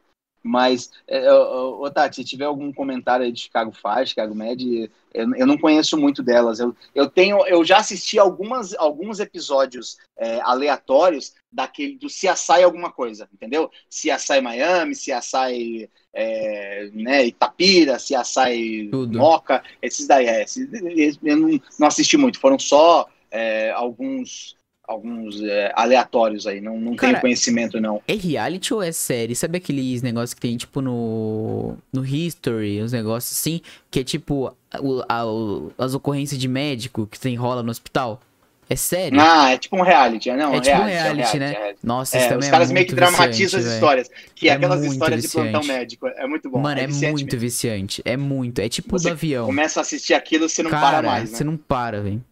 Mas, 0.47 0.91
é, 1.09 1.33
ô, 1.33 1.81
ô, 1.81 1.87
ô, 1.87 1.91
Tati, 1.91 2.17
se 2.17 2.25
tiver 2.25 2.45
algum 2.45 2.71
comentário 2.71 3.25
aí 3.25 3.33
de 3.33 3.41
Chicago 3.41 3.73
Fire, 3.73 4.07
Chicago 4.07 4.35
Med, 4.35 4.91
eu, 5.15 5.35
eu 5.37 5.47
não 5.47 5.57
conheço 5.57 5.97
muito 5.97 6.23
delas. 6.23 6.61
Eu, 6.61 6.77
eu 6.95 7.09
tenho, 7.09 7.47
eu 7.47 7.65
já 7.65 7.79
assisti 7.79 8.19
algumas, 8.19 8.75
alguns 8.75 9.21
episódios 9.21 9.97
é, 10.19 10.39
aleatórios 10.43 11.33
daquele 11.51 11.97
do 11.97 12.09
CSI 12.09 12.63
alguma 12.63 12.93
coisa, 12.93 13.27
entendeu? 13.33 13.71
CSI 13.89 14.43
Miami, 14.43 14.93
CSI 14.93 15.89
é, 16.13 16.91
né, 16.93 17.25
Itapira, 17.25 17.97
CSI 17.97 18.89
Tudo. 18.91 19.19
Moca, 19.19 19.65
esses 19.81 20.07
daí, 20.07 20.27
é, 20.27 20.43
esses, 20.43 20.71
esses 20.71 21.19
eu 21.23 21.37
não, 21.39 21.61
não 21.79 21.89
assisti 21.89 22.19
muito, 22.19 22.39
foram 22.39 22.59
só 22.59 23.09
é, 23.31 23.71
alguns 23.71 24.57
alguns 24.87 25.41
é, 25.43 25.73
aleatórios 25.75 26.47
aí, 26.47 26.61
não, 26.61 26.79
não 26.79 26.95
Cara, 26.95 27.13
tenho 27.13 27.21
conhecimento 27.23 27.81
não. 27.81 28.03
É 28.07 28.15
reality 28.15 28.73
ou 28.75 28.83
é 28.83 28.93
série? 28.93 29.35
Sabe 29.35 29.59
aqueles 29.59 30.03
negócios 30.03 30.35
que 30.35 30.41
tem, 30.41 30.57
tipo, 30.57 30.81
no. 30.81 31.77
No 31.93 32.05
History, 32.05 32.83
uns 32.83 32.93
negócios 32.93 33.37
assim, 33.39 33.61
que 33.91 34.01
é 34.01 34.05
tipo 34.05 34.55
o- 34.81 35.03
a- 35.09 35.27
o- 35.27 35.73
as 35.79 35.95
ocorrências 35.95 36.39
de 36.41 36.49
médico 36.49 37.07
que 37.07 37.19
tem 37.19 37.35
rola 37.37 37.63
no 37.63 37.71
hospital? 37.71 38.21
É 38.69 38.77
sério? 38.77 39.21
Ah, 39.21 39.51
é 39.53 39.59
tipo 39.59 39.77
um 39.77 39.83
reality, 39.83 40.31
é, 40.31 40.37
não, 40.37 40.55
é 40.55 40.61
tipo 40.61 40.81
um 40.81 40.85
reality, 40.85 41.03
reality, 41.03 41.37
é 41.37 41.41
né? 41.41 41.51
reality, 41.51 41.81
é. 41.81 41.87
Nossa, 41.87 42.17
É, 42.17 42.21
isso 42.21 42.29
também 42.29 42.39
os 42.41 42.49
é 42.49 42.51
caras 42.51 42.69
muito 42.69 42.75
meio 42.75 42.87
que 42.87 42.95
dramatizam 42.95 43.61
viciante, 43.61 43.67
as 43.69 43.75
histórias, 43.75 44.11
que 44.35 44.49
é, 44.49 44.53
É 44.53 44.55
aquelas 44.55 44.83
histórias 44.85 45.21
de 45.23 45.29
plantão 45.29 45.61
viciante. 45.61 45.69
médico, 45.79 46.07
é 46.09 46.27
muito 46.27 46.51
bom. 46.51 46.61
Mano, 46.61 46.81
é, 46.81 46.87
viciante 46.87 47.13
muito 47.13 47.27
mesmo. 47.27 47.41
viciante. 47.41 48.03
É 48.05 48.17
muito. 48.17 48.59
É 48.61 48.69
tipo 48.69 48.99
Você 48.99 49.09
do 49.09 49.13
avião. 49.13 49.47
Começa 49.47 49.81
a 49.81 49.83
assistir 49.83 50.15
aquilo, 50.15 50.49
você 50.49 50.63
não 50.63 50.71
Cara, 50.71 50.97
para 50.97 51.03
mais, 51.09 51.31
né? 51.31 51.39
você 51.39 51.45
não 51.45 51.57
para, 51.57 52.01
velho. 52.03 52.25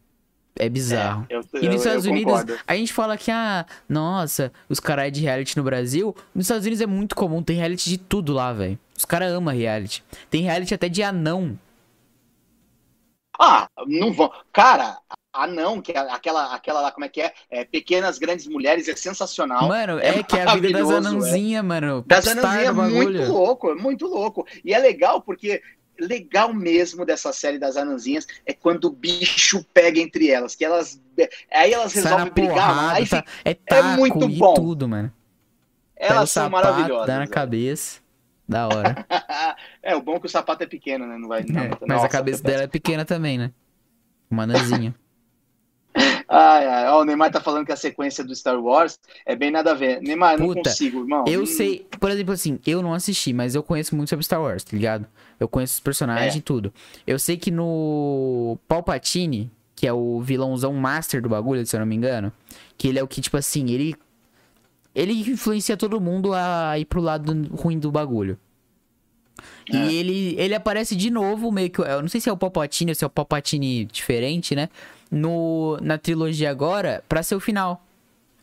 É 0.54 0.68
bizarro. 0.68 1.26
É, 1.30 1.36
eu, 1.36 1.40
E 1.54 1.64
nos 1.64 1.64
eu- 1.64 1.74
Estados 1.76 2.04
eu 2.06 2.12
Unidos, 2.12 2.32
concordo. 2.40 2.58
a 2.66 2.74
gente 2.76 2.92
fala 2.92 3.16
que, 3.16 3.30
ah, 3.30 3.64
nossa, 3.88 4.52
os 4.68 4.78
caras 4.78 5.10
de 5.10 5.20
reality 5.22 5.56
no 5.56 5.62
Brasil. 5.62 6.14
Nos 6.34 6.44
Estados 6.44 6.64
Unidos 6.66 6.80
é 6.82 6.86
muito 6.86 7.14
comum, 7.16 7.42
tem 7.42 7.56
reality 7.56 7.88
de 7.88 7.98
tudo 7.98 8.32
lá, 8.34 8.52
velho. 8.52 8.78
Os 8.96 9.04
caras 9.04 9.32
amam 9.32 9.54
reality. 9.54 10.04
Tem 10.30 10.42
reality 10.42 10.74
até 10.74 10.88
de 10.88 11.02
anão. 11.02 11.58
Ah, 13.40 13.66
não 13.86 14.12
vão. 14.12 14.30
Cara, 14.52 14.98
ah 15.32 15.46
não, 15.46 15.80
que 15.80 15.92
é 15.92 15.98
aquela, 15.98 16.54
aquela 16.54 16.80
lá, 16.82 16.92
como 16.92 17.06
é 17.06 17.08
que 17.08 17.22
é? 17.22 17.32
É, 17.50 17.64
Pequenas 17.64 18.18
Grandes 18.18 18.46
Mulheres 18.46 18.88
é 18.88 18.94
sensacional. 18.94 19.66
Mano, 19.66 19.98
é 19.98 20.18
é, 20.18 20.22
que 20.22 20.36
é 20.36 20.42
a 20.42 20.54
vida 20.54 20.70
das 20.70 20.82
maravilhoso, 20.86 21.08
anãozinhas, 21.08 21.64
mano. 21.64 22.04
Das 22.06 22.24
Popstar 22.26 22.46
Anãzinhas 22.68 22.68
é 22.68 22.72
muito 22.94 23.32
louco, 23.32 23.70
é 23.70 23.74
muito 23.74 24.06
louco. 24.06 24.46
E 24.64 24.74
é 24.74 24.78
legal 24.78 25.22
porque 25.22 25.62
legal 26.06 26.52
mesmo 26.52 27.04
dessa 27.04 27.32
série 27.32 27.58
das 27.58 27.76
Anãzinhas 27.76 28.26
é 28.46 28.52
quando 28.52 28.86
o 28.86 28.90
bicho 28.90 29.64
pega 29.72 30.00
entre 30.00 30.28
elas, 30.30 30.54
que 30.54 30.64
elas 30.64 31.00
aí 31.50 31.72
elas 31.72 31.92
Sai 31.92 32.02
resolvem 32.02 32.32
brigar, 32.32 32.70
porrada, 32.70 32.96
aí 32.96 33.06
tá- 33.06 33.18
fica- 33.18 33.32
é 33.44 33.54
taco 33.54 33.98
muito 33.98 34.28
e 34.28 34.38
bom. 34.38 34.54
tudo, 34.54 34.88
mano. 34.88 35.12
Elas 35.96 36.30
são 36.30 36.44
sapato, 36.44 36.50
maravilhosas. 36.50 37.06
dá 37.06 37.18
na 37.18 37.26
cabeça. 37.28 38.00
Da 38.48 38.66
hora. 38.68 38.96
é, 39.82 39.94
o 39.96 40.02
bom 40.02 40.16
é 40.16 40.20
que 40.20 40.26
o 40.26 40.28
sapato 40.28 40.62
é 40.64 40.66
pequeno, 40.66 41.06
né? 41.06 41.16
Não 41.16 41.28
vai. 41.28 41.44
não, 41.44 41.62
É, 41.62 41.70
mas 41.86 41.88
nossa, 41.88 42.06
a 42.06 42.08
cabeça 42.08 42.42
dela 42.42 42.64
é 42.64 42.66
pequena 42.66 43.04
também, 43.04 43.38
né? 43.38 43.52
Uma 44.30 44.46
péssimo. 44.46 44.94
Ai, 46.28 46.66
ai, 46.66 46.88
ó, 46.88 47.00
o 47.00 47.04
Neymar 47.04 47.30
tá 47.30 47.40
falando 47.40 47.66
que 47.66 47.72
a 47.72 47.76
sequência 47.76 48.24
do 48.24 48.34
Star 48.34 48.58
Wars 48.58 48.98
é 49.26 49.36
bem 49.36 49.50
nada 49.50 49.72
a 49.72 49.74
ver. 49.74 50.00
Neymar, 50.00 50.38
não 50.38 50.46
Puta, 50.46 50.70
consigo, 50.70 51.00
irmão. 51.00 51.24
Eu 51.26 51.42
Hum, 51.42 51.46
sei, 51.46 51.86
por 52.00 52.10
exemplo, 52.10 52.32
assim, 52.32 52.58
eu 52.66 52.80
não 52.82 52.94
assisti, 52.94 53.32
mas 53.32 53.54
eu 53.54 53.62
conheço 53.62 53.94
muito 53.94 54.08
sobre 54.08 54.24
Star 54.24 54.40
Wars, 54.40 54.64
tá 54.64 54.74
ligado? 54.74 55.06
Eu 55.42 55.48
conheço 55.48 55.74
os 55.74 55.80
personagens 55.80 56.34
É. 56.34 56.38
e 56.38 56.40
tudo. 56.40 56.72
Eu 57.06 57.18
sei 57.18 57.36
que 57.36 57.50
no 57.50 58.56
Palpatine, 58.68 59.50
que 59.74 59.86
é 59.86 59.92
o 59.92 60.20
vilãozão 60.20 60.72
master 60.74 61.20
do 61.20 61.28
bagulho, 61.28 61.66
se 61.66 61.74
eu 61.76 61.80
não 61.80 61.86
me 61.86 61.96
engano, 61.96 62.32
que 62.78 62.88
ele 62.88 62.98
é 62.98 63.02
o 63.02 63.08
que, 63.08 63.20
tipo 63.20 63.36
assim, 63.36 63.70
ele. 63.70 63.94
Ele 64.94 65.12
influencia 65.30 65.76
todo 65.76 66.00
mundo 66.00 66.32
a 66.34 66.78
ir 66.78 66.84
pro 66.84 67.00
lado 67.00 67.32
ruim 67.56 67.78
do 67.78 67.90
bagulho. 67.90 68.38
É. 69.72 69.76
E 69.76 69.96
ele, 69.96 70.34
ele 70.38 70.54
aparece 70.54 70.94
de 70.94 71.10
novo, 71.10 71.50
meio 71.50 71.70
que. 71.70 71.80
Eu 71.80 72.02
não 72.02 72.08
sei 72.08 72.20
se 72.20 72.28
é 72.28 72.32
o 72.32 72.36
Palpatine 72.36 72.90
ou 72.90 72.94
se 72.94 73.02
é 73.02 73.06
o 73.06 73.10
Palpatine 73.10 73.84
diferente, 73.86 74.54
né? 74.54 74.68
No, 75.10 75.78
na 75.80 75.98
trilogia 75.98 76.50
agora, 76.50 77.02
pra 77.08 77.22
ser 77.22 77.34
o 77.34 77.40
final. 77.40 77.84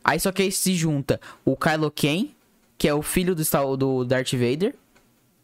Aí 0.04 0.18
só 0.18 0.32
que 0.32 0.42
aí 0.42 0.50
se 0.52 0.74
junta 0.74 1.20
o 1.44 1.56
Kylo 1.56 1.90
Ken, 1.90 2.28
que 2.76 2.88
é 2.88 2.94
o 2.94 3.02
filho 3.02 3.34
do, 3.34 3.76
do 3.76 4.04
Darth 4.04 4.32
Vader. 4.32 4.74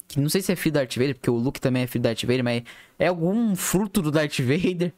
Que 0.09 0.21
não 0.21 0.29
sei 0.29 0.41
se 0.41 0.53
é 0.53 0.57
filho 0.57 0.73
do 0.73 0.77
Darth 0.77 0.95
Vader, 0.95 1.15
porque 1.15 1.31
o 1.31 1.37
Luke 1.37 1.61
também 1.61 1.83
é 1.83 1.87
filho 1.87 2.03
do 2.03 2.05
Darth 2.05 2.23
Vader, 2.23 2.45
mas 2.45 2.63
é 2.99 3.09
algum 3.09 3.55
fruto 3.57 4.01
do 4.01 4.11
Darth 4.11 4.39
Vader. 4.41 4.93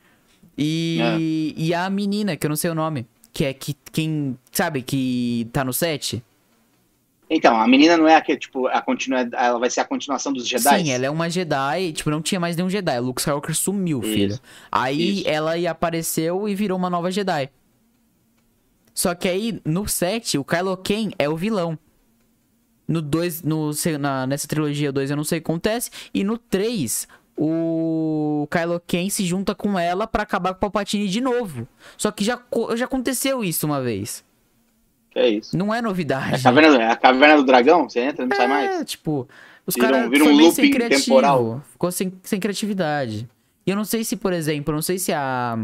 E, 0.57 1.55
e 1.57 1.73
a 1.73 1.89
menina, 1.89 2.37
que 2.37 2.45
eu 2.45 2.49
não 2.49 2.57
sei 2.57 2.71
o 2.71 2.75
nome, 2.75 3.07
que 3.33 3.45
é 3.45 3.53
que, 3.53 3.77
quem, 3.93 4.37
sabe, 4.51 4.83
que 4.83 5.49
tá 5.53 5.65
no 5.65 5.73
set. 5.73 6.23
Então, 7.31 7.61
a 7.61 7.69
menina 7.69 7.97
não 7.97 8.09
é 8.09 8.17
a 8.17 8.21
que, 8.21 8.37
tipo, 8.37 8.67
a 8.67 8.81
continua... 8.81 9.29
ela 9.33 9.59
vai 9.59 9.71
ser 9.71 9.81
a 9.81 9.85
continuação 9.85 10.33
dos 10.33 10.49
Jedi? 10.49 10.85
Sim, 10.85 10.91
ela 10.91 11.07
é 11.07 11.11
uma 11.11 11.29
Jedi, 11.29 11.93
tipo, 11.93 12.11
não 12.11 12.23
tinha 12.23 12.41
mais 12.41 12.57
nenhum 12.57 12.71
Jedi. 12.71 12.99
O 12.99 13.05
Luke 13.05 13.21
Skywalker 13.21 13.55
sumiu, 13.55 14.01
Isso, 14.01 14.13
filho. 14.13 14.41
Aí 14.73 15.21
isso. 15.21 15.29
ela 15.29 15.53
apareceu 15.71 16.49
e 16.49 16.55
virou 16.55 16.77
uma 16.77 16.91
nova 16.91 17.11
Jedi. 17.11 17.51
Só 18.95 19.15
que 19.15 19.29
aí, 19.29 19.61
no 19.65 19.87
7, 19.87 20.39
o 20.39 20.45
Kylo 20.45 20.77
Ken 20.79 21.11
é 21.19 21.29
o 21.29 21.37
vilão. 21.37 21.79
No 22.89 23.03
2, 23.03 23.43
no, 23.43 23.71
na, 24.01 24.27
nessa 24.27 24.49
trilogia 24.49 24.91
2 24.91 25.11
eu 25.11 25.17
não 25.17 25.25
sei 25.25 25.39
o 25.39 25.43
que 25.43 25.51
acontece. 25.51 25.91
E 26.15 26.25
no 26.25 26.39
3, 26.39 27.07
o 27.37 28.49
Kylo 28.51 28.81
Ken 28.87 29.09
se 29.11 29.25
junta 29.25 29.55
com 29.55 29.79
ela 29.79 30.07
pra 30.07 30.23
acabar 30.23 30.51
com 30.51 30.57
o 30.57 30.61
Palpatine 30.61 31.07
de 31.09 31.21
novo. 31.21 31.69
Só 31.97 32.11
que 32.11 32.25
já, 32.25 32.41
já 32.77 32.87
aconteceu 32.87 33.45
isso 33.45 33.67
uma 33.67 33.81
vez. 33.81 34.25
Que 35.11 35.19
é 35.19 35.29
isso? 35.29 35.57
Não 35.57 35.73
é 35.73 35.79
É 35.79 35.83
novidade. 35.83 36.35
a 36.35 36.43
caverna, 36.43 36.83
é 36.83 36.91
a 36.91 36.97
caverna 36.97 37.37
do 37.37 37.45
dragão? 37.45 37.89
Você 37.89 38.01
entra 38.01 38.25
e 38.25 38.29
não 38.29 38.37
sai 38.37 38.47
mais? 38.49 38.81
É, 38.81 38.85
tipo, 38.85 39.29
os 39.67 39.75
caras 39.77 40.09
vira 40.11 40.25
um 40.25 40.35
meio 40.37 40.51
sem 40.51 40.65
looping 40.67 40.71
criativo. 40.77 41.05
temporal. 41.05 41.63
Ficou 41.73 41.93
sem, 41.93 42.13
sem 42.23 42.41
criatividade. 42.41 43.29
E 43.67 43.71
eu 43.71 43.77
não 43.77 43.85
sei 43.85 44.03
se, 44.03 44.17
por 44.17 44.33
exemplo, 44.33 44.75
não 44.75 44.83
sei 44.83 44.99
se 44.99 45.13
a. 45.13 45.59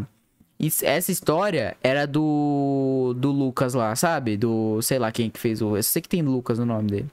Essa 0.83 1.11
história 1.13 1.77
era 1.83 2.07
do. 2.07 3.15
Do 3.17 3.31
Lucas 3.31 3.75
lá, 3.75 3.95
sabe? 3.97 4.37
Do. 4.37 4.81
Sei 4.83 4.99
lá 4.99 5.11
quem 5.13 5.29
que 5.29 5.39
fez 5.39 5.61
o. 5.61 5.77
Eu 5.77 5.83
sei 5.83 6.01
que 6.01 6.09
tem 6.09 6.23
Lucas 6.23 6.59
no 6.59 6.65
nome 6.67 6.91
dele. 6.91 7.07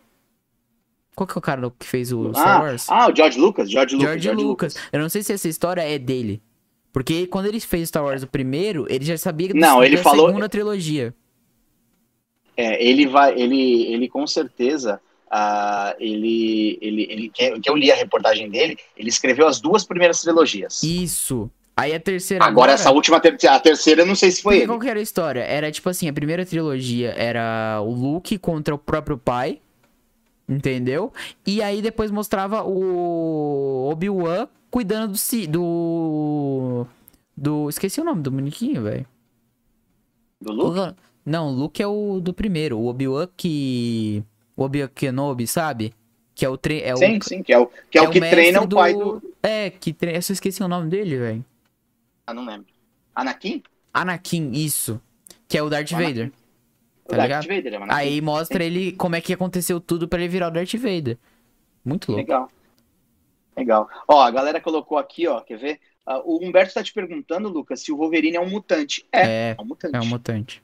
Qual 1.16 1.28
que 1.28 1.34
é 1.34 1.40
o 1.40 1.42
cara 1.42 1.72
que 1.78 1.86
fez 1.86 2.12
o 2.14 2.32
Star 2.34 2.60
Ah, 2.60 2.64
Wars? 2.64 2.86
ah, 2.90 3.10
o 3.12 3.16
George 3.16 3.38
Lucas, 3.40 3.70
George 3.70 3.96
Lucas. 3.96 4.22
George 4.24 4.44
Lucas. 4.44 4.76
Eu 4.94 5.00
não 5.02 5.10
sei 5.10 5.22
se 5.24 5.34
essa 5.34 5.48
história 5.50 5.82
é 5.82 6.00
dele. 6.00 6.42
Porque 6.94 7.28
quando 7.28 7.48
ele 7.48 7.60
fez 7.60 7.90
Star 7.90 8.04
Wars 8.04 8.24
o 8.24 8.28
primeiro, 8.28 8.86
ele 8.90 9.04
já 9.04 9.18
sabia 9.18 9.50
do- 9.50 9.56
Não, 9.56 9.84
ele 9.84 9.98
falou- 9.98 10.28
segunda 10.28 10.48
trilogia. 10.50 11.14
É, 12.56 12.84
ele 12.84 13.08
vai, 13.08 13.40
ele, 13.40 13.84
ele 13.94 14.08
com 14.10 14.26
certeza, 14.28 15.00
ah, 15.30 15.96
ele, 16.00 16.78
ele, 16.82 17.08
ele, 17.10 17.30
que 17.30 17.60
que 17.60 17.70
eu 17.70 17.76
li 17.76 17.92
a 17.92 17.96
reportagem 17.96 18.50
dele, 18.50 18.78
ele 18.96 19.10
escreveu 19.10 19.48
as 19.48 19.60
duas 19.60 19.84
primeiras 19.86 20.22
trilogias. 20.22 20.84
Isso. 20.84 21.50
Aí 21.76 21.94
a 21.94 22.00
terceira. 22.00 22.46
Agora, 22.46 22.74
essa 22.74 22.92
última, 22.92 23.18
a 23.18 23.60
terceira, 23.60 24.02
eu 24.02 24.06
não 24.06 24.16
sei 24.16 24.32
se 24.32 24.42
foi 24.42 24.54
Porque 24.54 24.64
ele. 24.64 24.68
qual 24.68 24.80
que 24.80 24.90
era 24.90 25.00
a 25.00 25.04
história? 25.04 25.42
Era 25.42 25.72
tipo 25.72 25.90
assim, 25.90 26.08
a 26.08 26.14
primeira 26.14 26.46
trilogia 26.46 27.14
era 27.18 27.82
o 27.82 27.92
Luke 27.92 28.38
contra 28.38 28.76
o 28.76 28.78
próprio 28.78 29.18
pai. 29.18 29.60
Entendeu? 30.48 31.14
E 31.48 31.62
aí 31.62 31.82
depois 31.82 32.12
mostrava 32.12 32.64
o 32.64 33.90
Obi-Wan 33.90 34.48
cuidando 34.70 35.14
do, 35.14 35.48
do. 35.48 36.88
Do. 37.38 37.70
Esqueci 37.70 38.02
o 38.02 38.04
nome 38.04 38.22
do 38.22 38.32
boniquinho, 38.32 38.84
velho. 38.84 39.06
Do 40.42 40.52
Luke? 40.52 40.96
Não, 41.26 41.48
o 41.48 41.52
Luke 41.52 41.82
é 41.82 41.88
o 41.88 42.20
do 42.20 42.34
primeiro. 42.34 42.78
O 42.78 42.88
Obi-Wan 42.88 43.30
que. 43.38 44.22
O 44.58 44.64
Obi-Wan 44.64 44.90
Kenobi, 44.94 45.48
sabe? 45.48 45.94
Que 46.36 46.46
é 46.46 46.50
o. 46.50 46.58
Tre... 46.58 46.82
É 46.82 46.94
o... 46.94 46.98
Sim, 46.98 47.20
sim, 47.22 47.42
que 47.42 47.54
é 47.54 47.58
o 47.58 47.68
que, 47.90 47.98
é 47.98 48.02
o 48.02 48.10
que 48.10 48.20
treina 48.20 48.62
o 48.62 48.68
pai 48.68 48.94
do... 48.94 49.22
É, 49.42 49.70
que 49.70 49.94
treina. 49.94 50.18
Eu 50.18 50.22
só 50.22 50.34
esqueci 50.34 50.62
o 50.62 50.68
nome 50.68 50.90
dele, 50.90 51.18
velho. 51.18 51.46
Ah, 52.32 52.34
não 52.34 52.46
lembro. 52.46 52.68
Anakin? 53.16 53.62
Anakin, 53.94 54.52
isso. 54.54 55.02
Que 55.48 55.58
é 55.58 55.62
o 55.64 55.70
Darth 55.70 55.92
O. 55.92 55.96
Vader. 55.96 56.32
O 57.06 57.10
Tá 57.10 57.18
Darth 57.18 57.24
ligado? 57.44 57.48
Vader, 57.48 57.74
é 57.74 57.80
o 57.80 57.84
Anakin. 57.84 58.00
Aí 58.00 58.22
mostra 58.22 58.64
ele 58.64 58.94
como 58.94 59.16
é 59.16 59.22
que 59.22 59.34
aconteceu 59.34 59.80
tudo 59.82 60.08
pra 60.08 60.20
ele 60.20 60.30
virar 60.30 60.48
o 60.48 60.52
Darth 60.52 60.74
Vader. 60.76 61.18
Muito 61.84 62.12
louco. 62.12 62.22
Legal. 62.22 62.50
Legal. 63.58 63.90
Ó, 64.08 64.22
a 64.22 64.32
galera 64.32 64.62
colocou 64.62 64.98
aqui, 64.98 65.28
ó, 65.28 65.42
quer 65.42 65.58
ver? 65.58 65.80
Ah, 66.06 66.20
o 66.24 66.44
Humberto 66.44 66.74
tá 66.74 66.82
te 66.84 66.94
perguntando, 66.94 67.50
Lucas, 67.50 67.82
se 67.82 67.92
o 67.92 67.98
Wolverine 67.98 68.38
é 68.38 68.42
um 68.42 68.50
mutante. 68.50 69.06
É, 69.12 69.22
É, 69.52 69.56
é 69.58 69.62
um 69.62 69.66
mutante. 69.66 69.96
é 69.96 70.00
um 70.00 70.06
mutante. 70.06 70.64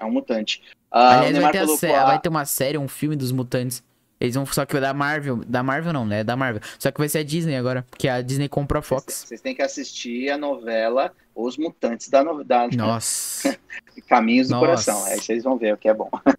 É 0.00 0.04
um 0.04 0.10
mutante. 0.10 0.62
O 0.92 0.96
Aliás, 0.96 1.38
vai 1.38 1.52
ter, 1.52 1.64
colocou 1.66 1.96
a- 1.96 2.04
vai 2.04 2.20
ter 2.20 2.28
uma 2.28 2.44
série, 2.44 2.78
um 2.78 2.86
filme 2.88 3.16
dos 3.16 3.32
mutantes. 3.32 3.82
Eles 4.24 4.34
vão 4.34 4.46
só 4.46 4.64
que 4.64 4.78
da 4.78 4.92
Marvel. 4.92 5.42
Da 5.46 5.62
Marvel 5.62 5.92
não, 5.92 6.06
né? 6.06 6.24
Da 6.24 6.36
Marvel. 6.36 6.62
Só 6.78 6.90
que 6.90 6.98
vai 6.98 7.08
ser 7.08 7.18
a 7.18 7.22
Disney 7.22 7.56
agora. 7.56 7.84
Porque 7.90 8.08
a 8.08 8.20
Disney 8.20 8.48
comprou 8.48 8.80
a 8.80 8.82
Fox. 8.82 9.24
Vocês 9.26 9.40
têm 9.40 9.54
que 9.54 9.62
assistir 9.62 10.30
a 10.30 10.38
novela 10.38 11.12
Os 11.34 11.56
Mutantes 11.56 12.08
da, 12.08 12.24
no... 12.24 12.42
da 12.42 12.68
Nossa. 12.68 13.56
Caminhos 14.08 14.48
do 14.48 14.52
Nossa. 14.52 14.66
Coração. 14.66 15.04
Aí 15.06 15.20
vocês 15.20 15.44
vão 15.44 15.56
ver 15.56 15.74
o 15.74 15.76
que 15.76 15.88
é 15.88 15.94
bom. 15.94 16.10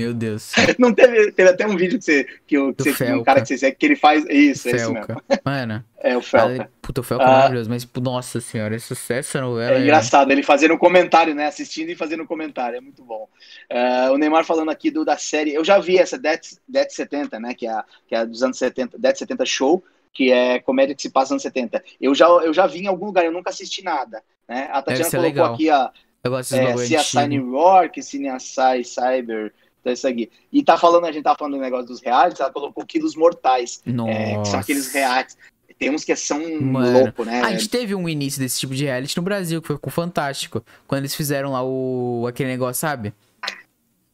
Meu 0.00 0.14
Deus. 0.14 0.52
Não 0.78 0.92
teve, 0.94 1.32
teve 1.32 1.48
até 1.50 1.66
um 1.66 1.76
vídeo 1.76 1.98
que 1.98 2.04
você, 2.04 2.26
que, 2.46 2.58
o- 2.58 2.74
que 2.74 2.92
você, 2.92 3.12
um 3.12 3.22
cara 3.22 3.40
que 3.40 3.48
você 3.48 3.58
segue 3.58 3.76
que 3.76 3.86
ele 3.86 3.96
faz 3.96 4.24
isso, 4.28 4.68
é 4.68 4.76
isso 4.76 4.92
mesmo. 4.92 5.22
Mano. 5.44 5.84
É 6.02 6.16
o 6.16 6.22
Felca. 6.22 6.46
Ale- 6.62 6.68
Puta, 6.80 7.00
o 7.00 7.04
Felca 7.04 7.24
é 7.24 7.26
Ah. 7.26 7.30
maravilhoso. 7.30 7.68
Mas, 7.68 7.84
pô, 7.84 8.00
nossa 8.00 8.40
senhora, 8.40 8.74
essa, 8.74 8.94
essa 9.12 9.40
novela. 9.40 9.76
É 9.76 9.80
engraçado, 9.82 10.30
ele 10.30 10.42
fazendo 10.42 10.74
um 10.74 10.78
comentário, 10.78 11.34
né? 11.34 11.46
Assistindo 11.46 11.90
e 11.90 11.94
fazendo 11.94 12.22
um 12.22 12.26
comentário, 12.26 12.78
é 12.78 12.80
muito 12.80 13.04
bom. 13.04 13.28
É, 13.68 14.10
o 14.10 14.16
Neymar 14.16 14.44
falando 14.44 14.70
aqui 14.70 14.90
do, 14.90 15.04
da 15.04 15.16
série, 15.18 15.52
eu 15.52 15.64
já 15.64 15.78
vi 15.78 15.98
essa 15.98 16.18
Death, 16.18 16.54
Death 16.68 16.90
70, 16.90 17.38
né? 17.38 17.52
Que 17.54 17.66
é, 17.66 17.70
a, 17.70 17.84
que 18.08 18.14
é 18.14 18.24
dos 18.24 18.42
anos 18.42 18.56
70, 18.56 18.98
Death 18.98 19.16
70 19.18 19.44
Show, 19.44 19.84
que 20.12 20.32
é 20.32 20.58
comédia 20.58 20.94
que 20.94 21.02
se 21.02 21.10
passa 21.10 21.34
nos 21.34 21.44
anos 21.44 21.54
70. 21.54 21.82
Eu 22.00 22.14
já, 22.14 22.26
eu 22.26 22.52
já 22.54 22.66
vi 22.66 22.80
em 22.80 22.86
algum 22.86 23.06
lugar, 23.06 23.24
eu 23.24 23.32
nunca 23.32 23.50
assisti 23.50 23.84
nada. 23.84 24.22
Né? 24.48 24.68
A 24.72 24.80
Tatiana 24.82 25.10
colocou 25.10 25.22
legal. 25.28 25.54
aqui 25.54 25.70
a 25.70 25.90
Eu 26.24 26.30
gosto 26.32 26.54
é, 26.56 26.74
CSI. 26.74 27.28
New 27.28 27.52
York, 27.52 28.00
CSI 28.00 28.84
Cyber, 28.84 29.52
então 29.80 29.92
isso 29.92 30.06
aqui. 30.06 30.30
E 30.52 30.62
tá 30.62 30.76
falando, 30.78 31.06
a 31.06 31.12
gente 31.12 31.24
tá 31.24 31.34
falando 31.36 31.54
do 31.54 31.60
negócio 31.60 31.86
dos 31.86 32.00
reais, 32.00 32.38
ela 32.38 32.50
colocou 32.52 32.84
Quilos 32.86 33.14
Mortais, 33.16 33.80
Nossa. 33.86 34.10
é, 34.12 34.38
que 34.40 34.48
são 34.48 34.60
aqueles 34.60 34.92
reais. 34.92 35.36
Tem 35.78 35.88
uns 35.90 36.04
que 36.04 36.14
são 36.14 36.38
Mano. 36.60 36.98
louco, 37.04 37.24
né? 37.24 37.40
A 37.40 37.52
gente 37.52 37.68
teve 37.70 37.94
um 37.94 38.06
início 38.06 38.38
desse 38.38 38.60
tipo 38.60 38.74
de 38.74 38.84
reality 38.84 39.16
no 39.16 39.22
Brasil, 39.22 39.62
que 39.62 39.68
foi 39.68 39.78
com 39.78 39.88
o 39.88 39.92
Fantástico. 39.92 40.62
Quando 40.86 40.98
eles 41.00 41.14
fizeram 41.14 41.52
lá 41.52 41.62
o. 41.64 42.26
aquele 42.28 42.50
negócio, 42.50 42.78
sabe? 42.78 43.14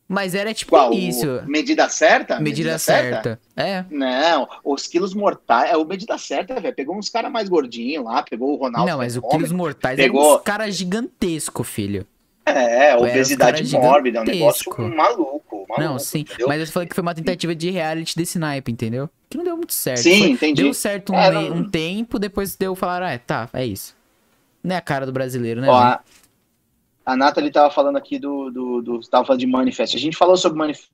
Mas 0.08 0.36
era 0.36 0.54
tipo 0.54 0.70
Qual? 0.70 0.92
início. 0.92 1.42
medida 1.48 1.88
certa? 1.88 2.38
Medida, 2.38 2.78
certa. 2.78 3.40
É. 3.56 3.84
Não, 3.90 4.48
os 4.64 4.86
quilos 4.86 5.12
mortais 5.12 5.68
é 5.72 5.76
o 5.76 5.84
medida 5.84 6.16
certa, 6.16 6.60
velho. 6.60 6.72
Pegou 6.72 6.96
uns 6.96 7.08
caras 7.10 7.32
mais 7.32 7.48
gordinhos 7.48 8.04
lá, 8.04 8.22
pegou 8.22 8.52
o 8.52 8.56
Ronaldo. 8.56 8.88
não, 8.88 8.98
mas 8.98 9.16
o. 9.16 9.22
Quilos 9.22 9.50
Mortais 9.50 9.96
Pegou- 9.96 10.24
era 10.24 10.36
uns 10.38 10.42
caras 10.44 10.76
gigantescos, 10.76 11.68
filho. 11.68 12.06
É, 12.46 12.96
obesidade 12.96 13.68
mórbida, 13.72 14.20
é 14.20 14.22
um 14.22 14.24
negócio 14.24 14.70
maluco, 14.70 15.66
maluco. 15.68 15.80
não, 15.80 15.98
sim. 15.98 16.20
entendeu? 16.20 16.46
Mas 16.46 16.60
eu 16.60 16.66
falei 16.68 16.88
que 16.88 16.94
foi 16.94 17.02
uma 17.02 17.14
tentativa 17.14 17.54
de 17.56 17.70
reality 17.70 18.16
desse 18.16 18.38
naipe, 18.38 18.70
entendeu? 18.70 19.10
Que 19.28 19.36
não 19.36 19.42
deu 19.42 19.56
muito 19.56 19.72
certo. 19.72 20.02
Sim, 20.02 20.18
Foi- 20.20 20.30
entendi. 20.30 20.62
Deu 20.62 20.72
certo 20.72 21.12
um, 21.12 21.16
É, 21.16 21.38
um 21.38 21.68
tempo, 21.68 22.20
depois 22.20 22.54
deu 22.54 22.76
falar, 22.76 23.02
ah, 23.02 23.10
é, 23.10 23.18
tá, 23.18 23.50
é 23.52 23.66
isso. 23.66 23.96
Não 24.62 24.76
é 24.76 24.78
a 24.78 24.80
cara 24.80 25.04
do 25.04 25.12
brasileiro, 25.12 25.60
né? 25.60 25.68
Ó, 25.68 25.74
a, 25.74 26.00
a 27.04 27.16
Nathalie 27.16 27.50
tava 27.50 27.72
falando 27.72 27.96
aqui 27.96 28.18
do, 28.18 28.50
do, 28.50 28.82
do. 28.82 29.00
Tava 29.00 29.24
falando 29.24 29.40
de 29.40 29.46
Manifest. 29.46 29.96
A 29.96 30.00
gente 30.00 30.16
falou 30.16 30.36
sobre 30.36 30.58
Manif 30.58 30.86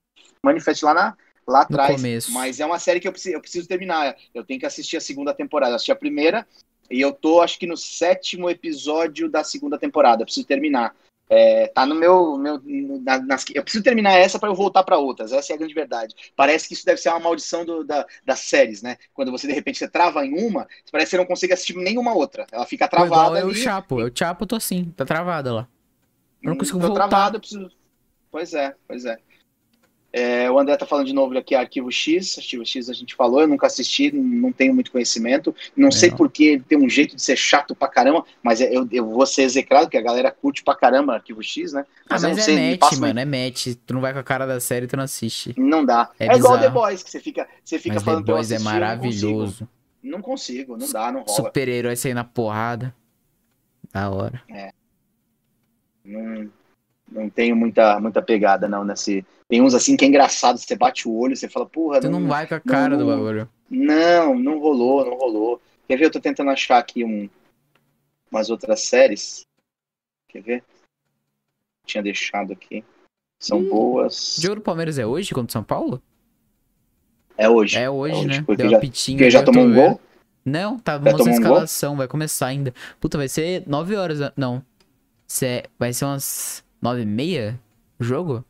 Manifest 0.42 0.82
lá, 0.84 0.94
na, 0.94 1.16
lá 1.46 1.62
atrás. 1.62 1.96
começo. 1.96 2.32
Mas 2.32 2.60
é 2.60 2.66
uma 2.66 2.78
série 2.78 3.00
que 3.00 3.08
eu 3.08 3.12
preciso, 3.12 3.36
eu 3.36 3.40
preciso 3.40 3.68
terminar. 3.68 4.16
Eu 4.34 4.44
tenho 4.44 4.60
que 4.60 4.66
assistir 4.66 4.96
a 4.96 5.00
segunda 5.00 5.32
temporada. 5.34 5.72
Eu 5.72 5.76
assisti 5.76 5.92
a 5.92 5.96
primeira 5.96 6.46
e 6.90 7.00
eu 7.00 7.12
tô, 7.12 7.40
acho 7.40 7.58
que 7.58 7.66
no 7.66 7.76
sétimo 7.76 8.50
episódio 8.50 9.30
da 9.30 9.42
segunda 9.42 9.78
temporada. 9.78 10.22
Eu 10.22 10.26
preciso 10.26 10.46
terminar. 10.46 10.94
É, 11.34 11.66
tá 11.68 11.86
no 11.86 11.94
meu. 11.94 12.36
meu 12.36 12.60
na- 13.00 13.18
nas- 13.22 13.46
eu 13.54 13.62
preciso 13.62 13.82
terminar 13.82 14.12
essa 14.18 14.38
para 14.38 14.50
eu 14.50 14.54
voltar 14.54 14.82
para 14.84 14.98
outras. 14.98 15.32
Essa 15.32 15.52
é 15.52 15.54
a 15.54 15.58
grande 15.58 15.72
verdade. 15.72 16.14
Parece 16.36 16.68
que 16.68 16.74
isso 16.74 16.84
deve 16.84 17.00
ser 17.00 17.08
uma 17.08 17.20
maldição 17.20 17.64
do- 17.64 17.82
da, 17.84 18.06
das 18.22 18.40
séries, 18.40 18.82
né? 18.82 18.98
Quando 19.14 19.30
você 19.30 19.46
de 19.46 19.54
repente 19.54 19.78
você 19.78 19.88
trava 19.88 20.26
em 20.26 20.34
uma, 20.46 20.68
parece 20.90 21.06
que 21.08 21.10
você 21.12 21.16
não 21.16 21.24
consegue 21.24 21.54
assistir 21.54 21.74
nenhuma 21.74 22.14
outra. 22.14 22.46
Ela 22.52 22.66
fica 22.66 22.86
travada 22.86 23.40
eu, 23.40 23.46
o 23.46 23.50
ali. 23.50 23.58
Chapo. 23.58 23.98
Eu, 23.98 24.10
Chapo, 24.14 24.44
tô 24.44 24.56
assim, 24.56 24.92
tá 24.94 25.06
travada 25.06 25.54
lá. 25.54 25.68
Eu 26.42 26.50
não 26.50 26.58
consigo 26.58 26.78
Tô 26.78 26.88
voltar. 26.88 27.08
travado, 27.08 27.36
eu 27.36 27.40
preciso. 27.40 27.70
Pois 28.30 28.52
é, 28.52 28.74
pois 28.86 29.04
é. 29.06 29.16
É, 30.12 30.50
o 30.50 30.58
André 30.58 30.76
tá 30.76 30.84
falando 30.84 31.06
de 31.06 31.14
novo 31.14 31.36
aqui, 31.38 31.54
Arquivo 31.54 31.90
X. 31.90 32.36
Arquivo 32.36 32.66
X 32.66 32.90
a 32.90 32.92
gente 32.92 33.14
falou, 33.14 33.40
eu 33.40 33.48
nunca 33.48 33.66
assisti, 33.66 34.12
não 34.12 34.52
tenho 34.52 34.74
muito 34.74 34.92
conhecimento. 34.92 35.54
Não 35.74 35.90
sei 35.90 36.10
não. 36.10 36.18
porque 36.18 36.44
ele 36.44 36.62
tem 36.62 36.76
um 36.76 36.88
jeito 36.88 37.16
de 37.16 37.22
ser 37.22 37.34
chato 37.36 37.74
pra 37.74 37.88
caramba, 37.88 38.22
mas 38.42 38.60
é, 38.60 38.68
eu, 38.76 38.86
eu 38.92 39.08
vou 39.08 39.24
ser 39.24 39.42
execrado, 39.42 39.88
que 39.88 39.96
a 39.96 40.02
galera 40.02 40.30
curte 40.30 40.62
pra 40.62 40.74
caramba 40.76 41.14
Arquivo 41.14 41.42
X, 41.42 41.72
né? 41.72 41.86
Ah, 42.04 42.06
mas, 42.10 42.24
eu 42.24 42.30
não 42.30 42.36
é 42.38 42.40
sei, 42.42 42.70
match, 42.70 42.78
passa 42.80 43.00
mano, 43.00 43.20
é 43.20 43.24
match. 43.24 43.68
Tu 43.86 43.94
não 43.94 44.02
vai 44.02 44.12
com 44.12 44.18
a 44.18 44.22
cara 44.22 44.46
da 44.46 44.60
série, 44.60 44.86
tu 44.86 44.96
não 44.98 45.04
assiste. 45.04 45.54
Não 45.56 45.82
dá. 45.84 46.10
É 46.18 46.26
É, 46.26 46.36
igual. 46.36 46.58
The 46.60 46.68
Boys, 46.68 47.02
que 47.02 47.10
você 47.10 47.18
fica, 47.18 47.48
você 47.64 47.78
fica 47.78 47.94
Mas 47.94 48.02
The 48.02 48.10
falando 48.10 48.28
eu 48.28 48.34
Boys 48.34 48.50
é 48.50 48.54
não 48.58 48.64
consigo. 48.64 48.74
maravilhoso. 48.80 49.68
Não 50.02 50.20
consigo, 50.20 50.76
não 50.76 50.90
dá, 50.92 51.10
não 51.10 51.22
rola. 51.22 51.36
Super-herói 51.36 51.96
sair 51.96 52.12
na 52.12 52.24
porrada. 52.24 52.94
Da 53.92 54.10
hora. 54.10 54.42
Não, 56.04 56.50
não 57.10 57.30
tenho 57.30 57.54
muita, 57.54 58.00
muita 58.00 58.20
pegada, 58.20 58.68
não, 58.68 58.84
nesse. 58.84 59.24
Tem 59.52 59.60
uns 59.60 59.74
assim 59.74 59.98
que 59.98 60.04
é 60.06 60.08
engraçado, 60.08 60.56
você 60.56 60.74
bate 60.74 61.06
o 61.06 61.14
olho, 61.14 61.36
você 61.36 61.46
fala, 61.46 61.66
porra, 61.66 62.00
Tu 62.00 62.08
não 62.08 62.26
vai 62.26 62.46
com 62.46 62.54
a 62.54 62.60
cara 62.60 62.96
do 62.96 63.04
não- 63.04 63.14
bagulho. 63.18 63.46
Não, 63.68 64.34
não 64.34 64.58
rolou, 64.58 65.04
não 65.04 65.14
rolou. 65.18 65.60
Quer 65.86 65.98
ver? 65.98 66.06
Eu 66.06 66.10
tô 66.10 66.18
tentando 66.18 66.48
achar 66.48 66.78
aqui 66.78 67.04
um, 67.04 67.28
umas 68.30 68.48
outras 68.48 68.80
séries. 68.84 69.42
Quer 70.30 70.40
ver? 70.40 70.64
Tinha 71.86 72.02
deixado 72.02 72.54
aqui. 72.54 72.82
São 73.38 73.62
Ih, 73.62 73.68
boas. 73.68 74.36
Jogo 74.40 74.54
do 74.54 74.60
Palmeiras 74.62 74.98
é 74.98 75.04
hoje 75.04 75.34
contra 75.34 75.50
o 75.50 75.52
São 75.52 75.62
Paulo? 75.62 76.00
É 77.36 77.46
hoje. 77.46 77.76
É 77.76 77.90
hoje, 77.90 78.14
hoje, 78.14 78.26
né? 78.28 78.42
porque 78.46 78.62
Deu 78.62 78.70
já- 78.70 78.78
a 78.78 78.80
pitinha. 78.80 79.18
Porque 79.18 79.30
já 79.30 79.42
tô 79.42 79.52
tomou 79.52 79.66
um 79.68 79.74
gol? 79.74 80.00
Não, 80.46 80.78
tá 80.78 80.92
Já 80.94 80.98
mostrando 80.98 81.18
tomou 81.18 81.28
a 81.28 81.30
um 81.30 81.42
escalação, 81.42 81.96
vai 81.98 82.08
começar 82.08 82.46
ainda. 82.46 82.72
Puta, 82.98 83.18
vai 83.18 83.28
ser 83.28 83.64
9 83.68 83.96
horas, 83.96 84.18
não. 84.34 84.64
É- 85.42 85.64
vai 85.78 85.92
ser 85.92 86.06
umas 86.06 86.64
9 86.80 87.02
e 87.02 87.06
meia 87.06 87.60
o 88.00 88.04
jogo? 88.04 88.42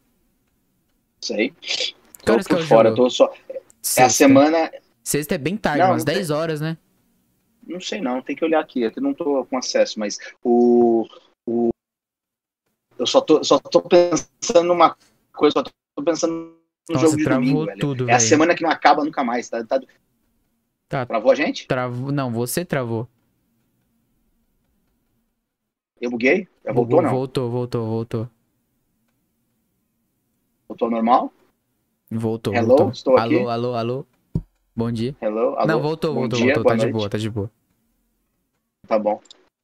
Sei. 1.23 1.51
Que 1.51 1.95
Tô 2.25 2.35
é 2.35 2.43
por 2.43 2.63
fora, 2.67 2.89
jogo? 2.91 3.03
tô 3.05 3.11
só. 3.11 3.33
É 3.49 3.57
a 3.57 3.61
Sexta. 3.81 4.11
semana. 4.11 4.71
Sexta 5.03 5.35
é 5.35 5.39
bem 5.39 5.57
tarde, 5.57 5.79
Não, 5.81 5.91
umas 5.91 5.99
não 6.03 6.07
tem- 6.07 6.15
10 6.17 6.31
horas, 6.31 6.61
né? 6.61 6.77
Não 7.67 7.81
sei 7.81 8.01
não, 8.01 8.21
tem 8.21 8.35
que 8.35 8.45
olhar 8.45 8.61
aqui, 8.61 8.83
eu 8.83 8.93
não 8.97 9.15
tô 9.15 9.45
com 9.47 9.57
acesso, 9.57 9.99
mas 9.99 10.19
o. 10.43 11.07
o 11.47 11.71
eu 12.99 13.07
só 13.07 13.21
tô, 13.21 13.43
só 13.45 13.59
tô 13.59 13.81
pensando 13.83 14.67
numa 14.67 14.97
coisa, 15.33 15.55
só 15.55 15.63
tô 15.63 16.03
pensando 16.05 16.35
no 16.89 16.95
Nossa, 16.95 17.07
jogo 17.07 17.17
de 17.17 17.25
travou 17.25 17.41
domingo, 17.45 17.67
velho. 17.67 17.79
tudo, 17.81 18.11
É 18.11 18.15
a 18.15 18.21
semana 18.21 18.55
que 18.55 18.63
não 18.65 18.71
acaba 18.71 19.05
nunca 19.05 19.23
mais, 19.25 19.49
tá? 19.49 19.65
tá... 19.65 19.81
Tá. 20.89 21.07
Travou 21.07 21.31
a 21.33 21.35
gente? 21.35 21.67
Travou. 21.69 22.13
Não, 22.13 22.31
você 22.33 22.65
travou. 22.65 23.09
Eu 26.01 26.11
buguei? 26.11 26.49
Já 26.65 26.73
voltou 26.73 26.85
Bugou, 26.85 27.03
não? 27.03 27.11
Voltou, 27.11 27.51
voltou, 27.51 27.87
voltou. 27.87 28.31
Voltou 30.73 30.91
normal? 30.91 31.31
Voltou, 32.11 32.55
Hello, 32.55 32.69
voltou. 32.69 32.91
estou 32.93 33.17
aqui. 33.19 33.37
alô, 33.37 33.49
alô, 33.51 33.75
alô. 33.75 34.07
Bom 34.75 34.91
dia. 34.91 35.15
Hello? 35.21 35.55
Alô? 35.59 35.67
Não, 35.67 35.83
voltou, 35.83 36.15
Bom 36.15 36.21
voltou, 36.21 36.39
dia, 36.39 36.55
voltou. 36.55 36.65
Tá 36.65 36.77
de 36.77 36.83
noite. 36.85 36.93
boa, 36.95 37.11
tá 37.11 37.19
de 37.19 37.29
boa. 37.31 37.51
Tá 38.89 38.99
bom. 38.99 39.21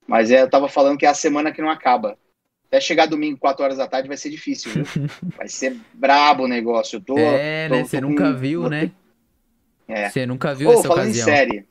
Mas 0.07 0.31
é, 0.31 0.43
eu 0.43 0.51
tava 0.51 0.69
falando 0.69 0.99
que 0.99 1.07
é 1.07 1.09
a 1.09 1.15
semana 1.15 1.51
que 1.51 1.63
não 1.63 1.71
acaba. 1.71 2.19
Até 2.67 2.79
chegar 2.79 3.07
domingo, 3.07 3.39
4 3.39 3.65
horas 3.65 3.79
da 3.79 3.89
tarde, 3.89 4.07
vai 4.07 4.19
ser 4.19 4.29
difícil, 4.29 4.71
viu? 4.71 4.85
vai 5.35 5.49
ser 5.49 5.79
brabo 5.95 6.45
o 6.45 6.49
negócio. 6.49 6.97
Eu 6.97 7.01
tô. 7.01 7.17
é, 7.19 7.69
tô- 7.71 7.75
né? 7.77 7.85
Você 7.85 8.03
com- 8.03 8.09
nunca 8.09 8.33
viu, 8.35 8.69
né? 8.69 8.91
É. 9.89 10.11
Você 10.11 10.27
nunca 10.27 10.55
viu 10.55 10.71
essa 10.73 10.83
falando 10.89 11.05
ocasião. 11.05 11.27
em 11.27 11.31
série. 11.33 11.67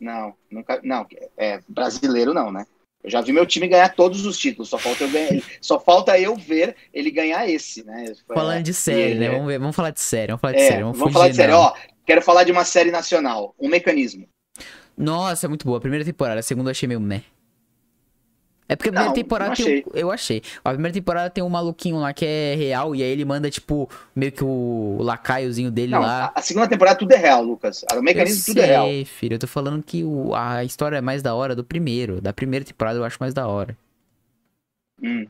Não, 0.00 0.34
nunca. 0.50 0.80
Não, 0.82 1.06
é 1.36 1.60
brasileiro 1.68 2.34
não, 2.34 2.50
né? 2.50 2.66
Eu 3.04 3.10
já 3.10 3.20
vi 3.20 3.32
meu 3.32 3.44
time 3.44 3.68
ganhar 3.68 3.94
todos 3.94 4.24
os 4.24 4.38
títulos, 4.38 4.70
só 4.70 4.78
falta 4.78 5.04
eu 5.04 5.10
ganhar, 5.10 5.42
só 5.60 5.78
falta 5.78 6.18
eu 6.18 6.34
ver 6.34 6.74
ele 6.92 7.10
ganhar 7.10 7.46
esse, 7.46 7.84
né? 7.84 8.10
Falando 8.26 8.62
de 8.62 8.72
série, 8.72 9.12
e- 9.12 9.18
né? 9.18 9.28
Vamos, 9.28 9.46
ver, 9.46 9.58
vamos 9.58 9.76
falar 9.76 9.90
de 9.90 10.00
série, 10.00 10.28
vamos 10.28 10.40
falar 10.40 10.54
de 10.54 10.60
É, 10.60 10.68
série. 10.68 10.82
Vamos, 10.82 10.98
vamos 10.98 11.12
falar 11.12 11.28
de 11.28 11.36
série. 11.36 11.52
Ó, 11.52 11.74
quero 12.06 12.22
falar 12.22 12.44
de 12.44 12.52
uma 12.52 12.64
série 12.64 12.90
nacional, 12.90 13.54
um 13.60 13.68
mecanismo. 13.68 14.26
Nossa, 14.96 15.46
é 15.46 15.48
muito 15.48 15.66
boa. 15.66 15.76
A 15.76 15.80
primeira 15.82 16.04
temporada, 16.04 16.40
a 16.40 16.42
segunda 16.42 16.68
eu 16.68 16.72
achei 16.72 16.88
meio 16.88 17.00
meh. 17.00 17.22
É 18.66 18.74
porque 18.76 18.88
a 18.88 18.92
primeira 18.92 19.08
Não, 19.08 19.14
temporada 19.14 19.50
não 19.50 19.56
tem. 19.56 19.84
Eu 19.92 20.10
achei. 20.10 20.42
A 20.64 20.70
primeira 20.70 20.94
temporada 20.94 21.28
tem 21.28 21.44
um 21.44 21.48
maluquinho 21.50 21.98
lá 21.98 22.14
que 22.14 22.24
é 22.24 22.54
real, 22.54 22.94
e 22.94 23.02
aí 23.02 23.08
ele 23.10 23.24
manda, 23.24 23.50
tipo, 23.50 23.88
meio 24.16 24.32
que 24.32 24.42
o 24.42 24.96
lacaiozinho 25.00 25.70
dele 25.70 25.92
Não, 25.92 26.00
lá. 26.00 26.32
a, 26.34 26.38
a 26.38 26.42
segunda 26.42 26.66
temporada 26.66 26.98
tudo 26.98 27.12
é 27.12 27.16
real, 27.16 27.42
Lucas. 27.42 27.84
O 27.94 28.00
mecanismo 28.00 28.40
eu 28.40 28.54
tudo 28.54 28.62
é 28.62 28.66
real. 28.66 28.86
sei, 28.86 29.04
filho. 29.04 29.34
Eu 29.34 29.38
tô 29.38 29.46
falando 29.46 29.82
que 29.82 30.02
o- 30.02 30.34
a 30.34 30.64
história 30.64 30.96
é 30.96 31.00
mais 31.02 31.22
da 31.22 31.34
hora 31.34 31.54
do 31.54 31.62
primeiro. 31.62 32.20
Da 32.22 32.32
primeira 32.32 32.64
temporada 32.64 32.98
eu 32.98 33.04
acho 33.04 33.18
mais 33.20 33.34
da 33.34 33.46
hora. 33.46 33.76
Hum. 35.02 35.26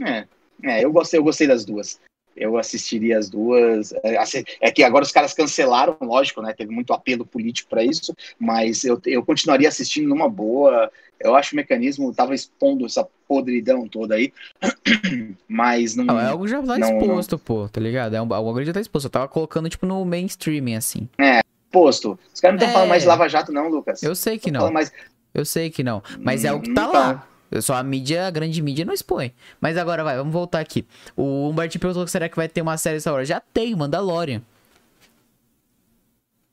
É, 0.00 0.26
é 0.62 0.84
eu, 0.84 0.90
gostei, 0.92 1.18
eu 1.20 1.24
gostei 1.24 1.46
das 1.46 1.64
duas. 1.66 2.00
Eu 2.40 2.56
assistiria 2.56 3.18
as 3.18 3.28
duas. 3.28 3.92
É, 4.02 4.16
assim, 4.16 4.42
é 4.62 4.70
que 4.70 4.82
agora 4.82 5.04
os 5.04 5.12
caras 5.12 5.34
cancelaram, 5.34 5.94
lógico, 6.00 6.40
né? 6.40 6.54
Teve 6.56 6.72
muito 6.72 6.92
apelo 6.94 7.26
político 7.26 7.68
para 7.68 7.84
isso, 7.84 8.16
mas 8.38 8.82
eu, 8.82 8.98
eu 9.04 9.22
continuaria 9.22 9.68
assistindo 9.68 10.08
numa 10.08 10.28
boa. 10.28 10.90
Eu 11.20 11.36
acho 11.36 11.50
que 11.50 11.56
o 11.56 11.58
mecanismo 11.58 12.14
tava 12.14 12.34
expondo 12.34 12.86
essa 12.86 13.06
podridão 13.28 13.86
toda 13.86 14.14
aí, 14.14 14.32
mas 15.46 15.94
não. 15.94 16.16
Ah, 16.18 16.22
é 16.22 16.26
algo 16.28 16.48
já 16.48 16.62
tá 16.62 16.78
não, 16.78 16.98
exposto, 16.98 17.38
pô, 17.38 17.68
tá 17.68 17.80
ligado? 17.80 18.14
É 18.16 18.22
um, 18.22 18.32
algo 18.32 18.54
que 18.58 18.64
já 18.64 18.72
tá 18.72 18.80
exposto. 18.80 19.06
Eu 19.06 19.10
tava 19.10 19.28
colocando, 19.28 19.68
tipo, 19.68 19.84
no 19.86 20.04
mainstreaming, 20.04 20.76
assim. 20.76 21.08
Posto. 21.70 22.18
Os 22.34 22.40
caras 22.40 22.54
não 22.54 22.58
estão 22.58 22.68
É. 22.70 22.72
falando 22.72 22.88
mais 22.88 23.02
de 23.02 23.08
Lava 23.08 23.28
Jato, 23.28 23.52
não, 23.52 23.68
Lucas. 23.68 24.02
Eu 24.02 24.14
sei 24.14 24.38
que 24.38 24.50
não. 24.50 24.72
mais- 24.72 24.90
Eu 25.32 25.44
sei 25.44 25.70
que 25.70 25.84
não. 25.84 26.02
Mas 26.18 26.44
é 26.44 26.52
o 26.52 26.60
que 26.60 26.70
Hum, 26.70 26.74
tá 26.74 26.82
não 26.86 26.92
lá. 26.92 27.28
Só 27.60 27.74
a 27.74 27.82
mídia, 27.82 28.26
a 28.26 28.30
grande 28.30 28.62
mídia 28.62 28.84
não 28.84 28.94
expõe. 28.94 29.32
Mas 29.60 29.76
agora 29.76 30.04
vai, 30.04 30.16
vamos 30.16 30.32
voltar 30.32 30.60
aqui. 30.60 30.86
O 31.16 31.48
Humberto 31.48 31.78
perguntou 31.78 32.06
será 32.06 32.28
que 32.28 32.36
vai 32.36 32.48
ter 32.48 32.62
uma 32.62 32.76
série 32.76 32.98
essa 32.98 33.12
hora? 33.12 33.24
Já 33.24 33.40
tem, 33.40 33.74
Mandalorian. 33.74 34.42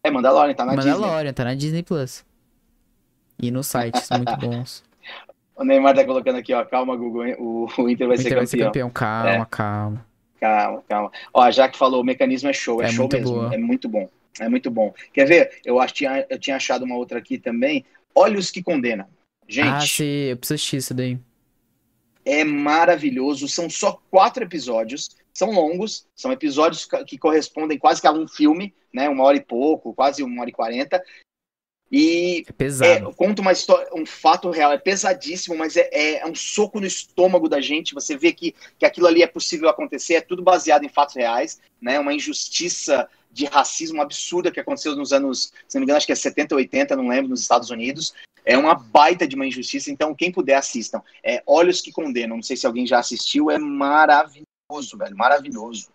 É, 0.03 0.09
Mandalorian, 0.09 0.53
tá 0.53 0.65
na 0.65 0.75
Disney. 0.75 0.91
Mandalorian, 0.91 1.33
tá 1.33 1.43
na 1.43 1.53
Disney 1.53 1.83
Plus. 1.83 2.25
E 3.41 3.51
nos 3.51 3.67
sites, 3.67 4.03
são 4.03 4.17
muito 4.17 4.35
bons. 4.37 4.83
O 5.59 5.63
Neymar 5.63 5.95
tá 5.95 6.05
colocando 6.05 6.35
aqui, 6.37 6.53
ó. 6.53 6.63
Calma, 6.63 6.95
Google. 6.95 7.23
O, 7.39 7.67
o 7.79 7.89
Inter 7.89 8.07
vai 8.07 8.15
O 8.15 8.19
ser 8.21 8.27
Inter 8.27 8.37
vai 8.37 8.45
ser 8.45 8.57
campeão. 8.57 8.67
campeão. 8.67 8.89
Calma, 8.91 9.45
calma. 9.47 10.05
Calma, 10.39 10.83
calma. 10.87 11.11
Ó, 11.33 11.41
a 11.41 11.49
Jaque 11.49 11.75
falou, 11.75 11.99
o 12.01 12.03
mecanismo 12.03 12.47
é 12.47 12.53
show, 12.53 12.79
é, 12.79 12.85
É 12.85 12.89
show 12.89 13.09
mesmo. 13.11 13.31
boa. 13.31 13.55
É 13.55 13.57
muito 13.57 13.89
bom. 13.89 14.07
É 14.39 14.47
muito 14.47 14.69
bom. 14.69 14.93
Quer 15.11 15.25
ver? 15.25 15.59
Eu, 15.65 15.79
acho, 15.79 15.95
tinha, 15.95 16.23
eu 16.29 16.37
tinha 16.37 16.57
achado 16.57 16.85
uma 16.85 16.95
outra 16.95 17.17
aqui 17.17 17.39
também. 17.39 17.83
Olhos 18.13 18.51
que 18.51 18.61
condenam. 18.61 19.07
Gente, 19.47 19.67
Ah, 19.67 19.81
sim, 19.81 20.03
eu 20.03 20.37
preciso 20.37 20.55
assistir 20.55 20.77
isso 20.77 20.93
daí. 20.93 21.17
é 22.25 22.43
maravilhoso. 22.43 23.47
São 23.47 23.69
só 23.69 24.01
quatro 24.11 24.43
episódios. 24.43 25.15
São 25.33 25.51
longos. 25.51 26.05
São 26.15 26.31
episódios 26.31 26.87
que 27.05 27.17
correspondem 27.17 27.77
quase 27.77 28.01
que 28.01 28.07
a 28.07 28.11
um 28.11 28.27
filme, 28.27 28.73
né? 28.93 29.07
Uma 29.07 29.23
hora 29.23 29.37
e 29.37 29.41
pouco, 29.41 29.93
quase 29.93 30.21
uma 30.23 30.41
hora 30.41 30.49
e 30.49 30.53
quarenta. 30.53 31.01
E 31.89 32.39
É 32.45 32.49
é, 32.49 32.51
pesado. 32.51 33.13
conta 33.15 33.41
uma 33.41 33.53
história, 33.53 33.87
um 33.95 34.05
fato 34.05 34.49
real, 34.49 34.73
é 34.73 34.77
pesadíssimo, 34.77 35.55
mas 35.57 35.77
é, 35.77 35.87
é- 35.93 36.17
é 36.19 36.25
um 36.25 36.35
soco 36.35 36.81
no 36.81 36.85
estômago 36.85 37.47
da 37.47 37.61
gente. 37.61 37.93
Você 37.93 38.17
vê 38.17 38.33
que, 38.33 38.53
que 38.77 38.85
aquilo 38.85 39.07
ali 39.07 39.23
é 39.23 39.27
possível 39.27 39.69
acontecer, 39.69 40.15
é 40.15 40.21
tudo 40.21 40.43
baseado 40.43 40.83
em 40.83 40.89
fatos 40.89 41.15
reais, 41.15 41.61
né? 41.81 41.97
Uma 41.97 42.13
injustiça 42.13 43.07
de 43.31 43.45
racismo 43.45 44.01
absurda 44.01 44.51
que 44.51 44.59
aconteceu 44.59 44.95
nos 44.97 45.13
anos, 45.13 45.53
se 45.67 45.75
não 45.75 45.81
me 45.81 45.85
engano, 45.85 45.97
acho 45.97 46.05
que 46.07 46.11
é 46.11 46.15
70, 46.15 46.55
80, 46.55 46.95
não 46.95 47.07
lembro, 47.07 47.29
nos 47.29 47.39
Estados 47.41 47.69
Unidos. 47.69 48.13
É 48.49 48.57
uma 48.57 48.73
baita 48.75 49.27
de 49.27 49.35
uma 49.35 49.45
injustiça, 49.45 49.91
então 49.91 50.15
quem 50.15 50.31
puder 50.31 50.55
assistam. 50.55 51.01
É 51.23 51.43
Olhos 51.45 51.81
que 51.81 51.91
Condenam, 51.91 52.37
não 52.37 52.43
sei 52.43 52.55
se 52.55 52.65
alguém 52.65 52.87
já 52.87 52.97
assistiu, 52.99 53.51
é 53.51 53.57
maravilhoso, 53.57 54.97
velho, 54.97 55.17
maravilhoso. 55.17 55.89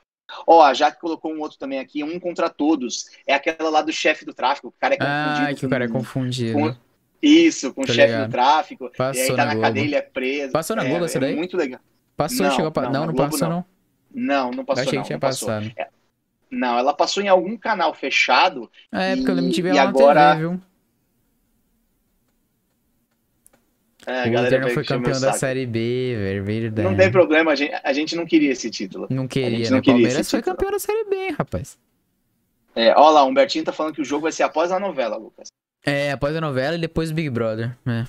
Ó, 0.46 0.62
a 0.62 0.72
Jaque 0.74 1.00
colocou 1.00 1.32
um 1.32 1.40
outro 1.40 1.58
também 1.58 1.78
aqui, 1.78 2.02
Um 2.04 2.18
Contra 2.20 2.48
Todos. 2.50 3.06
É 3.26 3.34
aquela 3.34 3.70
lá 3.70 3.82
do 3.82 3.92
chefe 3.92 4.24
do 4.24 4.34
tráfico, 4.34 4.68
o 4.68 4.74
cara 4.78 4.94
é 4.94 4.98
confundido 4.98 5.46
Ah, 5.50 5.54
que 5.54 5.66
o 5.66 5.68
cara 5.70 5.84
é 5.84 5.88
com- 5.88 5.94
confundido. 5.94 6.58
com- 6.58 6.76
Isso, 7.22 7.72
com 7.72 7.82
o 7.82 7.86
chefe 7.86 8.00
ligado. 8.12 8.26
do 8.28 8.32
tráfico. 8.32 8.86
e 8.92 8.96
Passou 8.96 9.22
aí 9.22 9.28
tá 9.36 9.44
na 9.46 9.54
na 9.54 9.60
cadeia, 9.60 9.84
ele 9.84 9.94
é 9.94 10.02
preso. 10.02 10.52
Passou 10.52 10.76
na 10.76 10.84
é, 10.84 10.88
Globo 10.88 11.04
essa 11.06 11.18
é 11.18 11.20
daí? 11.20 11.36
muito 11.36 11.56
legal. 11.56 11.80
Passou, 12.16 12.44
Não, 12.46 12.50
chegou 12.52 12.66
a 12.66 12.70
pa... 12.70 12.82
não, 12.82 12.92
Não, 12.92 13.06
não, 13.06 13.14
Globo 13.14 13.30
passou 13.30 13.48
não. 13.48 13.64
não. 14.14 14.50
Não, 14.50 14.58
Eu 14.58 14.64
passou 14.64 14.82
achei 14.82 14.96
não, 14.98 15.02
que 15.02 15.06
tinha 15.06 15.18
passado. 15.18 15.72
Não, 16.50 16.78
ela 16.78 16.92
passou 16.92 17.22
em 17.22 17.28
algum 17.28 17.56
canal 17.56 17.94
fechado. 17.94 18.70
É, 18.92 19.16
porque 19.16 19.30
eu 19.30 19.34
lembro 19.34 19.50
de 19.52 19.62
ver 19.62 19.74
E 19.74 19.78
agora- 19.78 20.32
TV, 20.36 20.40
viu? 20.48 20.60
É, 24.06 24.22
a 24.22 24.24
o 24.24 24.28
Inter 24.46 24.60
não 24.60 24.70
foi 24.70 24.84
campeão 24.84 25.20
da. 25.20 25.32
Série 25.32 25.66
B. 25.66 26.40
Verdade. 26.44 26.88
Não 26.88 26.96
tem 26.96 27.10
problema, 27.10 27.52
a 27.52 27.54
gente, 27.54 27.72
a 27.82 27.92
gente 27.92 28.16
não 28.16 28.26
queria 28.26 28.50
esse 28.50 28.70
título. 28.70 29.06
Não 29.10 29.28
queria, 29.28 29.70
né? 29.70 29.80
queria 29.80 29.82
Palmeiras 29.82 30.30
foi 30.30 30.40
título. 30.40 30.56
campeão 30.56 30.72
da 30.72 30.78
Série 30.78 31.04
B, 31.04 31.30
rapaz. 31.30 31.78
É, 32.74 32.92
ó 32.96 33.10
lá, 33.10 33.22
o 33.22 33.28
Humbertinho 33.28 33.64
tá 33.64 33.72
falando 33.72 33.94
que 33.94 34.00
o 34.00 34.04
jogo 34.04 34.22
vai 34.22 34.32
ser 34.32 34.42
após 34.42 34.72
a 34.72 34.80
novela, 34.80 35.16
Lucas. 35.16 35.48
É, 35.84 36.12
após 36.12 36.34
a 36.34 36.40
novela 36.40 36.76
e 36.76 36.80
depois 36.80 37.10
o 37.10 37.14
Big 37.14 37.28
Brother. 37.30 37.76
É. 37.86 38.04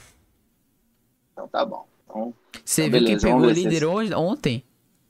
Então 1.33 1.47
tá 1.47 1.65
bom. 1.65 1.85
Então, 2.09 2.33
Você 2.63 2.83
Então, 2.83 2.91
viu 2.91 2.99
quem 2.99 3.07
beleza, 3.17 3.27
pegou 3.27 3.41
o 3.41 3.49
líder 3.49 3.85
hoje, 3.85 4.13
ontem? 4.13 4.63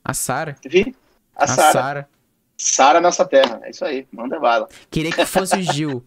A 0.04 0.12
Sara. 0.12 0.56
vi? 0.66 0.94
A 1.36 1.44
A 1.44 1.46
Sara. 1.46 2.08
Sara. 2.56 3.00
Nossa 3.00 3.24
terra. 3.24 3.60
É 3.62 3.70
isso 3.70 3.84
aí, 3.84 4.06
manda 4.12 4.38
bala. 4.40 4.68
Queria 4.90 5.12
que 5.12 5.24
fosse 5.24 5.56
o 5.56 5.62
Gil. 5.62 6.04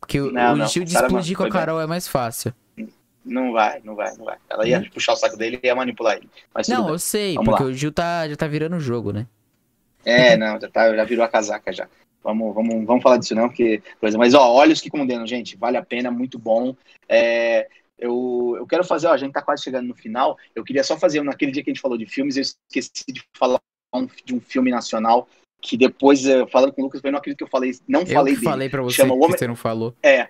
Porque 0.00 0.20
o, 0.20 0.30
Não, 0.32 0.54
o 0.54 0.56
não, 0.56 0.66
Gil 0.68 0.84
de 0.84 0.94
explodir 0.94 1.36
com 1.36 1.42
a 1.42 1.46
foi 1.46 1.50
bem. 1.50 1.60
Carol 1.60 1.80
é 1.80 1.86
mais 1.86 2.06
fácil. 2.06 2.52
Não 3.26 3.52
vai, 3.52 3.80
não 3.84 3.94
vai, 3.96 4.16
não 4.16 4.24
vai. 4.24 4.38
Ela 4.48 4.68
ia 4.68 4.78
Hum? 4.78 4.84
puxar 4.94 5.14
o 5.14 5.16
saco 5.16 5.36
dele 5.36 5.58
e 5.62 5.66
ia 5.66 5.74
manipular 5.74 6.16
ele. 6.16 6.30
Mas 6.54 6.68
Não, 6.68 6.88
eu 6.88 6.98
sei, 6.98 7.34
Vamos 7.34 7.50
porque 7.50 7.64
lá. 7.64 7.68
o 7.70 7.72
Gil 7.74 7.90
tá, 7.92 8.28
já 8.28 8.36
tá 8.36 8.46
virando 8.46 8.76
o 8.76 8.80
jogo, 8.80 9.12
né? 9.12 9.26
É, 10.04 10.36
não, 10.36 10.60
já, 10.60 10.68
tá, 10.70 10.94
já 10.94 11.04
virou 11.04 11.24
a 11.24 11.28
casaca 11.28 11.72
já. 11.72 11.88
Vamos, 12.22 12.54
vamos, 12.54 12.84
vamos 12.86 13.02
falar 13.02 13.16
disso 13.18 13.34
não, 13.34 13.48
porque 13.48 13.82
coisa. 14.00 14.16
Mas 14.16 14.34
ó, 14.34 14.52
olhos 14.52 14.80
que 14.80 14.88
condenam, 14.90 15.26
gente, 15.26 15.56
vale 15.56 15.76
a 15.76 15.82
pena, 15.82 16.10
muito 16.10 16.38
bom. 16.38 16.76
É, 17.08 17.68
eu, 17.98 18.54
eu 18.58 18.66
quero 18.66 18.84
fazer, 18.84 19.08
ó, 19.08 19.12
a 19.12 19.16
gente 19.16 19.32
tá 19.32 19.42
quase 19.42 19.64
chegando 19.64 19.86
no 19.88 19.94
final. 19.94 20.36
Eu 20.54 20.62
queria 20.62 20.84
só 20.84 20.96
fazer, 20.96 21.20
naquele 21.22 21.50
dia 21.50 21.64
que 21.64 21.70
a 21.70 21.72
gente 21.74 21.82
falou 21.82 21.98
de 21.98 22.06
filmes, 22.06 22.36
eu 22.36 22.42
esqueci 22.42 23.04
de 23.08 23.22
falar 23.36 23.58
um, 23.94 24.06
de 24.24 24.34
um 24.34 24.40
filme 24.40 24.70
nacional 24.70 25.28
que 25.60 25.76
depois, 25.76 26.22
falando 26.52 26.72
com 26.72 26.82
o 26.82 26.84
Lucas, 26.84 27.00
eu 27.02 27.10
não 27.10 27.18
acredito 27.18 27.38
que 27.38 27.44
eu 27.44 27.48
falei, 27.48 27.72
não 27.88 28.00
Eu 28.02 28.06
falei 28.06 28.34
dele. 28.34 28.44
falei 28.44 28.68
pra 28.68 28.82
você 28.82 28.96
Chama 28.98 29.14
que 29.14 29.18
o 29.20 29.24
Homem- 29.24 29.38
você 29.38 29.46
não 29.48 29.56
falou. 29.56 29.94
É, 30.02 30.28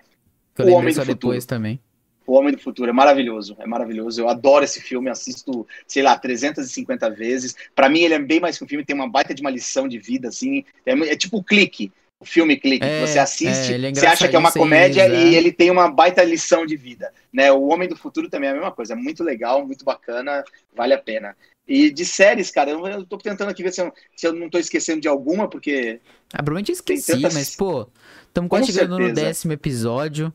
eu 0.57 0.65
O 0.65 0.71
Homem 0.71 0.93
só 0.93 1.01
do 1.03 1.07
depois 1.07 1.43
Futuro. 1.43 1.47
também. 1.47 1.79
O 2.27 2.33
Homem 2.33 2.51
do 2.51 2.59
Futuro 2.59 2.89
é 2.89 2.93
maravilhoso, 2.93 3.55
é 3.57 3.65
maravilhoso. 3.65 4.21
Eu 4.21 4.27
adoro 4.27 4.65
esse 4.65 4.81
filme, 4.81 5.09
assisto, 5.09 5.65
sei 5.87 6.03
lá, 6.03 6.17
350 6.19 7.09
vezes. 7.09 7.55
Pra 7.73 7.87
mim, 7.87 8.01
ele 8.01 8.15
é 8.15 8.19
bem 8.19 8.41
mais 8.41 8.57
que 8.57 8.65
um 8.65 8.67
filme, 8.67 8.83
tem 8.83 8.93
uma 8.95 9.09
baita 9.09 9.33
de 9.33 9.41
uma 9.41 9.49
lição 9.49 9.87
de 9.87 9.97
vida, 9.97 10.27
assim. 10.27 10.65
É, 10.85 10.91
é 10.91 11.15
tipo 11.15 11.37
o 11.37 11.43
clique, 11.43 11.89
o 12.19 12.25
filme 12.25 12.57
clique. 12.57 12.85
É, 12.85 12.99
você 12.99 13.17
assiste, 13.17 13.73
é, 13.73 13.89
é 13.89 13.93
você 13.93 14.05
acha 14.05 14.27
que 14.27 14.35
é 14.35 14.39
uma 14.39 14.51
comédia 14.51 15.07
e 15.07 15.35
ele 15.35 15.53
tem 15.53 15.71
uma 15.71 15.89
baita 15.89 16.21
lição 16.21 16.65
de 16.65 16.75
vida. 16.75 17.13
Né? 17.31 17.49
O 17.49 17.67
Homem 17.67 17.87
do 17.87 17.95
Futuro 17.95 18.29
também 18.29 18.49
é 18.49 18.51
a 18.51 18.55
mesma 18.55 18.71
coisa, 18.73 18.91
é 18.91 18.95
muito 18.95 19.23
legal, 19.23 19.65
muito 19.65 19.85
bacana, 19.85 20.43
vale 20.75 20.93
a 20.93 20.97
pena. 20.97 21.33
E 21.65 21.89
de 21.89 22.05
séries, 22.05 22.49
cara, 22.51 22.71
eu, 22.71 23.05
tô 23.05 23.17
tentando 23.17 23.49
aqui 23.49 23.61
ver 23.61 23.73
se 23.73 23.81
eu, 23.81 23.93
se 24.15 24.27
eu 24.27 24.33
não 24.33 24.49
tô 24.49 24.57
esquecendo 24.57 25.01
de 25.01 25.07
alguma, 25.07 25.49
porque. 25.49 25.99
Ah, 26.33 26.37
provavelmente 26.43 26.71
esqueci, 26.71 27.11
tantas- 27.11 27.33
mas, 27.33 27.55
pô, 27.55 27.87
estamos 28.25 28.49
quase 28.49 28.71
chegando 28.71 28.99
no 28.99 29.13
décimo 29.13 29.53
episódio. 29.53 30.33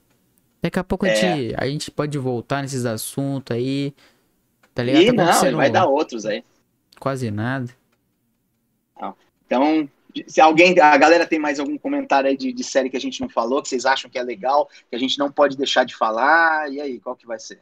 Daqui 0.63 0.79
a 0.79 0.85
pouco 0.85 1.05
a, 1.05 1.09
É. 1.09 1.15
gente, 1.17 1.55
a 1.59 1.67
gente 1.67 1.91
pode 1.91 2.17
voltar 2.19 2.63
nesses 2.63 2.87
assuntos 2.87 3.55
aí. 3.57 3.93
Tá 4.75 4.83
ligado? 4.83 5.03
E 5.03 5.07
Tá 5.07 5.13
não, 5.51 5.57
vai 5.57 5.71
dar 5.71 5.87
outros 5.87 6.25
aí. 6.25 6.45
quase 6.99 7.31
nada. 7.31 7.69
Então, 9.45 9.87
se 10.27 10.41
alguém, 10.41 10.79
a 10.81 10.97
galera 10.97 11.27
tem 11.27 11.39
mais 11.39 11.61
algum 11.61 11.77
comentário 11.77 12.31
aí 12.31 12.37
de, 12.37 12.53
de 12.55 12.65
série 12.65 12.89
que 12.89 12.97
a 12.97 13.01
gente 13.01 13.21
não 13.21 13.29
falou, 13.29 13.61
que 13.63 13.69
vocês 13.69 13.85
acham 13.85 14.11
que 14.11 14.19
é 14.19 14.23
legal, 14.23 14.67
que 14.89 14.97
a 14.97 14.99
gente 14.99 15.19
não 15.19 15.31
pode 15.31 15.57
deixar 15.59 15.85
de 15.85 15.95
falar, 15.95 16.73
e 16.73 16.81
aí, 16.81 16.99
qual 17.01 17.15
que 17.15 17.27
vai 17.27 17.39
ser? 17.39 17.61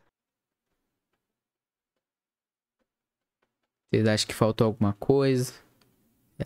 Vocês 3.92 4.06
acham 4.06 4.26
que 4.28 4.34
faltou 4.34 4.66
alguma 4.68 4.92
coisa? 4.92 5.52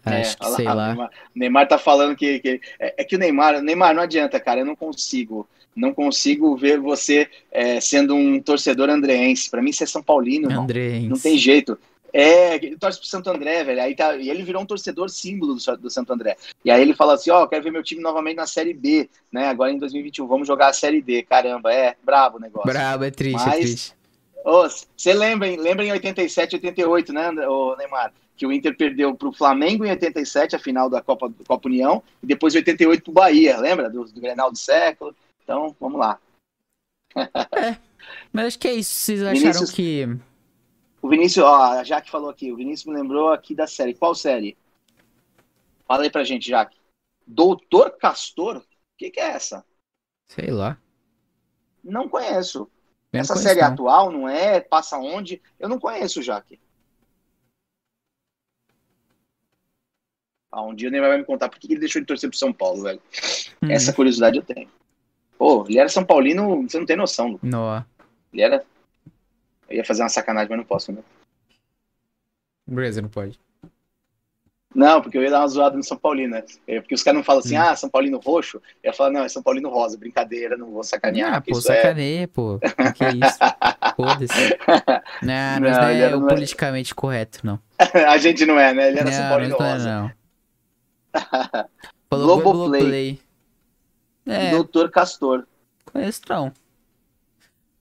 É, 0.07 0.21
Acho 0.23 0.39
que, 0.39 0.45
olha 0.47 0.57
sei 0.57 0.67
o 0.67 0.75
lá. 0.75 0.87
Neymar, 0.89 1.11
o 1.11 1.39
Neymar 1.39 1.69
tá 1.69 1.79
falando 1.79 2.17
que, 2.17 2.41
que- 2.41 2.61
é, 2.79 3.03
é 3.03 3.05
que 3.05 3.17
o 3.17 3.19
Neymar, 3.19 3.61
Neymar, 3.61 3.95
não 3.95 4.03
adianta, 4.03 4.41
cara, 4.41 4.61
eu 4.61 4.67
não 4.67 4.75
consigo, 4.75 5.47
não 5.75 5.93
consigo 5.93 6.57
ver 6.57 6.79
você 6.79 7.29
é, 7.51 7.81
sendo 7.81 8.15
um 8.15 8.41
torcedor 8.41 8.91
andreense. 8.91 9.51
Pra 9.51 9.63
mim, 9.63 9.73
você 9.73 9.85
é 9.85 9.87
São 9.87 10.03
Paulino. 10.03 10.51
André, 10.51 11.01
Não 11.01 11.19
tem 11.19 11.37
jeito. 11.37 11.79
É, 12.17 12.55
ele 12.55 12.77
torce 12.79 13.01
pro 13.01 13.09
Santo 13.09 13.29
André, 13.29 13.65
velho. 13.65 13.83
Aí 13.83 13.97
tá, 13.97 14.17
e 14.17 14.31
ele 14.31 14.45
virou 14.45 14.63
um 14.63 14.67
torcedor 14.67 15.11
símbolo 15.11 15.57
do, 15.57 15.77
do 15.79 15.91
Santo 15.91 16.13
André. 16.13 16.37
E 16.65 16.71
aí 16.71 16.81
ele 16.81 16.95
fala 16.95 17.15
assim: 17.15 17.29
Ó, 17.31 17.41
eu 17.43 17.49
quero 17.49 17.65
ver 17.65 17.73
meu 17.73 17.83
time 17.83 18.01
novamente 18.01 18.37
na 18.37 18.47
Série 18.47 18.73
B, 18.73 19.11
né? 19.33 19.49
Agora 19.49 19.73
em 19.73 19.79
2021, 19.79 20.25
vamos 20.29 20.47
jogar 20.47 20.69
a 20.69 20.73
Série 20.73 21.03
D. 21.03 21.25
Caramba, 21.25 21.75
é 21.75 21.97
brabo 22.05 22.37
o 22.39 22.41
negócio. 22.41 22.73
Brabo, 22.73 23.03
é 23.03 23.11
triste, 23.11 23.43
é 23.43 23.47
Mas- 23.47 23.59
triste. 23.59 23.95
Você 24.97 25.13
lembra, 25.13 25.49
hein? 25.49 25.57
lembra 25.57 25.85
em 25.85 25.91
87, 25.91 26.57
88, 26.57 27.13
né, 27.13 27.31
ô, 27.49 27.75
Neymar? 27.77 28.13
Que 28.37 28.47
o 28.47 28.53
Inter 28.53 28.77
perdeu 28.77 29.15
pro 29.15 29.33
Flamengo 29.33 29.85
em 29.87 29.91
87, 29.91 30.55
a 30.55 30.59
final 30.59 30.91
da 30.91 31.01
Copa, 31.01 31.33
Copa 31.49 31.69
União, 31.69 32.03
e 32.23 32.27
depois 32.27 32.55
em 32.55 32.59
88 32.59 33.03
pro 33.03 33.13
Bahia, 33.13 33.57
lembra? 33.57 33.89
Do, 33.89 34.05
do 34.05 34.21
Grenal 34.21 34.53
do 34.53 34.59
século. 34.59 35.15
Então, 35.45 35.77
vamos 35.79 36.01
lá. 36.01 36.19
Mas 38.33 38.47
acho 38.47 38.59
que 38.59 38.67
é 38.69 38.73
isso. 38.75 38.93
Vocês 38.93 39.23
acharam 39.23 39.39
Vinícius- 39.41 39.71
que. 39.71 40.05
O 41.03 41.09
Vinícius, 41.09 41.45
ó, 41.45 41.55
a 41.79 41.85
Jaque 41.85 42.11
falou 42.11 42.31
aqui, 42.31 42.51
o 42.51 42.57
Vinícius 42.57 42.87
me 42.93 42.99
lembrou 43.01 43.31
aqui 43.31 43.55
da 43.55 43.67
série. 43.67 43.95
Qual 43.95 44.15
série? 44.15 44.57
Fala 45.87 46.03
aí 46.03 46.11
pra 46.11 46.25
gente, 46.25 46.49
Jaque. 46.49 46.79
Doutor 47.27 47.91
Castor? 47.99 48.57
O 48.59 48.65
que, 48.97 49.11
que 49.11 49.21
é 49.21 49.29
essa? 49.31 49.65
Sei 50.27 50.51
lá. 50.51 50.79
Não 51.83 52.09
conheço. 52.09 52.71
Não 53.13 53.21
essa 53.21 53.35
conheço, 53.35 53.49
série 53.49 53.61
não. 53.61 53.69
atual, 53.69 54.11
não 54.11 54.29
é? 54.29 54.61
Passa 54.61 54.97
onde? 54.99 55.43
Eu 55.59 55.69
não 55.69 55.79
conheço, 55.79 56.23
Jaque. 56.23 56.59
Ah, 60.51 60.63
um 60.63 60.75
dia 60.75 60.89
o 60.89 60.91
Neymar 60.93 61.11
vai 61.11 61.19
me 61.19 61.25
contar 61.25 61.49
por 61.49 61.59
que 61.59 61.67
ele 61.71 61.81
deixou 61.81 62.01
de 62.01 62.07
torcer 62.07 62.31
pro 62.31 62.39
São 62.39 62.53
Paulo, 62.53 62.83
velho. 62.85 63.03
Hum, 63.63 63.71
Essa 63.71 63.93
curiosidade 63.93 64.39
eu 64.39 64.43
tenho. 64.45 64.71
Pô, 65.39 65.65
ele 65.69 65.79
era 65.79 65.89
São 65.89 66.05
Paulino, 66.05 66.63
você 66.63 66.79
não 66.79 66.87
tem 66.87 66.97
noção. 66.97 67.29
Lu. 67.33 67.41
Nó. 67.43 67.83
Ele 68.33 68.43
era. 68.43 68.65
Eu 69.69 69.77
ia 69.77 69.85
fazer 69.85 70.03
uma 70.03 70.09
sacanagem, 70.09 70.49
mas 70.51 70.59
não 70.59 70.65
posso, 70.65 70.93
né? 70.93 71.03
Beleza, 72.67 73.03
não 73.03 73.09
pode. 73.09 73.39
Não, 74.75 75.01
porque 75.01 75.17
eu 75.17 75.23
ia 75.23 75.31
dar 75.31 75.39
uma 75.41 75.47
zoada 75.49 75.77
no 75.77 75.85
São 75.85 75.97
Paulino, 75.97 76.35
né? 76.35 76.43
É, 76.67 76.81
porque 76.81 76.95
os 76.97 77.03
caras 77.03 77.19
não 77.19 77.25
falam 77.25 77.41
assim, 77.41 77.57
Hum. 77.57 77.61
ah, 77.63 77.77
São 77.77 77.89
Paulino 77.89 78.19
roxo. 78.19 78.61
Eu 78.83 78.93
falar, 78.93 79.11
não, 79.11 79.23
é 79.23 79.29
São 79.29 79.41
Paulino 79.43 79.69
rosa, 79.69 79.97
brincadeira, 79.97 80.57
não 80.57 80.73
vou 80.73 80.83
sacanear. 80.83 81.35
Ah, 81.35 81.41
pô, 81.41 81.57
é... 81.57 81.61
sacaneia, 81.61 82.27
pô. 82.27 82.59
Que 82.59 82.93
que 82.93 83.05
é 83.05 83.11
isso? 83.11 83.39
Foda-se. 83.97 84.59
Não, 85.23 85.61
Não, 85.61 85.71
não 85.71 85.89
é 85.89 86.09
o 86.17 86.21
não 86.21 86.27
é- 86.29 86.35
politicamente 86.35 86.93
correto, 86.95 87.39
não. 87.45 87.61
A 88.09 88.19
gente 88.19 88.45
não 88.45 88.59
é, 88.59 88.75
né? 88.75 88.89
Ele 88.89 88.99
era 88.99 89.13
São 89.13 89.23
Não, 89.23 89.31
Paulino 89.31 89.51
nós 89.51 89.61
não 89.61 89.67
é, 89.67 89.73
rosa. 89.73 90.01
não. 90.01 90.13
Falou 92.11 92.41
Globoplay. 92.41 93.21
É, 94.27 94.51
Doutor 94.51 94.91
Castor. 94.91 95.47
conheço 95.85 96.23
não. 96.29 96.53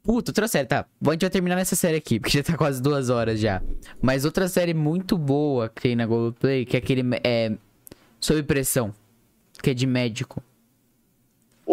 Puta, 0.04 0.32
outra 0.32 0.50
série, 0.50 0.68
tá. 0.68 0.86
A 1.06 1.12
gente 1.12 1.22
vai 1.22 1.30
terminar 1.30 1.56
nessa 1.56 1.78
série 1.78 1.96
aqui, 1.96 2.20
porque 2.20 2.38
já 2.38 2.44
tá 2.44 2.58
quase 2.58 2.82
duas 2.82 3.10
horas 3.10 3.40
já. 3.40 3.62
Mas 4.02 4.26
outra 4.26 4.48
série 4.50 4.74
muito 4.74 5.18
boa 5.18 5.70
que 5.70 5.82
tem 5.82 5.96
na 5.96 6.06
Globoplay, 6.06 6.66
que 6.66 6.76
é 6.76 6.80
aquele. 6.80 7.04
É, 7.24 7.54
Sob 8.20 8.44
Pressão. 8.44 8.94
Que 9.62 9.70
é 9.70 9.74
de 9.74 9.88
médico. 9.88 10.44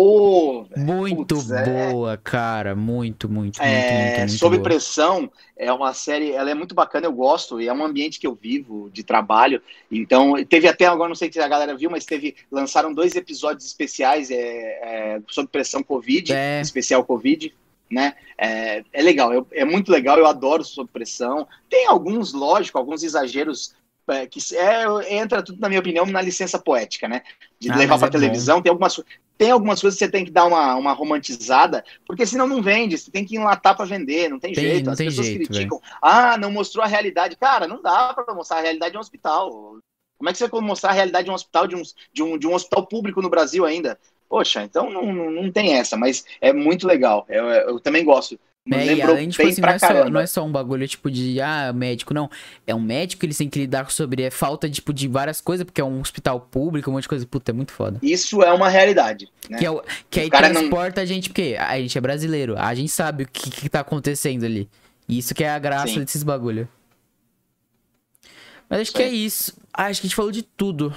Ô, 0.02 0.64
Muito 0.77 1.35
Putz, 1.35 1.51
é. 1.51 1.62
boa, 1.90 2.16
cara. 2.16 2.74
Muito, 2.74 3.28
muito, 3.28 3.59
muito, 3.59 3.60
É, 3.60 4.02
muito, 4.06 4.18
muito 4.20 4.32
Sob 4.39 4.56
boa. 4.56 4.62
Pressão 4.64 5.31
é 5.55 5.70
uma 5.70 5.93
série, 5.93 6.32
ela 6.32 6.51
é 6.51 6.55
muito 6.55 6.74
bacana, 6.74 7.05
eu 7.06 7.12
gosto, 7.12 7.60
e 7.60 7.68
é 7.68 7.72
um 7.72 7.85
ambiente 7.85 8.18
que 8.18 8.27
eu 8.27 8.35
vivo, 8.35 8.89
de 8.90 9.02
trabalho. 9.02 9.60
Então, 9.93 10.43
teve 10.44 10.66
até, 10.66 10.86
agora 10.86 11.09
não 11.10 11.14
sei 11.14 11.31
se 11.31 11.39
a 11.39 11.47
galera 11.47 11.77
viu, 11.77 11.90
mas 11.90 12.06
teve, 12.06 12.35
lançaram 12.51 12.94
dois 12.94 13.14
episódios 13.14 13.66
especiais 13.66 14.31
é, 14.31 14.36
é, 14.36 15.20
Sob 15.28 15.48
Pressão 15.48 15.82
Covid, 15.82 16.32
É. 16.32 16.62
especial 16.62 17.05
Covid, 17.05 17.52
né? 17.90 18.14
É, 18.39 18.82
é 18.94 19.02
legal, 19.02 19.35
eu- 19.35 19.47
é 19.52 19.64
muito 19.66 19.93
legal, 19.93 20.16
eu 20.16 20.27
adoro 20.27 20.64
Sob 20.64 20.89
Pressão. 20.90 21.47
Tem 21.68 21.86
alguns, 21.86 22.32
lógico, 22.32 22.78
alguns 22.78 23.02
exageros 23.02 23.74
é, 24.12 24.26
que 24.26 24.38
é, 24.56 25.14
entra 25.16 25.42
tudo, 25.42 25.60
na 25.60 25.68
minha 25.68 25.80
opinião, 25.80 26.06
na 26.06 26.20
licença 26.22 26.58
poética, 26.58 27.08
né? 27.08 27.22
De 27.60 27.70
Ah, 27.70 27.76
levar 27.76 27.98
para 27.98 28.08
é 28.08 28.10
televisão, 28.10 28.60
tem 28.62 28.70
algumas 28.70 29.00
tem 29.36 29.50
algumas 29.52 29.80
coisas 29.80 29.98
que 29.98 30.04
você 30.04 30.10
tem 30.10 30.22
que 30.22 30.30
dar 30.30 30.44
uma, 30.44 30.74
uma 30.74 30.92
romantizada, 30.92 31.82
porque 32.06 32.26
senão 32.26 32.46
não 32.46 32.60
vende, 32.60 32.98
você 32.98 33.10
tem 33.10 33.24
que 33.24 33.36
enlatar 33.36 33.74
para 33.74 33.86
vender, 33.86 34.28
não 34.28 34.38
tem, 34.38 34.52
Tem- 34.52 34.64
jeito. 34.64 34.84
não 34.84 34.92
As 34.92 34.98
tem 34.98 35.06
pessoas 35.08 35.28
jeito, 35.28 35.48
criticam, 35.48 35.80
ah, 36.02 36.36
não 36.36 36.52
mostrou 36.52 36.84
a 36.84 36.86
realidade. 36.86 37.36
Cara, 37.36 37.66
não 37.66 37.80
dá 37.80 38.12
para 38.12 38.34
mostrar 38.34 38.58
a 38.58 38.60
realidade 38.60 38.92
de 38.92 38.98
um 38.98 39.00
hospital. 39.00 39.78
Como 40.18 40.28
é 40.28 40.32
que 40.32 40.38
você 40.38 40.46
vai 40.46 40.60
mostrar 40.60 40.90
a 40.90 40.92
realidade 40.92 41.24
de 41.24 41.30
um 41.30 41.34
hospital, 41.34 41.66
de 41.66 41.74
um, 41.74 41.82
de 42.12 42.22
um, 42.22 42.36
de 42.38 42.46
um 42.46 42.52
hospital 42.54 42.86
público 42.86 43.22
no 43.22 43.30
Brasil 43.30 43.64
ainda? 43.64 43.98
Poxa, 44.28 44.62
então 44.62 44.90
não, 44.90 45.12
não, 45.12 45.30
não 45.30 45.50
tem 45.50 45.74
essa, 45.74 45.96
mas 45.96 46.24
é 46.40 46.52
muito 46.52 46.86
legal. 46.86 47.24
Eu, 47.28 47.46
eu 47.46 47.80
também 47.80 48.04
gosto. 48.04 48.38
É, 48.70 48.94
e 48.94 49.02
além 49.02 49.28
de, 49.28 49.36
tipo 49.36 49.48
assim, 49.48 49.60
não 49.62 49.68
é, 49.70 49.78
só, 49.78 50.10
não 50.10 50.20
é 50.20 50.26
só 50.26 50.44
um 50.44 50.52
bagulho, 50.52 50.86
tipo, 50.86 51.10
de, 51.10 51.40
ah, 51.40 51.72
médico, 51.72 52.12
não. 52.12 52.30
É 52.66 52.74
um 52.74 52.80
médico, 52.80 53.24
eles 53.24 53.36
têm 53.38 53.48
que 53.48 53.58
lidar 53.58 53.90
sobre 53.90 54.22
é, 54.22 54.30
falta, 54.30 54.68
tipo, 54.68 54.92
de 54.92 55.08
várias 55.08 55.40
coisas, 55.40 55.64
porque 55.64 55.80
é 55.80 55.84
um 55.84 56.00
hospital 56.00 56.40
público, 56.40 56.90
um 56.90 56.92
monte 56.92 57.02
de 57.04 57.08
coisa. 57.08 57.26
Puta, 57.26 57.50
é 57.50 57.54
muito 57.54 57.72
foda. 57.72 57.98
Isso 58.02 58.42
é 58.42 58.52
uma 58.52 58.68
realidade. 58.68 59.28
Né? 59.48 59.58
Que, 59.58 59.66
é 59.66 59.70
o- 59.70 59.82
que 60.10 60.20
aí 60.20 60.30
cara 60.30 60.48
não- 60.50 60.60
transporta 60.60 61.00
a 61.00 61.04
gente, 61.06 61.30
porque 61.30 61.56
a 61.58 61.78
gente 61.80 61.96
é 61.96 62.00
brasileiro, 62.00 62.54
a 62.58 62.74
gente 62.74 62.90
sabe 62.92 63.24
o 63.24 63.28
que, 63.28 63.50
que 63.50 63.68
tá 63.68 63.80
acontecendo 63.80 64.44
ali. 64.44 64.68
E 65.08 65.18
isso 65.18 65.34
que 65.34 65.42
é 65.42 65.50
a 65.50 65.58
graça 65.58 65.88
Sim. 65.88 66.00
desses 66.00 66.22
bagulho. 66.22 66.68
Mas 68.68 68.80
acho 68.82 68.92
que 68.92 69.02
é 69.02 69.08
isso. 69.08 69.54
Ah, 69.72 69.86
acho 69.86 70.00
que 70.00 70.06
a 70.06 70.08
gente 70.08 70.16
falou 70.16 70.30
de 70.30 70.42
tudo. 70.42 70.94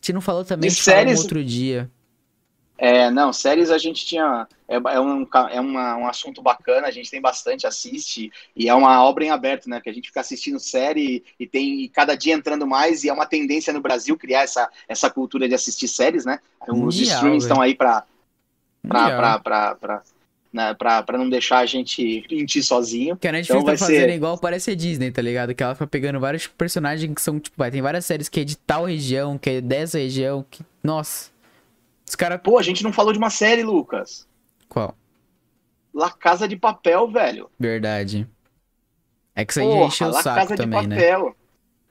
Gente 0.00 0.12
não 0.12 0.20
falou 0.20 0.44
também, 0.44 0.68
De 0.70 0.74
a 0.74 0.76
gente 0.76 0.84
falou 0.84 1.00
séries- 1.00 1.20
outro 1.20 1.44
dia. 1.44 1.90
É, 2.80 3.10
não, 3.10 3.32
séries 3.32 3.70
a 3.70 3.76
gente 3.78 4.06
tinha. 4.06 4.46
É, 4.68 4.76
é, 4.76 5.00
um, 5.00 5.26
é 5.50 5.60
uma- 5.60 5.96
um 5.96 6.06
assunto 6.06 6.40
bacana, 6.40 6.86
a 6.86 6.90
gente 6.92 7.10
tem 7.10 7.20
bastante, 7.20 7.66
assiste, 7.66 8.30
e 8.54 8.68
é 8.68 8.74
uma 8.74 9.02
obra 9.04 9.24
em 9.24 9.30
aberto, 9.30 9.68
né? 9.68 9.80
Que 9.80 9.90
a 9.90 9.92
gente 9.92 10.06
fica 10.08 10.20
assistindo 10.20 10.60
série 10.60 11.24
e 11.40 11.46
tem 11.46 11.80
e 11.82 11.88
cada 11.88 12.14
dia 12.14 12.34
entrando 12.34 12.66
mais, 12.68 13.02
e 13.02 13.08
é 13.08 13.12
uma 13.12 13.26
tendência 13.26 13.72
no 13.72 13.80
Brasil 13.80 14.16
criar 14.16 14.42
essa, 14.42 14.70
essa 14.88 15.10
cultura 15.10 15.48
de 15.48 15.54
assistir 15.56 15.88
séries, 15.88 16.24
né? 16.24 16.38
Os 16.68 16.78
Mundial, 16.78 17.02
streamings 17.16 17.44
estão 17.44 17.60
aí 17.60 17.74
pra, 17.74 18.04
né, 20.52 20.72
pra, 20.74 21.02
pra 21.02 21.18
não 21.18 21.28
deixar 21.28 21.58
a 21.58 21.66
gente 21.66 22.24
mentir 22.30 22.62
sozinho. 22.62 23.16
Que 23.16 23.28
a 23.28 23.32
Netflix 23.32 23.60
Então 23.60 23.72
tá 23.72 23.78
fazendo 23.78 24.00
ser- 24.08 24.14
igual 24.14 24.38
parece 24.38 24.70
a 24.70 24.74
Disney, 24.74 25.10
tá 25.10 25.20
ligado? 25.20 25.54
Que 25.54 25.62
ela 25.62 25.74
fica 25.74 25.86
pegando 25.86 26.18
vários 26.20 26.46
personagens 26.46 27.12
que 27.12 27.20
são, 27.20 27.38
tipo, 27.40 27.56
vai, 27.56 27.70
tem 27.70 27.82
várias 27.82 28.06
séries 28.06 28.28
que 28.28 28.40
é 28.40 28.44
de 28.44 28.56
tal 28.56 28.84
região, 28.84 29.36
que 29.36 29.50
é 29.50 29.60
dessa 29.60 29.98
região, 29.98 30.44
que. 30.48 30.62
Nossa. 30.82 31.30
Os 32.08 32.14
caras. 32.14 32.40
Pô, 32.42 32.58
a 32.58 32.62
gente 32.62 32.82
não 32.82 32.92
falou 32.92 33.12
de 33.12 33.18
uma 33.18 33.30
série, 33.30 33.62
Lucas. 33.62 34.26
Qual? 34.68 34.96
La 35.94 36.10
Casa 36.10 36.46
de 36.48 36.56
Papel, 36.56 37.08
velho. 37.10 37.50
Verdade. 37.58 38.26
É 39.34 39.44
que 39.44 39.52
isso 39.52 39.60
aí 39.60 39.66
já 39.66 39.72
Porra, 39.72 39.86
encheu 39.86 40.08
o 40.08 40.10
La 40.12 40.22
saco 40.22 40.36
Casa 40.40 40.56
também, 40.56 40.80
de 40.80 40.86
né? 40.88 40.96
Papel. 40.96 41.36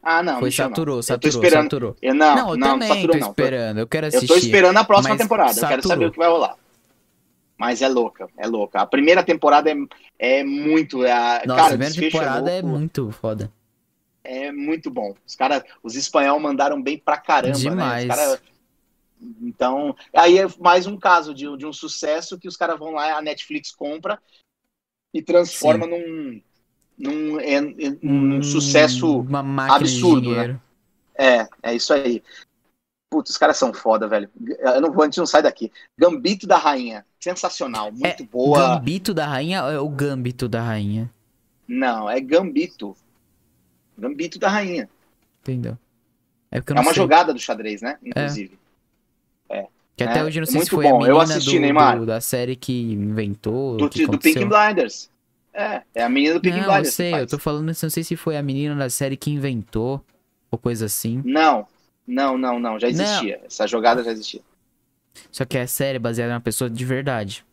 Ah, 0.02 0.23
não. 0.23 0.39
Foi 0.39 0.52
chama. 0.52 0.69
saturou, 0.69 0.98
Eu 0.98 1.03
saturou, 1.03 1.44
esperando. 1.44 1.64
saturou. 1.64 1.95
Eu, 2.02 2.14
não, 2.15 2.35
Não, 2.35 2.49
eu 2.52 2.57
não, 2.57 2.68
também 2.69 2.88
saturou 2.88 3.11
tô 3.11 3.18
não. 3.19 3.27
Esperando. 3.30 3.77
Eu 3.80 3.88
quero 3.88 4.06
Eu 4.06 4.10
assistir. 4.10 4.27
tô 4.27 4.35
esperando 4.35 4.77
a 4.77 4.84
próxima 4.84 5.10
mas 5.15 5.22
temporada. 5.22 5.52
Eu 5.52 5.68
quero 5.68 5.81
saturou. 5.81 5.89
saber 5.89 6.06
o 6.07 6.11
que 6.11 6.18
vai 6.18 6.27
rolar. 6.30 6.56
Mas 7.57 7.81
é 7.81 7.88
louca, 7.89 8.27
é 8.38 8.48
louca. 8.48 8.80
A 8.81 8.85
primeira 8.85 9.23
temporada 9.23 9.69
é, 9.72 9.76
é 10.19 10.44
muito. 10.44 11.03
É, 11.03 11.11
a- 11.11 11.41
Nossa, 11.45 11.60
cara, 11.61 11.61
a 11.61 11.69
primeira 11.69 11.94
desfecho 11.94 12.11
temporada 12.18 12.52
é, 12.52 12.61
louco, 12.61 12.68
muito 12.77 13.11
foda. 13.11 13.52
é 14.23 14.52
muito 14.52 14.91
bom. 14.91 15.15
Os 15.26 15.35
caras, 15.35 15.64
os 15.81 15.95
espanhol 15.95 16.39
mandaram 16.39 16.81
bem 16.81 16.98
pra 16.99 17.18
caramba, 17.18 17.57
Demais. 17.57 18.07
né? 18.07 18.14
Os 18.14 18.19
cara- 18.19 18.39
Então, 19.41 19.95
aí 20.14 20.38
é 20.38 20.45
mais 20.60 20.85
um 20.88 20.98
caso 20.98 21.34
de, 21.34 21.45
de 21.57 21.65
um 21.65 21.73
sucesso 21.73 22.38
que 22.38 22.48
os 22.48 22.56
caras 22.57 22.77
vão 22.77 22.91
lá, 22.91 23.18
a 23.18 23.22
Netflix 23.22 23.72
compra 23.72 24.22
e 25.14 25.22
transforma 25.22 25.88
num, 25.88 26.41
num, 26.98 27.39
em- 27.39 27.76
em- 27.80 27.99
num 28.02 28.38
Hum, 28.38 28.44
sucesso. 28.44 29.26
Absurdo, 29.69 30.35
né? 30.35 30.60
É, 31.15 31.48
é 31.64 31.76
isso 31.76 31.94
aí. 31.94 32.22
Putz, 33.10 33.31
os 33.31 33.38
caras 33.38 33.57
são 33.57 33.73
foda, 33.73 34.07
velho. 34.07 34.30
Eu 34.60 34.81
não 34.81 34.91
vou, 34.91 35.02
a 35.03 35.06
gente 35.06 35.18
não 35.18 35.26
sai 35.26 35.41
daqui. 35.41 35.72
Gambito 35.98 36.45
da 36.45 36.57
Rainha. 36.57 37.06
Sensacional, 37.19 37.91
muito 37.91 38.26
boa. 38.26 38.76
Gambito 38.76 39.14
da 39.14 39.26
rainha 39.26 39.64
ou 39.64 39.72
é 39.72 39.80
o 39.80 39.89
Gambito 39.89 40.48
da 40.48 40.61
rainha? 40.61 41.11
Não, 41.68 42.10
é 42.10 42.19
Gambito. 42.22 42.95
Gambito 43.98 44.38
da 44.38 44.48
Rainha. 44.48 44.88
Entendeu? 45.41 45.77
É 46.52 46.60
É 46.60 46.73
uma 46.73 46.84
sei. 46.85 46.94
jogada 46.94 47.34
do 47.34 47.39
xadrez, 47.39 47.81
né? 47.81 47.98
Inclusive. 48.03 48.57
Que 49.95 50.03
até 50.03 50.19
É, 50.19 50.24
hoje 50.24 50.40
eu 50.40 50.41
não 50.41 50.48
é 50.48 50.52
sei 50.52 50.61
se 50.61 50.69
foi 50.69 50.84
bom. 50.86 51.03
a 51.03 51.07
Eu 51.07 51.15
menina 51.18 51.24
assisti, 51.24 51.56
do, 51.56 51.61
Neymar. 51.61 51.99
do- 51.99 52.06
da 52.06 52.22
série 52.22 52.56
que 52.56 52.91
inventou. 52.91 53.78
Do, 53.78 53.90
que 53.90 54.06
do 54.06 54.19
Pink. 54.19 54.45
Blinders. 54.45 55.10
É, 55.53 55.82
é 55.95 56.03
a 56.03 56.10
menina 56.10 56.36
do 56.36 56.41
Pink 56.41 56.56
Não, 56.56 56.64
eu 56.65 56.69
Blinders. 56.69 56.90
que 56.90 56.95
sei, 56.95 57.14
eu 57.15 57.26
tô 57.28 57.40
falando, 57.40 57.65
não 57.65 57.74
sei 57.74 58.03
se 58.03 58.15
foi 58.15 58.38
a 58.38 58.44
menina 58.44 58.76
da 58.76 58.90
série 58.91 59.18
que 59.18 59.32
inventou 59.32 60.03
ou 60.52 60.60
coisa 60.60 60.86
assim. 60.86 61.22
Não, 61.26 61.68
não, 62.06 62.38
não, 62.38 62.60
não. 62.60 62.80
Já 62.80 62.90
existia. 62.90 63.41
Essa 63.44 63.65
jogada 63.65 64.03
já 64.03 64.11
existia. 64.11 64.41
Só 65.32 65.45
que 65.45 65.57
a 65.57 65.65
série 65.65 65.95
é 65.95 65.99
baseada 65.99 66.32
numa 66.32 66.41
pessoa 66.41 66.69
de 66.69 66.86
verdade. 66.86 67.44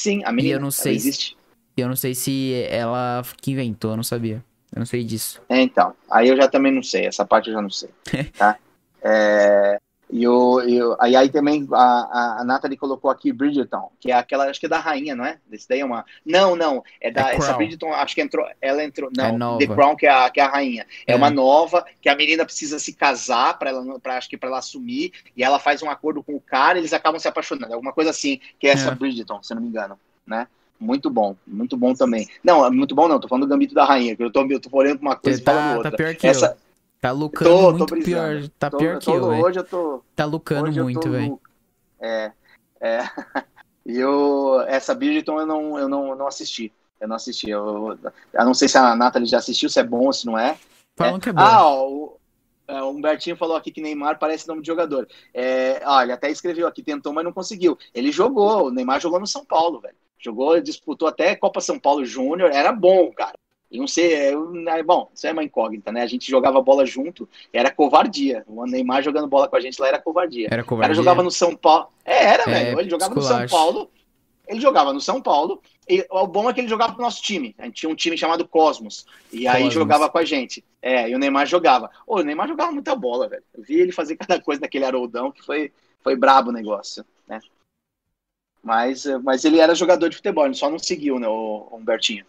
Sim, 0.00 0.24
a 0.24 0.32
menina 0.32 0.56
eu 0.56 0.60
não 0.60 0.72
sei 0.72 0.98
se- 0.98 1.08
existe. 1.08 1.36
E 1.76 1.80
eu 1.80 1.88
não 1.88 1.94
sei 1.96 2.12
se 2.14 2.66
ela 2.68 3.22
que 3.40 3.52
inventou, 3.52 3.92
eu 3.92 3.96
não 3.96 4.02
sabia. 4.04 4.44
Eu 4.74 4.80
não 4.80 4.86
sei 4.86 5.04
disso. 5.04 5.40
É, 5.48 5.60
então. 5.60 5.94
Aí 6.10 6.28
eu 6.28 6.36
já 6.36 6.48
também 6.48 6.72
não 6.72 6.82
sei. 6.82 7.06
Essa 7.06 7.24
parte 7.24 7.48
eu 7.48 7.54
já 7.54 7.62
não 7.62 7.70
sei. 7.70 7.88
Tá? 8.36 8.58
É, 9.00 9.78
e 10.12 10.28
o, 10.28 10.60
e 10.60 10.82
o- 10.82 10.94
aí, 11.00 11.16
aí 11.16 11.28
também 11.30 11.66
a, 11.72 11.76
a, 11.82 12.40
a 12.40 12.44
Nathalie 12.44 12.76
colocou 12.76 13.10
aqui 13.10 13.32
Bridgerton, 13.32 13.90
que 13.98 14.10
é 14.12 14.14
aquela, 14.14 14.44
acho 14.50 14.60
que 14.60 14.66
é 14.66 14.68
da 14.68 14.78
rainha, 14.78 15.16
não 15.16 15.24
é? 15.24 15.38
Esse 15.50 15.66
daí 15.68 15.80
é 15.80 15.84
uma. 15.84 16.04
Não, 16.24 16.54
não. 16.54 16.84
É 17.00 17.10
da. 17.10 17.30
É 17.30 17.36
essa 17.36 17.46
Crown. 17.46 17.56
Bridgerton, 17.56 17.92
acho 17.94 18.14
que 18.14 18.20
entrou. 18.20 18.46
Ela 18.60 18.84
entrou. 18.84 19.10
É 19.18 19.22
Não, 19.32 19.38
nova. 19.38 19.58
The 19.58 19.66
Crown, 19.66 19.96
que 19.96 20.06
é 20.06 20.10
a, 20.10 20.28
que 20.30 20.38
é 20.40 20.44
a 20.44 20.48
rainha. 20.48 20.86
É, 21.06 21.12
É. 21.14 21.16
uma 21.16 21.30
nova, 21.30 21.84
que 22.00 22.08
a 22.10 22.14
menina 22.14 22.44
precisa 22.44 22.78
se 22.78 22.92
casar 22.92 23.58
para 23.58 23.70
ela, 23.70 23.98
pra, 24.00 24.18
acho 24.18 24.28
que 24.28 24.36
para 24.36 24.50
ela 24.50 24.58
assumir, 24.58 25.12
e 25.36 25.42
ela 25.42 25.58
faz 25.58 25.82
um 25.82 25.88
acordo 25.90 26.22
com 26.22 26.34
o 26.34 26.40
cara, 26.40 26.78
eles 26.78 26.92
acabam 26.92 27.18
se 27.18 27.26
apaixonando. 27.26 27.72
Alguma 27.72 27.92
coisa 27.94 28.10
assim, 28.10 28.38
que 28.60 28.66
é 28.66 28.70
essa 28.72 28.90
É. 28.90 28.94
Bridgerton, 28.94 29.42
se 29.42 29.52
eu 29.52 29.54
não 29.56 29.62
me 29.62 29.68
engano, 29.70 29.98
né? 30.26 30.46
Muito 30.78 31.08
bom, 31.08 31.34
muito 31.46 31.76
bom 31.76 31.94
também. 31.94 32.28
Não, 32.42 32.70
muito 32.70 32.94
bom 32.94 33.06
não, 33.08 33.18
tô 33.20 33.28
falando 33.28 33.46
do 33.46 33.48
Gambito 33.48 33.72
da 33.74 33.84
Rainha, 33.84 34.14
que 34.16 34.22
eu 34.22 34.30
tô, 34.32 34.44
eu 34.50 34.60
tô 34.60 34.68
olhando 34.72 34.98
pra 34.98 35.08
uma 35.10 35.16
coisa 35.16 35.40
e 35.40 35.44
falando 35.44 35.62
tá, 35.70 35.76
outra. 35.76 35.90
tá 35.92 35.96
pior 35.96 36.14
que 36.16 36.26
Essa, 36.26 36.46
eu. 36.46 36.71
Tá 37.02 37.10
lucrando 37.10 37.56
Tô, 37.56 37.62
tô 37.64 37.72
muito 37.78 37.90
brisando. 37.90 38.38
pior. 38.38 38.50
Tá 38.60 38.70
tô- 38.70 38.76
pior 38.76 38.98
que 39.00 39.06
tô- 39.06 39.14
eu. 39.16 39.24
Hoje 39.24 39.58
eu 39.58 39.64
tô. 39.64 40.04
Tá 40.14 40.24
lucrando 40.24 40.72
muito, 40.84 41.00
tô 41.00 41.10
velho. 41.10 41.40
É, 42.00 42.32
é. 42.80 42.98
E 43.84 43.98
eu, 43.98 44.60
essa 44.68 44.94
Bridgerton 44.94 45.40
eu 45.40 45.46
não, 45.46 45.76
eu 45.76 45.88
não, 45.88 46.14
não 46.14 46.28
assisti. 46.28 46.72
Eu 47.00 47.08
não 47.08 47.16
assisti. 47.16 47.50
Eu, 47.50 47.98
eu 48.32 48.44
não 48.44 48.54
sei 48.54 48.68
se 48.68 48.78
a 48.78 48.94
Nathalie 48.94 49.26
já 49.26 49.38
assistiu, 49.38 49.68
se 49.68 49.80
é 49.80 49.82
bom 49.82 50.06
ou 50.06 50.12
se 50.12 50.24
não 50.24 50.38
é. 50.38 50.56
Falam 50.96 51.18
que 51.18 51.30
é 51.30 51.32
bom. 51.32 51.40
Ah, 51.42 51.66
ó, 51.66 51.88
o, 51.88 52.16
é, 52.68 52.80
o 52.80 52.90
Humbertinho 52.90 53.36
falou 53.36 53.56
aqui 53.56 53.72
que 53.72 53.80
Neymar 53.82 54.20
parece 54.20 54.46
nome 54.46 54.60
de 54.60 54.68
jogador. 54.68 55.08
É, 55.34 55.82
ele 56.00 56.12
até 56.12 56.30
escreveu 56.30 56.68
aqui, 56.68 56.80
tentou, 56.80 57.12
mas 57.12 57.24
não 57.24 57.32
conseguiu. 57.32 57.76
Ele 57.92 58.12
jogou, 58.12 58.68
o 58.68 58.70
Neymar 58.70 59.00
jogou 59.00 59.18
no 59.18 59.26
São 59.26 59.44
Paulo, 59.44 59.80
velho. 59.80 59.96
Jogou, 60.16 60.60
disputou 60.60 61.08
até 61.08 61.34
Copa 61.34 61.60
São 61.60 61.80
Paulo 61.80 62.04
Júnior, 62.04 62.52
era 62.52 62.70
bom, 62.70 63.10
cara. 63.10 63.34
Eu 63.72 63.78
não 63.80 63.86
sei, 63.88 64.12
é, 64.12 64.34
eu- 64.34 64.52
é, 64.68 64.82
bom, 64.82 65.10
isso 65.14 65.26
é 65.26 65.32
uma 65.32 65.42
incógnita, 65.42 65.90
né? 65.90 66.02
A 66.02 66.06
gente 66.06 66.30
jogava 66.30 66.60
bola 66.60 66.84
junto, 66.84 67.26
era 67.52 67.70
covardia. 67.70 68.44
O 68.46 68.66
Neymar 68.66 69.02
jogando 69.02 69.26
bola 69.26 69.48
com 69.48 69.56
a 69.56 69.60
gente 69.60 69.80
lá 69.80 69.88
era 69.88 69.98
covardia. 69.98 70.46
Era 70.50 70.56
O 70.62 70.64
cara 70.64 70.68
covardia. 70.68 70.94
jogava 70.94 71.22
no 71.22 71.30
São 71.30 71.56
Paulo. 71.56 71.88
É, 72.04 72.24
era, 72.24 72.42
É, 72.42 72.46
velho. 72.64 72.80
Ele 72.80 72.90
jogava 72.90 73.14
no 73.14 73.22
São. 73.22 73.46
Paulo. 73.48 73.90
Ele 74.46 74.60
jogava 74.60 74.92
no 74.92 75.00
São 75.00 75.22
Paulo. 75.22 75.62
E 75.88 76.06
o 76.10 76.26
bom 76.26 76.50
é 76.50 76.52
que 76.52 76.60
ele 76.60 76.68
jogava 76.68 76.92
pro 76.92 77.02
nosso 77.02 77.22
time. 77.22 77.54
A 77.58 77.64
gente 77.64 77.76
tinha 77.76 77.90
um 77.90 77.94
time 77.94 78.16
chamado 78.18 78.46
Cosmos. 78.46 79.06
E 79.32 79.48
aí 79.48 79.54
Cosmos. 79.62 79.74
jogava 79.74 80.10
com 80.10 80.18
a 80.18 80.24
gente. 80.24 80.62
É, 80.82 81.08
e 81.08 81.14
o 81.14 81.18
Neymar 81.18 81.46
jogava. 81.46 81.90
Ô, 82.06 82.16
o 82.16 82.22
Neymar 82.22 82.48
jogava 82.48 82.70
muita 82.72 82.94
bola, 82.94 83.26
velho. 83.28 83.42
Eu 83.54 83.62
vi 83.62 83.80
ele 83.80 83.90
fazer 83.92 84.16
cada 84.16 84.40
coisa 84.40 84.60
naquele 84.60 84.84
Haroldão 84.84 85.32
que 85.32 85.42
foi, 85.42 85.72
foi 86.02 86.14
brabo 86.14 86.50
o 86.50 86.52
negócio, 86.52 87.04
né? 87.26 87.40
Mas, 88.62 89.04
mas 89.24 89.44
ele 89.44 89.58
era 89.58 89.74
jogador 89.74 90.08
de 90.08 90.16
futebol, 90.16 90.44
ele 90.44 90.54
só 90.54 90.70
não 90.70 90.78
seguiu, 90.78 91.18
né, 91.18 91.26
o 91.26 91.68
Humbertinho. 91.72 92.24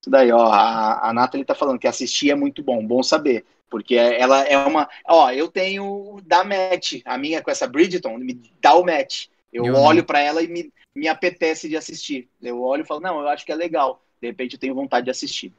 Isso 0.00 0.08
daí, 0.08 0.32
ó, 0.32 0.46
a, 0.46 1.10
a 1.10 1.12
Nathalie 1.12 1.44
tá 1.44 1.54
falando 1.54 1.78
que 1.78 1.86
assistir 1.86 2.30
é 2.30 2.34
muito 2.34 2.62
bom, 2.62 2.84
bom 2.86 3.02
saber. 3.02 3.44
Porque 3.68 3.94
ela 3.94 4.42
é 4.42 4.56
uma. 4.56 4.88
Ó, 5.06 5.30
eu 5.30 5.46
tenho 5.46 6.20
da 6.24 6.42
match, 6.42 7.00
a 7.04 7.16
minha 7.16 7.40
com 7.40 7.50
essa 7.50 7.68
Bridgeton, 7.68 8.18
me 8.18 8.40
dá 8.60 8.74
o 8.74 8.84
match. 8.84 9.26
Eu, 9.52 9.66
Eu 9.66 9.76
olho 9.76 10.04
pra 10.04 10.20
ela 10.20 10.42
e 10.42 10.48
me, 10.48 10.72
me 10.94 11.06
apetece 11.06 11.68
de 11.68 11.76
assistir. 11.76 12.28
Eu 12.42 12.60
olho 12.62 12.82
e 12.82 12.86
falo, 12.86 13.00
não, 13.00 13.20
eu 13.20 13.28
acho 13.28 13.44
que 13.44 13.52
é 13.52 13.54
legal. 13.54 14.02
De 14.20 14.28
repente 14.28 14.54
eu 14.54 14.58
tenho 14.58 14.74
vontade 14.74 15.04
de 15.04 15.10
assistir. 15.10 15.52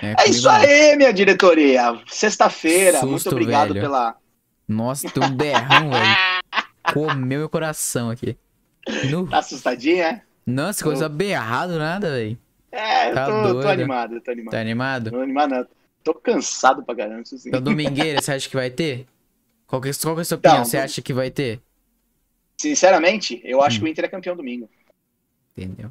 É 0.00 0.14
comigo 0.14 0.30
isso 0.30 0.48
aí, 0.48 0.96
minha 0.96 1.12
diretoria. 1.12 2.02
Sexta-feira, 2.06 3.04
muito 3.04 3.28
obrigado 3.28 3.74
velho. 3.74 3.84
pela. 3.84 4.16
Nossa, 4.66 5.10
tem 5.10 5.22
um 5.22 5.36
berrão, 5.36 5.90
velho. 5.90 6.16
Comeu 6.92 7.40
meu 7.40 7.48
coração 7.48 8.10
aqui. 8.10 8.36
No... 9.10 9.26
Tá 9.26 9.38
assustadinha? 9.38 10.04
é? 10.04 10.22
Nossa, 10.46 10.84
coisa 10.84 11.08
berrado 11.08 11.78
nada, 11.78 12.10
velho. 12.10 12.38
É, 12.76 13.10
eu 13.12 13.14
Tá 13.14 13.26
tô, 13.26 13.32
tô 13.32 13.52
doido. 13.54 13.70
animado, 13.70 14.14
eu 14.16 14.20
tô 14.20 14.30
animado. 14.30 14.52
Tá 14.52 14.60
animado? 14.60 15.10
Tô 15.10 15.20
animado, 15.20 15.50
não. 15.50 15.66
Tô 16.02 16.14
cansado 16.14 16.84
pra 16.84 16.94
caramba, 16.94 17.22
isso 17.22 17.38
sim. 17.38 17.48
Então, 17.48 17.62
domingueira, 17.62 18.20
você 18.20 18.32
acha 18.32 18.48
que 18.48 18.56
vai 18.56 18.70
ter? 18.70 19.06
Qual 19.66 19.80
que, 19.82 19.90
qual 20.00 20.14
que 20.16 20.20
é 20.20 20.22
a 20.22 20.24
sua 20.24 20.38
opinião? 20.38 20.58
Não, 20.60 20.64
você 20.64 20.76
não. 20.78 20.84
acha 20.84 21.02
que 21.02 21.12
vai 21.12 21.30
ter? 21.30 21.60
Sinceramente, 22.60 23.40
eu 23.44 23.62
acho 23.62 23.76
Hum. 23.76 23.80
que 23.80 23.84
o 23.84 23.88
Inter 23.88 24.04
é 24.04 24.08
campeão 24.08 24.36
domingo. 24.36 24.68
Entendeu? 25.56 25.90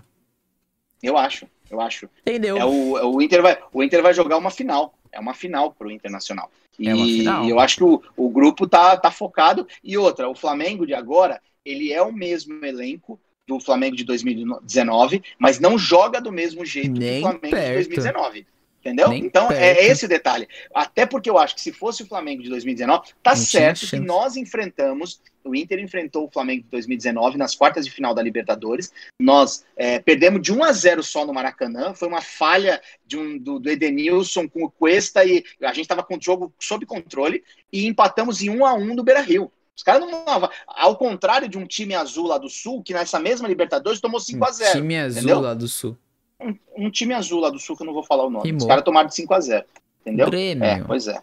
Eu 1.01 1.17
acho, 1.17 1.47
eu 1.69 1.81
acho. 1.81 2.09
Entendeu? 2.25 2.57
É 2.57 2.65
o, 2.65 2.97
é 2.97 3.03
o, 3.05 3.21
Inter 3.21 3.41
vai, 3.41 3.57
o 3.73 3.83
Inter 3.83 4.01
vai 4.01 4.13
jogar 4.13 4.37
uma 4.37 4.49
final. 4.51 4.93
É 5.11 5.19
uma 5.19 5.33
final 5.33 5.71
pro 5.73 5.91
Internacional. 5.91 6.49
E 6.79 6.87
É 6.87 6.95
uma 6.95 7.05
final. 7.05 7.49
eu 7.49 7.59
acho 7.59 7.77
que 7.77 7.83
o, 7.83 8.01
o 8.15 8.29
grupo 8.29 8.67
tá, 8.67 8.95
tá 8.97 9.11
focado. 9.11 9.67
E 9.83 9.97
outra, 9.97 10.29
o 10.29 10.35
Flamengo 10.35 10.85
de 10.87 10.93
agora, 10.93 11.41
ele 11.65 11.91
é 11.91 12.01
o 12.01 12.11
mesmo 12.11 12.63
elenco 12.65 13.19
do 13.47 13.59
Flamengo 13.59 13.95
de 13.95 14.03
2019, 14.03 15.21
mas 15.37 15.59
não 15.59 15.77
joga 15.77 16.21
do 16.21 16.31
mesmo 16.31 16.65
jeito 16.65 16.99
Nem 16.99 17.13
que 17.13 17.17
o 17.19 17.21
Flamengo 17.21 17.55
perto. 17.55 17.67
de 17.67 17.73
2019. 17.73 18.47
Entendeu? 18.79 19.07
Nem 19.07 19.23
então 19.23 19.49
é 19.49 19.73
perto. 19.73 19.91
esse 19.91 20.05
o 20.05 20.09
detalhe. 20.09 20.45
Até 20.73 21.05
porque 21.05 21.29
eu 21.29 21.37
acho 21.37 21.55
que 21.55 21.61
se 21.61 21.71
fosse 21.71 22.03
o 22.03 22.05
Flamengo 22.05 22.43
de 22.43 22.49
2019, 22.49 23.13
tá 23.23 23.31
Não 23.31 23.37
certo 23.37 23.87
que 23.87 23.97
nós 23.97 24.35
enfrentamos, 24.35 25.21
o 25.41 25.55
Inter 25.55 25.79
enfrentou 25.79 26.25
o 26.25 26.29
Flamengo 26.29 26.63
de 26.63 26.69
2019 26.69 27.37
nas 27.37 27.55
quartas 27.55 27.85
de 27.85 27.91
final 27.91 28.13
da 28.13 28.21
Libertadores. 28.21 28.91
Nós 29.17 29.65
é, 29.77 29.99
perdemos 29.99 30.41
de 30.41 30.51
1 30.51 30.63
a 30.65 30.73
0 30.73 31.01
só 31.01 31.25
no 31.25 31.33
Maracanã. 31.33 31.93
Foi 31.93 32.09
uma 32.09 32.21
falha 32.21 32.81
de 33.05 33.17
um, 33.17 33.37
do, 33.37 33.57
do 33.57 33.69
Edenilson 33.69 34.49
com 34.49 34.65
o 34.65 34.69
Cuesta 34.69 35.23
e 35.23 35.45
a 35.61 35.67
gente 35.67 35.83
estava 35.83 36.03
com 36.03 36.17
o 36.17 36.21
jogo 36.21 36.53
sob 36.59 36.85
controle 36.85 37.41
e 37.71 37.87
empatamos 37.87 38.41
em 38.41 38.49
1 38.49 38.65
a 38.65 38.73
1 38.73 38.95
no 38.95 39.03
Beira 39.03 39.21
Rio. 39.21 39.49
Os 39.75 39.81
caras 39.83 40.01
não. 40.09 40.23
Ao 40.67 40.95
contrário 40.95 41.47
de 41.47 41.57
um 41.57 41.65
time 41.65 41.95
azul 41.95 42.27
lá 42.27 42.37
do 42.37 42.49
Sul, 42.49 42.83
que 42.83 42.93
nessa 42.93 43.19
mesma 43.19 43.47
Libertadores 43.47 43.99
tomou 43.99 44.19
5 44.19 44.45
a 44.45 44.51
0 44.51 44.71
Time 44.73 44.97
azul 44.97 45.17
entendeu? 45.21 45.39
lá 45.41 45.53
do 45.53 45.67
sul. 45.67 45.97
um, 46.39 46.55
um 46.77 46.91
time 46.91 47.13
azul 47.13 47.39
lá 47.39 47.49
do 47.49 47.59
Sul, 47.59 47.75
que 47.75 47.81
eu 47.83 47.87
não 47.87 47.93
vou 47.93 48.03
falar 48.03 48.23
o 48.25 48.29
nome. 48.29 48.45
Rimou. 48.45 48.61
Os 48.61 48.67
caras 48.67 48.83
tomaram 48.83 49.07
de 49.07 49.15
5 49.15 49.33
a 49.33 49.39
0 49.39 49.65
Entendeu? 50.01 50.27
Grêmio. 50.29 50.63
É, 50.63 50.83
pois 50.83 51.07
é. 51.07 51.19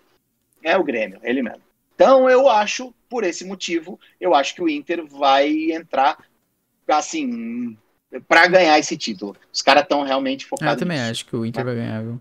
É 0.64 0.76
o 0.76 0.82
Grêmio, 0.82 1.20
ele 1.22 1.42
mesmo. 1.42 1.60
Então 1.94 2.28
eu 2.30 2.48
acho, 2.48 2.92
por 3.08 3.24
esse 3.24 3.44
motivo, 3.44 4.00
eu 4.20 4.34
acho 4.34 4.54
que 4.54 4.62
o 4.62 4.68
Inter 4.68 5.04
vai 5.06 5.70
entrar 5.72 6.18
assim 6.88 7.76
para 8.26 8.46
ganhar 8.48 8.78
esse 8.78 8.96
título. 8.96 9.36
Os 9.52 9.62
caras 9.62 9.82
estão 9.84 10.02
realmente 10.02 10.44
Ah, 10.44 10.46
eu 10.46 10.48
focados. 10.48 10.78
também 10.80 10.98
nisso. 10.98 11.10
acho 11.10 11.26
que 11.26 11.36
o 11.36 11.44
Inter 11.46 11.64
vai 11.64 11.74
ganhar, 11.76 12.02
viu? 12.02 12.20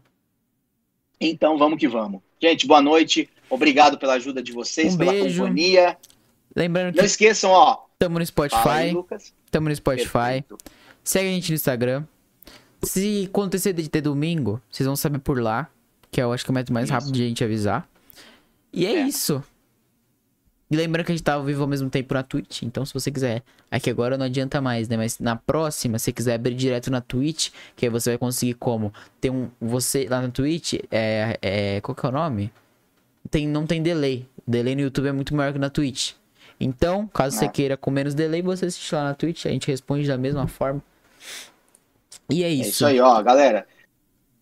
Então 1.20 1.58
vamos 1.58 1.80
que 1.80 1.88
vamos. 1.88 2.22
Gente, 2.42 2.68
boa 2.68 2.82
noite. 2.82 3.30
Obrigado 3.50 3.98
pela 3.98 4.14
ajuda 4.14 4.44
de 4.44 4.52
vocês, 4.52 4.94
Um 4.94 4.98
pela 4.98 5.12
beijo. 5.12 5.42
companhia. 5.42 5.98
Lembrando 6.60 6.88
Não 6.96 7.00
que 7.00 7.06
esqueçam, 7.06 7.52
ó. 7.52 7.86
estamos 7.94 8.20
no 8.20 8.26
Spotify. 8.26 8.94
Estamos 9.46 9.70
no 9.70 9.76
Spotify. 9.78 10.12
Perfeito. 10.12 10.58
Segue 11.04 11.30
a 11.30 11.32
gente 11.32 11.50
no 11.52 11.56
Instagram. 11.56 12.04
Se 12.84 13.26
acontecer 13.30 13.72
de 13.72 13.88
ter 13.90 14.02
domingo, 14.02 14.62
vocês 14.70 14.86
vão 14.86 14.96
saber 14.98 15.20
por 15.20 15.42
lá. 15.42 15.70
Que 16.12 16.22
eu 16.22 16.34
acho 16.34 16.44
que 16.44 16.50
é 16.50 16.54
o 16.54 16.56
método 16.56 16.74
mais 16.74 16.86
Isso. 16.88 16.94
rápido 16.94 17.12
de 17.14 17.24
a 17.24 17.28
gente 17.28 17.44
avisar. 17.44 17.88
E 18.74 18.86
é, 18.86 18.96
É. 18.96 19.08
isso. 19.08 19.42
E 20.72 20.76
lembrando 20.76 21.06
que 21.06 21.12
a 21.12 21.16
gente 21.16 21.24
tá 21.24 21.34
ao 21.34 21.44
vivo 21.44 21.62
ao 21.62 21.68
mesmo 21.68 21.90
tempo 21.90 22.14
na 22.14 22.22
Twitch. 22.24 22.62
Então, 22.64 22.86
se 22.86 22.94
você 22.94 23.10
quiser. 23.10 23.42
Aqui 23.72 23.90
agora 23.90 24.18
não 24.18 24.26
adianta 24.26 24.60
mais, 24.62 24.88
né? 24.90 24.98
Mas 24.98 25.18
na 25.18 25.36
próxima, 25.36 25.98
se 25.98 26.06
você 26.06 26.12
quiser 26.12 26.36
abrir 26.36 26.56
direto 26.56 26.92
na 26.92 27.00
Twitch, 27.02 27.50
que 27.76 27.86
aí 27.86 27.90
você 27.90 28.12
vai 28.12 28.18
conseguir 28.18 28.54
como? 28.56 28.94
Tem 29.22 29.32
um. 29.32 29.50
Você 29.62 30.08
lá 30.10 30.22
na 30.22 30.30
Twitch, 30.30 30.74
é. 30.92 31.38
é 31.42 31.82
qual 31.82 31.96
que 31.96 32.06
é 32.06 32.10
o 32.10 32.12
nome? 32.12 32.52
Tem, 33.32 33.48
não 33.48 33.66
tem 33.66 33.82
delay. 33.82 34.28
O 34.46 34.52
delay 34.52 34.76
no 34.76 34.82
YouTube 34.82 35.08
é 35.08 35.12
muito 35.12 35.34
maior 35.36 35.54
que 35.54 35.60
na 35.60 35.70
Twitch. 35.70 36.14
Então, 36.60 37.08
caso 37.08 37.38
você 37.38 37.48
queira 37.48 37.78
com 37.78 37.90
menos 37.90 38.14
delay, 38.14 38.42
você 38.42 38.66
assiste 38.66 38.94
lá 38.94 39.04
na 39.06 39.14
Twitch, 39.14 39.46
a 39.46 39.50
gente 39.50 39.68
responde 39.68 40.08
da 40.08 40.18
mesma 40.18 40.48
forma. 40.48 40.84
E 42.30 42.44
é 42.44 42.50
isso. 42.50 42.64
É 42.64 42.68
isso 42.68 42.86
aí, 42.86 43.00
ó, 43.00 43.22
galera. 43.22 43.66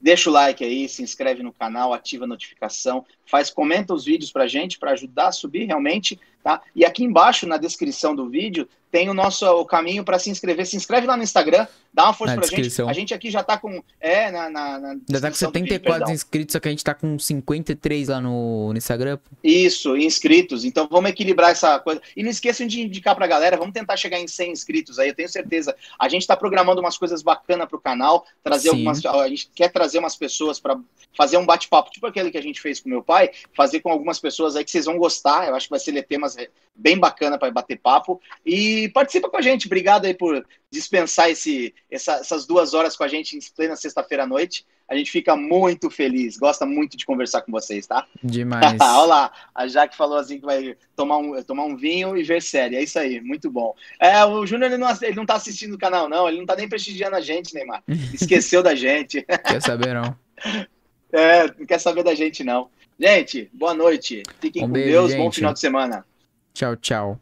Deixa 0.01 0.29
o 0.29 0.33
like 0.33 0.63
aí, 0.63 0.89
se 0.89 1.03
inscreve 1.03 1.43
no 1.43 1.53
canal, 1.53 1.93
ativa 1.93 2.25
a 2.25 2.27
notificação, 2.27 3.05
faz, 3.27 3.49
comenta 3.49 3.93
os 3.93 4.05
vídeos 4.05 4.31
pra 4.31 4.47
gente 4.47 4.79
para 4.79 4.91
ajudar 4.91 5.27
a 5.27 5.31
subir 5.31 5.65
realmente, 5.65 6.19
tá? 6.43 6.61
E 6.75 6.83
aqui 6.83 7.03
embaixo 7.03 7.45
na 7.45 7.57
descrição 7.57 8.15
do 8.15 8.29
vídeo 8.29 8.67
tem 8.91 9.09
o 9.09 9.13
nosso 9.13 9.45
o 9.45 9.65
caminho 9.65 10.03
para 10.03 10.17
se 10.17 10.29
inscrever. 10.29 10.65
Se 10.65 10.75
inscreve 10.75 11.05
lá 11.05 11.17
no 11.17 11.23
Instagram, 11.23 11.67
dá 11.93 12.05
uma 12.05 12.13
força 12.13 12.37
descrição. 12.37 12.87
gente. 12.87 12.95
A 12.95 12.99
gente 12.99 13.13
aqui 13.13 13.29
já 13.29 13.43
tá 13.43 13.57
com. 13.57 13.83
É, 13.99 14.31
na. 14.31 14.49
na, 14.49 14.79
na 14.79 14.95
já 15.09 15.19
tá 15.19 15.29
com 15.29 15.35
74 15.35 15.99
vídeo, 15.99 16.13
inscritos, 16.13 16.53
só 16.53 16.59
que 16.59 16.67
a 16.67 16.71
gente 16.71 16.83
tá 16.83 16.93
com 16.93 17.19
53 17.19 18.07
lá 18.07 18.21
no, 18.21 18.71
no, 18.71 18.77
Instagram. 18.77 19.19
Isso, 19.43 19.97
inscritos. 19.97 20.63
Então 20.63 20.87
vamos 20.89 21.09
equilibrar 21.09 21.51
essa 21.51 21.79
coisa. 21.79 22.01
E 22.15 22.23
não 22.23 22.29
esqueçam 22.29 22.65
de 22.65 22.81
indicar 22.81 23.15
pra 23.15 23.27
galera, 23.27 23.57
vamos 23.57 23.73
tentar 23.73 23.97
chegar 23.97 24.19
em 24.19 24.27
100 24.27 24.51
inscritos 24.51 24.99
aí, 24.99 25.09
eu 25.09 25.15
tenho 25.15 25.29
certeza. 25.29 25.75
A 25.99 26.07
gente 26.07 26.25
tá 26.25 26.35
programando 26.35 26.79
umas 26.79 26.97
coisas 26.97 27.21
bacanas 27.21 27.67
pro 27.67 27.79
canal, 27.79 28.25
trazer 28.43 28.69
Sim. 28.69 28.77
algumas. 28.77 29.05
A 29.05 29.27
gente 29.27 29.49
quer 29.53 29.69
trazer 29.69 29.99
umas 29.99 30.15
pessoas 30.15 30.59
para 30.59 30.79
fazer 31.15 31.37
um 31.37 31.45
bate-papo, 31.45 31.89
tipo 31.89 32.05
aquele 32.05 32.31
que 32.31 32.37
a 32.37 32.43
gente 32.43 32.61
fez 32.61 32.79
com 32.79 32.89
meu 32.89 33.01
pai, 33.01 33.16
fazer 33.55 33.79
com 33.81 33.89
algumas 33.89 34.19
pessoas 34.19 34.55
aí 34.55 34.63
que 34.63 34.71
vocês 34.71 34.85
vão 34.85 34.97
gostar. 34.97 35.47
Eu 35.47 35.55
acho 35.55 35.67
que 35.67 35.71
vai 35.71 35.79
ser 35.79 36.01
temas 36.03 36.35
bem 36.75 36.97
bacana 36.97 37.37
para 37.37 37.51
bater 37.51 37.79
papo. 37.79 38.21
E 38.45 38.89
participa 38.89 39.29
com 39.29 39.37
a 39.37 39.41
gente. 39.41 39.65
Obrigado 39.65 40.05
aí 40.05 40.13
por 40.13 40.45
dispensar 40.69 41.29
esse, 41.29 41.73
essa, 41.89 42.15
essas 42.15 42.45
duas 42.45 42.73
horas 42.73 42.95
com 42.95 43.03
a 43.03 43.07
gente 43.07 43.35
em 43.35 43.39
plena 43.55 43.75
sexta-feira 43.75 44.23
à 44.23 44.27
noite. 44.27 44.65
A 44.89 44.95
gente 44.95 45.11
fica 45.11 45.35
muito 45.35 45.89
feliz, 45.89 46.37
gosta 46.37 46.65
muito 46.65 46.95
de 46.95 47.05
conversar 47.05 47.41
com 47.41 47.51
vocês, 47.51 47.85
tá? 47.85 48.05
Demais. 48.23 48.63
Olha 48.79 49.05
lá, 49.05 49.31
a 49.53 49.67
Jaque 49.67 49.97
falou 49.97 50.17
assim 50.17 50.39
que 50.39 50.45
vai 50.45 50.77
tomar 50.95 51.17
um, 51.17 51.41
tomar 51.43 51.65
um 51.65 51.75
vinho 51.75 52.15
e 52.15 52.23
ver 52.23 52.41
série. 52.41 52.77
É 52.77 52.83
isso 52.83 52.97
aí, 52.97 53.19
muito 53.19 53.51
bom. 53.51 53.75
É, 53.99 54.23
o 54.23 54.45
Júnior 54.45 54.71
ele 54.71 54.77
não, 54.77 54.89
ele 55.01 55.15
não 55.15 55.25
tá 55.25 55.35
assistindo 55.35 55.73
o 55.73 55.77
canal, 55.77 56.07
não. 56.07 56.27
Ele 56.29 56.37
não 56.37 56.45
tá 56.45 56.55
nem 56.55 56.69
prestigiando 56.69 57.17
a 57.17 57.21
gente, 57.21 57.53
Neymar. 57.53 57.83
Esqueceu 58.13 58.63
da 58.63 58.75
gente. 58.75 59.23
Quer 59.23 59.61
saber, 59.61 59.93
não? 59.93 60.17
É, 61.09 61.47
não 61.57 61.65
quer 61.65 61.79
saber 61.79 62.03
da 62.03 62.13
gente, 62.13 62.43
não. 62.43 62.69
Gente, 62.99 63.49
boa 63.53 63.73
noite. 63.73 64.23
Fiquem 64.39 64.63
um 64.63 64.67
com 64.67 64.73
beijo, 64.73 64.91
Deus. 64.91 65.11
Gente. 65.11 65.19
Bom 65.23 65.31
final 65.31 65.53
de 65.53 65.59
semana. 65.59 66.05
Tchau, 66.53 66.75
tchau. 66.75 67.19